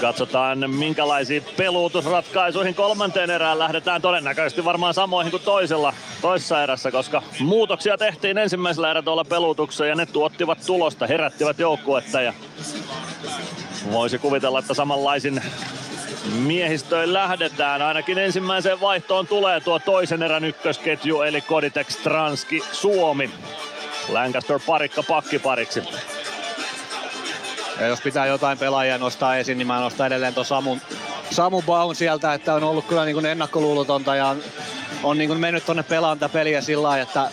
Katsotaan 0.00 0.70
minkälaisiin 0.70 1.44
peluutusratkaisuihin 1.56 2.74
kolmanteen 2.74 3.30
erään 3.30 3.58
lähdetään 3.58 4.02
todennäköisesti 4.02 4.64
varmaan 4.64 4.94
samoihin 4.94 5.30
kuin 5.30 5.42
toisella, 5.42 5.92
toisessa 6.20 6.62
erässä, 6.62 6.90
koska 6.90 7.22
muutoksia 7.40 7.98
tehtiin 7.98 8.38
ensimmäisellä 8.38 8.90
erä 8.90 9.02
tuolla 9.02 9.24
peluutuksessa 9.24 9.86
ja 9.86 9.94
ne 9.94 10.06
tuottivat 10.06 10.58
tulosta, 10.66 11.06
herättivät 11.06 11.58
joukkuetta 11.58 12.20
ja 12.20 12.32
voisi 13.92 14.18
kuvitella, 14.18 14.58
että 14.58 14.74
samanlaisin 14.74 15.42
miehistöin 16.32 17.12
lähdetään. 17.12 17.82
Ainakin 17.82 18.18
ensimmäiseen 18.18 18.80
vaihtoon 18.80 19.26
tulee 19.26 19.60
tuo 19.60 19.78
toisen 19.78 20.22
erän 20.22 20.44
ykkösketju 20.44 21.22
eli 21.22 21.40
Koditek 21.40 21.90
Stranski 21.90 22.62
Suomi. 22.72 23.30
Lancaster 24.08 24.60
parikka 24.66 25.02
pakkipariksi. 25.02 25.82
Ja 27.80 27.86
jos 27.86 28.00
pitää 28.00 28.26
jotain 28.26 28.58
pelaajia 28.58 28.98
nostaa 28.98 29.36
esiin, 29.36 29.58
niin 29.58 29.66
mä 29.66 29.80
nostan 29.80 30.06
edelleen 30.06 30.34
tuon 30.34 30.46
Samun, 30.46 30.80
Samu 31.30 31.62
Baun 31.62 31.96
sieltä, 31.96 32.34
että 32.34 32.54
on 32.54 32.64
ollut 32.64 32.86
kyllä 32.86 33.04
niin 33.04 33.14
kuin 33.14 33.26
ennakkoluulotonta 33.26 34.16
ja 34.16 34.26
on, 34.26 34.42
on 35.02 35.18
niin 35.18 35.28
kuin 35.28 35.40
mennyt 35.40 35.66
tonne 35.66 35.82
pelaan 35.82 36.18
tätä 36.18 36.32
peliä 36.32 36.60
sillä 36.60 36.88
lailla, 36.88 37.02
että 37.02 37.30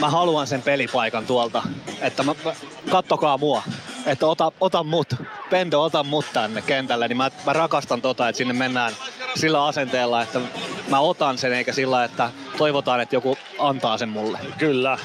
mä 0.00 0.10
haluan 0.10 0.46
sen 0.46 0.62
pelipaikan 0.62 1.26
tuolta. 1.26 1.62
Että 2.00 2.22
mä, 2.22 2.34
kattokaa 2.90 3.38
mua, 3.38 3.62
että 4.08 4.26
ota, 4.26 4.52
ota 4.60 4.82
mut, 4.82 5.14
Pendo 5.50 5.82
ota 5.82 6.04
mut 6.04 6.26
tänne 6.32 6.62
kentälle, 6.62 7.08
niin 7.08 7.16
mä, 7.16 7.30
mä 7.46 7.52
rakastan 7.52 8.02
tota, 8.02 8.28
että 8.28 8.36
sinne 8.36 8.54
mennään 8.54 8.92
sillä 9.34 9.66
asenteella, 9.66 10.22
että 10.22 10.40
mä 10.88 11.00
otan 11.00 11.38
sen 11.38 11.52
eikä 11.52 11.72
sillä, 11.72 12.04
että 12.04 12.30
toivotaan, 12.58 13.00
että 13.00 13.16
joku 13.16 13.38
antaa 13.58 13.98
sen 13.98 14.08
mulle. 14.08 14.38
Kyllä, 14.58 14.98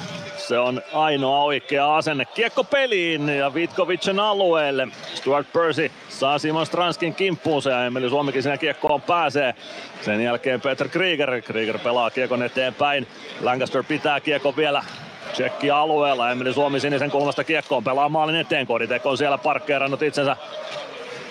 se 0.47 0.59
on 0.59 0.81
ainoa 0.93 1.43
oikea 1.43 1.95
asenne. 1.97 2.25
Kiekko 2.25 2.63
peliin 2.63 3.29
ja 3.29 3.53
Vitkovicen 3.53 4.19
alueelle. 4.19 4.87
Stuart 5.13 5.53
Percy 5.53 5.91
saa 6.09 6.39
Simon 6.39 6.65
Stranskin 6.65 7.15
kimppuunsa 7.15 7.69
ja 7.69 7.85
Emeli 7.85 8.09
Suomikin 8.09 8.43
siinä 8.43 8.57
kiekkoon 8.57 9.01
pääsee. 9.01 9.55
Sen 10.01 10.23
jälkeen 10.23 10.61
Peter 10.61 10.89
Krieger. 10.89 11.41
Krieger 11.41 11.79
pelaa 11.79 12.11
kiekon 12.11 12.43
eteenpäin. 12.43 13.07
Lancaster 13.41 13.83
pitää 13.83 14.19
kiekon 14.19 14.55
vielä 14.55 14.83
Tsekki 15.33 15.71
alueella. 15.71 16.31
Emeli 16.31 16.53
Suomi 16.53 16.79
sinisen 16.79 17.11
kulmasta 17.11 17.43
kiekkoon 17.43 17.83
pelaa 17.83 18.09
maalin 18.09 18.35
eteen. 18.35 18.67
Koditek 18.67 19.05
on 19.05 19.17
siellä 19.17 19.37
parkkeerannut 19.37 20.01
itsensä 20.01 20.37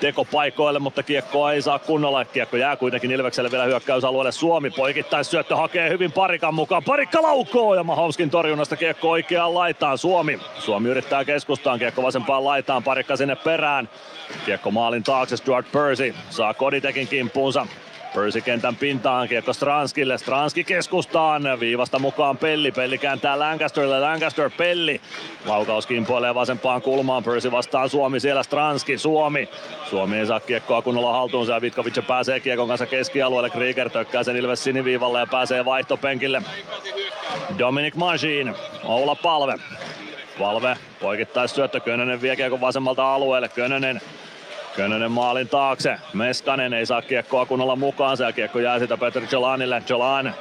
tekopaikoille, 0.00 0.78
mutta 0.78 1.02
kiekkoa 1.02 1.52
ei 1.52 1.62
saa 1.62 1.78
kunnolla. 1.78 2.24
Kiekko 2.24 2.56
jää 2.56 2.76
kuitenkin 2.76 3.10
Ilvekselle 3.10 3.50
vielä 3.50 3.64
hyökkäysalueelle. 3.64 4.32
Suomi 4.32 4.70
poikittais 4.70 5.30
syöttö 5.30 5.56
hakee 5.56 5.90
hyvin 5.90 6.12
parikan 6.12 6.54
mukaan. 6.54 6.84
Parikka 6.84 7.22
laukoo 7.22 7.74
ja 7.74 7.84
Mahovskin 7.84 8.30
torjunnasta 8.30 8.76
kiekko 8.76 9.10
oikeaan 9.10 9.54
laitaan. 9.54 9.98
Suomi. 9.98 10.40
Suomi 10.58 10.88
yrittää 10.88 11.24
keskustaan. 11.24 11.78
Kiekko 11.78 12.02
vasempaan 12.02 12.44
laitaan. 12.44 12.82
Parikka 12.82 13.16
sinne 13.16 13.36
perään. 13.36 13.88
Kiekko 14.46 14.70
maalin 14.70 15.02
taakse 15.02 15.36
Stuart 15.36 15.72
Percy. 15.72 16.14
Saa 16.30 16.54
Koditekin 16.54 17.08
kimppuunsa. 17.08 17.66
Percy 18.14 18.40
kentän 18.40 18.76
pintaan, 18.76 19.28
kiekko 19.28 19.52
Stranskille, 19.52 20.18
Stranski 20.18 20.64
keskustaan, 20.64 21.60
viivasta 21.60 21.98
mukaan 21.98 22.36
Pelli, 22.36 22.72
Pelli 22.72 22.98
kääntää 22.98 23.38
Lancasterille, 23.38 24.00
Lancaster 24.00 24.50
Pelli. 24.56 25.00
Laukaus 25.46 25.86
kimpoilee 25.86 26.34
vasempaan 26.34 26.82
kulmaan, 26.82 27.24
Percy 27.24 27.52
vastaan 27.52 27.88
Suomi, 27.88 28.20
siellä 28.20 28.42
Stranski, 28.42 28.98
Suomi. 28.98 29.48
Suomi 29.90 30.18
ei 30.18 30.26
saa 30.26 30.40
kiekkoa 30.40 30.82
kunnolla 30.82 31.12
haltuunsa 31.12 31.52
ja 31.52 31.60
Vitkovic 31.60 32.06
pääsee 32.06 32.40
kiekon 32.40 32.68
kanssa 32.68 32.86
keskialueelle, 32.86 33.50
Krieger 33.50 33.90
tökkää 33.90 34.22
sen 34.22 34.36
Ilves 34.36 34.64
siniviivalle 34.64 35.18
ja 35.18 35.26
pääsee 35.26 35.64
vaihtopenkille. 35.64 36.42
Dominic 37.58 37.94
Majin, 37.94 38.54
Oula 38.84 39.14
Palve. 39.14 39.54
Palve 40.38 40.76
poikittais 41.00 41.54
syöttö, 41.54 41.80
Könönen 41.80 42.22
vie 42.22 42.36
kiekon 42.36 42.60
vasemmalta 42.60 43.14
alueelle, 43.14 43.48
Könönen 43.48 44.00
Könönen 44.76 45.12
maalin 45.12 45.48
taakse. 45.48 45.96
Meskanen 46.12 46.72
ei 46.72 46.86
saa 46.86 47.02
kiekkoa 47.02 47.46
kunnolla 47.46 47.76
mukaan. 47.76 48.16
Se 48.16 48.32
kiekko 48.32 48.58
jää 48.58 48.78
sitä 48.78 48.96
Peter 48.96 49.22
Jolanille. 49.32 49.82
Jolan 49.88 50.34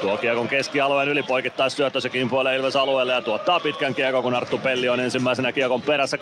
tuo 0.00 0.16
kiekon 0.16 0.48
keskialueen 0.48 1.08
yli 1.08 1.22
poikittais 1.22 1.76
syöttö. 1.76 2.00
Se 2.00 2.08
kimpoilee 2.08 2.56
Ilves 2.56 2.76
alueelle 2.76 3.12
ja 3.12 3.22
tuottaa 3.22 3.60
pitkän 3.60 3.94
kiekon, 3.94 4.22
kun 4.22 4.34
Arttu 4.34 4.58
Pelli 4.58 4.88
on 4.88 5.00
ensimmäisenä 5.00 5.52
kiekon 5.52 5.82
perässä. 5.82 6.16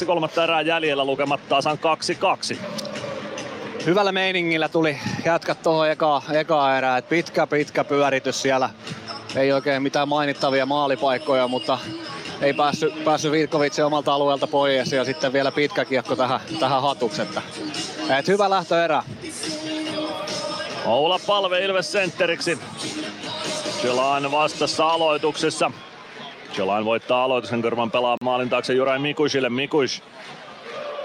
18.42 0.00 0.06
kolmatta 0.06 0.44
erää 0.44 0.60
jäljellä 0.60 1.04
lukemat 1.04 1.40
tasan 1.48 1.78
2-2. 2.54 2.56
Hyvällä 3.86 4.12
meiningillä 4.12 4.68
tuli 4.68 4.98
jatkat 5.24 5.62
tuohon 5.62 5.90
eka, 5.90 6.22
eka 6.32 6.76
erään. 6.76 6.98
Et 6.98 7.08
pitkä 7.08 7.46
pitkä 7.46 7.84
pyöritys 7.84 8.42
siellä. 8.42 8.70
Ei 9.36 9.52
oikein 9.52 9.82
mitään 9.82 10.08
mainittavia 10.08 10.66
maalipaikkoja, 10.66 11.48
mutta 11.48 11.78
ei 12.42 12.52
päässyt, 12.52 13.04
päässyt 13.04 13.32
Virkovitsi 13.32 13.82
omalta 13.82 14.14
alueelta 14.14 14.46
pois 14.46 14.92
ja 14.92 15.04
sitten 15.04 15.32
vielä 15.32 15.52
pitkä 15.52 15.84
kiekko 15.84 16.16
tähän, 16.16 16.40
tähän 16.60 16.82
hatuksi. 16.82 17.22
Että, 17.22 17.42
et 18.18 18.28
hyvä 18.28 18.50
lähtöerä. 18.50 19.02
Oula 20.86 21.20
Palve 21.26 21.64
Ilves 21.64 21.92
sentteriksi. 21.92 22.58
Jolan 23.84 24.32
vastassa 24.32 24.88
aloituksessa. 24.88 25.70
Jolan 26.58 26.84
voittaa 26.84 27.24
aloituksen 27.24 27.62
Körman 27.62 27.90
pelaa 27.90 28.16
maalin 28.24 28.50
taakse 28.50 28.74
Juraj 28.74 28.98
Mikusille. 28.98 29.48
Mikus 29.48 30.02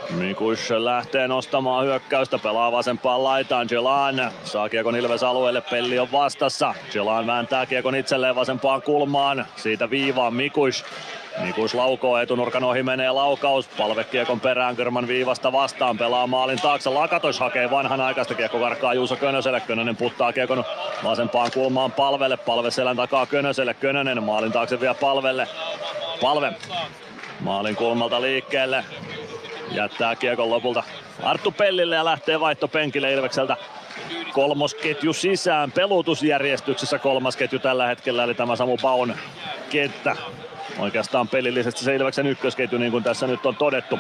Mikus 0.10 0.70
lähtee 0.70 1.28
nostamaan 1.28 1.86
hyökkäystä, 1.86 2.40
pelaa 2.40 2.72
vasempaan 2.72 3.24
laitaan. 3.24 3.68
Jelan 3.72 4.32
saa 4.44 4.70
kiekon 4.70 4.96
Ilves 4.96 5.24
alueelle, 5.24 5.62
Pelli 5.62 6.00
on 6.00 6.12
vastassa. 6.12 6.74
Jelan 6.94 7.28
vääntää 7.28 7.66
kiekon 7.66 7.96
itselleen 7.96 8.36
vasempaan 8.36 8.82
kulmaan. 8.82 9.46
Siitä 9.56 9.90
viivaan 9.90 10.34
Mikus. 10.34 10.86
Mikus 11.40 11.74
laukoo 11.74 12.18
etunurkan 12.18 12.64
ohi 12.64 12.84
menee 12.84 13.12
laukaus. 13.12 13.68
Palve 13.68 14.04
kiekon 14.04 14.40
perään 14.40 14.76
Körman 14.76 15.08
viivasta 15.08 15.52
vastaan. 15.52 15.98
Pelaa 15.98 16.28
maalin 16.28 16.62
taakse. 16.62 16.90
Lakatos 16.90 17.40
hakee 17.40 17.72
vanhan 17.72 18.02
aikaista. 18.02 18.34
Kiekko 18.34 18.60
karkaa 18.60 18.94
Juuso 18.94 19.16
Könöselle. 19.16 19.60
Könönen 19.60 19.96
puttaa 19.96 20.34
kiekon 20.34 20.66
vasempaan 21.04 21.52
kulmaan 21.54 21.92
palvelle. 21.92 22.38
Palve 22.38 22.72
selän 22.72 22.96
takaa 22.96 23.26
Könöselle. 23.26 23.74
Könönen 23.74 24.24
maalin 24.24 24.52
taakse 24.52 24.80
vielä 24.80 24.94
palvelle. 24.94 25.48
Palve 26.22 26.54
maalin 27.40 27.76
kulmalta 27.76 28.22
liikkeelle. 28.22 28.86
Jättää 29.72 30.16
kiekon 30.16 30.50
lopulta 30.50 30.84
Arttu 31.24 31.52
Pellille 31.52 31.96
ja 31.96 32.06
lähtee 32.06 32.40
vaihtopenkille 32.40 33.14
Ilvekseltä 33.14 33.58
kolmosketju 34.34 35.14
sisään 35.14 35.72
pelutusjärjestyksessä 35.72 37.00
kolmas 37.00 37.38
ketju 37.38 37.60
tällä 37.60 37.88
hetkellä, 37.88 38.24
eli 38.24 38.34
tämä 38.34 38.56
Samu 38.56 38.78
Baun 38.78 39.16
kenttä. 39.70 40.16
Oikeastaan 40.80 41.28
pelillisesti 41.28 41.84
se 41.84 41.96
Ilveksen 41.96 42.28
ykkösketju, 42.28 42.78
niin 42.78 42.92
kuin 42.92 43.04
tässä 43.04 43.28
nyt 43.28 43.46
on 43.46 43.56
todettu. 43.56 44.00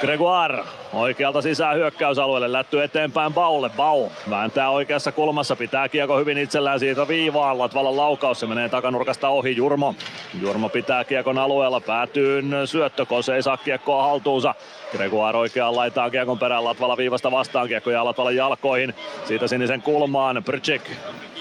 Gregoire 0.00 0.62
oikealta 0.92 1.42
sisään 1.42 1.76
hyökkäysalueelle, 1.76 2.52
lätty 2.52 2.82
eteenpäin 2.82 3.34
Baulle. 3.34 3.70
Bau 3.76 4.08
vääntää 4.30 4.70
oikeassa 4.70 5.12
kulmassa, 5.12 5.56
pitää 5.56 5.88
kiekko 5.88 6.18
hyvin 6.18 6.38
itsellään 6.38 6.80
siitä 6.80 7.08
viivaan. 7.08 7.58
Latvalan 7.58 7.96
laukaus, 7.96 8.40
se 8.40 8.46
menee 8.46 8.68
takanurkasta 8.68 9.28
ohi 9.28 9.56
Jurmo. 9.56 9.94
Jurmo 10.40 10.68
pitää 10.68 11.04
kiekon 11.04 11.38
alueella, 11.38 11.80
päätyy 11.80 12.42
syöttö, 12.64 13.06
Kose 13.06 13.34
ei 13.34 13.42
saa 13.42 13.56
kiekkoa 13.56 14.02
haltuunsa. 14.02 14.54
Gregoire 14.92 15.38
oikeaan 15.38 15.76
laitaan 15.76 16.10
kiekon 16.10 16.38
perään, 16.38 16.64
Latvala 16.64 16.96
viivasta 16.96 17.30
vastaan, 17.30 17.68
kiekko 17.68 17.90
jää 17.90 18.04
Latvalan 18.04 18.36
jalkoihin. 18.36 18.94
Siitä 19.24 19.46
sinisen 19.46 19.82
kulmaan, 19.82 20.42
Brczyk 20.44 20.90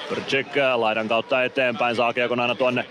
Brczyk 0.09 0.48
laidan 0.75 1.07
kautta 1.07 1.43
eteenpäin, 1.43 1.95
saa 1.95 2.14
kiekon 2.14 2.40
aina 2.40 2.56
tuonne 2.56 2.85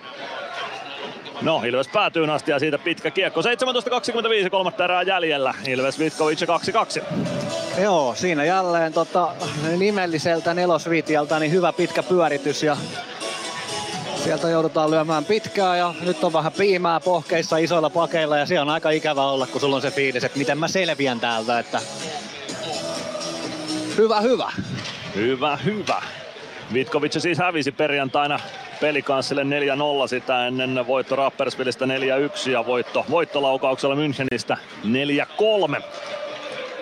No, 1.42 1.62
Ilves 1.64 1.88
päätyy 1.88 2.32
asti 2.32 2.50
ja 2.50 2.58
siitä 2.58 2.78
pitkä 2.78 3.10
kiekko. 3.10 3.40
17.25, 3.40 4.50
kolmatta 4.50 4.84
erää 4.84 5.02
jäljellä. 5.02 5.54
Ilves 5.66 5.98
Vitkovic 5.98 6.42
2-2. 6.42 7.02
Joo, 7.82 8.14
siinä 8.14 8.44
jälleen 8.44 8.92
tota, 8.92 9.28
nimelliseltä 9.78 10.54
nelosvitialta 10.54 11.38
niin 11.38 11.52
hyvä 11.52 11.72
pitkä 11.72 12.02
pyöritys 12.02 12.62
ja 12.62 12.76
sieltä 14.24 14.50
joudutaan 14.50 14.90
lyömään 14.90 15.24
pitkää 15.24 15.76
ja 15.76 15.94
nyt 16.00 16.24
on 16.24 16.32
vähän 16.32 16.52
piimää 16.52 17.00
pohkeissa 17.00 17.56
isoilla 17.56 17.90
pakeilla 17.90 18.38
ja 18.38 18.46
se 18.46 18.60
on 18.60 18.68
aika 18.70 18.90
ikävä 18.90 19.22
olla, 19.22 19.46
kun 19.46 19.60
sulla 19.60 19.76
on 19.76 19.82
se 19.82 19.90
fiilis, 19.90 20.24
että 20.24 20.38
miten 20.38 20.58
mä 20.58 20.68
selviän 20.68 21.20
täältä, 21.20 21.58
että 21.58 21.80
hyvä, 23.96 24.20
hyvä. 24.20 24.52
Hyvä, 25.14 25.56
hyvä. 25.56 26.02
Vitkovic 26.72 27.20
siis 27.20 27.38
hävisi 27.38 27.72
perjantaina 27.72 28.40
pelikanssille 28.84 29.42
4-0 29.42 29.46
sitä 30.08 30.46
ennen 30.46 30.86
voitto 30.86 31.16
Rappersvillestä 31.16 31.84
4-1 32.46 32.50
ja 32.50 32.66
voitto 32.66 33.04
voittolaukauksella 33.10 33.94
Münchenistä 33.94 34.56
4-3. 35.78 35.82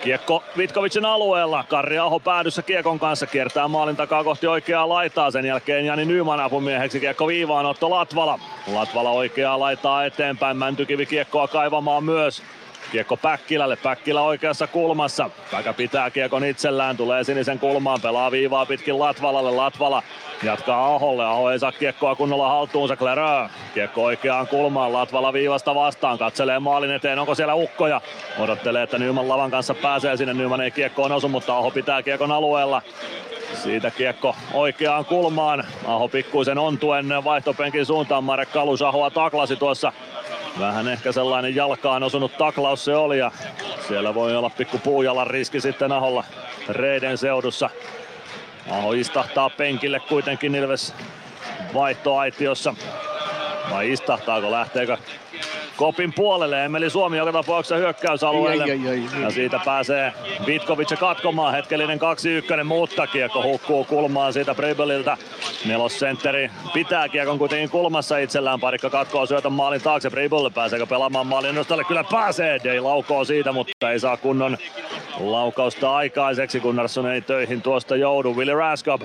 Kiekko 0.01 0.43
Vitkovicin 0.57 1.05
alueella. 1.05 1.63
Karri 1.69 1.99
Aho 1.99 2.19
päädyssä 2.19 2.61
kiekon 2.61 2.99
kanssa 2.99 3.27
kiertää 3.27 3.67
maalin 3.67 3.95
takaa 3.95 4.23
kohti 4.23 4.47
oikeaa 4.47 4.89
laitaa. 4.89 5.31
Sen 5.31 5.45
jälkeen 5.45 5.85
Jani 5.85 6.05
Nyman 6.05 6.39
apumieheksi 6.39 6.99
kiekko 6.99 7.27
viivaan 7.27 7.65
Otto 7.65 7.89
Latvala. 7.89 8.39
Latvala 8.73 9.09
oikeaa 9.09 9.59
laitaa 9.59 10.05
eteenpäin. 10.05 10.57
Mäntykivi 10.57 11.05
kiekkoa 11.05 11.47
kaivamaan 11.47 12.03
myös. 12.03 12.43
Kiekko 12.93 13.17
Päkkilälle, 13.17 13.75
Päkkilä 13.75 14.21
oikeassa 14.21 14.67
kulmassa. 14.67 15.29
Päkä 15.51 15.73
pitää 15.73 16.09
kiekon 16.09 16.45
itsellään, 16.45 16.97
tulee 16.97 17.23
sinisen 17.23 17.59
kulmaan, 17.59 18.01
pelaa 18.01 18.31
viivaa 18.31 18.65
pitkin 18.65 18.99
Latvalalle, 18.99 19.51
Latvala 19.51 20.03
jatkaa 20.43 20.95
Aholle, 20.95 21.25
Aho 21.25 21.51
ei 21.51 21.59
saa 21.59 21.71
kiekkoa 21.71 22.15
kunnolla 22.15 22.49
haltuunsa, 22.49 22.95
Klerö. 22.95 23.47
Kiekko 23.73 24.03
oikeaan 24.03 24.47
kulmaan, 24.47 24.93
Latvala 24.93 25.33
viivasta 25.33 25.75
vastaan, 25.75 26.17
katselee 26.17 26.59
maalin 26.59 26.91
eteen, 26.91 27.19
onko 27.19 27.35
siellä 27.35 27.53
ukkoja. 27.53 28.01
Odottelee, 28.39 28.83
että 28.83 28.99
Nyman 28.99 29.29
lavan 29.29 29.51
kanssa 29.51 29.73
pääsee 29.73 30.17
sinne, 30.17 30.33
Nyman 30.33 30.61
ei 30.61 30.71
kiekkoon 30.71 31.11
osu, 31.11 31.29
mutta 31.29 31.57
Aho 31.57 31.71
pitää 31.71 32.03
kiekon 32.03 32.31
alueella. 32.31 32.81
Siitä 33.53 33.91
kiekko 33.91 34.35
oikeaan 34.53 35.05
kulmaan. 35.05 35.63
Aho 35.85 36.07
pikkuisen 36.07 36.57
ontuen 36.57 37.23
vaihtopenkin 37.23 37.85
suuntaan. 37.85 38.23
Marek 38.23 38.51
Kalus 38.51 38.81
Ahoa 38.81 39.09
taklasi 39.09 39.55
tuossa 39.55 39.93
Vähän 40.59 40.87
ehkä 40.87 41.11
sellainen 41.11 41.55
jalkaan 41.55 42.03
osunut 42.03 42.37
taklaus 42.37 42.85
se 42.85 42.95
oli 42.95 43.19
ja 43.19 43.31
siellä 43.87 44.13
voi 44.13 44.35
olla 44.35 44.49
pikku 44.49 44.77
puujalan 44.77 45.27
riski 45.27 45.61
sitten 45.61 45.91
Aholla 45.91 46.23
Reiden 46.69 47.17
seudussa. 47.17 47.69
Aho 48.71 48.93
istahtaa 48.93 49.49
penkille 49.49 49.99
kuitenkin 49.99 50.55
Ilves 50.55 50.95
vaihtoaitiossa. 51.73 52.75
Vai 53.71 53.91
istahtaako, 53.91 54.51
lähteekö 54.51 54.97
Kopin 55.77 56.13
puolelle. 56.13 56.65
Emeli 56.65 56.89
Suomi 56.89 57.17
joka 57.17 57.31
tapauksessa 57.31 57.75
hyökkäysalueelle. 57.75 58.63
Ai, 58.63 58.71
ai, 58.71 58.87
ai, 58.87 59.21
ja 59.21 59.29
siitä 59.29 59.59
pääsee 59.65 60.13
Vitkovic 60.45 60.99
katkomaan. 60.99 61.53
Hetkellinen 61.53 61.99
2-1, 62.61 62.63
mutta 62.63 63.07
kiekko 63.07 63.43
hukkuu 63.43 63.85
kulmaan 63.85 64.33
siitä 64.33 64.55
Bribeliltä. 64.55 65.17
Nelosentteri 65.65 66.51
pitää 66.73 67.09
kiekon 67.09 67.37
kuitenkin 67.39 67.69
kulmassa 67.69 68.17
itsellään. 68.17 68.59
Parikka 68.59 68.89
katkoo 68.89 69.25
syötön 69.25 69.53
maalin 69.53 69.81
taakse. 69.81 70.09
Bribel 70.09 70.49
pääseekö 70.49 70.85
pelaamaan 70.85 71.27
maalin 71.27 71.55
nostalle? 71.55 71.83
Kyllä 71.83 72.03
pääsee. 72.03 72.59
Dei 72.63 72.79
laukoo 72.79 73.25
siitä, 73.25 73.51
mutta 73.51 73.91
ei 73.91 73.99
saa 73.99 74.17
kunnon 74.17 74.57
laukausta 75.19 75.95
aikaiseksi. 75.95 76.59
Gunnarsson 76.59 77.11
ei 77.11 77.21
töihin 77.21 77.61
tuosta 77.61 77.95
joudu. 77.95 78.35
Willi 78.35 78.53
Raskop. 78.53 79.01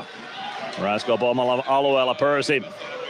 Raskop 0.83 1.23
omalla 1.23 1.65
alueella 1.67 2.15
Percy 2.15 2.63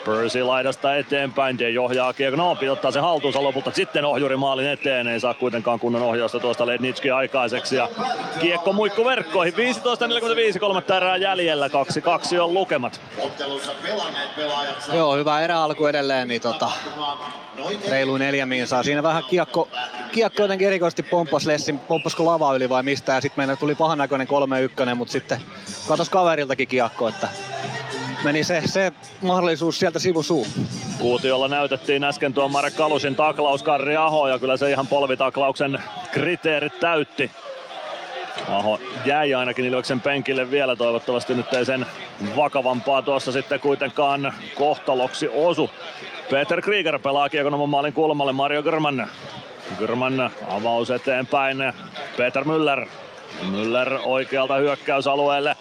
Percy 0.08 0.42
laidasta 0.42 0.96
eteenpäin, 0.96 1.56
Jay 1.60 1.78
ohjaa 1.78 2.12
kiekon, 2.12 2.38
no 2.38 2.56
ottaa 2.70 2.90
se 2.90 3.00
haltuunsa 3.00 3.42
lopulta, 3.42 3.70
sitten 3.70 4.04
ohjuri 4.04 4.36
maalin 4.36 4.68
eteen, 4.68 5.08
ei 5.08 5.20
saa 5.20 5.34
kuitenkaan 5.34 5.80
kunnon 5.80 6.02
ohjausta 6.02 6.40
tuosta 6.40 6.66
Lednitski 6.66 7.10
aikaiseksi. 7.10 7.76
Ja 7.76 7.88
kiekko 8.40 8.72
muikku 8.72 9.04
verkkoihin, 9.04 9.54
15.45, 10.52 10.58
kolmatta 10.58 10.96
erää 10.96 11.16
jäljellä, 11.16 11.68
2-2 11.68 12.40
on 12.40 12.54
lukemat. 12.54 13.00
Joo, 14.92 15.16
hyvä 15.16 15.40
eräalku 15.40 15.86
edelleen, 15.86 16.28
niin 16.28 16.40
tota, 16.40 16.70
reilu 17.88 18.16
neljä 18.16 18.66
saa. 18.66 18.82
Siinä 18.82 19.02
vähän 19.02 19.24
kiekko, 19.30 19.68
kiekko 20.12 20.42
jotenkin 20.42 20.68
erikoisesti 20.68 21.02
pomppasi 21.02 21.48
Lessin, 21.48 21.78
pomppasko 21.78 22.26
lava 22.26 22.54
yli 22.54 22.68
vai 22.68 22.82
mistä, 22.82 23.12
ja 23.12 23.20
sitten 23.20 23.40
meillä 23.40 23.56
tuli 23.56 23.74
pahan 23.74 23.98
näköinen 23.98 24.28
3-1, 24.90 24.94
mutta 24.94 25.12
sitten 25.12 25.40
katos 25.88 26.10
kaveriltakin 26.10 26.68
kiekko, 26.68 27.08
että 27.08 27.28
meni 28.24 28.44
se, 28.44 28.62
se 28.64 28.92
mahdollisuus 29.22 29.78
sieltä 29.78 29.98
sivusuu. 29.98 30.46
Kuutiolla 30.98 31.48
näytettiin 31.48 32.04
äsken 32.04 32.34
tuo 32.34 32.48
Marek 32.48 32.76
Kalusin 32.76 33.16
taklaus 33.16 33.62
Karri 33.62 33.96
Aho 33.96 34.28
ja 34.28 34.38
kyllä 34.38 34.56
se 34.56 34.70
ihan 34.70 34.86
polvitaklauksen 34.86 35.82
kriteerit 36.12 36.80
täytti. 36.80 37.30
Aho 38.48 38.80
jäi 39.04 39.34
ainakin 39.34 39.64
Ilveksen 39.64 40.00
penkille 40.00 40.50
vielä, 40.50 40.76
toivottavasti 40.76 41.34
nyt 41.34 41.52
ei 41.54 41.64
sen 41.64 41.86
vakavampaa 42.36 43.02
tuossa 43.02 43.32
sitten 43.32 43.60
kuitenkaan 43.60 44.32
kohtaloksi 44.54 45.28
osu. 45.28 45.70
Peter 46.30 46.62
Krieger 46.62 46.98
pelaa 46.98 47.28
kiekon 47.28 47.54
oman 47.54 47.68
maalin 47.68 47.92
kulmalle, 47.92 48.32
Mario 48.32 48.62
Gürman. 48.62 49.08
Gürman 49.78 50.30
avaus 50.48 50.90
eteenpäin, 50.90 51.72
Peter 52.16 52.44
Müller. 52.44 52.88
Müller 53.50 54.00
oikealta 54.04 54.54
hyökkäysalueelle. 54.56 55.56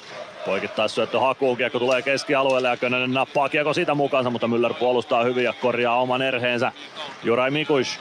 Poikittais 0.48 0.96
syöttö 0.96 1.20
hakuun, 1.20 1.58
kiekko 1.58 1.80
tulee 1.80 2.02
keskialueelle 2.02 2.68
ja 2.68 2.78
Könönen 2.78 3.14
nappaa 3.14 3.50
kiekko 3.50 3.74
siitä 3.74 3.96
mukaansa, 3.96 4.30
mutta 4.30 4.48
Müller 4.48 4.74
puolustaa 4.74 5.24
hyvin 5.24 5.44
ja 5.44 5.54
korjaa 5.54 6.02
oman 6.02 6.22
erheensä. 6.22 6.72
Jurai 7.24 7.52
Mikush 7.52 8.00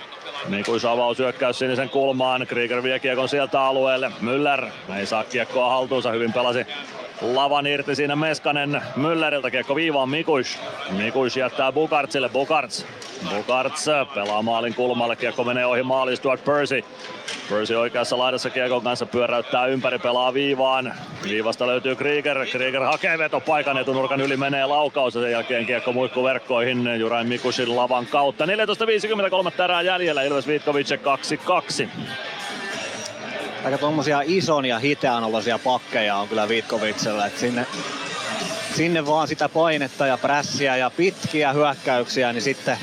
Mikuis 0.48 0.84
avaus 0.84 1.18
hyökkäys 1.18 1.58
sinisen 1.58 1.90
kulmaan. 1.90 2.46
Krieger 2.46 2.82
vie 2.82 2.98
kiekon 2.98 3.28
sieltä 3.28 3.62
alueelle. 3.62 4.12
Müller 4.20 4.66
ei 4.96 5.06
saa 5.06 5.24
kiekkoa 5.24 5.70
haltuunsa. 5.70 6.10
Hyvin 6.10 6.32
pelasi 6.32 6.66
lavan 7.20 7.66
irti 7.66 7.94
siinä 7.94 8.16
Meskanen 8.16 8.82
Mülleriltä. 8.96 9.50
Kiekko 9.50 9.76
viivaan 9.76 10.08
Mikuis. 10.08 10.58
Mikuis 10.90 11.36
jättää 11.36 11.72
Bukartsille. 11.72 12.28
Bukarts. 12.28 12.86
Bukarts 13.36 13.86
pelaa 14.14 14.42
maalin 14.42 14.74
kulmalle. 14.74 15.16
Kiekko 15.16 15.44
menee 15.44 15.66
ohi 15.66 15.82
maaliin 15.82 16.16
Stuart 16.16 16.44
Percy. 16.44 16.84
Percy 17.50 17.74
oikeassa 17.74 18.18
laidassa 18.18 18.50
kiekon 18.50 18.82
kanssa 18.82 19.06
pyöräyttää 19.06 19.66
ympäri, 19.66 19.98
pelaa 19.98 20.34
viivaan. 20.34 20.94
Viivasta 21.22 21.66
löytyy 21.66 21.96
Krieger. 21.96 22.46
Krieger 22.46 22.82
hakee 22.82 23.18
vetopaikan 23.18 23.78
etunurkan 23.78 24.20
yli 24.20 24.36
menee 24.36 24.66
laukaus 24.66 25.14
ja 25.14 25.20
sen 25.20 25.30
jälkeen 25.30 25.66
kiekko 25.66 25.92
muikku 25.92 26.24
verkkoihin 26.24 27.00
Jurain 27.00 27.28
Mikusin 27.28 27.76
lavan 27.76 28.06
kautta. 28.06 28.46
14.53 28.46 29.62
erää 29.64 29.82
jäljellä 29.82 30.22
Ilves 30.22 30.46
Vitkovic 30.46 30.90
2-2 30.90 31.88
aika 33.64 33.78
tuommoisia 33.78 34.22
ison 34.24 34.66
ja 34.66 34.78
hiteän 34.78 35.24
olosia 35.24 35.58
pakkeja 35.58 36.16
on 36.16 36.28
kyllä 36.28 36.48
Vitkovitsella. 36.48 37.26
että 37.26 37.40
sinne, 37.40 37.66
sinne 38.74 39.06
vaan 39.06 39.28
sitä 39.28 39.48
painetta 39.48 40.06
ja 40.06 40.18
prässiä 40.18 40.76
ja 40.76 40.90
pitkiä 40.90 41.52
hyökkäyksiä, 41.52 42.32
niin 42.32 42.42
sitten, 42.42 42.78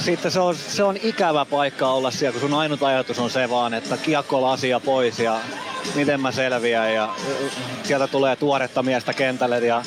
sitten 0.00 0.30
se, 0.30 0.40
on, 0.40 0.56
se 0.56 0.82
on 0.82 0.96
ikävä 1.02 1.44
paikka 1.44 1.88
olla 1.88 2.10
siellä, 2.10 2.32
kun 2.32 2.50
sun 2.50 2.58
ainut 2.58 2.82
ajatus 2.82 3.18
on 3.18 3.30
se 3.30 3.50
vaan, 3.50 3.74
että 3.74 3.96
kiekko 3.96 4.42
lasia 4.42 4.80
pois 4.80 5.18
ja 5.18 5.40
miten 5.94 6.20
mä 6.20 6.32
selviän 6.32 6.94
ja 6.94 7.14
sieltä 7.82 8.06
tulee 8.06 8.36
tuoretta 8.36 8.82
miestä 8.82 9.12
kentälle 9.12 9.58
ja 9.58 9.82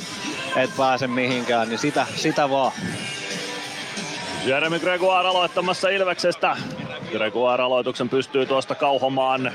et 0.55 0.69
pääse 0.77 1.07
mihinkään, 1.07 1.69
niin 1.69 1.79
sitä, 1.79 2.07
sitä 2.15 2.49
vaan. 2.49 2.71
Jeremy 4.45 4.79
Gregoire 4.79 5.27
aloittamassa 5.27 5.89
Ilveksestä. 5.89 6.57
Gregoire 7.11 7.63
aloituksen 7.63 8.09
pystyy 8.09 8.45
tuosta 8.45 8.75
kauhomaan 8.75 9.51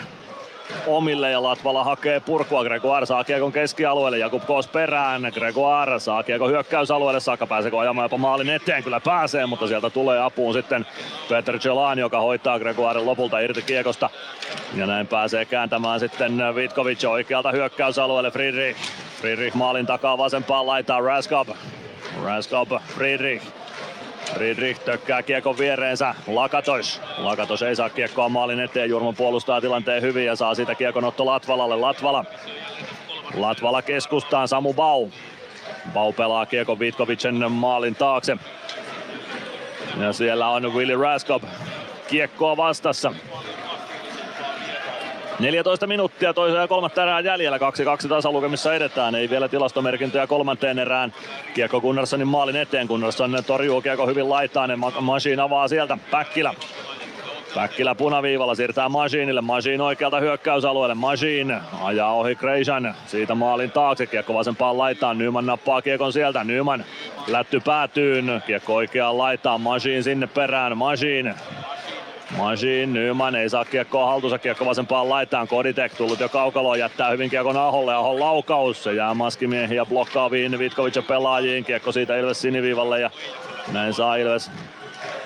omille 0.86 1.31
ja 1.31 1.43
Latvala 1.43 1.85
hakee 1.85 2.20
purkua. 2.20 2.65
Gregoire 2.65 3.07
saa 3.07 3.25
kiekon 3.25 3.53
keskialueelle, 3.53 4.19
Jakub 4.19 4.47
Koos 4.47 4.67
perään. 4.67 5.23
Gregoire 5.35 5.99
saa 5.99 6.23
kiekon 6.23 6.51
hyökkäysalueelle 6.51 7.20
saakka, 7.20 7.47
pääseekö 7.47 7.81
ajamaan 7.81 8.05
jopa 8.05 8.19
maalin 8.19 8.51
eteen? 8.51 8.85
Kyllä 8.85 9.01
pääsee, 9.01 9.47
mutta 9.47 9.67
sieltä 9.67 9.91
tulee 9.91 10.20
apuun 10.20 10.55
sitten 10.55 10.86
Peter 11.28 11.59
Jelan, 11.65 11.99
joka 11.99 12.20
hoitaa 12.20 12.59
Gregoire 12.59 13.01
lopulta 13.01 13.39
irti 13.39 13.62
kiekosta. 13.62 14.11
Ja 14.75 14.86
näin 14.86 15.07
pääsee 15.07 15.45
kääntämään 15.45 16.01
sitten 16.01 16.43
Vitkovic 16.55 17.05
oikealta 17.05 17.53
hyökkäysalueelle 17.53 18.31
Friedrich. 18.31 18.81
Friedrich 19.20 19.57
maalin 19.57 19.86
takaa 19.86 20.19
vasempaan 20.19 20.67
laitaa 20.67 21.01
Raskop. 21.01 21.49
Raskop, 22.25 22.69
Friedrich 22.86 23.66
Friedrich 24.35 24.81
tökkää 24.85 25.23
kiekon 25.23 25.59
viereensä. 25.59 26.15
Lakatos. 26.27 27.01
Lakatos 27.19 27.63
ei 27.63 27.77
saa 27.77 27.91
kiekkoa 27.91 28.29
maalin 28.29 28.61
eteen. 28.61 28.91
Jurmo 28.91 29.13
puolustaa 29.13 29.61
tilanteen 29.61 30.03
hyvin 30.03 30.27
ja 30.27 30.37
saa 30.37 30.55
siitä 30.55 30.75
kiekon 30.75 31.05
otto 31.05 31.27
Latvalalle. 31.27 31.77
Latvala. 31.77 32.25
Latvala 33.35 33.83
keskustaan. 33.83 34.49
Samu 34.49 34.75
Bau. 34.75 35.09
Bau 35.93 36.13
pelaa 36.13 36.47
kiekon 36.47 36.79
Vitkovicen 36.79 37.53
maalin 37.53 37.95
taakse. 37.95 38.37
Ja 40.01 40.13
siellä 40.13 40.49
on 40.49 40.75
Willi 40.75 40.97
Raskop 40.97 41.43
kiekkoa 42.09 42.57
vastassa. 42.57 43.13
14 45.39 45.86
minuuttia 45.86 46.34
toisen 46.34 46.60
ja 46.60 46.68
kolmatta 46.68 47.02
erää 47.02 47.20
jäljellä. 47.20 47.58
2-2 47.58 48.08
tasalukemissa 48.08 48.74
edetään. 48.74 49.15
Ei 49.15 49.31
vielä 49.31 49.48
tilastomerkintöjä 49.48 50.26
kolmanteen 50.26 50.78
erään. 50.78 51.12
Kiekko 51.55 51.81
Gunnarssonin 51.81 52.28
maalin 52.28 52.56
eteen. 52.56 52.86
Gunnarsson 52.86 53.39
torjuu 53.47 53.81
kiekko 53.81 54.06
hyvin 54.06 54.28
laitaan. 54.31 54.78
Ma- 54.78 55.00
Machine 55.00 55.42
avaa 55.42 55.68
sieltä. 55.68 55.98
Päkkilä. 56.10 56.55
Päkkilä 57.55 57.94
punaviivalla 57.94 58.55
siirtää 58.55 58.89
Masiinille. 58.89 59.40
Masiin 59.40 59.81
oikealta 59.81 60.20
hyökkäysalueelle. 60.20 60.94
Masiin 60.94 61.56
ajaa 61.82 62.12
ohi 62.12 62.34
Kreishan. 62.34 62.94
Siitä 63.06 63.34
maalin 63.34 63.70
taakse. 63.70 64.06
Kiekko 64.06 64.34
vasempaan 64.34 64.78
laitaan. 64.78 65.18
Nyman 65.18 65.47
nappaa 65.47 65.82
kiekon 65.82 66.12
sieltä. 66.12 66.44
Nyman 66.44 66.84
lätty 67.26 67.60
päätyyn. 67.60 68.42
Kiekko 68.47 68.74
oikeaan 68.74 69.18
laitaan. 69.18 69.60
Masiin 69.60 70.02
sinne 70.05 70.26
perään. 70.26 70.76
Masiin 70.76 71.34
Machine, 72.31 72.87
Nyman 72.87 73.35
ei 73.35 73.51
saa 73.51 73.65
kiekkoa 73.65 74.07
haltuunsa, 74.07 74.39
kiekko 74.39 74.67
vasempaan 74.67 75.09
laitaan. 75.09 75.49
Koditek 75.49 75.95
tullut 75.95 76.21
jo 76.21 76.29
kaukaloon, 76.29 76.79
jättää 76.79 77.11
hyvin 77.11 77.31
kiekon 77.31 77.57
Aholle. 77.57 77.95
Ahon 77.95 78.21
laukaus, 78.21 78.83
se 78.83 78.95
jää 78.95 79.15
maskimiehiä 79.15 79.87
blokkaaviin 79.87 80.59
Vitkovicin 80.59 81.05
pelaajiin. 81.05 81.65
Kiekko 81.65 81.93
siitä 81.93 82.17
Ilves 82.17 82.41
siniviivalle 82.41 83.01
ja 83.01 83.11
näin 83.73 83.95
saa 83.95 84.17
Ilves 84.17 84.51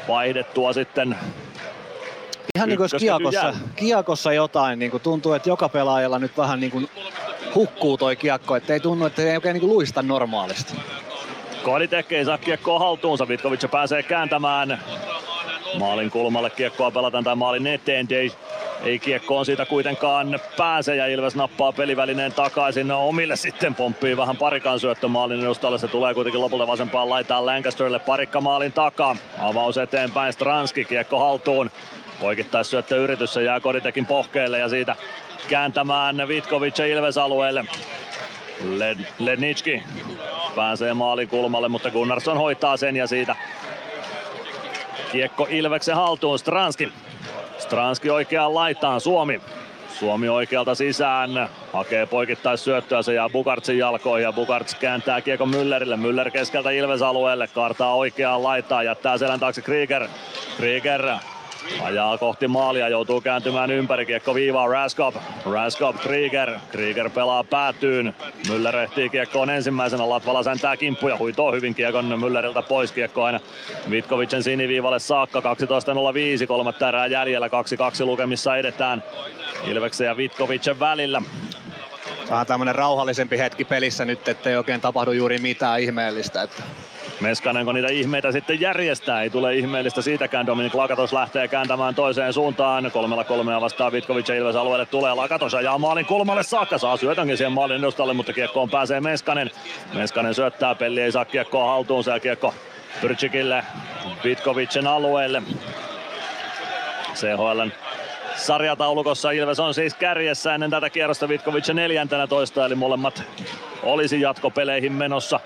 vaihdettua 0.09 0.73
sitten 0.73 1.17
Ihan 2.55 2.69
niin 2.69 2.77
kuin 2.77 2.91
kiekossa, 2.99 3.55
kiekossa 3.77 4.33
jotain, 4.33 4.79
niin 4.79 4.91
kuin 4.91 5.03
tuntuu, 5.03 5.33
että 5.33 5.49
joka 5.49 5.69
pelaajalla 5.69 6.19
nyt 6.19 6.37
vähän 6.37 6.61
niin 6.61 6.73
kuin 6.73 6.89
hukkuu 7.55 7.97
toi 7.97 8.17
kiekko, 8.17 8.57
että 8.57 8.73
ei 8.73 8.81
tunnu, 8.81 9.07
että 9.07 9.23
ei 9.23 9.37
oikein 9.37 9.55
niin 9.55 9.61
kuin 9.61 9.73
luista 9.73 10.03
normaalisti. 10.03 10.75
Koditek 11.63 12.13
ei 12.13 12.25
saa 12.25 12.39
kiekkoa 12.39 12.79
haltuunsa, 12.79 13.29
Vitkovic 13.29 13.71
pääsee 13.71 14.03
kääntämään 14.03 14.81
maalin 15.79 16.11
kulmalle 16.11 16.51
kiekkoa 16.51 16.91
pelataan 16.91 17.25
tai 17.25 17.37
maalin 17.37 17.67
eteen. 17.67 18.07
Ei, 18.11 18.33
ei 18.85 18.99
kiekkoon 18.99 19.47
siitä 19.47 19.67
kuitenkaan 19.67 20.41
pääse 20.57 20.97
ja 20.97 21.07
Ilves 21.07 21.35
nappaa 21.35 21.73
pelivälineen 21.73 22.33
takaisin 22.33 22.93
omille 22.93 23.37
sitten 23.37 23.75
pomppii 23.75 24.17
vähän 24.17 24.37
parikan 24.37 24.81
syöttö 24.81 25.09
maalin 25.09 25.41
edustalle. 25.41 25.79
Se 25.79 25.89
tulee 25.89 26.15
kuitenkin 26.15 26.41
lopulta 26.41 26.67
vasempaan 26.67 27.11
laitaan 27.11 27.47
Lancasterille 27.47 27.99
parikka 27.99 28.41
maalin 28.41 28.73
takaa. 28.73 29.17
Avaus 29.39 29.79
eteenpäin 29.79 30.33
Stranski 30.33 30.85
kiekko 30.85 31.19
haltuun. 31.19 31.71
Poikittais 32.21 32.71
syöttöyritys, 32.71 33.35
se 33.35 33.43
jää 33.43 33.61
Koditekin 33.61 34.07
pohkeelle 34.07 34.59
ja 34.59 34.69
siitä 34.69 34.97
kääntämään 35.49 36.29
Vitkovic 36.29 36.79
Ilves 36.79 37.19
alueelle. 37.19 37.65
Led, 38.77 38.99
pääsee 40.57 40.95
maalin 40.95 41.29
kulmalle, 41.29 41.69
mutta 41.69 41.91
Gunnarsson 41.91 42.37
hoitaa 42.37 42.77
sen 42.77 42.97
ja 42.97 43.07
siitä 43.07 43.37
kiekko 45.13 45.47
Ilveksen 45.51 45.95
haltuun 45.95 46.39
Stranski. 46.39 46.93
Stranski 47.59 48.11
oikeaan 48.11 48.55
laitaan 48.55 49.01
Suomi. 49.01 49.41
Suomi 49.99 50.29
oikealta 50.29 50.75
sisään, 50.75 51.49
hakee 51.73 52.07
poikittais 52.07 52.65
syöttöä, 52.65 53.03
se 53.03 53.15
jää 53.15 53.29
Bukartsin 53.29 53.79
jalkoihin 53.79 54.25
ja 54.25 54.33
Bukarts 54.33 54.75
kääntää 54.75 55.21
kiekko 55.21 55.45
Müllerille. 55.45 55.97
Müller 55.97 56.31
keskeltä 56.31 56.71
Ilves 56.71 57.03
alueelle, 57.03 57.49
kartaa 57.49 57.95
oikeaan 57.95 58.43
laitaan, 58.43 58.85
jättää 58.85 59.19
selän 59.19 59.41
taakse 59.41 59.63
Krieger. 59.63 60.09
Krieger 60.57 61.03
Ajaa 61.83 62.19
kohti 62.19 62.49
maalia, 62.49 62.89
joutuu 62.89 63.21
kääntymään 63.21 63.71
ympäri, 63.71 64.07
kiekko 64.07 64.35
viivaa 64.35 64.69
Raskop. 64.69 65.15
Raskop, 65.53 65.97
Krieger. 65.97 66.51
Krieger 66.71 67.11
pelaa 67.11 67.45
päätyyn. 67.45 68.15
Müller 68.49 68.77
ehtii 68.77 69.09
kiekkoon 69.09 69.51
ensimmäisenä, 69.51 70.09
Latvala 70.09 70.43
säntää 70.43 70.77
kimppuja, 70.77 71.19
huitoo 71.19 71.53
hyvin 71.53 71.75
kiekon 71.75 72.05
Mülleriltä 72.05 72.63
pois 72.69 72.93
kiekko 72.93 73.25
aina 73.25 73.41
Vitkovicen 73.91 74.43
siniviivalle 74.43 74.99
saakka. 74.99 75.41
12.05, 75.41 76.47
kolmatta 76.47 76.89
erää 76.89 77.07
jäljellä, 77.07 77.49
2-2 77.49 77.51
lukemissa 78.05 78.57
edetään 78.57 79.03
Ilveksen 79.67 80.07
ja 80.07 80.17
Vitkovicen 80.17 80.81
välillä. 80.81 81.23
Vähän 82.31 82.47
tämmönen 82.47 82.75
rauhallisempi 82.75 83.39
hetki 83.39 83.65
pelissä 83.65 84.05
nyt, 84.05 84.29
ettei 84.29 84.57
oikein 84.57 84.81
tapahdu 84.81 85.13
juuri 85.13 85.39
mitään 85.39 85.81
ihmeellistä. 85.81 86.43
Että 86.43 86.63
Meskanenko 87.21 87.73
niitä 87.73 87.89
ihmeitä 87.89 88.33
sitten 88.33 88.61
järjestää? 88.61 89.23
Ei 89.23 89.31
tule 89.31 89.55
ihmeellistä 89.55 90.03
siitäkään. 90.03 90.47
Dominik 90.47 90.75
Lakatos 90.75 91.13
lähtee 91.13 91.49
kääntämään 91.49 91.95
toiseen 91.95 92.33
suuntaan. 92.33 92.91
Kolmella 92.93 93.25
kolmea 93.25 93.61
vastaan 93.61 93.93
Vitkovic 93.93 94.29
ja 94.29 94.35
Ilves 94.35 94.57
alueelle 94.57 94.87
tulee. 94.87 95.15
Lakatos 95.15 95.55
ajaa 95.55 95.79
maalin 95.79 96.07
kulmalle 96.07 96.43
saakka. 96.43 96.79
Saa 96.79 96.97
syötönkin 96.97 97.37
siihen 97.37 97.53
maalin 97.53 97.79
edustalle, 97.79 98.15
mutta 98.15 98.33
kiekkoon 98.33 98.71
pääsee 98.71 99.01
Meskanen. 99.01 99.51
Meskanen 99.95 100.35
syöttää, 100.35 100.75
Pelli 100.75 101.01
ei 101.01 101.13
saa 101.13 101.25
kiekkoa 101.25 101.71
haltuunsa 101.71 102.11
ja 102.11 102.21
kiekko 102.21 102.55
Pyrtsikille 103.01 103.65
Vitkovicin 104.25 104.87
alueelle. 104.87 105.43
CHLn 107.15 107.73
sarjataulukossa 108.37 109.31
Ilves 109.31 109.61
on 109.61 109.75
siis 109.75 109.95
kärjessä 109.95 110.55
ennen 110.55 110.71
tätä 110.71 110.91
kierrosta 110.91 111.29
Vitkovic 111.29 111.69
neljäntenä 111.69 112.27
toista, 112.27 112.67
eli 112.67 112.75
molemmat 112.75 113.23
olisi 113.83 114.21
jatkopeleihin 114.21 114.93
menossa 114.93 115.41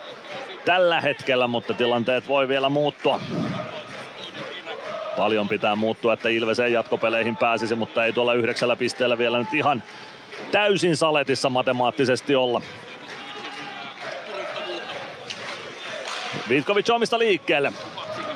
tällä 0.65 1.01
hetkellä, 1.01 1.47
mutta 1.47 1.75
tilanteet 1.75 2.29
voi 2.29 2.49
vielä 2.49 2.69
muuttua. 2.69 3.21
Paljon 5.17 5.49
pitää 5.49 5.77
muuttua, 5.77 6.13
että 6.13 6.29
Ilves 6.29 6.61
ei 6.61 6.73
jatkopeleihin 6.73 7.37
pääsisi, 7.37 7.75
mutta 7.75 8.05
ei 8.05 8.13
tuolla 8.13 8.35
yhdeksällä 8.35 8.77
pisteellä 8.77 9.19
vielä 9.19 9.39
nyt 9.39 9.55
ihan 9.55 9.83
täysin 10.51 10.97
saletissa 10.97 11.51
matemaattisesti 11.51 12.35
olla. 12.35 12.63
Vitkovic 16.49 16.91
omista 16.91 17.19
liikkeelle. 17.19 17.73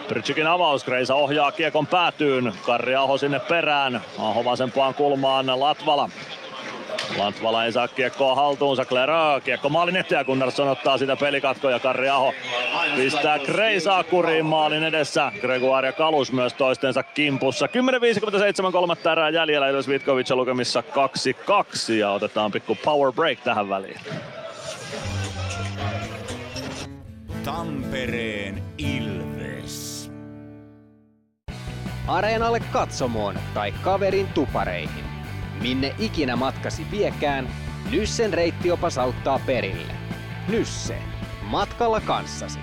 Pritchikin 0.09 0.47
avaus, 0.47 0.85
Kreisa 0.85 1.15
ohjaa 1.15 1.53
kiekon 1.53 1.87
päätyyn. 1.87 2.53
Karri 2.67 2.95
Aho 2.95 3.19
sinne 3.19 3.41
perään. 3.41 4.01
Aho 4.19 4.45
vasempaan 4.45 4.95
kulmaan 4.95 5.61
Latvala. 5.61 6.09
Latvala 7.17 7.65
ei 7.65 7.73
saa 7.73 7.89
kiekkoa 7.89 8.35
haltuunsa. 8.35 8.85
Clerö, 8.85 9.41
kiekko 9.45 9.69
maalin 9.69 9.97
eteen, 9.97 10.27
Gunnarsson 10.27 10.69
ottaa 10.69 10.99
sitä 10.99 11.17
pelikatkoja. 11.17 11.79
Karri 11.79 12.09
Aho 12.09 12.35
pistää 12.97 13.39
Kreisaa 13.39 14.05
kuriin 14.05 14.47
maalin 14.47 14.85
edessä. 14.85 15.33
Gregoire 15.41 15.89
ja 15.89 15.93
Kalus 15.93 16.33
myös 16.33 16.55
toistensa 16.55 17.03
kimpussa. 17.03 17.67
10.57 18.67 18.73
kolmatta 18.73 19.13
erää 19.13 19.31
jäljellä. 19.31 19.69
Ilves 19.69 19.89
Vitkovic 19.89 20.31
lukemissa 20.31 20.83
2-2 21.91 21.93
ja 21.93 22.11
otetaan 22.11 22.53
pikku 22.53 22.79
power 22.85 23.13
break 23.13 23.41
tähän 23.41 23.69
väliin. 23.69 24.01
Tampereen 27.45 28.63
Ilves. 28.79 30.11
Areenalle 32.07 32.61
katsomoon 32.61 33.39
tai 33.55 33.73
kaverin 33.73 34.27
tupareihin. 34.27 35.08
Minne 35.63 35.95
ikinä 35.99 36.37
matkasi 36.37 36.87
viekään, 36.91 37.49
Nyssen 37.91 38.33
reittiopas 38.33 38.99
auttaa 38.99 39.39
perille. 39.47 39.93
Nysse. 40.49 40.99
Matkalla 41.43 42.01
kanssasi. 42.01 42.59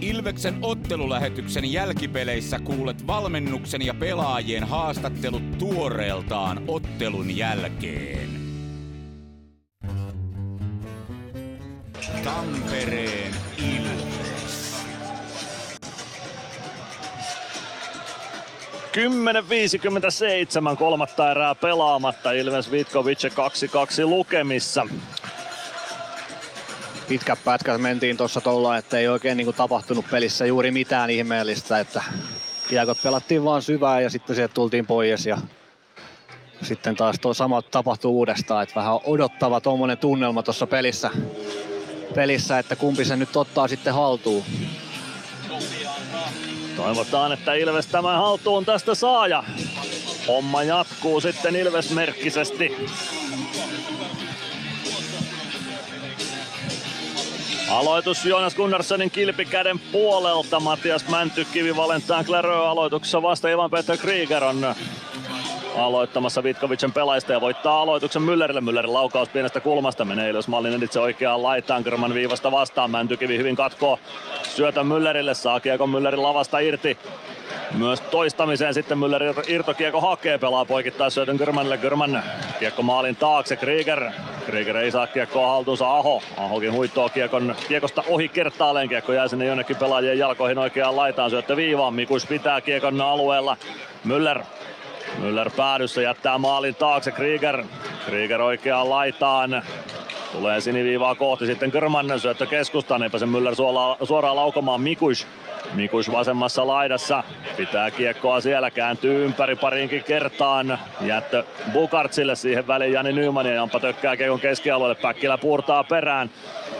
Ilveksen 0.00 0.58
ottelulähetyksen 0.62 1.72
jälkipeleissä 1.72 2.58
kuulet 2.58 3.06
valmennuksen 3.06 3.82
ja 3.82 3.94
pelaajien 3.94 4.64
haastattelut 4.64 5.58
tuoreeltaan 5.58 6.62
ottelun 6.68 7.36
jälkeen. 7.36 8.28
Tampereen 12.24 13.32
Ilves. 13.58 14.25
10.57 18.96 20.76
kolmatta 20.76 21.30
erää 21.30 21.54
pelaamatta. 21.54 22.32
Ilves 22.32 22.70
Vitkovic 22.70 23.24
2-2 23.24 23.28
lukemissa. 24.04 24.86
pitkät 27.08 27.38
pätkät 27.44 27.80
mentiin 27.80 28.16
tuossa 28.16 28.40
tuolla, 28.40 28.76
että 28.76 28.98
ei 28.98 29.08
oikein 29.08 29.36
niin 29.36 29.44
kuin 29.44 29.56
tapahtunut 29.56 30.04
pelissä 30.10 30.46
juuri 30.46 30.70
mitään 30.70 31.10
ihmeellistä, 31.10 31.80
että 31.80 32.04
kiekot 32.68 33.02
pelattiin 33.02 33.44
vaan 33.44 33.62
syvään 33.62 34.02
ja 34.02 34.10
sitten 34.10 34.36
sieltä 34.36 34.54
tultiin 34.54 34.86
pois 34.86 35.26
ja 35.26 35.38
sitten 36.62 36.96
taas 36.96 37.16
tuo 37.20 37.34
sama 37.34 37.62
tapahtuu 37.62 38.18
uudestaan, 38.18 38.62
että 38.62 38.74
vähän 38.74 38.98
odottava 39.04 39.60
tuommoinen 39.60 39.98
tunnelma 39.98 40.42
tuossa 40.42 40.66
pelissä, 40.66 41.10
pelissä, 42.14 42.58
että 42.58 42.76
kumpi 42.76 43.04
se 43.04 43.16
nyt 43.16 43.36
ottaa 43.36 43.68
sitten 43.68 43.94
haltuun. 43.94 44.44
Toivotaan, 46.76 47.32
että 47.32 47.54
Ilves 47.54 47.86
tämän 47.86 48.18
haltuun 48.18 48.64
tästä 48.64 48.94
saa 48.94 49.26
ja 49.26 49.44
homma 50.28 50.62
jatkuu 50.62 51.20
sitten 51.20 51.56
Ilves-merkkisesti. 51.56 52.72
Aloitus 57.70 58.24
Joonas 58.24 58.54
Gunnarssonin 58.54 59.10
kilpikäden 59.10 59.78
puolelta. 59.78 60.60
Matias 60.60 61.08
Mäntykivi 61.08 61.76
Valentin 61.76 62.24
Clarö 62.24 62.68
aloituksessa 62.68 63.22
vasta 63.22 63.48
Ivan 63.48 63.70
Peter 63.70 63.96
Krieger 63.96 64.44
on 64.44 64.74
aloittamassa 65.76 66.42
Vitkovicen 66.42 66.92
pelaista 66.92 67.32
ja 67.32 67.40
voittaa 67.40 67.80
aloituksen 67.80 68.22
Müllerille. 68.22 68.60
Müllerin 68.60 68.92
laukaus 68.92 69.28
pienestä 69.28 69.60
kulmasta 69.60 70.04
menee 70.04 70.30
Ilves 70.30 70.48
mallin 70.48 70.74
editse 70.74 71.00
oikeaan 71.00 71.42
laitaan. 71.42 71.84
Kyrman 71.84 72.14
viivasta 72.14 72.52
vastaan. 72.52 72.90
Mäntykivi 72.90 73.38
hyvin 73.38 73.56
katkoo 73.56 73.98
syötön 74.42 74.86
Müllerille. 74.86 75.34
Saa 75.34 75.60
kiekon 75.60 75.90
Müllerin 75.90 76.22
lavasta 76.22 76.58
irti. 76.58 76.98
Myös 77.78 78.00
toistamiseen 78.00 78.74
sitten 78.74 78.98
Müller 78.98 79.22
ir- 79.22 79.44
irtokiekko 79.52 80.00
hakee, 80.00 80.38
pelaa 80.38 80.64
poikittaa 80.64 81.10
syötön 81.10 81.36
Görmanille. 81.36 81.78
Görman 81.78 82.22
kiekko 82.58 82.82
maalin 82.82 83.16
taakse, 83.16 83.56
Krieger. 83.56 84.10
Krieger 84.46 84.76
ei 84.76 84.90
saa 84.90 85.06
kiekkoa 85.06 85.48
haltuunsa, 85.48 85.96
Aho. 85.96 86.22
Ahokin 86.36 86.72
huittoo 86.72 87.08
kiekon, 87.08 87.54
kiekosta 87.68 88.02
ohi 88.08 88.28
kertaalleen. 88.28 88.88
Kiekko 88.88 89.12
jää 89.12 89.28
sinne 89.28 89.44
jonnekin 89.46 89.76
pelaajien 89.76 90.18
jalkoihin 90.18 90.58
oikeaan 90.58 90.96
laitaan, 90.96 91.30
syöttö 91.30 91.56
viivaan. 91.56 91.94
Mikus 91.94 92.26
pitää 92.26 92.60
kiekon 92.60 93.00
alueella. 93.00 93.56
Müller 94.04 94.42
Müller 95.18 95.50
päädyssä 95.56 96.02
jättää 96.02 96.38
maalin 96.38 96.74
taakse 96.74 97.10
Krieger. 97.10 97.64
Krieger 98.06 98.42
oikeaan 98.42 98.90
laitaan. 98.90 99.62
Tulee 100.32 100.60
siniviivaa 100.60 101.14
kohti 101.14 101.46
sitten 101.46 101.70
Körmannen 101.70 102.20
syöttö 102.20 102.46
keskustaan. 102.46 103.02
Eipä 103.02 103.18
se 103.18 103.26
Müller 103.26 103.54
suoraan, 104.04 104.36
laukomaan 104.36 104.80
Mikush. 104.80 105.26
Mikush 105.74 106.12
vasemmassa 106.12 106.66
laidassa. 106.66 107.24
Pitää 107.56 107.90
kiekkoa 107.90 108.40
siellä, 108.40 108.70
kääntyy 108.70 109.24
ympäri 109.24 109.56
parinkin 109.56 110.04
kertaan. 110.04 110.78
Jättö 111.00 111.44
Bukartsille 111.72 112.36
siihen 112.36 112.66
väliin 112.66 112.92
Jani 112.92 113.12
Nyman 113.12 113.46
ja 113.46 113.54
Jampa 113.54 113.80
tökkää 113.80 114.16
kiekon 114.16 114.40
keskialueelle. 114.40 114.94
Päkkilä 114.94 115.38
puurtaa 115.38 115.84
perään. 115.84 116.30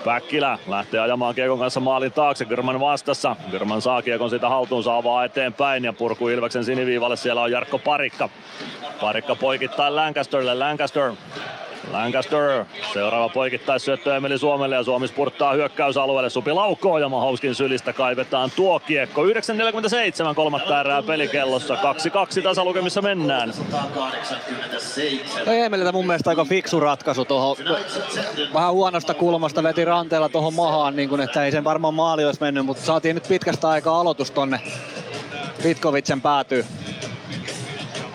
Päkkilä 0.07 0.59
lähtee 0.67 1.01
ajamaan 1.01 1.35
kiekon 1.35 1.59
kanssa 1.59 1.81
maalin 1.81 2.13
taakse. 2.13 2.45
Gyrman 2.45 2.81
vastassa. 2.81 3.37
Gyrman 3.51 3.83
saa 3.83 4.03
kiekon 4.03 4.31
siitä 4.31 4.49
haltuun, 4.49 4.85
saa 4.85 5.25
eteenpäin 5.25 5.85
ja 5.85 5.93
purku 5.93 6.29
Ilveksen 6.29 6.65
siniviivalle. 6.65 7.17
Siellä 7.17 7.43
on 7.43 7.53
Jarkko 7.53 7.79
Parikka. 7.79 8.29
Parikka 9.01 9.35
poikittaa 9.35 9.97
Lancasterille. 9.97 10.55
Lancaster 10.55 11.13
Lancaster, 11.93 12.65
seuraava 12.93 13.29
poikittaisyöttö 13.29 14.17
Emeli 14.17 14.39
Suomelle 14.39 14.75
ja 14.77 14.83
Suomi 14.83 15.09
spurttaa 15.09 15.53
hyökkäysalueelle. 15.53 16.31
Supi 16.31 16.53
laukoo 16.53 16.99
ja 16.99 17.09
Mahauskin 17.09 17.55
sylistä 17.55 17.93
kaivetaan 17.93 18.51
tuo 18.57 18.81
kiekko. 18.81 19.25
9.47 19.25 19.33
kolmatta 20.35 20.81
erää 20.81 21.03
pelikellossa. 21.03 21.75
2-2 21.75 22.43
tasalukemissa 22.43 23.03
mennään. 23.03 23.53
No 25.47 25.53
Emeliltä 25.53 25.93
mun 25.93 26.07
mielestä 26.07 26.31
aika 26.31 26.45
fiksu 26.45 26.81
ratkaisu 26.81 27.25
tuohon. 27.25 27.57
Vähän 28.55 28.73
huonosta 28.73 29.15
kulmasta 29.15 29.63
veti 29.63 29.85
ranteella 29.85 30.29
tuohon 30.29 30.55
mahaan, 30.55 30.97
niin 30.97 31.09
kun, 31.09 31.21
että 31.21 31.45
ei 31.45 31.53
sen 31.53 31.65
varmaan 31.65 31.95
maali 31.95 32.25
olisi 32.25 32.41
mennyt, 32.41 32.67
mutta 32.67 32.85
saatiin 32.85 33.15
nyt 33.15 33.29
pitkästä 33.29 33.69
aikaa 33.69 34.01
aloitus 34.01 34.31
tonne 34.31 34.61
Vitkovitsen 35.65 36.21
päätyy. 36.21 36.65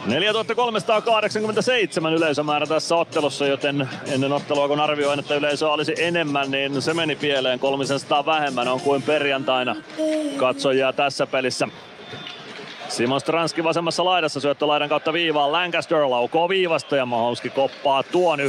4387 0.06 2.14
yleisömäärä 2.14 2.66
tässä 2.66 2.96
ottelussa, 2.96 3.48
joten 3.48 3.90
ennen 4.08 4.32
ottelua 4.32 4.68
kun 4.68 4.80
arvioin, 4.80 5.20
että 5.20 5.36
yleisö 5.36 5.70
olisi 5.70 5.94
enemmän, 5.98 6.52
niin 6.52 6.82
se 6.82 6.94
meni 6.94 7.16
pieleen. 7.16 7.60
300 7.60 8.26
vähemmän 8.26 8.68
on 8.68 8.82
kuin 8.82 9.02
perjantaina 9.02 9.76
katsojia 10.38 10.94
tässä 10.94 11.28
pelissä. 11.28 11.68
Simon 12.92 13.22
Stranski 13.22 13.64
vasemmassa 13.64 14.06
laidassa 14.06 14.40
syöttö 14.40 14.68
laidan 14.68 14.90
kautta 14.90 15.14
viivaan. 15.14 15.52
Lancaster 15.52 15.98
laukoo 15.98 16.50
viivasta 16.50 16.96
ja 16.96 17.06
Mahonski 17.06 17.50
koppaa 17.50 18.04
tuon. 18.04 18.40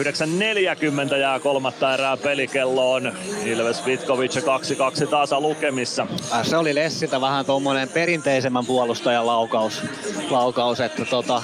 9.40 1.11 1.15
jää 1.17 1.41
kolmatta 1.41 1.95
erää 1.95 2.17
pelikelloon. 2.17 3.13
Ilves 3.45 3.87
Vitkovic 3.87 4.37
2-2 4.37 5.07
taas 5.11 5.33
lukemissa. 5.33 6.07
Äh, 6.33 6.47
se 6.47 6.57
oli 6.57 6.75
Lessiltä 6.75 7.21
vähän 7.21 7.47
tuommoinen 7.47 7.89
perinteisemmän 7.89 8.67
puolustajan 8.67 9.27
laukaus, 9.27 9.83
laukaus 10.31 10.81
että 10.81 11.05
tota, 11.05 11.43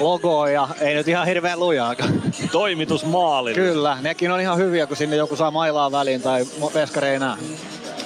logo 0.00 0.46
ja 0.46 0.68
ei 0.80 0.94
nyt 0.94 1.08
ihan 1.08 1.26
hirveän 1.26 1.60
lujaakaan. 1.60 2.22
Toimitusmaali. 2.52 3.54
Kyllä, 3.54 3.98
nekin 4.00 4.30
on 4.30 4.40
ihan 4.40 4.58
hyviä, 4.58 4.86
kun 4.86 4.96
sinne 4.96 5.16
joku 5.16 5.36
saa 5.36 5.50
mailaa 5.50 5.92
väliin 5.92 6.22
tai 6.22 6.46
veskari 6.74 7.08
ei 7.08 7.18
näe. 7.18 7.36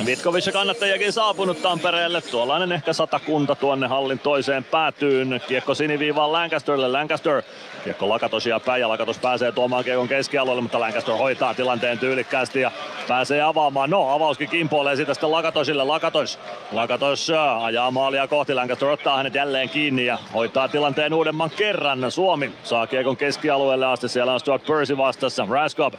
Vitkovic 0.06 0.52
kannattajakin 0.52 1.12
saapunut 1.12 1.62
Tampereelle. 1.62 2.20
Tuollainen 2.20 2.72
ehkä 2.72 2.92
satakunta 2.92 3.54
tuonne 3.54 3.86
hallin 3.86 4.18
toiseen 4.18 4.64
päätyyn. 4.64 5.40
Kiekko 5.48 5.74
siniviivaan 5.74 6.32
Lancasterille. 6.32 6.88
Lancaster 6.88 7.42
Kiekko 7.84 8.08
Lakatosia 8.08 8.60
päin 8.60 8.80
ja 8.80 8.88
Lakatos 8.88 9.18
pääsee 9.18 9.52
tuomaan 9.52 9.84
kiekon 9.84 10.08
keskialueelle, 10.08 10.62
mutta 10.62 10.80
Lancaster 10.80 11.14
hoitaa 11.14 11.54
tilanteen 11.54 11.98
tyylikkäästi 11.98 12.60
ja 12.60 12.70
pääsee 13.08 13.42
avaamaan. 13.42 13.90
No, 13.90 14.10
avauskin 14.10 14.48
kimpoilee 14.48 14.96
siitä 14.96 15.14
sitten 15.14 15.30
Lakatosille. 15.30 15.84
Lakatos, 15.84 16.38
Lakatos 16.72 17.32
ajaa 17.62 17.90
maalia 17.90 18.28
kohti. 18.28 18.54
Lancaster 18.54 18.88
ottaa 18.88 19.16
hänet 19.16 19.34
jälleen 19.34 19.68
kiinni 19.68 20.06
ja 20.06 20.18
hoitaa 20.34 20.68
tilanteen 20.68 21.14
uudemman 21.14 21.50
kerran. 21.50 22.10
Suomi 22.10 22.52
saa 22.62 22.86
kiekon 22.86 23.16
keskialueelle 23.16 23.86
asti. 23.86 24.08
Siellä 24.08 24.32
on 24.32 24.40
Stuart 24.40 24.66
Percy 24.66 24.96
vastassa. 24.96 25.46
Raskop, 25.50 25.94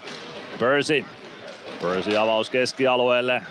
Percy, 0.60 1.06
Percy 1.82 2.18
avaus 2.18 2.50
keskialueelle. 2.50 3.42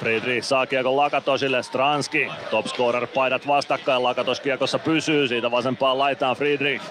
Friedrich 0.00 0.46
saa 0.46 0.66
kiekon 0.66 0.96
Lakatosille, 0.96 1.62
Stranski, 1.62 2.28
topscorer 2.50 3.06
paidat 3.06 3.46
vastakkain, 3.46 4.02
Lakatos 4.02 4.40
kiekossa 4.40 4.78
pysyy, 4.78 5.28
siitä 5.28 5.50
vasempaan 5.50 5.98
laitaan 5.98 6.36
Friedrich. 6.36 6.84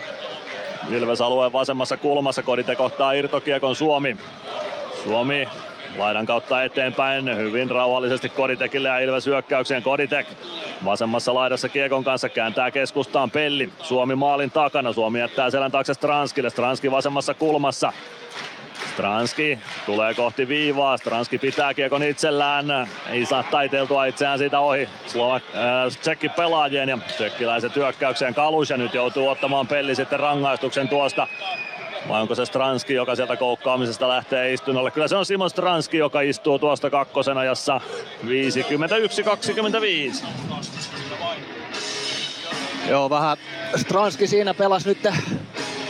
Ilves 0.91 1.21
alueen 1.21 1.53
vasemmassa 1.53 1.97
kulmassa, 1.97 2.43
Kodite 2.43 2.75
kohtaa 2.75 3.11
irtokiekon 3.11 3.75
Suomi. 3.75 4.17
Suomi 5.03 5.47
laidan 5.97 6.25
kautta 6.25 6.63
eteenpäin, 6.63 7.37
hyvin 7.37 7.69
rauhallisesti 7.69 8.29
Koditekille 8.29 8.87
ja 8.87 8.99
Ilves 8.99 9.25
hyökkäykseen. 9.25 9.83
Koditek 9.83 10.27
vasemmassa 10.85 11.33
laidassa 11.33 11.69
kiekon 11.69 12.03
kanssa 12.03 12.29
kääntää 12.29 12.71
keskustaan 12.71 13.31
Pelli. 13.31 13.69
Suomi 13.83 14.15
maalin 14.15 14.51
takana, 14.51 14.93
Suomi 14.93 15.19
jättää 15.19 15.49
selän 15.49 15.71
taakse 15.71 15.93
Stranskille, 15.93 16.49
Stranski 16.49 16.91
vasemmassa 16.91 17.33
kulmassa. 17.33 17.93
Stranski 18.99 19.59
tulee 19.85 20.13
kohti 20.13 20.47
viivaa. 20.47 20.97
Stranski 20.97 21.37
pitää 21.37 21.73
kiekon 21.73 22.03
itsellään. 22.03 22.87
Ei 23.09 23.25
saa 23.25 23.43
taiteltua 23.43 24.05
itseään 24.05 24.39
siitä 24.39 24.59
ohi 24.59 24.89
Slovak, 25.07 25.43
äh, 25.55 25.97
tsekki 26.01 26.29
pelaajien 26.29 26.89
ja 26.89 26.97
tsekkiläiset 27.07 27.75
hyökkäykseen 27.75 28.33
kalus 28.33 28.69
ja 28.69 28.77
nyt 28.77 28.93
joutuu 28.93 29.27
ottamaan 29.27 29.67
pelli 29.67 29.95
sitten 29.95 30.19
rangaistuksen 30.19 30.89
tuosta. 30.89 31.27
Vai 32.07 32.21
onko 32.21 32.35
se 32.35 32.45
Stranski, 32.45 32.93
joka 32.93 33.15
sieltä 33.15 33.35
koukkaamisesta 33.35 34.09
lähtee 34.09 34.53
istunnolle? 34.53 34.91
Kyllä 34.91 35.07
se 35.07 35.15
on 35.15 35.25
Simon 35.25 35.49
Stranski, 35.49 35.97
joka 35.97 36.21
istuu 36.21 36.59
tuosta 36.59 36.89
kakkosen 36.89 37.37
ajassa 37.37 37.81
51-25. 38.25 38.29
Joo, 42.89 43.09
vähän 43.09 43.37
Stranski 43.75 44.27
siinä 44.27 44.53
pelasi 44.53 44.89
nyt 44.89 45.07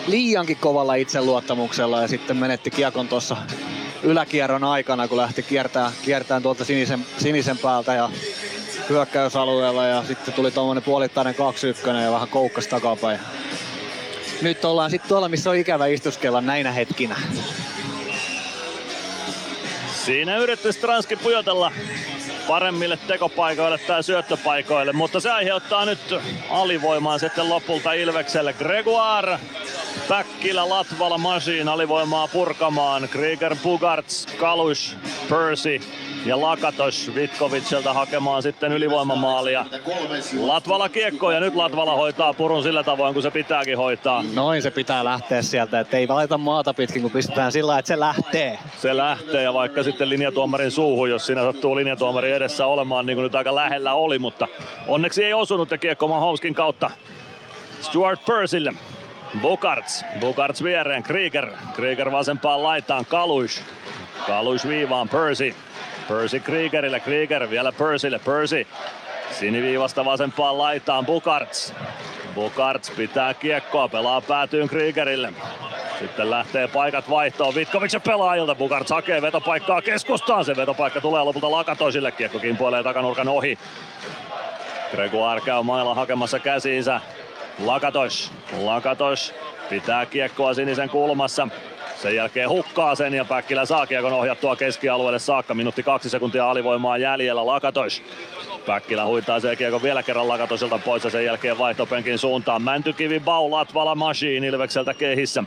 liiankin 0.09 0.57
kovalla 0.57 0.95
itseluottamuksella 0.95 2.01
ja 2.01 2.07
sitten 2.07 2.37
menetti 2.37 2.71
kiekon 2.71 3.07
tuossa 3.07 3.37
yläkierron 4.03 4.63
aikana, 4.63 5.07
kun 5.07 5.17
lähti 5.17 5.43
kiertää, 5.43 5.91
kiertään 6.05 6.43
tuolta 6.43 6.65
sinisen, 6.65 7.05
sinisen 7.17 7.57
päältä 7.57 7.93
ja 7.93 8.09
hyökkäysalueella 8.89 9.85
ja 9.85 10.03
sitten 10.07 10.33
tuli 10.33 10.51
tuommoinen 10.51 10.83
puolittainen 10.83 11.35
2-1 11.35 11.89
ja 12.03 12.11
vähän 12.11 12.27
koukkas 12.27 12.67
takapäin. 12.67 13.19
Nyt 14.41 14.65
ollaan 14.65 14.91
sitten 14.91 15.09
tuolla, 15.09 15.29
missä 15.29 15.49
on 15.49 15.55
ikävä 15.55 15.87
istuskella 15.87 16.41
näinä 16.41 16.71
hetkinä. 16.71 17.15
Siinä 20.05 20.37
yritti 20.37 20.73
Stranski 20.73 21.15
pujotella 21.15 21.71
paremmille 22.47 22.99
tekopaikoille 23.07 23.77
tai 23.77 24.03
syöttöpaikoille, 24.03 24.93
mutta 24.93 25.19
se 25.19 25.31
aiheuttaa 25.31 25.85
nyt 25.85 25.99
alivoimaa 26.49 27.17
sitten 27.17 27.49
lopulta 27.49 27.93
Ilvekselle. 27.93 28.53
Gregoire, 28.53 29.39
Päkkilä, 30.07 30.69
Latvala, 30.69 31.17
Machine 31.17 31.71
alivoimaa 31.71 32.27
purkamaan. 32.27 33.09
Krieger, 33.11 33.55
Bugarts, 33.63 34.25
Kalus, 34.25 34.97
Percy 35.29 35.79
ja 36.25 36.41
Lakatos 36.41 37.11
Vitkovicilta 37.15 37.93
hakemaan 37.93 38.43
sitten 38.43 38.71
ylivoimamaalia. 38.71 39.65
Latvala 40.39 40.89
kiekko 40.89 41.31
ja 41.31 41.39
nyt 41.39 41.55
Latvala 41.55 41.95
hoitaa 41.95 42.33
purun 42.33 42.63
sillä 42.63 42.83
tavoin 42.83 43.13
kun 43.13 43.23
se 43.23 43.31
pitääkin 43.31 43.77
hoitaa. 43.77 44.23
Noin 44.33 44.61
se 44.61 44.71
pitää 44.71 45.05
lähteä 45.05 45.41
sieltä, 45.41 45.79
että 45.79 45.97
ei 45.97 46.07
valita 46.07 46.37
maata 46.37 46.73
pitkin 46.73 47.01
kun 47.01 47.11
pistetään 47.11 47.51
sillä 47.51 47.79
että 47.79 47.87
se 47.87 47.99
lähtee. 47.99 48.59
Se 48.77 48.97
lähtee 48.97 49.43
ja 49.43 49.53
vaikka 49.53 49.83
sitten 49.91 50.09
linjatuomarin 50.09 50.71
suuhun, 50.71 51.09
jos 51.09 51.25
siinä 51.25 51.41
sattuu 51.41 51.75
linjatuomari 51.75 52.31
edessä 52.31 52.65
olemaan 52.65 53.05
niin 53.05 53.15
kuin 53.15 53.23
nyt 53.23 53.35
aika 53.35 53.55
lähellä 53.55 53.93
oli, 53.93 54.19
mutta 54.19 54.47
onneksi 54.87 55.25
ei 55.25 55.33
osunut 55.33 55.71
ja 55.71 55.77
kiekko 55.77 56.07
Mahouskin 56.07 56.53
kautta 56.53 56.91
Stuart 57.81 58.25
Percylle. 58.25 58.73
Bukarts, 59.41 60.05
Bukarts 60.19 60.63
viereen, 60.63 61.03
Krieger, 61.03 61.47
Krieger 61.73 62.11
vasempaan 62.11 62.63
laitaan, 62.63 63.05
Kaluis, 63.05 63.63
Kaluis 64.27 64.67
viivaan, 64.67 65.09
Percy, 65.09 65.55
Percy 66.07 66.39
Kriegerille, 66.39 66.99
Krieger 66.99 67.49
vielä 67.49 67.71
Percylle, 67.71 68.19
Percy 68.19 68.67
siniviivasta 69.31 70.05
vasempaan 70.05 70.57
laitaan, 70.57 71.05
Bukarts, 71.05 71.73
Bukarts 72.35 72.89
pitää 72.89 73.33
kiekkoa, 73.33 73.87
pelaa 73.87 74.21
päätyyn 74.21 74.67
Kriegerille. 74.67 75.33
Sitten 75.99 76.31
lähtee 76.31 76.67
paikat 76.67 77.09
vaihtoon 77.09 77.55
Vitkovic 77.55 78.03
pelaajilta. 78.03 78.55
Bukarts 78.55 78.91
hakee 78.91 79.21
vetopaikkaa 79.21 79.81
keskustaan. 79.81 80.45
Se 80.45 80.55
vetopaikka 80.55 81.01
tulee 81.01 81.23
lopulta 81.23 81.51
Lakatoisille. 81.51 82.11
Kiekko 82.11 82.39
kimpoilee 82.39 82.83
takanurkan 82.83 83.27
ohi. 83.27 83.57
Gregoire 84.91 85.41
käy 85.41 85.63
mailla 85.63 85.95
hakemassa 85.95 86.39
käsiinsä. 86.39 87.01
Lakatos. 87.65 88.31
Lakatos 88.57 89.33
pitää 89.69 90.05
kiekkoa 90.05 90.53
sinisen 90.53 90.89
kulmassa. 90.89 91.47
Sen 92.01 92.15
jälkeen 92.15 92.49
hukkaa 92.49 92.95
sen 92.95 93.13
ja 93.13 93.25
Päkkilä 93.25 93.65
saa 93.65 93.87
kiekon 93.87 94.13
ohjattua 94.13 94.55
keskialueelle 94.55 95.19
saakka. 95.19 95.53
Minuutti 95.53 95.83
kaksi 95.83 96.09
sekuntia 96.09 96.49
alivoimaa 96.49 96.97
jäljellä. 96.97 97.45
Lakatos. 97.45 98.03
Päkkilä 98.65 99.05
huitaa 99.05 99.39
sen 99.39 99.57
kiekon 99.57 99.83
vielä 99.83 100.03
kerran 100.03 100.27
Lakatosilta 100.27 100.79
pois 100.79 101.03
ja 101.03 101.09
sen 101.09 101.25
jälkeen 101.25 101.57
vaihtopenkin 101.57 102.17
suuntaan. 102.17 102.61
Mäntykivi 102.61 103.19
Bau 103.19 103.51
Latvala 103.51 103.95
Machine 103.95 104.47
Ilvekseltä 104.47 104.93
kehissä. 104.93 105.43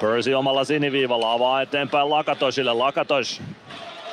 Percy 0.00 0.34
omalla 0.34 0.64
siniviivalla 0.64 1.32
avaa 1.32 1.62
eteenpäin 1.62 2.10
Lakatosille. 2.10 2.72
Lakatos 2.72 3.42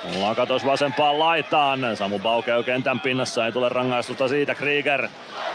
Lakatos 0.03 0.65
vasempaan 0.65 1.19
laitaan. 1.19 1.79
Samu 1.97 2.19
Bau 2.19 2.41
käy 2.41 2.63
kentän 2.63 2.99
pinnassa, 2.99 3.45
ei 3.45 3.51
tule 3.51 3.69
rangaistusta 3.69 4.27
siitä. 4.27 4.55
Krieger. 4.55 5.07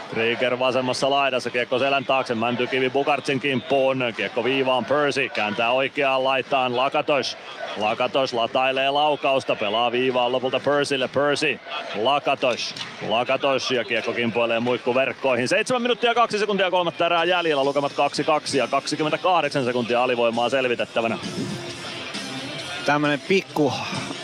Krieger 0.09 0.59
vasemmassa 0.59 1.09
laidassa, 1.09 1.49
kiekko 1.49 1.79
selän 1.79 2.05
taakse, 2.05 2.35
Mäntykivi 2.35 2.89
Bukartsin 2.89 3.39
kimppuun. 3.39 4.03
Kiekko 4.17 4.43
viivaan 4.43 4.85
Percy, 4.85 5.29
kääntää 5.29 5.71
oikeaan 5.71 6.23
laitaan 6.23 6.75
Lakatos. 6.75 7.37
Lakatos 7.77 8.33
latailee 8.33 8.89
laukausta, 8.89 9.55
pelaa 9.55 9.91
viivaan 9.91 10.31
lopulta 10.31 10.59
Percylle. 10.59 11.07
Percy, 11.07 11.59
Lakatos. 11.95 12.75
Lakatos 13.07 13.71
ja 13.71 13.83
kiekko 13.83 14.13
kimpoilee 14.13 14.59
muikku 14.59 14.95
verkkoihin. 14.95 15.47
7 15.47 15.81
minuuttia 15.81 16.15
2 16.15 16.39
sekuntia 16.39 16.71
kolmatta 16.71 17.05
erää 17.05 17.23
jäljellä, 17.23 17.63
lukemat 17.63 17.91
2-2 17.91 18.57
ja 18.57 18.67
28 18.67 19.65
sekuntia 19.65 20.03
alivoimaa 20.03 20.49
selvitettävänä 20.49 21.17
tämmönen 22.89 23.21
pikku 23.27 23.73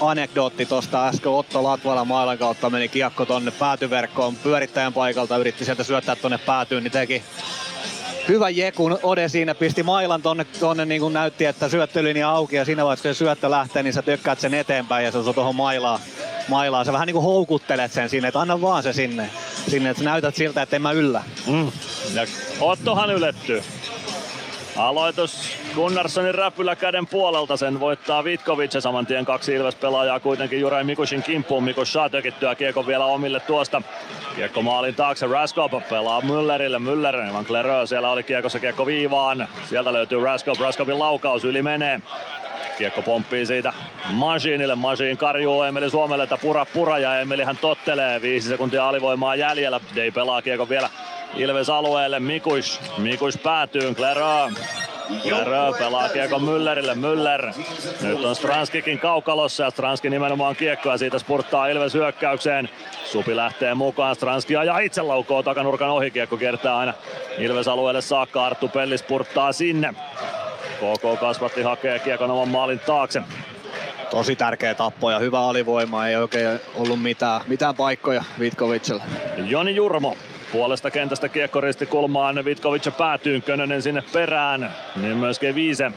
anekdootti 0.01 0.65
tosta 0.65 1.07
äsken 1.07 1.31
Otto 1.31 1.63
Latvala 1.63 2.05
mailan 2.05 2.37
kautta 2.37 2.69
meni 2.69 2.87
kiekko 2.87 3.25
tonne 3.25 3.51
päätyverkkoon 3.51 4.35
pyörittäjän 4.35 4.93
paikalta, 4.93 5.37
yritti 5.37 5.65
sieltä 5.65 5.83
syöttää 5.83 6.15
tonne 6.15 6.37
päätyyn, 6.37 6.83
niin 6.83 6.91
teki 6.91 7.23
hyvä 8.27 8.49
Jekun 8.49 8.99
Ode 9.03 9.29
siinä 9.29 9.55
pisti 9.55 9.83
mailan 9.83 10.21
tonne, 10.21 10.43
tonne 10.43 10.85
niin 10.85 11.01
kuin 11.01 11.13
näytti, 11.13 11.45
että 11.45 11.69
syöttölinja 11.69 12.29
auki 12.29 12.55
ja 12.55 12.65
siinä 12.65 12.83
vaiheessa 12.83 13.03
kun 13.03 13.15
se 13.15 13.17
syöttö 13.17 13.49
lähtee, 13.49 13.83
niin 13.83 13.93
sä 13.93 14.01
tökkäät 14.01 14.39
sen 14.39 14.53
eteenpäin 14.53 15.05
ja 15.05 15.11
se 15.11 15.17
on 15.17 15.35
tuohon 15.35 15.55
mailaan. 15.55 15.99
mailaan. 16.47 16.85
Sä 16.85 16.93
vähän 16.93 17.05
niin 17.05 17.13
kuin 17.13 17.25
houkuttelet 17.25 17.91
sen 17.91 18.09
sinne, 18.09 18.27
että 18.27 18.39
anna 18.39 18.61
vaan 18.61 18.83
se 18.83 18.93
sinne, 18.93 19.29
sinne 19.67 19.89
että 19.89 20.03
sä 20.03 20.09
näytät 20.09 20.35
siltä, 20.35 20.61
että 20.61 20.75
en 20.75 20.81
mä 20.81 20.91
yllä. 20.91 21.23
Mm. 21.47 21.71
Ja 22.13 22.27
Ottohan 22.59 23.09
ylettyy. 23.09 23.63
Aloitus 24.77 25.57
Gunnarssonin 25.75 26.35
räpylä 26.35 26.75
käden 26.75 27.07
puolelta, 27.07 27.57
sen 27.57 27.79
voittaa 27.79 28.23
Vitkovic 28.23 28.79
saman 28.79 29.05
tien 29.05 29.25
kaksi 29.25 29.53
Ilves-pelaajaa 29.53 30.19
kuitenkin 30.19 30.59
Juraj 30.59 30.83
Mikusin 30.83 31.23
kimppuun. 31.23 31.63
Mikus 31.63 31.93
saa 31.93 32.09
tökittyä 32.09 32.55
kiekon 32.55 32.87
vielä 32.87 33.05
omille 33.05 33.39
tuosta. 33.39 33.81
Kiekko 34.35 34.61
maalin 34.61 34.95
taakse, 34.95 35.27
Raskop 35.27 35.71
pelaa 35.89 36.21
Müllerille, 36.21 36.79
Müller, 36.79 37.33
Van 37.33 37.45
Klerö, 37.45 37.87
siellä 37.87 38.11
oli 38.11 38.23
kiekossa 38.23 38.59
kiekko 38.59 38.85
viivaan. 38.85 39.47
Sieltä 39.69 39.93
löytyy 39.93 40.23
Raskop, 40.23 40.59
Raskopin 40.59 40.99
laukaus, 40.99 41.45
yli 41.45 41.61
menee. 41.61 42.01
Kiekko 42.77 43.01
pomppii 43.01 43.45
siitä 43.45 43.73
Masiinille. 44.09 44.75
Masiin 44.75 45.17
karjuu 45.17 45.63
Emeli 45.63 45.89
Suomelle, 45.89 46.23
että 46.23 46.37
pura 46.37 46.65
pura 46.65 46.99
ja 46.99 47.19
Emeli 47.19 47.43
hän 47.43 47.57
tottelee. 47.57 48.21
Viisi 48.21 48.49
sekuntia 48.49 48.89
alivoimaa 48.89 49.35
jäljellä. 49.35 49.79
Dei 49.95 50.11
pelaa 50.11 50.41
kiekko 50.41 50.69
vielä 50.69 50.89
Ilves 51.35 51.69
alueelle. 51.69 52.19
Mikuis. 52.19 52.79
Mikuis 52.97 53.37
päätyy. 53.37 53.93
Klerö. 53.93 54.49
Klerö 55.21 55.71
pelaa 55.79 56.09
kiekko 56.09 56.39
Müllerille. 56.39 56.93
Müller. 56.95 57.53
Nyt 58.01 58.25
on 58.25 58.35
Stranskikin 58.35 58.99
kaukalossa 58.99 59.63
ja 59.63 59.69
Stranski 59.69 60.09
nimenomaan 60.09 60.55
kiekko 60.55 60.89
ja 60.89 60.97
siitä 60.97 61.19
spurttaa 61.19 61.67
Ilves 61.67 61.93
hyökkäykseen. 61.93 62.69
Supi 63.05 63.35
lähtee 63.35 63.73
mukaan. 63.73 64.15
Stranski 64.15 64.55
ajaa 64.55 64.79
itse 64.79 65.01
laukoo 65.01 65.43
takanurkan 65.43 65.89
ohi. 65.89 66.11
Kiekko 66.11 66.37
kertaa 66.37 66.79
aina 66.79 66.93
Ilves 67.37 67.67
alueelle 67.67 68.01
saakka. 68.01 68.45
Arttu 68.45 68.67
Pelli 68.67 68.97
spurttaa 68.97 69.51
sinne. 69.51 69.93
KK 70.75 71.19
kasvatti 71.19 71.61
hakee 71.61 71.99
kiekon 71.99 72.31
oman 72.31 72.49
maalin 72.49 72.79
taakse. 72.79 73.21
Tosi 74.09 74.35
tärkeä 74.35 74.73
tappo 74.75 75.11
ja 75.11 75.19
hyvä 75.19 75.39
alivoima, 75.47 76.07
ei 76.07 76.15
oikein 76.15 76.59
ollut 76.75 77.01
mitään, 77.01 77.41
mitään 77.47 77.75
paikkoja 77.75 78.23
Vitkovicilla. 78.39 79.03
Joni 79.37 79.75
Jurmo 79.75 80.17
puolesta 80.51 80.91
kentästä 80.91 81.29
kiekko 81.29 81.61
kulmaan, 81.89 82.45
Vitkovic 82.45 82.97
päätyy, 82.97 83.41
Könönen 83.41 83.81
sinne 83.81 84.03
perään, 84.13 84.71
niin 84.95 85.17
myöskin 85.17 85.55
Viise 85.55 85.91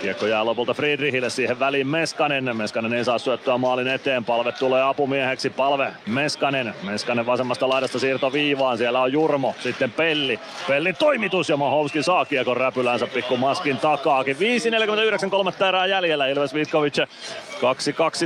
Kiekko 0.00 0.26
jää 0.26 0.44
lopulta 0.44 0.74
Friedrichille 0.74 1.30
siihen 1.30 1.58
väliin 1.58 1.86
Meskanen. 1.86 2.56
Meskanen 2.56 2.92
ei 2.92 3.04
saa 3.04 3.18
syöttöä 3.18 3.58
maalin 3.58 3.88
eteen. 3.88 4.24
Palve 4.24 4.52
tulee 4.52 4.82
apumieheksi. 4.82 5.50
Palve 5.50 5.92
Meskanen. 6.06 6.74
Meskanen 6.82 7.26
vasemmasta 7.26 7.68
laidasta 7.68 7.98
siirto 7.98 8.32
viivaan. 8.32 8.78
Siellä 8.78 9.00
on 9.00 9.12
Jurmo. 9.12 9.54
Sitten 9.60 9.92
Pelli. 9.92 10.40
Pellin 10.68 10.96
toimitus 10.96 11.48
ja 11.48 11.56
Mahovski 11.56 12.02
saa 12.02 12.24
kiekon 12.24 12.56
räpylänsä 12.56 13.06
pikku 13.06 13.36
maskin 13.36 13.76
takaakin. 13.76 14.36
5.49 14.36 15.30
kolmatta 15.30 15.68
erää 15.68 15.86
jäljellä. 15.86 16.26
Ilves 16.26 16.54
Vitkovic 16.54 16.98
2-2 16.98 17.06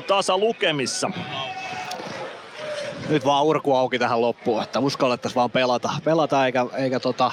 tasa 0.06 0.38
lukemissa 0.38 1.10
nyt 3.10 3.24
vaan 3.24 3.44
urku 3.44 3.74
auki 3.74 3.98
tähän 3.98 4.20
loppuun, 4.20 4.62
että 4.62 4.80
uskallettaisiin 4.80 5.36
vaan 5.36 5.50
pelata, 5.50 5.90
pelata 6.04 6.46
eikä, 6.46 6.66
eikä 6.76 7.00
tota, 7.00 7.32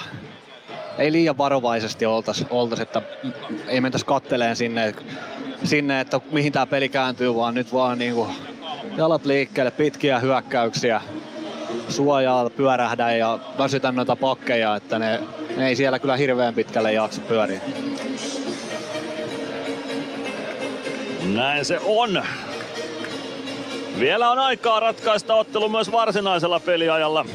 ei 0.98 1.12
liian 1.12 1.38
varovaisesti 1.38 2.06
oltaisi, 2.06 2.48
oltais, 2.50 2.80
että 2.80 3.02
ei 3.68 3.82
mentäisi 3.82 4.06
katteleen 4.06 4.56
sinne, 4.56 4.96
sinne, 5.64 6.00
että 6.00 6.22
mihin 6.32 6.54
tämä 6.54 6.66
peli 6.66 6.90
kääntyy, 6.90 7.36
vaan 7.36 7.54
nyt 7.54 7.74
vaan 7.74 7.98
niinku 7.98 8.28
jalat 8.98 9.26
liikkeelle, 9.26 9.72
pitkiä 9.72 10.20
hyökkäyksiä, 10.20 11.02
suojaa 11.90 12.50
pyörähdä 12.50 13.12
ja 13.12 13.40
väsytä 13.58 13.92
noita 13.92 14.16
pakkeja, 14.16 14.76
että 14.76 15.00
ne, 15.00 15.20
ne 15.58 15.68
ei 15.68 15.76
siellä 15.76 16.00
kyllä 16.00 16.18
hirveän 16.18 16.54
pitkälle 16.54 16.94
jaksa 16.94 17.22
pyöriä. 17.22 17.62
Näin 21.34 21.66
se 21.66 21.80
on. 21.86 22.24
Vielä 24.00 24.32
on 24.32 24.40
aikaa 24.40 24.80
ratkaista 24.80 25.36
ottelu 25.36 25.70
myös 25.70 25.92
varsinaisella 25.92 26.60
peliajalla. 26.60 27.26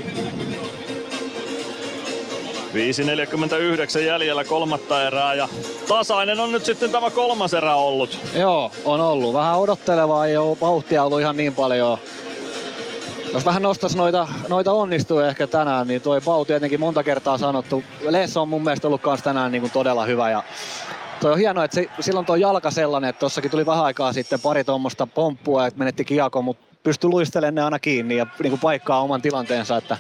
5.49 2.75 3.99
jäljellä 3.99 4.45
kolmatta 4.45 5.07
erää 5.07 5.35
ja 5.35 5.49
tasainen 5.89 6.41
on 6.41 6.53
nyt 6.53 6.65
sitten 6.65 6.91
tämä 6.91 7.11
kolmas 7.11 7.55
erä 7.55 7.75
ollut. 7.75 8.19
Joo, 8.35 8.71
on 8.85 9.01
ollut. 9.01 9.35
Vähän 9.35 9.59
odottelevaa, 9.59 10.27
ei 10.27 10.37
ole 10.37 10.57
vauhtia 10.61 11.05
ollut 11.05 11.21
ihan 11.21 11.37
niin 11.37 11.55
paljon. 11.55 11.99
Jos 13.33 13.45
vähän 13.45 13.63
nostais 13.63 13.97
noita, 13.97 14.29
noita 14.49 14.73
onnistuja 14.73 15.29
ehkä 15.29 15.47
tänään, 15.47 15.87
niin 15.87 16.03
toi 16.03 16.21
Pau 16.21 16.45
tietenkin 16.45 16.81
monta 16.81 17.03
kertaa 17.03 17.39
sanottu. 17.39 17.85
Lessa 18.01 18.41
on 18.41 18.49
mun 18.49 18.65
mielestä 18.65 18.87
ollut 18.87 19.03
kans 19.03 19.23
tänään 19.23 19.53
niin 19.53 19.63
kuin 19.63 19.73
todella 19.73 20.05
hyvä 20.05 20.31
ja 20.31 20.43
toi 21.23 21.33
on 21.33 21.39
hienoa, 21.39 21.65
että 21.65 21.75
se, 21.75 21.89
silloin 22.01 22.27
tuo 22.27 22.37
jalka 22.37 22.71
sellainen, 22.71 23.11
että 23.11 23.21
tossakin 23.21 23.51
tuli 23.51 23.67
vähän 23.67 23.85
aikaa 23.85 24.13
sitten 24.13 24.41
pari 24.41 24.65
tuommoista 24.65 25.07
pomppua, 25.07 25.67
että 25.67 25.79
menetti 25.79 26.05
kiako, 26.05 26.43
mutta 26.43 26.77
pystyi 26.83 27.11
luistelemaan 27.11 27.55
ne 27.55 27.63
aina 27.63 27.79
kiinni 27.79 28.17
ja 28.17 28.27
niin 28.43 28.51
kuin 28.51 28.61
paikkaa 28.61 29.01
oman 29.01 29.23
tilanteensa, 29.23 29.77
että 29.77 29.97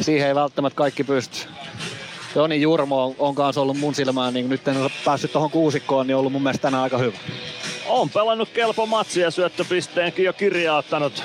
siihen 0.00 0.28
ei 0.28 0.34
välttämättä 0.34 0.76
kaikki 0.76 1.04
pysty. 1.04 1.48
Joni 2.34 2.60
Jurmo 2.60 3.04
on, 3.04 3.14
on 3.18 3.34
kanssa 3.34 3.60
ollut 3.60 3.78
mun 3.78 3.94
silmään, 3.94 4.34
niin 4.34 4.48
nyt 4.48 4.68
en 4.68 4.82
ole 4.82 4.90
päässyt 5.04 5.32
tuohon 5.32 5.50
kuusikkoon, 5.50 6.06
niin 6.06 6.16
ollut 6.16 6.32
mun 6.32 6.42
mielestä 6.42 6.62
tänään 6.62 6.82
aika 6.82 6.98
hyvä. 6.98 7.18
On 7.88 8.10
pelannut 8.10 8.48
kelpo 8.48 8.86
matsi 8.86 9.20
ja 9.20 9.30
syöttöpisteenkin 9.30 10.24
jo 10.24 10.32
kirjauttanut 10.32 11.22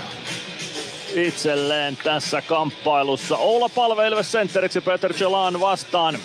itselleen 1.15 1.97
tässä 2.03 2.41
kamppailussa. 2.41 3.37
Oula 3.37 3.69
Palve 3.69 4.07
Ilves 4.07 4.31
sentteriksi 4.31 4.81
Peter 4.81 5.13
Chelan 5.13 5.59
vastaan. 5.59 6.17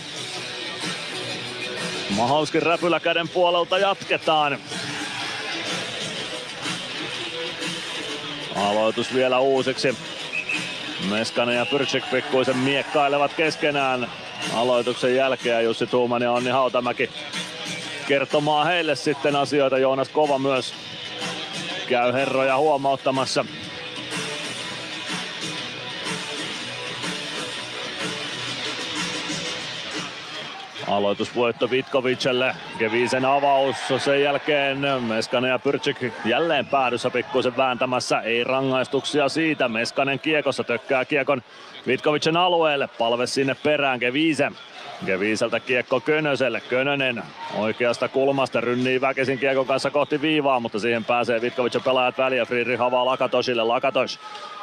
Mahauskin 2.11 2.63
räpylä 2.63 3.01
käden 3.01 3.29
puolelta 3.29 3.79
jatketaan. 3.79 4.59
Aloitus 8.57 9.15
vielä 9.15 9.39
uusiksi. 9.39 9.97
Meskanen 11.11 11.57
ja 11.57 11.67
Pyrksik 11.67 12.11
pikkuisen 12.11 12.57
miekkailevat 12.57 13.35
keskenään 13.35 14.11
aloituksen 14.55 15.15
jälkeen. 15.15 15.65
Jussi 15.65 15.87
Tuuman 15.87 16.23
ja 16.23 16.33
Onni 16.33 16.51
Hautamäki 16.51 17.11
kertomaan 18.09 18.67
heille 18.67 18.97
sitten 18.97 19.37
asioita. 19.37 19.79
Joonas 19.79 20.09
Kova 20.09 20.39
myös 20.39 20.75
käy 21.89 22.13
herroja 22.13 22.57
huomauttamassa. 22.57 23.45
Aloitusvoitto 30.95 31.71
Vitkovicelle. 31.71 32.57
Kevisen 32.79 33.25
avaus. 33.25 33.77
Sen 33.99 34.23
jälkeen 34.23 34.79
Meskanen 35.03 35.51
ja 35.51 35.59
Pyrczyk 35.59 35.97
jälleen 36.25 36.67
päädyssä 36.67 37.11
pikkuisen 37.11 37.57
vääntämässä. 37.57 38.21
Ei 38.21 38.45
rangaistuksia 38.45 39.29
siitä. 39.29 39.69
Meskanen 39.69 40.19
kiekossa 40.19 40.65
tökkää 40.65 41.05
kiekon 41.05 41.43
Vitkovicen 41.87 42.37
alueelle. 42.37 42.89
Palve 42.99 43.27
sinne 43.27 43.57
perään. 43.63 44.01
Kevise. 44.01 44.53
Keviseltä 45.07 45.61
kiekko 45.61 46.01
Könöselle. 46.01 46.61
Könönen 46.61 47.23
oikeasta 47.59 48.09
kulmasta 48.09 48.61
rynnii 48.61 49.01
väkisin 49.01 49.39
kiekon 49.39 49.67
kanssa 49.67 49.91
kohti 49.91 50.21
viivaa, 50.21 50.61
mutta 50.61 50.79
siihen 50.79 51.05
pääsee 51.05 51.41
Vitkovicen 51.41 51.83
pelaajat 51.83 52.19
väliä. 52.19 52.45
Friedrich 52.45 52.83
avaa 52.83 53.05
Lakatosille. 53.05 53.63
Lakatos. 53.63 54.21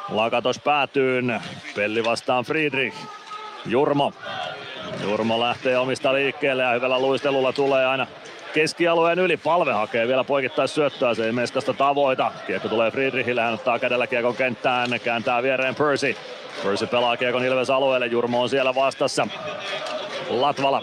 Lakatos 0.08 0.58
päätyyn. 0.58 1.40
Pelli 1.76 2.04
vastaan 2.04 2.44
Friedrich. 2.44 2.96
Jurmo 3.66 4.12
Jurmo 5.00 5.40
lähtee 5.40 5.78
omista 5.78 6.14
liikkeelle 6.14 6.62
ja 6.62 6.70
hyvällä 6.70 6.98
luistelulla 6.98 7.52
tulee 7.52 7.86
aina 7.86 8.06
keskialueen 8.54 9.18
yli. 9.18 9.36
Palve 9.36 9.72
hakee 9.72 10.08
vielä 10.08 10.24
poikittais 10.24 10.74
syöttöä, 10.74 11.14
se 11.14 11.26
ei 11.26 11.32
Meskasta 11.32 11.74
tavoita. 11.74 12.32
Kiekko 12.46 12.68
tulee 12.68 12.90
Friedrichille, 12.90 13.40
hän 13.42 13.54
ottaa 13.54 13.78
kädellä 13.78 14.06
kiekon 14.06 14.36
kenttään, 14.36 14.90
kääntää 15.04 15.42
viereen 15.42 15.74
Percy. 15.74 16.16
Percy 16.64 16.86
pelaa 16.86 17.16
kiekon 17.16 17.44
Ilves 17.44 17.70
alueelle, 17.70 18.06
Jurmo 18.06 18.42
on 18.42 18.48
siellä 18.48 18.74
vastassa. 18.74 19.28
Latvala. 20.28 20.82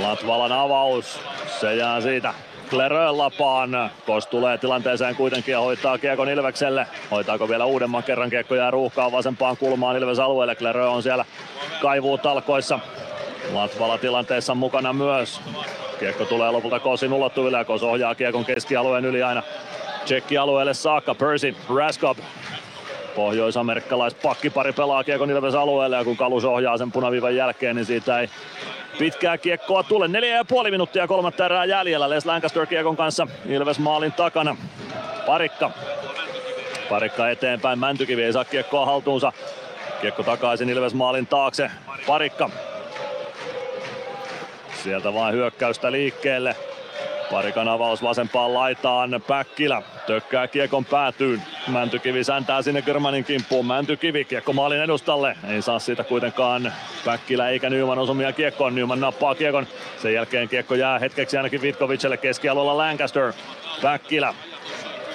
Latvalan 0.00 0.52
avaus, 0.52 1.20
se 1.60 1.74
jää 1.74 2.00
siitä 2.00 2.34
Klerön 2.72 3.18
lapaan. 3.18 3.90
Kos 4.06 4.26
tulee 4.26 4.58
tilanteeseen 4.58 5.16
kuitenkin 5.16 5.52
ja 5.52 5.60
hoitaa 5.60 5.98
kiekon 5.98 6.28
Ilvekselle. 6.28 6.86
Hoitaako 7.10 7.48
vielä 7.48 7.64
uudemman 7.64 8.02
kerran 8.02 8.30
kiekko 8.30 8.54
jää 8.54 8.70
ruuhkaan 8.70 9.12
vasempaan 9.12 9.56
kulmaan 9.56 9.96
Ilves 9.96 10.18
alueelle. 10.18 10.54
Klerö 10.54 10.88
on 10.88 11.02
siellä 11.02 11.24
kaivuu 11.82 12.18
talkoissa. 12.18 12.78
Latvala 13.52 13.98
tilanteessa 13.98 14.54
mukana 14.54 14.92
myös. 14.92 15.40
Kiekko 15.98 16.24
tulee 16.24 16.50
lopulta 16.50 16.80
Kosin 16.80 17.12
ulottuville 17.12 17.58
ja 17.58 17.64
Kos 17.64 17.82
ohjaa 17.82 18.14
kiekon 18.14 18.44
keskialueen 18.44 19.04
yli 19.04 19.22
aina 19.22 19.42
Tsekki-alueelle 20.04 20.74
saakka. 20.74 21.14
Percy, 21.14 21.56
Raskop 21.76 22.18
Pohjois-amerikkalais 23.16 24.14
pakkipari 24.14 24.72
pelaa 24.72 25.04
kiekon 25.04 25.30
Ilves 25.30 25.54
alueelle 25.54 25.96
ja 25.96 26.04
kun 26.04 26.16
Kalus 26.16 26.44
ohjaa 26.44 26.78
sen 26.78 26.92
punaviivan 26.92 27.36
jälkeen, 27.36 27.76
niin 27.76 27.86
siitä 27.86 28.20
ei 28.20 28.28
pitkää 28.98 29.38
kiekkoa 29.38 29.82
tule. 29.82 30.08
Neljä 30.08 30.36
ja 30.36 30.44
puoli 30.44 30.70
minuuttia 30.70 31.06
kolmatta 31.06 31.44
erää 31.44 31.64
jäljellä. 31.64 32.10
Les 32.10 32.26
Lancaster 32.26 32.66
kiekon 32.66 32.96
kanssa 32.96 33.26
Ilves 33.46 33.78
maalin 33.78 34.12
takana. 34.12 34.56
Parikka. 35.26 35.70
Parikka 36.88 37.30
eteenpäin. 37.30 37.78
Mäntykivi 37.78 38.24
ei 38.24 38.32
saa 38.32 38.44
kiekkoa 38.44 38.86
haltuunsa. 38.86 39.32
Kiekko 40.00 40.22
takaisin 40.22 40.68
Ilves 40.68 40.94
maalin 40.94 41.26
taakse. 41.26 41.70
Parikka. 42.06 42.50
Sieltä 44.82 45.14
vain 45.14 45.34
hyökkäystä 45.34 45.92
liikkeelle. 45.92 46.56
Parikan 47.32 47.68
avaus 47.68 48.02
vasempaan 48.02 48.54
laitaan. 48.54 49.22
Päkkilä 49.26 49.82
tökkää 50.06 50.46
kiekon 50.46 50.84
päätyyn. 50.84 51.42
Mäntykivi 51.68 52.24
säntää 52.24 52.62
sinne 52.62 52.82
Körmanin 52.82 53.24
kimppuun. 53.24 53.66
Mäntykivi 53.66 54.24
kiekko 54.24 54.52
maalin 54.52 54.82
edustalle. 54.82 55.36
Ei 55.48 55.62
saa 55.62 55.78
siitä 55.78 56.04
kuitenkaan 56.04 56.72
Päkkilä 57.04 57.48
eikä 57.48 57.70
Nyman 57.70 57.98
osumia 57.98 58.32
kiekkoon. 58.32 58.74
Nyman 58.74 59.00
nappaa 59.00 59.34
kiekon. 59.34 59.66
Sen 60.02 60.14
jälkeen 60.14 60.48
kiekko 60.48 60.74
jää 60.74 60.98
hetkeksi 60.98 61.36
ainakin 61.36 61.62
Vitkovicelle 61.62 62.16
keskialueella 62.16 62.76
Lancaster. 62.76 63.32
Päkkilä 63.82 64.34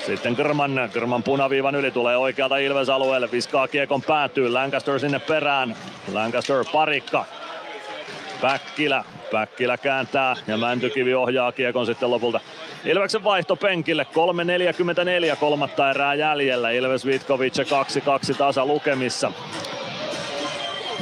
sitten 0.05 0.35
Körman, 0.35 0.89
Körman 0.93 1.23
punaviivan 1.23 1.75
yli 1.75 1.91
tulee 1.91 2.17
oikealta 2.17 2.57
Ilves 2.57 2.89
alueelle, 2.89 3.31
viskaa 3.31 3.67
kiekon 3.67 4.01
päätyy, 4.01 4.49
Lancaster 4.49 4.99
sinne 4.99 5.19
perään, 5.19 5.75
Lancaster 6.13 6.65
parikka, 6.71 7.25
Päkkilä, 8.41 9.03
Päkkilä 9.31 9.77
kääntää 9.77 10.35
ja 10.47 10.57
Mäntykivi 10.57 11.13
ohjaa 11.13 11.51
kiekon 11.51 11.85
sitten 11.85 12.11
lopulta 12.11 12.39
Ilveksen 12.85 13.23
vaihto 13.23 13.55
penkille. 13.55 14.05
3.44 15.31 15.35
kolmatta 15.35 15.89
erää 15.89 16.13
jäljellä. 16.13 16.71
Ilves 16.71 17.05
Vitkovic 17.05 17.57
2-2 18.33 18.35
tasa 18.37 18.65
lukemissa. 18.65 19.31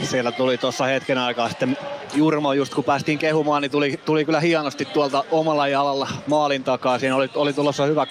Siellä 0.03 0.31
tuli 0.31 0.57
tuossa 0.57 0.85
hetken 0.85 1.17
aikaa 1.17 1.49
sitten 1.49 1.77
Jurmo, 2.13 2.53
just 2.53 2.73
kun 2.73 2.83
päästiin 2.83 3.17
kehumaan, 3.17 3.61
niin 3.61 3.71
tuli, 3.71 3.99
tuli 4.05 4.25
kyllä 4.25 4.39
hienosti 4.39 4.85
tuolta 4.85 5.23
omalla 5.31 5.67
jalalla 5.67 6.07
maalin 6.27 6.63
takaa. 6.63 6.99
Siinä 6.99 7.15
oli, 7.15 7.29
oli 7.35 7.53
tulossa 7.53 7.85
hyvä 7.85 8.03
3-2 8.03 8.07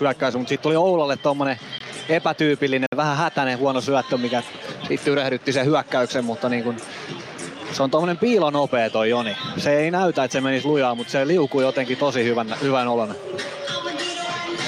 hyökkäys, 0.00 0.34
mutta 0.34 0.48
sitten 0.48 0.62
tuli 0.62 0.76
Oulalle 0.76 1.16
tuommoinen 1.16 1.58
epätyypillinen, 2.08 2.86
vähän 2.96 3.16
hätäinen 3.16 3.58
huono 3.58 3.80
syöttö, 3.80 4.18
mikä 4.18 4.42
sitten 4.88 5.12
yrehdytti 5.12 5.52
sen 5.52 5.66
hyökkäyksen, 5.66 6.24
mutta 6.24 6.48
niin 6.48 6.64
kun, 6.64 6.76
se 7.72 7.82
on 7.82 7.90
tuommoinen 7.90 8.18
piilonopea 8.18 8.90
toi 8.90 9.10
Joni. 9.10 9.36
Se 9.56 9.78
ei 9.78 9.90
näytä, 9.90 10.24
että 10.24 10.32
se 10.32 10.40
menisi 10.40 10.66
lujaa, 10.66 10.94
mutta 10.94 11.10
se 11.10 11.26
liukuu 11.26 11.60
jotenkin 11.60 11.98
tosi 11.98 12.24
hyvän, 12.24 12.56
hyvän 12.62 12.88
olon. 12.88 13.14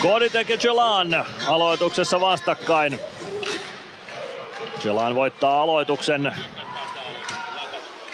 Koditek 0.03 0.49
ja 0.49 0.57
aloituksessa 1.47 2.21
vastakkain. 2.21 3.01
Jelan 4.85 5.15
voittaa 5.15 5.63
aloituksen. 5.63 6.35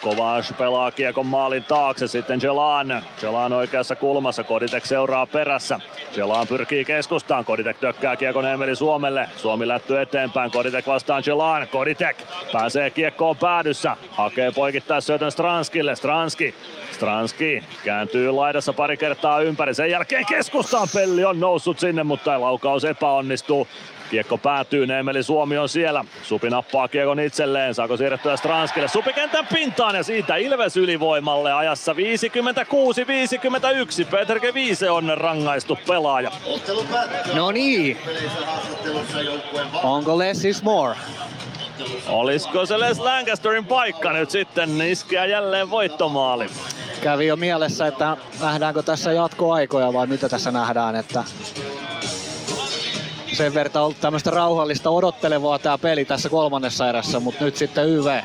Kovac 0.04 0.56
pelaa 0.58 0.90
kiekon 0.90 1.26
maalin 1.26 1.64
taakse, 1.64 2.06
sitten 2.06 2.40
Jelan. 2.42 3.02
Jelan 3.22 3.52
oikeassa 3.52 3.96
kulmassa, 3.96 4.44
Koditek 4.44 4.86
seuraa 4.86 5.26
perässä. 5.26 5.80
Jelan 6.16 6.46
pyrkii 6.46 6.84
keskustaan, 6.84 7.44
Koditek 7.44 7.78
tökkää 7.78 8.16
kiekon 8.16 8.46
Emeli 8.46 8.76
Suomelle. 8.76 9.28
Suomi 9.36 9.68
lätty 9.68 10.00
eteenpäin, 10.00 10.50
Koditek 10.50 10.86
vastaan 10.86 11.22
Jelan. 11.26 11.68
Koditek 11.68 12.16
pääsee 12.52 12.90
kiekkoon 12.90 13.36
päädyssä, 13.36 13.96
hakee 14.10 14.50
poikittais 14.50 15.06
syötön 15.06 15.30
Stranskille. 15.30 15.96
Stranski 15.96 16.54
Stranski 16.92 17.62
kääntyy 17.84 18.30
laidassa 18.30 18.72
pari 18.72 18.96
kertaa 18.96 19.40
ympäri. 19.40 19.74
Sen 19.74 19.90
jälkeen 19.90 20.26
keskustaan 20.26 20.88
Pelli 20.94 21.24
on 21.24 21.40
noussut 21.40 21.78
sinne, 21.78 22.02
mutta 22.02 22.40
laukaus 22.40 22.84
epäonnistuu. 22.84 23.68
Kiekko 24.10 24.38
päätyy, 24.38 24.86
Neemeli 24.86 25.22
Suomi 25.22 25.58
on 25.58 25.68
siellä. 25.68 26.04
Supi 26.22 26.50
nappaa 26.50 26.88
kiekon 26.88 27.20
itselleen, 27.20 27.74
saako 27.74 27.96
siirrettyä 27.96 28.36
Stranskille. 28.36 28.88
Supi 28.88 29.12
kentän 29.12 29.46
pintaan 29.46 29.94
ja 29.94 30.02
siitä 30.02 30.36
Ilves 30.36 30.76
ylivoimalle 30.76 31.52
ajassa 31.52 31.92
56-51. 31.92 31.96
Peter 34.10 34.40
Viise 34.54 34.90
on 34.90 35.12
rangaistu 35.16 35.78
pelaaja. 35.88 36.30
No 37.34 37.50
niin. 37.50 37.98
Onko 39.82 40.18
less 40.18 40.44
is 40.44 40.62
more? 40.62 40.96
Olisiko 42.08 42.66
se 42.66 42.80
Les 42.80 42.98
Lancasterin 42.98 43.64
paikka 43.64 44.12
nyt 44.12 44.30
sitten 44.30 44.82
iskeä 44.82 45.26
jälleen 45.26 45.70
voittomaali? 45.70 46.46
Kävi 47.02 47.26
jo 47.26 47.36
mielessä, 47.36 47.86
että 47.86 48.16
nähdäänkö 48.40 48.82
tässä 48.82 49.12
jatkoaikoja 49.12 49.92
vai 49.92 50.06
mitä 50.06 50.28
tässä 50.28 50.50
nähdään, 50.50 50.96
että 50.96 51.24
sen 53.34 53.54
verran 53.54 53.84
ollut 53.84 54.00
tämmöistä 54.00 54.30
rauhallista 54.30 54.90
odottelevaa 54.90 55.58
tämä 55.58 55.78
peli 55.78 56.04
tässä 56.04 56.28
kolmannessa 56.28 56.88
erässä, 56.88 57.20
mutta 57.20 57.44
nyt 57.44 57.56
sitten 57.56 57.88
YV. 57.88 58.20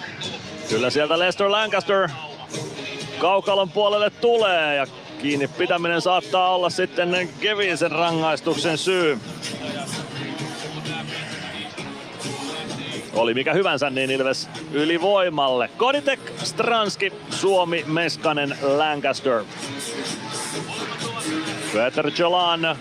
Kyllä 0.70 0.90
sieltä 0.90 1.20
Lester 1.20 1.52
Lancaster 1.52 2.10
kaukalon 3.20 3.72
puolelle 3.72 4.10
tulee 4.10 4.76
ja 4.76 4.88
kiinni 5.22 5.48
pitäminen 5.48 6.02
saattaa 6.02 6.56
olla 6.56 6.70
sitten 6.70 7.30
Kevinsen 7.40 7.92
rangaistuksen 7.92 8.78
syy. 8.78 9.20
Oli 13.14 13.34
mikä 13.34 13.54
hyvänsä, 13.54 13.90
niin 13.90 14.12
Ilves 14.12 14.50
ylivoimalle. 14.72 15.70
Koditek, 15.78 16.20
Stranski, 16.44 17.14
Suomi, 17.30 17.84
Meskanen, 17.88 18.58
Lancaster. 18.62 19.44
Peter 21.74 22.12
Jolan 22.18 22.78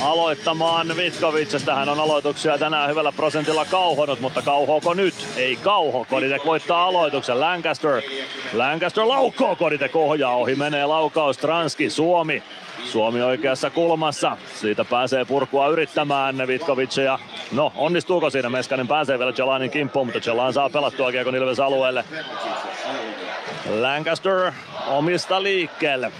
aloittamaan 0.00 0.96
Vitkovicista. 0.96 1.74
Hän 1.74 1.88
on 1.88 2.00
aloituksia 2.00 2.58
tänään 2.58 2.90
hyvällä 2.90 3.12
prosentilla 3.12 3.64
kauhonut, 3.64 4.20
mutta 4.20 4.42
kauhooko 4.42 4.94
nyt? 4.94 5.14
Ei 5.36 5.56
kauho. 5.56 6.06
Koditek 6.10 6.44
voittaa 6.44 6.84
aloituksen. 6.84 7.40
Lancaster. 7.40 8.02
Lancaster 8.52 9.08
laukkoo. 9.08 9.56
Koditek 9.56 9.96
ohjaa 9.96 10.36
ohi. 10.36 10.54
Menee 10.54 10.86
laukaus. 10.86 11.38
Transki. 11.38 11.90
Suomi. 11.90 12.42
Suomi 12.84 13.22
oikeassa 13.22 13.70
kulmassa. 13.70 14.36
Siitä 14.54 14.84
pääsee 14.84 15.24
purkua 15.24 15.68
yrittämään 15.68 16.46
Vitkovic 16.46 16.96
ja 16.96 17.18
no 17.52 17.72
onnistuuko 17.76 18.30
siinä? 18.30 18.50
Meskanen 18.50 18.88
pääsee 18.88 19.18
vielä 19.18 19.32
Jelanin 19.38 19.70
kimppuun, 19.70 20.06
mutta 20.06 20.30
Jelan 20.30 20.52
saa 20.52 20.70
pelattua 20.70 21.10
kiekon 21.12 21.36
Ilves 21.36 21.60
alueelle. 21.60 22.04
Lancaster 23.80 24.52
omista 24.86 25.42
liikkeelle. 25.42 26.12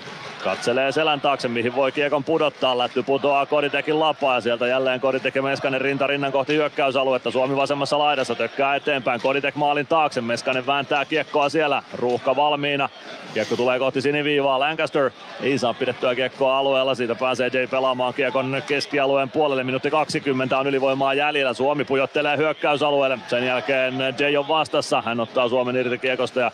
Katselee 0.45 0.93
selän 0.93 1.21
taakse, 1.21 1.49
mihin 1.49 1.75
voi 1.75 1.93
kiekon 1.93 2.25
pudottaa. 2.25 2.79
Lätty 2.79 3.03
putoaa 3.03 3.47
Koditekin 3.47 4.01
lapaa 4.01 4.35
ja 4.35 4.41
sieltä 4.41 4.67
jälleen 4.67 5.01
Koditek 5.01 5.35
ja 5.35 5.43
Meskanen 5.43 5.81
rinta 5.81 6.07
rinnan 6.07 6.33
kohti 6.33 6.55
hyökkäysaluetta. 6.55 7.31
Suomi 7.31 7.57
vasemmassa 7.57 7.99
laidassa 7.99 8.35
tökkää 8.35 8.75
eteenpäin. 8.77 9.21
Koditek 9.21 9.55
maalin 9.55 9.87
taakse. 9.87 10.21
Meskanen 10.21 10.67
vääntää 10.67 11.05
kiekkoa 11.05 11.49
siellä. 11.49 11.83
Ruuhka 11.95 12.37
valmiina. 12.37 12.89
Kiekko 13.35 13.57
tulee 13.57 13.79
kohti 13.79 14.01
siniviivaa. 14.01 14.59
Lancaster 14.59 15.11
ei 15.41 15.59
saa 15.59 15.75
pidettyä 15.75 16.15
kiekkoa 16.15 16.59
alueella. 16.59 16.95
Siitä 16.95 17.15
pääsee 17.15 17.51
Jay 17.53 17.67
pelaamaan 17.67 18.15
kiekon 18.15 18.63
keskialueen 18.67 19.31
puolelle. 19.31 19.65
Minuutti 19.65 19.91
20 19.91 20.59
on 20.59 20.67
ylivoimaa 20.67 21.15
jäljellä. 21.15 21.55
Suomi 21.55 21.85
pujottelee 21.85 22.37
hyökkäysalueelle. 22.37 23.19
Sen 23.29 23.47
jälkeen 23.47 23.95
Jay 24.19 24.37
on 24.37 24.49
vastassa. 24.49 25.03
Hän 25.03 25.21
ottaa 25.21 25.49
Suomen 25.49 25.77
irti 25.77 25.99
kiekosta 25.99 26.41
ja 26.41 26.51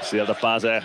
sieltä 0.00 0.34
pääsee 0.42 0.82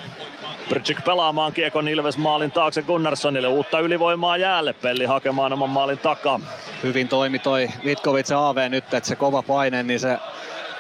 Brczyk 0.69 0.98
pelaamaan 1.06 1.53
kiekon 1.53 1.88
Ilves 1.88 2.17
maalin 2.17 2.51
taakse 2.51 2.81
Gunnarssonille. 2.81 3.48
Uutta 3.48 3.80
ylivoimaa 3.80 4.38
jäälle. 4.38 4.73
Pelli 4.73 5.06
hakemaan 5.06 5.53
oman 5.53 5.69
maalin 5.69 5.98
takaa. 5.98 6.39
Hyvin 6.83 7.07
toimi 7.07 7.39
toi 7.39 7.69
Vitkovic 7.85 8.31
AV 8.31 8.57
nyt, 8.69 8.93
että 8.93 9.09
se 9.09 9.15
kova 9.15 9.41
paine, 9.41 9.83
niin 9.83 9.99
se 9.99 10.19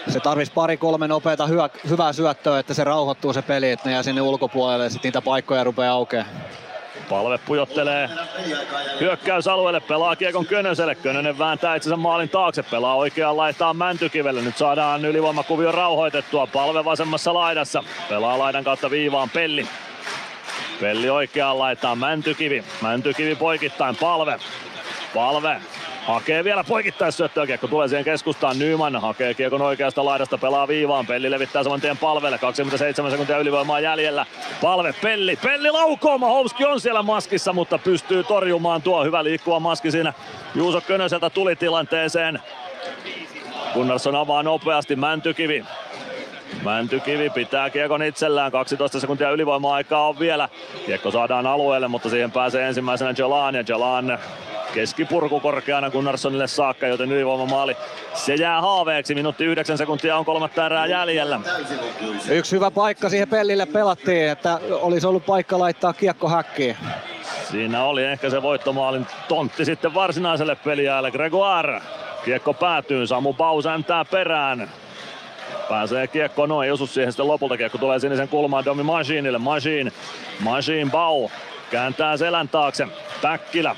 se 0.07 0.19
tarvisi 0.19 0.51
pari-kolme 0.51 1.07
nopeata 1.07 1.47
hyö, 1.47 1.69
hyvää 1.89 2.13
syöttöä, 2.13 2.59
että 2.59 2.73
se 2.73 2.83
rauhoittuu 2.83 3.33
se 3.33 3.41
peli, 3.41 3.71
että 3.71 3.89
ne 3.89 3.93
jää 3.93 4.03
sinne 4.03 4.21
ulkopuolelle 4.21 4.83
ja 4.83 4.89
sitten 4.89 5.09
niitä 5.09 5.21
paikkoja 5.21 5.63
rupeaa 5.63 5.93
aukeaa. 5.93 6.25
Palve 7.09 7.37
pujottelee 7.37 8.09
hyökkäysalueelle, 8.99 9.79
pelaa 9.79 10.15
kiekon 10.15 10.45
Könöselle. 10.45 10.95
Könönen 10.95 11.37
vääntää 11.37 11.75
itsensä 11.75 11.95
maalin 11.95 12.29
taakse, 12.29 12.63
pelaa 12.63 12.95
oikeaan 12.95 13.37
laitaan 13.37 13.77
Mäntykivelle. 13.77 14.41
Nyt 14.41 14.57
saadaan 14.57 15.05
ylivoimakuvio 15.05 15.71
rauhoitettua. 15.71 16.47
Palve 16.47 16.85
vasemmassa 16.85 17.33
laidassa, 17.33 17.83
pelaa 18.09 18.39
laidan 18.39 18.63
kautta 18.63 18.91
viivaan 18.91 19.29
Pelli. 19.29 19.67
Pelli 20.81 21.09
oikeaan 21.09 21.59
laitaan 21.59 21.97
Mäntykivi. 21.97 22.63
Mäntykivi 22.81 23.35
poikittain 23.35 23.95
Palve. 23.95 24.39
Palve 25.13 25.61
Hakee 26.05 26.43
vielä 26.43 26.63
poikittais 26.63 27.17
syöttöä, 27.17 27.45
kiekko 27.45 27.67
tulee 27.67 27.87
siihen 27.87 28.05
keskustaan. 28.05 28.59
Nyman 28.59 29.01
hakee 29.01 29.33
kiekon 29.33 29.61
oikeasta 29.61 30.05
laidasta, 30.05 30.37
pelaa 30.37 30.67
viivaan. 30.67 31.07
Pelli 31.07 31.31
levittää 31.31 31.63
saman 31.63 31.81
tien 31.81 31.97
palvelle. 31.97 32.37
27 32.37 33.11
sekuntia 33.11 33.37
ylivoimaa 33.37 33.79
jäljellä. 33.79 34.25
Palve, 34.61 34.93
Pelli, 35.01 35.35
Pelli 35.35 35.71
laukoo. 35.71 36.17
Mahovski 36.17 36.65
on 36.65 36.81
siellä 36.81 37.03
maskissa, 37.03 37.53
mutta 37.53 37.77
pystyy 37.77 38.23
torjumaan 38.23 38.81
tuo 38.81 39.03
hyvä 39.03 39.23
liikkuva 39.23 39.59
maski 39.59 39.91
siinä. 39.91 40.13
Juuso 40.55 40.81
Könöseltä 40.81 41.29
tuli 41.29 41.55
tilanteeseen. 41.55 42.39
Gunnarsson 43.73 44.15
avaa 44.15 44.43
nopeasti, 44.43 44.95
Mäntykivi. 44.95 45.65
Mäntykivi 46.63 47.29
pitää 47.29 47.69
kiekon 47.69 48.03
itsellään, 48.03 48.51
12 48.51 48.99
sekuntia 48.99 49.31
ylivoima-aikaa 49.31 50.07
on 50.07 50.19
vielä. 50.19 50.49
Kiekko 50.85 51.11
saadaan 51.11 51.47
alueelle, 51.47 51.87
mutta 51.87 52.09
siihen 52.09 52.31
pääsee 52.31 52.67
ensimmäisenä 52.67 53.13
Jalan 53.17 53.55
ja 53.55 53.63
Jalan 53.67 54.19
keskipurku 54.73 55.39
korkeana 55.39 55.89
Gunnarssonille 55.89 56.47
saakka, 56.47 56.87
joten 56.87 57.11
ylivoimamaali 57.11 57.77
se 58.13 58.35
jää 58.35 58.61
haaveeksi. 58.61 59.15
Minuutti 59.15 59.45
yhdeksän 59.45 59.77
sekuntia 59.77 60.17
on 60.17 60.25
kolmatta 60.25 60.65
erää 60.65 60.85
jäljellä. 60.85 61.39
Yksi 62.29 62.55
hyvä 62.55 62.71
paikka 62.71 63.09
siihen 63.09 63.29
pellille 63.29 63.65
pelattiin, 63.65 64.29
että 64.29 64.59
olisi 64.71 65.07
ollut 65.07 65.25
paikka 65.25 65.59
laittaa 65.59 65.93
kiekko 65.93 66.29
häkkiin. 66.29 66.77
Siinä 67.51 67.83
oli 67.83 68.03
ehkä 68.03 68.29
se 68.29 68.41
voittomaalin 68.41 69.07
tontti 69.27 69.65
sitten 69.65 69.93
varsinaiselle 69.93 70.55
peliajalle. 70.55 71.11
Gregoire 71.11 71.81
Kiekko 72.25 72.53
päätyy, 72.53 73.07
Samu 73.07 73.33
Bau 73.33 73.61
säntää 73.61 74.05
perään. 74.05 74.69
Pääsee 75.69 76.07
kiekko, 76.07 76.45
no 76.45 76.63
ei 76.63 76.71
osu 76.71 76.87
siihen 76.87 77.11
sitten 77.11 77.27
lopulta. 77.27 77.57
Kiekko 77.57 77.77
tulee 77.77 77.99
sinisen 77.99 78.27
kulmaan 78.27 78.65
Domi 78.65 78.83
Machineille. 78.83 79.37
Machine, 79.37 79.91
Machine 80.39 80.91
Bau 80.91 81.29
kääntää 81.71 82.17
selän 82.17 82.49
taakse. 82.49 82.87
Päkkilä 83.21 83.75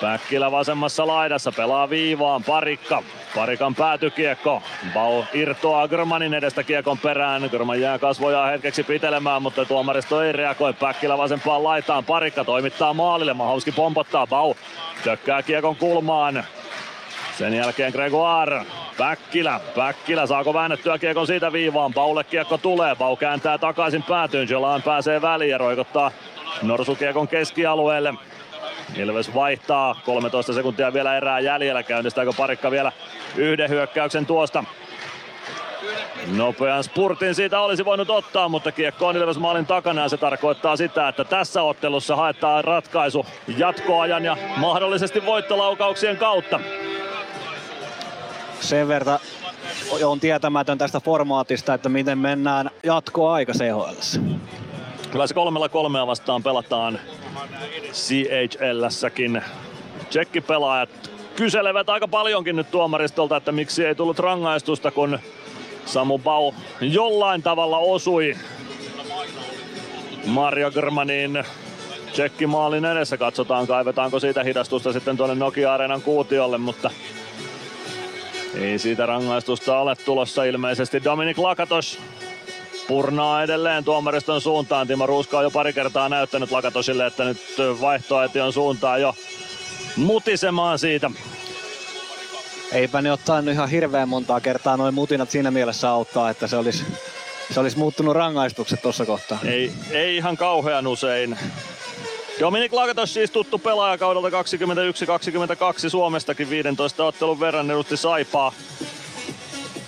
Päkkilä 0.00 0.50
vasemmassa 0.52 1.06
laidassa 1.06 1.52
pelaa 1.52 1.90
viivaan, 1.90 2.44
parikka. 2.44 3.02
Parikan 3.34 3.74
päätykiekko. 3.74 4.62
Bau 4.94 5.22
irtoaa 5.34 5.88
Grmanin 5.88 6.34
edestä 6.34 6.62
kiekon 6.62 6.98
perään. 6.98 7.42
Grman 7.50 7.80
jää 7.80 7.98
kasvoja 7.98 8.46
hetkeksi 8.46 8.82
pitelemään, 8.82 9.42
mutta 9.42 9.64
tuomaristo 9.64 10.22
ei 10.22 10.32
reagoi. 10.32 10.72
Päkkilä 10.72 11.18
vasempaan 11.18 11.64
laitaan. 11.64 12.04
Parikka 12.04 12.44
toimittaa 12.44 12.94
maalille. 12.94 13.34
Mahauski 13.34 13.72
pompottaa. 13.72 14.26
Bau 14.26 14.54
tökkää 15.04 15.42
kiekon 15.42 15.76
kulmaan. 15.76 16.44
Sen 17.38 17.54
jälkeen 17.54 17.92
Gregoire. 17.92 18.62
Päkkilä. 18.98 19.60
Päkkilä 19.76 20.26
saako 20.26 20.54
väännettyä 20.54 20.98
kiekon 20.98 21.26
siitä 21.26 21.52
viivaan. 21.52 21.94
Baulle 21.94 22.24
kiekko 22.24 22.58
tulee. 22.58 22.96
Bau 22.96 23.16
kääntää 23.16 23.58
takaisin 23.58 24.02
päätyyn. 24.02 24.48
Jolan 24.48 24.82
pääsee 24.82 25.22
väliin 25.22 25.50
ja 25.50 25.58
roikottaa 25.58 26.10
Norsukiekon 26.62 27.28
keskialueelle. 27.28 28.14
Ilves 28.98 29.34
vaihtaa, 29.34 30.00
13 30.04 30.52
sekuntia 30.52 30.92
vielä 30.92 31.16
erää 31.16 31.40
jäljellä, 31.40 31.82
käynnistääkö 31.82 32.32
parikka 32.36 32.70
vielä 32.70 32.92
yhden 33.36 33.70
hyökkäyksen 33.70 34.26
tuosta. 34.26 34.64
Nopean 36.36 36.84
spurtin 36.84 37.34
siitä 37.34 37.60
olisi 37.60 37.84
voinut 37.84 38.10
ottaa, 38.10 38.48
mutta 38.48 38.72
kiekko 38.72 39.06
on 39.06 39.16
Ilves 39.16 39.38
maalin 39.38 39.66
takana 39.66 40.02
ja 40.02 40.08
se 40.08 40.16
tarkoittaa 40.16 40.76
sitä, 40.76 41.08
että 41.08 41.24
tässä 41.24 41.62
ottelussa 41.62 42.16
haetaan 42.16 42.64
ratkaisu 42.64 43.26
jatkoajan 43.56 44.24
ja 44.24 44.36
mahdollisesti 44.56 45.26
voittolaukauksien 45.26 46.16
kautta. 46.16 46.60
Sen 48.60 48.88
verran 48.88 49.18
on 50.04 50.20
tietämätön 50.20 50.78
tästä 50.78 51.00
formaatista, 51.00 51.74
että 51.74 51.88
miten 51.88 52.18
mennään 52.18 52.70
jatkoaika 52.82 53.52
CHL. 53.52 54.18
Kyllä 55.10 55.26
se 55.26 55.34
kolmella 55.34 55.68
kolmea 55.68 56.06
vastaan 56.06 56.42
pelataan 56.42 57.00
CHL-säkin. 57.92 59.42
Tsekkipelaajat 60.08 61.10
kyselevät 61.36 61.88
aika 61.88 62.08
paljonkin 62.08 62.56
nyt 62.56 62.70
tuomaristolta, 62.70 63.36
että 63.36 63.52
miksi 63.52 63.84
ei 63.84 63.94
tullut 63.94 64.18
rangaistusta, 64.18 64.90
kun 64.90 65.18
Samu 65.86 66.18
Bau 66.18 66.52
jollain 66.80 67.42
tavalla 67.42 67.78
osui 67.78 68.36
Mario 70.26 70.70
Germanin 70.70 71.44
tsekkimaalin 72.12 72.84
edessä. 72.84 73.16
Katsotaan, 73.16 73.66
kaivetaanko 73.66 74.20
siitä 74.20 74.42
hidastusta 74.42 74.92
sitten 74.92 75.16
tuonne 75.16 75.34
Nokia-areenan 75.34 76.02
kuutiolle, 76.02 76.58
mutta 76.58 76.90
ei 78.54 78.78
siitä 78.78 79.06
rangaistusta 79.06 79.78
ole 79.78 79.96
tulossa 79.96 80.44
ilmeisesti. 80.44 81.04
Dominik 81.04 81.38
Lakatos 81.38 81.98
Purnaa 82.88 83.42
edelleen 83.42 83.84
tuomariston 83.84 84.40
suuntaan. 84.40 84.86
Timo 84.86 85.06
Ruuska 85.06 85.38
on 85.38 85.44
jo 85.44 85.50
pari 85.50 85.72
kertaa 85.72 86.08
näyttänyt 86.08 86.50
Lakatosille, 86.50 87.06
että 87.06 87.24
nyt 87.24 87.38
vaihtoehtion 87.80 88.52
suuntaan 88.52 89.00
jo 89.00 89.14
mutisemaan 89.96 90.78
siitä. 90.78 91.10
Eipä 92.72 93.02
ne 93.02 93.12
ottanut 93.12 93.52
ihan 93.52 93.68
hirveän 93.68 94.08
montaa 94.08 94.40
kertaa 94.40 94.76
noin 94.76 94.94
mutinat 94.94 95.30
siinä 95.30 95.50
mielessä 95.50 95.90
auttaa, 95.90 96.30
että 96.30 96.46
se 96.46 96.56
olisi, 96.56 96.84
se 97.50 97.60
olisi 97.60 97.78
muuttunut 97.78 98.16
rangaistukset 98.16 98.82
tuossa 98.82 99.06
kohtaa. 99.06 99.38
Ei, 99.44 99.72
ei 99.90 100.16
ihan 100.16 100.36
kauhean 100.36 100.86
usein. 100.86 101.38
Dominik 102.40 102.72
Lakatos 102.72 103.14
siis 103.14 103.30
tuttu 103.30 103.58
pelaajakaudelta 103.58 104.28
21-22 105.86 105.90
Suomestakin 105.90 106.50
15 106.50 107.04
ottelun 107.04 107.40
verran 107.40 107.70
edusti 107.70 107.96
Saipaa 107.96 108.52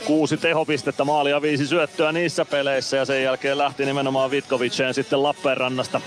kuusi 0.05 0.37
tehopistettä, 0.37 1.05
maalia 1.05 1.43
viisi 1.43 1.67
syöttöä 1.67 2.12
niissä 2.12 2.45
peleissä 2.45 2.97
ja 2.97 3.05
sen 3.05 3.23
jälkeen 3.23 3.59
lähti 3.59 3.87
nimenomaan 3.87 4.31
Vitkoviceen 4.31 4.95
sitten 4.95 5.23
Lappeenrannasta. 5.23 6.01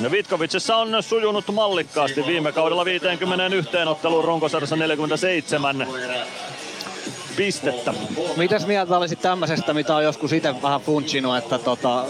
Ja 0.00 0.10
Vitkovicessa 0.10 0.76
on 0.76 1.02
sujunut 1.02 1.44
mallikkaasti 1.52 2.26
viime 2.26 2.52
kaudella 2.52 2.84
51 2.84 3.76
otteluun 3.86 4.24
runkosarjassa 4.24 4.76
47 4.76 5.86
pistettä. 7.36 7.94
Mitäs 8.36 8.66
mieltä 8.66 8.96
olisit 8.96 9.20
tämmöisestä, 9.22 9.74
mitä 9.74 9.96
on 9.96 10.04
joskus 10.04 10.32
itse 10.32 10.62
vähän 10.62 10.80
funchinut, 10.80 11.36
että 11.36 11.58
tota, 11.58 12.04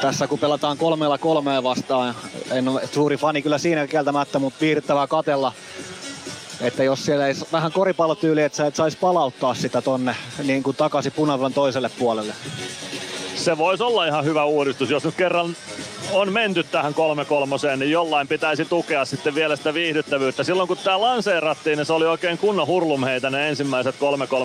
tässä 0.00 0.26
kun 0.26 0.38
pelataan 0.38 0.78
kolmella 0.78 1.18
kolmea 1.18 1.62
vastaan, 1.62 2.14
en 2.50 2.68
ole 2.68 2.86
suuri 2.92 3.16
fani 3.16 3.42
kyllä 3.42 3.58
siinä 3.58 3.86
kieltämättä, 3.86 4.38
mutta 4.38 4.60
viihdyttävää 4.60 5.06
katella 5.06 5.52
että 6.60 6.84
jos 6.84 7.04
siellä 7.04 7.26
ei 7.26 7.34
vähän 7.52 7.72
koripallotyyli, 7.72 8.42
että 8.42 8.56
sä 8.56 8.66
et 8.66 8.76
saisi 8.76 8.98
palauttaa 8.98 9.54
sitä 9.54 9.82
tonne 9.82 10.16
niin 10.44 10.62
kuin 10.62 10.76
takaisin 10.76 11.12
punavan 11.12 11.52
toiselle 11.52 11.90
puolelle. 11.98 12.34
Se 13.38 13.58
voisi 13.58 13.82
olla 13.82 14.06
ihan 14.06 14.24
hyvä 14.24 14.44
uudistus, 14.44 14.90
jos 14.90 15.04
nyt 15.04 15.14
kerran 15.14 15.56
on 16.12 16.32
menty 16.32 16.62
tähän 16.62 16.94
3-3, 16.94 17.76
niin 17.76 17.90
jollain 17.90 18.28
pitäisi 18.28 18.64
tukea 18.64 19.04
sitten 19.04 19.34
vielä 19.34 19.56
sitä 19.56 19.74
viihdyttävyyttä. 19.74 20.44
Silloin 20.44 20.68
kun 20.68 20.76
tämä 20.84 21.00
lanseerattiin, 21.00 21.76
niin 21.76 21.86
se 21.86 21.92
oli 21.92 22.06
oikein 22.06 22.38
kunnon 22.38 22.66
hurlum 22.66 23.04
heitä 23.04 23.30
ne 23.30 23.48
ensimmäiset 23.48 23.94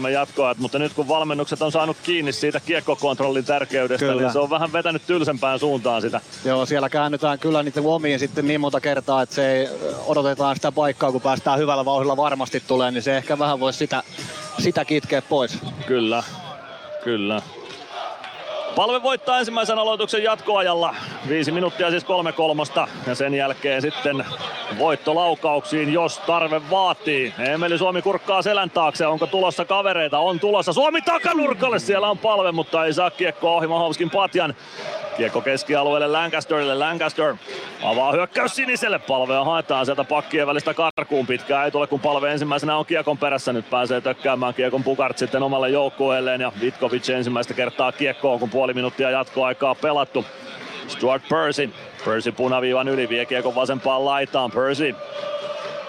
3-3 0.06 0.10
jatkoajat, 0.10 0.58
mutta 0.58 0.80
nyt 0.80 0.94
kun 0.94 1.08
valmennukset 1.08 1.62
on 1.62 1.72
saanut 1.72 1.98
kiinni 2.04 2.32
siitä 2.32 2.60
kiekkokontrollin 2.60 3.46
tärkeydestä, 3.46 4.06
kyllä. 4.06 4.22
niin 4.22 4.32
se 4.32 4.40
on 4.40 4.50
vähän 4.50 4.74
vetänyt 4.74 5.02
tylsempään 5.08 5.60
suuntaan 5.60 6.02
sitä. 6.02 6.22
Joo, 6.46 6.66
siellä 6.66 6.90
käännytään 6.90 7.40
kyllä 7.40 7.64
niitä 7.64 7.82
omiin 7.84 8.20
sitten 8.20 8.48
niin 8.48 8.62
monta 8.62 8.82
kertaa, 8.82 9.22
että 9.22 9.36
se 9.36 9.52
ei 9.52 9.70
odotetaan 10.06 10.56
sitä 10.56 10.72
paikkaa, 10.72 11.12
kun 11.12 11.22
päästään 11.22 11.60
hyvällä 11.60 11.86
vauhdilla 11.86 12.18
varmasti 12.18 12.64
tulee, 12.68 12.92
niin 12.92 13.04
se 13.04 13.18
ehkä 13.18 13.40
vähän 13.40 13.60
voisi 13.60 13.80
sitä, 13.80 14.04
sitä 14.60 14.86
kitkeä 14.86 15.22
pois. 15.22 15.58
Kyllä, 15.88 16.24
kyllä. 17.04 17.42
Palve 18.76 19.04
voittaa 19.04 19.40
ensimmäisen 19.40 19.78
aloituksen 19.78 20.24
jatkoajalla. 20.24 20.96
Viisi 21.28 21.52
minuuttia 21.52 21.90
siis 21.90 22.04
kolme 22.04 22.32
kolmosta 22.32 22.88
ja 23.08 23.16
sen 23.16 23.34
jälkeen 23.34 23.82
sitten 23.82 24.26
voitto 24.78 25.16
laukauksiin, 25.16 25.94
jos 25.94 26.20
tarve 26.20 26.62
vaatii. 26.70 27.34
Emeli 27.40 27.78
Suomi 27.78 28.02
kurkkaa 28.02 28.42
selän 28.42 28.70
taakse. 28.70 29.08
Onko 29.08 29.28
tulossa 29.28 29.66
kavereita? 29.66 30.20
On 30.20 30.40
tulossa. 30.40 30.74
Suomi 30.74 31.02
takanurkalle. 31.02 31.80
Siellä 31.80 32.10
on 32.10 32.18
palve, 32.18 32.52
mutta 32.52 32.86
ei 32.86 32.94
saa 32.94 33.10
kiekkoa 33.10 33.52
ohi 33.52 33.68
Mahovskin 33.68 34.10
patjan. 34.10 34.56
Kiekko 35.18 35.42
keskialueelle 35.42 36.08
Lancasterille. 36.08 36.76
Lancaster 36.76 37.36
avaa 37.84 38.12
hyökkäys 38.12 38.56
siniselle. 38.56 39.00
Palvea 39.00 39.44
haetaan 39.44 39.86
sieltä 39.86 40.04
pakkien 40.04 40.48
välistä 40.48 40.74
karkuun. 40.74 41.28
Pitkään 41.28 41.66
ei 41.66 41.72
tule, 41.72 41.88
kun 41.88 42.00
palve 42.00 42.32
ensimmäisenä 42.32 42.78
on 42.78 42.86
kiekon 42.86 43.18
perässä. 43.18 43.54
Nyt 43.54 43.70
pääsee 43.70 44.02
tökkäämään 44.02 44.54
kiekon 44.54 44.84
Pukart 44.84 45.18
sitten 45.18 45.44
omalle 45.44 45.70
joukkueelleen. 45.70 46.42
Ja 46.42 46.52
Vitkovic 46.62 47.10
ensimmäistä 47.10 47.54
kertaa 47.54 47.92
kiekkoon, 47.92 48.40
kun 48.40 48.50
puoli 48.64 48.74
minuuttia 48.74 49.12
jatkoaikaa 49.12 49.76
pelattu. 49.76 50.26
Stuart 50.88 51.24
Percy. 51.30 51.70
Percy 52.06 52.32
punaviivan 52.32 52.88
yli 52.88 53.10
vie 53.10 53.26
kiekon 53.26 53.56
vasempaan 53.56 54.06
laitaan. 54.06 54.52
Percy 54.52 54.96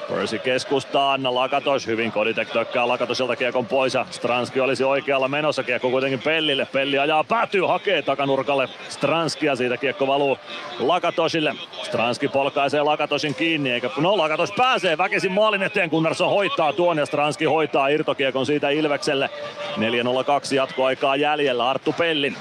Percy 0.08 0.38
keskustaa, 0.38 1.12
Anna 1.12 1.34
Lakatos 1.34 1.86
hyvin 1.86 2.12
Koditek 2.12 2.50
tökkää 2.50 2.88
Lakatosilta 2.88 3.36
kiekon 3.36 3.66
pois 3.66 3.94
ja 3.94 4.06
Stranski 4.10 4.60
olisi 4.60 4.84
oikealla 4.84 5.28
menossa. 5.28 5.62
Kiekko 5.62 5.90
kuitenkin 5.90 6.22
Pellille. 6.22 6.66
Pelli 6.72 6.98
ajaa 6.98 7.24
päätyy, 7.24 7.62
hakee 7.62 8.02
takanurkalle 8.02 8.68
Stranskia. 8.88 9.56
Siitä 9.56 9.76
kiekko 9.76 10.06
valuu 10.06 10.38
Lakatosille. 10.78 11.54
Stranski 11.82 12.28
polkaisee 12.28 12.82
Lakatosin 12.82 13.34
kiinni, 13.34 13.70
eikä 13.70 13.90
no 13.96 14.16
Lakatos 14.16 14.52
pääsee 14.52 14.98
väkisin 14.98 15.32
maalin 15.32 15.62
eteen, 15.62 15.90
Gunnarsson 15.90 16.30
hoitaa 16.30 16.72
tuon 16.72 16.98
ja 16.98 17.06
Stranski 17.06 17.44
hoitaa 17.44 17.88
irtokiekon 17.88 18.46
siitä 18.46 18.70
Ilvekselle. 18.70 19.30
4.02 19.76 20.54
jatkoaikaa 20.54 21.16
jäljellä, 21.16 21.70
Arttu 21.70 21.92
Pellin. 21.92 22.36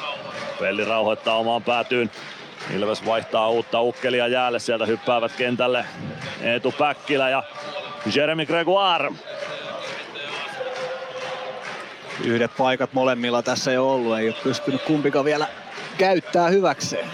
Pelli 0.59 0.85
rauhoittaa 0.85 1.37
omaan 1.37 1.63
päätyyn. 1.63 2.11
Ilves 2.71 3.05
vaihtaa 3.05 3.49
uutta 3.49 3.81
ukkelia 3.81 4.27
jäälle, 4.27 4.59
sieltä 4.59 4.85
hyppäävät 4.85 5.31
kentälle 5.31 5.85
Eetu 6.41 6.71
Päkkilä 6.71 7.29
ja 7.29 7.43
Jeremy 8.15 8.45
Gregoire. 8.45 9.11
Yhdet 12.23 12.51
paikat 12.57 12.93
molemmilla 12.93 13.41
tässä 13.41 13.71
ei 13.71 13.77
ollut, 13.77 14.17
ei 14.17 14.27
ole 14.27 14.35
pystynyt 14.43 14.81
kumpikaan 14.81 15.25
vielä 15.25 15.47
käyttää 15.97 16.47
hyväkseen. 16.47 17.09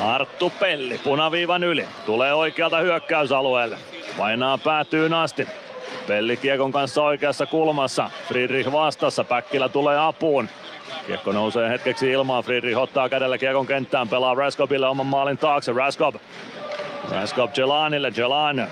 Arttu 0.00 0.52
Pelli 0.60 0.98
punaviivan 0.98 1.64
yli. 1.64 1.88
Tulee 2.06 2.34
oikealta 2.34 2.78
hyökkäysalueelle. 2.78 3.78
Painaa 4.18 4.58
päätyyn 4.58 5.14
asti. 5.14 5.48
Pelli 6.06 6.36
Kiekon 6.36 6.72
kanssa 6.72 7.02
oikeassa 7.02 7.46
kulmassa. 7.46 8.10
Friedrich 8.28 8.72
vastassa. 8.72 9.24
Päkkilä 9.24 9.68
tulee 9.68 9.98
apuun. 9.98 10.48
Kiekko 11.06 11.32
nousee 11.32 11.68
hetkeksi 11.70 12.10
ilmaan. 12.10 12.44
Friedrich 12.44 12.78
ottaa 12.78 13.08
kädellä 13.08 13.38
Kiekon 13.38 13.66
kenttään. 13.66 14.08
Pelaa 14.08 14.34
Raskopille 14.34 14.86
oman 14.86 15.06
maalin 15.06 15.38
taakse. 15.38 15.72
Raskop. 15.72 16.14
Raskop 17.10 17.50
Jelanille. 17.56 18.12
Jelan 18.16 18.68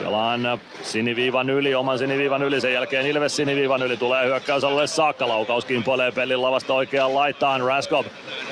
Jalan 0.00 0.60
siniviivan 0.82 1.50
yli, 1.50 1.74
oman 1.74 1.98
siniviivan 1.98 2.42
yli, 2.42 2.60
sen 2.60 2.72
jälkeen 2.72 3.06
Ilves 3.06 3.36
siniviivan 3.36 3.82
yli, 3.82 3.96
tulee 3.96 4.26
hyökkäysalueelle 4.26 4.86
saakka, 4.86 5.28
laukaus 5.28 5.64
kimpoilee 5.64 6.12
pelin 6.12 6.42
lavasta 6.42 6.74
oikeaan 6.74 7.14
laitaan, 7.14 7.60
Raskov 7.60 8.04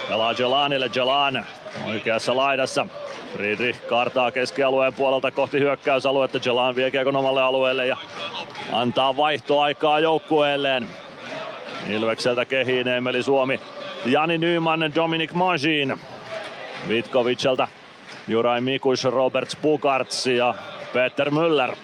pelaa 0.08 0.34
Jalanille, 0.38 0.90
Jalan 0.94 1.46
oikeassa 1.86 2.36
laidassa, 2.36 2.86
Friedrich 3.32 3.86
kartaa 3.86 4.30
keskialueen 4.30 4.94
puolelta 4.94 5.30
kohti 5.30 5.60
hyökkäysaluetta, 5.60 6.38
Jalan 6.44 6.76
vie 6.76 6.90
kiekon 6.90 7.16
omalle 7.16 7.42
alueelle 7.42 7.86
ja 7.86 7.96
antaa 8.72 9.16
vaihtoaikaa 9.16 10.00
joukkueelleen. 10.00 10.88
Ilvekseltä 11.88 12.44
kehiin 12.44 12.88
Emeli 12.88 13.22
Suomi, 13.22 13.60
Jani 14.06 14.38
Nyman, 14.38 14.94
Dominic 14.94 15.32
Majin, 15.32 16.00
Vitkovicselta 16.88 17.68
Juraj 18.28 18.60
Mikuš, 18.60 19.04
Robert 19.04 19.58
Bukarts 19.62 20.26
ja 20.26 20.54
Peter 20.92 21.30
Müller. 21.30 21.76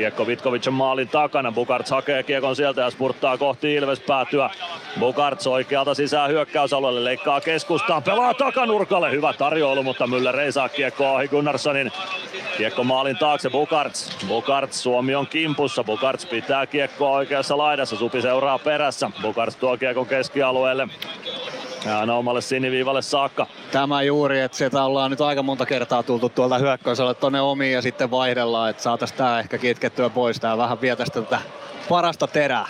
Kiekko 0.00 0.26
Vitkovicin 0.26 0.72
maalin 0.72 1.08
takana. 1.08 1.52
Bukarts 1.52 1.90
hakee 1.90 2.22
kiekon 2.22 2.56
sieltä 2.56 2.80
ja 2.80 2.90
spurttaa 2.90 3.38
kohti 3.38 3.74
Ilves 3.74 4.00
päätyä. 4.00 4.50
Bukarts 5.00 5.46
oikealta 5.46 5.94
sisään 5.94 6.30
hyökkäysalueelle, 6.30 7.04
leikkaa 7.04 7.40
keskustaan, 7.40 8.02
pelaa 8.02 8.34
takanurkalle. 8.34 9.10
Hyvä 9.10 9.32
tarjoilu, 9.32 9.82
mutta 9.82 10.06
Müller 10.06 10.38
ei 10.38 10.52
saa 10.52 10.68
kiekkoa 10.68 11.12
ohi 11.12 11.28
Gunnarssonin. 11.28 11.92
Kiekko 12.56 12.84
maalin 12.84 13.16
taakse 13.16 13.50
Bukarts. 13.50 14.26
Bukarts 14.28 14.82
Suomi 14.82 15.14
on 15.14 15.26
kimpussa. 15.26 15.84
Bukarts 15.84 16.26
pitää 16.26 16.66
kiekkoa 16.66 17.10
oikeassa 17.10 17.58
laidassa. 17.58 17.96
Supi 17.96 18.22
seuraa 18.22 18.58
perässä. 18.58 19.10
Bukarts 19.22 19.56
tuo 19.56 19.76
kiekon 19.76 20.06
keskialueelle. 20.06 20.88
Ja 21.84 21.98
aina 21.98 22.14
omalle 22.14 22.40
siniviivalle 22.40 23.02
saakka. 23.02 23.46
Tämä 23.72 24.02
juuri, 24.02 24.40
että 24.40 24.56
sieltä 24.56 24.84
ollaan 24.84 25.10
nyt 25.10 25.20
aika 25.20 25.42
monta 25.42 25.66
kertaa 25.66 26.02
tultu 26.02 26.28
tuolta 26.28 26.58
hyökkäysalle 26.58 27.14
tonne 27.14 27.40
omiin 27.40 27.72
ja 27.72 27.82
sitten 27.82 28.10
vaihdellaan, 28.10 28.70
että 28.70 28.82
saataisiin 28.82 29.18
tää 29.18 29.40
ehkä 29.40 29.58
kitkettyä 29.58 30.10
pois. 30.10 30.40
Tää 30.40 30.58
vähän 30.58 30.80
vietäisi 30.80 31.12
tätä 31.12 31.38
parasta 31.88 32.26
terää. 32.26 32.66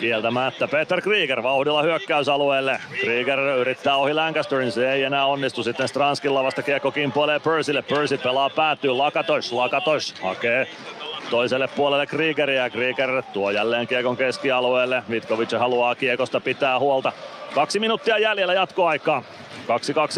Kieltämättä 0.00 0.68
Peter 0.68 1.00
Krieger 1.00 1.42
vauhdilla 1.42 1.82
hyökkäysalueelle. 1.82 2.80
Krieger 3.00 3.38
yrittää 3.38 3.96
ohi 3.96 4.14
Lancasterin, 4.14 4.72
se 4.72 4.92
ei 4.92 5.02
enää 5.02 5.26
onnistu. 5.26 5.62
Sitten 5.62 5.88
Stranskin 5.88 6.34
lavasta 6.34 6.62
kiekko 6.62 6.90
kimpoilee 6.90 7.38
Percylle. 7.38 7.82
Percy 7.82 8.18
pelaa 8.18 8.50
päätyy 8.50 8.90
Lakatos. 8.90 9.52
Lakatos 9.52 10.14
hakee 10.22 10.68
toiselle 11.30 11.68
puolelle 11.68 12.06
Kriegeriä. 12.06 12.70
Krieger 12.70 13.22
tuo 13.32 13.50
jälleen 13.50 13.86
kiekon 13.86 14.16
keskialueelle. 14.16 15.02
Vitkovic 15.10 15.58
haluaa 15.58 15.94
kiekosta 15.94 16.40
pitää 16.40 16.78
huolta. 16.78 17.12
Kaksi 17.54 17.80
minuuttia 17.80 18.18
jäljellä 18.18 18.54
jatkoaikaa. 18.54 19.22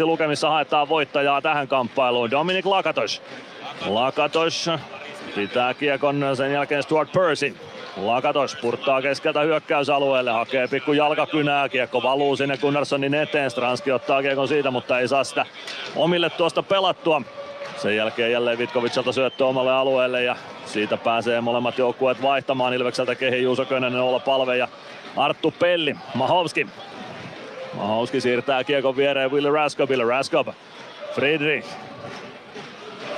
2-2 0.01 0.05
lukemissa 0.05 0.49
haetaan 0.49 0.89
voittajaa 0.89 1.41
tähän 1.41 1.67
kamppailuun. 1.67 2.31
Dominic 2.31 2.65
Lakatos. 2.65 3.21
Lakatos 3.85 4.69
pitää 5.35 5.73
kiekon 5.73 6.25
sen 6.37 6.53
jälkeen 6.53 6.83
Stuart 6.83 7.11
Percy. 7.11 7.55
Lakatos 7.97 8.55
purttaa 8.61 9.01
keskeltä 9.01 9.41
hyökkäysalueelle, 9.41 10.31
hakee 10.31 10.67
pikku 10.67 10.93
jalkakynää, 10.93 11.69
kiekko 11.69 12.03
valuu 12.03 12.35
sinne 12.35 12.57
Gunnarssonin 12.57 13.13
eteen, 13.13 13.51
Stranski 13.51 13.91
ottaa 13.91 14.21
kiekon 14.21 14.47
siitä, 14.47 14.71
mutta 14.71 14.99
ei 14.99 15.07
saa 15.07 15.23
sitä 15.23 15.45
omille 15.95 16.29
tuosta 16.29 16.63
pelattua. 16.63 17.21
Sen 17.77 17.95
jälkeen 17.95 18.31
jälleen 18.31 18.57
Vitkovicilta 18.57 19.11
syöttö 19.11 19.45
omalle 19.45 19.71
alueelle 19.71 20.23
ja 20.23 20.35
siitä 20.65 20.97
pääsee 20.97 21.41
molemmat 21.41 21.77
joukkueet 21.77 22.21
vaihtamaan. 22.21 22.73
Ilvekseltä 22.73 23.15
Kehi 23.15 23.43
Juuso 23.43 23.65
Könönen, 23.65 24.01
olla 24.01 24.19
Palve 24.19 24.57
ja 24.57 24.67
Arttu 25.17 25.53
Pelli. 25.59 25.95
Mahovski. 26.13 26.67
Mahovski 27.73 28.21
siirtää 28.21 28.63
kiekon 28.63 28.97
viereen 28.97 29.31
Willi 29.31 29.51
Raskopille. 29.51 30.03
Raskop. 30.03 30.47
Friedrich. 31.15 31.67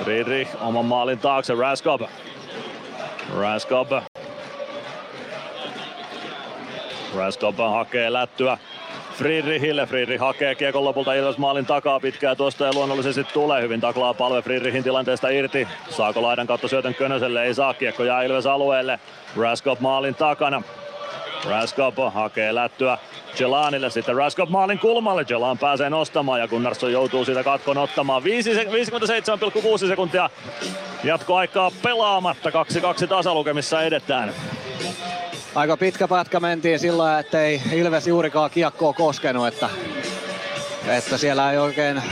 Friedrich 0.04 0.56
oman 0.60 0.84
maalin 0.84 1.18
taakse. 1.18 1.54
Raskop. 1.54 2.00
Raskop. 3.36 3.88
Raskop 7.16 7.56
hakee 7.56 8.12
lättyä 8.12 8.58
Friedrichille. 9.14 9.86
Friedrich 9.86 10.20
hakee 10.20 10.54
kiekon 10.54 10.84
lopulta 10.84 11.14
Ilves 11.14 11.38
maalin 11.38 11.66
takaa 11.66 12.00
pitkää 12.00 12.34
tuosta 12.34 12.64
ja 12.64 12.72
luonnollisesti 12.74 13.24
tulee 13.24 13.62
hyvin 13.62 13.80
taklaa 13.80 14.14
palve 14.14 14.42
Friedrichin 14.42 14.82
tilanteesta 14.82 15.28
irti. 15.28 15.68
Saako 15.90 16.22
laidan 16.22 16.46
kautta 16.46 16.68
syötön 16.68 16.94
Könöselle? 16.94 17.44
Ei 17.44 17.54
saa. 17.54 17.74
Kiekko 17.74 18.04
jää 18.04 18.22
Ilves 18.22 18.46
alueelle. 18.46 18.98
Raskop 19.36 19.80
maalin 19.80 20.14
takana. 20.14 20.62
Raskop 21.48 21.94
hakee 22.12 22.54
lättyä 22.54 22.98
Jelanille, 23.40 23.90
sitten 23.90 24.16
Raskop 24.16 24.48
maalin 24.48 24.78
kulmalle, 24.78 25.24
Jelan 25.28 25.58
pääsee 25.58 25.90
nostamaan 25.90 26.40
ja 26.40 26.48
Gunnarsson 26.48 26.92
joutuu 26.92 27.24
siitä 27.24 27.44
katkon 27.44 27.78
ottamaan. 27.78 28.22
57,6 28.22 29.88
sekuntia 29.88 30.30
jatkoaikaa 31.04 31.70
pelaamatta, 31.82 32.50
2-2 32.50 32.52
tasalukemissa 33.06 33.82
edetään. 33.82 34.32
Aika 35.54 35.76
pitkä 35.76 36.08
pätkä 36.08 36.40
mentiin 36.40 36.78
sillä 36.78 37.18
että 37.18 37.42
ei 37.42 37.62
Ilves 37.72 38.06
juurikaan 38.06 38.50
kiekkoa 38.50 38.92
koskenut, 38.92 39.46
että 39.46 39.68
että 40.88 41.18
siellä 41.18 41.52
ei 41.52 41.58
oikein, 41.58 42.02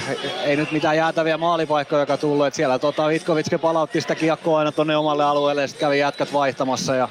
ei 0.44 0.56
nyt 0.56 0.72
mitään 0.72 0.96
jäätäviä 0.96 1.38
maalipaikkoja 1.38 2.16
tullut, 2.16 2.46
että 2.46 2.56
siellä 2.56 2.78
tota 2.78 3.08
Vitkovitski 3.08 3.58
palautti 3.58 4.00
sitä 4.00 4.14
kiekkoa 4.14 4.58
aina 4.58 4.72
tonne 4.72 4.96
omalle 4.96 5.24
alueelle 5.24 5.62
ja 5.62 5.68
sitten 5.68 5.86
kävi 5.86 5.98
jätkät 5.98 6.32
vaihtamassa 6.32 6.94
ja 6.94 7.08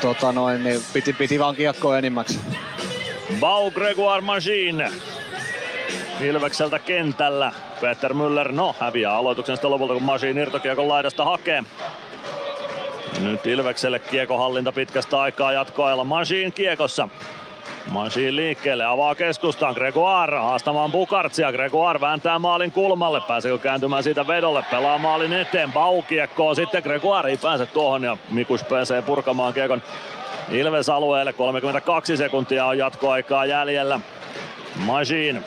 tota 0.00 0.32
noin, 0.32 0.64
niin 0.64 0.80
piti, 0.92 1.12
piti 1.12 1.38
vaan 1.38 1.56
kiekkoa 1.56 1.98
enimmäksi. 1.98 2.40
Bau 3.40 3.70
Gregoire 3.70 4.20
Machine. 4.20 4.92
Ilvekseltä 6.20 6.78
kentällä. 6.78 7.52
Peter 7.80 8.12
Müller, 8.12 8.52
no 8.52 8.74
häviää 8.80 9.16
aloituksen 9.16 9.56
sitten 9.56 9.70
lopulta, 9.70 9.94
kun 9.94 10.02
Machine 10.02 10.42
irtokiekon 10.42 10.88
laidasta 10.88 11.24
hakee. 11.24 11.64
Nyt 13.20 13.46
Ilvekselle 13.46 13.98
kiekohallinta 13.98 14.72
pitkästä 14.72 15.20
aikaa 15.20 15.52
jatkoajalla. 15.52 16.04
Machine 16.04 16.50
kiekossa. 16.50 17.08
Machine 17.86 18.36
liikkeelle, 18.36 18.84
avaa 18.84 19.14
keskustaan. 19.14 19.74
Gregoire 19.74 20.38
haastamaan 20.38 20.92
Bukartsia. 20.92 21.52
Gregoire 21.52 22.00
vääntää 22.00 22.38
maalin 22.38 22.72
kulmalle. 22.72 23.20
Pääseekö 23.20 23.58
kääntymään 23.58 24.02
siitä 24.02 24.26
vedolle? 24.26 24.64
Pelaa 24.70 24.98
maalin 24.98 25.32
eteen. 25.32 25.72
Bau 25.72 26.02
kiekkoon. 26.02 26.56
Sitten 26.56 26.82
Gregoire 26.82 27.30
ei 27.30 27.36
pääse 27.36 27.66
tuohon 27.66 28.04
ja 28.04 28.16
Mikus 28.30 28.64
pääsee 28.64 29.02
purkamaan 29.02 29.54
kiekon 29.54 29.82
Ilves 30.50 30.88
alueelle. 30.88 31.32
32 31.32 32.16
sekuntia 32.16 32.66
on 32.66 32.78
jatkoaikaa 32.78 33.46
jäljellä. 33.46 34.00
Machine 34.76 35.42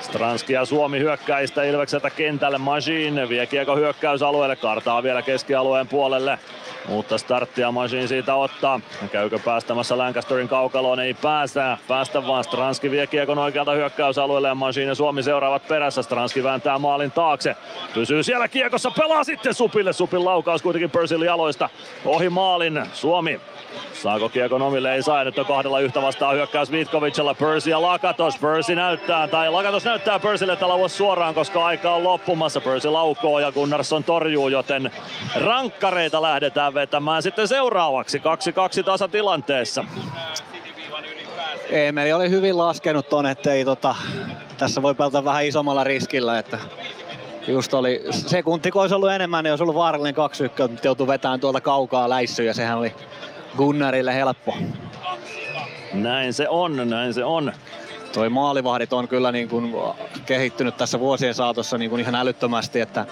Stranski 0.00 0.52
ja 0.52 0.64
Suomi 0.64 0.98
hyökkäistä 0.98 1.64
Ilvekseltä 1.64 2.10
kentälle. 2.10 2.58
Machine 2.58 3.28
vie 3.28 3.46
kiekko 3.46 3.76
hyökkäysalueelle, 3.76 4.56
kartaa 4.56 5.02
vielä 5.02 5.22
keskialueen 5.22 5.88
puolelle. 5.88 6.38
Mutta 6.88 7.18
starttia 7.18 7.72
Machine 7.72 8.06
siitä 8.06 8.34
ottaa. 8.34 8.80
Käykö 9.12 9.38
päästämässä 9.44 9.98
Lancasterin 9.98 10.48
kaukaloon? 10.48 11.00
Ei 11.00 11.14
pääse. 11.14 11.60
Päästä 11.88 12.26
vaan 12.26 12.44
Stranski 12.44 12.90
vie 12.90 13.06
kiekon 13.06 13.38
oikealta 13.38 13.72
hyökkäysalueelle 13.72 14.54
Machine 14.54 14.86
ja 14.86 14.94
Suomi 14.94 15.22
seuraavat 15.22 15.68
perässä. 15.68 16.02
Stranski 16.02 16.42
vääntää 16.42 16.78
maalin 16.78 17.10
taakse. 17.10 17.56
Pysyy 17.94 18.22
siellä 18.22 18.48
kiekossa, 18.48 18.90
pelaa 18.90 19.24
sitten 19.24 19.54
Supille. 19.54 19.92
Supin 19.92 20.24
laukaus 20.24 20.62
kuitenkin 20.62 20.90
Persil 20.90 21.22
jaloista. 21.22 21.68
Ohi 22.04 22.28
maalin 22.28 22.86
Suomi 22.92 23.40
Saako 23.92 24.28
kiekon 24.28 24.62
omille? 24.62 24.94
Ei 24.94 25.02
saa. 25.02 25.24
Nyt 25.24 25.38
on 25.38 25.46
kahdella 25.46 25.80
yhtä 25.80 26.02
vastaan 26.02 26.34
hyökkäys 26.34 26.70
Vitkovicella. 26.70 27.34
Percy 27.34 27.70
ja 27.70 27.82
Lakatos. 27.82 28.38
Percy 28.38 28.74
näyttää, 28.74 29.28
tai 29.28 29.50
Lakatos 29.50 29.84
näyttää 29.84 30.18
Percylle, 30.18 30.58
lauas 30.60 30.96
suoraan, 30.96 31.34
koska 31.34 31.66
aika 31.66 31.94
on 31.94 32.04
loppumassa. 32.04 32.60
Percy 32.60 32.88
laukoo 32.88 33.38
ja 33.38 33.52
Gunnarsson 33.52 34.04
torjuu, 34.04 34.48
joten 34.48 34.90
rankkareita 35.36 36.22
lähdetään 36.22 36.74
vetämään 36.74 37.22
sitten 37.22 37.48
seuraavaksi. 37.48 38.18
2-2 38.18 38.22
tasatilanteessa. 38.84 39.84
Emeli 41.70 42.12
oli 42.12 42.30
hyvin 42.30 42.58
laskenut 42.58 43.08
ton, 43.08 43.26
ettei 43.26 43.64
tota, 43.64 43.94
tässä 44.58 44.82
voi 44.82 44.94
pelata 44.94 45.24
vähän 45.24 45.44
isommalla 45.44 45.84
riskillä, 45.84 46.38
että 46.38 46.58
just 47.48 47.74
oli, 47.74 48.04
sekunti 48.10 48.70
kun 48.70 48.80
olisi 48.80 48.94
ollut 48.94 49.10
enemmän, 49.10 49.44
niin 49.44 49.52
olisi 49.52 49.62
ollut 49.62 49.76
vaarallinen 49.76 50.14
2 50.14 50.44
1 50.44 50.62
mutta 50.62 50.86
joutui 50.86 51.06
vetämään 51.06 51.40
tuolta 51.40 51.60
kaukaa 51.60 52.08
läissyä 52.08 52.44
ja 52.44 52.54
sehän 52.54 52.78
oli 52.78 52.94
Gunnarille 53.56 54.14
helppo. 54.14 54.56
Näin 55.92 56.32
se 56.32 56.48
on, 56.48 56.90
näin 56.90 57.14
se 57.14 57.24
on. 57.24 57.52
Toi 58.12 58.28
maalivahdit 58.28 58.92
on 58.92 59.08
kyllä 59.08 59.32
niin 59.32 59.48
kuin 59.48 59.74
kehittynyt 60.26 60.76
tässä 60.76 61.00
vuosien 61.00 61.34
saatossa 61.34 61.78
niin 61.78 61.90
kuin 61.90 62.00
ihan 62.00 62.14
älyttömästi, 62.14 62.80
että 62.80 63.06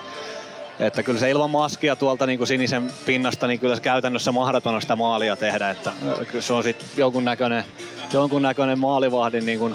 että 0.81 1.03
kyllä 1.03 1.21
se 1.21 1.31
ilman 1.31 1.51
maskia 1.51 1.97
tuolta 1.97 2.27
niin 2.27 2.39
kuin 2.39 2.49
sinisen 2.49 2.93
pinnasta, 3.07 3.47
niin 3.47 3.61
kyllä 3.61 3.77
se 3.77 3.83
käytännössä 3.83 4.33
mahdoton 4.33 4.83
sitä 4.83 4.97
maalia 4.97 5.37
tehdä. 5.37 5.71
Että 5.71 5.93
kyllä 6.29 6.43
se 6.43 6.53
on 6.53 6.63
sitten 6.63 6.89
jonkunnäköinen, 6.97 7.65
jonkunnäköinen 8.13 8.79
maalivahdin 8.79 9.47
niin 9.47 9.59
kuin 9.59 9.75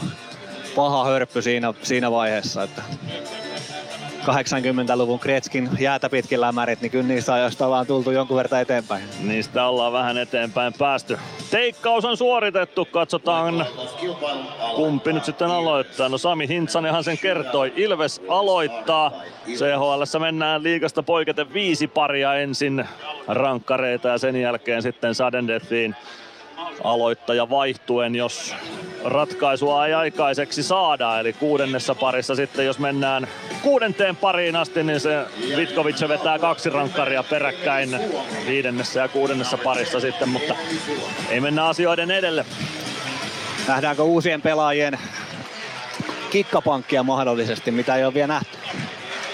paha 0.75 1.05
hörppy 1.05 1.41
siinä, 1.41 1.73
siinä 1.83 2.11
vaiheessa. 2.11 2.63
Että 2.63 2.81
80-luvun 4.33 5.19
Kretskin 5.19 5.69
jäätä 5.79 6.09
pitkin 6.09 6.41
lämärit, 6.41 6.81
niin 6.81 6.91
kyllä 6.91 7.07
niistä 7.07 7.33
ajoista 7.33 7.65
ollaan 7.65 7.87
tultu 7.87 8.11
jonkun 8.11 8.37
verran 8.37 8.61
eteenpäin. 8.61 9.03
Niistä 9.23 9.65
ollaan 9.65 9.93
vähän 9.93 10.17
eteenpäin 10.17 10.73
päästy. 10.79 11.17
Teikkaus 11.51 12.05
on 12.05 12.17
suoritettu, 12.17 12.85
katsotaan 12.85 13.65
kumpi 14.75 15.13
nyt 15.13 15.25
sitten 15.25 15.51
aloittaa. 15.51 16.09
No 16.09 16.17
Sami 16.17 16.47
Hintsanenhan 16.47 17.03
sen 17.03 17.17
kertoi. 17.17 17.73
Ilves 17.75 18.21
aloittaa. 18.27 19.11
CHL 19.47 20.19
mennään 20.19 20.63
liikasta 20.63 21.03
poiketen 21.03 21.53
viisi 21.53 21.87
paria 21.87 22.33
ensin 22.33 22.85
rankkareita 23.27 24.07
ja 24.07 24.17
sen 24.17 24.35
jälkeen 24.35 24.81
sitten 24.81 25.15
Sadendethiin 25.15 25.95
aloittaja 26.83 27.49
vaihtuen, 27.49 28.15
jos 28.15 28.55
ratkaisua 29.03 29.87
ei 29.87 29.93
aikaiseksi 29.93 30.63
saada. 30.63 31.19
Eli 31.19 31.33
kuudennessa 31.33 31.95
parissa 31.95 32.35
sitten, 32.35 32.65
jos 32.65 32.79
mennään 32.79 33.27
kuudenteen 33.61 34.15
pariin 34.15 34.55
asti, 34.55 34.83
niin 34.83 34.99
se 34.99 35.25
Vitkovic 35.57 36.07
vetää 36.07 36.39
kaksi 36.39 36.69
rankkaria 36.69 37.23
peräkkäin 37.23 37.89
viidennessä 38.47 38.99
ja 38.99 39.07
kuudennessa 39.07 39.57
parissa 39.57 39.99
sitten, 39.99 40.29
mutta 40.29 40.55
ei 41.29 41.41
mennä 41.41 41.65
asioiden 41.65 42.11
edelle. 42.11 42.45
Nähdäänkö 43.67 44.03
uusien 44.03 44.41
pelaajien 44.41 44.99
kikkapankkia 46.29 47.03
mahdollisesti, 47.03 47.71
mitä 47.71 47.95
ei 47.95 48.05
ole 48.05 48.13
vielä 48.13 48.27
nähty? 48.27 48.57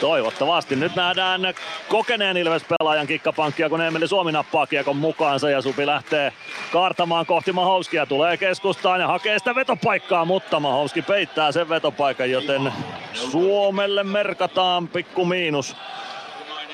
Toivottavasti. 0.05 0.75
Nyt 0.75 0.95
nähdään 0.95 1.41
kokeneen 1.89 2.37
Ilves-pelaajan 2.37 3.07
kikkapankkia, 3.07 3.69
kun 3.69 3.81
Emeli 3.81 4.07
Suomi 4.07 4.31
nappaa 4.31 4.67
kiekon 4.67 4.97
mukaansa 4.97 5.49
ja 5.49 5.61
Supi 5.61 5.85
lähtee 5.85 6.33
kaartamaan 6.71 7.25
kohti 7.25 7.51
Mahouskia. 7.51 8.05
Tulee 8.05 8.37
keskustaan 8.37 8.99
ja 9.01 9.07
hakee 9.07 9.39
sitä 9.39 9.55
vetopaikkaa, 9.55 10.25
mutta 10.25 10.59
Mahouski 10.59 11.01
peittää 11.01 11.51
sen 11.51 11.69
vetopaikan, 11.69 12.31
joten 12.31 12.73
Suomelle 13.13 14.03
merkataan 14.03 14.87
pikku 14.87 15.25
miinus 15.25 15.75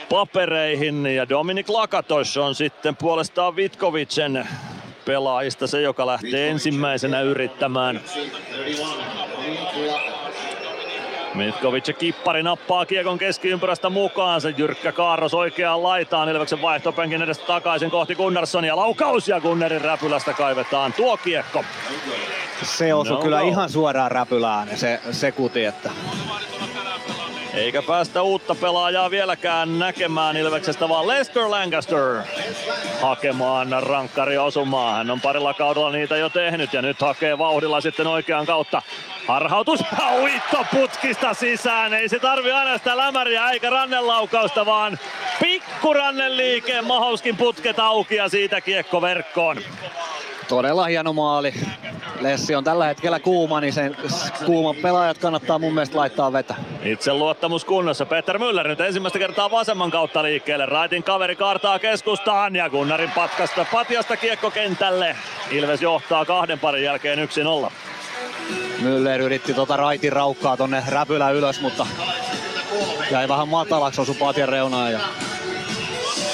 papereihin 0.10 1.06
ja 1.06 1.30
Dominik 1.30 1.69
Lakatos 1.69 2.38
on 2.38 2.56
sitten 2.56 2.95
puolestaan 2.95 3.56
Vitkovicen 3.56 4.48
pelaajista 5.06 5.68
se, 5.68 5.82
joka 5.82 6.06
lähtee 6.06 6.50
ensimmäisenä 6.50 7.22
yrittämään 7.22 8.01
Mitkovic 11.34 11.98
Kippari 11.98 12.43
nappaa 12.43 12.85
kiekon 12.85 13.18
keskiympyrästä 13.18 13.90
mukaan. 13.90 14.42
Se 14.42 14.53
jyrkkä 14.58 14.92
Kaaros 14.92 15.34
oikeaan 15.34 15.84
laitaan. 15.84 16.30
Ilveksen 16.30 16.61
vaihtopenkin 16.61 17.22
edestä 17.22 17.45
takaisin 17.45 17.92
kohti 17.92 18.16
Gunnarssonia. 18.16 18.76
Laukaus 18.76 19.27
ja 19.27 19.42
Gunnerin 19.42 19.82
räpylästä 19.82 20.34
kaivetaan 20.34 20.93
tuo 20.93 21.18
kiekko. 21.18 21.64
Se 22.64 22.93
osui 22.93 23.16
no, 23.16 23.22
kyllä 23.22 23.40
no. 23.40 23.48
ihan 23.48 23.69
suoraan 23.69 24.11
räpylään 24.11 24.77
se, 24.77 25.00
se 25.11 25.32
kuti, 25.32 25.66
että 25.66 25.92
eikä 27.53 27.82
päästä 27.82 28.22
uutta 28.22 28.56
pelaajaa 28.56 29.11
vieläkään 29.11 29.80
näkemään 29.80 30.38
Ilveksestä, 30.38 30.90
vaan 30.90 31.08
Lester 31.08 31.50
Lancaster 31.50 32.22
hakemaan 33.01 33.68
rankkari 33.80 34.38
osumaan. 34.38 34.98
Hän 34.98 35.11
on 35.11 35.22
parilla 35.22 35.53
kaudella 35.53 35.92
niitä 35.92 36.18
jo 36.18 36.30
tehnyt 36.30 36.74
ja 36.74 36.82
nyt 36.82 37.01
hakee 37.01 37.38
vauhdilla 37.38 37.82
sitten 37.82 38.08
oikean 38.08 38.45
kautta. 38.45 38.82
Harhautus, 39.32 39.80
uitto 40.22 40.66
putkista 40.72 41.34
sisään. 41.34 41.93
Ei 41.93 42.10
se 42.10 42.19
tarvi 42.19 42.51
aina 42.51 42.77
sitä 42.77 42.98
lämäriä 42.98 43.50
eikä 43.50 43.69
rannelaukausta, 43.69 44.66
vaan 44.66 45.00
pikkurannen 45.42 46.38
liike. 46.38 46.82
Mahauskin 46.82 47.38
putket 47.38 47.80
auki 47.80 48.16
ja 48.16 48.30
siitä 48.30 48.61
kiekko 48.61 49.01
verkkoon. 49.01 49.58
Todella 50.48 50.85
hieno 50.85 51.14
maali. 51.14 51.53
Lessi 52.19 52.56
on 52.56 52.64
tällä 52.64 52.85
hetkellä 52.85 53.19
kuuma, 53.19 53.61
niin 53.61 53.74
sen 53.74 53.98
kuuman 54.45 54.76
pelaajat 54.76 55.18
kannattaa 55.18 55.60
mun 55.60 55.74
mielestä 55.74 55.98
laittaa 55.98 56.34
vetä. 56.34 56.56
Itse 56.84 57.14
luottamus 57.14 57.66
kunnossa. 57.66 58.06
Peter 58.06 58.38
Müller 58.38 58.68
nyt 58.68 58.82
ensimmäistä 58.82 59.19
kertaa 59.19 59.51
vasemman 59.51 59.92
kautta 59.92 60.24
liikkeelle. 60.24 60.66
Raitin 60.66 61.03
kaveri 61.03 61.35
kaartaa 61.35 61.80
keskustaan 61.80 62.56
ja 62.56 62.69
Gunnarin 62.69 63.11
patkasta 63.11 63.66
patjasta 63.72 64.18
kiekko 64.18 64.51
kentälle. 64.51 65.16
Ilves 65.51 65.82
johtaa 65.82 66.26
kahden 66.26 66.60
parin 66.60 66.84
jälkeen 66.84 67.30
1-0. 67.68 67.72
Müller 68.82 69.22
yritti 69.22 69.53
tota 69.53 69.77
Raitin 69.77 70.14
raukkaa 70.14 70.58
tonne 70.58 70.83
räpylä 70.88 71.30
ylös, 71.30 71.61
mutta 71.61 71.88
jäi 73.11 73.27
vähän 73.27 73.48
matalaksi 73.48 74.01
osu 74.01 74.14
patjan 74.14 74.50
reunaan 74.50 74.91
ja 74.91 75.00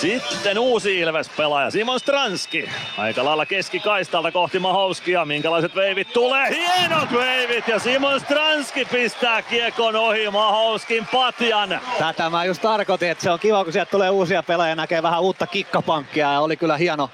sitten 0.02 0.60
uusi 0.60 1.00
Ilves-pelaaja 1.00 1.72
Simon 1.72 2.00
Stranski. 2.00 2.70
Aika 2.98 3.26
lailla 3.26 3.46
keskikaistalta 3.46 4.32
kohti 4.32 4.60
Mahouskia. 4.60 5.26
Minkälaiset 5.26 5.76
veivit 5.76 6.14
tulee? 6.14 6.50
Hienot 6.50 7.12
veivit 7.14 7.68
ja 7.68 7.80
Simon 7.80 8.20
Stranski 8.20 8.86
pistää 8.86 9.42
kiekon 9.42 9.96
ohi 9.96 10.30
Mahouskin 10.30 11.08
patjan. 11.12 11.82
Tätä 12.00 12.30
mä 12.30 12.46
just 12.46 12.62
tarkoitin, 12.62 13.12
että 13.12 13.24
se 13.24 13.32
on 13.32 13.40
kiva 13.40 13.64
kun 13.64 13.74
sieltä 13.74 13.92
tulee 13.92 14.10
uusia 14.10 14.44
pelaajia 14.44 14.76
näkee 14.76 15.04
vähän 15.04 15.22
uutta 15.22 15.48
kikkapankkia 15.48 16.32
ja 16.32 16.40
oli 16.40 16.58
kyllä 16.58 16.78
hieno, 16.78 17.10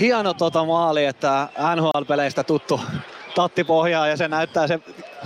hieno 0.00 0.34
tota 0.34 0.64
maali, 0.64 1.04
että 1.04 1.48
NHL-peleistä 1.76 2.44
tuttu 2.44 2.80
tatti 3.36 3.64
pohjaa 3.64 4.08
ja 4.08 4.16
se 4.16 4.28
näyttää 4.28 4.66
se 4.66 4.80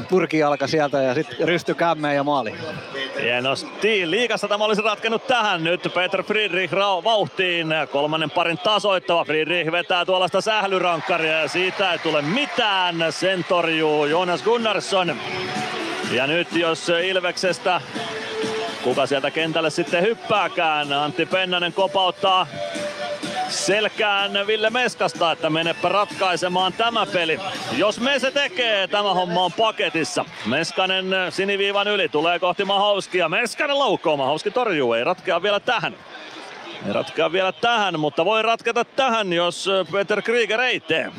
purkijalka 0.08 0.66
sieltä 0.66 1.02
ja 1.02 1.14
sitten 1.14 1.48
rysty 1.48 1.74
kämmeen 1.74 2.16
ja 2.16 2.24
maali. 2.24 2.54
Hienosti. 3.22 4.10
Liikassa 4.10 4.48
tämä 4.48 4.64
olisi 4.64 4.82
ratkennut 4.82 5.26
tähän. 5.26 5.64
Nyt 5.64 5.88
Peter 5.94 6.22
Friedrich 6.22 6.72
rau 6.72 7.04
vauhtiin. 7.04 7.68
Kolmannen 7.92 8.30
parin 8.30 8.58
tasoittava. 8.58 9.24
Friedrich 9.24 9.72
vetää 9.72 10.04
tuollaista 10.04 10.40
sählyrankkaria 10.40 11.40
ja 11.40 11.48
siitä 11.48 11.92
ei 11.92 11.98
tule 11.98 12.22
mitään. 12.22 12.96
Sen 13.10 13.44
torjuu 13.48 14.06
Jonas 14.06 14.42
Gunnarsson. 14.42 15.16
Ja 16.12 16.26
nyt 16.26 16.52
jos 16.52 16.88
Ilveksestä 16.88 17.80
kuka 18.84 19.06
sieltä 19.06 19.30
kentälle 19.30 19.70
sitten 19.70 20.02
hyppääkään. 20.02 20.92
Antti 20.92 21.26
Pennanen 21.26 21.72
kopauttaa 21.72 22.46
selkään 23.50 24.46
Ville 24.46 24.70
Meskasta, 24.70 25.32
että 25.32 25.50
menepä 25.50 25.88
ratkaisemaan 25.88 26.72
tämä 26.72 27.06
peli. 27.06 27.40
Jos 27.76 28.00
me 28.00 28.18
se 28.18 28.30
tekee, 28.30 28.88
tämä 28.88 29.14
homma 29.14 29.44
on 29.44 29.52
paketissa. 29.52 30.24
Meskanen 30.46 31.06
siniviivan 31.30 31.88
yli 31.88 32.08
tulee 32.08 32.38
kohti 32.38 32.64
Mahauskia. 32.64 33.28
Meskanen 33.28 33.78
laukoo, 33.78 34.16
Mahauski 34.16 34.50
torjuu, 34.50 34.92
ei 34.92 35.04
ratkea 35.04 35.42
vielä 35.42 35.60
tähän. 35.60 35.94
Ei 36.86 36.92
ratkea 36.92 37.32
vielä 37.32 37.52
tähän, 37.52 38.00
mutta 38.00 38.24
voi 38.24 38.42
ratketa 38.42 38.84
tähän, 38.84 39.32
jos 39.32 39.68
Peter 39.92 40.22
Krieger 40.22 40.60
ei 40.60 40.80
tee. 40.80 41.12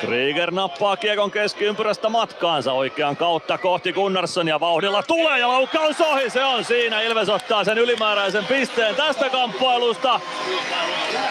Krieger 0.00 0.50
nappaa 0.50 0.96
kiekon 0.96 1.30
keskiympyrästä 1.30 2.08
matkaansa 2.08 2.72
oikean 2.72 3.16
kautta 3.16 3.58
kohti 3.58 3.92
Gunnarsson 3.92 4.48
ja 4.48 4.60
vauhdilla 4.60 5.02
tulee 5.02 5.38
ja 5.38 5.48
laukaus 5.48 6.00
ohi. 6.00 6.30
Se 6.30 6.44
on 6.44 6.64
siinä. 6.64 7.00
Ilves 7.00 7.28
ottaa 7.28 7.64
sen 7.64 7.78
ylimääräisen 7.78 8.46
pisteen 8.46 8.94
tästä 8.94 9.30
kamppailusta. 9.30 10.20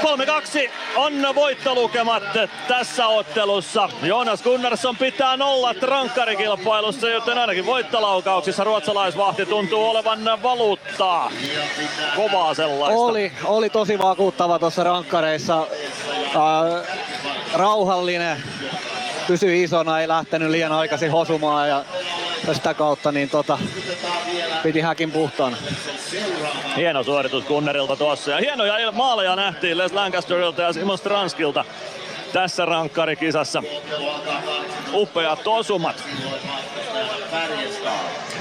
3-2 0.03 0.69
on 0.95 1.13
voittolukemat 1.35 2.23
tässä 2.67 3.07
ottelussa. 3.07 3.89
Jonas 4.03 4.43
Gunnarsson 4.43 4.97
pitää 4.97 5.37
nollat 5.37 5.83
rankkarikilpailussa, 5.83 7.09
joten 7.09 7.37
ainakin 7.37 7.65
voittolaukauksissa 7.65 8.63
ruotsalaisvahti 8.63 9.45
tuntuu 9.45 9.89
olevan 9.89 10.19
valuuttaa. 10.43 11.31
Kovaa 12.15 12.53
sellaista. 12.53 12.99
Oli, 12.99 13.31
oli 13.45 13.69
tosi 13.69 13.99
vakuuttava 13.99 14.59
tuossa 14.59 14.76
rankkareissa. 14.83 15.67
Äh, 16.35 16.97
rauhallinen, 17.53 18.43
pysyi 19.27 19.63
isona, 19.63 19.99
ei 19.99 20.07
lähtenyt 20.07 20.49
liian 20.49 20.71
aikaisin 20.71 21.11
hosumaan 21.11 21.69
ja 21.69 21.85
sitä 22.53 22.73
kautta 22.73 23.11
niin 23.11 23.29
tota, 23.29 23.59
piti 24.63 24.79
häkin 24.79 25.11
puhtaana. 25.11 25.57
Hieno 26.77 27.03
suoritus 27.03 27.43
Gunnerilta 27.43 27.95
tuossa 27.95 28.31
ja 28.31 28.37
hienoja 28.37 28.91
maaleja 28.91 29.35
nähtiin 29.35 29.77
Les 29.77 29.93
Lancasterilta 29.93 30.61
ja 30.61 30.73
Simon 30.73 30.97
Stranskilta 30.97 31.65
tässä 32.33 32.65
rankkarikisassa. 32.65 33.63
Upeat 34.93 35.47
osumat. 35.47 36.03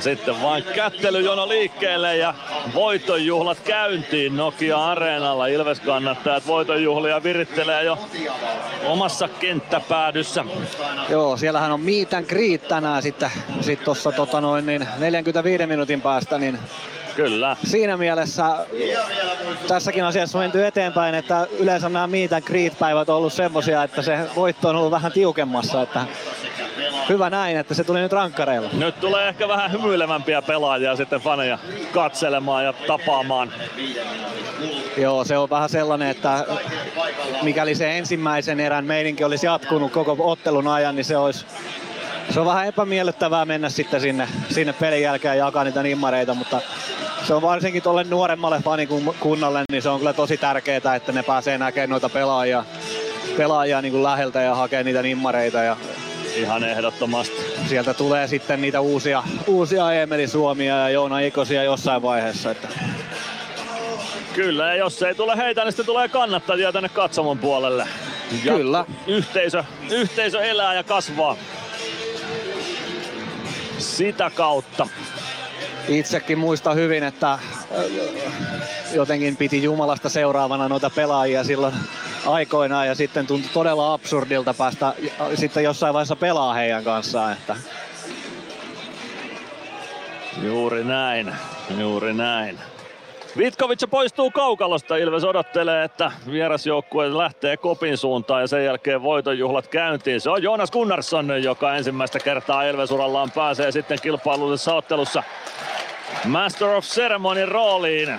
Sitten 0.01 0.43
vain 0.43 0.65
kättelyjono 0.75 1.49
liikkeelle 1.49 2.17
ja 2.17 2.35
voitonjuhlat 2.75 3.61
käyntiin 3.61 4.37
Nokia 4.37 4.85
Areenalla. 4.85 5.47
Ilves 5.47 5.81
kannattajat 5.81 6.47
voitonjuhlia 6.47 7.23
virittelee 7.23 7.85
jo 7.85 7.99
omassa 8.85 9.29
kenttäpäädyssä. 9.29 10.45
Joo, 11.09 11.37
siellähän 11.37 11.73
on 11.73 11.81
meet 11.81 12.15
and 12.15 12.27
greet 12.27 12.69
tänään 12.69 13.03
sitten 13.03 13.31
sit 13.61 13.85
tuossa 13.85 14.13
tota 14.13 14.41
noin, 14.41 14.67
niin 14.67 14.89
45 14.99 15.67
minuutin 15.67 16.01
päästä, 16.01 16.39
niin 16.39 16.59
Kyllä. 17.17 17.57
Siinä 17.65 17.97
mielessä 17.97 18.67
tässäkin 19.69 20.05
asiassa 20.05 20.39
on 20.39 20.45
menty 20.45 20.67
eteenpäin, 20.67 21.15
että 21.15 21.47
yleensä 21.59 21.89
nämä 21.89 22.07
meet 22.07 22.33
and 22.33 22.43
greet 22.43 22.79
päivät 22.79 23.09
on 23.09 23.17
ollut 23.17 23.33
semmosia, 23.33 23.83
että 23.83 24.03
se 24.03 24.19
voitto 24.37 24.69
on 24.69 24.77
ollut 24.77 24.91
vähän 24.91 25.13
tiukemmassa, 25.13 25.83
että 25.83 26.07
hyvä 27.09 27.31
näin, 27.31 27.57
että 27.57 27.75
se 27.75 27.85
tuli 27.85 28.01
nyt 28.01 28.13
rankkareilla. 28.13 28.71
Nyt 28.73 29.01
tulee 29.01 29.29
ehkä 29.29 29.49
vähän 29.49 29.73
hymyilevämpiä 29.73 30.43
pelaajia 30.43 30.97
sitten 30.97 31.21
faneja 31.21 31.59
katselemaan 31.93 32.65
ja 32.65 32.73
tapaamaan. 32.73 33.53
Joo, 34.97 35.25
se 35.25 35.39
on 35.39 35.51
vähän 35.51 35.69
sellainen, 35.69 36.09
että 36.09 36.47
mikäli 37.43 37.75
se 37.75 37.99
ensimmäisen 37.99 38.61
erän 38.61 38.85
meininki 38.85 39.25
olisi 39.25 39.47
jatkunut 39.47 39.93
koko 39.93 40.17
ottelun 40.19 40.69
ajan, 40.69 40.97
niin 40.97 41.05
se 41.05 41.17
olisi 41.17 41.47
se 42.31 42.41
on 42.41 42.47
vähän 42.47 42.67
epämiellyttävää 42.67 43.45
mennä 43.45 43.69
sitten 43.69 44.01
sinne, 44.01 44.29
sinne 44.51 44.73
pelin 44.73 45.03
jälkeen 45.03 45.39
ja 45.39 45.45
jakaa 45.45 45.65
niitä 45.65 45.83
nimmareita, 45.83 46.35
mutta 46.35 46.61
se 47.27 47.35
on 47.35 47.43
varsinkin 47.43 47.83
tuolle 47.83 48.05
nuoremmalle 48.05 48.61
fanikunnalle, 48.65 49.63
niin 49.73 49.83
se 49.83 49.89
on 49.89 49.99
kyllä 49.99 50.13
tosi 50.13 50.37
tärkeää, 50.37 50.95
että 50.97 51.13
ne 51.13 51.23
pääsee 51.23 51.59
näkemään 51.59 51.91
noita 51.91 52.09
pelaajia, 52.09 52.65
pelaajia 53.37 53.83
niin 53.83 53.93
kuin 53.93 54.03
läheltä 54.03 54.43
ja 54.43 54.55
hakee 54.55 54.85
niitä 54.85 55.03
nimmareita. 55.03 55.59
Ja 55.59 55.77
Ihan 56.37 56.65
ehdottomasti. 56.65 57.37
Sieltä 57.69 57.95
tulee 57.95 58.29
sitten 58.29 58.61
niitä 58.61 58.81
uusia, 58.81 59.23
uusia 59.47 59.93
Emeli 59.93 60.29
Suomia 60.29 60.77
ja 60.77 60.89
Joona 60.89 61.21
Ikosia 61.21 61.65
jossain 61.65 62.03
vaiheessa. 62.03 62.51
Että 62.51 62.69
Kyllä, 64.35 64.67
ja 64.67 64.75
jos 64.75 65.03
ei 65.03 65.15
tule 65.15 65.37
heitä, 65.37 65.65
niin 65.65 65.73
sitten 65.73 65.87
tulee 65.87 66.09
kannattajia 66.09 66.73
tänne 66.73 66.89
katsomon 66.89 67.39
puolelle. 67.39 67.89
Ja 68.45 68.53
Kyllä. 68.53 68.85
Yhteisö, 69.07 69.65
yhteisö 69.91 70.45
elää 70.45 70.75
ja 70.75 70.83
kasvaa 70.83 71.37
sitä 73.79 74.31
kautta. 74.35 74.89
Itsekin 75.89 76.39
muista 76.39 76.75
hyvin, 76.75 77.05
että 77.05 77.33
äh, 77.33 77.41
jotenkin 78.93 79.37
piti 79.37 79.63
Jumalasta 79.63 80.09
seuraavana 80.09 80.69
noita 80.69 80.91
pelaajia 80.91 81.45
silloin 81.45 81.75
aikoinaan 82.27 82.87
ja 82.87 82.95
sitten 82.95 83.27
tuntui 83.27 83.51
todella 83.55 83.93
absurdilta 83.93 84.55
päästä 84.55 84.95
sitten 85.35 85.65
jossain 85.65 85.95
vaiheessa 85.95 86.17
pelaa 86.17 86.55
heidän 86.55 86.85
kanssaan. 86.85 87.33
Että 87.33 87.57
Juuri 90.43 90.85
näin, 90.85 91.35
juuri 91.79 92.15
näin. 92.15 92.59
Vitkovic 93.39 93.91
poistuu 93.91 94.31
kaukalosta. 94.31 94.97
Ilves 94.97 95.25
odottelee, 95.25 95.85
että 95.85 96.13
vierasjoukkue 96.31 97.19
lähtee 97.19 97.57
kopin 97.57 97.99
suuntaan 97.99 98.41
ja 98.41 98.47
sen 98.47 98.65
jälkeen 98.65 99.03
voitonjuhlat 99.03 99.69
käyntiin. 99.69 100.21
Se 100.21 100.31
on 100.31 100.43
Joonas 100.43 100.71
Gunnarsson, 100.71 101.43
joka 101.43 101.77
ensimmäistä 101.77 102.19
kertaa 102.19 102.63
Ilves-urallaan 102.63 103.31
pääsee 103.35 103.73
sitten 103.73 103.99
kilpailullisessa 104.03 104.75
ottelussa 104.75 105.23
Master 106.25 106.69
of 106.69 106.85
Ceremony 106.85 107.47
rooliin. 107.47 108.15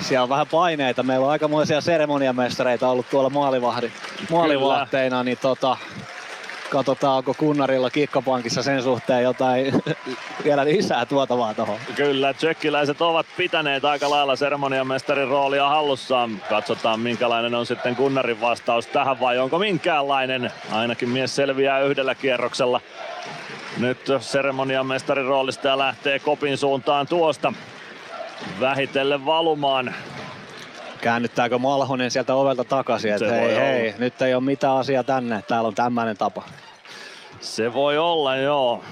Siellä 0.00 0.22
on 0.22 0.28
vähän 0.28 0.46
paineita. 0.46 1.02
Meillä 1.02 1.26
on 1.26 1.32
aikamoisia 1.32 1.80
seremoniamestareita 1.80 2.88
ollut 2.88 3.10
tuolla 3.10 3.30
maalivahdi, 3.30 3.92
maalivahteina, 4.30 5.24
niin 5.24 5.38
tota, 5.42 5.76
katsotaan, 6.72 7.16
onko 7.16 7.34
Kunnarilla 7.34 7.90
kikkapankissa 7.90 8.62
sen 8.62 8.82
suhteen 8.82 9.22
jotain 9.22 9.82
vielä 10.44 10.64
lisää 10.64 11.06
tuotavaa 11.06 11.54
tuohon. 11.54 11.78
Kyllä, 11.96 12.34
tsekkiläiset 12.34 13.00
ovat 13.00 13.26
pitäneet 13.36 13.84
aika 13.84 14.10
lailla 14.10 14.36
seremoniamestarin 14.36 15.28
roolia 15.28 15.68
hallussaan. 15.68 16.42
Katsotaan, 16.48 17.00
minkälainen 17.00 17.54
on 17.54 17.66
sitten 17.66 17.94
Gunnarin 17.94 18.40
vastaus 18.40 18.86
tähän 18.86 19.20
vai 19.20 19.38
onko 19.38 19.58
minkäänlainen. 19.58 20.50
Ainakin 20.70 21.08
mies 21.08 21.36
selviää 21.36 21.80
yhdellä 21.80 22.14
kierroksella. 22.14 22.80
Nyt 23.78 23.98
seremoniamestarin 24.20 25.26
roolista 25.26 25.68
ja 25.68 25.78
lähtee 25.78 26.18
kopin 26.18 26.58
suuntaan 26.58 27.06
tuosta 27.06 27.52
vähitellen 28.60 29.26
valumaan. 29.26 29.94
Käännyttääkö 31.00 31.58
Malhonen 31.58 32.10
sieltä 32.10 32.34
ovelta 32.34 32.64
takaisin, 32.64 33.12
että 33.12 33.32
hei 33.32 33.56
hei, 33.56 33.88
olla. 33.88 33.98
nyt 33.98 34.22
ei 34.22 34.34
ole 34.34 34.42
mitään 34.42 34.76
asiaa 34.76 35.02
tänne, 35.04 35.42
täällä 35.48 35.68
on 35.68 35.74
tämmöinen 35.74 36.16
tapa. 36.16 36.42
Se 37.42 37.72
voi 37.72 37.98
olla, 37.98 38.36
joo. 38.36 38.84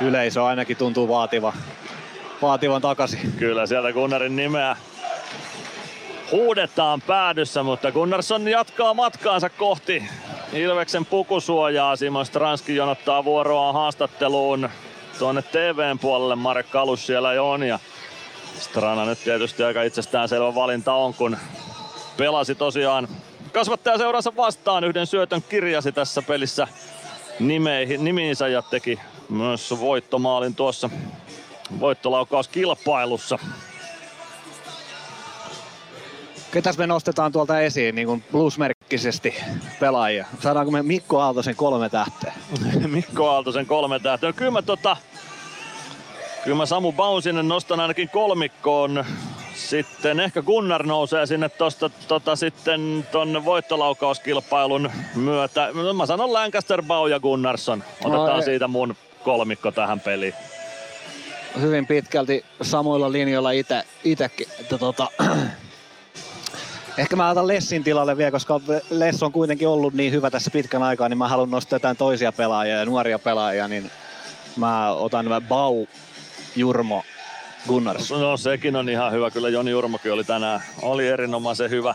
Yleisö 0.00 0.44
ainakin 0.44 0.76
tuntuu 0.76 1.08
vaativa, 1.08 1.52
vaativan 2.42 2.82
takaisin. 2.82 3.32
Kyllä 3.38 3.66
sieltä 3.66 3.92
Gunnarin 3.92 4.36
nimeä 4.36 4.76
huudetaan 6.30 7.02
päädyssä, 7.02 7.62
mutta 7.62 7.92
Gunnarsson 7.92 8.48
jatkaa 8.48 8.94
matkaansa 8.94 9.50
kohti 9.50 10.04
Ilveksen 10.52 11.06
pukusuojaa. 11.06 11.96
Simon 11.96 12.26
Stranski 12.26 12.76
jonottaa 12.76 13.24
vuoroaan 13.24 13.74
haastatteluun 13.74 14.68
tuonne 15.18 15.42
TVn 15.42 15.98
puolelle. 15.98 16.36
Marek 16.36 16.70
Kalus 16.70 17.06
siellä 17.06 17.32
jo 17.32 17.50
on 17.50 17.62
ja 17.62 17.78
Strana 18.58 19.04
nyt 19.04 19.24
tietysti 19.24 19.62
aika 19.62 19.82
itsestäänselvä 19.82 20.54
valinta 20.54 20.94
on, 20.94 21.14
kun 21.14 21.36
pelasi 22.16 22.54
tosiaan 22.54 23.08
kasvattaja 23.52 23.98
seuransa 23.98 24.36
vastaan 24.36 24.84
yhden 24.84 25.06
syötön 25.06 25.42
kirjasi 25.48 25.92
tässä 25.92 26.22
pelissä 26.22 26.68
nimeihin, 27.40 28.04
nimiinsä 28.04 28.48
ja 28.48 28.62
teki 28.62 29.00
myös 29.28 29.74
voittomaalin 29.80 30.54
tuossa 30.54 30.90
voittolaukauskilpailussa. 31.80 33.38
Ketäs 36.52 36.78
me 36.78 36.86
nostetaan 36.86 37.32
tuolta 37.32 37.60
esiin 37.60 37.94
niin 37.94 38.06
kuin 38.06 38.24
plusmerkkisesti 38.32 39.34
pelaajia? 39.80 40.26
Saadaanko 40.40 40.70
me 40.72 40.82
Mikko 40.82 41.20
Aaltosen 41.20 41.56
kolme 41.56 41.88
tähteä? 41.88 42.32
Mikko 42.86 43.30
Aaltosen 43.30 43.66
kolme 43.66 43.98
tähteä. 43.98 44.32
Kyllä 44.32 44.50
mä 44.50 44.62
tota, 44.62 44.96
kyllä 46.44 46.56
mä 46.56 46.66
Samu 46.66 46.92
Baunsinen 46.92 47.48
nostan 47.48 47.80
ainakin 47.80 48.08
kolmikkoon. 48.08 49.04
Sitten 49.54 50.20
ehkä 50.20 50.42
Gunnar 50.42 50.86
nousee 50.86 51.26
sinne 51.26 51.48
tosta 51.48 51.90
tota 52.08 52.36
sitten 52.36 53.06
ton 53.12 53.44
voittolaukauskilpailun 53.44 54.90
myötä. 55.14 55.68
Mä 55.96 56.06
sanon 56.06 56.32
Lancaster, 56.32 56.82
Bau 56.82 57.06
ja 57.06 57.20
Gunnarsson. 57.20 57.84
Otetaan 58.04 58.36
No 58.36 58.42
siitä 58.42 58.68
mun 58.68 58.96
kolmikko 59.24 59.70
tähän 59.70 60.00
peliin. 60.00 60.34
Hyvin 61.60 61.86
pitkälti 61.86 62.44
samoilla 62.62 63.12
linjoilla 63.12 63.50
ite, 63.50 63.84
itekin. 64.04 64.46
Että 64.60 64.78
tota, 64.78 65.08
Ehkä 66.98 67.16
mä 67.16 67.30
otan 67.30 67.48
Lessin 67.48 67.84
tilalle 67.84 68.16
vielä, 68.16 68.30
koska 68.30 68.60
Less 68.90 69.22
on 69.22 69.32
kuitenkin 69.32 69.68
ollut 69.68 69.94
niin 69.94 70.12
hyvä 70.12 70.30
tässä 70.30 70.50
pitkän 70.50 70.82
aikaa, 70.82 71.08
niin 71.08 71.18
mä 71.18 71.28
haluan 71.28 71.50
nostaa 71.50 71.76
jotain 71.76 71.96
toisia 71.96 72.32
pelaajia 72.32 72.76
ja 72.76 72.84
nuoria 72.84 73.18
pelaajia, 73.18 73.68
niin 73.68 73.90
mä 74.56 74.90
otan 74.90 75.26
Bau, 75.48 75.86
Jurmo, 76.56 77.02
Gunnarsson. 77.68 78.20
No 78.20 78.36
sekin 78.36 78.76
on 78.76 78.88
ihan 78.88 79.12
hyvä. 79.12 79.30
Kyllä 79.30 79.48
Joni 79.48 79.74
Urmokin 79.74 80.12
oli 80.12 80.24
tänään 80.24 80.62
oli 80.82 81.08
erinomaisen 81.08 81.70
hyvä. 81.70 81.94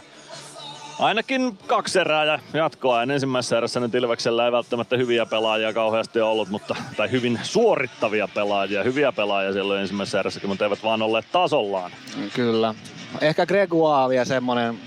Ainakin 1.00 1.58
kaksi 1.68 2.00
erää 2.00 2.26
ja 2.26 2.40
jatkoa. 2.54 3.04
Ensimmäisessä 3.04 3.58
erässä 3.58 3.80
nyt 3.80 3.96
Ilveksellä 3.96 4.46
ei 4.46 4.52
välttämättä 4.52 4.98
hyviä 4.98 5.26
pelaajia 5.26 5.74
kauheasti 5.74 6.22
ollut, 6.22 6.50
mutta, 6.50 6.76
tai 6.98 7.12
hyvin 7.12 7.40
suorittavia 7.44 8.28
pelaajia. 8.28 8.84
Hyviä 8.84 9.12
pelaajia 9.12 9.54
silloin 9.54 9.82
ensimmäisessä 9.82 10.20
erässäkin, 10.20 10.50
mutta 10.50 10.66
eivät 10.66 10.84
vaan 10.84 11.02
olleet 11.02 11.26
tasollaan. 11.32 11.92
Kyllä. 12.34 12.76
Ehkä 13.22 13.46
Gregoire 13.46 14.10
vielä 14.10 14.26
semmonen, 14.26 14.80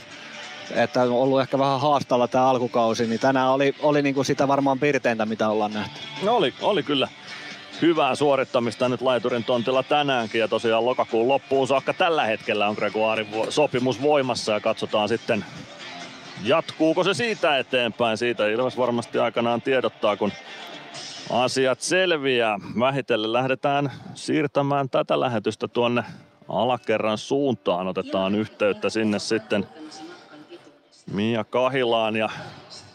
että 0.71 1.03
on 1.03 1.11
ollut 1.11 1.41
ehkä 1.41 1.59
vähän 1.59 1.81
haastalla 1.81 2.29
tämä 2.29 2.49
alkukausi, 2.49 3.07
niin 3.07 3.21
tänään 3.21 3.51
oli, 3.51 3.75
oli 3.81 4.03
niinku 4.03 4.25
sitä 4.25 4.49
varmaan 4.49 4.79
pirteintä, 4.79 5.27
mitä 5.27 5.49
ollaan 5.49 5.73
nähty. 5.73 6.01
No 6.23 6.37
oli, 6.37 6.55
oli 6.61 6.83
kyllä 6.83 7.09
hyvää 7.83 8.15
suorittamista 8.15 8.89
nyt 8.89 9.03
laiturin 9.03 9.45
tontilla 9.45 9.83
tänäänkin 9.83 10.41
ja 10.41 10.49
tosiaan 10.49 10.85
lokakuun 10.85 11.29
loppuun 11.29 11.69
saakka 11.69 11.95
tällä 11.95 12.25
hetkellä 12.25 12.69
on 12.69 12.75
Gregoirin 12.75 13.29
sopimus 13.49 14.03
voimassa 14.03 14.53
ja 14.53 14.61
katsotaan 14.61 15.09
sitten 15.09 15.45
jatkuuko 16.43 17.05
se 17.05 17.15
siitä 17.15 17.59
eteenpäin. 17.59 18.19
Siitä 18.19 18.49
Ilves 18.49 18.79
varmasti 18.79 19.19
aikanaan 19.19 19.63
tiedottaa, 19.63 20.17
kun 20.17 20.33
asiat 21.31 21.81
selviää. 21.81 22.59
Vähitellen 22.79 23.33
lähdetään 23.33 23.93
siirtämään 24.15 24.91
tätä 24.91 25.21
lähetystä 25.21 25.69
tuonne 25.69 26.03
alakerran 26.49 27.19
suuntaan. 27.19 27.89
Otetaan 27.89 28.35
yhteyttä 28.35 28.91
sinne 28.91 29.19
sitten 29.19 29.67
Mia 31.13 31.45
Kahilaan 31.45 32.17
ja 32.17 32.31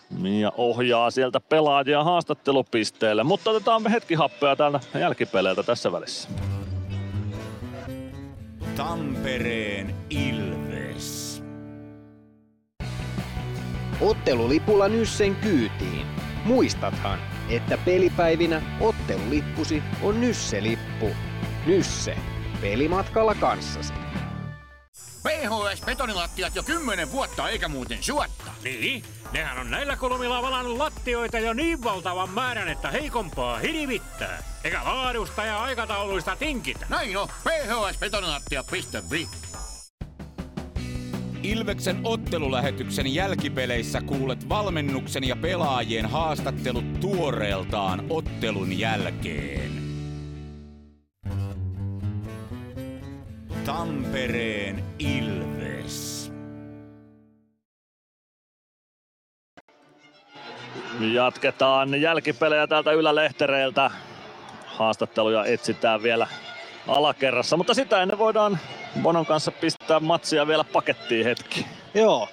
Mia 0.09 0.51
ohjaa 0.58 1.11
sieltä 1.11 1.40
pelaajia 1.40 2.03
haastattelupisteelle, 2.03 3.24
mutta 3.24 3.50
otetaan 3.50 3.92
hetki 3.92 4.16
happea 4.16 4.56
täältä 4.56 4.80
jälkipeleiltä 5.00 5.64
tässä 5.64 5.92
välissä. 5.92 6.30
Tampereen 8.75 9.95
Ilves. 10.09 11.43
Ottelulipulla 14.01 14.88
Nyssen 14.88 15.35
kyytiin. 15.35 16.06
Muistathan, 16.45 17.19
että 17.50 17.77
pelipäivinä 17.85 18.61
ottelulippusi 18.82 19.84
on 20.03 20.22
Nysse-lippu. 20.22 21.09
Nysse. 21.66 22.17
pelimatkalla 22.61 23.35
kanssasi. 23.35 23.93
PHS 25.25 25.81
betonilattiat 25.85 26.55
jo 26.55 26.63
kymmenen 26.63 27.11
vuotta 27.11 27.49
eikä 27.49 27.67
muuten 27.67 28.03
suotta. 28.03 28.51
Niin, 28.63 29.03
nehän 29.31 29.59
on 29.59 29.71
näillä 29.71 29.95
kolmilla 29.95 30.41
valannut 30.41 30.77
lattioita 30.77 31.39
jo 31.39 31.53
niin 31.53 31.83
valtavan 31.83 32.29
määrän, 32.29 32.67
että 32.67 32.91
heikompaa 32.91 33.57
hirvittää. 33.57 34.43
Eikä 34.63 34.83
laadusta 34.83 35.45
ja 35.45 35.63
aikatauluista 35.63 36.35
tinkitä. 36.35 36.85
Näin 36.89 37.17
on, 37.17 37.27
phsbetonilattia.fi. 37.27 39.27
Ilveksen 41.43 41.99
ottelulähetyksen 42.03 43.13
jälkipeleissä 43.13 44.01
kuulet 44.01 44.49
valmennuksen 44.49 45.23
ja 45.23 45.35
pelaajien 45.35 46.05
haastattelut 46.05 46.99
tuoreeltaan 46.99 48.05
ottelun 48.09 48.79
jälkeen. 48.79 49.84
Tampereen 53.66 54.84
Ilves. 55.00 56.32
Jatketaan 61.14 62.02
jälkipelejä 62.02 62.68
täältä 62.68 62.92
ylälehtereiltä. 62.92 63.92
Haastatteluja 64.66 65.45
etsitään 65.45 66.03
vielä 66.03 66.27
alakerrassa, 66.88 67.58
mutta 67.58 67.74
sitä 67.74 68.02
ennen 68.02 68.18
voidaan 68.18 68.60
Bonon 69.02 69.26
kanssa 69.26 69.52
pistää 69.52 70.00
matsia 70.00 70.48
vielä 70.48 70.64
pakettiin 70.64 71.26
hetki. 71.26 71.66
Joo, 71.94 72.30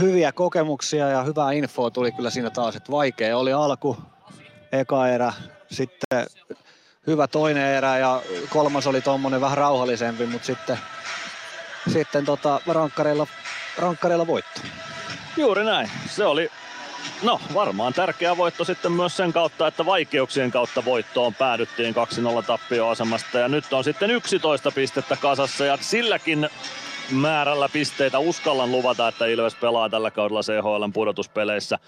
hyviä 0.00 0.32
kokemuksia 0.32 1.08
ja 1.08 1.22
hyvää 1.22 1.52
infoa 1.52 1.90
tuli 1.90 2.12
kyllä 2.12 2.30
siinä 2.30 2.50
taas, 2.50 2.76
että 2.76 2.92
vaikea 2.92 3.38
oli 3.38 3.52
alku, 3.52 3.96
eka 4.72 5.08
erä, 5.08 5.32
sitten 5.70 6.26
hyvä 7.06 7.28
toinen 7.28 7.74
erä 7.74 7.98
ja 7.98 8.22
kolmas 8.48 8.86
oli 8.86 9.00
tuommoinen 9.00 9.40
vähän 9.40 9.58
rauhallisempi, 9.58 10.26
mutta 10.26 10.46
sitten, 10.46 10.78
sitten 11.92 12.24
tota, 12.24 12.60
rankkareilla, 12.66 13.26
rankkareilla 13.78 14.26
voitto. 14.26 14.60
Juuri 15.36 15.64
näin. 15.64 15.90
Se 16.06 16.24
oli 16.24 16.50
No 17.22 17.40
varmaan 17.54 17.92
tärkeä 17.92 18.36
voitto 18.36 18.64
sitten 18.64 18.92
myös 18.92 19.16
sen 19.16 19.32
kautta, 19.32 19.66
että 19.66 19.86
vaikeuksien 19.86 20.50
kautta 20.50 20.84
voittoon 20.84 21.34
päädyttiin 21.34 21.94
2-0 21.94 21.98
tappioasemasta 22.46 23.38
ja 23.38 23.48
nyt 23.48 23.72
on 23.72 23.84
sitten 23.84 24.10
11 24.10 24.70
pistettä 24.70 25.16
kasassa 25.16 25.64
ja 25.64 25.78
silläkin 25.80 26.48
määrällä 27.10 27.68
pisteitä 27.68 28.18
uskallan 28.18 28.72
luvata, 28.72 29.08
että 29.08 29.26
Ilves 29.26 29.54
pelaa 29.54 29.88
tällä 29.88 30.10
kaudella 30.10 30.42
CHL 30.42 30.84
pudotuspeleissä. 30.94 31.78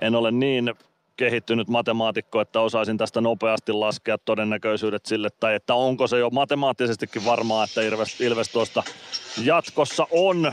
En 0.00 0.14
ole 0.14 0.30
niin 0.30 0.74
kehittynyt 1.16 1.68
matemaatikko, 1.68 2.40
että 2.40 2.60
osaisin 2.60 2.98
tästä 2.98 3.20
nopeasti 3.20 3.72
laskea 3.72 4.18
todennäköisyydet 4.18 5.06
sille, 5.06 5.28
tai 5.30 5.54
että 5.54 5.74
onko 5.74 6.06
se 6.06 6.18
jo 6.18 6.30
matemaattisestikin 6.30 7.24
varmaa, 7.24 7.64
että 7.64 7.82
Ilves, 7.82 8.20
Ilves 8.20 8.48
tuosta 8.48 8.82
jatkossa 9.42 10.06
on 10.10 10.52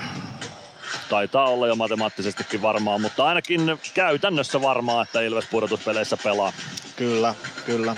taitaa 1.09 1.49
olla 1.49 1.67
jo 1.67 1.75
matemaattisestikin 1.75 2.61
varmaa, 2.61 2.97
mutta 2.97 3.25
ainakin 3.25 3.61
käytännössä 3.93 4.61
varmaa, 4.61 5.03
että 5.03 5.21
Ilves 5.21 5.45
pudotuspeleissä 5.51 6.17
pelaa. 6.23 6.53
Kyllä, 6.95 7.35
kyllä. 7.65 7.95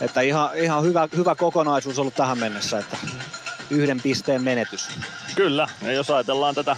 Että 0.00 0.20
ihan, 0.20 0.50
ihan 0.54 0.84
hyvä, 0.84 1.08
hyvä 1.16 1.34
kokonaisuus 1.34 1.98
ollut 1.98 2.14
tähän 2.14 2.38
mennessä, 2.38 2.78
että 2.78 2.96
yhden 3.70 4.00
pisteen 4.00 4.42
menetys. 4.42 4.88
Kyllä, 5.34 5.68
ja 5.82 5.92
jos 5.92 6.10
ajatellaan 6.10 6.54
tätä 6.54 6.76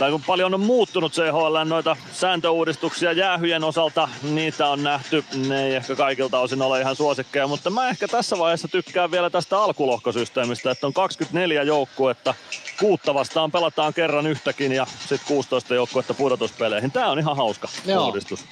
tai 0.00 0.10
kun 0.10 0.22
paljon 0.26 0.54
on 0.54 0.60
muuttunut 0.60 1.12
CHL 1.12 1.64
noita 1.64 1.96
sääntöuudistuksia 2.12 3.12
jäähyjen 3.12 3.64
osalta, 3.64 4.08
niitä 4.22 4.68
on 4.68 4.82
nähty, 4.82 5.24
ne 5.48 5.66
ei 5.66 5.74
ehkä 5.74 5.96
kaikilta 5.96 6.38
osin 6.38 6.62
ole 6.62 6.80
ihan 6.80 6.96
suosikkeja, 6.96 7.46
mutta 7.46 7.70
mä 7.70 7.88
ehkä 7.88 8.08
tässä 8.08 8.38
vaiheessa 8.38 8.68
tykkään 8.68 9.10
vielä 9.10 9.30
tästä 9.30 9.58
alkulohkosysteemistä, 9.58 10.70
että 10.70 10.86
on 10.86 10.92
24 10.92 11.62
joukkuetta, 11.62 12.34
kuutta 12.78 13.14
vastaan 13.14 13.52
pelataan 13.52 13.94
kerran 13.94 14.26
yhtäkin 14.26 14.72
ja 14.72 14.86
sitten 15.00 15.20
16 15.28 15.74
joukkuetta 15.74 16.14
pudotuspeleihin. 16.14 16.90
Tää 16.90 17.10
on 17.10 17.18
ihan 17.18 17.36
hauska 17.36 17.68
Joo. 17.86 18.06
uudistus. 18.06 18.44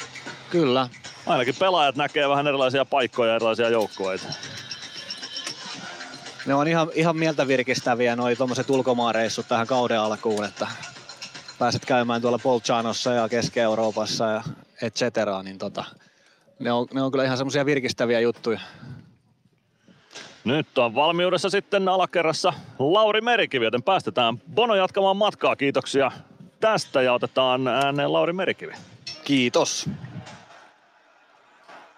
Kyllä. 0.51 0.89
Ainakin 1.27 1.55
pelaajat 1.59 1.97
näkee 1.97 2.29
vähän 2.29 2.47
erilaisia 2.47 2.85
paikkoja 2.85 3.31
ja 3.31 3.37
erilaisia 3.37 3.69
joukkueita. 3.69 4.27
Ne 6.47 6.55
on 6.55 6.69
ihan, 6.69 6.89
ihan 6.95 7.17
mieltä 7.17 7.49
virkistäviä 7.49 8.17
noi 8.17 8.37
tuommoiset 8.37 8.71
ulkomaareissut 8.71 9.49
tähän 9.49 9.67
kauden 9.67 10.01
alkuun, 10.01 10.45
että 10.45 10.67
pääset 11.59 11.85
käymään 11.85 12.23
tuolla 12.23 12.39
Polchanossa 12.39 13.13
ja 13.13 13.29
Keski-Euroopassa 13.29 14.25
ja 14.25 14.43
et 14.83 14.95
cetera, 14.95 15.43
niin 15.43 15.59
tota, 15.59 15.85
ne, 16.59 16.73
on, 16.73 16.87
ne 16.95 17.03
on 17.03 17.11
kyllä 17.11 17.25
ihan 17.25 17.37
semmoisia 17.37 17.67
virkistäviä 17.67 18.21
juttuja. 18.21 18.61
Nyt 20.45 20.79
on 20.79 20.95
valmiudessa 20.95 21.51
sitten 21.51 21.89
alakerrassa 21.89 22.53
Lauri 22.79 23.21
Merikivi, 23.21 23.65
joten 23.65 23.83
päästetään 23.83 24.39
Bono 24.55 24.75
jatkamaan 24.75 25.17
matkaa. 25.17 25.57
Kiitoksia 25.57 26.13
tästä 26.61 27.03
ja 27.03 27.13
otetaan 27.13 27.69
ääneen 27.69 28.13
Lauri 28.13 28.33
Merikivi. 28.33 28.73
Kiitos. 29.25 29.91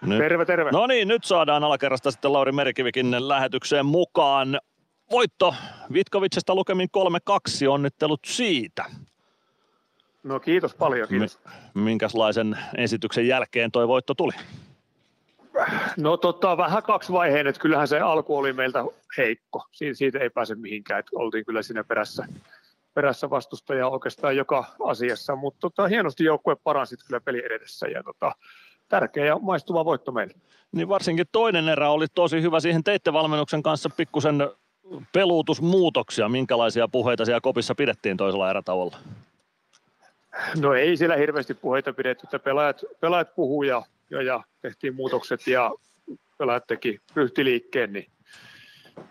Nyt. 0.01 0.17
Terve, 0.17 0.45
terve. 0.45 0.71
No 0.71 0.87
niin, 0.87 1.07
nyt 1.07 1.23
saadaan 1.23 1.63
alakerrasta 1.63 2.11
sitten 2.11 2.33
Lauri 2.33 2.51
Merikivikin 2.51 3.27
lähetykseen 3.27 3.85
mukaan. 3.85 4.59
Voitto 5.11 5.55
Vitkovicesta 5.93 6.55
lukemin 6.55 6.89
3-2, 7.67 7.67
onnittelut 7.69 8.19
siitä. 8.25 8.85
No 10.23 10.39
kiitos 10.39 10.75
paljon, 10.75 11.07
kiitos. 11.07 11.39
Minkälaisen 11.73 12.57
esityksen 12.77 13.27
jälkeen 13.27 13.71
toi 13.71 13.87
voitto 13.87 14.13
tuli? 14.13 14.33
No 15.97 16.17
tota, 16.17 16.57
vähän 16.57 16.83
kaksivaiheinen, 16.83 17.47
että 17.47 17.61
kyllähän 17.61 17.87
se 17.87 17.99
alku 17.99 18.37
oli 18.37 18.53
meiltä 18.53 18.85
heikko. 19.17 19.65
Siitä, 19.71 19.97
siitä 19.97 20.19
ei 20.19 20.29
pääse 20.29 20.55
mihinkään, 20.55 20.99
että 20.99 21.11
oltiin 21.13 21.45
kyllä 21.45 21.61
siinä 21.61 21.83
perässä, 21.83 22.25
perässä 22.93 23.29
vastustaja 23.29 23.87
oikeastaan 23.87 24.35
joka 24.37 24.65
asiassa, 24.87 25.35
mutta 25.35 25.59
tota, 25.59 25.87
hienosti 25.87 26.23
joukkue 26.23 26.55
paransi 26.63 26.95
kyllä 27.07 27.21
peli 27.21 27.45
edessä 27.45 27.87
ja 27.87 28.03
tota, 28.03 28.35
tärkeä 28.89 29.25
ja 29.25 29.39
maistuva 29.41 29.85
voitto 29.85 30.11
meille. 30.11 30.33
Niin 30.71 30.89
varsinkin 30.89 31.25
toinen 31.31 31.69
erä 31.69 31.89
oli 31.89 32.07
tosi 32.15 32.41
hyvä. 32.41 32.59
Siihen 32.59 32.83
teitte 32.83 33.13
valmennuksen 33.13 33.63
kanssa 33.63 33.89
pikkusen 33.97 34.49
peluutusmuutoksia. 35.13 36.29
Minkälaisia 36.29 36.87
puheita 36.87 37.25
siellä 37.25 37.41
kopissa 37.41 37.75
pidettiin 37.75 38.17
toisella 38.17 38.49
erätauolla? 38.49 38.97
No 40.61 40.73
ei 40.73 40.97
siellä 40.97 41.15
hirveästi 41.15 41.53
puheita 41.53 41.93
pidetty, 41.93 42.25
että 42.25 42.39
pelaajat, 42.39 42.81
pelaajat 42.99 43.35
puhuu 43.35 43.63
ja, 43.63 43.83
ja, 44.09 44.21
ja, 44.21 44.43
tehtiin 44.61 44.95
muutokset 44.95 45.47
ja 45.47 45.71
pelaajat 46.37 46.67
teki 46.67 46.99
ryhtiliikkeen, 47.15 47.93
niin 47.93 48.07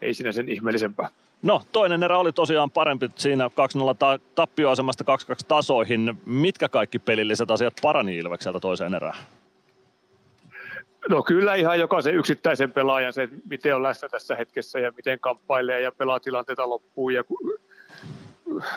ei 0.02 0.14
siinä 0.14 0.32
sen 0.32 0.48
ihmeellisempää. 0.48 1.08
No, 1.42 1.62
toinen 1.72 2.02
erä 2.02 2.18
oli 2.18 2.32
tosiaan 2.32 2.70
parempi 2.70 3.10
siinä 3.14 3.48
2-0 3.48 3.50
tappioasemasta 4.34 5.04
2-2 5.04 5.06
tasoihin. 5.48 6.20
Mitkä 6.26 6.68
kaikki 6.68 6.98
pelilliset 6.98 7.50
asiat 7.50 7.74
parani 7.82 8.16
Ilvekseltä 8.16 8.60
toiseen 8.60 8.94
erään? 8.94 9.16
No 11.08 11.22
kyllä 11.22 11.54
ihan 11.54 11.78
jokaisen 11.78 12.14
yksittäisen 12.14 12.72
pelaajan 12.72 13.12
se, 13.12 13.28
miten 13.50 13.76
on 13.76 13.82
läsnä 13.82 14.08
tässä 14.08 14.36
hetkessä 14.36 14.78
ja 14.78 14.92
miten 14.96 15.20
kamppailee 15.20 15.80
ja 15.80 15.92
pelaa 15.92 16.20
tilanteita 16.20 16.68
loppuun 16.68 17.14
ja 17.14 17.24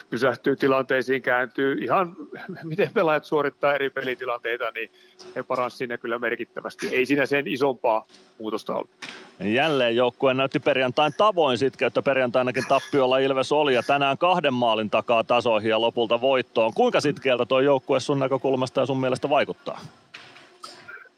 pysähtyy 0.09 0.55
tilanteisiin, 0.55 1.21
kääntyy 1.21 1.73
ihan 1.81 2.15
miten 2.63 2.89
pelaajat 2.93 3.25
suorittaa 3.25 3.75
eri 3.75 3.89
pelitilanteita, 3.89 4.71
niin 4.71 4.91
he 5.35 5.43
paransivat 5.43 5.77
siinä 5.77 5.97
kyllä 5.97 6.19
merkittävästi. 6.19 6.87
Ei 6.95 7.05
siinä 7.05 7.25
sen 7.25 7.47
isompaa 7.47 8.07
muutosta 8.39 8.75
ollut. 8.75 8.89
Jälleen 9.39 9.95
joukkue 9.95 10.33
näytti 10.33 10.59
perjantain 10.59 11.13
tavoin 11.17 11.57
sitkeyttä. 11.57 12.01
Perjantainakin 12.01 12.63
tappiolla 12.67 13.17
Ilves 13.17 13.51
oli 13.51 13.73
ja 13.73 13.83
tänään 13.83 14.17
kahden 14.17 14.53
maalin 14.53 14.89
takaa 14.89 15.23
tasoihin 15.23 15.69
ja 15.69 15.81
lopulta 15.81 16.21
voittoon. 16.21 16.73
Kuinka 16.73 17.01
sitkeältä 17.01 17.45
tuo 17.45 17.59
joukkue 17.59 17.99
sun 17.99 18.19
näkökulmasta 18.19 18.79
ja 18.79 18.85
sun 18.85 18.99
mielestä 18.99 19.29
vaikuttaa? 19.29 19.79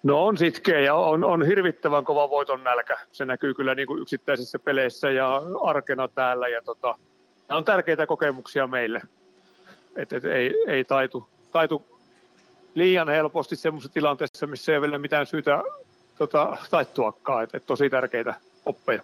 No 0.03 0.25
on 0.25 0.37
sitkeä 0.37 0.79
ja 0.79 0.95
on, 0.95 1.23
on 1.23 1.45
hirvittävän 1.45 2.05
kova 2.05 2.29
voiton 2.29 2.63
nälkä. 2.63 2.97
Se 3.11 3.25
näkyy 3.25 3.53
kyllä 3.53 3.75
niin 3.75 3.87
kuin 3.87 4.01
yksittäisissä 4.01 4.59
peleissä 4.59 5.11
ja 5.11 5.41
arkena 5.63 6.07
täällä. 6.07 6.47
Ja 6.47 6.61
tota, 6.61 6.95
nämä 7.47 7.57
on 7.57 7.65
tärkeitä 7.65 8.07
kokemuksia 8.07 8.67
meille. 8.67 9.01
Et, 9.95 10.13
et, 10.13 10.25
ei, 10.25 10.53
ei 10.67 10.83
taitu, 10.83 11.29
taitu 11.51 11.85
liian 12.75 13.09
helposti 13.09 13.55
semmoisessa 13.55 13.93
tilanteessa, 13.93 14.47
missä 14.47 14.71
ei 14.71 14.77
ole 14.77 14.87
vielä 14.87 14.97
mitään 14.97 15.25
syytä 15.25 15.63
tota, 16.17 16.57
taittuakaan. 16.71 17.43
Et, 17.43 17.55
et 17.55 17.65
tosi 17.65 17.89
tärkeitä 17.89 18.33
oppeja. 18.65 19.01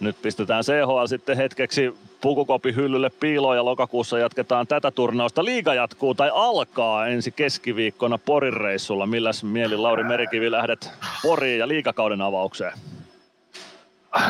Nyt 0.00 0.16
pistetään 0.22 0.64
CHL 0.64 1.06
sitten 1.06 1.36
hetkeksi 1.36 1.94
pukukopin 2.20 2.76
hyllylle 2.76 3.10
piiloon 3.10 3.56
ja 3.56 3.64
lokakuussa 3.64 4.18
jatketaan 4.18 4.66
tätä 4.66 4.90
turnausta. 4.90 5.44
Liiga 5.44 5.74
jatkuu 5.74 6.14
tai 6.14 6.30
alkaa 6.34 7.06
ensi 7.06 7.32
keskiviikkona 7.32 8.18
Porin 8.18 8.52
reissulla. 8.52 9.06
Milläs 9.06 9.44
mieli 9.44 9.76
Lauri 9.76 10.04
Merikivi 10.04 10.50
lähdet 10.50 10.90
Poriin 11.22 11.58
ja 11.58 11.68
liikakauden 11.68 12.20
avaukseen? 12.20 12.72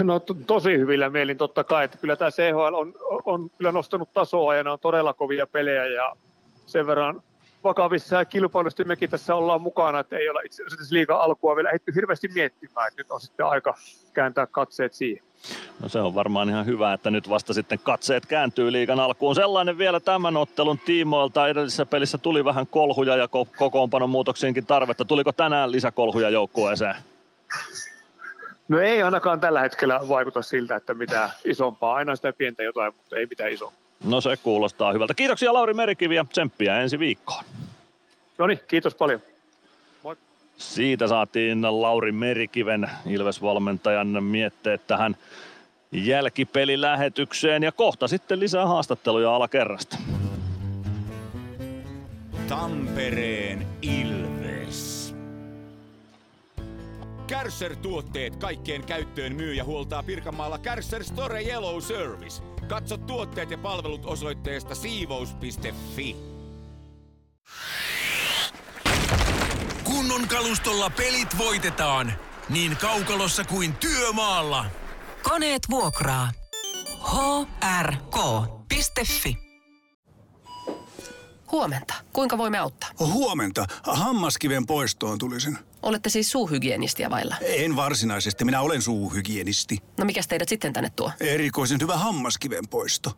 No 0.02 0.20
to, 0.20 0.34
tosi 0.46 0.78
hyvillä 0.78 1.10
mielin 1.10 1.38
totta 1.38 1.64
kai, 1.64 1.84
että 1.84 1.98
kyllä 1.98 2.16
tämä 2.16 2.30
CHL 2.30 2.74
on, 2.74 2.94
on 3.24 3.50
kyllä 3.58 3.72
nostanut 3.72 4.12
tasoa 4.12 4.54
ja 4.54 4.64
ne 4.64 4.70
on 4.70 4.78
todella 4.78 5.12
kovia 5.12 5.46
pelejä 5.46 5.86
ja 5.86 6.12
sen 6.66 6.86
verran 6.86 7.22
vakavissa 7.64 8.24
kilpailusti 8.24 8.84
mekin 8.84 9.10
tässä 9.10 9.34
ollaan 9.34 9.62
mukana, 9.62 10.00
että 10.00 10.16
ei 10.16 10.28
olla 10.28 10.40
itse 10.44 10.64
asiassa 10.66 10.94
liikaa 10.94 11.22
alkua 11.22 11.56
vielä 11.56 11.68
ehditty 11.68 11.94
hirveästi 11.94 12.28
miettimään, 12.28 12.88
että 12.88 13.00
nyt 13.00 13.10
on 13.10 13.20
sitten 13.20 13.46
aika 13.46 13.74
kääntää 14.12 14.46
katseet 14.46 14.92
siihen. 14.92 15.24
No 15.80 15.88
se 15.88 16.00
on 16.00 16.14
varmaan 16.14 16.48
ihan 16.48 16.66
hyvä, 16.66 16.92
että 16.92 17.10
nyt 17.10 17.28
vasta 17.28 17.54
sitten 17.54 17.78
katseet 17.78 18.26
kääntyy 18.26 18.72
liigan 18.72 19.00
alkuun. 19.00 19.34
Sellainen 19.34 19.78
vielä 19.78 20.00
tämän 20.00 20.36
ottelun 20.36 20.78
tiimoilta. 20.78 21.48
Edellisessä 21.48 21.86
pelissä 21.86 22.18
tuli 22.18 22.44
vähän 22.44 22.66
kolhuja 22.66 23.16
ja 23.16 23.28
kokoonpanon 23.56 24.10
muutoksiinkin 24.10 24.66
tarvetta. 24.66 25.04
Tuliko 25.04 25.32
tänään 25.32 25.72
lisäkolhuja 25.72 26.30
joukkueeseen? 26.30 26.94
No 28.68 28.81
ei 28.81 29.02
ainakaan 29.02 29.41
tällä 29.41 29.60
hetkellä 29.60 30.00
vaikuta 30.08 30.42
siltä, 30.42 30.76
että 30.76 30.94
mitä 30.94 31.31
isompaa. 31.44 31.94
Aina 31.94 32.16
sitä 32.16 32.32
pientä 32.32 32.62
jotain, 32.62 32.94
mutta 32.97 33.16
ei 33.16 33.26
mitään 33.26 33.52
isompaa. 33.52 33.82
No 34.05 34.20
se 34.20 34.36
kuulostaa 34.36 34.92
hyvältä. 34.92 35.15
Kiitoksia 35.15 35.52
Lauri 35.52 35.74
Merikivi 35.74 36.15
ja 36.15 36.24
tsemppiä 36.24 36.81
ensi 36.81 36.99
viikkoon. 36.99 37.44
No 38.39 38.47
niin, 38.47 38.60
kiitos 38.68 38.94
paljon. 38.94 39.20
Moi. 40.02 40.16
Siitä 40.57 41.07
saatiin 41.07 41.82
Lauri 41.82 42.12
Merikiven 42.12 42.91
Ilves-valmentajan 43.07 44.24
mietteet 44.24 44.86
tähän 44.86 45.16
jälkipelilähetykseen 45.92 47.62
ja 47.62 47.73
kohta 47.73 48.08
sitten 48.08 48.41
lisää 48.41 48.66
haastatteluja 48.66 49.36
alakerrasta. 49.36 49.99
Tampereen 52.49 53.66
Ilves. 53.82 54.22
Kärsser-tuotteet 57.26 58.36
kaikkeen 58.36 58.84
käyttöön 58.84 59.34
myy 59.34 59.55
ja 59.55 59.65
huoltaa 59.65 60.02
Pirkanmaalla 60.02 60.59
Kärsser 60.59 61.05
Store 61.05 61.42
Yellow 61.42 61.81
Service. 61.81 62.42
Katso 62.68 62.97
tuotteet 62.97 63.51
ja 63.51 63.59
palvelut 63.59 64.07
osoitteesta 64.07 64.75
siivous.fi. 64.75 66.17
Kunnon 69.84 70.28
kalustolla 70.28 70.91
pelit 70.91 71.39
voitetaan. 71.39 72.12
Niin 72.49 72.76
kaukalossa 72.76 73.44
kuin 73.44 73.76
työmaalla. 73.76 74.65
Koneet 75.23 75.62
vuokraa. 75.70 76.33
hrk.fi 77.81 79.36
Huomenta. 81.52 81.94
Kuinka 82.12 82.39
voimme 82.39 82.59
auttaa? 82.59 82.91
Huomenta. 82.99 83.67
Hammaskiven 83.83 84.67
poistoon 84.67 85.18
tulisin. 85.18 85.59
Olette 85.82 86.10
siis 86.10 86.30
suuhygienistiä 86.30 87.10
vailla? 87.10 87.36
En 87.40 87.76
varsinaisesti. 87.76 88.44
Minä 88.44 88.60
olen 88.60 88.82
suuhygienisti. 88.82 89.78
No 89.98 90.04
mikä 90.04 90.20
teidät 90.28 90.48
sitten 90.48 90.72
tänne 90.72 90.90
tuo? 90.96 91.12
Erikoisen 91.20 91.80
hyvä 91.82 91.96
hammaskiven 91.96 92.68
poisto. 92.70 93.10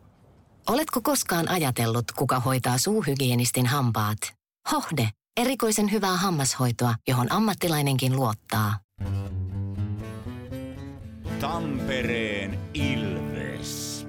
Oletko 0.68 1.00
koskaan 1.02 1.48
ajatellut, 1.48 2.12
kuka 2.12 2.40
hoitaa 2.40 2.78
suuhygienistin 2.78 3.66
hampaat? 3.66 4.18
Hohde. 4.72 5.08
Erikoisen 5.36 5.92
hyvää 5.92 6.16
hammashoitoa, 6.16 6.94
johon 7.08 7.32
ammattilainenkin 7.32 8.16
luottaa. 8.16 8.78
Tampereen 11.40 12.58
Ilves. 12.74 14.06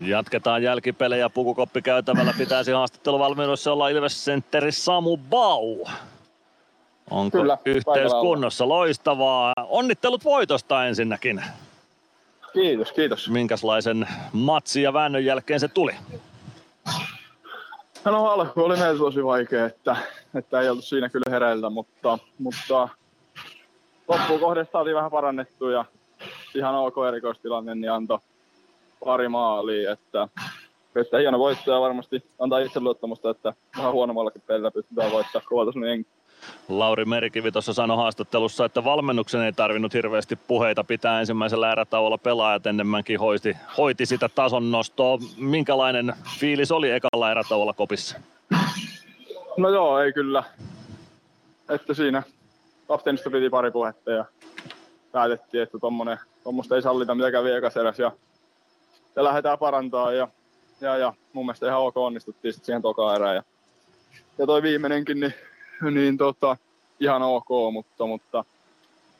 Jatketaan 0.00 0.62
jälkipelejä 0.62 1.28
pukukoppikäytävällä. 1.28 2.34
Pitäisi 2.38 2.72
haastatteluvalmennossa 2.72 3.72
olla 3.72 3.88
Ilves 3.88 4.24
Centeri 4.24 4.72
Samu 4.72 5.16
Bau. 5.16 5.84
Onko 7.10 7.38
Kyllä, 7.38 7.58
yhteys 7.64 8.12
kunnossa? 8.20 8.68
Loistavaa. 8.68 9.52
Onnittelut 9.68 10.24
voitosta 10.24 10.86
ensinnäkin. 10.86 11.44
Kiitos, 12.52 12.92
kiitos. 12.92 13.30
Minkälaisen 13.30 14.08
matsin 14.32 14.82
ja 14.82 14.92
väännön 14.92 15.24
jälkeen 15.24 15.60
se 15.60 15.68
tuli? 15.68 15.94
No 18.04 18.26
alku 18.26 18.64
oli 18.64 18.76
meillä 18.76 18.98
tosi 18.98 19.24
vaikea, 19.24 19.66
että, 19.66 19.96
että 20.34 20.60
ei 20.60 20.68
oltu 20.68 20.82
siinä 20.82 21.08
kyllä 21.08 21.30
hereillä, 21.30 21.70
mutta, 21.70 22.18
mutta 22.38 22.88
loppuun 24.08 24.40
kohdassa 24.40 24.72
saatiin 24.72 24.96
vähän 24.96 25.10
parannettu 25.10 25.68
ja 25.68 25.84
ihan 26.54 26.74
ok 26.74 26.94
erikoistilanne, 27.08 27.74
niin 27.74 27.92
antoi 27.92 28.18
pari 29.04 29.28
maalia, 29.28 29.92
että, 29.92 30.28
että 30.96 31.18
hieno 31.18 31.38
voitto 31.38 31.72
ja 31.72 31.80
varmasti 31.80 32.24
antaa 32.38 32.58
itseluottamusta, 32.58 33.30
että 33.30 33.52
vähän 33.76 33.92
huonommallakin 33.92 34.42
pelillä 34.46 34.70
pystytään 34.70 35.12
voittaa 35.12 35.42
kovatasoinen 35.48 35.90
jengi. 35.90 36.17
Lauri 36.68 37.04
Merikivi 37.04 37.52
tuossa 37.52 37.72
sanoi 37.72 37.96
haastattelussa, 37.96 38.64
että 38.64 38.84
valmennuksen 38.84 39.42
ei 39.42 39.52
tarvinnut 39.52 39.94
hirveästi 39.94 40.36
puheita 40.36 40.84
pitää 40.84 41.20
ensimmäisellä 41.20 41.72
erätauolla 41.72 42.18
pelaajat 42.18 42.66
enemmänkin 42.66 43.20
hoiti, 43.20 43.56
hoiti 43.78 44.06
sitä 44.06 44.28
tason 44.28 44.70
nostoa. 44.70 45.18
Minkälainen 45.36 46.14
fiilis 46.38 46.72
oli 46.72 46.90
ekalla 46.90 47.30
erätauolla 47.30 47.72
kopissa? 47.72 48.20
No 49.56 49.68
joo, 49.68 50.00
ei 50.00 50.12
kyllä. 50.12 50.44
Että 51.68 51.94
siinä 51.94 52.22
kapteenista 52.88 53.30
piti 53.30 53.50
pari 53.50 53.70
puhetta 53.70 54.10
ja 54.10 54.24
päätettiin, 55.12 55.62
että 55.62 55.78
tommosta 56.44 56.76
ei 56.76 56.82
sallita 56.82 57.14
mitä 57.14 57.30
kävi 57.30 57.52
ekas 57.52 57.74
ja, 57.98 58.12
ja 59.16 59.24
lähdetään 59.24 59.58
parantaa 59.58 60.12
ja, 60.12 60.28
ja, 60.80 60.96
ja 60.96 61.14
mun 61.32 61.46
mielestä 61.46 61.66
ihan 61.66 61.80
ok 61.80 61.96
onnistuttiin 61.96 62.52
sitten 62.52 62.66
siihen 62.66 62.82
toka 62.82 63.14
erään 63.14 63.36
ja, 63.36 63.42
ja 64.38 64.46
toi 64.46 64.62
viimeinenkin 64.62 65.20
niin, 65.20 65.34
niin 65.94 66.18
tota, 66.18 66.56
ihan 67.00 67.22
ok, 67.22 67.48
mutta, 67.72 68.06
mutta 68.06 68.44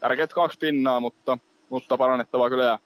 tärkeät 0.00 0.32
kaksi 0.32 0.58
pinnaa, 0.58 1.00
mutta, 1.00 1.38
mutta 1.68 1.98
parannettavaa 1.98 2.50
kyllä 2.50 2.64
jää. 2.64 2.78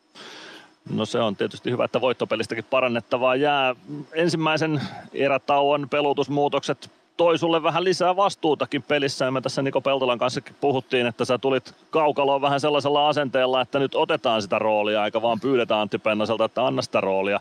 No 0.91 1.07
se 1.07 1.18
on 1.18 1.36
tietysti 1.36 1.70
hyvä, 1.70 1.84
että 1.84 2.01
voittopelistäkin 2.01 2.65
parannettavaa 2.70 3.36
jää. 3.36 3.76
Ensimmäisen 4.12 4.81
erätauon 5.12 5.89
pelutusmuutokset 5.89 6.91
toi 7.17 7.39
sulle 7.39 7.62
vähän 7.62 7.84
lisää 7.84 8.17
vastuutakin 8.17 8.83
pelissä. 8.83 9.25
Ja 9.25 9.31
me 9.31 9.41
tässä 9.41 9.62
Niko 9.62 9.81
Peltolan 9.81 10.18
kanssakin 10.18 10.57
puhuttiin, 10.60 11.07
että 11.07 11.25
sä 11.25 11.39
tulit 11.39 11.75
kaukaloon 11.91 12.41
vähän 12.41 12.60
sellaisella 12.60 13.09
asenteella, 13.09 13.60
että 13.60 13.78
nyt 13.78 13.94
otetaan 13.94 14.42
sitä 14.42 14.59
roolia, 14.59 15.05
eikä 15.05 15.23
vaan 15.23 15.41
pyydetä 15.41 15.81
Antti 15.81 15.99
Pennaselta, 15.99 16.44
että 16.44 16.67
anna 16.67 16.83
sitä 16.83 17.01
roolia. 17.01 17.41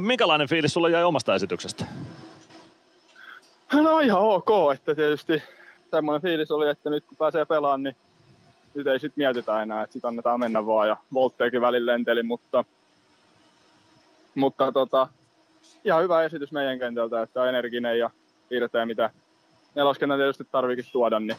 Minkälainen 0.00 0.48
fiilis 0.48 0.72
sulle 0.72 0.90
jäi 0.90 1.04
omasta 1.04 1.34
esityksestä? 1.34 1.84
No 3.72 4.00
ihan 4.00 4.20
ok, 4.20 4.48
että 4.74 4.94
tietysti 4.94 5.42
semmoinen 5.96 6.22
fiilis 6.22 6.50
oli, 6.50 6.68
että 6.68 6.90
nyt 6.90 7.04
kun 7.06 7.16
pääsee 7.16 7.44
pelaamaan, 7.44 7.82
niin 7.82 7.96
nyt 8.74 8.86
ei 8.86 9.00
sitten 9.00 9.22
mietitä 9.22 9.62
enää, 9.62 9.82
että 9.82 9.92
sitten 9.92 10.08
annetaan 10.08 10.40
mennä 10.40 10.66
vaan 10.66 10.88
ja 10.88 10.96
voltteekin 11.14 11.60
välillä 11.60 11.92
lenteli, 11.92 12.22
mutta, 12.22 12.64
mutta 14.34 14.72
tota, 14.72 15.08
ihan 15.84 16.02
hyvä 16.02 16.22
esitys 16.22 16.52
meidän 16.52 16.78
kentältä, 16.78 17.22
että 17.22 17.42
on 17.42 17.48
energinen 17.48 17.98
ja 17.98 18.10
piirtää 18.48 18.86
mitä 18.86 19.10
neloskentä 19.74 20.16
tietysti 20.16 20.44
tarviikin 20.52 20.84
tuoda, 20.92 21.20
niin 21.20 21.36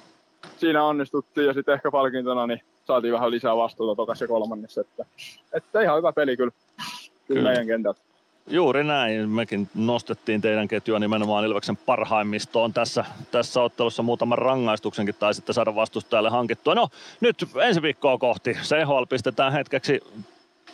siinä 0.58 0.84
onnistuttiin 0.84 1.48
ja 1.48 1.54
sitten 1.54 1.74
ehkä 1.74 1.92
palkintona 1.92 2.48
niin 2.48 2.62
saatiin 2.86 3.14
vähän 3.14 3.32
lisää 3.32 3.58
vastuuta 3.58 3.96
tokas 3.96 4.22
ja 4.22 4.28
kolmannessa, 4.28 4.82
että, 4.82 5.06
että 5.54 5.82
ihan 5.82 5.98
hyvä 5.98 6.14
peli 6.14 6.38
kyllä, 6.38 6.52
kyllä, 6.52 7.12
kyllä. 7.28 7.50
meidän 7.50 7.68
kentältä. 7.68 8.02
Juuri 8.48 8.84
näin. 8.84 9.30
Mekin 9.30 9.70
nostettiin 9.76 10.42
teidän 10.42 10.68
ketjua 10.68 11.00
nimenomaan 11.00 11.46
Ilveksen 11.46 11.78
parhaimmistoon 11.78 12.74
tässä, 12.74 13.06
tässä 13.32 13.62
ottelussa. 13.62 14.04
Muutaman 14.04 14.38
rangaistuksenkin 14.38 15.16
taisitte 15.16 15.54
saada 15.54 15.76
vastustajalle 15.76 16.30
hankittua. 16.30 16.76
No 16.76 16.90
nyt 17.22 17.36
ensi 17.62 17.82
viikkoa 17.82 18.18
kohti. 18.18 18.54
CHL 18.54 19.04
pistetään 19.10 19.54
hetkeksi 19.54 20.00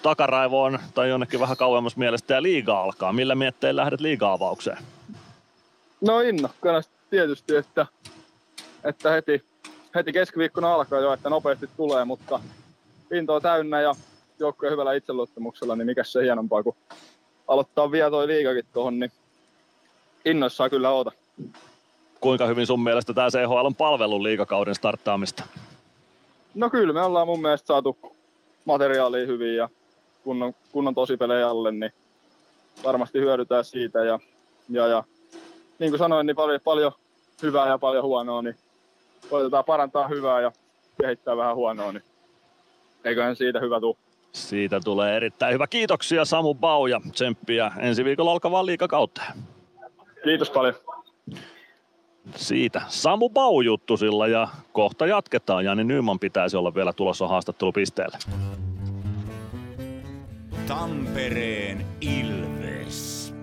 takaraivoon 0.02 0.80
tai 0.94 1.10
jonnekin 1.10 1.40
vähän 1.40 1.58
kauemmas 1.58 1.98
mielestä 1.98 2.34
ja 2.34 2.42
liiga 2.42 2.82
alkaa. 2.82 3.14
Millä 3.14 3.36
miettein 3.36 3.76
lähdet 3.76 4.02
liiga-avaukseen? 4.02 4.78
No 6.02 6.20
innokkaana 6.20 6.82
tietysti, 7.10 7.56
että, 7.56 7.86
että 8.84 9.12
heti, 9.12 9.44
heti 9.96 10.14
keskiviikkona 10.14 10.74
alkaa 10.74 11.00
jo, 11.00 11.14
että 11.14 11.30
nopeasti 11.30 11.70
tulee, 11.78 12.06
mutta 12.06 12.40
pintoa 13.10 13.42
täynnä 13.42 13.82
ja 13.82 13.96
joukkojen 14.40 14.72
hyvällä 14.72 14.94
itseluottamuksella, 14.94 15.76
niin 15.76 15.86
mikä 15.86 16.04
se 16.04 16.24
hienompaa 16.24 16.64
kuin 16.64 16.76
aloittaa 17.52 17.92
vielä 17.92 18.10
toi 18.10 18.28
liikakin 18.28 18.66
tuohon, 18.74 19.00
niin 19.00 19.12
innoissaan 20.26 20.70
kyllä 20.70 20.90
oota. 20.90 21.12
Kuinka 22.20 22.46
hyvin 22.46 22.68
sun 22.68 22.84
mielestä 22.84 23.14
tämä 23.14 23.30
CHL 23.30 23.66
on 23.66 23.76
palvelun 23.76 24.24
liikakauden 24.24 24.76
starttaamista? 24.76 25.44
No 26.56 26.70
kyllä, 26.70 26.94
me 26.94 27.02
ollaan 27.02 27.28
mun 27.28 27.42
mielestä 27.42 27.68
saatu 27.68 27.98
materiaalia 28.66 29.26
hyvin 29.26 29.56
ja 29.56 29.70
kunnon, 30.24 30.54
kunnon 30.72 30.96
tosipelejä 30.96 31.50
alle, 31.50 31.72
niin 31.72 31.92
varmasti 32.84 33.20
hyödytään 33.20 33.66
siitä. 33.66 34.06
Ja, 34.06 34.20
ja, 34.70 34.88
ja 34.88 35.04
niin 35.80 35.92
kuin 35.92 36.00
sanoin, 36.00 36.28
niin 36.28 36.36
paljon, 36.36 36.60
paljon 36.64 36.92
hyvää 37.42 37.68
ja 37.68 37.78
paljon 37.78 38.04
huonoa, 38.04 38.42
niin 38.42 38.56
koitetaan 39.30 39.66
parantaa 39.66 40.08
hyvää 40.08 40.42
ja 40.42 40.52
kehittää 41.02 41.38
vähän 41.38 41.56
huonoa, 41.56 41.92
niin 41.92 42.04
eiköhän 43.04 43.36
siitä 43.36 43.60
hyvä 43.60 43.80
tule. 43.80 43.96
Siitä 44.34 44.80
tulee 44.80 45.18
erittäin 45.18 45.54
hyvä. 45.54 45.68
Kiitoksia 45.68 46.26
Samu 46.26 46.54
Bau 46.54 46.88
ja 46.88 47.02
tsemppiä 47.12 47.72
ensi 47.80 48.06
viikolla 48.06 48.32
alkavaan 48.32 48.66
liikakautta. 48.66 49.22
Kiitos 50.24 50.50
paljon. 50.50 50.74
Siitä 52.36 52.82
Samu 52.88 53.30
Bau 53.30 53.62
juttu 53.62 53.98
sillä 53.98 54.28
ja 54.28 54.48
kohta 54.72 55.06
jatketaan. 55.06 55.66
Jani 55.66 55.84
Nyman 55.84 56.20
pitäisi 56.20 56.58
olla 56.58 56.76
vielä 56.76 56.94
tulossa 56.94 57.28
haastattelupisteelle. 57.28 58.18
Tampereen 60.68 61.86
Ilves. 62.02 63.34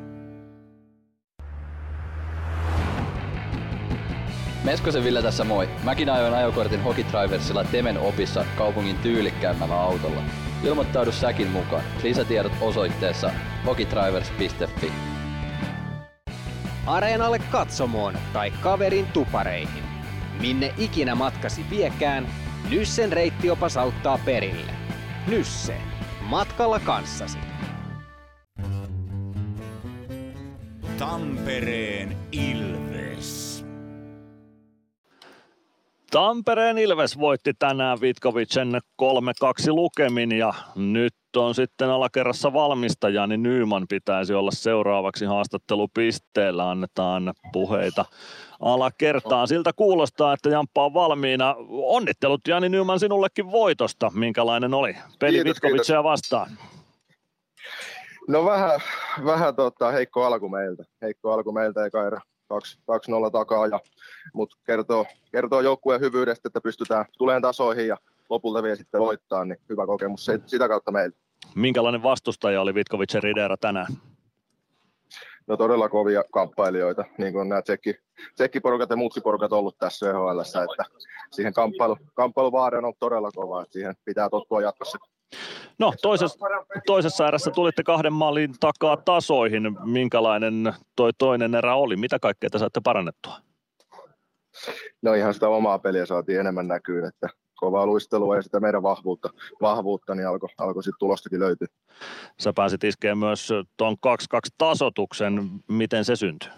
Meskosen 4.65 5.05
Ville 5.05 5.23
tässä 5.23 5.44
moi. 5.44 5.68
Mäkin 5.84 6.10
ajoin 6.10 6.34
ajokortin 6.34 6.83
Hokitriversilla 6.83 7.65
Temen 7.65 7.99
opissa 7.99 8.44
kaupungin 8.57 8.97
tyylikkäämmällä 8.97 9.81
autolla. 9.81 10.20
Ilmoittaudu 10.64 11.12
säkin 11.12 11.48
mukaan. 11.48 11.82
Lisätiedot 12.02 12.52
osoitteessa 12.60 13.30
hokitrivers.fi. 13.66 14.92
Areenalle 16.86 17.38
katsomoon 17.38 18.18
tai 18.32 18.50
kaverin 18.50 19.06
tupareihin. 19.06 19.84
Minne 20.40 20.74
ikinä 20.78 21.14
matkasi 21.14 21.64
viekään, 21.70 22.28
Nyssen 22.70 23.12
reittiopas 23.12 23.76
auttaa 23.76 24.18
perille. 24.24 24.72
Nysse. 25.26 25.76
Matkalla 26.20 26.80
kanssasi. 26.80 27.38
Tampereen 30.98 32.17
Tampereen 36.18 36.78
Ilves 36.78 37.18
voitti 37.18 37.55
tänään 37.58 38.00
Vitkovicen 38.00 38.80
3-2 39.02 39.06
lukemin 39.68 40.32
ja 40.32 40.55
nyt 40.76 41.14
on 41.36 41.55
sitten 41.55 41.90
alakerrassa 41.90 42.52
valmistaja, 42.52 43.26
niin 43.26 43.42
Nyman 43.42 43.86
pitäisi 43.88 44.34
olla 44.34 44.50
seuraavaksi 44.50 45.24
haastattelupisteellä. 45.24 46.70
Annetaan 46.70 47.34
puheita 47.52 48.05
alakertaan. 48.60 49.48
Siltä 49.48 49.72
kuulostaa, 49.72 50.32
että 50.32 50.48
Jamppa 50.48 50.84
on 50.84 50.94
valmiina. 50.94 51.55
Onnittelut 51.70 52.40
Jani 52.48 52.68
Nyman 52.68 53.00
sinullekin 53.00 53.52
voitosta. 53.52 54.10
Minkälainen 54.14 54.74
oli 54.74 54.97
peli 55.18 55.44
Vitkovicia 55.44 56.05
vastaan? 56.05 56.50
No 58.28 58.44
vähän, 58.44 58.80
vähän 59.24 59.56
tota, 59.56 59.90
heikko 59.90 60.24
alku 60.24 60.48
meiltä. 60.48 60.84
Heikko 61.02 61.32
alku 61.32 61.52
meiltä 61.52 61.86
eka 61.86 62.06
erä 62.06 62.20
2-0 62.54 63.30
takaa, 63.32 63.66
ja, 63.66 63.80
mutta 64.32 64.56
kertoo, 64.66 65.06
kertoo 65.32 65.60
joukkueen 65.60 66.00
hyvyydestä, 66.00 66.48
että 66.48 66.60
pystytään 66.60 67.04
tulemaan 67.18 67.42
tasoihin 67.42 67.88
ja 67.88 67.96
lopulta 68.28 68.62
vielä 68.62 68.76
sitten 68.76 69.00
voittaa, 69.00 69.44
niin 69.44 69.58
hyvä 69.68 69.86
kokemus 69.86 70.26
sitä 70.46 70.68
kautta 70.68 70.92
meille. 70.92 71.16
Minkälainen 71.54 72.02
vastustaja 72.02 72.60
oli 72.60 72.74
Vitkovicen 72.74 73.22
Ridera 73.22 73.56
tänään? 73.56 73.86
No 75.46 75.56
todella 75.56 75.88
kovia 75.88 76.24
kamppailijoita, 76.32 77.04
niin 77.18 77.32
kuin 77.32 77.48
nämä 77.48 77.62
tsekki, 77.62 77.94
tsekkiporukat 78.34 78.90
ja 78.90 78.96
mutsiporukat 78.96 79.52
ollut 79.52 79.78
tässä 79.78 80.10
EHL, 80.10 80.40
että 80.40 80.84
siihen 81.30 81.52
kamppailu, 81.52 81.96
kamppailuvaade 82.14 82.76
on 82.76 82.84
ollut 82.84 82.98
todella 82.98 83.30
kova, 83.34 83.62
että 83.62 83.72
siihen 83.72 83.94
pitää 84.04 84.30
tottua 84.30 84.62
jatkossa. 84.62 84.98
No 85.78 85.92
toisessa, 86.02 86.39
toisessa 86.86 87.28
erässä 87.28 87.50
tulitte 87.50 87.82
kahden 87.82 88.12
maalin 88.12 88.55
takaa 88.60 88.97
tasoihin. 88.97 89.62
Minkälainen 89.84 90.73
toi 90.97 91.10
toinen 91.18 91.55
erä 91.55 91.74
oli? 91.74 91.97
Mitä 91.97 92.18
kaikkea 92.18 92.50
te 92.50 92.58
saatte 92.58 92.81
parannettua? 92.84 93.36
No 95.02 95.15
ihan 95.15 95.34
sitä 95.34 95.48
omaa 95.48 95.78
peliä 95.78 96.07
saatiin 96.07 96.40
enemmän 96.40 96.68
näkyyn, 96.68 97.05
että 97.05 97.28
kovaa 97.55 97.86
luistelua 97.86 98.36
ja 98.36 98.42
sitä 98.42 98.60
meidän 98.60 98.82
vahvuutta, 98.82 99.31
vahvuutta 99.60 100.15
niin 100.15 100.28
alkoi 100.28 100.48
alko 100.58 100.82
sitten 100.82 100.98
tulostakin 100.98 101.40
löytyä. 101.40 101.68
Sä 102.40 102.52
pääsit 102.52 102.84
iskemään 102.84 103.18
myös 103.18 103.48
tuon 103.76 103.94
2-2 103.94 103.97
tasotuksen. 104.58 105.50
Miten 105.68 106.05
se 106.05 106.16
syntyi? 106.16 106.50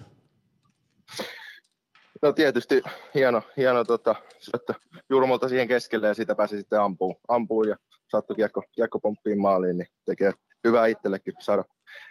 No 2.22 2.32
tietysti 2.32 2.82
hieno, 3.14 3.42
hieno 3.56 3.84
tota, 3.84 4.14
että 4.54 4.74
Jurmolta 5.10 5.48
siihen 5.48 5.68
keskelle 5.68 6.06
ja 6.06 6.14
siitä 6.14 6.34
pääsi 6.34 6.56
sitten 6.56 6.80
ampuun, 6.80 7.16
ampuun 7.28 7.68
ja 7.68 7.76
sattui 8.10 8.36
kiekko, 8.36 8.62
kiekko 8.72 9.00
pomppiin 9.00 9.40
maaliin, 9.40 9.78
niin 9.78 9.88
tekee 10.04 10.32
hyvää 10.64 10.86
itsellekin 10.86 11.34
saada 11.38 11.64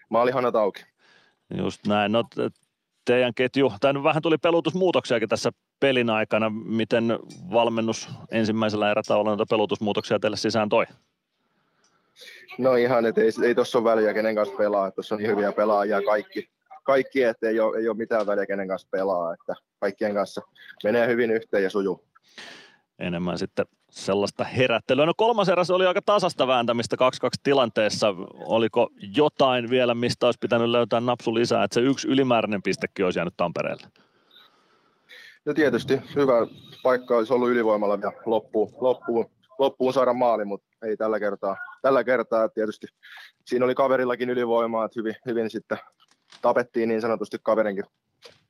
maalihanat 0.10 0.56
auki. 0.56 0.84
Just 1.58 1.88
näin. 1.88 2.12
No, 2.12 2.24
teidän 3.06 3.34
ketju, 3.34 3.74
tai 3.80 3.94
vähän 4.04 4.22
tuli 4.22 4.38
pelutusmuutoksiakin 4.38 5.30
tässä 5.30 5.52
pelin 5.80 6.10
aikana. 6.10 6.50
Miten 6.66 7.20
valmennus 7.52 8.10
ensimmäisellä 8.32 8.92
erätaululla 8.92 9.30
noita 9.30 9.46
pelutusmuutoksia 9.50 10.20
teille 10.20 10.38
sisään 10.38 10.70
toi? 10.70 10.86
No 12.58 12.76
ihan, 12.76 13.06
että 13.06 13.22
ei, 13.22 13.32
ei 13.44 13.56
tuossa 13.56 13.78
ole 13.78 13.92
väliä, 13.92 14.14
kenen 14.14 14.36
kanssa 14.36 14.56
pelaa. 14.56 14.92
Tuossa 14.92 15.16
on 15.16 15.22
niin 15.22 15.32
hyviä 15.32 15.52
pelaajia 15.52 16.02
kaikki, 16.02 16.50
kaikki 16.84 17.24
että 17.24 17.50
ei 17.50 17.60
ole, 17.60 17.78
ei 17.78 17.90
ole 17.90 17.98
mitään 17.98 18.28
väliä, 18.28 18.46
kenen 18.46 18.68
kanssa 18.68 18.88
pelaa. 18.92 19.34
Että 19.34 19.56
kaikkien 19.80 20.14
kanssa 20.14 20.42
menee 20.84 21.08
hyvin 21.08 21.32
yhteen 21.32 21.64
ja 21.64 21.70
sujuu. 21.70 22.06
Enemmän 23.00 23.38
sitten 23.38 23.66
sellaista 23.90 24.44
herättelyä. 24.44 25.06
No 25.06 25.14
kolmas 25.18 25.50
eräs 25.50 25.72
oli 25.72 25.88
aika 25.88 26.02
tasasta 26.06 26.48
vääntämistä 26.48 26.96
2-2 27.26 27.30
tilanteessa. 27.44 28.16
Oliko 28.46 28.90
jotain 29.16 29.70
vielä, 29.70 29.96
mistä 29.96 30.26
olisi 30.26 30.40
pitänyt 30.40 30.70
löytää 30.70 31.00
napsu 31.00 31.34
lisää, 31.34 31.64
että 31.64 31.74
se 31.74 31.82
yksi 31.82 32.08
ylimääräinen 32.08 32.64
pistekin 32.64 33.06
olisi 33.06 33.20
jäänyt 33.20 33.34
Tampereelle? 33.38 33.88
No 35.46 35.54
tietysti 35.54 36.02
hyvä 36.16 36.34
paikka 36.84 37.18
olisi 37.18 37.34
ollut 37.34 37.50
ylivoimalla 37.50 38.02
vielä 38.02 38.14
loppuun, 38.26 38.74
loppuun, 38.80 39.26
loppuun 39.60 39.94
saada 39.94 40.14
maali, 40.14 40.46
mutta 40.46 40.68
ei 40.86 40.98
tällä 40.98 41.20
kertaa. 41.20 41.58
Tällä 41.82 42.04
kertaa 42.04 42.50
tietysti 42.50 42.88
siinä 43.46 43.66
oli 43.66 43.76
kaverillakin 43.76 44.30
ylivoimaa, 44.30 44.86
että 44.86 45.00
hyvin, 45.00 45.16
hyvin 45.26 45.50
sitten 45.50 45.78
tapettiin 46.42 46.90
niin 46.90 47.02
sanotusti 47.02 47.38
kaverinkin 47.44 47.86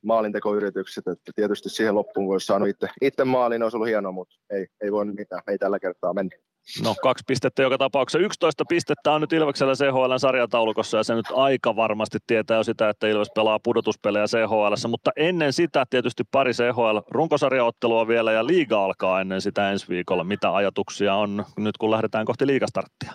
maalintekoyritykset, 0.02 1.08
että 1.08 1.32
tietysti 1.36 1.68
siihen 1.68 1.94
loppuun 1.94 2.28
voisi 2.28 2.46
saanut 2.46 2.68
itse, 2.68 2.88
itse 3.02 3.24
maalin, 3.24 3.62
olisi 3.62 3.76
ollut 3.76 3.88
hienoa, 3.88 4.12
mutta 4.12 4.34
ei, 4.50 4.66
ei 4.80 4.92
voi 4.92 5.04
mitään, 5.04 5.42
ei 5.48 5.58
tällä 5.58 5.78
kertaa 5.78 6.14
mennä. 6.14 6.36
No 6.84 6.94
kaksi 7.02 7.24
pistettä 7.26 7.62
joka 7.62 7.78
tapauksessa. 7.78 8.18
11 8.18 8.64
pistettä 8.68 9.12
on 9.12 9.20
nyt 9.20 9.32
Ilveksellä 9.32 9.74
CHL 9.74 10.16
sarjataulukossa 10.16 10.96
ja 10.96 11.04
se 11.04 11.14
nyt 11.14 11.26
aika 11.34 11.76
varmasti 11.76 12.18
tietää 12.26 12.56
jo 12.56 12.64
sitä, 12.64 12.88
että 12.88 13.08
Ilves 13.08 13.30
pelaa 13.34 13.58
pudotuspelejä 13.64 14.26
CHL, 14.26 14.88
mutta 14.88 15.10
ennen 15.16 15.52
sitä 15.52 15.84
tietysti 15.90 16.22
pari 16.30 16.52
CHL 16.52 16.98
runkosarjaottelua 17.10 18.08
vielä 18.08 18.32
ja 18.32 18.46
liiga 18.46 18.84
alkaa 18.84 19.20
ennen 19.20 19.40
sitä 19.40 19.70
ensi 19.70 19.88
viikolla. 19.88 20.24
Mitä 20.24 20.54
ajatuksia 20.54 21.14
on 21.14 21.44
nyt 21.58 21.76
kun 21.76 21.90
lähdetään 21.90 22.26
kohti 22.26 22.46
liigastarttia? 22.46 23.12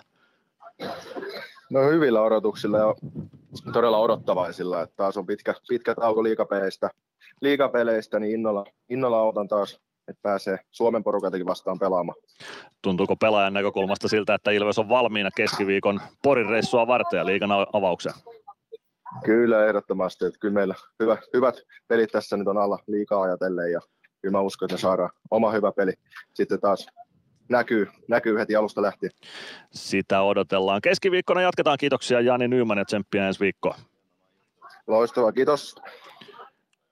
No 1.70 1.80
hyvillä 1.90 2.22
odotuksilla 2.22 2.78
ja 2.78 2.94
todella 3.72 3.98
odottavaisilla, 3.98 4.82
että 4.82 4.96
taas 4.96 5.16
on 5.16 5.26
pitkä, 5.26 5.54
pitkä 5.68 5.94
tauko 5.94 6.22
liikapeleistä, 6.22 6.90
liikapeleistä 7.40 8.20
niin 8.20 8.34
innolla, 8.34 8.64
innolla 8.88 9.22
otan 9.22 9.48
taas 9.48 9.80
että 10.08 10.22
pääsee 10.22 10.58
Suomen 10.70 11.04
porukatakin 11.04 11.46
vastaan 11.46 11.78
pelaamaan. 11.78 12.18
Tuntuuko 12.82 13.16
pelaajan 13.16 13.52
näkökulmasta 13.52 14.08
siltä, 14.08 14.34
että 14.34 14.50
Ilves 14.50 14.78
on 14.78 14.88
valmiina 14.88 15.30
keskiviikon 15.36 16.00
Porin 16.22 16.48
reissua 16.48 16.86
varten 16.86 17.18
ja 17.18 17.26
liikan 17.26 17.52
avaukseen? 17.72 18.14
Kyllä, 19.24 19.66
ehdottomasti. 19.66 20.24
Että 20.24 20.38
kyllä 20.38 20.54
meillä 20.54 20.74
hyvä, 21.00 21.18
hyvät 21.34 21.54
pelit 21.88 22.10
tässä 22.10 22.36
nyt 22.36 22.48
on 22.48 22.58
alla 22.58 22.78
liikaa 22.86 23.22
ajatellen 23.22 23.72
ja 23.72 23.80
kyllä 24.22 24.32
mä 24.32 24.40
uskon, 24.40 24.66
että 24.66 24.74
me 24.74 24.78
saadaan 24.78 25.10
oma 25.30 25.50
hyvä 25.50 25.72
peli 25.72 25.92
sitten 26.34 26.60
taas 26.60 26.86
näkyy, 27.48 27.88
näkyy 28.08 28.38
heti 28.38 28.56
alusta 28.56 28.82
lähtien. 28.82 29.12
Sitä 29.70 30.22
odotellaan. 30.22 30.80
Keskiviikkona 30.80 31.42
jatketaan. 31.42 31.78
Kiitoksia 31.78 32.20
Jani 32.20 32.48
Nyyman 32.48 32.78
ja 32.78 32.84
tsemppiä 32.84 33.26
ensi 33.26 33.40
viikkoa. 33.40 33.76
Loistavaa, 34.86 35.32
kiitos. 35.32 35.76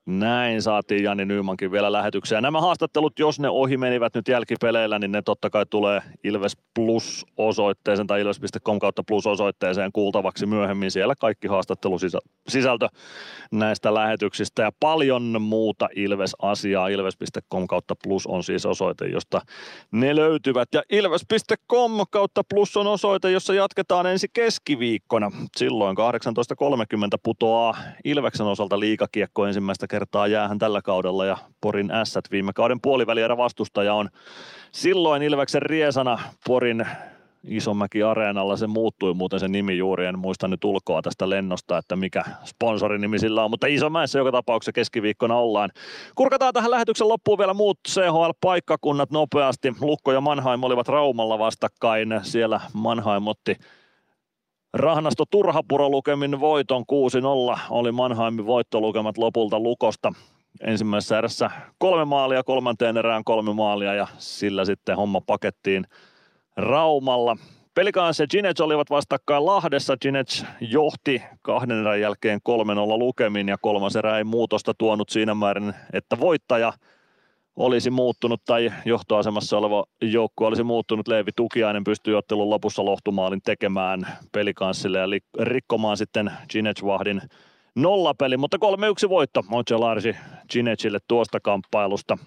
Näin 0.07 0.63
saatiin 0.63 1.05
Jani 1.05 1.25
Nyymankin 1.25 1.73
vielä 1.73 1.93
lähetykseen. 1.93 2.43
Nämä 2.43 2.61
haastattelut, 2.61 3.19
jos 3.19 3.41
ne 3.41 3.49
ohi 3.49 3.77
menivät 3.77 4.15
nyt 4.15 4.29
jälkipeleillä, 4.29 4.99
niin 4.99 5.13
ne 5.13 5.23
totta 5.23 5.51
kai 5.51 5.67
tulee 5.67 6.01
Ilves 6.25 6.57
Plus-osoitteeseen 6.75 8.07
tai 8.07 8.21
ilves.com 8.21 8.79
kautta 8.79 9.03
Plus-osoitteeseen 9.09 9.93
kuultavaksi 9.93 10.47
myöhemmin. 10.47 10.91
Siellä 10.91 11.15
kaikki 11.17 11.49
haastattelusisältö 11.49 12.89
näistä 13.53 13.95
lähetyksistä 13.95 14.63
ja 14.63 14.71
paljon 14.81 15.43
muuta 15.43 15.89
Ilves-asiaa. 15.97 16.89
Ilves.com 16.89 17.67
kautta 17.67 17.95
Plus 18.05 18.27
on 18.27 18.45
siis 18.45 18.67
osoite, 18.67 19.07
josta 19.07 19.41
ne 19.91 20.17
löytyvät. 20.17 20.69
Ja 20.73 20.83
Ilves.com 20.91 21.93
kautta 22.11 22.43
Plus 22.51 22.77
on 22.77 22.87
osoite, 22.87 23.31
jossa 23.31 23.55
jatketaan 23.55 24.07
ensi 24.07 24.27
keskiviikkona. 24.33 25.31
Silloin 25.57 25.97
18.30 25.97 26.03
putoaa 27.23 27.77
Ilveksen 28.05 28.47
osalta 28.47 28.81
liikakiekko 28.81 29.47
ensimmäistä 29.47 29.87
kertaa 29.95 30.27
jäähän 30.27 30.59
tällä 30.59 30.83
kaudella 30.83 31.25
ja 31.25 31.37
Porin 31.61 31.91
ässät 31.91 32.25
viime 32.31 32.53
kauden 32.53 32.81
puolivälierä 32.83 33.37
vastustaja 33.37 33.95
on 33.95 34.09
silloin 34.73 35.23
Ilveksen 35.23 35.63
riesana 35.63 36.19
Porin 36.47 36.87
Isomäki 37.45 38.03
Areenalla 38.03 38.57
se 38.57 38.67
muuttui 38.67 39.15
muuten 39.15 39.41
se 39.41 39.49
nimi 39.49 39.79
juuri, 39.79 40.07
en 40.07 40.19
muista 40.19 40.49
nyt 40.49 40.65
ulkoa 40.65 41.03
tästä 41.03 41.31
lennosta, 41.31 41.79
että 41.79 41.97
mikä 41.97 42.25
sponsorinimi 42.45 43.19
sillä 43.19 43.45
on, 43.45 43.51
mutta 43.51 43.67
Isomäessä 43.67 44.19
joka 44.19 44.33
tapauksessa 44.33 44.73
keskiviikkona 44.73 45.37
ollaan. 45.37 45.71
Kurkataan 46.15 46.53
tähän 46.53 46.71
lähetyksen 46.71 47.09
loppuun 47.09 47.39
vielä 47.39 47.55
muut 47.55 47.79
CHL-paikkakunnat 47.89 49.11
nopeasti. 49.11 49.75
Lukko 49.81 50.13
ja 50.13 50.21
Mannheim 50.21 50.65
olivat 50.65 50.89
Raumalla 50.89 51.39
vastakkain, 51.39 52.21
siellä 52.23 52.61
Mannheim 52.73 53.27
otti 53.27 53.57
Rahnasto 54.75 55.25
Turhapuro 55.31 55.89
lukemin 55.89 56.41
voiton 56.41 56.85
6-0 57.57 57.59
oli 57.71 57.93
Mannheimin 57.93 58.47
voittolukemat 58.47 59.19
lopulta 59.19 59.61
Lukosta. 59.61 60.13
Ensimmäisessä 60.61 61.19
erässä 61.19 61.51
kolme 61.79 62.05
maalia, 62.05 62.43
kolmanteen 62.43 62.97
erään 62.97 63.25
kolme 63.25 63.55
maalia 63.55 63.95
ja 63.95 64.07
sillä 64.19 64.65
sitten 64.65 64.97
homma 64.97 65.21
pakettiin 65.21 65.87
Raumalla. 66.57 67.37
Pelikanssa 67.75 68.23
ja 68.23 68.27
Ginets 68.27 68.61
olivat 68.61 68.91
vastakkain 68.91 69.47
Lahdessa. 69.47 69.97
Ginets 69.97 70.45
johti 70.61 71.23
kahden 71.43 71.81
erän 71.81 72.01
jälkeen 72.01 72.41
3-0 72.49 72.53
lukemin 72.99 73.49
ja 73.49 73.57
kolmas 73.61 73.97
erä 73.97 74.19
ei 74.19 74.25
muutosta 74.25 74.73
tuonut 74.79 75.09
siinä 75.09 75.35
määrin, 75.35 75.75
että 75.93 76.21
voittaja 76.21 76.73
olisi 77.57 77.91
muuttunut 77.91 78.41
tai 78.45 78.73
johtoasemassa 78.85 79.59
oleva 79.59 79.85
joukkue 80.03 80.47
olisi 80.47 80.63
muuttunut. 80.63 81.09
Leevi 81.09 81.31
Tukiainen 81.37 81.85
pystyi 81.85 82.15
ottelun 82.15 82.51
lopussa 82.51 82.85
lohtumaalin 82.85 83.43
tekemään 83.45 84.07
pelikanssille 84.33 84.99
ja 84.99 85.07
rikkomaan 85.41 85.97
sitten 85.97 86.33
Ginech-vahdin 86.53 87.23
nollapeli, 87.75 88.37
mutta 88.37 88.57
3-1 89.07 89.09
voitto 89.09 89.43
Moche 89.49 89.77
Larsi 89.77 90.17
Ginechille 90.53 90.99
tuosta 91.09 91.41
kamppailusta 91.41 92.19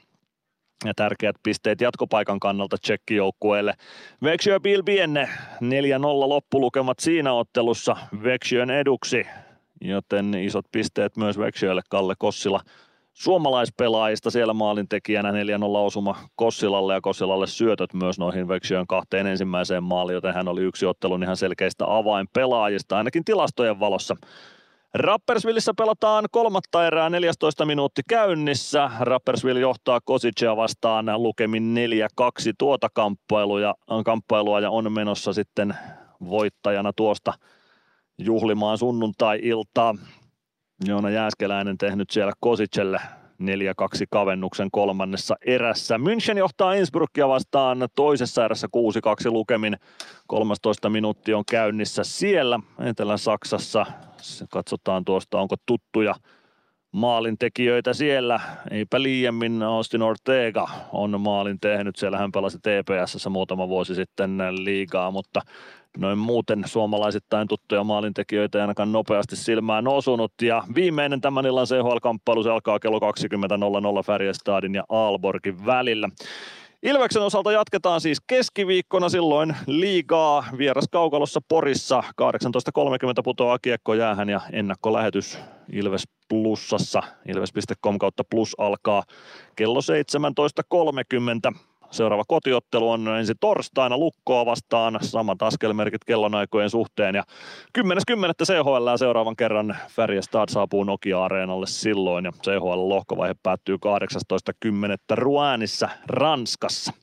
ja 0.86 0.94
tärkeät 0.96 1.36
pisteet 1.44 1.82
jatkopaikan 1.82 2.40
kannalta 2.40 2.78
tsekkijoukkueelle. 2.82 3.74
Veksjö 4.24 4.60
Bilbienne 4.60 5.30
4-0 5.64 5.68
loppulukemat 6.30 7.00
siinä 7.00 7.34
ottelussa 7.34 7.98
Veksjön 8.24 8.70
eduksi, 8.70 9.26
joten 9.82 10.34
isot 10.34 10.66
pisteet 10.72 11.18
myös 11.18 11.38
Veksjölle 11.38 11.82
Kalle 11.90 12.14
Kossila 12.18 12.62
suomalaispelaajista 13.18 14.32
siellä 14.32 14.54
maalintekijänä 14.54 15.32
4-0 15.32 15.34
osuma 15.78 16.16
Kossilalle 16.36 16.94
ja 16.94 17.02
Kossilalle 17.02 17.48
syötöt 17.48 17.94
myös 17.94 18.20
noihin 18.20 18.48
Veksjön 18.48 18.88
kahteen 18.88 19.28
ensimmäiseen 19.28 19.84
maaliin, 19.84 20.14
joten 20.14 20.34
hän 20.34 20.48
oli 20.48 20.62
yksi 20.62 20.86
ottelun 20.86 21.24
ihan 21.24 21.38
selkeistä 21.38 21.86
avainpelaajista, 21.88 22.98
ainakin 22.98 23.26
tilastojen 23.26 23.80
valossa. 23.80 24.16
Rappersvillissä 24.94 25.74
pelataan 25.78 26.26
kolmatta 26.32 26.88
erää 26.88 27.10
14 27.10 27.66
minuutti 27.66 28.02
käynnissä. 28.10 28.92
Rappersville 29.00 29.60
johtaa 29.60 30.00
Kosicea 30.06 30.56
vastaan 30.56 31.24
lukemin 31.24 31.76
4-2 32.22 32.54
tuota 32.58 32.88
kamppailua, 32.94 33.74
kamppailua 34.06 34.60
ja 34.60 34.70
on 34.70 34.92
menossa 34.92 35.34
sitten 35.34 35.76
voittajana 36.30 36.94
tuosta 36.94 37.34
juhlimaan 38.18 38.78
sunnuntai-iltaa. 38.78 39.96
Joona 40.86 41.10
Jääskeläinen 41.10 41.78
tehnyt 41.78 42.10
siellä 42.10 42.34
Kosicelle 42.40 43.00
4-2 43.44 43.46
kavennuksen 44.10 44.72
kolmannessa 44.72 45.36
erässä. 45.46 45.98
München 45.98 46.38
johtaa 46.38 46.74
Innsbruckia 46.74 47.28
vastaan 47.28 47.88
toisessa 47.96 48.46
erässä 48.46 48.68
6-2 49.28 49.32
lukemin. 49.32 49.78
13 50.28 50.90
minuutti 50.90 51.34
on 51.34 51.44
käynnissä 51.52 52.04
siellä 52.04 52.60
Etelä-Saksassa. 52.80 53.86
Katsotaan 54.50 55.06
tuosta, 55.06 55.40
onko 55.40 55.56
tuttuja 55.66 56.16
maalintekijöitä 56.92 57.94
siellä. 57.94 58.40
Eipä 58.72 59.02
liiemmin 59.02 59.64
Austin 59.64 60.02
Ortega 60.02 60.70
on 60.94 61.22
maalin 61.22 61.60
tehnyt. 61.60 61.96
Siellä 61.96 62.18
hän 62.18 62.32
pelasi 62.32 62.58
TPSssä 62.58 63.30
muutama 63.30 63.68
vuosi 63.68 63.96
sitten 63.96 64.38
liigaa, 64.52 65.12
mutta 65.12 65.42
noin 65.98 66.18
muuten 66.18 66.64
suomalaisittain 66.66 67.48
tuttuja 67.48 67.84
maalintekijöitä 67.84 68.58
ei 68.58 68.62
ainakaan 68.62 68.92
nopeasti 68.92 69.36
silmään 69.36 69.88
osunut. 69.88 70.34
Ja 70.42 70.64
viimeinen 70.76 71.22
tämän 71.22 71.46
illan 71.46 71.68
CHL-kamppailu 71.68 72.44
se 72.44 72.50
alkaa 72.50 72.80
kello 72.80 73.00
20.00 73.00 74.04
Färjestadin 74.06 74.76
ja 74.76 74.84
Aalborgin 74.90 75.66
välillä. 75.66 76.10
Ilveksen 76.84 77.22
osalta 77.22 77.52
jatketaan 77.52 78.02
siis 78.02 78.22
keskiviikkona 78.28 79.10
silloin 79.10 79.56
liigaa 79.66 80.46
vieras 80.58 80.86
kaukalossa 80.92 81.40
Porissa. 81.48 82.04
18.30 82.22 82.24
putoaa 83.24 83.60
kiekko 83.62 83.94
jäähän 83.94 84.30
ja 84.30 84.42
ennakkolähetys 84.52 85.40
Ilves 85.72 86.04
Plussassa. 86.30 87.04
Ilves.com 87.26 87.98
kautta 87.98 88.24
plus 88.24 88.56
alkaa 88.58 89.04
kello 89.56 89.80
17.30. 91.54 91.60
Seuraava 91.92 92.24
kotiottelu 92.28 92.92
on 92.92 93.08
ensi 93.08 93.34
torstaina 93.40 93.98
Lukkoa 93.98 94.46
vastaan, 94.46 95.00
samat 95.02 95.42
askelmerkit 95.42 96.04
kellonaikojen 96.04 96.70
suhteen 96.70 97.16
ja 97.16 97.24
10.10. 97.80 97.84
CHL 98.44 98.98
seuraavan 98.98 99.36
kerran 99.36 99.78
Färjestad 99.90 100.50
saapuu 100.50 100.84
Nokia-areenalle 100.84 101.68
silloin 101.68 102.26
ja 102.26 102.32
CHL-lohkovaihe 102.32 103.36
päättyy 103.44 103.76
18.10. 103.76 105.16
Ruänissa 105.16 105.90
Ranskassa 106.08 106.94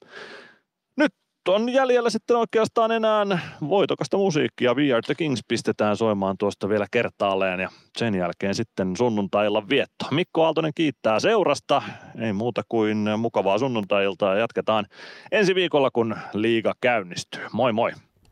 on 1.48 1.72
jäljellä 1.72 2.10
sitten 2.10 2.36
oikeastaan 2.36 2.92
enää 2.92 3.24
voitokasta 3.68 4.16
musiikkia. 4.16 4.74
We 4.74 4.92
Are 4.92 5.02
The 5.02 5.14
Kings 5.14 5.40
pistetään 5.48 5.96
soimaan 5.96 6.38
tuosta 6.38 6.68
vielä 6.68 6.86
kertaalleen 6.90 7.60
ja 7.60 7.68
sen 7.98 8.14
jälkeen 8.14 8.54
sitten 8.54 8.96
sunnuntailla 8.96 9.68
vietto. 9.68 10.06
Mikko 10.10 10.44
Aaltonen 10.44 10.72
kiittää 10.74 11.20
seurasta. 11.20 11.82
Ei 12.20 12.32
muuta 12.32 12.62
kuin 12.68 13.06
mukavaa 13.18 13.58
sunnuntailta 13.58 14.26
ja 14.26 14.34
jatketaan 14.34 14.86
ensi 15.32 15.54
viikolla, 15.54 15.90
kun 15.90 16.16
liiga 16.32 16.72
käynnistyy. 16.80 17.42
Moi 17.52 17.72
moi! 17.72 17.92